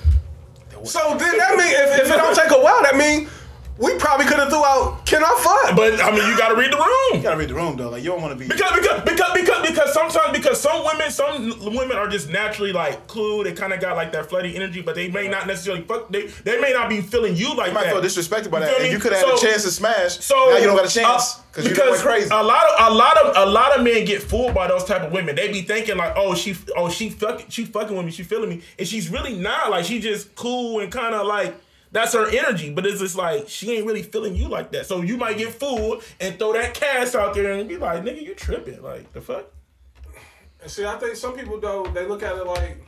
So 0.86 1.16
then 1.18 1.38
that 1.38 1.56
mean 1.56 1.68
if, 1.68 2.00
if 2.00 2.10
it 2.12 2.16
don't 2.16 2.36
take 2.36 2.50
a 2.50 2.60
while, 2.60 2.82
that 2.82 2.96
mean 2.96 3.28
we 3.78 3.94
probably 3.98 4.26
could 4.26 4.38
have 4.38 4.48
threw 4.48 4.64
out 4.64 5.04
can 5.06 5.22
I 5.22 5.34
fuck? 5.38 5.76
But 5.76 6.00
I 6.02 6.10
mean, 6.10 6.28
you 6.28 6.36
gotta 6.36 6.56
read 6.56 6.72
the 6.72 6.76
room. 6.76 7.16
You 7.16 7.22
gotta 7.22 7.36
read 7.38 7.48
the 7.48 7.54
room 7.54 7.76
though. 7.76 7.90
Like 7.90 8.02
you 8.02 8.10
don't 8.10 8.20
want 8.20 8.32
to 8.32 8.38
be. 8.38 8.48
Because 8.48 8.72
because 8.72 9.02
because 9.02 9.32
because 9.34 9.68
because 9.68 9.92
sometimes 9.94 10.36
because 10.36 10.60
some 10.60 10.84
women 10.84 11.10
some 11.10 11.74
women 11.74 11.96
are 11.96 12.08
just 12.08 12.28
naturally 12.28 12.72
like 12.72 13.06
cool. 13.06 13.44
They 13.44 13.52
kind 13.52 13.72
of 13.72 13.80
got 13.80 13.96
like 13.96 14.12
that 14.12 14.28
flirty 14.28 14.56
energy, 14.56 14.82
but 14.82 14.94
they 14.94 15.08
may 15.08 15.28
not 15.28 15.46
necessarily 15.46 15.82
fuck. 15.84 16.08
They 16.10 16.26
they 16.26 16.60
may 16.60 16.72
not 16.72 16.88
be 16.88 17.00
feeling 17.00 17.36
you 17.36 17.54
like 17.54 17.68
You 17.68 17.74
might 17.74 17.84
that. 17.84 17.92
feel 17.92 18.02
disrespected 18.02 18.50
by 18.50 18.58
You 18.58 18.64
that. 18.64 18.74
feel 18.74 18.84
And 18.84 18.92
you 18.92 18.98
could 18.98 19.12
have 19.12 19.24
had 19.24 19.34
a 19.34 19.40
chance 19.40 19.62
to 19.62 19.70
smash. 19.70 20.18
So 20.18 20.34
now 20.34 20.56
you 20.56 20.64
don't 20.66 20.76
got 20.76 20.86
a 20.90 20.92
chance 20.92 21.38
uh, 21.38 21.42
because 21.52 21.68
you 21.68 21.74
done 21.74 21.90
went 21.90 22.02
crazy. 22.02 22.28
A 22.32 22.42
lot 22.42 22.64
of 22.66 22.92
a 22.92 22.94
lot 22.94 23.16
of 23.18 23.48
a 23.48 23.50
lot 23.50 23.78
of 23.78 23.84
men 23.84 24.04
get 24.04 24.22
fooled 24.22 24.54
by 24.54 24.66
those 24.66 24.84
type 24.84 25.02
of 25.02 25.12
women. 25.12 25.36
They 25.36 25.52
be 25.52 25.62
thinking 25.62 25.96
like, 25.96 26.14
oh 26.16 26.34
she 26.34 26.56
oh 26.76 26.88
she 26.90 27.10
fucking 27.10 27.46
she 27.50 27.64
fucking 27.64 27.96
with 27.96 28.06
me, 28.06 28.10
she 28.12 28.24
feeling 28.24 28.50
me, 28.50 28.62
and 28.78 28.88
she's 28.88 29.08
really 29.08 29.36
not. 29.36 29.70
Like 29.70 29.84
she 29.84 30.00
just 30.00 30.34
cool 30.34 30.80
and 30.80 30.90
kind 30.90 31.14
of 31.14 31.26
like. 31.26 31.54
That's 31.96 32.12
her 32.12 32.28
energy, 32.28 32.68
but 32.68 32.84
it's 32.84 33.00
just 33.00 33.16
like 33.16 33.48
she 33.48 33.74
ain't 33.74 33.86
really 33.86 34.02
feeling 34.02 34.36
you 34.36 34.48
like 34.48 34.70
that. 34.72 34.84
So 34.84 35.00
you 35.00 35.16
might 35.16 35.38
get 35.38 35.54
fooled 35.54 36.04
and 36.20 36.38
throw 36.38 36.52
that 36.52 36.74
cash 36.74 37.14
out 37.14 37.32
there 37.32 37.52
and 37.52 37.66
be 37.66 37.78
like, 37.78 38.02
"Nigga, 38.02 38.22
you 38.22 38.34
tripping?" 38.34 38.82
Like 38.82 39.10
the 39.14 39.22
fuck? 39.22 39.46
And 40.60 40.70
see, 40.70 40.84
I 40.84 40.96
think 40.96 41.16
some 41.16 41.32
people 41.34 41.58
though 41.58 41.86
they 41.86 42.06
look 42.06 42.22
at 42.22 42.36
it 42.36 42.46
like 42.46 42.84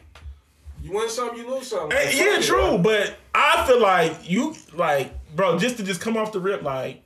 you 0.83 0.93
win 0.93 1.09
some, 1.09 1.35
you 1.35 1.49
lose 1.49 1.69
some. 1.69 1.91
Hey, 1.91 2.19
yeah, 2.19 2.39
it, 2.39 2.43
true, 2.43 2.59
bro. 2.59 2.79
but 2.79 3.17
I 3.35 3.67
feel 3.67 3.81
like 3.81 4.29
you 4.29 4.55
like, 4.75 5.11
bro, 5.35 5.59
just 5.59 5.79
to 5.79 5.85
just 5.85 6.03
come 6.03 6.19
off 6.19 6.33
the 6.33 6.41
rip, 6.41 6.63
like, 6.63 7.03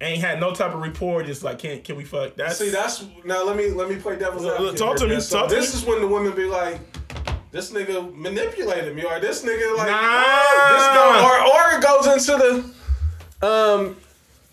ain't 0.00 0.20
had 0.20 0.38
no 0.38 0.54
type 0.54 0.72
of 0.72 0.80
rapport, 0.80 1.24
just 1.24 1.42
like, 1.42 1.58
can't, 1.58 1.82
can 1.82 1.96
we 1.96 2.04
fuck? 2.04 2.36
That's 2.36 2.58
See, 2.58 2.70
that's 2.70 3.04
now. 3.24 3.44
Let 3.44 3.56
me 3.56 3.70
let 3.70 3.88
me 3.88 3.96
play 3.96 4.16
devil's 4.16 4.46
advocate. 4.46 4.78
talk 4.78 4.96
to 4.98 5.08
me. 5.08 5.18
So 5.18 5.40
talk 5.40 5.48
to 5.48 5.56
this 5.56 5.74
me. 5.74 5.80
is 5.80 5.86
when 5.88 6.00
the 6.02 6.06
women 6.06 6.36
be 6.36 6.44
like, 6.44 6.78
"This 7.52 7.70
nigga 7.70 8.14
manipulated 8.16 8.94
me," 8.96 9.04
or 9.04 9.20
"This 9.20 9.42
nigga 9.44 9.76
like, 9.76 9.88
Nah. 9.88 9.98
oh, 10.00 10.72
this 10.74 10.86
go, 10.96 11.04
or 11.28 11.36
or 11.52 11.78
it 11.78 11.82
goes 11.82 12.06
into 12.28 12.72
the 13.40 13.46
um. 13.46 13.96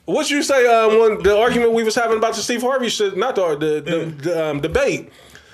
What 0.05 0.31
you 0.31 0.41
say? 0.41 0.65
Um, 0.65 0.97
when 0.99 1.21
the 1.21 1.37
argument 1.37 1.73
we 1.73 1.83
was 1.83 1.93
having 1.93 2.17
about 2.17 2.33
the 2.33 2.41
Steve 2.41 2.63
Harvey 2.63 2.89
shit, 2.89 3.15
not 3.15 3.35
the 3.35 3.55
the, 3.55 3.71
the, 3.81 4.05
the 4.23 4.45
um, 4.49 4.59
debate. 4.59 5.11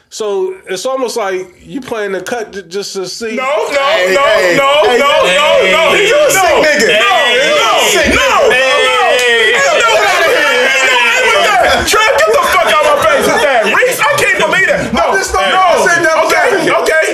So 0.07 0.55
it's 0.69 0.85
almost 0.85 1.17
like 1.17 1.59
you 1.59 1.81
playing 1.81 2.13
the 2.13 2.21
cut 2.23 2.53
j- 2.53 2.61
just 2.63 2.93
to 2.95 3.03
see. 3.05 3.35
no, 3.35 3.43
no, 3.43 3.83
Hey, 3.83 4.15
no, 4.15 4.23
hey, 4.23 4.55
no, 4.55 4.71
hey, 4.87 4.95
no, 4.95 5.11
hey, 5.27 5.35
no, 5.35 5.47
hey, 5.59 5.71
no, 5.75 5.83
hey, 5.91 5.99
He- 5.99 6.07
you 6.07 6.15
a 6.15 6.23
no, 6.23 6.31
sick 6.31 6.55
nigga. 6.71 6.87
no, 7.03 7.15
no, 7.51 7.71
Sick 7.91 8.07
no, 8.15 8.31
nigga. 8.47 8.47
no, 8.47 9.03
Hell 9.51 9.75
no, 9.75 9.91
get 9.91 10.07
out 10.07 10.23
of 10.23 10.31
here. 10.31 10.71
Ain't 10.71 10.87
no 10.87 10.99
way 11.03 11.19
with 11.27 11.43
that. 11.51 11.83
Trev, 11.83 12.11
get 12.15 12.29
the 12.31 12.43
fuck 12.47 12.69
out 12.71 12.79
of 12.79 12.95
my 12.95 12.97
face 13.03 13.27
with 13.27 13.43
that. 13.43 13.61
Reese, 13.75 13.99
I 13.99 14.11
can't 14.15 14.39
believe 14.39 14.67
that. 14.71 14.87
No, 14.95 15.03
just 15.19 15.35
don't- 15.35 15.51
no. 15.51 15.59
I 15.59 15.83
said 15.83 15.99
that 15.99 16.15
was 16.15 16.31
Okay, 16.31 17.04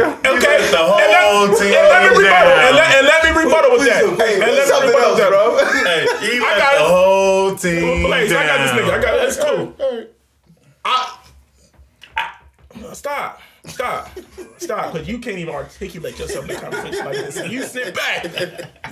right. 0.00 0.26
okay, 0.26 0.34
and 0.34 0.42
let, 0.42 0.70
the- 0.70 0.80
okay, 0.80 1.04
you 1.04 1.12
let 1.12 1.22
the 1.22 1.44
and 1.44 1.50
let- 1.50 1.58
team 1.58 1.74
and 1.74 1.88
let 1.88 2.02
me 2.02 2.18
rebuttal, 2.18 2.52
and 2.52 2.76
let, 2.76 2.94
and 2.96 3.06
let 3.06 3.20
me 3.24 3.30
rebuttal 3.44 3.70
with 3.72 3.84
that. 3.86 4.02
Hey, 4.26 4.34
And 4.34 4.40
let 4.40 4.54
me 4.54 4.60
something 4.66 4.88
rebuttal 4.90 5.10
else, 5.10 5.18
that. 5.20 5.28
bro. 5.30 5.44
Hey, 5.84 6.02
he 6.26 6.38
I 6.38 6.58
got 6.58 6.78
the 6.78 6.84
whole 6.84 7.54
team 7.54 8.02
Blaze, 8.06 8.32
I 8.32 8.46
got 8.46 8.58
this 8.62 8.72
nigga. 8.72 8.92
I 8.92 9.02
got 9.02 9.16
that's 9.16 9.36
cool. 9.36 9.74
I, 10.84 11.18
I 12.16 12.92
stop. 12.92 13.40
Stop. 13.66 14.10
Stop. 14.58 14.92
Because 14.92 15.08
you 15.08 15.18
can't 15.18 15.38
even 15.38 15.54
articulate 15.54 16.18
yourself 16.18 16.44
in 16.50 16.54
a 16.56 16.60
conversation 16.60 17.04
like 17.06 17.14
this. 17.16 17.48
You 17.50 17.62
sit 17.62 17.94
back. 17.94 18.26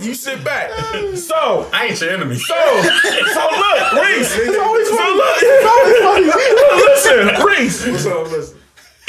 You 0.01 0.15
sit 0.15 0.43
back. 0.43 0.71
So, 1.17 1.69
I 1.75 1.87
ain't 1.89 2.01
your 2.01 2.11
enemy. 2.11 2.37
so, 2.37 2.55
so 2.55 3.49
look, 3.51 3.93
Reese. 4.03 4.35
It's 4.39 4.59
always 4.59 4.89
funny. 4.89 5.21
So 5.63 5.75
look, 6.25 6.75
listen, 6.89 7.45
Reese. 7.47 8.03
So 8.03 8.23
listen. 8.23 8.59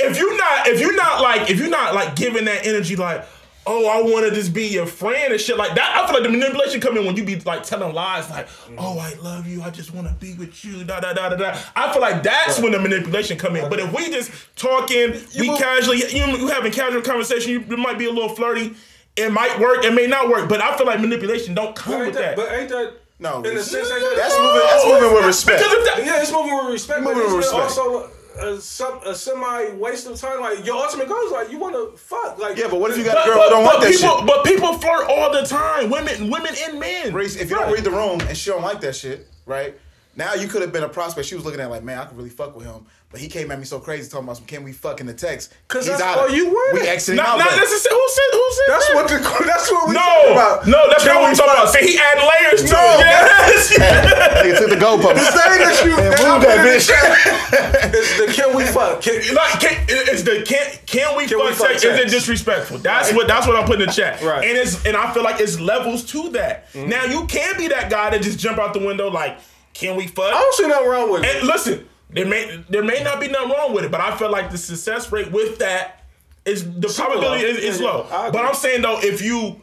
If 0.03 0.17
you're 0.17 0.37
not, 0.37 0.67
if 0.67 0.79
you're 0.79 0.95
not 0.95 1.21
like, 1.21 1.49
if 1.49 1.59
you're 1.59 1.69
not 1.69 1.93
like 1.95 2.15
giving 2.15 2.45
that 2.45 2.65
energy, 2.65 2.95
like, 2.95 3.25
oh, 3.65 3.87
I 3.87 4.01
want 4.01 4.27
to 4.27 4.35
just 4.35 4.53
be 4.53 4.67
your 4.67 4.85
friend 4.85 5.31
and 5.31 5.39
shit 5.39 5.57
like 5.57 5.75
that. 5.75 5.95
I 5.95 6.05
feel 6.05 6.15
like 6.15 6.23
the 6.23 6.37
manipulation 6.37 6.81
come 6.81 6.97
in 6.97 7.05
when 7.05 7.15
you 7.15 7.23
be 7.23 7.39
like 7.41 7.63
telling 7.63 7.93
lies, 7.93 8.29
like, 8.29 8.47
oh, 8.77 8.99
I 8.99 9.13
love 9.21 9.47
you, 9.47 9.61
I 9.63 9.69
just 9.69 9.93
want 9.93 10.07
to 10.07 10.13
be 10.15 10.33
with 10.33 10.65
you, 10.65 10.83
da 10.83 10.99
da 10.99 11.13
da 11.13 11.29
da 11.29 11.35
da. 11.37 11.57
I 11.75 11.91
feel 11.93 12.01
like 12.01 12.23
that's 12.23 12.59
when 12.59 12.73
the 12.73 12.79
manipulation 12.79 13.37
come 13.37 13.55
in. 13.55 13.69
But 13.69 13.79
if 13.79 13.93
we 13.93 14.09
just 14.09 14.31
talking, 14.57 15.13
we 15.39 15.47
casually, 15.57 15.99
you, 15.99 16.25
you 16.37 16.47
having 16.47 16.71
casual 16.71 17.01
conversation, 17.01 17.51
you, 17.51 17.59
it 17.61 17.79
might 17.79 17.97
be 17.97 18.05
a 18.05 18.11
little 18.11 18.29
flirty. 18.35 18.75
It 19.15 19.31
might 19.31 19.59
work, 19.59 19.85
it 19.85 19.93
may 19.93 20.07
not 20.07 20.27
work, 20.27 20.49
but 20.49 20.59
I 20.59 20.75
feel 20.75 20.87
like 20.87 20.99
manipulation 20.99 21.53
don't 21.53 21.75
come 21.75 21.99
with 21.99 22.15
that, 22.15 22.35
that. 22.35 22.35
but 22.35 22.51
ain't 22.51 22.69
that 22.69 22.93
No, 23.19 23.43
in 23.43 23.55
a 23.55 23.61
sense? 23.61 23.89
Ain't 23.91 24.01
that, 24.01 24.13
that's 24.17 24.37
moving. 24.37 24.61
That's 24.67 24.85
moving 24.87 25.13
with 25.15 25.25
respect. 25.25 25.59
Because 25.63 25.85
that, 25.85 26.03
Yeah, 26.05 26.21
it's 26.21 26.31
moving 26.31 26.55
with 26.57 26.73
respect. 26.73 27.01
Moving 27.01 27.19
but 27.19 27.27
with 27.27 27.35
respect. 27.37 27.63
also 27.63 28.09
a, 28.39 28.59
some, 28.59 28.99
a 29.05 29.15
semi 29.15 29.69
waste 29.75 30.07
of 30.07 30.19
time. 30.19 30.39
Like 30.39 30.65
your 30.65 30.75
ultimate 30.75 31.07
goal 31.07 31.21
is 31.25 31.31
like 31.31 31.51
you 31.51 31.59
want 31.59 31.75
to 31.75 31.97
fuck. 31.97 32.37
Like 32.39 32.57
Yeah, 32.57 32.67
but 32.69 32.79
what 32.79 32.91
if 32.91 32.97
you 32.97 33.03
got 33.03 33.15
but, 33.15 33.27
a 33.27 33.33
girl 33.33 33.43
who 33.43 33.49
don't 33.49 33.63
want 33.63 33.79
but 33.79 33.85
that 33.85 33.91
people, 33.93 34.17
shit? 34.17 34.27
But 34.27 34.45
people 34.45 34.73
flirt 34.79 35.07
all 35.09 35.31
the 35.31 35.43
time, 35.43 35.89
women, 35.89 36.29
women 36.29 36.53
and 36.67 36.79
men. 36.79 37.13
Reese, 37.13 37.35
if 37.35 37.49
you 37.49 37.55
don't 37.55 37.71
read 37.71 37.83
the 37.83 37.91
room 37.91 38.21
and 38.21 38.37
she 38.37 38.49
don't 38.49 38.63
like 38.63 38.81
that 38.81 38.95
shit, 38.95 39.27
right? 39.45 39.77
Now 40.15 40.33
you 40.35 40.47
could 40.47 40.61
have 40.61 40.71
been 40.71 40.83
a 40.83 40.89
prospect. 40.89 41.27
She 41.27 41.35
was 41.35 41.45
looking 41.45 41.59
at 41.59 41.69
like, 41.69 41.83
man, 41.83 41.97
I 41.97 42.05
could 42.05 42.17
really 42.17 42.29
fuck 42.29 42.55
with 42.55 42.65
him. 42.65 42.85
But 43.13 43.21
he 43.21 43.27
came 43.29 43.51
at 43.51 43.59
me 43.59 43.65
so 43.65 43.77
crazy 43.79 44.09
talking 44.09 44.25
about 44.25 44.37
some 44.37 44.47
can 44.49 44.63
we 44.63 44.71
fuck 44.73 44.99
in 44.99 45.05
the 45.05 45.13
text. 45.13 45.53
'Cause 45.67 45.85
He's 45.85 45.93
that's 45.99 46.01
out 46.01 46.17
all 46.17 46.29
you 46.33 46.47
wanted. 46.49 46.81
We 46.81 46.87
exiting 46.89 47.17
Not, 47.17 47.37
out. 47.37 47.45
not 47.45 47.55
necessarily. 47.61 48.01
Who 48.01 48.09
said? 48.09 48.29
Who 48.33 48.45
said 48.49 48.63
That's 48.73 48.87
that? 48.87 48.95
what 48.95 49.07
the 49.07 49.45
that's 49.45 49.71
what 49.71 49.87
we 49.87 49.93
No, 49.93 49.99
talking 50.01 50.31
about. 50.33 50.67
no, 50.67 50.89
that's 50.89 51.03
Can 51.05 51.13
not 51.13 51.21
what 51.21 51.25
we 51.25 51.29
I'm 51.29 51.35
talking 51.37 51.53
about. 51.61 51.69
See, 51.77 51.85
he 51.93 51.99
add 52.01 52.17
layers 52.17 52.61
to 52.65 52.73
No. 52.73 52.81
it. 52.81 52.99
Yes, 53.05 53.77
yes. 53.77 54.33
Nigga 54.41 54.57
took 54.57 54.69
the 54.73 54.81
goalpost. 54.81 55.17
Say 55.29 55.57
that 55.61 55.85
you 55.85 55.93
And 55.93 56.09
that 56.09 56.25
move 56.25 56.41
that 56.41 56.57
put 56.57 56.57
in 56.57 56.65
the 56.65 56.73
bitch. 56.73 56.89
chat. 56.89 57.93
It's 57.93 58.17
the 58.17 58.33
can 58.33 58.55
we 58.57 58.65
fuck? 58.65 58.99
Can, 59.01 59.21
Like, 59.35 59.59
can, 59.59 59.77
it's 59.87 60.23
the 60.23 60.41
can 60.41 60.65
can 60.87 61.15
we 61.15 61.27
Can 61.27 61.37
fuck 61.37 61.49
we 61.49 61.53
fuck 61.53 61.67
sex? 61.77 61.83
Is 61.83 61.99
it 61.99 62.09
disrespectful? 62.09 62.79
That's 62.79 63.13
what 63.13 63.27
that's 63.27 63.45
what 63.45 63.55
I'm 63.55 63.65
putting 63.67 63.81
in 63.81 63.87
the 63.89 63.93
chat. 63.93 64.23
Right. 64.23 64.43
And 64.49 64.57
it's 64.57 64.83
and 64.87 64.97
I 64.97 65.13
feel 65.13 65.21
like 65.21 65.39
it's 65.39 65.59
levels 65.59 66.03
to 66.05 66.29
that. 66.29 66.73
Mm-hmm. 66.73 66.89
Now 66.89 67.05
you 67.05 67.27
can 67.27 67.55
be 67.59 67.67
that 67.67 67.91
guy 67.91 68.09
that 68.09 68.23
just 68.23 68.39
jump 68.39 68.57
out 68.57 68.73
the 68.73 68.79
window 68.79 69.11
like, 69.11 69.37
can 69.75 69.95
we 69.95 70.07
fuck? 70.07 70.25
I 70.25 70.31
don't 70.31 70.55
see 70.55 70.67
nothing 70.67 70.87
wrong 70.89 71.11
with 71.11 71.23
it. 71.23 71.35
And 71.35 71.47
listen, 71.47 71.87
there 72.13 72.25
may 72.25 72.63
there 72.69 72.83
may 72.83 73.03
not 73.03 73.19
be 73.19 73.27
nothing 73.27 73.49
wrong 73.49 73.73
with 73.73 73.85
it, 73.85 73.91
but 73.91 74.01
I 74.01 74.15
feel 74.15 74.31
like 74.31 74.51
the 74.51 74.57
success 74.57 75.11
rate 75.11 75.31
with 75.31 75.59
that 75.59 76.03
is 76.45 76.63
the 76.65 76.87
probability 76.89 77.43
low. 77.43 77.49
is, 77.49 77.57
is 77.57 77.81
low. 77.81 78.07
But. 78.09 78.35
I'm 78.37 78.53
saying 78.55 78.81
though, 78.81 78.99
if 79.01 79.21
you 79.21 79.61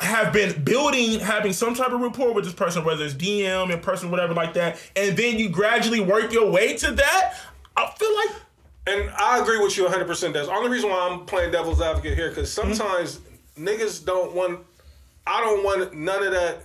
have 0.00 0.32
been 0.32 0.62
building, 0.64 1.20
having 1.20 1.52
some 1.52 1.74
type 1.74 1.92
of 1.92 2.00
rapport 2.00 2.32
with 2.34 2.44
this 2.44 2.54
person, 2.54 2.84
whether 2.84 3.04
it's 3.04 3.14
DM 3.14 3.72
in 3.72 3.80
person, 3.80 4.10
whatever 4.10 4.34
like 4.34 4.54
that, 4.54 4.78
and 4.96 5.16
then 5.16 5.38
you 5.38 5.48
gradually 5.48 6.00
work 6.00 6.32
your 6.32 6.50
way 6.50 6.76
to 6.76 6.90
that, 6.90 7.34
I 7.76 7.90
feel 7.96 8.14
like 8.16 8.30
And 8.86 9.10
I 9.16 9.40
agree 9.40 9.58
with 9.58 9.76
you 9.76 9.86
100%. 9.86 10.32
That's 10.32 10.48
the 10.48 10.52
only 10.52 10.70
reason 10.70 10.90
why 10.90 11.08
I'm 11.08 11.24
playing 11.26 11.52
devil's 11.52 11.80
advocate 11.80 12.16
here 12.16 12.30
because 12.30 12.52
sometimes 12.52 13.20
niggas 13.58 14.04
don't 14.04 14.34
want, 14.34 14.60
I 15.26 15.40
don't 15.40 15.64
want 15.64 15.94
none 15.94 16.24
of 16.24 16.32
that. 16.32 16.64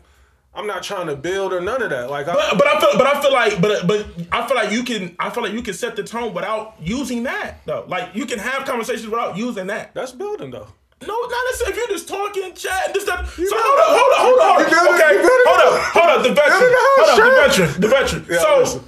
I'm 0.56 0.68
not 0.68 0.84
trying 0.84 1.08
to 1.08 1.16
build 1.16 1.52
or 1.52 1.62
none 1.62 1.82
of 1.82 1.90
that. 1.90 2.10
Like, 2.12 2.28
I, 2.28 2.34
But, 2.34 2.58
but 2.60 2.68
I 2.68 2.80
feel, 2.80 2.90
but 2.98 3.08
I 3.08 3.22
feel 3.22 3.34
like, 3.34 3.60
but 3.62 3.88
but 3.88 4.06
I 4.32 4.46
feel 4.48 4.56
like 4.56 4.72
you 4.72 4.84
can, 4.84 5.16
I 5.20 5.30
feel 5.32 5.42
like 5.44 5.54
you 5.54 5.64
can 5.64 5.74
set 5.74 5.96
the 5.96 6.04
tone 6.04 6.34
without 6.34 6.76
using 6.80 7.24
that 7.24 7.66
though. 7.66 7.86
Like 7.88 8.14
you 8.16 8.26
can 8.28 8.38
have 8.40 8.66
conversations 8.66 9.08
without 9.08 9.36
using 9.36 9.68
that. 9.68 9.94
that's 9.96 10.12
building 10.12 10.52
though. 10.52 10.68
No, 11.06 11.20
not 11.20 11.32
necessarily. 11.52 11.72
If 11.74 11.78
you're 11.78 11.98
just 11.98 12.08
talking, 12.08 12.54
chatting, 12.54 12.94
this 12.94 13.04
that. 13.06 13.26
So 13.28 13.44
hold 13.50 13.80
up, 13.80 13.88
hold 13.98 14.14
up, 14.14 14.22
hold 14.22 14.40
up, 14.40 14.74
hold 14.74 14.88
up. 14.88 15.02
Okay, 15.02 15.28
hold 15.28 15.74
up, 15.74 15.82
hold 15.92 16.10
up. 16.10 16.24
The 16.24 16.34
veteran, 16.34 16.60
building 16.60 16.72
the 16.72 16.78
house, 16.78 17.10
hold 17.10 17.34
up, 17.34 17.52
the 17.52 17.58
veteran, 17.58 17.82
the 17.82 17.88
veteran. 17.88 18.26
Yeah, 18.30 18.40
so 18.40 18.60
listen. 18.60 18.84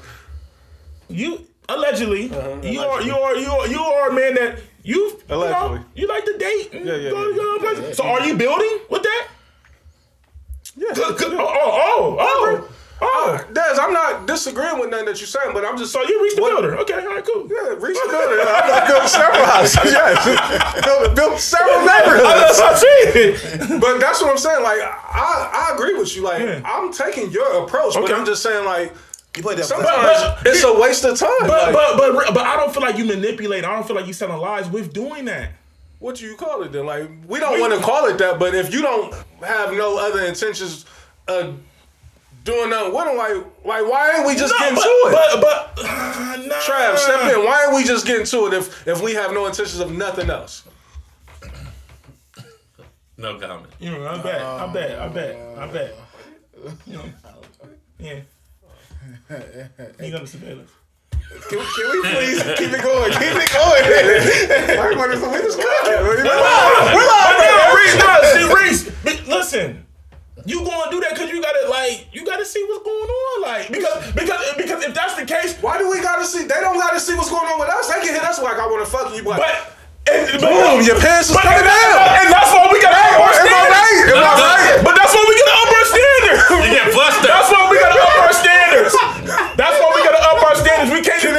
you 1.10 1.48
allegedly, 1.68 2.32
Uh-huh, 2.32 2.62
you 2.64 2.80
are, 2.82 3.02
you 3.02 3.16
are, 3.16 3.36
you 3.36 3.52
are, 3.52 3.68
you 3.68 3.80
are 3.82 4.10
a 4.12 4.14
man 4.14 4.36
that 4.36 4.60
you, 4.84 4.96
you 4.98 5.20
know, 5.28 5.36
Allegedly. 5.38 5.80
you 5.96 6.08
like 6.08 6.26
to 6.26 6.38
date. 6.38 6.70
And 6.74 6.86
Yeah, 6.86 6.96
yeah, 6.96 7.10
go, 7.10 7.30
yeah. 7.30 7.36
go 7.36 7.60
places. 7.60 7.98
So 7.98 8.04
are 8.06 8.26
you 8.26 8.36
building 8.36 8.80
with 8.90 9.02
that? 9.04 9.28
Yeah. 10.78 10.94
Good, 10.94 11.18
good. 11.18 11.34
Oh, 11.34 11.40
oh, 11.40 12.18
oh, 12.18 12.18
oh. 12.20 12.68
oh. 13.02 13.40
oh. 13.48 13.54
Des, 13.54 13.80
I'm 13.82 13.94
not 13.94 14.26
disagreeing 14.28 14.80
with 14.80 14.90
nothing 14.90 15.06
that 15.06 15.20
you're 15.20 15.28
saying, 15.28 15.52
but 15.54 15.64
I'm 15.66 15.78
just 15.78 15.92
So 15.94 16.02
you 16.04 16.22
reached 16.24 16.36
the 16.36 16.42
What- 16.42 16.52
builder. 16.62 16.78
Okay, 16.80 16.94
all 16.94 17.08
right, 17.16 17.26
cool. 17.26 17.48
Yeah, 17.50 17.76
reach 17.80 17.98
the 18.04 18.08
building. 18.12 18.40
I 18.46 18.86
built 18.88 19.08
several 19.10 19.46
houses. 19.46 19.80
Yes, 19.86 20.84
built, 20.86 21.16
built 21.16 21.40
several 21.40 21.80
neighborhoods. 21.86 22.58
That's 22.60 22.84
what 22.84 23.74
I'm. 23.74 23.80
But 23.86 24.00
that's 24.00 24.22
what 24.22 24.32
I'm 24.32 24.38
saying. 24.38 24.64
Like, 24.64 24.80
I, 24.82 25.70
I 25.72 25.76
agree 25.76 25.98
with 25.98 26.16
you. 26.16 26.24
Like, 26.24 26.42
Yeah. 26.42 26.62
I'm 26.66 26.92
taking 26.92 27.32
your 27.32 27.64
approach, 27.64 27.94
but 27.96 28.12
I'm 28.14 28.26
just 28.26 28.44
saying, 28.44 28.66
like, 28.66 28.94
You 29.38 29.44
play 29.44 29.56
that. 29.56 29.66
sometimes 29.66 30.20
but- 30.44 30.46
it's 30.48 30.64
a 30.64 30.74
waste 30.80 31.04
of 31.06 31.18
time. 31.18 31.30
But, 31.42 31.50
like, 31.50 31.74
but 31.74 31.98
but 31.98 32.34
but 32.34 32.44
I 32.46 32.56
don't 32.58 32.74
feel 32.74 32.82
like 32.84 32.98
you 32.98 33.06
manipulate. 33.06 33.64
I 33.66 33.74
don't 33.74 33.86
feel 33.88 33.96
like 33.96 34.08
you 34.08 34.14
telling 34.14 34.38
lies 34.40 34.70
with 34.70 34.94
doing 34.94 35.26
that. 35.26 35.52
What 36.06 36.18
do 36.18 36.26
you 36.28 36.36
call 36.36 36.62
it 36.62 36.72
then? 36.72 36.86
Like, 36.86 37.10
we 37.28 37.40
don't 37.40 37.60
want 37.60 37.74
to 37.74 37.80
call 37.80 38.06
it 38.06 38.20
that, 38.20 38.38
but 38.38 38.54
if 38.54 38.72
you 38.72 38.84
don't 38.84 39.12
have 39.42 39.74
no 39.74 39.98
other 39.98 40.24
intentions 40.24 40.86
of 41.28 41.60
doing 42.44 42.70
nothing 42.70 42.94
with 42.94 43.06
them, 43.06 43.18
like, 43.18 43.36
like 43.66 43.92
why 43.92 44.16
ain't 44.16 44.28
we 44.28 44.36
just 44.36 44.54
No, 44.54 44.60
getting 44.60 44.76
but, 44.76 44.84
to 44.84 44.88
it? 44.88 45.42
But 45.42 45.76
but 45.76 45.84
uh, 45.84 46.36
nah. 46.46 46.56
Trav, 46.58 46.98
step 46.98 47.34
in. 47.34 47.44
Why 47.44 47.64
ain't 47.66 47.76
we 47.76 47.84
just 47.84 48.06
getting 48.06 48.28
to 48.28 48.46
it 48.46 48.54
if 48.54 48.88
if 48.88 49.02
we 49.02 49.16
have 49.16 49.34
no 49.34 49.48
intentions 49.48 49.80
of 49.80 49.92
nothing 49.92 50.30
else? 50.30 50.68
No 53.18 53.40
comment. 53.40 53.74
You 53.80 53.90
know, 53.90 54.06
I 54.06 54.22
bet, 54.22 54.42
I 54.42 54.68
bet, 54.72 55.00
I 55.00 55.08
bet, 55.08 55.58
I 55.58 55.68
bet. 55.68 55.96
You 56.86 56.94
know, 56.94 57.06
yeah. 57.98 58.20
You 60.04 60.12
got 60.12 60.22
the 60.22 60.28
surveillance. 60.28 60.70
Can, 61.50 61.60
we- 61.60 61.66
can 61.66 61.86
we 61.92 62.00
please 62.10 62.40
keep 62.58 62.72
it 62.74 62.82
going? 62.82 63.12
Keep 63.12 63.36
it 63.38 63.52
going. 63.54 63.84
I 63.86 64.94
wanted 64.98 65.20
to 65.22 65.30
win 65.30 65.42
this 65.46 65.56
cooking. 65.56 66.02
But 66.06 66.26
no, 66.26 67.76
Reese, 67.76 67.98
no, 68.02 68.10
see, 68.34 68.46
Reese, 68.54 69.28
listen. 69.28 69.86
You 70.46 70.62
gonna 70.62 70.92
do 70.94 71.02
that 71.02 71.18
because 71.18 71.30
you 71.34 71.42
gotta 71.42 71.66
like 71.70 72.06
you 72.14 72.22
gotta 72.26 72.46
see 72.46 72.62
what's 72.70 72.86
going 72.86 73.10
on, 73.10 73.42
like 73.42 73.66
because 73.74 74.14
because 74.14 74.38
because 74.58 74.84
if 74.86 74.94
that's 74.94 75.16
the 75.18 75.26
case, 75.26 75.58
Why 75.58 75.78
do 75.82 75.90
we 75.90 75.98
gotta 76.02 76.26
see? 76.26 76.46
They 76.46 76.62
don't 76.62 76.78
gotta 76.78 77.00
see 77.02 77.16
what's 77.18 77.30
going 77.34 77.50
on 77.50 77.58
with 77.60 77.70
us. 77.70 77.90
They 77.90 77.98
can 78.06 78.14
hit 78.14 78.22
us 78.24 78.38
like 78.42 78.58
I 78.62 78.68
want 78.70 78.86
to 78.86 78.90
fuck 78.92 79.10
you, 79.18 79.24
but. 79.26 79.38
but 79.42 79.74
and, 80.06 80.38
Boom, 80.38 80.86
your 80.86 81.02
pants 81.02 81.34
is 81.34 81.38
coming 81.42 81.66
down. 81.66 81.98
and 82.22 82.30
that's 82.30 82.54
why 82.54 82.70
we 82.70 82.78
got 82.78 82.94
to 82.94 83.02
up 83.10 83.26
our 83.26 83.34
Am 83.42 83.50
I 83.50 83.74
right? 83.74 83.90
standards. 83.90 84.14
Am 84.14 84.22
I 84.22 84.38
right? 84.38 84.78
But 84.86 84.94
that's 85.02 85.14
why 85.18 85.24
we 85.26 85.34
got 85.34 85.50
to 85.50 85.58
up 85.58 85.70
our 85.74 85.86
standards. 85.90 86.42
You 86.46 86.70
get 86.78 86.88
flustered. 86.94 87.26
That's 87.34 87.50
why 87.50 87.62
we 87.66 87.76
got 87.82 87.90
to 87.90 88.02
up 88.06 88.18
our 88.22 88.34
standards. 88.38 88.94
That's 89.58 89.78
why 89.82 89.85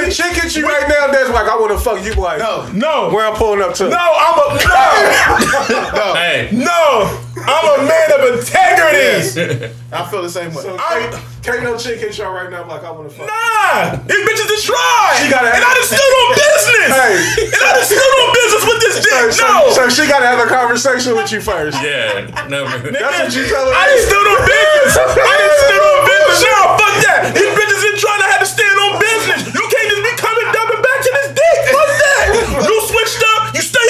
We 0.07 0.15
can't 0.15 0.35
Can 0.35 0.37
a 0.37 0.43
just 0.45 0.55
chick 0.55 0.55
hit 0.55 0.57
you 0.57 0.65
right 0.67 0.89
now? 0.89 1.07
That's 1.11 1.31
like 1.31 1.49
I 1.49 1.57
want 1.59 1.73
to 1.73 1.79
fuck 1.79 2.05
you, 2.05 2.15
like 2.15 2.39
No. 2.39 2.67
no, 2.73 3.11
where 3.15 3.27
I'm 3.27 3.35
pulling 3.35 3.61
up 3.63 3.75
to. 3.83 3.89
no. 3.89 3.97
I'm 3.99 4.39
a 4.39 4.55
no, 4.55 6.15
Hey, 6.15 6.49
no. 6.53 7.23
I'm 7.47 7.65
a 7.79 7.85
man 7.87 8.09
of 8.15 8.21
integrity. 8.39 9.71
I 9.93 10.03
feel 10.11 10.23
the 10.23 10.31
same 10.31 10.51
way. 10.55 10.63
So 10.63 10.75
I'm- 10.77 11.11
can't, 11.13 11.23
can't 11.43 11.63
no 11.63 11.77
chick 11.79 12.01
hit 12.01 12.19
y'all 12.19 12.33
right 12.35 12.51
now? 12.51 12.63
I'm 12.63 12.69
Like 12.69 12.83
I 12.83 12.91
want 12.91 13.07
to 13.11 13.15
fuck. 13.15 13.27
Nah, 13.31 14.03
these 14.03 14.19
bitches 14.27 14.51
is 14.51 14.63
tried. 14.67 15.15
She 15.23 15.31
gotta 15.31 15.51
and 15.55 15.63
I 15.63 15.69
have- 15.71 15.79
just 15.79 15.95
stood 15.95 16.13
on 16.23 16.29
business. 16.35 16.91
Hey. 16.91 17.15
and 17.55 17.63
I 17.63 17.71
just 17.79 17.91
stood 17.95 18.13
on 18.19 18.29
business 18.35 18.63
with 18.67 18.81
this 18.83 18.95
So, 18.99 19.03
dick. 19.07 19.33
so, 19.35 19.47
No. 19.47 19.71
so 19.75 19.83
she 19.91 20.03
gotta 20.11 20.27
have 20.27 20.41
a 20.43 20.49
conversation 20.51 21.15
with 21.15 21.31
you 21.31 21.41
first. 21.41 21.79
yeah, 21.83 22.27
no. 22.51 22.67
That's 22.67 22.91
what 22.91 23.35
you 23.35 23.47
tell 23.47 23.63
her. 23.67 23.75
I 23.75 23.85
just 23.95 24.07
stood 24.11 24.27
on 24.27 24.41
business. 24.43 24.95
I 24.97 25.35
just 25.39 25.59
stood 25.67 25.83
on 25.87 25.99
business. 26.07 26.39
No, 26.47 26.55
fuck 26.83 26.95
that. 27.07 27.21
These 27.31 27.53
bitches 27.55 27.81
been 27.85 27.99
trying 28.03 28.23
to 28.27 28.29
have 28.33 28.43
to 28.43 28.49
stand 28.51 28.77
on 28.83 28.93
business. 28.99 29.41
You 29.55 29.63
can't 29.71 29.89
just 29.93 30.03
be 30.03 30.13
coming 30.19 30.49
dumping 30.51 30.83
back 30.83 30.99
to 30.99 31.11
this 31.15 31.29
dick. 31.37 31.59
Fuck 31.71 31.91
that. 31.95 32.25
You 32.67 32.75
switched 32.91 33.23
up. 33.39 33.55
You 33.55 33.63
stay 33.63 33.87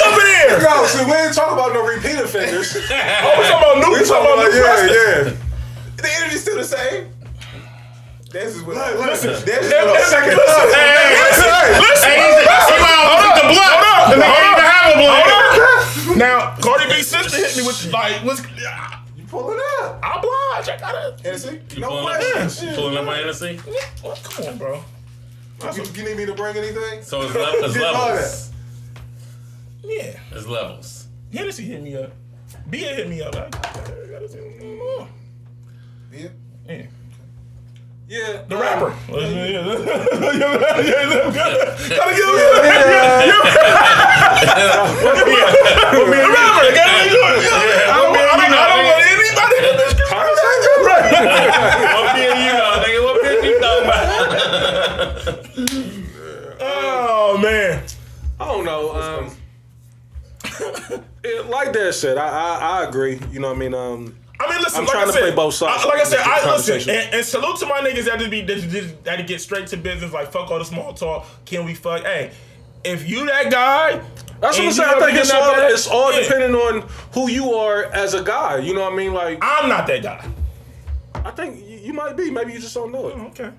over 0.57 0.65
there. 0.65 0.77
No, 0.77 0.87
so 0.87 1.05
we 1.07 1.13
ain't 1.13 1.35
talking 1.35 1.55
about 1.55 1.73
no 1.75 1.85
repeat 1.87 2.17
offenders. 2.19 2.73
Oh, 2.91 3.33
we 3.39 3.45
talking 3.45 3.61
about 3.61 3.77
new. 3.85 3.93
We 3.93 4.01
We 4.01 4.07
talking 4.07 4.33
about 4.33 4.51
new 4.51 4.59
yeah, 4.59 4.87
yeah. 4.87 5.37
The 5.97 6.09
energy's 6.21 6.43
still 6.43 6.57
the 6.57 6.65
same. 6.65 7.09
This 8.31 8.57
is 8.57 8.63
what. 8.63 8.77
listen. 8.77 9.31
This 9.45 9.65
is 9.65 9.73
Hey, 9.73 9.85
what. 9.87 9.97
hey, 9.97 10.03
Second. 10.05 10.37
listen, 10.37 10.69
Hey, 10.73 11.17
listen, 11.17 11.49
hey, 11.49 11.79
listen, 11.81 12.11
Hey, 12.11 12.17
he's- 12.21 12.47
listen. 12.47 12.77
he 12.77 12.83
went 12.83 12.97
on 12.97 13.07
Hold 13.07 13.17
with 13.17 13.27
up, 13.27 13.37
the 13.37 13.47
blunt. 13.49 13.73
hold 13.73 13.87
up, 13.87 14.09
They 14.11 14.17
hold 14.21 14.37
ain't 14.37 14.47
up, 14.47 14.59
even 14.59 14.67
have 14.67 14.87
a 14.87 14.97
blunt. 15.01 15.25
hold 15.25 16.11
up. 16.11 16.17
Now, 16.17 16.37
Cardi 16.61 16.87
B's 16.93 17.07
sister 17.09 17.37
hit 17.37 17.57
me 17.57 17.63
with 17.67 17.93
like, 17.93 18.23
was 18.25 18.41
You 19.17 19.25
pulling 19.31 19.59
up? 19.81 19.99
I 20.03 20.19
oblige. 20.19 20.69
I 20.69 20.77
gotta. 20.79 21.17
Hennessy? 21.23 21.61
No 21.79 21.89
Pulling 21.89 22.15
up, 22.15 22.63
you 22.63 22.73
pulling 22.75 22.97
up 22.99 23.05
my 23.05 23.17
Hennessy? 23.17 23.57
What? 24.03 24.23
Come 24.23 24.47
on, 24.47 24.59
bro. 24.59 24.85
You, 25.75 25.85
you 25.95 26.03
need 26.05 26.17
me 26.19 26.27
to 26.27 26.35
bring 26.35 26.57
anything? 26.57 27.03
So 27.03 27.23
it's, 27.23 27.35
le- 27.35 27.65
it's 27.65 27.77
levels. 27.81 28.51
Yeah, 29.89 30.19
It's 30.33 30.47
levels. 30.47 31.07
Hennessy 31.33 31.65
hit 31.65 31.81
me 31.81 31.97
up. 31.97 32.11
Bia 32.69 32.93
hit 32.95 33.09
me 33.09 33.23
up. 33.23 33.37
I, 33.37 33.45
I 33.47 33.51
gotta 34.11 34.29
say, 34.29 34.39
mm, 34.61 35.07
Yeah. 36.13 36.29
yeah. 36.69 36.87
Yeah. 38.09 38.43
The 38.49 38.57
rapper. 38.57 38.93
Yeah, 39.09 39.19
yeah, 39.19 39.47
yeah. 39.47 39.63
Gotta 39.77 40.83
give 40.83 42.27
him 42.27 42.35
the 42.35 42.43
rapper. 42.43 42.75
Gotta 46.67 46.95
give 46.97 47.15
him 47.15 47.31
I 47.87 47.95
don't, 47.95 48.17
I 48.17 48.19
don't, 48.27 48.53
I 48.53 48.67
don't 48.67 48.85
want 48.87 49.03
anybody 49.07 49.59
to 49.63 49.71
What 51.95 52.07
Bia 52.15 52.31
you 52.35 52.53
know, 52.59 52.83
nigga? 52.83 53.01
What 53.07 53.17
Bia 53.23 53.33
you 53.43 53.55
talking 53.61 53.87
about? 53.87 54.11
Oh 56.61 57.39
man. 57.43 57.83
I 58.39 58.43
don't 58.47 58.65
know. 58.65 58.83
Um, 58.95 59.36
it- 61.25 61.47
like 61.47 61.73
that 61.73 61.95
said, 61.95 62.19
I, 62.19 62.29
I 62.29 62.81
I 62.81 62.89
agree. 62.89 63.21
You 63.31 63.41
know 63.41 63.49
what 63.49 63.57
I 63.57 63.61
mean? 63.61 63.75
Um, 63.75 64.17
I 64.39 64.51
mean, 64.51 64.61
listen. 64.63 64.81
I'm 64.81 64.85
like 64.85 64.93
trying 64.93 65.05
I 65.05 65.07
to 65.07 65.13
said, 65.13 65.21
play 65.23 65.35
both 65.35 65.55
sides. 65.55 65.85
I, 65.85 65.89
like 65.89 66.01
I 66.01 66.05
said, 66.05 66.19
I 66.23 66.53
listen 66.57 66.91
and, 66.91 67.15
and 67.15 67.25
salute 67.25 67.57
to 67.59 67.67
my 67.67 67.81
niggas 67.81 68.05
that 68.05 68.19
just 68.19 68.31
be 68.31 68.43
that, 68.43 68.59
just- 68.59 69.05
that 69.05 69.17
to 69.17 69.23
get 69.23 69.41
straight 69.41 69.67
to 69.69 69.77
business. 69.77 70.13
Like 70.13 70.31
fuck 70.33 70.51
all 70.51 70.59
the 70.59 70.65
small 70.65 70.93
talk. 70.93 71.27
Can 71.45 71.65
we 71.65 71.75
fuck? 71.75 72.03
Hey, 72.03 72.33
if 72.85 73.09
you 73.09 73.27
that 73.27 73.51
guy, 73.51 74.01
that's 74.41 74.59
what 74.59 74.67
I'm 74.67 74.73
saying. 74.73 74.95
I 74.95 75.07
think 75.07 75.19
it's 75.19 75.33
all 75.33 75.55
it's 75.57 75.87
all 75.89 76.13
yeah. 76.13 76.23
depending 76.23 76.55
on 76.55 76.89
who 77.13 77.31
you 77.31 77.55
are 77.55 77.85
as 77.85 78.15
a 78.15 78.23
guy. 78.23 78.59
You 78.59 78.75
know 78.75 78.83
what 78.83 78.93
I 78.93 78.97
mean? 78.97 79.15
Like 79.15 79.39
I'm 79.43 79.69
not 79.69 79.87
that 79.87 80.03
guy. 80.03 80.29
I 81.15 81.31
think 81.31 81.59
you, 81.69 81.79
you 81.79 81.93
might 81.93 82.17
be. 82.17 82.31
Maybe 82.31 82.53
you 82.53 82.61
just 82.61 82.75
don't 82.75 82.93
know 82.93 83.09
it. 83.09 83.15
Okay. 83.17 83.51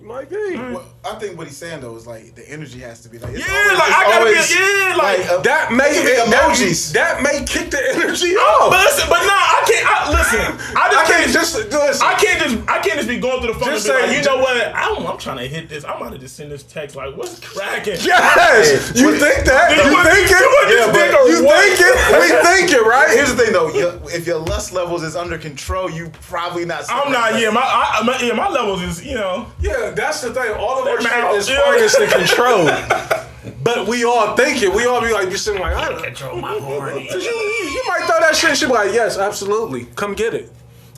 You 0.00 0.06
might 0.06 0.28
be. 0.28 0.56
Well, 0.56 0.84
I 1.04 1.14
think 1.18 1.36
what 1.36 1.48
he's 1.48 1.56
saying 1.56 1.80
though 1.80 1.96
is 1.96 2.06
like 2.06 2.36
the 2.36 2.48
energy 2.48 2.78
has 2.80 3.00
to 3.02 3.08
be 3.08 3.18
like. 3.18 3.34
It's 3.34 3.42
Yeah, 3.46 3.52
always, 3.52 3.78
like, 3.78 3.88
it's 3.90 3.96
I 3.98 4.02
gotta 4.06 4.24
be- 4.24 4.38
always, 4.38 4.54
yeah, 4.54 4.94
like- 4.96 5.26
uh, 5.30 5.40
That 5.42 5.72
may 5.72 5.90
it 5.90 5.94
could 5.98 6.06
be 6.06 6.30
that, 6.30 6.46
emojis. 6.54 6.92
that 6.92 7.22
may 7.22 7.42
kick 7.44 7.70
the 7.74 7.82
energy 7.90 8.34
But 8.38 8.38
off. 8.38 8.70
listen, 8.70 9.08
but 9.10 9.22
no, 9.26 9.34
I 9.34 9.60
can't. 9.66 9.82
I, 9.82 9.98
listen, 10.14 10.40
I 10.78 10.84
just 10.86 11.02
I 11.02 11.02
can't 11.02 11.08
can't 11.26 11.32
just 11.32 11.54
listen. 11.58 12.06
I 12.06 12.14
can't 12.14 12.38
just 12.38 12.54
I 12.70 12.78
can't 12.78 12.96
just 13.02 13.08
be 13.08 13.18
going 13.18 13.42
through 13.42 13.54
the 13.54 13.58
phone 13.58 13.70
Just 13.74 13.88
and 13.90 13.96
be 13.98 14.02
like, 14.02 14.10
say- 14.10 14.16
you 14.18 14.22
know 14.22 14.38
what? 14.38 14.54
I'm, 14.74 15.06
I'm 15.06 15.18
trying 15.18 15.38
to 15.38 15.48
hit 15.50 15.68
this. 15.68 15.82
I'm 15.84 15.96
about 15.98 16.12
to 16.12 16.18
just 16.18 16.36
send 16.36 16.52
this 16.52 16.62
text 16.62 16.94
like, 16.94 17.16
what's 17.16 17.40
cracking? 17.40 17.98
Yes, 17.98 18.94
you 18.94 19.18
think 19.18 19.42
that? 19.50 19.74
You 19.74 19.82
You 19.82 19.98
think 20.06 20.30
you 20.30 20.38
want 20.38 20.70
it? 20.70 20.70
this 20.70 20.86
Yeah, 20.86 20.92
dick 20.94 21.10
but 21.18 21.26
you 21.26 21.38
what? 21.42 21.58
think 21.66 21.82
it? 21.82 21.94
We 22.14 22.26
think 22.46 22.66
it, 22.78 22.86
right? 22.86 23.10
Here's 23.10 23.34
the 23.34 23.42
thing 23.42 23.52
though, 23.52 23.74
your, 23.74 23.98
if 24.14 24.24
your 24.24 24.38
lust 24.38 24.72
levels 24.72 25.02
is 25.02 25.16
under 25.16 25.36
control, 25.36 25.90
you 25.90 26.10
probably 26.22 26.64
not. 26.64 26.84
I'm 26.88 27.10
not. 27.10 27.40
Yeah, 27.40 27.50
my 27.50 27.62
I, 27.66 28.02
my 28.06 28.18
yeah, 28.22 28.34
my 28.34 28.48
levels 28.48 28.82
is 28.82 29.04
you 29.04 29.14
know. 29.16 29.50
Yeah, 29.60 29.90
that's 29.90 30.20
the 30.22 30.32
thing. 30.32 30.52
All 30.54 30.78
of 30.78 30.91
our 30.92 30.98
They're 31.02 31.10
shit 31.12 31.22
mouth- 31.22 31.36
is 31.36 31.48
yeah. 31.48 31.60
harnessed 31.62 31.98
and 31.98 32.12
controlled. 32.12 33.18
But 33.64 33.86
we 33.88 34.04
all 34.04 34.36
think 34.36 34.62
it. 34.62 34.72
We 34.72 34.86
all 34.86 35.00
be 35.00 35.12
like, 35.12 35.28
you 35.30 35.36
sitting 35.36 35.60
like, 35.60 35.74
I 35.74 35.88
don't 35.88 36.02
Control 36.02 36.36
my 36.40 36.58
horny. 36.58 37.08
you, 37.12 37.18
you 37.20 37.82
might 37.88 38.04
throw 38.06 38.18
that 38.20 38.34
shit. 38.36 38.50
and 38.50 38.58
She 38.58 38.66
be 38.66 38.72
like, 38.72 38.92
yes, 38.92 39.18
absolutely. 39.18 39.84
Come 39.96 40.14
get 40.14 40.34
it. 40.34 40.50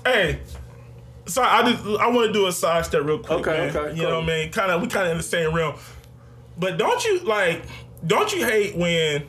Hey, 0.04 0.40
so 1.26 1.42
I 1.42 1.70
just 1.72 1.82
I 2.00 2.08
want 2.08 2.26
to 2.26 2.32
do 2.32 2.46
a 2.46 2.52
side 2.52 2.84
step 2.86 3.02
real 3.04 3.18
quick, 3.18 3.40
Okay, 3.46 3.50
man. 3.68 3.76
okay, 3.76 3.96
You 3.96 4.02
know 4.02 4.16
what 4.20 4.24
I 4.24 4.26
mean? 4.26 4.52
Kind 4.52 4.70
of 4.70 4.80
we 4.82 4.88
kind 4.88 5.06
of 5.06 5.12
in 5.12 5.16
the 5.18 5.22
same 5.22 5.54
realm. 5.54 5.74
But 6.58 6.76
don't 6.78 7.02
you 7.04 7.20
like? 7.20 7.62
Don't 8.06 8.32
you 8.34 8.44
hate 8.44 8.76
when 8.76 9.24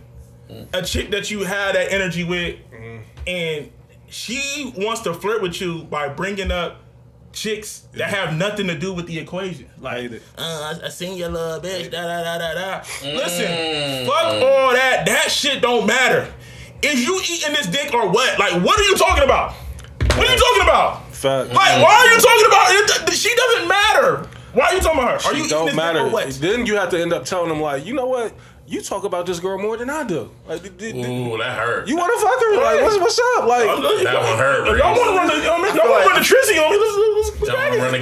a 0.74 0.82
chick 0.82 1.12
that 1.12 1.30
you 1.32 1.44
had 1.46 1.76
that 1.76 1.92
energy 1.94 2.24
with, 2.26 2.56
Mm-hmm. 2.74 3.02
and 3.28 3.72
she 4.10 4.74
wants 4.78 5.02
to 5.02 5.14
flirt 5.14 5.42
with 5.42 5.60
you 5.62 5.84
by 5.86 6.08
bringing 6.10 6.52
up 6.52 6.82
chicks 7.36 7.84
that 7.94 8.10
have 8.10 8.36
nothing 8.36 8.68
to 8.68 8.78
do 8.78 8.94
with 8.94 9.06
the 9.06 9.20
equation? 9.20 9.68
Like, 9.80 10.12
uh, 10.12 10.20
I, 10.40 10.86
I 10.86 10.90
seen 10.90 11.18
your 11.18 11.30
little 11.30 11.60
bitch, 11.62 11.92
da 11.92 12.02
da 12.02 12.24
da 12.24 12.38
da 12.40 12.54
da. 12.54 12.80
Mm. 12.80 13.16
Listen, 13.16 14.08
fuck 14.08 14.42
all 14.42 14.74
that. 14.74 15.04
That 15.06 15.30
shit 15.30 15.62
don't 15.62 15.86
matter. 15.86 16.34
Is 16.82 17.06
you 17.06 17.20
eating 17.30 17.54
this 17.54 17.68
dick 17.68 17.94
or 17.94 18.10
what? 18.10 18.40
Like, 18.40 18.54
what 18.64 18.80
are 18.80 18.84
you 18.84 18.96
talking 18.96 19.24
about? 19.24 19.54
What 20.18 20.28
are 20.28 20.32
you 20.32 20.40
talking 20.40 20.64
about? 20.64 21.06
Fact. 21.14 21.50
Like, 21.50 21.84
why 21.84 21.94
are 21.94 22.08
you 22.08 22.20
talking 22.20 22.46
about 22.48 22.72
it? 22.72 23.14
She 23.14 23.36
doesn't 23.36 23.68
matter. 23.68 24.30
Why 24.56 24.68
are 24.68 24.74
you 24.74 24.80
talking 24.80 25.00
about 25.04 25.22
her? 25.22 25.30
Are 25.30 25.36
you 25.36 25.48
don't 25.50 25.76
matter. 25.76 26.04
dick 26.04 26.14
what? 26.14 26.30
Then 26.36 26.66
you 26.66 26.76
have 26.78 26.90
to 26.92 27.02
end 27.02 27.12
up 27.12 27.26
telling 27.26 27.50
them 27.50 27.60
like, 27.62 27.86
you 27.86 27.94
know 27.94 28.06
what? 28.06 28.34
You 28.66 28.82
talk 28.82 29.04
about 29.04 29.26
this 29.26 29.40
girl 29.40 29.60
more 29.60 29.78
than 29.78 29.90
I 29.90 30.04
do. 30.06 30.32
Like, 30.48 30.64
d- 30.64 30.70
d- 30.70 30.94
d- 30.94 31.00
Ooh, 31.04 31.38
that 31.38 31.56
hurt. 31.60 31.88
you 31.88 31.96
want 31.98 32.12
to 32.12 32.26
fuck 32.26 32.40
her? 32.40 32.56
Like, 32.64 32.82
what's, 32.82 32.98
what's 32.98 33.20
up? 33.38 33.46
Like, 33.48 33.66
That 34.04 34.22
one 34.24 34.38
hurt, 34.40 34.68
If 34.70 34.78
y'all 34.80 34.96
want 34.96 35.10
to 35.12 35.16
run 35.18 35.28
the, 35.28 35.46
y'all 35.46 35.62
want 35.62 35.76
to 35.76 35.80
run 36.10 36.16
the 36.16 36.26
trizzy 36.26 36.58
on 36.58 36.72
me? 36.72 36.78
Let's, 36.80 36.96
let's, 36.98 37.42
let's 37.42 37.52
Y'all 37.52 37.60
wanna 37.70 37.84
run 37.84 37.92
the 37.92 38.00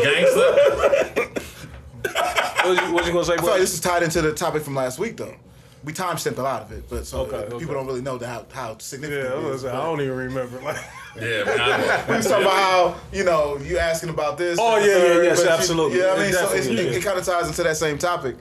gangster? 1.34 1.44
what, 2.70 2.86
you, 2.88 2.94
what 2.94 3.06
you 3.06 3.12
gonna 3.12 3.26
say? 3.26 3.34
I 3.34 3.38
feel 3.38 3.48
like 3.48 3.60
this 3.60 3.74
is 3.74 3.82
tied 3.82 4.04
into 4.04 4.22
the 4.22 4.32
topic 4.34 4.62
from 4.64 4.76
last 4.76 5.00
week 5.00 5.18
though. 5.18 5.36
We 5.84 5.92
time 5.94 6.18
stamped 6.18 6.40
a 6.40 6.44
lot 6.44 6.62
of 6.62 6.72
it, 6.72 6.90
but 6.90 7.06
so 7.06 7.22
Okay, 7.22 7.36
uh, 7.36 7.40
okay. 7.42 7.60
people 7.60 7.74
don't 7.76 7.86
really 7.86 8.02
know 8.02 8.18
the, 8.18 8.26
how 8.28 8.46
how 8.52 8.70
Yeah, 8.70 8.76
significant 8.80 9.34
I, 9.34 9.38
it 9.38 9.44
was 9.44 9.56
is. 9.56 9.62
saying, 9.64 9.76
I 9.76 9.84
don't 9.84 10.00
even 10.02 10.16
remember. 10.16 10.60
Like, 10.62 10.78
Yeah, 11.16 11.44
man. 11.44 12.06
We 12.10 12.16
was 12.18 12.26
talking 12.28 12.44
about 12.46 12.54
how 12.58 12.96
you 13.12 13.24
know 13.26 13.58
you 13.58 13.78
asking 13.80 14.10
about 14.10 14.38
this. 14.38 14.58
Oh, 14.62 14.76
and 14.78 14.84
the 14.86 14.88
yeah, 14.90 14.96
yeah, 14.98 15.04
third, 15.04 15.26
yes, 15.26 15.38
but 15.40 15.46
you- 15.46 15.50
absolutely. 15.58 16.00
Yeah, 16.00 16.06
I 16.14 16.16
mean, 16.20 16.26
It 16.30 16.34
so 16.34 16.44
it's, 16.44 16.54
definitely 16.54 16.86
it, 16.86 16.88
is. 16.92 16.98
it 16.98 17.04
kind 17.04 17.20
of 17.20 17.26
ties 17.26 17.48
into 17.48 17.64
that 17.64 17.76
same 17.78 17.98
topic. 17.98 18.36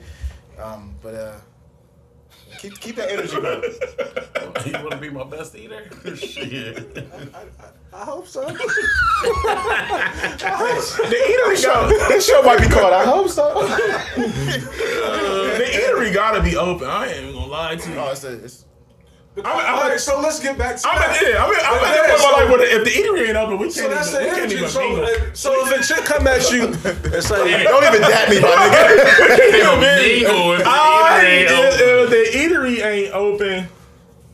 Um, 0.57 0.95
but 1.03 1.15
uh, 1.15 1.35
keep 2.63 2.79
keep 2.79 2.95
that 2.95 3.11
energy 3.11 3.35
going. 3.35 3.61
you 4.65 4.73
want 4.73 4.91
to 4.91 4.97
be 4.97 5.09
my 5.09 5.25
best 5.25 5.55
eater? 5.55 5.83
Shit. 6.15 7.05
I 7.93 8.05
hope 8.05 8.25
so. 8.27 8.45
The 8.45 8.53
eatery 11.31 11.57
show. 11.61 11.87
this 12.07 12.25
show 12.25 12.41
might 12.41 12.59
be 12.61 12.67
called. 12.67 12.93
I 12.93 13.05
hope 13.05 13.29
so. 13.29 13.67
the 14.15 15.63
eatery 15.63 16.13
gotta 16.13 16.41
be 16.41 16.55
open. 16.57 16.87
I 16.87 17.07
ain't 17.07 17.17
even 17.23 17.33
gonna 17.33 17.51
lie 17.51 17.75
to 17.75 17.89
you. 17.89 17.97
Oh, 17.97 18.11
it's 18.11 18.23
a, 18.23 18.43
it's, 18.43 18.65
I'm, 19.35 19.45
I'm, 19.47 19.75
All 19.75 19.89
right, 19.89 19.99
so 19.99 20.19
let's 20.21 20.39
get 20.39 20.57
back 20.59 20.77
to 20.77 20.87
I'm, 20.87 20.95
that. 20.99 21.19
yeah, 21.21 21.43
I'm, 21.43 21.49
I'm, 21.49 21.73
I'm 21.73 21.79
But 21.79 21.89
at 21.89 22.05
the 22.05 22.09
point 22.09 22.21
so- 22.21 22.35
where, 22.37 22.45
like, 22.45 22.59
where 22.59 22.79
if 22.79 22.83
the 22.83 22.91
eatery 22.91 23.27
ain't 23.29 23.37
open, 23.37 23.57
we 23.57 23.65
can't 23.65 23.73
So 23.73 23.89
that's 23.89 24.09
even, 24.13 24.23
the 24.23 24.29
we 24.29 24.35
can't 24.37 24.51
even 24.51 24.69
So, 24.69 24.79
mingle. 24.79 25.35
so 25.35 25.67
if 25.67 25.79
a 25.79 25.83
chick 25.93 26.05
come 26.05 26.27
at 26.27 26.51
you 26.51 26.65
and 26.67 27.23
say, 27.23 27.63
don't 27.63 27.83
even 27.83 28.01
dap 28.01 28.29
me, 28.29 28.39
my 28.39 28.49
nigga. 28.49 29.59
Yo, 29.63 29.79
mingle 29.79 30.51
if 30.53 30.59
the 30.59 30.63
Ah, 30.67 31.19
ain't 31.21 31.49
open. 31.49 31.79
if 31.79 32.09
the 32.11 32.37
eatery 32.37 32.85
ain't 32.85 33.13
open. 33.13 33.67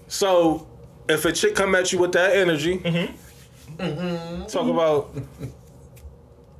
so 0.09 0.67
if 1.07 1.23
a 1.23 1.31
chick 1.31 1.55
come 1.55 1.75
at 1.75 1.93
you 1.93 1.99
with 1.99 2.11
that 2.11 2.35
energy, 2.35 2.79
Mm-hmm. 2.79 4.45
talk 4.47 4.67
about 4.67 5.15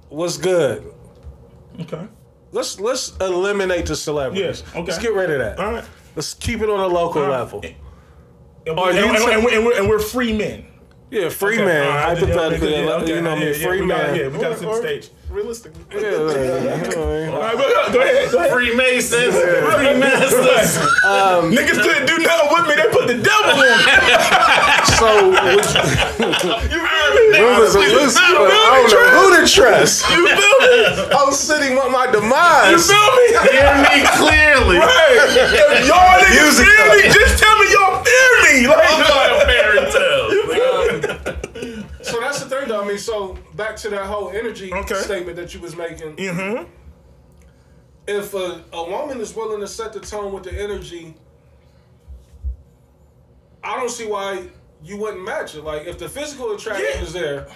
what's 0.08 0.38
good. 0.38 0.94
Okay. 1.82 2.08
Let's 2.54 2.80
let's 2.80 3.16
eliminate 3.18 3.86
the 3.88 3.96
celebrities. 3.96 4.62
Yes, 4.62 4.64
okay. 4.76 4.84
Let's 4.84 4.98
get 5.00 5.14
rid 5.14 5.30
of 5.30 5.40
that. 5.40 5.60
All 5.60 5.74
right. 5.74 5.84
Let's 6.16 6.34
keep 6.34 6.62
it 6.62 6.70
on 6.70 6.80
a 6.80 6.88
local 6.88 7.22
All 7.24 7.28
right. 7.30 7.40
level. 7.40 7.64
And, 8.66 8.76
we, 8.76 8.84
and, 8.84 8.98
and, 9.00 9.44
we're, 9.44 9.56
and, 9.56 9.66
we're, 9.66 9.80
and 9.80 9.90
we're 9.90 10.00
free 10.00 10.34
men. 10.36 10.66
Yeah, 11.12 11.30
free 11.30 11.56
Okay, 11.56 11.66
man, 11.66 11.88
all 11.88 11.96
right, 11.96 12.18
hypothetically, 12.20 12.70
yeah, 12.70 12.94
okay, 13.02 13.16
you 13.16 13.22
know, 13.22 13.32
what 13.32 13.40
I 13.40 13.42
mean, 13.42 13.50
yeah, 13.50 13.58
yeah, 13.58 13.68
free 13.68 13.82
we 13.82 13.88
man. 13.88 14.16
Yeah, 14.16 14.28
we 14.28 14.38
gotta 14.38 14.58
set 14.58 14.70
the 14.70 14.76
stage. 14.78 15.10
Realistically. 15.32 15.82
Yeah, 15.90 16.02
yeah, 16.02 16.06
yeah, 16.06 16.78
you 16.78 16.90
know 16.94 17.02
what 17.02 17.10
I? 17.10 17.28
All 17.30 17.42
right, 17.42 17.58
go, 17.58 17.66
go, 17.66 17.94
go 17.94 18.02
ahead. 18.02 18.32
Go 18.32 18.38
ahead. 18.38 18.52
Freemasons, 18.54 19.34
Freemasons. 19.34 20.78
Um, 21.02 21.50
niggas 21.50 21.82
couldn't 21.82 22.06
do 22.06 22.18
nothing 22.22 22.50
with 22.54 22.66
me. 22.70 22.76
They 22.78 22.90
put 22.94 23.08
the 23.10 23.18
devil 23.26 23.58
on 23.58 23.58
me. 23.58 23.96
So, 25.00 25.32
would 25.32 25.64
You 26.20 26.82
feel 26.84 27.10
me? 27.16 27.40
Rumors 27.40 27.76
are 27.76 27.88
loose, 27.88 28.16
but 28.20 28.52
I 28.52 28.84
don't 28.84 28.92
know 28.92 29.08
who 29.16 29.40
to 29.40 29.48
trust. 29.48 30.04
You 30.10 30.28
feel 30.28 30.58
me? 30.60 31.08
I'm 31.16 31.32
sitting 31.32 31.76
with 31.76 31.90
my 31.90 32.06
demise. 32.12 32.70
You 32.70 32.80
feel 32.84 33.10
me? 33.16 33.26
Hear 33.48 33.72
me 33.80 34.04
clearly. 34.20 34.78
Right. 34.78 35.24
If 35.32 35.88
y'all 35.88 36.20
niggas 36.20 36.36
Music, 36.36 36.68
fear 36.68 36.84
me, 36.92 37.08
though. 37.08 37.14
just 37.16 37.40
tell 37.40 37.56
me 38.44 38.64
y'all 38.64 38.76
me. 38.78 38.84
I'm 38.84 39.00
Like, 39.00 39.10
like 39.10 39.32
a 39.32 39.46
fairy 39.52 39.92
tale. 39.92 41.86
So 42.02 42.20
that's 42.22 42.40
the 42.44 42.50
thing, 42.50 42.68
though. 42.70 42.82
I 42.84 42.88
mean, 42.88 42.98
so 42.98 43.38
back 43.56 43.76
to 43.78 43.90
that 43.90 44.06
whole 44.06 44.30
energy 44.32 44.74
Okay. 44.74 44.96
statement 44.96 45.36
that 45.36 45.54
you 45.54 45.60
was 45.60 45.76
making. 45.76 46.16
mm-hmm. 46.16 46.64
If 48.08 48.34
a, 48.34 48.64
a 48.74 48.90
woman 48.90 49.20
is 49.22 49.36
willing 49.36 49.60
to 49.60 49.68
set 49.68 49.94
the 49.94 50.00
tone 50.00 50.34
with 50.34 50.44
the 50.44 50.54
energy, 50.60 51.14
I 53.64 53.76
don't 53.76 53.90
see 53.92 54.08
why 54.08 54.48
you 54.84 54.98
wouldn't 54.98 55.24
match 55.24 55.54
it. 55.56 55.64
Like, 55.64 55.86
if 55.86 56.00
the 56.00 56.08
physical 56.10 56.52
attraction 56.54 56.88
Yeah. 56.96 57.02
is 57.02 57.14
there, 57.14 57.48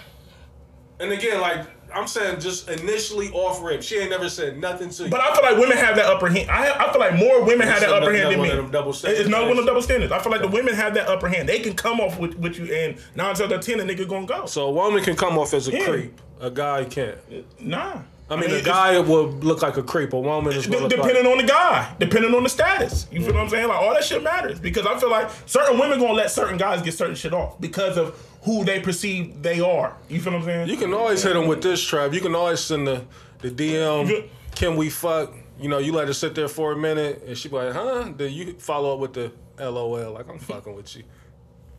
and 1.00 1.10
again, 1.10 1.40
like 1.40 1.66
I'm 1.94 2.06
saying, 2.06 2.40
just 2.40 2.68
initially 2.68 3.30
off 3.32 3.62
rip, 3.62 3.82
she 3.82 3.96
ain't 3.98 4.10
never 4.10 4.28
said 4.28 4.58
nothing 4.58 4.90
to 4.90 5.04
you. 5.04 5.10
But 5.10 5.20
I 5.20 5.34
feel 5.34 5.42
like 5.42 5.58
women 5.58 5.76
have 5.78 5.96
that 5.96 6.06
upper 6.06 6.28
hand. 6.28 6.50
I, 6.50 6.72
I 6.86 6.90
feel 6.92 7.00
like 7.00 7.14
more 7.16 7.44
women 7.44 7.66
have 7.68 7.80
that 7.80 7.90
upper 7.90 8.12
hand 8.12 8.30
than 8.32 8.38
not 8.38 8.42
me. 8.44 8.48
one 8.48 8.50
of 8.50 8.56
them 8.64 8.70
double 8.70 8.92
standards. 8.92 9.20
It's 9.20 9.28
not 9.30 9.42
one 9.42 9.52
of 9.52 9.56
them 9.58 9.66
double 9.66 9.82
standards. 9.82 10.12
I 10.12 10.18
feel 10.18 10.32
like 10.32 10.40
the 10.42 10.48
women 10.48 10.74
have 10.74 10.94
that 10.94 11.08
upper 11.08 11.28
hand. 11.28 11.48
They 11.48 11.60
can 11.60 11.74
come 11.74 12.00
off 12.00 12.18
with, 12.18 12.34
with 12.36 12.58
you, 12.58 12.66
and 12.74 12.96
nine 13.14 13.26
times 13.34 13.40
out 13.40 13.52
of 13.52 13.60
ten, 13.60 13.78
the 13.78 13.84
nigga 13.84 14.08
gonna 14.08 14.26
go. 14.26 14.46
so 14.46 14.66
a 14.66 14.72
woman 14.72 15.02
can 15.02 15.16
come 15.16 15.38
off 15.38 15.54
as 15.54 15.68
a 15.68 15.72
Yeah. 15.72 15.84
creep. 15.86 16.20
A 16.40 16.50
guy 16.50 16.84
can't. 16.84 17.16
Nah. 17.60 18.02
I 18.30 18.36
mean, 18.36 18.50
a 18.50 18.62
guy 18.62 18.98
will 19.00 19.26
look 19.28 19.60
like 19.60 19.76
a 19.76 19.82
creep. 19.82 20.14
A 20.14 20.18
woman 20.18 20.52
is 20.54 20.66
D- 20.66 20.70
look 20.76 20.88
depending 20.88 21.24
like. 21.24 21.32
on 21.32 21.38
the 21.38 21.44
guy, 21.44 21.94
depending 21.98 22.34
on 22.34 22.42
the 22.42 22.48
status. 22.48 23.06
You 23.12 23.20
feel 23.22 23.34
what 23.34 23.42
I'm 23.42 23.48
saying? 23.50 23.68
Like 23.68 23.78
all 23.78 23.92
that 23.92 24.02
shit 24.02 24.22
matters 24.22 24.58
because 24.58 24.86
I 24.86 24.98
feel 24.98 25.10
like 25.10 25.28
certain 25.46 25.78
women 25.78 26.00
gonna 26.00 26.14
let 26.14 26.30
certain 26.30 26.56
guys 26.56 26.80
get 26.82 26.94
certain 26.94 27.14
shit 27.16 27.34
off 27.34 27.60
because 27.60 27.98
of 27.98 28.18
who 28.44 28.64
they 28.64 28.80
perceive 28.80 29.42
they 29.42 29.60
are. 29.60 29.96
You 30.08 30.20
feel 30.20 30.32
what 30.32 30.40
I'm 30.40 30.44
saying? 30.44 30.68
You 30.68 30.76
can 30.76 30.92
always 30.94 31.22
hit 31.22 31.32
them 31.34 31.46
with 31.48 31.62
this 31.62 31.82
trap. 31.82 32.12
You 32.12 32.20
can 32.20 32.34
always 32.34 32.60
send 32.60 32.86
the 32.86 33.04
the 33.40 33.50
DM. 33.50 34.28
Can 34.54 34.76
we 34.76 34.88
fuck? 34.90 35.32
You 35.60 35.68
know, 35.68 35.78
you 35.78 35.92
let 35.92 36.08
her 36.08 36.14
sit 36.14 36.34
there 36.34 36.48
for 36.48 36.72
a 36.72 36.76
minute, 36.76 37.22
and 37.26 37.36
she 37.38 37.48
be 37.48 37.56
like, 37.56 37.72
"Huh?" 37.72 38.10
Then 38.16 38.32
you 38.32 38.54
follow 38.58 38.94
up 38.94 39.00
with 39.00 39.12
the 39.14 39.32
LOL, 39.58 40.12
like 40.12 40.28
I'm 40.28 40.38
fucking 40.38 40.74
with 40.74 40.94
you. 40.96 41.04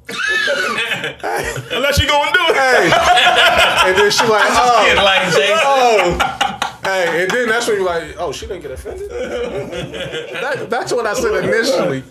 Unless 0.07 1.99
you 1.99 2.07
gonna 2.07 2.31
do 2.31 2.39
it. 2.49 2.55
Hey, 2.55 2.91
and 3.89 3.97
then 3.97 4.11
she 4.11 4.23
like, 4.27 4.43
Kid 4.85 4.97
"Oh, 4.97 5.03
like 5.03 5.23
Jason. 5.33 5.59
oh." 5.63 6.74
Hey, 6.85 7.23
and 7.23 7.31
then 7.31 7.49
that's 7.49 7.67
when 7.67 7.77
you're 7.77 7.85
like, 7.85 8.15
"Oh, 8.19 8.31
she 8.31 8.45
didn't 8.45 8.61
get 8.61 8.71
offended." 8.71 9.09
that, 9.09 10.69
that's 10.69 10.93
what 10.93 11.07
I 11.07 11.15
said 11.15 11.43
initially. 11.43 12.03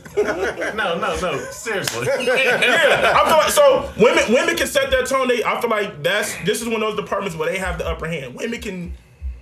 No, 0.74 0.98
no, 0.98 1.20
no. 1.20 1.38
Seriously. 1.50 2.06
yeah, 2.20 3.14
I 3.16 3.28
feel 3.28 3.36
like 3.38 3.50
so 3.50 3.92
women 3.96 4.34
women 4.34 4.56
can 4.56 4.66
set 4.66 4.90
their 4.90 5.04
tone. 5.04 5.28
They 5.28 5.44
I 5.44 5.60
feel 5.60 5.70
like 5.70 6.02
that's 6.02 6.34
this 6.44 6.60
is 6.60 6.68
one 6.68 6.82
of 6.82 6.88
those 6.88 6.96
departments 6.96 7.36
where 7.36 7.50
they 7.50 7.58
have 7.58 7.78
the 7.78 7.86
upper 7.86 8.08
hand. 8.08 8.34
Women 8.34 8.60
can 8.60 8.94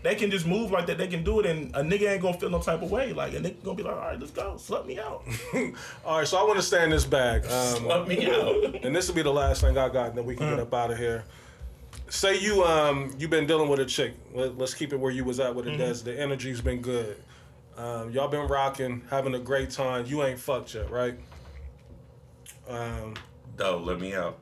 they 0.03 0.17
can 0.17 0.31
just 0.31 0.47
move 0.47 0.71
like 0.71 0.87
that. 0.87 0.99
They 0.99 1.07
can 1.07 1.23
do 1.23 1.41
it, 1.41 1.47
and 1.47 1.75
a 1.75 1.81
nigga 1.81 2.13
ain't 2.13 2.23
gonna 2.23 2.37
feel 2.37 2.51
no 2.51 2.61
type 2.61 2.83
of 2.83 2.91
way. 2.91 3.13
Like 3.13 3.35
a 3.35 3.37
nigga 3.37 3.63
gonna 3.63 3.77
be 3.77 3.83
like, 3.85 3.95
all 3.95 4.01
right, 4.01 4.19
let's 4.19 4.33
go, 4.33 4.55
slut 4.55 4.85
me 4.87 4.99
out. 4.99 5.25
All 6.05 6.19
right, 6.19 6.27
so 6.27 6.39
I 6.39 6.43
want 6.43 6.57
to 6.57 6.63
stay 6.63 6.83
in 6.83 6.91
this 6.91 7.05
bag. 7.05 7.47
Um, 7.47 7.87
Let 7.87 8.09
me 8.09 8.27
out. 8.31 8.85
and 8.85 8.95
this 8.95 9.09
will 9.09 9.15
be 9.15 9.23
the 9.23 9.33
last 9.33 9.61
thing 9.61 9.79
I 9.79 9.89
got, 9.89 10.09
and 10.11 10.19
then 10.19 10.27
we 10.27 10.35
can 10.35 10.51
get 10.51 10.61
up 10.61 10.75
out 10.75 10.91
of 10.91 10.99
here. 10.99 11.25
Say 12.13 12.39
you 12.41 12.63
um 12.63 13.11
you've 13.19 13.31
been 13.31 13.47
dealing 13.47 13.71
with 13.71 13.81
a 13.81 13.87
chick. 13.87 14.13
Let, 14.35 14.61
us 14.61 14.75
keep 14.75 14.93
it 14.93 14.97
where 14.97 15.11
you 15.11 15.25
was 15.25 15.41
at 15.41 15.55
with 15.55 15.67
it. 15.67 15.79
Des. 15.79 16.05
The 16.05 16.21
energy's 16.21 16.61
been 16.61 16.83
good. 16.83 17.17
Um, 17.79 18.11
y'all 18.11 18.29
been 18.29 18.47
rocking, 18.49 19.03
having 19.09 19.35
a 19.35 19.39
great 19.39 19.71
time. 19.71 20.05
You 20.05 20.23
ain't 20.23 20.39
fucked 20.39 20.75
yet, 20.75 20.91
right? 20.91 21.19
Um, 22.69 23.15
Though, 23.57 23.79
let 23.79 23.99
me 23.99 24.15
out. 24.15 24.37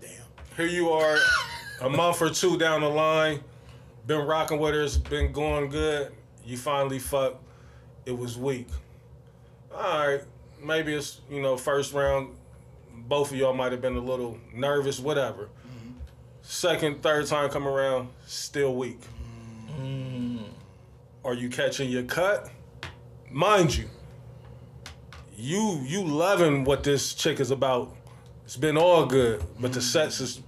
Damn. 0.00 0.10
Here 0.56 0.68
you 0.68 0.90
are, 0.90 1.18
a 1.80 1.90
month 1.90 2.22
or 2.22 2.30
two 2.30 2.56
down 2.56 2.82
the 2.82 2.88
line, 2.88 3.40
been 4.06 4.24
rocking 4.24 4.60
with 4.60 4.72
her. 4.72 4.82
It's 4.82 4.96
been 4.96 5.32
going 5.32 5.70
good. 5.70 6.12
You 6.44 6.56
finally 6.56 7.00
fuck. 7.00 7.42
It 8.06 8.16
was 8.16 8.38
weak. 8.38 8.68
All 9.74 10.06
right, 10.06 10.20
maybe 10.62 10.94
it's 10.94 11.20
you 11.28 11.42
know 11.42 11.56
first 11.56 11.94
round. 11.94 12.36
Both 12.94 13.32
of 13.32 13.38
y'all 13.38 13.54
might 13.54 13.72
have 13.72 13.80
been 13.80 13.96
a 13.96 14.00
little 14.00 14.38
nervous, 14.54 15.00
whatever. 15.00 15.48
Second, 16.42 17.02
third 17.02 17.26
time 17.26 17.48
come 17.50 17.66
around, 17.66 18.08
still 18.26 18.74
weak. 18.74 19.00
Mm. 19.80 20.44
Are 21.24 21.34
you 21.34 21.48
catching 21.48 21.88
your 21.88 22.02
cut? 22.02 22.50
Mind 23.30 23.76
you, 23.76 23.88
you 25.36 25.80
you 25.86 26.04
loving 26.04 26.64
what 26.64 26.82
this 26.82 27.14
chick 27.14 27.40
is 27.40 27.50
about. 27.50 27.94
It's 28.44 28.56
been 28.56 28.76
all 28.76 29.06
good, 29.06 29.42
but 29.60 29.72
the 29.72 29.80
mm. 29.80 29.82
sex 29.84 30.20
is 30.20 30.42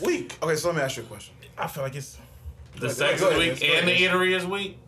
weak. 0.00 0.36
Okay, 0.42 0.56
so 0.56 0.68
let 0.68 0.76
me 0.76 0.82
ask 0.82 0.96
you 0.96 1.02
a 1.02 1.06
question. 1.06 1.34
I 1.56 1.66
feel 1.66 1.82
like 1.82 1.94
it's 1.94 2.18
The 2.76 2.90
sex 2.90 3.20
is 3.20 3.36
weak 3.38 3.62
and 3.62 3.86
the 3.86 3.92
eatery 3.92 4.34
is 4.36 4.46
weak. 4.46 4.78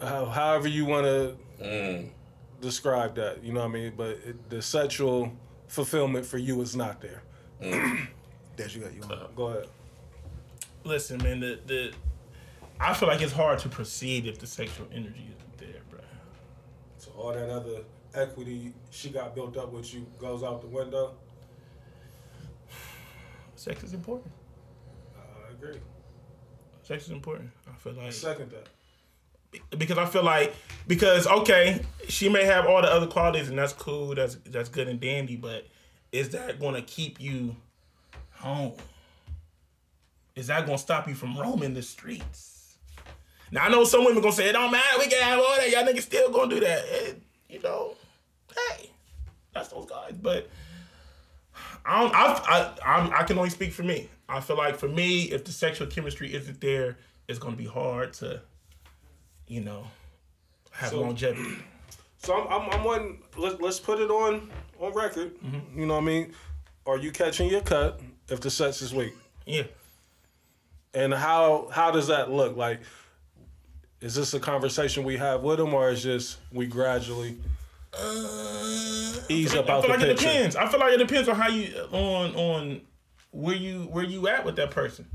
How, 0.00 0.26
however 0.26 0.68
you 0.68 0.84
want 0.86 1.06
to 1.06 1.36
Mm. 1.62 2.10
describe 2.60 3.14
that, 3.14 3.42
you 3.44 3.52
know 3.52 3.60
what 3.60 3.70
I 3.70 3.72
mean? 3.72 3.92
But 3.96 4.18
it, 4.26 4.50
the 4.50 4.60
sexual 4.60 5.32
fulfillment 5.68 6.26
for 6.26 6.36
you 6.36 6.60
is 6.62 6.74
not 6.74 7.00
there. 7.00 7.22
Mm. 7.62 8.08
Des, 8.56 8.68
you 8.74 8.80
got 8.80 8.94
you. 8.94 9.00
Want. 9.00 9.12
Uh-huh. 9.12 9.26
Go 9.34 9.46
ahead. 9.48 9.66
listen, 10.84 11.22
man. 11.22 11.40
The 11.40 11.58
the 11.66 11.92
I 12.80 12.92
feel 12.94 13.08
like 13.08 13.20
it's 13.22 13.32
hard 13.32 13.58
to 13.60 13.68
proceed 13.68 14.26
if 14.26 14.38
the 14.38 14.46
sexual 14.46 14.86
energy 14.92 15.26
isn't 15.36 15.58
there, 15.58 15.80
bro. 15.90 16.00
So 16.98 17.12
all 17.16 17.32
that 17.32 17.50
other 17.50 17.80
equity 18.14 18.72
she 18.90 19.10
got 19.10 19.34
built 19.34 19.56
up 19.56 19.72
with 19.72 19.92
you 19.94 20.06
goes 20.18 20.42
out 20.42 20.60
the 20.60 20.68
window. 20.68 21.14
Sex 23.56 23.82
is 23.82 23.94
important. 23.94 24.32
I 25.16 25.52
agree. 25.52 25.78
Sex 26.82 27.04
is 27.04 27.10
important. 27.10 27.50
I 27.68 27.72
feel 27.76 27.92
like 27.94 28.12
Second 28.12 28.50
that. 28.52 29.78
because 29.78 29.96
I 29.96 30.04
feel 30.06 30.22
like 30.24 30.54
because 30.86 31.26
okay, 31.26 31.80
she 32.08 32.28
may 32.28 32.44
have 32.44 32.66
all 32.66 32.82
the 32.82 32.88
other 32.92 33.06
qualities 33.06 33.48
and 33.48 33.58
that's 33.58 33.72
cool, 33.72 34.14
that's 34.14 34.36
that's 34.46 34.68
good 34.68 34.88
and 34.88 35.00
dandy, 35.00 35.36
but 35.36 35.66
is 36.12 36.30
that 36.30 36.60
going 36.60 36.74
to 36.74 36.82
keep 36.82 37.20
you 37.20 37.56
home? 38.44 38.72
Is 40.36 40.48
that 40.48 40.66
to 40.66 40.78
stop 40.78 41.08
you 41.08 41.14
from 41.14 41.36
roaming 41.38 41.74
the 41.74 41.82
streets? 41.82 42.76
Now 43.50 43.64
I 43.64 43.68
know 43.68 43.84
some 43.84 44.04
women 44.04 44.22
gonna 44.22 44.34
say 44.34 44.48
it 44.48 44.52
don't 44.52 44.70
matter, 44.72 44.98
we 44.98 45.06
can 45.06 45.22
have 45.22 45.38
all 45.38 45.56
that. 45.56 45.70
Y'all 45.70 45.84
niggas 45.84 46.02
still 46.02 46.30
gonna 46.30 46.50
do 46.54 46.60
that. 46.60 46.84
Eh, 46.90 47.12
you 47.48 47.60
know, 47.60 47.94
hey, 48.56 48.90
that's 49.52 49.68
those 49.68 49.86
guys. 49.88 50.12
But 50.20 50.48
I 51.84 52.00
don't. 52.02 52.14
I 52.14 52.74
I 52.84 52.96
I'm, 52.98 53.12
I 53.12 53.22
can 53.22 53.36
only 53.38 53.50
speak 53.50 53.72
for 53.72 53.82
me. 53.84 54.08
I 54.28 54.40
feel 54.40 54.56
like 54.56 54.76
for 54.76 54.88
me, 54.88 55.24
if 55.24 55.44
the 55.44 55.52
sexual 55.52 55.86
chemistry 55.86 56.34
isn't 56.34 56.60
there, 56.60 56.96
it's 57.28 57.38
gonna 57.38 57.54
be 57.56 57.66
hard 57.66 58.12
to, 58.14 58.40
you 59.46 59.60
know, 59.60 59.86
have 60.72 60.90
So- 60.90 61.00
longevity. 61.02 61.56
So 62.16 62.32
I'm, 62.34 62.48
I'm, 62.62 62.70
I'm 62.70 62.84
one. 62.84 63.18
Let, 63.36 63.60
let's 63.60 63.78
put 63.78 64.00
it 64.00 64.10
on 64.10 64.50
on 64.80 64.94
record. 64.94 65.32
You 65.76 65.84
know 65.84 65.92
what 65.96 66.02
I 66.04 66.06
mean? 66.06 66.32
Are 66.86 66.96
you 66.96 67.12
catching 67.12 67.50
your 67.50 67.60
cut 67.60 68.00
if 68.28 68.40
the 68.40 68.50
sex 68.50 68.82
is 68.82 68.94
weak? 68.94 69.14
Yeah. 69.46 69.64
And 70.92 71.12
how 71.12 71.68
how 71.72 71.90
does 71.90 72.08
that 72.08 72.30
look? 72.30 72.56
Like, 72.56 72.80
is 74.00 74.14
this 74.14 74.34
a 74.34 74.40
conversation 74.40 75.04
we 75.04 75.16
have 75.16 75.42
with 75.42 75.58
them, 75.58 75.74
or 75.74 75.90
is 75.90 76.02
just 76.02 76.38
we 76.52 76.66
gradually 76.66 77.36
uh, 77.92 79.14
ease 79.28 79.54
up 79.54 79.68
I 79.68 79.72
out 79.72 79.84
feel 79.84 79.92
the 79.92 79.98
like 79.98 80.06
it 80.08 80.18
depends. 80.18 80.56
I 80.56 80.68
feel 80.68 80.80
like 80.80 80.92
it 80.92 80.98
depends 80.98 81.28
on 81.28 81.36
how 81.36 81.48
you 81.48 81.74
on 81.90 82.34
on 82.34 82.80
where 83.32 83.56
you 83.56 83.82
where 83.90 84.04
you 84.04 84.28
at 84.28 84.44
with 84.44 84.56
that 84.56 84.70
person. 84.70 85.06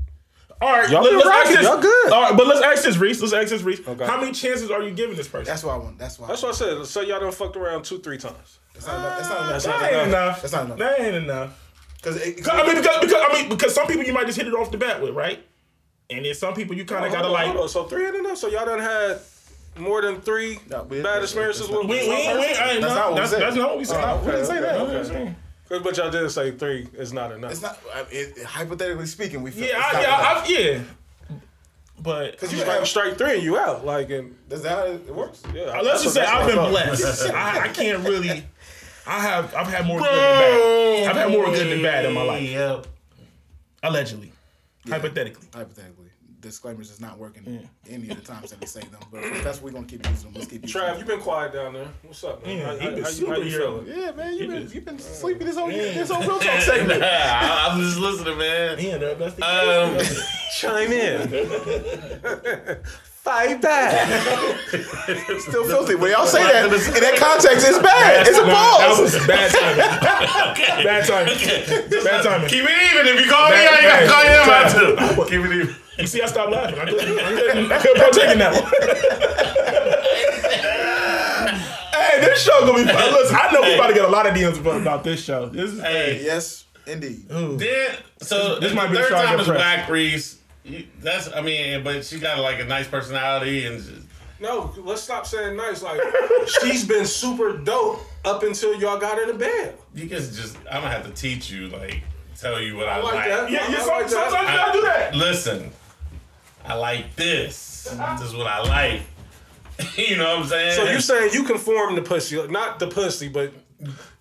All 0.62 0.72
right, 0.72 0.90
Y'all 0.90 1.02
let, 1.02 1.10
been 1.10 1.20
us 1.20 1.26
ask 1.26 1.34
rocking. 1.36 1.54
this. 1.54 1.62
Y'all 1.64 1.80
good. 1.80 2.12
All 2.12 2.22
right, 2.22 2.36
but 2.36 2.46
let's 2.46 2.60
ask 2.60 2.84
this, 2.84 2.98
Reese. 2.98 3.18
Let's 3.22 3.32
ask 3.32 3.48
this, 3.48 3.62
Reese. 3.62 3.80
Okay. 3.86 4.06
How 4.06 4.20
many 4.20 4.32
chances 4.32 4.70
are 4.70 4.82
you 4.82 4.90
giving 4.90 5.16
this 5.16 5.26
person? 5.26 5.46
That's 5.46 5.64
what 5.64 5.72
I 5.74 5.78
want. 5.78 5.98
That's 5.98 6.18
why. 6.18 6.26
That's 6.26 6.42
what 6.42 6.50
I 6.50 6.54
said. 6.54 6.84
Say 6.86 7.08
y'all 7.08 7.18
done 7.18 7.32
fucked 7.32 7.56
around 7.56 7.86
two, 7.86 7.98
three 8.00 8.18
times. 8.18 8.58
That's 8.74 8.86
not 8.86 8.98
enough. 8.98 9.16
That's 9.16 9.28
not 9.30 9.36
ah, 9.36 9.48
enough. 9.48 9.50
That's 9.52 9.64
that 9.64 9.70
not 9.70 9.82
ain't 9.84 9.94
enough. 9.94 10.08
enough. 10.08 10.42
That's 10.42 10.52
not 10.52 10.64
enough. 10.66 10.78
That 10.78 11.00
ain't 11.00 11.16
enough. 11.16 11.69
Because 12.02 12.16
I 12.48 12.66
mean, 12.66 12.76
because, 12.76 13.00
because 13.00 13.22
I 13.28 13.32
mean, 13.34 13.48
because 13.48 13.74
some 13.74 13.86
people 13.86 14.04
you 14.04 14.12
might 14.12 14.26
just 14.26 14.38
hit 14.38 14.46
it 14.48 14.54
off 14.54 14.70
the 14.70 14.78
bat 14.78 15.02
with, 15.02 15.14
right? 15.14 15.44
And 16.08 16.24
then 16.24 16.34
some 16.34 16.54
people 16.54 16.74
you 16.74 16.84
kind 16.84 17.04
of 17.04 17.10
Hold 17.12 17.22
gotta 17.22 17.28
on, 17.28 17.32
like. 17.34 17.46
hold 17.48 17.58
on. 17.60 17.68
So 17.68 17.84
three 17.84 18.06
ain't 18.06 18.16
enough. 18.16 18.38
So 18.38 18.48
y'all 18.48 18.64
done 18.64 18.78
had 18.80 19.20
more 19.78 20.02
than 20.02 20.20
three 20.20 20.58
No, 20.68 20.82
we- 20.84 20.96
bad 21.02 21.06
that's- 21.06 21.24
experiences 21.24 21.68
that's 21.68 21.78
with 21.78 21.88
We, 21.88 22.00
we, 22.00 22.08
we, 22.08 22.16
person? 22.26 22.28
I 22.62 22.70
ain't 22.72 22.80
That's 22.82 22.94
not, 22.94 23.10
not 23.10 23.16
that's, 23.16 23.30
that's 23.30 23.56
not 23.56 23.68
what 23.68 23.78
we 23.78 23.84
said. 23.84 24.02
Oh, 24.02 24.18
we 24.18 24.26
didn't 24.32 24.36
okay, 24.40 24.44
say 24.46 24.60
that. 24.60 24.74
okay, 24.80 24.96
We 24.96 25.02
didn't 25.08 25.36
okay. 25.70 25.84
But 25.84 25.96
y'all 25.96 26.10
did 26.10 26.30
say 26.30 26.50
three 26.50 26.88
is 26.94 27.12
not 27.12 27.30
enough. 27.32 27.52
it's 27.52 27.62
not. 27.62 27.78
I- 27.94 28.06
It, 28.10 28.42
hypothetically 28.44 29.06
speaking, 29.06 29.42
we 29.42 29.50
feel. 29.52 29.68
Yeah, 29.68 29.76
it's 29.76 29.86
I, 29.86 29.92
not 29.92 30.02
yeah, 30.02 30.18
enough. 30.18 30.48
I, 30.48 31.32
yeah. 31.32 31.36
But 32.02 32.32
Because 32.32 32.50
you 32.52 32.58
you 32.58 32.64
strike, 32.64 32.86
strike 32.86 33.18
three 33.18 33.34
and 33.34 33.42
you 33.42 33.58
out. 33.58 33.84
Like, 33.84 34.08
and 34.10 34.34
That's 34.48 34.64
how 34.66 34.84
it 34.86 35.14
works. 35.14 35.42
yeah. 35.54 35.64
Uh, 35.64 35.82
let's 35.82 36.02
just 36.02 36.14
say 36.14 36.24
I've 36.24 36.46
been 36.46 36.56
blessed. 36.56 37.30
I, 37.30 37.64
I 37.64 37.68
can't 37.68 38.02
really. 38.08 38.42
I 39.10 39.18
have. 39.20 39.54
I've 39.54 39.66
had 39.66 39.86
more 39.86 39.98
good 39.98 40.08
than 40.08 40.14
bad. 40.14 41.08
I've 41.10 41.16
had 41.16 41.30
more 41.30 41.46
good 41.46 41.70
than 41.72 41.82
bad 41.82 42.04
in 42.04 42.14
my 42.14 42.22
life. 42.22 42.48
Yep. 42.48 42.86
Allegedly, 43.82 44.30
hypothetically. 44.88 45.48
Hypothetically, 45.52 46.10
disclaimers 46.40 46.90
is 46.90 47.00
not 47.00 47.18
working 47.18 47.68
any 47.88 48.08
of 48.10 48.16
the 48.18 48.22
times 48.22 48.50
that 48.50 48.60
we 48.60 48.66
say 48.66 48.80
them. 48.82 49.00
But 49.10 49.22
that's 49.42 49.60
what 49.60 49.64
we're 49.64 49.70
gonna 49.72 49.86
keep 49.86 50.06
using 50.06 50.30
them. 50.30 50.34
Let's 50.40 50.46
keep 50.50 50.62
using 50.62 50.80
Trav, 50.80 50.90
them. 50.92 50.98
you 51.00 51.04
been 51.06 51.20
quiet 51.20 51.52
down 51.54 51.72
there. 51.72 51.88
What's 52.02 52.22
up, 52.22 52.46
man? 52.46 52.58
Yeah, 52.58 52.66
how, 52.66 52.76
he 52.76 52.84
how, 52.84 52.90
been 52.90 53.02
how, 53.02 53.10
super 53.10 53.32
how 53.34 53.38
you 53.40 53.50
feeling? 53.58 53.86
Yeah, 53.88 54.10
man, 54.12 54.34
you 54.36 54.46
been 54.46 54.62
been- 54.64 54.72
you 54.72 54.80
been 54.82 54.98
sleeping 55.00 55.46
this 55.46 55.56
whole 55.56 55.70
Yeah. 55.72 55.82
this 55.92 56.10
whole 56.10 56.22
real 56.22 56.38
talk 56.38 56.60
segment. 56.60 57.02
I, 57.02 57.68
I'm 57.70 57.80
just 57.80 57.98
listening, 57.98 58.38
man. 58.38 58.78
Yeah, 58.78 58.98
that- 58.98 59.18
that's 59.18 59.34
the 59.34 59.44
Um, 59.44 59.98
Chime 60.56 60.92
in. 60.92 62.76
Fight 63.22 63.60
back. 63.68 64.08
Still 65.40 65.64
filthy. 65.66 65.94
When 65.94 66.10
y'all 66.10 66.26
say 66.26 66.42
that 66.42 66.64
in 66.64 66.70
that 66.72 67.16
context, 67.18 67.66
it's 67.68 67.78
bad. 67.78 68.26
It's 68.26 68.38
a 68.38 68.42
That 68.42 68.96
pause. 68.96 69.00
was 69.00 69.14
bad 69.26 69.50
timing. 69.52 69.76
Bad 70.84 71.04
timing. 71.06 71.38
Bad 72.02 72.22
timing. 72.24 72.48
Keep 72.48 72.64
it 72.64 72.70
even. 72.94 73.06
If 73.12 73.20
you 73.24 73.30
call 73.30 73.50
me 73.50 73.56
Bad- 73.56 73.68
out, 73.68 73.82
you 73.82 73.88
gotta 73.88 74.06
call 74.08 74.22
him 74.24 74.40
out 74.40 74.46
bad- 74.48 74.72
too. 74.72 74.96
Keep 75.24 75.44
it 75.44 75.52
even. 75.52 75.74
You 75.98 76.06
see, 76.06 76.22
I 76.22 76.26
stopped 76.26 76.50
laughing. 76.50 76.78
I 76.78 76.84
couldn't, 76.86 77.18
I 77.18 77.22
couldn't, 77.34 77.72
I 77.72 77.78
couldn't 77.78 78.00
partake 78.00 78.30
in 78.30 78.38
that 78.38 78.52
one. 78.54 78.64
hey, 81.92 82.20
this 82.24 82.42
show 82.42 82.58
gonna 82.66 82.84
be 82.84 82.90
fun. 82.90 83.12
Listen, 83.12 83.36
I 83.38 83.50
know 83.52 83.60
we 83.60 83.74
about 83.74 83.88
to 83.88 83.94
get 83.94 84.04
a 84.06 84.08
lot 84.08 84.26
of 84.26 84.32
DMs 84.34 84.58
about- 84.58 84.80
about 84.80 85.04
this 85.04 85.22
show. 85.22 85.50
This 85.50 85.72
is 85.74 85.80
Hey, 85.82 86.22
Yes, 86.24 86.64
indeed. 86.86 87.28
then 87.28 87.96
so 88.22 88.54
This 88.60 88.70
this 88.70 88.74
might 88.74 88.88
be 88.88 88.94
the 88.96 89.02
third 89.02 89.10
show 89.10 89.16
I 89.16 89.22
time 89.24 89.32
get 89.36 89.40
is 89.42 89.46
pressed. 89.48 89.62
back, 89.62 89.88
Reese. 89.90 90.38
You- 90.70 90.86
That's 91.00 91.32
I 91.32 91.40
mean, 91.42 91.82
but 91.82 92.04
she 92.04 92.18
got 92.18 92.38
like 92.38 92.60
a 92.60 92.64
nice 92.64 92.86
personality 92.88 93.66
and 93.66 93.78
just, 93.78 94.06
No, 94.40 94.72
let's 94.78 95.02
stop 95.02 95.26
saying 95.26 95.56
nice. 95.56 95.82
Like, 95.82 96.00
she's 96.60 96.86
been 96.86 97.04
super 97.04 97.56
dope 97.58 98.00
up 98.24 98.42
until 98.42 98.78
y'all 98.80 98.98
got 98.98 99.18
her 99.18 99.26
to 99.26 99.34
bed. 99.34 99.76
you 99.94 100.06
guys 100.06 100.36
just 100.36 100.56
I'm 100.70 100.82
gonna 100.82 100.90
have 100.90 101.06
to 101.06 101.12
teach 101.12 101.50
you 101.50 101.68
like 101.68 102.02
tell 102.38 102.60
you 102.60 102.76
what 102.76 102.88
I, 102.88 102.98
I 102.98 103.02
like 103.02 103.28
that. 103.28 103.50
yeah. 103.50 103.70
yeah 103.70 103.76
I 103.76 103.80
some, 103.80 103.88
like 103.88 104.08
that. 104.08 104.10
sometimes 104.10 104.50
you 104.50 104.56
gotta 104.56 104.72
do 104.72 104.82
that. 104.82 105.14
Listen, 105.14 105.70
I 106.64 106.74
like 106.74 107.16
this. 107.16 107.84
This 107.84 108.22
is 108.22 108.34
what 108.34 108.46
I 108.46 108.62
like. 108.62 109.02
you 109.96 110.16
know 110.16 110.36
what 110.36 110.42
I'm 110.42 110.48
saying? 110.48 110.76
So 110.76 110.84
you 110.90 111.00
saying 111.00 111.30
you 111.32 111.44
can 111.44 111.58
form 111.58 111.94
the 111.94 112.02
pussy, 112.02 112.40
not 112.48 112.78
the 112.78 112.86
pussy, 112.86 113.28
but 113.28 113.52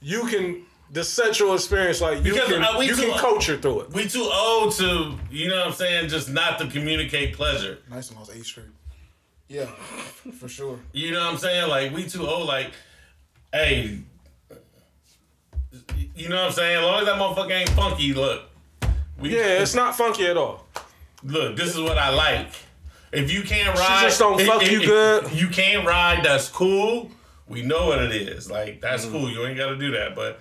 you 0.02 0.26
can 0.28 0.66
the 0.92 1.04
sexual 1.04 1.54
experience. 1.54 2.02
Like 2.02 2.18
you 2.24 2.34
Because, 2.34 2.50
can, 2.50 2.64
uh, 2.64 2.78
we 2.80 2.88
you 2.88 2.96
too- 2.96 3.02
can 3.12 3.18
coach 3.20 3.46
her 3.48 3.58
through 3.58 3.82
it. 3.82 3.94
we 3.94 4.08
too 4.08 4.30
old 4.32 4.74
to, 4.74 5.14
you 5.32 5.48
know 5.48 5.58
what 5.58 5.68
I'm 5.68 5.74
saying, 5.74 6.10
just 6.10 6.30
not 6.30 6.58
to 6.60 6.68
communicate 6.68 7.36
pleasure. 7.36 7.78
Nice 7.90 8.10
and 8.10 8.18
I 8.18 8.22
was 8.22 8.30
eight 8.36 8.46
straight. 8.46 8.68
Yeah, 9.48 9.66
for 10.38 10.48
sure. 10.48 10.80
You 10.94 11.12
know 11.12 11.20
what 11.22 11.32
I'm 11.34 11.38
saying? 11.38 11.70
Like 11.70 11.94
we 11.94 12.08
too 12.08 12.28
old. 12.28 12.48
Like, 12.48 12.72
hey, 13.52 14.00
you 16.16 16.30
know 16.30 16.36
what 16.36 16.46
I'm 16.48 16.52
saying? 16.52 16.78
As 16.78 16.84
long 16.84 17.00
as 17.02 17.06
that 17.08 17.16
motherfucker 17.20 17.52
ain't 17.60 17.70
funky, 17.72 18.14
look. 18.14 18.44
We, 19.20 19.36
Yeah, 19.36 19.60
it's 19.62 19.76
not 19.76 19.96
funky 19.96 20.26
at 20.28 20.38
all. 20.38 20.66
Look, 21.24 21.56
this 21.58 21.70
is 21.76 21.82
what 21.82 21.98
I 21.98 22.10
like. 22.10 22.48
If 23.12 23.32
you 23.32 23.42
can't 23.42 23.78
ride, 23.78 24.00
she 24.00 24.06
just 24.06 24.20
don't 24.20 24.40
fuck 24.42 24.62
if- 24.64 24.72
you 24.72 24.82
if 24.82 24.86
good. 24.86 25.32
You 25.34 25.48
can't 25.50 25.86
ride. 25.86 26.24
That's 26.24 26.48
cool. 26.48 27.12
We 27.48 27.64
know 27.64 27.88
what 27.88 28.00
it 28.04 28.12
is. 28.12 28.50
Like 28.52 28.82
that's 28.82 29.06
Mm. 29.06 29.12
cool. 29.12 29.30
You 29.32 29.46
ain't 29.46 29.58
got 29.58 29.70
to 29.70 29.76
do 29.76 29.92
that. 29.92 30.16
But 30.16 30.40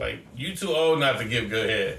like, 0.00 0.26
you 0.36 0.56
too 0.56 0.70
old 0.74 0.98
not 0.98 1.18
to 1.18 1.24
give 1.24 1.48
good 1.48 1.70
head. 1.70 1.98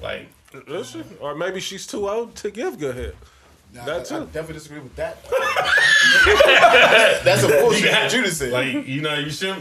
Like, 0.00 0.28
Listen, 0.68 1.02
or 1.20 1.34
maybe 1.34 1.58
she's 1.58 1.84
too 1.84 2.08
old 2.08 2.36
to 2.36 2.50
give 2.52 2.78
good 2.78 2.94
head. 2.94 3.16
Nah, 3.72 3.84
That 3.86 4.00
I, 4.02 4.04
too. 4.04 4.14
I 4.16 4.20
definitely 4.26 4.54
disagree 4.54 4.78
with 4.78 4.94
that. 4.94 5.16
That's 7.24 7.42
a 7.42 7.48
bullshit. 7.48 7.90
got- 7.90 8.02
what 8.04 8.12
you 8.14 8.22
just 8.24 8.38
said. 8.38 8.52
like 8.52 8.86
you 8.86 9.00
know, 9.00 9.14
you 9.18 9.30
should. 9.30 9.56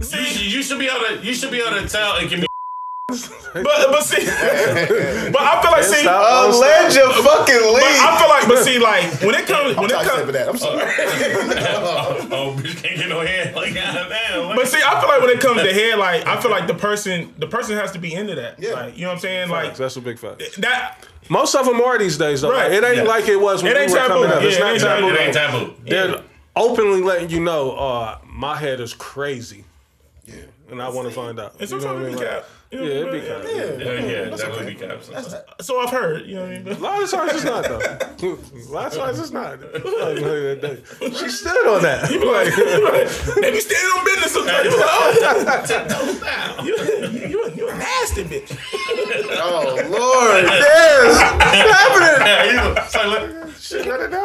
You, 0.00 0.06
should- 0.06 0.52
you 0.52 0.62
should 0.64 0.78
be 0.80 0.86
able 0.88 1.06
to. 1.16 1.24
You 1.24 1.32
should 1.34 1.52
be 1.52 1.60
able 1.60 1.80
to 1.80 1.88
tell 1.88 2.16
and 2.16 2.28
can 2.28 2.40
be. 2.40 2.46
But 3.52 3.64
but 3.64 4.02
see, 4.04 4.24
but 4.26 5.40
I 5.42 5.60
feel 5.62 5.72
like 5.72 5.82
see, 5.82 6.02
stop. 6.02 6.22
A 6.22 6.52
Don't 6.52 6.60
ledge 6.60 6.96
of 6.96 7.14
fucking 7.24 7.58
but 7.72 7.82
I 7.82 8.18
feel 8.18 8.28
like 8.28 8.48
but 8.48 8.64
see 8.64 8.78
like 8.78 9.20
when 9.22 9.34
it 9.34 9.46
comes 9.46 9.76
when 9.76 9.90
it 9.90 9.96
I'm 9.96 10.04
sorry 10.06 10.20
comes. 10.22 10.32
that. 10.32 10.48
I'm 10.48 10.56
sorry. 10.56 10.82
oh, 12.32 12.56
bitch 12.58 12.82
can't 12.82 12.96
get 12.96 13.08
no 13.08 13.20
head. 13.20 13.54
Like, 13.54 13.74
goddamn. 13.74 14.46
Like, 14.46 14.56
But 14.56 14.68
see, 14.68 14.78
I 14.84 15.00
feel 15.00 15.08
like 15.08 15.20
when 15.20 15.30
it 15.30 15.40
comes 15.40 15.62
to 15.62 15.72
head, 15.72 15.98
like 15.98 16.26
I 16.26 16.40
feel 16.40 16.50
like 16.50 16.66
the 16.66 16.74
person, 16.74 17.34
the 17.38 17.46
person 17.46 17.76
has 17.76 17.92
to 17.92 17.98
be 17.98 18.14
into 18.14 18.34
that. 18.36 18.58
Yeah. 18.60 18.72
Like, 18.74 18.96
you 18.96 19.02
know 19.02 19.08
what 19.08 19.14
I'm 19.14 19.20
saying? 19.20 19.48
Like 19.48 19.76
That's 19.76 19.96
a 19.96 20.00
big 20.00 20.18
fact. 20.18 20.42
that. 20.60 21.06
Most 21.28 21.54
of 21.54 21.64
them 21.64 21.80
are 21.80 21.96
these 21.96 22.18
days, 22.18 22.40
though. 22.40 22.50
Right. 22.50 22.70
Like, 22.70 22.72
it 22.72 22.84
ain't 22.84 22.96
Yeah. 22.98 23.02
like 23.04 23.28
it 23.28 23.40
was 23.40 23.62
when 23.62 23.70
It 23.76 23.78
we 23.86 23.92
were 23.92 23.98
taboo. 23.98 24.08
coming 24.14 24.30
up. 24.30 24.42
It's 24.42 24.58
Yeah, 24.58 24.64
not 24.64 24.68
it 24.70 24.72
ain't 24.74 24.82
taboo. 24.82 25.08
it 25.08 25.20
ain't 25.20 25.32
taboo. 25.34 25.74
They're 25.84 26.22
openly 26.56 27.02
letting 27.02 27.30
you 27.30 27.38
know, 27.40 27.72
uh, 27.72 28.18
my 28.26 28.56
head 28.56 28.80
is 28.80 28.94
crazy. 28.94 29.64
Yeah. 30.26 30.34
And 30.70 30.82
I 30.82 30.88
want 30.88 31.08
to 31.08 31.14
find 31.14 31.38
out. 31.38 31.52
And 31.60 31.68
You 31.70 31.76
know 31.76 31.82
sometimes 31.82 31.84
what 31.84 31.96
I 31.96 32.08
mean? 32.08 32.18
be 32.18 32.24
Like, 32.24 32.28
cap. 32.30 32.44
You 32.44 32.48
know 32.48 32.59
yeah, 32.70 33.04
what 33.04 33.14
I 33.14 33.16
it 33.16 33.22
be 33.22 33.28
kind 33.28 33.42
Yeah. 33.44 33.64
Yeah, 33.80 33.98
yeah, 34.06 34.36
that 34.36 34.50
would 34.52 34.66
be 34.66 34.74
caps. 34.74 35.10
So 35.60 35.80
I've 35.80 35.90
heard. 35.90 36.26
You 36.26 36.36
know 36.36 36.42
what 36.42 36.50
I 36.50 36.58
mean? 36.58 36.68
A 36.68 36.78
lot 36.78 37.02
of 37.02 37.10
times 37.10 37.32
it's 37.34 37.44
not 37.44 37.64
though. 37.64 37.80
A 37.80 37.82
lot 38.70 38.86
of 38.86 38.94
times 38.94 39.18
it's 39.18 39.32
not. 39.32 39.60
Like, 39.60 41.16
she 41.16 41.28
stood 41.28 41.66
on 41.66 41.82
that. 41.82 42.10
You 42.10 42.20
Like, 42.30 42.54
they 43.42 43.50
be 43.50 43.60
standing 43.60 43.90
on 43.98 44.04
business 44.04 44.32
sometimes. 44.32 44.64
You 44.64 44.76
like, 44.78 44.88
oh, 44.88 45.02
you, 46.62 46.74
you, 47.28 47.50
you 47.56 47.68
a 47.68 47.70
nasty 47.76 48.24
bitch. 48.24 48.56
Oh 49.42 49.74
Lord, 49.90 50.44
yes. 50.44 51.18
Yeah, 52.20 52.82
he's 52.84 52.94
like, 52.94 53.06
look, 53.06 53.56
shit, 53.56 53.86
let 53.86 54.00
it 54.00 54.10
go. 54.10 54.20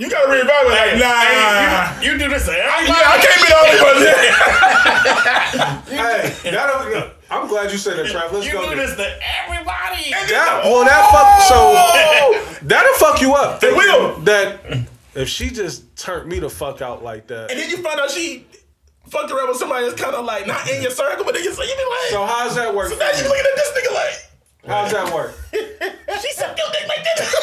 He's 0.00 0.12
like, 0.12 0.26
look 0.28 0.36
at- 0.36 0.44
You 0.46 0.48
gotta 0.48 0.66
reevaluate. 0.66 0.92
Like, 0.92 0.98
nah. 0.98 1.20
Hey, 1.20 2.06
you, 2.06 2.12
you 2.12 2.18
do 2.18 2.28
this 2.28 2.44
to 2.46 2.52
everybody. 2.52 2.88
yeah, 2.88 3.12
I 3.12 3.16
can't 3.20 3.40
be 3.40 3.48
the 3.48 3.58
only 3.60 3.78
one. 3.84 3.96
Hey, 5.90 6.50
that'll, 6.50 7.10
I'm 7.30 7.48
glad 7.48 7.70
you 7.70 7.78
said 7.78 7.96
that, 7.98 8.06
Trav. 8.06 8.32
Let's 8.32 8.46
You 8.46 8.52
go. 8.52 8.70
do 8.70 8.76
this 8.76 8.96
to 8.96 9.18
everybody. 9.44 10.10
That, 10.10 10.62
well, 10.64 10.82
oh, 10.82 10.84
that 10.84 11.10
fuck. 11.10 11.42
So 11.48 11.54
oh! 11.56 12.58
that'll 12.62 12.94
fuck 12.94 13.20
you 13.20 13.34
up. 13.34 13.62
It 13.62 13.74
will. 13.76 14.18
That 14.20 14.60
if 15.14 15.28
she 15.28 15.50
just 15.50 15.94
turned 15.96 16.28
me 16.28 16.38
the 16.38 16.48
fuck 16.50 16.80
out 16.82 17.02
like 17.02 17.26
that. 17.28 17.50
And 17.50 17.58
then 17.60 17.70
you 17.70 17.76
find 17.78 18.00
out 18.00 18.10
she 18.10 18.46
fucked 19.08 19.30
around 19.30 19.48
with 19.48 19.58
somebody 19.58 19.86
that's 19.88 20.00
kind 20.00 20.14
of 20.14 20.24
like 20.24 20.46
not 20.46 20.68
in 20.70 20.82
your 20.82 20.90
circle, 20.92 21.24
but 21.24 21.34
then 21.34 21.44
you, 21.44 21.52
so 21.52 21.62
you 21.62 21.74
be 21.74 21.84
like, 21.90 22.10
So 22.10 22.24
how's 22.26 22.54
that 22.56 22.74
work? 22.74 22.88
so 22.90 22.96
now 22.96 23.10
you 23.10 23.24
looking 23.24 23.44
at 23.44 23.56
this 23.56 23.70
nigga 23.72 23.94
like, 23.94 24.29
How's 24.66 24.92
that 24.92 25.12
work? 25.14 25.32
she 25.52 26.32
sucked 26.32 26.58
your 26.58 26.68
dick 26.72 26.86
like 26.88 27.02
this. 27.16 27.34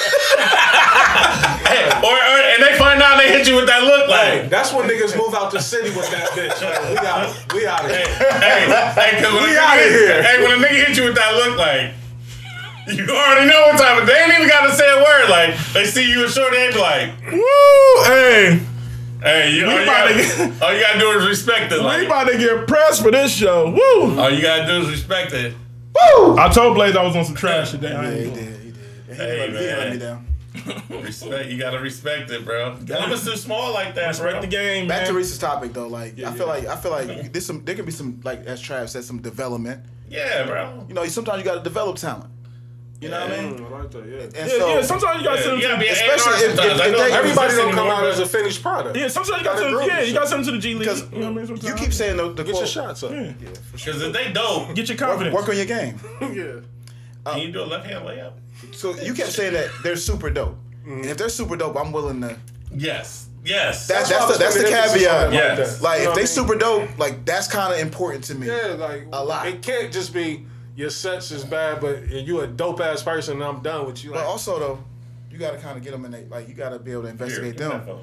Or, 1.98 2.14
or 2.14 2.38
and 2.54 2.62
they 2.64 2.78
find 2.78 3.02
out 3.02 3.18
they 3.18 3.32
hit 3.32 3.48
you 3.48 3.56
with 3.56 3.66
that 3.68 3.84
look 3.84 4.08
like. 4.08 4.50
That's 4.50 4.72
when 4.72 4.88
niggas 4.88 5.18
move 5.18 5.34
out 5.34 5.52
the 5.52 5.60
city 5.60 5.90
with 5.90 6.10
that 6.12 6.30
bitch. 6.32 6.62
Like, 6.62 6.90
we 6.94 6.98
out. 7.08 7.54
We 7.54 7.68
out 7.68 7.84
of 7.86 7.92
here. 7.92 8.06
hey, 8.40 8.70
hey, 8.94 9.22
cause 9.22 9.34
when 9.34 9.44
We 9.44 9.56
a 9.56 9.60
nigga 9.60 9.66
outta 9.66 9.82
hit- 9.82 9.92
here. 9.92 10.24
Hey, 10.24 10.44
when 10.44 10.52
a 10.52 10.64
nigga 10.66 10.88
hit 10.88 10.98
you 10.98 11.04
with 11.06 11.16
that 11.16 11.34
look 11.36 11.58
like. 11.58 11.92
You 12.88 13.04
already 13.10 13.50
know 13.50 13.62
what 13.68 13.78
time. 13.82 14.04
It 14.04 14.06
they 14.06 14.16
ain't 14.16 14.34
even 14.36 14.48
gotta 14.48 14.72
say 14.74 14.88
a 14.88 15.04
word. 15.04 15.30
Like 15.30 15.58
they 15.74 15.86
see 15.86 16.10
you 16.10 16.24
in 16.24 16.30
short, 16.30 16.54
they 16.54 16.72
be 16.72 16.80
like, 16.80 17.12
Woo, 17.34 18.04
hey, 18.06 18.62
"Hey, 19.22 19.52
you, 19.52 19.66
all, 19.66 19.78
you 19.80 19.86
gotta, 19.86 20.14
to 20.14 20.66
all 20.66 20.74
you 20.74 20.80
gotta 20.82 21.00
do 21.00 21.10
is 21.20 21.28
respect 21.28 21.74
it." 21.74 21.80
we 21.80 21.84
Like, 21.86 22.06
about 22.06 22.30
to 22.30 22.38
get 22.38 22.66
pressed 22.66 23.02
for 23.02 23.12
this 23.12 23.34
show. 23.36 23.72
Woo. 23.72 24.18
all 24.18 24.30
you 24.30 24.42
gotta 24.42 24.66
do 24.68 24.82
is 24.84 24.90
respect 24.90 25.34
it. 25.34 25.54
I 26.00 26.50
told 26.54 26.76
Blaze 26.76 26.96
I 26.96 27.04
was 27.04 27.16
on 27.16 27.26
some 27.26 27.36
trash 27.36 27.72
today. 27.72 27.94
I 27.94 28.04
Yeah, 28.04 28.12
he 28.12 28.24
did. 28.24 28.36
He 28.36 28.72
did. 28.72 28.76
He, 29.08 29.14
Hey, 29.16 29.50
let, 29.52 29.62
he 29.62 29.68
let 29.68 29.94
me 29.94 30.00
down. 30.00 30.28
Respect. 31.04 31.50
You 31.50 31.58
gotta 31.58 31.80
respect 31.80 32.30
it, 32.32 32.44
bro. 32.44 32.76
Columbus 32.86 33.24
too 33.24 33.38
small 33.38 33.74
like 33.74 33.96
that, 33.96 34.08
respect 34.08 34.32
bro. 34.34 34.42
the 34.42 34.48
game, 34.48 34.88
Back 34.88 35.02
man. 35.02 35.08
to 35.08 35.14
Reese's 35.14 35.38
topic 35.38 35.72
though, 35.74 35.88
like 35.88 36.20
I 36.20 36.32
feel 36.34 36.48
yeah. 36.48 36.54
like 36.54 36.66
I 36.66 36.76
feel 36.76 36.92
like 36.92 37.32
there's 37.32 37.46
some 37.46 37.64
there 37.64 37.76
can 37.76 37.86
be 37.86 37.92
some 37.92 38.20
like 38.24 38.46
as 38.46 38.62
Trav 38.62 38.90
said 38.90 39.04
some 39.04 39.22
development. 39.22 39.84
Yeah, 40.10 40.46
bro. 40.46 40.86
You 40.88 40.94
know, 40.94 41.06
sometimes 41.06 41.40
you 41.40 41.46
got 41.46 41.56
to 41.56 41.64
develop 41.64 41.98
talent. 41.98 42.32
You 43.00 43.10
know 43.10 43.20
what 43.22 43.32
I 43.32 43.42
mean? 43.42 43.64
I 43.64 43.70
like 43.70 43.92
that, 43.92 44.06
yeah. 44.08 44.18
And 44.24 44.34
yeah, 44.36 44.48
so 44.48 44.68
yeah, 44.76 44.82
sometimes 44.82 45.20
you 45.20 45.24
gotta 45.24 45.38
Yeah, 45.38 45.44
send 45.44 45.54
them 45.54 45.70
gotta 45.70 45.80
be 45.82 45.88
Especially 45.88 46.32
A&R 46.34 46.38
if- 46.38 46.44
if- 46.44 46.50
if 46.50 46.58
they- 46.58 46.72
it's 46.72 46.82
oh, 46.82 47.18
Everybody 47.18 47.30
existing 47.30 47.58
don't 47.58 47.76
come 47.76 47.88
anymore, 47.88 47.94
out 47.94 48.06
as 48.12 48.20
a 48.20 48.26
finished 48.26 48.62
product. 48.64 48.98
Yeah, 48.98 49.08
sometimes 49.08 49.38
you 49.38 49.44
Gotta 49.46 49.62
gotta 49.62 49.78
send 49.78 49.88
yeah, 49.92 50.02
you 50.02 50.14
gotta 50.14 50.28
send 50.28 50.40
them 50.40 50.46
to 50.48 50.52
the 50.54 50.58
G 50.58 50.74
League. 50.74 50.88
You 50.88 50.96
know 50.96 51.02
what 51.02 51.14
I 51.14 51.30
mean? 51.30 51.46
Sometimes. 51.48 51.64
you 51.64 51.76
keep 51.76 51.94
saying 51.94 52.18
the, 52.18 52.32
the 52.34 52.44
Get 52.44 52.56
your 52.56 52.66
shots 52.66 53.04
up. 53.04 53.12
Yeah. 53.12 53.34
Cause 53.74 54.02
if 54.02 54.14
they 54.14 54.32
dope, 54.34 54.74
Get 54.74 54.90
your 54.90 54.98
confidence. 54.98 55.36
work 55.36 55.48
on 55.48 55.56
your 55.58 55.66
game. 55.66 56.00
Yeah. 56.22 56.28
can 56.34 56.64
uh, 57.26 57.36
you 57.36 57.52
do 57.52 57.62
a 57.62 57.66
left 57.66 57.86
hand 57.86 58.04
layup? 58.04 58.32
So 58.72 58.96
you 58.96 59.14
kept 59.14 59.32
saying 59.32 59.54
that 59.54 59.70
they're 59.84 59.96
super 59.96 60.32
dope, 60.32 60.58
and 60.86 61.06
if 61.06 61.18
they're 61.18 61.30
super 61.30 61.56
dope, 61.56 61.76
I'm 61.78 61.92
willing 61.92 62.22
to. 62.22 62.36
Yes. 62.76 63.28
Yes. 63.46 63.86
That's 63.88 64.10
why 64.10 64.18
I 64.18 64.20
that's 64.22 64.32
the, 64.34 64.44
that's 64.44 64.56
the 64.56 64.62
putting 64.64 64.76
emphasis 64.76 65.08
on 65.08 65.32
caveat. 65.32 65.34
Yes. 65.34 65.78
that. 65.78 65.84
Like 65.84 66.00
You 66.00 66.06
know 66.06 66.10
if 66.12 66.16
they 66.16 66.22
what 66.22 66.22
I 66.22 66.22
mean? 66.22 66.28
super 66.28 66.56
dope, 66.56 66.98
like 66.98 67.26
that's 67.26 67.48
kind 67.48 67.74
of 67.74 67.80
important 67.80 68.24
to 68.26 68.36
me. 68.36 68.48
Yeah, 68.48 68.76
like 68.80 69.04
A 69.14 69.24
lot. 69.24 69.48
It 69.48 69.62
can't 69.62 69.94
just 69.94 70.14
be 70.14 70.46
your 70.78 70.92
sets 70.92 71.32
is 71.32 71.44
bad, 71.44 71.82
but 71.82 72.08
you 72.10 72.40
a 72.42 72.48
dope 72.48 72.80
ass 72.80 73.02
person 73.02 73.34
and 73.42 73.44
I'm 73.44 73.62
done 73.62 73.88
with 73.88 74.04
you. 74.04 74.12
But 74.12 74.20
Like, 74.20 74.28
also 74.28 74.60
though, 74.60 74.80
you 75.32 75.40
got 75.40 75.52
to 75.52 75.58
kind 75.58 75.76
of 75.76 75.84
get 75.84 75.92
them 75.92 76.06
in. 76.06 76.12
They, 76.12 76.26
like 76.26 76.48
you 76.48 76.54
got 76.54 76.70
to 76.70 76.80
be 76.80 76.92
able 76.92 77.02
to 77.04 77.08
investigate 77.10 77.58
them. 77.58 77.82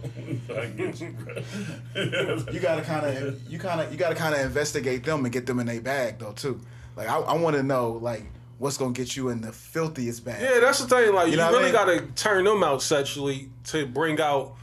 You. 0.76 0.92
You 2.52 2.60
got 2.60 2.76
to 2.76 2.82
kind 2.82 3.06
of 3.06 3.40
you 3.51 3.59
kind 3.59 3.80
of 3.80 3.92
you 3.92 3.96
got 3.96 4.09
to 4.10 4.14
kind 4.16 4.34
of 4.34 4.40
investigate 4.40 5.05
them 5.05 5.24
and 5.24 5.32
get 5.32 5.46
them 5.46 5.60
in 5.60 5.66
their 5.66 5.80
bag 5.80 6.18
though 6.18 6.32
too. 6.32 6.60
Like 6.96 7.09
I, 7.09 7.18
I 7.18 7.36
want 7.36 7.56
to 7.56 7.62
know 7.62 7.92
like 7.92 8.24
what's 8.59 8.76
gonna 8.76 8.92
get 8.92 9.16
you 9.16 9.28
in 9.28 9.40
the 9.40 9.52
filthiest 9.52 10.24
bag. 10.24 10.42
yeah, 10.42 10.59
that's 10.60 10.80
the 10.80 10.88
thing. 10.88 11.14
Like 11.14 11.30
you, 11.30 11.36
know 11.36 11.46
what 11.46 11.55
I 11.55 11.59
really 11.59 11.64
mean? 11.64 11.72
gotta 11.72 12.01
turn 12.16 12.44
them 12.44 12.62
out 12.64 12.82
sexually 12.82 13.51
to 13.66 13.86
bring 13.86 14.20
out 14.20 14.55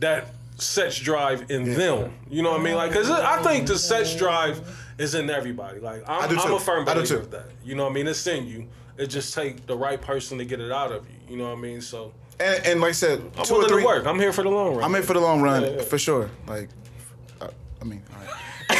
that 0.00 0.28
sex 0.56 0.98
drive 0.98 1.50
in 1.50 1.74
them. 1.74 2.12
You 2.28 2.42
know 2.42 2.50
what 2.52 2.60
I 2.60 2.64
mean? 2.64 2.74
Like, 2.74 2.92
cause 2.92 3.10
I 3.10 3.42
think 3.42 3.66
the 3.68 3.78
sex 3.78 4.14
drive 4.16 4.85
is 4.98 5.14
in 5.14 5.28
everybody. 5.30 5.80
Like, 5.80 6.02
I'm, 6.08 6.22
I 6.22 6.26
do 6.28 6.38
I'm 6.38 6.52
a 6.54 6.60
firm 6.60 6.84
believer 6.84 7.18
of 7.18 7.30
that. 7.30 7.46
You 7.64 7.74
know 7.74 7.84
what 7.84 7.90
I 7.90 7.94
mean? 7.94 8.06
It's 8.06 8.26
in 8.26 8.46
you. 8.46 8.66
It 8.98 9.08
just 9.08 9.34
take 9.34 9.66
the 9.66 9.76
right 9.76 10.00
person 10.00 10.38
to 10.38 10.44
get 10.44 10.60
it 10.60 10.72
out 10.72 10.90
of 10.92 11.06
you. 11.08 11.14
You 11.28 11.36
know 11.36 11.50
what 11.50 11.58
I 11.58 11.60
mean? 11.60 11.80
So 11.82 12.12
And, 12.40 12.64
and 12.64 12.80
like 12.80 12.90
I 12.90 12.92
said, 12.92 13.20
I'm 13.36 13.44
two 13.44 13.54
or 13.56 13.68
three. 13.68 13.82
to 13.82 13.86
work. 13.86 14.06
I'm 14.06 14.18
here 14.18 14.32
for 14.32 14.42
the 14.42 14.48
long 14.50 14.74
run. 14.76 14.84
I'm 14.84 14.94
in 14.94 15.02
for 15.02 15.12
the 15.14 15.20
long 15.20 15.42
run 15.42 15.62
Yeah, 15.62 15.68
yeah. 15.76 15.82
for 15.82 15.98
sure. 15.98 16.30
Like, 16.46 16.70
uh, 17.40 17.48
I 17.80 17.84
mean, 17.84 18.02
all 18.14 18.20
right. 18.24 18.32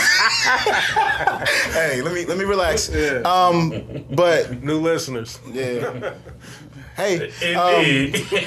hey, 1.72 2.02
let 2.02 2.12
me 2.14 2.24
let 2.24 2.38
me 2.38 2.44
relax. 2.44 2.88
Yeah. 2.93 3.20
Um, 3.24 4.05
but 4.10 4.62
New 4.62 4.78
listeners. 4.80 5.38
yeah. 5.52 6.14
Hey, 6.97 7.30
um, 7.55 7.84
Indeed. 7.84 8.47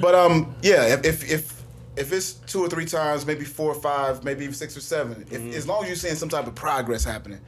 but 0.00 0.14
um, 0.14 0.54
yeah. 0.62 0.86
If, 0.86 1.04
if 1.04 1.30
if 1.30 1.57
if 1.98 2.12
it's 2.12 2.34
two 2.34 2.60
or 2.64 2.68
three 2.68 2.84
times, 2.86 3.26
maybe 3.26 3.44
four 3.44 3.72
or 3.72 3.80
five, 3.80 4.22
maybe 4.24 4.44
even 4.44 4.54
six 4.54 4.76
or 4.76 4.80
seven, 4.80 5.22
if, 5.30 5.40
Mm-hmm. 5.40 5.50
as 5.52 5.66
long 5.66 5.82
as 5.82 5.88
you're 5.88 5.96
seeing 5.96 6.14
some 6.14 6.28
type 6.28 6.46
of 6.46 6.54
progress 6.54 7.04
happening. 7.04 7.40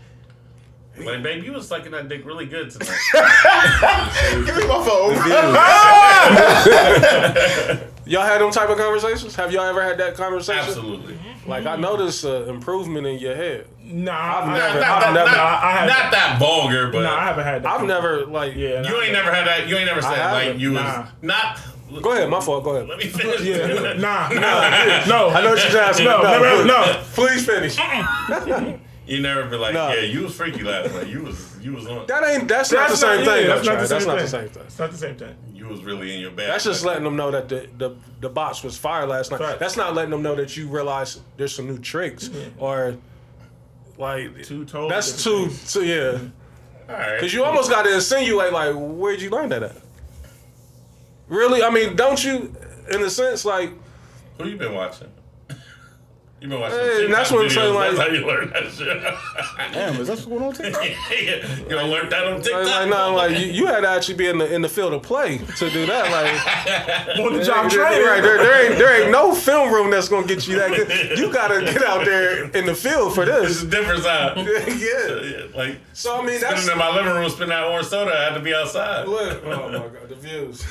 like, 0.99 1.23
babe, 1.23 1.45
you 1.45 1.53
was 1.53 1.69
sucking 1.69 1.93
that 1.93 2.09
dick 2.09 2.25
really 2.27 2.47
good 2.47 2.71
tonight. 2.71 2.89
Give 4.47 4.57
me 4.57 4.67
my 4.67 4.85
phone. 4.85 5.15
Y'all 8.07 8.23
had 8.27 8.41
them 8.41 8.51
type 8.51 8.69
of 8.69 8.77
conversations? 8.77 9.37
Have 9.37 9.53
y'all 9.53 9.63
ever 9.65 9.81
had 9.83 9.97
that 9.99 10.15
conversation? 10.17 10.65
Absolutely. 10.65 11.17
Like 11.47 11.65
I 11.67 11.77
noticed 11.77 12.25
uh, 12.25 12.45
improvement 12.47 13.07
in 13.07 13.19
your 13.21 13.37
head. 13.37 13.69
Nah, 13.85 14.13
I've 14.13 14.49
I, 14.49 14.59
never- 14.59 14.81
Not, 14.81 14.91
I've 14.91 15.01
that, 15.03 15.13
never- 15.15 15.31
not, 15.37 15.63
I 15.63 15.71
have- 15.73 15.89
not 15.89 16.11
that 16.13 16.37
vulgar, 16.41 16.91
but 16.91 17.03
nah, 17.03 17.15
I 17.17 17.25
haven't 17.25 17.45
had 17.45 17.63
that. 17.63 17.69
I've 17.81 17.87
never 17.87 18.27
like 18.27 18.57
Yeah, 18.57 18.83
you 18.89 19.01
ain't 19.01 19.13
never 19.13 19.33
had 19.33 19.47
that. 19.47 19.69
You 19.69 19.77
ain't 19.77 19.87
never 19.87 20.03
said 20.03 20.11
like 20.33 20.43
haven't. 20.45 20.61
you 20.61 20.73
was 20.73 21.07
Nah. 21.23 21.57
Not. 21.93 22.03
Go 22.03 22.13
ahead, 22.13 22.29
my 22.31 22.41
fault. 22.41 22.65
Go 22.65 22.71
ahead. 22.77 22.89
Let 22.89 22.99
me 22.99 23.07
finish. 23.07 23.41
Yeah, 23.43 23.67
nah, 23.99 24.29
nah, 24.29 25.07
no. 25.07 25.29
I 25.31 25.43
know 25.43 25.51
what 25.51 25.73
you're 25.73 25.81
asking. 25.81 26.07
No, 26.07 26.23
never, 26.23 26.65
no. 26.65 27.03
Please 27.15 27.45
finish. 27.47 27.79
Uh-uh. 27.79 28.77
You 29.07 29.21
never 29.21 29.45
be 29.49 29.57
like, 29.57 29.75
Nah. 29.75 29.93
yeah, 29.93 30.03
you 30.03 30.23
was 30.23 30.37
freaky 30.37 30.63
last 30.63 30.95
night. 30.95 31.09
You 31.09 31.23
was, 31.25 31.57
you 31.61 31.73
was 31.73 31.85
on. 31.89 32.07
That 32.07 32.23
ain't. 32.25 32.47
That's, 32.47 32.71
not 32.71 32.91
the 32.91 32.97
same 32.97 33.25
not- 33.25 33.35
thing. 33.35 33.47
That's 33.49 33.67
not 33.67 33.81
the 33.81 33.87
That's 33.89 34.05
same 34.05 34.07
not 34.07 34.17
thing. 34.19 34.25
the 34.25 34.29
same 34.29 34.49
thing. 34.49 34.63
It's 34.67 34.79
not 34.79 34.91
the 34.93 34.97
same 34.97 35.17
thing. 35.17 35.35
You 35.53 35.67
was 35.67 35.83
really 35.83 36.15
in 36.15 36.21
your 36.21 36.31
bag. 36.31 36.47
That's 36.49 36.65
just 36.65 36.85
letting 36.85 37.03
them 37.03 37.17
know 37.17 37.31
that 37.33 37.49
the 37.49 37.69
the, 37.77 37.97
the 38.21 38.29
box 38.29 38.63
was 38.63 38.77
fire 38.77 39.07
last 39.07 39.33
night. 39.33 39.59
That's 39.59 39.77
not 39.77 39.95
letting 39.95 40.11
them 40.13 40.23
know 40.23 40.37
that 40.37 40.57
you 40.57 40.69
realize 40.69 41.21
there's 41.37 41.53
some 41.55 41.67
new 41.67 41.79
tricks 41.79 42.31
or 42.59 42.97
like 43.99 44.45
Two 44.45 44.65
totally 44.65 44.91
That's 44.91 45.23
too 45.25 45.51
yeah. 45.85 46.19
All 46.89 46.95
right. 46.97 47.15
Because 47.17 47.35
you 47.35 47.43
almost 47.45 47.69
got 47.71 47.83
to 47.83 47.95
insinuate 47.95 48.53
like, 48.53 48.75
where'd 48.77 49.21
you 49.21 49.31
learn 49.31 49.49
that 49.51 49.63
at? 49.65 49.77
Really? 51.31 51.63
I 51.63 51.71
mean, 51.71 51.97
don't 51.97 52.23
you, 52.23 52.55
in 52.93 53.03
a 53.03 53.09
sense, 53.09 53.45
like, 53.45 53.71
Who 54.39 54.49
you 54.49 54.57
been 54.59 54.75
watching? 54.75 55.09
You 56.41 56.49
been 56.49 56.59
watching? 56.59 56.79
Hey, 56.79 57.01
TikTok 57.01 57.17
that's 57.17 57.31
what 57.33 57.45
I'm 57.45 57.51
saying, 57.51 57.75
like- 57.75 57.97
that's 57.97 58.09
how 58.09 58.15
you 58.15 58.27
learn 58.27 58.49
that 58.51 58.73
shit. 58.73 59.75
Damn, 59.75 60.01
is 60.01 60.07
that 60.07 60.15
what's 60.15 60.25
going 60.25 60.43
on? 60.43 60.53
TikTok? 60.55 60.85
you 60.87 61.67
gonna 61.69 61.87
learn 61.87 62.09
that 62.09 62.25
on 62.25 62.35
like, 62.37 62.43
TikTok? 62.45 62.65
like, 62.67 62.89
no, 62.89 63.15
like 63.15 63.39
you, 63.39 63.47
you 63.47 63.67
had 63.67 63.81
to 63.81 63.89
actually 63.89 64.15
be 64.15 64.27
in 64.27 64.39
the 64.39 64.51
in 64.55 64.63
the 64.63 64.69
field 64.69 64.95
of 64.95 65.03
play 65.03 65.37
to 65.37 65.71
do 65.71 65.85
that. 65.85 66.11
Like, 66.11 67.19
On 67.21 67.35
the 67.37 67.45
job 67.45 67.71
training. 67.71 68.07
right 68.07 68.23
there, 68.23 68.39
there 68.39 68.71
ain't 68.71 68.79
there 68.79 69.03
ain't 69.03 69.11
no 69.13 69.35
film 69.35 69.71
room 69.71 69.91
that's 69.91 70.09
gonna 70.09 70.27
get 70.27 70.49
you 70.49 70.57
that. 70.59 70.71
good. 70.75 71.19
You 71.19 71.31
gotta 71.31 71.61
get 71.73 71.83
out 71.85 72.07
there 72.07 72.45
in 72.57 72.65
the 72.65 72.75
field 72.75 73.15
for 73.15 73.27
this. 73.27 73.51
It's 73.51 73.63
a 73.63 73.67
different 73.67 74.03
side. 74.03 74.37
yeah. 74.39 75.21
Yeah, 75.21 75.45
like 75.55 75.79
So 75.93 76.23
I 76.23 76.25
mean, 76.25 76.41
that's 76.41 76.67
in 76.67 76.79
my 76.79 76.89
living 76.95 77.13
room, 77.13 77.29
spinning 77.29 77.51
that 77.51 77.65
orange 77.65 77.89
soda. 77.89 78.13
I 78.19 78.25
had 78.25 78.35
to 78.35 78.41
be 78.41 78.55
outside. 78.55 79.07
Look, 79.07 79.45
oh 79.45 79.69
my 79.69 79.89
god, 79.89 80.09
the 80.09 80.15
views. 80.17 80.65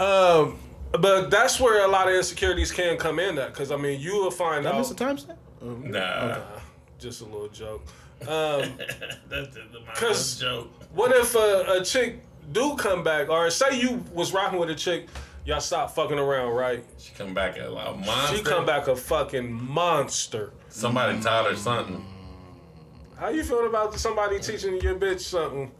um, 0.00 0.58
but 0.92 1.30
that's 1.30 1.60
where 1.60 1.84
a 1.84 1.88
lot 1.88 2.08
of 2.08 2.14
insecurities 2.14 2.72
can 2.72 2.96
come 2.96 3.18
in 3.18 3.38
at, 3.38 3.48
because 3.52 3.70
I 3.70 3.76
mean, 3.76 4.00
you 4.00 4.14
will 4.16 4.30
find 4.30 4.62
Did 4.64 4.70
I 4.72 4.74
out. 4.74 4.78
miss 4.78 4.90
a 4.90 4.94
timestamp? 4.94 5.36
Oh, 5.62 5.66
nah. 5.82 6.38
Just 6.98 7.20
a 7.20 7.24
little 7.24 7.48
joke. 7.48 7.82
Um, 8.22 8.28
that's 9.28 9.54
the, 9.54 9.80
my 9.86 9.92
'Cause- 9.94 10.38
joke. 10.40 10.68
What 10.94 11.12
if 11.12 11.34
a, 11.34 11.80
a 11.80 11.84
chick 11.84 12.20
do 12.52 12.74
come 12.76 13.02
back, 13.04 13.28
or 13.28 13.50
say 13.50 13.78
you 13.78 14.02
was 14.14 14.32
rocking 14.32 14.58
with 14.58 14.70
a 14.70 14.74
chick, 14.74 15.06
y'all 15.44 15.60
stop 15.60 15.90
fucking 15.94 16.18
around, 16.18 16.54
right? 16.54 16.82
She 16.96 17.12
come 17.14 17.34
back 17.34 17.58
a 17.58 17.68
lot 17.68 17.98
monster. 18.00 18.36
She 18.36 18.42
come 18.42 18.64
back 18.64 18.88
a 18.88 18.96
fucking 18.96 19.52
monster. 19.52 20.52
Somebody 20.70 21.20
taught 21.20 21.44
her 21.50 21.56
something. 21.56 22.04
How 23.16 23.28
you 23.28 23.44
feeling 23.44 23.66
about 23.66 23.94
somebody 23.98 24.38
teaching 24.40 24.80
your 24.80 24.94
bitch 24.94 25.20
something? 25.20 25.70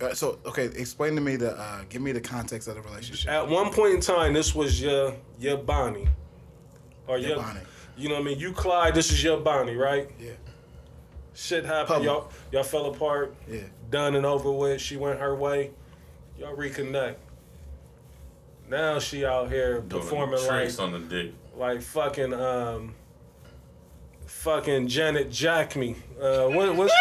Uh, 0.00 0.14
so 0.14 0.38
okay, 0.46 0.64
explain 0.64 1.14
to 1.14 1.20
me 1.20 1.36
the 1.36 1.52
uh, 1.58 1.82
give 1.88 2.00
me 2.00 2.12
the 2.12 2.20
context 2.20 2.68
of 2.68 2.74
the 2.76 2.80
relationship. 2.82 3.30
At 3.30 3.46
one 3.48 3.72
point 3.72 3.94
in 3.94 4.00
time, 4.00 4.32
this 4.32 4.54
was 4.54 4.80
your 4.80 5.14
your 5.38 5.58
Bonnie, 5.58 6.08
or 7.06 7.18
your, 7.18 7.36
Bonnie. 7.36 7.60
You 7.96 8.08
know 8.08 8.14
what 8.14 8.22
I 8.22 8.24
mean? 8.24 8.38
You 8.38 8.52
Clyde, 8.52 8.94
this 8.94 9.12
is 9.12 9.22
your 9.22 9.38
Bonnie, 9.38 9.76
right? 9.76 10.10
Yeah. 10.18 10.30
Shit 11.34 11.64
happened. 11.64 11.88
Public. 11.88 12.06
Y'all 12.06 12.30
y'all 12.52 12.62
fell 12.62 12.86
apart. 12.86 13.34
Yeah. 13.48 13.60
Done 13.90 14.14
and 14.14 14.24
over 14.24 14.50
with. 14.50 14.80
She 14.80 14.96
went 14.96 15.18
her 15.20 15.34
way. 15.34 15.70
Y'all 16.38 16.56
reconnect. 16.56 17.16
Now 18.68 18.98
she 19.00 19.24
out 19.24 19.50
here 19.50 19.80
Doing 19.80 20.02
performing 20.02 20.38
like 20.40 20.48
tricks 20.48 20.78
on 20.78 20.92
the 20.92 20.98
dick. 21.00 21.32
like 21.56 21.82
fucking 21.82 22.32
um 22.32 22.94
fucking 24.26 24.88
Janet 24.88 25.30
Jack 25.30 25.76
me. 25.76 25.96
Uh 26.20 26.46
what 26.46 26.74
what's, 26.74 26.78
what's 26.78 26.94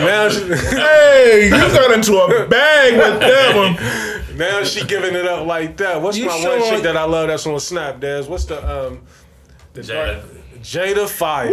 now 0.00 0.28
she, 0.28 0.40
Hey, 0.76 1.44
you 1.46 1.50
got 1.50 1.92
into 1.92 2.16
a 2.16 2.46
bag 2.48 2.94
with 2.94 3.20
that 3.20 3.56
one. 3.56 4.36
now 4.38 4.64
she 4.64 4.84
giving 4.84 5.14
it 5.14 5.26
up 5.26 5.46
like 5.46 5.76
that. 5.76 6.00
What's 6.00 6.16
You 6.16 6.26
my 6.26 6.40
sure- 6.40 6.60
one 6.60 6.70
chick 6.70 6.82
that 6.82 6.96
I 6.96 7.04
love 7.04 7.28
that's 7.28 7.46
on 7.46 7.60
Snap, 7.60 8.00
Des? 8.00 8.24
What's 8.24 8.46
the 8.46 8.58
um 8.88 9.02
the 9.74 9.82
Jada. 9.82 10.22
Jada 10.60 11.08
Fire. 11.08 11.46
Now, 11.46 11.52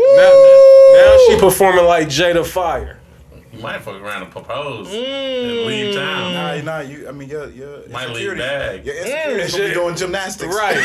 now 0.93 1.17
she 1.27 1.37
performing 1.39 1.85
like 1.85 2.07
Jada 2.07 2.45
Fire. 2.45 3.01
You 3.51 3.59
might 3.59 3.81
fuck 3.81 4.01
around 4.01 4.23
and 4.23 4.31
propose 4.31 4.87
and 4.87 4.95
mm. 4.95 5.65
leave 5.65 5.93
town. 5.93 6.33
Nah, 6.33 6.61
nah, 6.61 6.79
you. 6.79 7.09
I 7.09 7.11
mean, 7.11 7.27
your 7.27 7.49
your 7.49 7.85
Might 7.89 8.07
leave 8.07 8.31
insecurity, 8.31 8.39
bag. 8.39 8.85
your 8.85 8.95
mm. 8.95 8.99
insecurity 8.99 9.41
is 9.43 9.51
gonna 9.51 9.67
be 9.67 9.73
doing 9.73 9.95
gymnastics. 9.95 10.55
Right. 10.55 10.77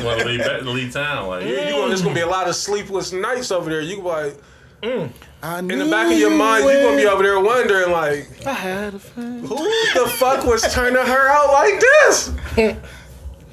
Want 0.04 0.20
to 0.20 0.26
leave, 0.26 0.38
back- 0.38 0.62
leave 0.62 0.92
town? 0.92 1.26
Like, 1.26 1.44
you, 1.44 1.50
you 1.50 1.70
gonna, 1.70 1.92
it's 1.92 2.02
gonna 2.02 2.14
be 2.14 2.20
a 2.20 2.26
mm. 2.26 2.30
lot 2.30 2.48
of 2.48 2.54
sleepless 2.54 3.12
nights 3.12 3.50
over 3.50 3.68
there. 3.68 3.80
You 3.80 4.00
like 4.02 4.36
I 4.82 5.58
in 5.58 5.68
the 5.78 5.88
back 5.90 6.12
of 6.12 6.18
your 6.18 6.30
mind, 6.30 6.64
you're 6.64 6.82
gonna 6.82 6.96
be 6.96 7.06
over 7.06 7.22
there 7.22 7.40
wondering 7.40 7.90
like 7.90 8.28
I 8.46 8.52
had 8.52 8.94
a 8.94 8.98
friend. 8.98 9.46
Who 9.46 9.56
the 9.94 10.06
fuck 10.18 10.44
was 10.44 10.62
turning 10.72 10.94
her 11.04 11.28
out 11.28 11.52
like 11.52 11.80
this? 11.80 12.32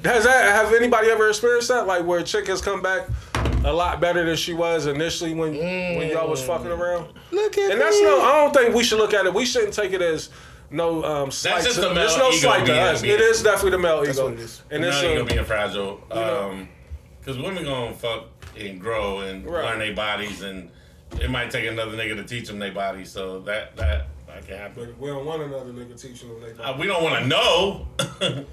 Has 0.04 0.24
that 0.24 0.44
have 0.54 0.74
anybody 0.74 1.08
ever 1.08 1.30
experienced 1.30 1.68
that? 1.68 1.86
Like 1.86 2.04
where 2.04 2.18
a 2.18 2.22
chick 2.22 2.46
has 2.48 2.60
come 2.60 2.82
back 2.82 3.08
a 3.64 3.72
lot 3.72 4.02
better 4.02 4.22
than 4.26 4.36
she 4.36 4.52
was 4.52 4.84
initially 4.86 5.32
when 5.32 5.56
when 5.56 6.10
y'all 6.10 6.28
was 6.28 6.42
fucking 6.42 6.66
around? 6.70 7.08
Look 7.30 7.56
at 7.56 7.68
that. 7.68 7.70
And 7.72 7.80
that's 7.80 7.98
no 8.02 8.20
I 8.20 8.32
don't 8.42 8.52
think 8.52 8.74
we 8.74 8.84
should 8.84 8.98
look 8.98 9.14
at 9.14 9.24
it. 9.24 9.32
We 9.32 9.46
shouldn't 9.46 9.72
take 9.72 9.92
it 9.92 10.02
as 10.02 10.28
no 10.70 11.02
um 11.04 11.30
slight 11.30 11.64
just 11.64 11.76
to, 11.76 11.80
the 11.82 11.94
male 11.94 12.04
it's 12.04 12.18
no 12.18 12.28
ego 12.28 12.36
slight 12.36 12.66
to 12.66 12.78
us. 12.78 13.02
It 13.02 13.18
is 13.18 13.42
definitely 13.42 13.70
the 13.70 13.78
male 13.78 14.04
ego. 14.06 14.24
what 14.24 14.34
it 14.34 14.40
is. 14.40 14.60
And 14.70 14.82
you 14.82 14.88
it's 14.90 15.00
know 15.00 15.08
you're 15.08 15.24
gonna 15.24 15.40
be 15.40 15.46
fragile. 15.46 16.02
Um, 16.10 16.68
cause 17.24 17.38
women 17.38 17.64
gonna 17.64 17.94
fuck 17.94 18.24
and 18.58 18.78
grow 18.78 19.20
and 19.20 19.46
Right. 19.46 19.64
learn 19.64 19.78
their 19.78 19.94
bodies, 19.94 20.42
and 20.42 20.70
it 21.20 21.30
might 21.30 21.50
take 21.50 21.66
another 21.66 21.92
nigga 21.96 22.16
to 22.16 22.24
teach 22.24 22.48
them 22.48 22.58
their 22.58 22.72
bodies. 22.72 23.10
So 23.10 23.40
that 23.40 23.76
that 23.76 24.08
that 24.26 24.46
can 24.46 24.58
happen. 24.58 24.86
but 24.86 24.98
we 24.98 25.08
don't 25.08 25.24
want 25.24 25.42
another 25.42 25.72
nigga 25.72 26.00
teaching 26.00 26.28
them 26.28 26.40
they 26.56 26.62
Uh, 26.62 26.76
we 26.76 26.86
don't 26.86 27.02
want 27.02 27.22
to 27.22 27.26
know. 27.26 27.86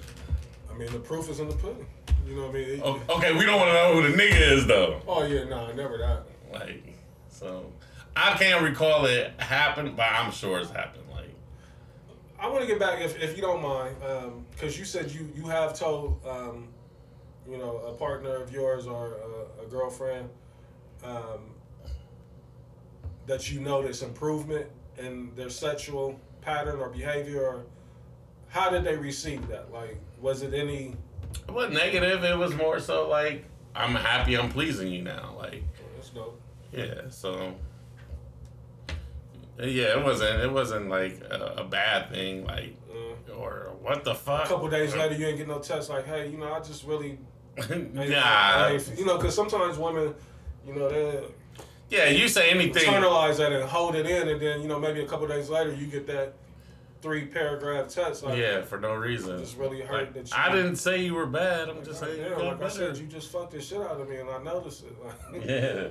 I 0.69 0.77
mean 0.77 0.91
the 0.91 0.99
proof 0.99 1.29
is 1.29 1.39
in 1.39 1.47
the 1.49 1.55
pudding. 1.55 1.85
You 2.27 2.35
know 2.35 2.47
what 2.47 2.55
I 2.55 2.59
mean? 2.59 2.81
O- 2.83 3.01
okay, 3.17 3.33
we 3.33 3.45
don't 3.45 3.59
want 3.59 3.69
to 3.69 3.73
know 3.73 3.93
who 4.01 4.11
the 4.11 4.17
nigga 4.17 4.51
is 4.51 4.67
though. 4.67 5.01
Oh 5.07 5.25
yeah, 5.25 5.43
nah, 5.45 5.71
never 5.73 5.97
that. 5.97 6.23
Like, 6.53 6.83
so 7.29 7.71
I 8.15 8.35
can't 8.37 8.63
recall 8.63 9.05
it 9.05 9.31
happened, 9.39 9.95
but 9.95 10.07
I'm 10.11 10.31
sure 10.31 10.59
it's 10.59 10.69
happened. 10.71 11.03
Like, 11.11 11.33
I 12.39 12.47
want 12.47 12.61
to 12.61 12.67
get 12.67 12.79
back, 12.79 13.01
if, 13.01 13.21
if 13.21 13.35
you 13.35 13.41
don't 13.41 13.61
mind, 13.61 13.95
because 14.51 14.77
you 14.77 14.85
said 14.85 15.11
you 15.11 15.29
you 15.35 15.43
have 15.47 15.77
told, 15.77 16.19
um, 16.27 16.67
you 17.49 17.57
know, 17.57 17.77
a 17.77 17.93
partner 17.93 18.35
of 18.35 18.51
yours 18.51 18.85
or 18.85 19.15
a, 19.61 19.63
a 19.63 19.67
girlfriend 19.67 20.29
um, 21.03 21.51
that 23.31 23.49
you 23.49 23.61
notice 23.61 24.01
improvement 24.01 24.67
in 24.97 25.31
their 25.37 25.49
sexual 25.49 26.19
pattern 26.41 26.79
or 26.81 26.89
behavior. 26.89 27.41
Or 27.41 27.63
how 28.49 28.69
did 28.69 28.83
they 28.83 28.97
receive 28.97 29.47
that? 29.47 29.71
Like, 29.71 29.97
was 30.19 30.41
it 30.41 30.53
any? 30.53 30.95
it 31.47 31.51
wasn't 31.51 31.75
negative. 31.75 32.25
It 32.25 32.37
was 32.37 32.53
more 32.55 32.81
so 32.81 33.07
like, 33.07 33.45
I'm 33.73 33.95
happy. 33.95 34.37
I'm 34.37 34.49
pleasing 34.49 34.89
you 34.89 35.01
now. 35.01 35.33
Like, 35.37 35.63
That's 35.95 36.09
dope. 36.09 36.41
yeah. 36.73 37.07
So. 37.09 37.53
Yeah, 39.57 39.97
it 39.97 40.03
wasn't. 40.03 40.41
It 40.41 40.51
wasn't 40.51 40.89
like 40.89 41.21
a, 41.29 41.53
a 41.59 41.63
bad 41.63 42.09
thing. 42.11 42.45
Like, 42.45 42.75
Uh, 42.91 43.33
or 43.33 43.71
what 43.81 44.03
the 44.03 44.13
fuck? 44.15 44.45
a 44.45 44.47
couple 44.49 44.67
days 44.69 44.93
later, 44.95 45.15
you 45.15 45.27
ain't 45.27 45.37
get 45.37 45.47
no 45.47 45.59
text 45.59 45.89
like, 45.89 46.05
"Hey, 46.05 46.29
you 46.29 46.37
know, 46.37 46.51
I 46.51 46.59
just 46.59 46.83
really." 46.83 47.19
nah. 47.69 48.67
Ain't- 48.67 48.91
you 48.97 49.05
know, 49.05 49.17
because 49.17 49.35
sometimes 49.35 49.77
women, 49.77 50.15
you 50.67 50.73
know, 50.73 50.89
they 50.89 51.23
Yeah, 51.91 52.09
you 52.09 52.27
say 52.29 52.49
anything. 52.49 52.83
internalize 52.83 53.37
that 53.37 53.51
and 53.51 53.63
hold 53.69 53.95
it 53.95 54.05
in, 54.05 54.29
and 54.29 54.41
then 54.41 54.61
you 54.61 54.67
know 54.67 54.79
maybe 54.79 55.01
a 55.01 55.05
couple 55.05 55.27
days 55.27 55.49
later 55.49 55.73
you 55.73 55.87
get 55.87 56.07
that 56.07 56.33
three 57.01 57.25
paragraph 57.25 57.89
text 57.89 58.23
like, 58.23 58.37
Yeah, 58.37 58.61
for 58.61 58.79
no 58.79 58.93
reason. 58.93 59.39
Just 59.39 59.57
really 59.57 59.81
hurt 59.81 60.03
Like, 60.05 60.13
that 60.13 60.29
you- 60.29 60.37
I 60.37 60.51
didn't 60.55 60.77
say 60.77 60.99
you 60.99 61.13
were 61.15 61.25
bad. 61.25 61.69
I'm 61.69 61.83
just 61.83 61.99
saying 61.99 62.21
yeah, 62.21 62.35
like 62.37 62.61
I 62.61 62.69
said, 62.69 62.97
you 62.97 63.07
just 63.07 63.31
fucked 63.31 63.51
the 63.51 63.61
shit 63.61 63.81
out 63.81 63.99
of 63.99 64.07
me, 64.07 64.17
and 64.17 64.29
I 64.29 64.41
noticed 64.41 64.85
it. 64.85 64.95
Like, 65.03 65.45
Yeah. 65.45 65.87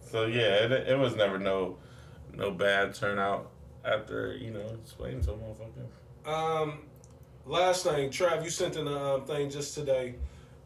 So 0.00 0.26
yeah, 0.26 0.64
it, 0.64 0.72
it 0.72 0.98
was 0.98 1.16
never 1.16 1.38
no 1.38 1.76
no 2.32 2.50
bad 2.50 2.94
turnout 2.94 3.50
after 3.84 4.34
you 4.36 4.50
know 4.52 4.66
explaining 4.82 5.22
to 5.22 5.32
a 5.32 5.34
motherfucker. 5.34 5.86
Um, 6.62 6.82
last 7.44 7.84
thing, 7.84 8.10
Trav, 8.10 8.42
you 8.42 8.50
sent 8.50 8.76
in 8.76 8.86
a 8.86 9.14
um, 9.16 9.24
thing 9.26 9.50
just 9.50 9.74
today. 9.74 10.14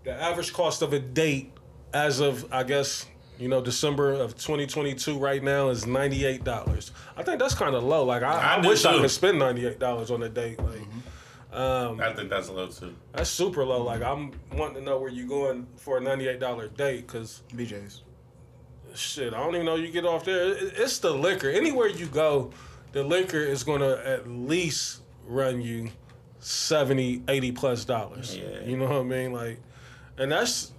The 0.05 0.13
average 0.13 0.53
cost 0.53 0.83
of 0.83 0.93
a 0.93 1.01
date, 1.01 1.53
as 1.93 2.21
of 2.21 2.53
I 2.53 2.63
guess 2.63 3.07
you 3.39 3.49
know 3.49 3.61
December 3.61 4.13
of 4.13 4.35
2022, 4.37 5.19
right 5.19 5.43
now 5.43 5.69
is 5.69 5.87
ninety 5.87 6.25
eight 6.25 6.45
dollars. 6.45 6.93
I 7.17 7.23
think 7.23 7.39
that's 7.39 7.55
kind 7.55 7.75
of 7.75 7.83
low. 7.85 8.05
Like 8.05 8.23
I, 8.23 8.33
I 8.33 8.57
I, 8.59 8.61
do 8.61 8.69
wish 8.69 8.85
I 8.85 8.99
could 8.99 9.11
spend 9.11 9.39
ninety 9.39 9.67
eight 9.67 9.79
dollars 9.79 10.11
on 10.11 10.23
a 10.23 10.29
date. 10.29 10.59
Like 10.59 10.81
um, 11.59 12.01
I 12.01 12.13
think 12.13 12.29
that's 12.31 12.49
low 12.51 12.67
too. 12.69 12.95
that's 13.13 13.31
super 13.31 13.65
low. 13.65 13.83
Like 13.83 14.03
I'm 14.03 14.33
wanting 14.53 14.77
to 14.77 14.83
know 14.83 14.99
where 14.99 15.11
you're 15.11 15.27
going 15.29 15.67
for 15.77 15.99
a 15.99 16.01
ninety 16.01 16.29
eight 16.29 16.41
dollar 16.41 16.69
date 16.69 17.07
because. 17.07 17.43
BJ's. 17.55 18.03
Shit, 18.95 19.35
I 19.35 19.39
don't 19.39 19.55
even 19.55 19.67
know 19.67 19.75
you 19.75 19.89
get 19.91 20.07
off 20.07 20.25
there. 20.25 20.53
It- 20.53 20.75
It's 20.77 20.99
the 21.01 21.11
liquor. 21.13 21.51
Anywhere 21.51 21.89
you 21.89 22.07
go, 22.07 22.51
the 22.93 23.05
liquor 23.05 23.41
is 23.41 23.63
going 23.63 23.81
to 23.81 24.07
at 24.09 24.27
least 24.27 25.03
run 25.27 25.61
you 25.61 25.91
70, 26.41 27.23
80 27.29 27.53
plus 27.53 27.85
dollars. 27.85 28.37
Yeah. 28.37 28.61
You 28.65 28.77
know 28.79 28.87
what 28.87 28.97
I 28.97 29.03
mean? 29.03 29.33
Like, 29.33 29.59
and 30.17 30.33
that's 30.33 30.73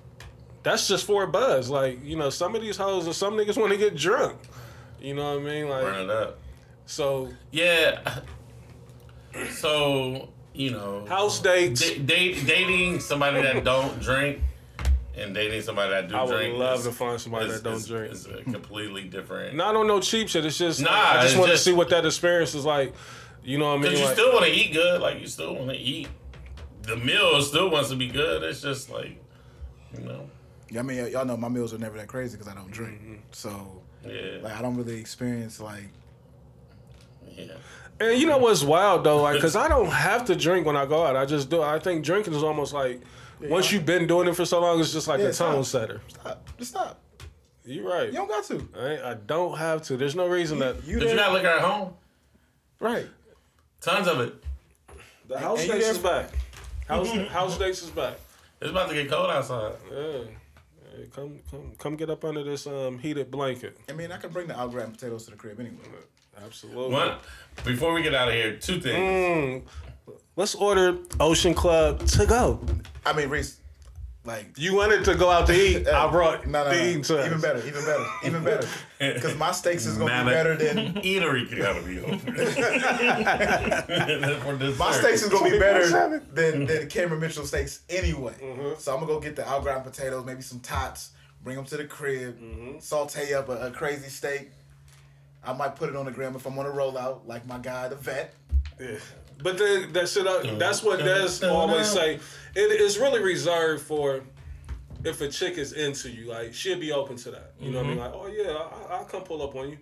that's 0.68 0.88
just 0.88 1.06
for 1.06 1.23
a 1.23 1.27
buzz. 1.27 1.69
Like, 1.69 2.03
you 2.03 2.15
know, 2.18 2.30
some 2.30 2.56
of 2.56 2.61
these 2.61 2.76
hoes 2.77 3.07
or 3.07 3.14
some 3.14 3.34
niggas 3.35 3.57
want 3.57 3.72
to 3.72 3.77
get 3.77 3.95
drunk. 3.95 4.38
You 4.99 5.14
know 5.15 5.35
what 5.35 5.41
I 5.41 5.45
mean? 5.45 5.69
Like, 5.69 5.81
Burn 5.84 6.02
it 6.06 6.10
up. 6.10 6.39
so 6.85 7.30
Yeah. 7.52 8.19
So 9.52 10.30
you 10.53 10.72
know, 10.72 11.06
house 11.07 11.39
dates. 11.39 11.81
da- 11.81 11.99
date, 11.99 12.45
dating 12.48 12.99
somebody 12.99 13.41
that 13.41 13.64
don't 13.64 13.99
drink 14.02 14.41
and 15.15 15.34
dating 15.34 15.61
somebody 15.61 15.91
that 15.91 16.07
do 16.10 16.15
drink. 16.15 16.31
I 16.31 16.35
would 16.49 16.53
love 16.57 16.80
is- 16.80 16.85
to 16.85 16.91
find 16.91 17.22
somebody 17.22 17.45
is- 17.48 17.61
that 17.61 17.64
don't 17.64 17.77
is- 17.77 17.88
drink. 17.88 18.11
It's 18.11 18.26
a 18.26 18.41
completely 18.44 19.03
different. 19.03 19.56
Not 19.56 19.76
on 19.76 19.85
no 19.88 19.99
cheap 19.99 20.27
shit. 20.30 20.45
It's 20.45 20.57
just 20.57 20.81
Nah, 20.81 20.89
I 20.91 21.22
just 21.23 21.38
want 21.38 21.52
to 21.52 21.57
see 21.57 21.73
what 21.73 21.89
that 21.89 22.06
experience 22.06 22.56
is 22.56 22.65
like. 22.65 22.94
You 23.44 23.57
know 23.60 23.65
what 23.65 23.72
I 23.72 23.73
mean? 23.76 23.81
Because 23.84 23.99
you 23.99 24.06
Like, 24.06 24.15
still 24.15 24.34
want 24.34 24.45
to 24.45 24.52
eat 24.52 24.73
good, 24.73 25.02
like 25.02 25.22
you 25.22 25.27
still 25.27 25.56
want 25.56 25.69
to 25.69 25.76
eat. 25.77 26.07
The 26.81 26.95
meal 26.98 27.41
still 27.41 27.69
wants 27.69 27.89
to 27.89 27.95
be 27.95 28.07
good. 28.07 28.44
It's 28.44 28.61
just 28.61 28.89
like, 28.89 29.22
you 29.98 30.03
know, 30.03 30.30
I 30.77 30.81
mean, 30.81 31.02
y- 31.03 31.10
y'all 31.10 31.26
know 31.26 31.38
my 31.38 31.49
meals 31.49 31.73
are 31.73 31.77
never 31.77 31.98
that 31.98 32.07
crazy 32.07 32.38
because 32.38 32.52
I 32.52 32.56
don't 32.56 32.72
drink. 32.72 33.02
Mm-hmm. 33.02 33.14
So, 33.31 33.81
yeah, 34.06 34.39
like, 34.41 34.53
I 34.53 34.61
don't 34.61 34.76
really 34.76 34.99
experience 34.99 35.60
like. 35.60 35.89
yeah. 37.38 37.45
And 37.99 38.19
you 38.19 38.27
know 38.27 38.38
what's 38.38 38.64
wild 38.64 39.03
though, 39.03 39.22
like, 39.23 39.41
cause 39.41 39.56
I 39.56 39.68
don't 39.68 39.89
have 39.89 40.26
to 40.26 40.35
drink 40.35 40.65
when 40.68 40.76
I 40.76 40.85
go 40.85 41.03
out. 41.06 41.15
I 41.15 41.26
just 41.26 41.49
do. 41.49 41.61
I 41.64 41.80
think 41.80 42.06
drinking 42.06 42.34
is 42.34 42.44
almost 42.44 42.73
like 42.73 43.02
once 43.41 43.72
you've 43.72 43.85
been 43.85 44.06
doing 44.07 44.27
it 44.27 44.35
for 44.35 44.45
so 44.45 44.60
long, 44.61 44.80
it's 44.80 44.94
just 44.94 45.07
like 45.07 45.19
Yeah, 45.19 45.27
a 45.27 45.34
tone 45.34 45.64
stop. 45.64 45.81
setter. 45.81 46.02
Stop. 46.07 46.49
Just 46.60 46.72
stop. 46.72 47.02
You're 47.65 47.89
right. 47.89 48.07
You 48.07 48.14
don't 48.14 48.27
got 48.30 48.44
to. 48.45 48.68
I, 48.80 49.11
I 49.11 49.14
don't 49.15 49.57
have 49.57 49.81
to. 49.84 49.98
There's 49.98 50.15
no 50.15 50.27
reason 50.27 50.60
that 50.60 50.76
You 50.85 50.99
But 50.99 51.03
you 51.03 51.07
there? 51.10 51.15
got 51.18 51.34
liquor 51.34 51.48
at 51.48 51.61
home. 51.61 51.94
right. 52.80 53.07
Tons 53.81 54.07
of 54.07 54.19
it. 54.22 54.34
the 55.27 55.38
house 55.39 55.60
and 55.60 55.68
you 55.68 55.73
dates 55.73 55.85
there 55.85 55.94
is 55.95 55.98
back. 55.99 56.30
House 56.88 57.07
mm-hmm. 57.10 57.26
house 57.34 57.57
dates 57.57 57.81
is 57.84 57.89
back. 57.89 58.15
It's 58.61 58.69
about 58.72 58.89
to 58.89 58.95
get 58.95 59.10
cold 59.10 59.30
outside. 59.30 59.73
Yeah. 59.91 60.19
Hey, 60.98 61.07
come 61.14 61.40
come 61.52 61.74
come 61.78 61.95
get 61.95 62.10
up 62.10 62.26
under 62.26 62.44
this 62.44 62.65
um 62.65 62.98
heated 62.98 63.30
blanket. 63.30 63.78
I 63.88 63.94
mean, 63.94 64.11
I 64.11 64.18
can 64.18 64.32
bring 64.32 64.48
the 64.48 64.60
au 64.60 64.68
gratin 64.68 64.94
potatoes 64.94 65.26
to 65.26 65.32
the 65.32 65.38
crib 65.38 65.60
anyway. 65.60 65.78
Absolutely. 66.44 66.91
One, 66.91 67.18
before 67.64 67.94
we 67.94 68.02
get 68.02 68.15
out 68.15 68.30
of 68.30 68.34
here, 68.34 68.57
two 68.57 68.80
things. 68.80 69.64
Mm, 70.07 70.15
let's 70.36 70.56
order 70.56 70.98
Ocean 71.19 71.53
Club 71.53 72.06
to 72.07 72.26
go. 72.26 72.60
I 73.06 73.14
mean, 73.14 73.30
Reese, 73.30 73.60
Like 74.28 74.58
You 74.58 74.76
wanted 74.76 75.06
to 75.06 75.16
go 75.16 75.30
out 75.32 75.48
to 75.48 75.54
eat. 75.54 75.88
I 76.04 76.12
brought 76.12 76.45
no, 76.45 76.64
no, 76.66 76.70
the 76.70 76.76
no. 76.76 76.84
eating 76.86 77.02
to 77.04 77.26
even 77.26 77.40
better, 77.40 77.60
even 77.66 77.86
better, 77.86 78.06
even 78.26 78.44
better. 78.44 78.68
Because 78.99 79.36
my 79.38 79.52
steaks 79.52 79.86
is 79.86 79.95
gonna 79.98 80.10
be 80.10 80.16
Mammoth. 80.26 80.34
better 80.34 80.56
than 80.58 80.94
Eatery 81.04 81.56
gotta 81.58 81.82
be 81.84 81.99
open. 82.02 82.20
my 84.78 84.91
steaks 84.91 85.22
is 85.24 85.30
gonna 85.30 85.49
be 85.52 85.60
better 85.60 86.20
than 86.34 86.66
than 86.66 86.90
Cameron 86.90 87.20
Mitchell 87.22 87.45
steaks 87.45 87.82
anyway. 87.90 88.34
Mm-hmm. 88.41 88.80
So 88.80 88.94
I'm 88.94 88.99
gonna 88.99 89.14
go 89.14 89.20
get 89.20 89.36
the 89.36 89.48
au 89.49 89.62
gratin 89.62 89.84
potatoes, 89.84 90.26
maybe 90.26 90.41
some 90.41 90.60
tots, 90.60 91.12
bring 91.44 91.56
them 91.56 91.66
to 91.66 91.78
the 91.78 91.86
crib, 91.86 92.40
Mm-hmm. 92.41 92.80
saute 92.80 93.34
up 93.34 93.49
a, 93.49 93.68
a 93.68 93.72
crazy 93.72 94.10
steak. 94.10 94.49
I 95.44 95.54
might 95.54 95.76
put 95.76 95.90
it 95.90 95.95
on 95.95 96.06
the 96.06 96.12
gram 96.12 96.36
if 96.36 96.45
I'm 96.45 96.58
on 96.60 96.66
a 96.66 96.70
rollout, 96.70 97.20
like 97.28 97.45
my 97.48 97.60
guy, 97.60 97.88
the 97.88 97.95
vet. 97.95 98.34
Yeah. 98.80 98.98
But 99.44 99.58
then 99.58 99.94
that 99.94 100.10
shit, 100.10 100.26
uh, 100.28 100.42
that's 100.58 100.82
what 100.84 101.00
Des 101.00 101.46
always 101.48 101.88
say. 101.88 102.20
It 102.56 102.82
is 102.82 102.98
really 102.98 103.22
reserved 103.22 103.84
for 103.84 104.22
if 105.04 105.22
a 105.22 105.28
chick 105.30 105.58
is 105.58 105.74
into 105.74 106.10
you. 106.10 106.26
Like 106.26 106.54
she'll 106.54 106.80
be 106.80 106.92
open 106.92 107.18
to 107.18 107.32
that. 107.32 107.54
You 107.60 107.72
know 107.72 107.78
what 107.80 107.86
I 107.86 107.90
mean? 107.90 107.98
Like, 108.00 108.12
oh 108.16 108.28
yeah, 108.28 108.52
I, 108.90 108.96
I'll 108.98 109.06
come 109.06 109.24
pull 109.24 109.44
up 109.44 109.56
on 109.56 109.70
you. 109.70 109.78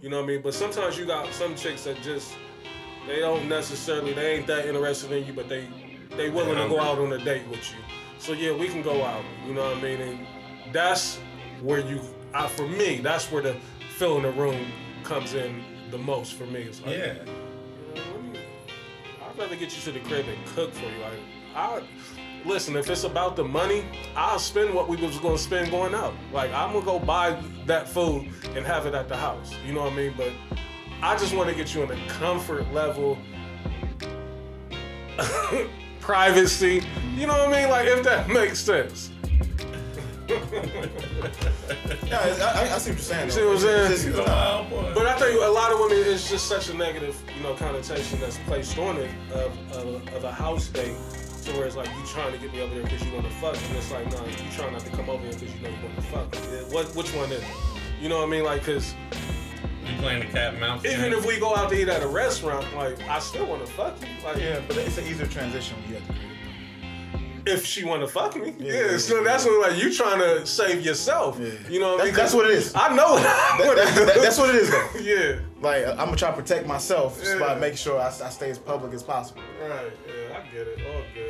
You 0.00 0.08
know 0.10 0.18
what 0.18 0.24
I 0.24 0.28
mean? 0.28 0.42
But 0.42 0.54
sometimes 0.54 0.96
you 0.98 1.06
got 1.06 1.32
some 1.32 1.54
chicks 1.56 1.84
that 1.84 2.00
just 2.02 2.32
they 3.06 3.18
don't 3.20 3.48
necessarily 3.48 4.12
they 4.12 4.36
ain't 4.36 4.46
that 4.46 4.66
interested 4.66 5.10
in 5.12 5.26
you, 5.26 5.32
but 5.32 5.48
they 5.48 5.66
they 6.16 6.30
willing 6.30 6.56
to 6.56 6.68
go 6.68 6.80
out 6.80 6.98
on 6.98 7.12
a 7.12 7.18
date 7.18 7.46
with 7.48 7.68
you. 7.72 7.78
So 8.18 8.32
yeah, 8.32 8.52
we 8.52 8.68
can 8.68 8.82
go 8.82 9.02
out. 9.02 9.24
You 9.46 9.54
know 9.54 9.64
what 9.64 9.78
I 9.78 9.80
mean? 9.82 10.00
And 10.00 10.26
that's 10.72 11.18
where 11.62 11.80
you, 11.80 12.00
uh, 12.34 12.46
for 12.48 12.68
me, 12.68 12.98
that's 12.98 13.30
where 13.32 13.42
the 13.42 13.56
fill 13.96 14.16
in 14.18 14.22
the 14.22 14.30
room 14.32 14.66
comes 15.02 15.34
in 15.34 15.64
the 15.90 15.98
most 15.98 16.34
for 16.34 16.44
me. 16.46 16.60
It's 16.62 16.80
like, 16.82 16.96
Yeah. 16.96 17.14
Rather 19.40 19.56
get 19.56 19.74
you 19.74 19.82
to 19.82 19.92
the 19.98 20.06
crib 20.06 20.26
and 20.28 20.46
cook 20.48 20.72
for 20.74 20.84
you. 20.84 20.98
Like, 20.98 21.18
I 21.56 21.82
listen. 22.44 22.76
If 22.76 22.90
it's 22.90 23.04
about 23.04 23.36
the 23.36 23.44
money, 23.44 23.84
I'll 24.14 24.38
spend 24.38 24.74
what 24.74 24.86
we 24.86 24.96
was 24.98 25.18
gonna 25.18 25.38
spend 25.38 25.70
going 25.70 25.94
out. 25.94 26.14
Like, 26.30 26.52
I'm 26.52 26.74
gonna 26.74 26.84
go 26.84 26.98
buy 26.98 27.42
that 27.64 27.88
food 27.88 28.28
and 28.54 28.66
have 28.66 28.84
it 28.84 28.94
at 28.94 29.08
the 29.08 29.16
house. 29.16 29.54
You 29.66 29.72
know 29.72 29.84
what 29.84 29.94
I 29.94 29.96
mean? 29.96 30.14
But 30.14 30.32
I 31.02 31.16
just 31.16 31.34
want 31.34 31.48
to 31.48 31.54
get 31.54 31.74
you 31.74 31.82
in 31.82 31.90
a 31.90 32.08
comfort 32.08 32.70
level, 32.72 33.18
privacy. 36.00 36.82
You 37.14 37.26
know 37.26 37.32
what 37.32 37.48
I 37.48 37.62
mean? 37.62 37.70
Like, 37.70 37.86
if 37.86 38.04
that 38.04 38.28
makes 38.40 38.60
sense. 38.60 39.09
Yeah, 42.06 42.18
I, 42.18 42.68
I, 42.68 42.74
I 42.74 42.78
see 42.78 42.90
what 42.90 42.98
you're 42.98 42.98
saying. 42.98 43.30
See 43.30 43.44
what 43.44 43.52
I'm 43.54 43.58
saying? 43.60 43.92
It's 43.92 44.04
just- 44.04 44.18
Oh, 44.18 44.66
boy. 44.68 44.92
But 44.94 45.06
I 45.06 45.16
tell 45.18 45.30
you, 45.30 45.44
a 45.44 45.48
lot 45.50 45.72
of 45.72 45.78
women, 45.80 45.98
it's 45.98 46.28
just 46.28 46.46
such 46.48 46.68
a 46.68 46.74
negative, 46.74 47.20
you 47.36 47.42
know, 47.42 47.54
connotation 47.54 48.18
that's 48.20 48.38
placed 48.38 48.78
on 48.78 48.96
it 48.96 49.10
of, 49.32 49.72
of, 49.72 50.08
of 50.14 50.24
a 50.24 50.32
house 50.32 50.68
date 50.68 50.96
to 51.44 51.52
where 51.52 51.66
it's 51.66 51.76
like 51.76 51.88
you 51.88 52.06
trying 52.06 52.32
to 52.32 52.38
get 52.38 52.52
me 52.52 52.60
over 52.60 52.74
there 52.74 52.82
because 52.84 53.02
you 53.04 53.12
want 53.14 53.24
to 53.26 53.32
fuck, 53.34 53.56
and 53.68 53.76
it's 53.76 53.90
like, 53.90 54.06
no, 54.12 54.24
you 54.26 54.34
trying 54.54 54.72
not 54.72 54.82
to 54.84 54.90
come 54.90 55.08
over 55.08 55.22
here 55.22 55.32
because 55.32 55.54
you 55.54 55.60
know 55.60 55.68
you 55.70 55.76
want 55.82 55.96
to 55.96 56.02
fuck. 56.02 56.34
Yeah, 56.34 56.74
What, 56.74 56.94
which 56.94 57.14
one 57.14 57.30
is 57.32 57.40
it? 57.42 57.48
You 58.00 58.08
know 58.08 58.18
what 58.18 58.26
I 58.28 58.30
mean? 58.30 58.44
Like, 58.44 58.60
because 58.60 58.94
You 59.86 59.96
playing 59.98 60.20
the 60.20 60.26
cat 60.26 60.52
and 60.52 60.60
mouse 60.60 60.84
even 60.84 61.00
game? 61.10 61.12
if 61.14 61.24
we 61.26 61.38
go 61.38 61.54
out 61.54 61.70
to 61.70 61.80
eat 61.80 61.88
at 61.88 62.02
a 62.02 62.08
restaurant, 62.08 62.66
like, 62.74 63.00
I 63.08 63.18
still 63.20 63.46
want 63.46 63.64
to 63.64 63.72
fuck 63.72 63.94
you. 64.00 64.08
Like, 64.24 64.38
yeah, 64.38 64.60
but 64.68 64.76
it's 64.78 64.98
an 64.98 65.06
easier 65.06 65.26
transition 65.26 65.76
when 65.82 65.88
you 65.90 65.94
have 65.96 66.06
to 66.06 66.12
crib. 66.12 66.29
If 67.46 67.64
she 67.66 67.84
want 67.84 68.02
to 68.02 68.08
fuck 68.08 68.36
me, 68.36 68.54
yeah. 68.58 68.72
yeah, 68.92 68.96
so 68.98 69.18
yeah. 69.18 69.24
that's 69.24 69.44
what 69.44 69.70
like 69.70 69.82
you 69.82 69.92
trying 69.92 70.18
to 70.18 70.46
save 70.46 70.84
yourself. 70.84 71.38
Yeah. 71.40 71.50
You 71.68 71.80
know 71.80 71.96
what 71.96 72.04
That- 72.06 72.14
that's 72.14 72.34
what 72.34 72.46
it 72.46 72.52
is. 72.52 72.72
I 72.74 72.94
know. 72.94 73.16
That- 73.16 73.56
what 73.58 73.76
that- 73.76 73.96
it 73.96 74.06
that- 74.06 74.16
is. 74.28 74.38
what 74.38 74.48
it 74.50 74.56
is, 74.56 74.70
though. 74.70 74.88
Yeah. 75.00 75.40
Like 75.60 75.84
uh, 75.86 75.90
I'm 75.98 76.06
gonna 76.06 76.16
try 76.16 76.30
to 76.30 76.36
protect 76.36 76.66
myself 76.66 77.18
just 77.20 77.38
by 77.38 77.54
making 77.54 77.76
sure 77.76 78.00
I, 78.00 78.06
I 78.06 78.30
stay 78.30 78.50
as 78.50 78.58
public 78.58 78.94
as 78.94 79.02
possible. 79.02 79.42
Right. 79.60 79.92
Yeah. 80.06 80.38
I 80.38 80.42
get 80.54 80.66
it. 80.66 80.78
All 80.86 81.02
good. 81.14 81.29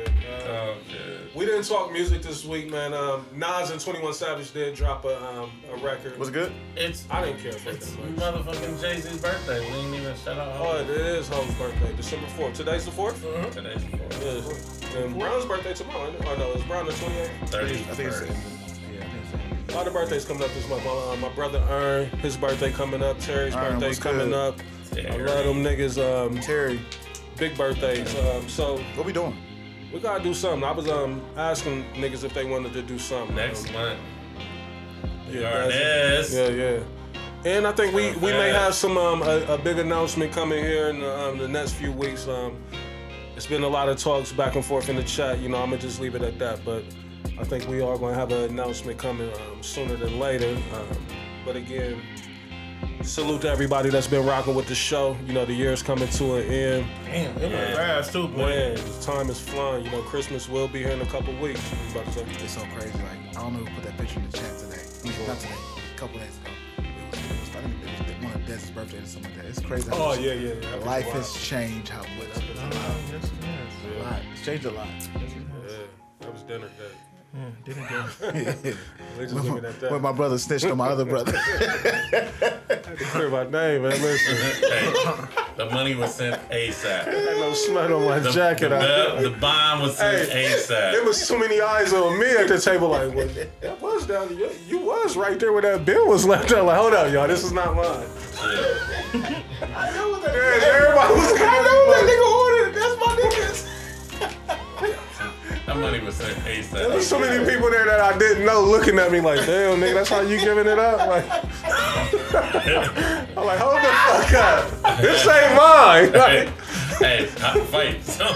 We 1.35 1.45
didn't 1.45 1.63
talk 1.63 1.91
music 1.91 2.21
this 2.21 2.43
week, 2.45 2.69
man. 2.69 2.93
Um, 2.93 3.25
Nas 3.33 3.69
and 3.71 3.79
21 3.79 4.13
Savage 4.13 4.51
did 4.51 4.75
drop 4.75 5.05
a, 5.05 5.23
um, 5.25 5.51
a 5.71 5.77
record. 5.77 6.17
Was 6.19 6.29
it 6.29 6.33
good? 6.33 6.51
It's 6.75 7.05
I 7.09 7.23
didn't 7.25 7.41
care 7.41 7.53
for 7.53 7.69
it 7.69 7.75
it's 7.75 7.91
that 7.95 8.35
much. 8.35 8.45
motherfucking 8.45 8.81
Jay 8.81 8.99
Z's 8.99 9.21
birthday. 9.21 9.59
We 9.61 9.65
didn't 9.71 9.93
even 9.95 10.15
shut 10.17 10.37
out. 10.37 10.53
Oh, 10.59 10.77
it 10.79 10.89
is 10.89 11.29
Hov's 11.29 11.53
birthday, 11.55 11.93
December 11.95 12.27
4th. 12.37 12.53
Today's 12.53 12.85
the 12.85 12.91
4th? 12.91 13.51
Today's 13.53 13.81
the 13.85 14.57
Yeah. 14.93 14.99
And 15.03 15.17
Brown's 15.17 15.45
birthday 15.45 15.73
tomorrow, 15.73 16.09
isn't 16.09 16.21
it? 16.21 16.27
Oh, 16.27 16.35
no, 16.37 16.51
it's 16.51 16.63
Brown 16.63 16.85
the 16.85 16.91
28th. 16.91 17.49
thirty 17.49 17.73
I 17.75 17.77
think 17.77 18.09
it's. 18.09 18.21
Yeah, 18.21 18.27
I 18.27 19.03
think 19.07 19.53
it's. 19.63 19.73
A 19.73 19.77
lot 19.77 19.87
of 19.87 19.93
birthdays 19.93 20.25
coming 20.25 20.43
up 20.43 20.49
this 20.53 20.67
month. 20.67 20.83
My, 20.83 20.91
uh, 20.91 21.15
my 21.17 21.29
brother 21.29 21.59
Ern, 21.69 22.07
his 22.19 22.35
birthday 22.35 22.71
coming 22.73 23.01
up. 23.01 23.17
Terry's 23.19 23.55
Ern, 23.55 23.73
birthday 23.73 23.87
what's 23.87 23.99
coming 23.99 24.31
good? 24.31 24.33
up. 24.33 24.59
I 24.91 24.95
Terry. 24.95 25.23
love 25.23 25.45
them 25.45 25.63
niggas. 25.63 25.97
Um, 25.97 26.37
Terry, 26.41 26.81
big 27.37 27.55
birthdays. 27.57 28.13
Um, 28.19 28.49
so 28.49 28.77
what 28.95 29.05
we 29.05 29.13
doing? 29.13 29.37
We 29.93 29.99
gotta 29.99 30.23
do 30.23 30.33
something. 30.33 30.63
I 30.63 30.71
was 30.71 30.89
um 30.89 31.21
asking 31.37 31.83
niggas 31.95 32.23
if 32.23 32.33
they 32.33 32.45
wanted 32.45 32.73
to 32.73 32.81
do 32.81 32.97
something. 32.99 33.35
Next 33.35 33.67
Um, 33.67 33.73
month. 33.73 33.99
Yeah. 35.29 35.69
Yeah, 36.31 36.47
yeah. 36.49 36.79
And 37.45 37.65
I 37.65 37.71
think 37.71 37.95
we, 37.95 38.11
we 38.17 38.31
may 38.33 38.49
have 38.49 38.75
some 38.75 38.97
um, 38.97 39.23
a, 39.23 39.53
a 39.53 39.57
big 39.57 39.79
announcement 39.79 40.31
coming 40.31 40.63
here 40.63 40.89
in 40.89 40.99
the, 40.99 41.19
um, 41.19 41.37
the 41.39 41.47
next 41.47 41.73
few 41.73 41.91
weeks. 41.91 42.27
Um, 42.27 42.57
it's 43.35 43.47
been 43.47 43.63
a 43.63 43.67
lot 43.67 43.89
of 43.89 43.97
talks 43.97 44.31
back 44.31 44.55
and 44.55 44.63
forth 44.63 44.89
in 44.89 44.95
the 44.95 45.03
chat. 45.03 45.39
You 45.39 45.49
know, 45.49 45.57
I'm 45.57 45.69
gonna 45.71 45.81
just 45.81 45.99
leave 45.99 46.13
it 46.15 46.21
at 46.21 46.37
that. 46.39 46.63
But 46.63 46.83
I 47.39 47.43
think 47.43 47.67
we 47.67 47.81
are 47.81 47.97
gonna 47.97 48.13
have 48.13 48.31
an 48.31 48.49
announcement 48.51 48.99
coming 48.99 49.31
um, 49.33 49.63
sooner 49.63 49.95
than 49.95 50.19
later. 50.19 50.55
Um, 50.75 50.97
but 51.43 51.55
again, 51.55 51.99
salute 53.03 53.41
to 53.41 53.49
everybody 53.49 53.89
that's 53.89 54.07
been 54.07 54.25
rocking 54.25 54.55
with 54.55 54.67
the 54.67 54.75
show. 54.75 55.17
You 55.25 55.33
know, 55.33 55.45
the 55.45 55.53
year's 55.53 55.81
coming 55.83 56.07
to 56.09 56.35
an 56.35 56.43
end. 56.49 56.85
Damn, 57.05 57.37
it 57.37 57.51
Yeah. 57.51 57.57
went 57.65 57.75
fast 57.77 58.13
too, 58.13 58.27
boy. 58.27 58.49
Man, 58.49 58.77
time 59.01 59.29
is 59.29 59.39
flying. 59.39 59.85
You 59.85 59.91
know, 59.91 60.01
Christmas 60.03 60.47
will 60.49 60.67
be 60.67 60.79
here 60.79 60.91
in 60.91 61.01
a 61.01 61.05
couple 61.05 61.33
weeks. 61.35 61.61
About 61.91 62.11
to. 62.13 62.21
It's 62.43 62.53
so 62.53 62.61
crazy. 62.75 62.91
Like 62.99 63.37
I 63.37 63.41
don't 63.41 63.53
know 63.53 63.59
who 63.59 63.75
put 63.75 63.83
that 63.85 63.97
picture 63.97 64.19
in 64.19 64.29
the 64.29 64.37
chat 64.37 64.57
today. 64.59 64.81
Not 65.27 65.39
today. 65.39 65.53
A 65.95 65.97
couple 65.97 66.19
days 66.19 66.37
ago. 66.37 66.51
It 66.77 66.83
was, 67.11 67.19
it 67.19 67.39
was, 67.39 67.49
I 67.55 67.61
think 67.61 67.75
it 67.83 68.15
was 68.15 68.23
one 68.25 68.33
of 68.41 68.45
Des's 68.47 68.71
birthday 68.71 68.97
or 68.99 69.05
something 69.05 69.31
like 69.31 69.41
that. 69.41 69.45
It's 69.49 69.59
crazy. 69.61 69.89
how 69.89 69.95
Oh 69.97 70.07
much 70.09 70.19
yeah, 70.19 70.33
yeah, 70.33 70.53
yeah. 70.61 70.75
Life 70.85 71.07
Wow. 71.07 71.13
has 71.13 71.33
changed. 71.33 71.89
How 71.89 72.01
much? 72.01 72.29
Yes, 72.35 72.37
it 72.37 73.21
is. 73.21 73.97
A 73.97 74.03
lot. 74.03 74.21
It's 74.33 74.45
changed 74.45 74.65
a 74.65 74.71
lot. 74.71 74.87
Yeah, 74.87 75.77
that 76.21 76.33
was 76.33 76.43
dinner 76.43 76.67
day. 76.67 77.10
Didn't 77.63 77.87
go. 77.87 78.03
They 79.17 79.23
just 79.25 79.35
looking 79.35 79.65
at 79.65 79.79
that. 79.81 79.91
when 79.91 80.01
my 80.01 80.11
brother 80.13 80.37
snitched 80.37 80.65
on 80.65 80.77
my 80.77 80.87
other 80.87 81.05
brother. 81.05 81.31
clear 83.11 83.29
my 83.29 83.43
name, 83.43 83.83
man. 83.83 83.91
Listen, 84.01 84.35
Hey, 84.69 84.93
the 85.57 85.65
money 85.69 85.95
was 85.95 86.15
sent 86.15 86.41
ASAP. 86.49 87.07
I 87.07 87.11
had 87.11 87.37
no 87.37 87.53
smut 87.53 87.91
on 87.91 88.05
my 88.05 88.19
The, 88.19 88.31
jacket. 88.31 88.69
the, 88.69 88.77
I, 88.77 89.21
the 89.21 89.29
bond 89.31 89.81
was 89.81 89.97
sent 89.97 90.29
Hey, 90.29 90.45
ASAP. 90.55 90.91
There 90.93 91.03
was 91.05 91.27
too 91.27 91.37
many 91.39 91.59
eyes 91.61 91.93
on 91.93 92.17
me 92.19 92.27
at 92.31 92.47
the 92.47 92.59
table. 92.59 92.89
Like, 92.89 93.13
well, 93.13 93.27
that 93.61 93.81
was 93.81 94.07
down 94.07 94.29
there. 94.29 94.37
You, 94.37 94.49
you 94.67 94.79
was 94.79 95.15
right 95.17 95.37
there 95.39 95.51
where 95.53 95.61
that 95.61 95.85
bill 95.85 96.07
was 96.07 96.25
left 96.25 96.51
out. 96.51 96.65
Like, 96.65 96.77
hold 96.77 96.93
up, 96.93 97.11
y'all. 97.13 97.27
This 97.27 97.43
is 97.43 97.51
not 97.51 97.75
mine. 97.75 98.07
Yeah. 99.13 99.41
Yeah, 100.31 100.59
everybody 100.63 101.13
was 101.13 101.33
I 101.35 101.61
know 101.61 101.91
that 101.91 102.03
nigga 102.07 102.27
That 105.67 105.77
money 105.77 105.99
was 105.99 106.15
sent 106.15 106.35
ASAP. 106.39 106.71
There 106.71 106.89
was 106.89 107.07
so 107.07 107.19
many 107.19 107.45
people 107.49 107.69
there 107.69 107.85
that 107.85 107.99
I 107.99 108.17
didn't 108.17 108.45
know 108.45 108.61
looking 108.63 108.97
at 108.97 109.11
me 109.11 109.19
like, 109.21 109.45
damn, 109.45 109.79
nigga, 109.79 109.93
that's 109.93 110.09
how 110.09 110.21
you 110.21 110.39
giving 110.39 110.65
it 110.67 110.79
up? 110.79 111.07
Like, 111.07 111.25
I'm 113.37 113.45
like, 113.45 113.59
hold 113.59 113.77
the 113.77 113.93
fuck 114.07 114.33
up. 114.33 114.71
This 115.01 115.27
ain't 115.27 115.55
mine. 115.55 116.11
Hey, 116.11 116.17
Like, 116.17 116.49
hey, 116.99 117.29
I 117.43 117.59
fight. 117.65 118.03
So, 118.03 118.25
I 118.25 118.27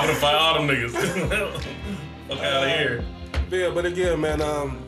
would 0.00 0.10
have 0.10 0.18
fight 0.18 0.34
all 0.34 0.54
them 0.54 0.66
niggas. 0.68 0.92
Fuck 2.28 2.40
out 2.40 2.64
of 2.64 2.70
here. 2.70 3.04
Yeah, 3.50 3.70
but 3.72 3.86
again, 3.86 4.20
man, 4.20 4.40
um, 4.40 4.82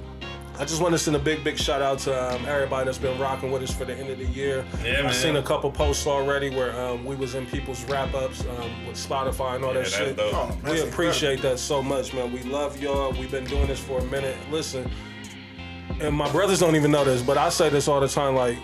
I 0.59 0.65
just 0.65 0.83
want 0.83 0.93
to 0.93 0.99
send 0.99 1.15
a 1.15 1.21
big, 1.21 1.45
big 1.45 1.57
shout 1.57 1.83
out 1.83 2.01
to 2.01 2.35
um, 2.35 2.45
everybody 2.47 2.87
that's 2.87 2.99
been 2.99 3.17
rocking 3.21 3.53
with 3.53 3.63
us 3.63 3.73
for 3.73 3.85
the 3.85 3.95
end 3.95 4.11
of 4.11 4.19
the 4.19 4.25
year. 4.27 4.65
Yeah, 4.83 4.99
I've 4.99 5.05
man. 5.05 5.15
seen 5.15 5.37
a 5.37 5.43
couple 5.43 5.71
posts 5.71 6.05
already 6.05 6.51
where 6.51 6.79
um, 6.81 7.05
we 7.05 7.15
was 7.15 7.37
in 7.37 7.47
people's 7.47 7.85
wrap 7.85 8.13
ups 8.13 8.45
um, 8.45 8.87
with 8.87 8.97
Spotify 8.97 9.55
and 9.55 9.65
all 9.65 9.73
Yeah, 9.73 9.83
that 9.83 9.91
that's 9.91 9.97
shit. 9.97 10.19
Oh, 10.19 10.51
we 10.65 10.71
that's 10.71 10.83
appreciate 10.83 11.43
that 11.43 11.61
so 11.61 11.81
much, 11.81 12.13
man. 12.13 12.33
We 12.33 12.43
love 12.43 12.83
y'all. 12.83 13.13
We've 13.13 13.31
been 13.31 13.45
doing 13.45 13.69
this 13.69 13.79
for 13.79 14.01
a 14.01 14.05
minute. 14.07 14.37
Listen, 14.51 14.91
and 16.01 16.15
my 16.15 16.31
brothers 16.33 16.59
don't 16.59 16.75
even 16.75 16.91
know 16.91 17.05
this, 17.05 17.23
but 17.23 17.39
I 17.39 17.51
say 17.51 17.69
this 17.69 17.87
all 17.87 18.01
the 18.01 18.09
time, 18.09 18.35
like, 18.35 18.59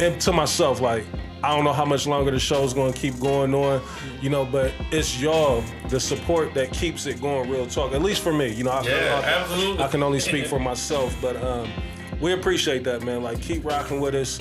and 0.00 0.18
to 0.22 0.32
myself, 0.32 0.80
like, 0.80 1.04
I 1.42 1.54
don't 1.54 1.64
know 1.64 1.72
how 1.72 1.84
much 1.84 2.06
longer 2.06 2.30
the 2.32 2.38
show's 2.40 2.74
gonna 2.74 2.92
keep 2.92 3.18
going 3.20 3.54
on, 3.54 3.80
you 4.20 4.28
know, 4.28 4.44
but 4.44 4.72
it's 4.90 5.20
y'all, 5.20 5.62
the 5.88 6.00
support 6.00 6.52
that 6.54 6.72
keeps 6.72 7.06
it 7.06 7.20
going. 7.20 7.48
Real 7.48 7.66
talk, 7.66 7.92
at 7.92 8.02
least 8.02 8.22
for 8.22 8.32
me, 8.32 8.52
you 8.52 8.64
know. 8.64 8.70
I, 8.70 8.82
Yeah, 8.82 9.22
I- 9.24 9.40
absolutely. 9.42 9.84
I 9.84 9.88
can 9.88 10.02
only 10.02 10.20
speak 10.20 10.46
for 10.46 10.58
myself, 10.58 11.16
but 11.22 11.36
um, 11.42 11.70
we 12.20 12.32
appreciate 12.32 12.82
that, 12.84 13.02
man. 13.02 13.22
Like, 13.22 13.40
keep 13.40 13.64
rocking 13.64 14.00
with 14.00 14.14
us. 14.16 14.40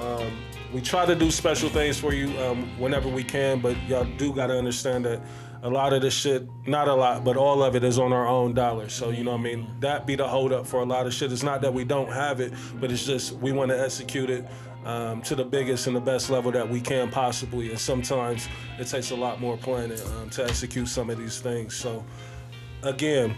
Um, 0.00 0.30
we 0.72 0.80
try 0.80 1.04
to 1.06 1.14
do 1.14 1.30
special 1.30 1.68
things 1.68 1.98
for 1.98 2.12
you 2.12 2.28
um, 2.40 2.78
whenever 2.78 3.08
we 3.08 3.24
can, 3.24 3.60
but 3.60 3.76
y'all 3.88 4.04
do 4.16 4.32
gotta 4.32 4.56
understand 4.56 5.04
that 5.06 5.20
a 5.62 5.70
lot 5.70 5.92
of 5.92 6.02
this 6.02 6.14
shit, 6.14 6.46
not 6.66 6.86
a 6.86 6.94
lot, 6.94 7.24
but 7.24 7.36
all 7.36 7.62
of 7.62 7.74
it 7.74 7.82
is 7.82 7.98
on 7.98 8.12
our 8.12 8.26
own 8.28 8.52
dollars. 8.54 8.92
So 8.92 9.10
you 9.10 9.24
know, 9.24 9.32
what 9.32 9.40
I 9.40 9.44
mean, 9.44 9.66
that 9.80 10.06
be 10.06 10.14
the 10.14 10.28
holdup 10.28 10.66
for 10.66 10.80
a 10.80 10.84
lot 10.84 11.06
of 11.06 11.14
shit. 11.14 11.32
It's 11.32 11.42
not 11.42 11.60
that 11.62 11.72
we 11.74 11.82
don't 11.82 12.12
have 12.12 12.40
it, 12.40 12.52
but 12.78 12.92
it's 12.92 13.04
just 13.04 13.32
we 13.36 13.50
want 13.52 13.70
to 13.70 13.80
execute 13.80 14.30
it 14.30 14.46
um, 14.86 15.20
to 15.22 15.34
the 15.34 15.44
biggest 15.44 15.88
and 15.88 15.96
the 15.96 16.00
best 16.00 16.30
level 16.30 16.52
that 16.52 16.66
we 16.66 16.80
can 16.80 17.10
possibly. 17.10 17.70
And 17.70 17.78
sometimes 17.78 18.48
it 18.78 18.86
takes 18.86 19.10
a 19.10 19.16
lot 19.16 19.40
more 19.40 19.56
planning 19.56 20.00
um, 20.16 20.30
to 20.30 20.44
execute 20.44 20.88
some 20.88 21.10
of 21.10 21.18
these 21.18 21.40
things. 21.40 21.74
So, 21.74 22.04
again, 22.84 23.34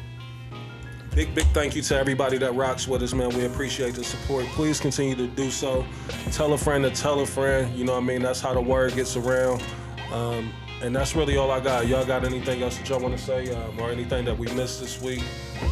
big, 1.15 1.35
big 1.35 1.47
thank 1.47 1.75
you 1.75 1.83
to 1.83 1.97
everybody 1.97 2.37
that 2.39 2.55
rocks 2.55 2.87
with 2.87 3.03
us, 3.03 3.15
man. 3.15 3.31
We 3.31 3.47
appreciate 3.47 3.95
the 3.95 4.05
support. 4.05 4.45
Please 4.49 4.79
continue 4.79 5.17
to 5.17 5.27
do 5.27 5.51
so. 5.51 5.87
Tell 6.33 6.53
a 6.53 6.59
friend 6.59 6.85
to 6.85 6.91
tell 6.91 7.21
a 7.21 7.27
friend. 7.27 7.75
You 7.77 7.85
know 7.85 7.95
what 7.95 8.03
I 8.03 8.07
mean? 8.07 8.23
That's 8.23 8.41
how 8.41 8.53
the 8.53 8.61
word 8.61 8.95
gets 8.95 9.17
around. 9.17 9.65
Um, 10.13 10.53
and 10.83 10.95
that's 10.95 11.15
really 11.17 11.37
all 11.37 11.51
I 11.51 11.61
got. 11.61 11.87
Y'all 11.87 12.05
got 12.05 12.25
anything 12.25 12.63
else 12.63 12.77
that 12.79 12.89
y'all 12.89 13.01
want 13.01 13.17
to 13.17 13.23
say 13.23 13.53
um, 13.55 13.79
or 13.81 13.91
anything 13.91 14.25
that 14.25 14.37
we 14.39 14.47
missed 14.53 14.81
this 14.81 15.01
week? 15.01 15.23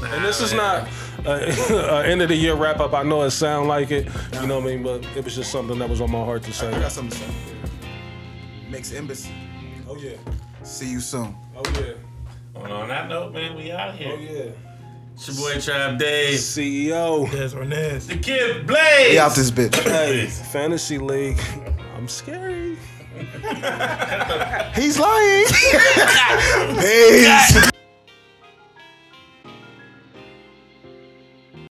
And 0.02 0.24
this 0.24 0.40
is 0.40 0.52
not 0.52 0.88
uh, 1.24 1.30
end 2.04 2.22
of 2.22 2.28
the 2.28 2.34
year 2.36 2.54
wrap 2.54 2.80
up. 2.80 2.92
I 2.92 3.02
know 3.02 3.22
it 3.22 3.30
sound 3.30 3.68
like 3.68 3.90
it, 3.90 4.06
you 4.40 4.46
know 4.46 4.58
what 4.60 4.64
I 4.70 4.74
mean, 4.74 4.82
but 4.82 5.04
it 5.16 5.24
was 5.24 5.34
just 5.36 5.50
something 5.52 5.78
that 5.78 5.88
was 5.88 6.00
on 6.00 6.10
my 6.10 6.24
heart 6.24 6.42
to 6.44 6.52
say. 6.52 6.68
I 6.72 6.80
got 6.80 6.92
something 6.92 7.18
to 7.18 7.24
say. 7.24 7.34
Mix 8.68 8.92
Embassy. 8.92 9.30
Oh 9.88 9.96
yeah, 9.96 10.16
See 10.64 10.90
you 10.90 11.00
soon. 11.00 11.34
oh 11.56 11.62
yeah, 11.74 11.92
And 12.62 12.72
on 12.72 12.88
that 12.88 13.08
note, 13.08 13.32
man, 13.32 13.54
we 13.56 13.70
out 13.70 13.94
here. 13.94 14.12
oh 14.12 14.20
yeah. 14.20 14.50
It's 15.14 15.28
your 15.28 15.36
boy 15.54 15.60
Trap 15.60 15.98
Dave. 15.98 16.38
CEO, 16.38 17.30
Des 17.30 17.56
Arnaz. 17.56 18.06
The 18.06 18.16
Kid 18.18 18.66
Blaze. 18.66 19.10
We 19.12 19.18
out 19.18 19.34
this 19.34 19.50
bitch. 19.50 19.74
hey, 19.84 20.26
fantasy 20.26 20.98
league. 20.98 21.40
I'm 21.96 22.06
scary. 22.08 22.76
He's 24.74 24.98
lying. 24.98 25.47
Peace. 26.81 27.76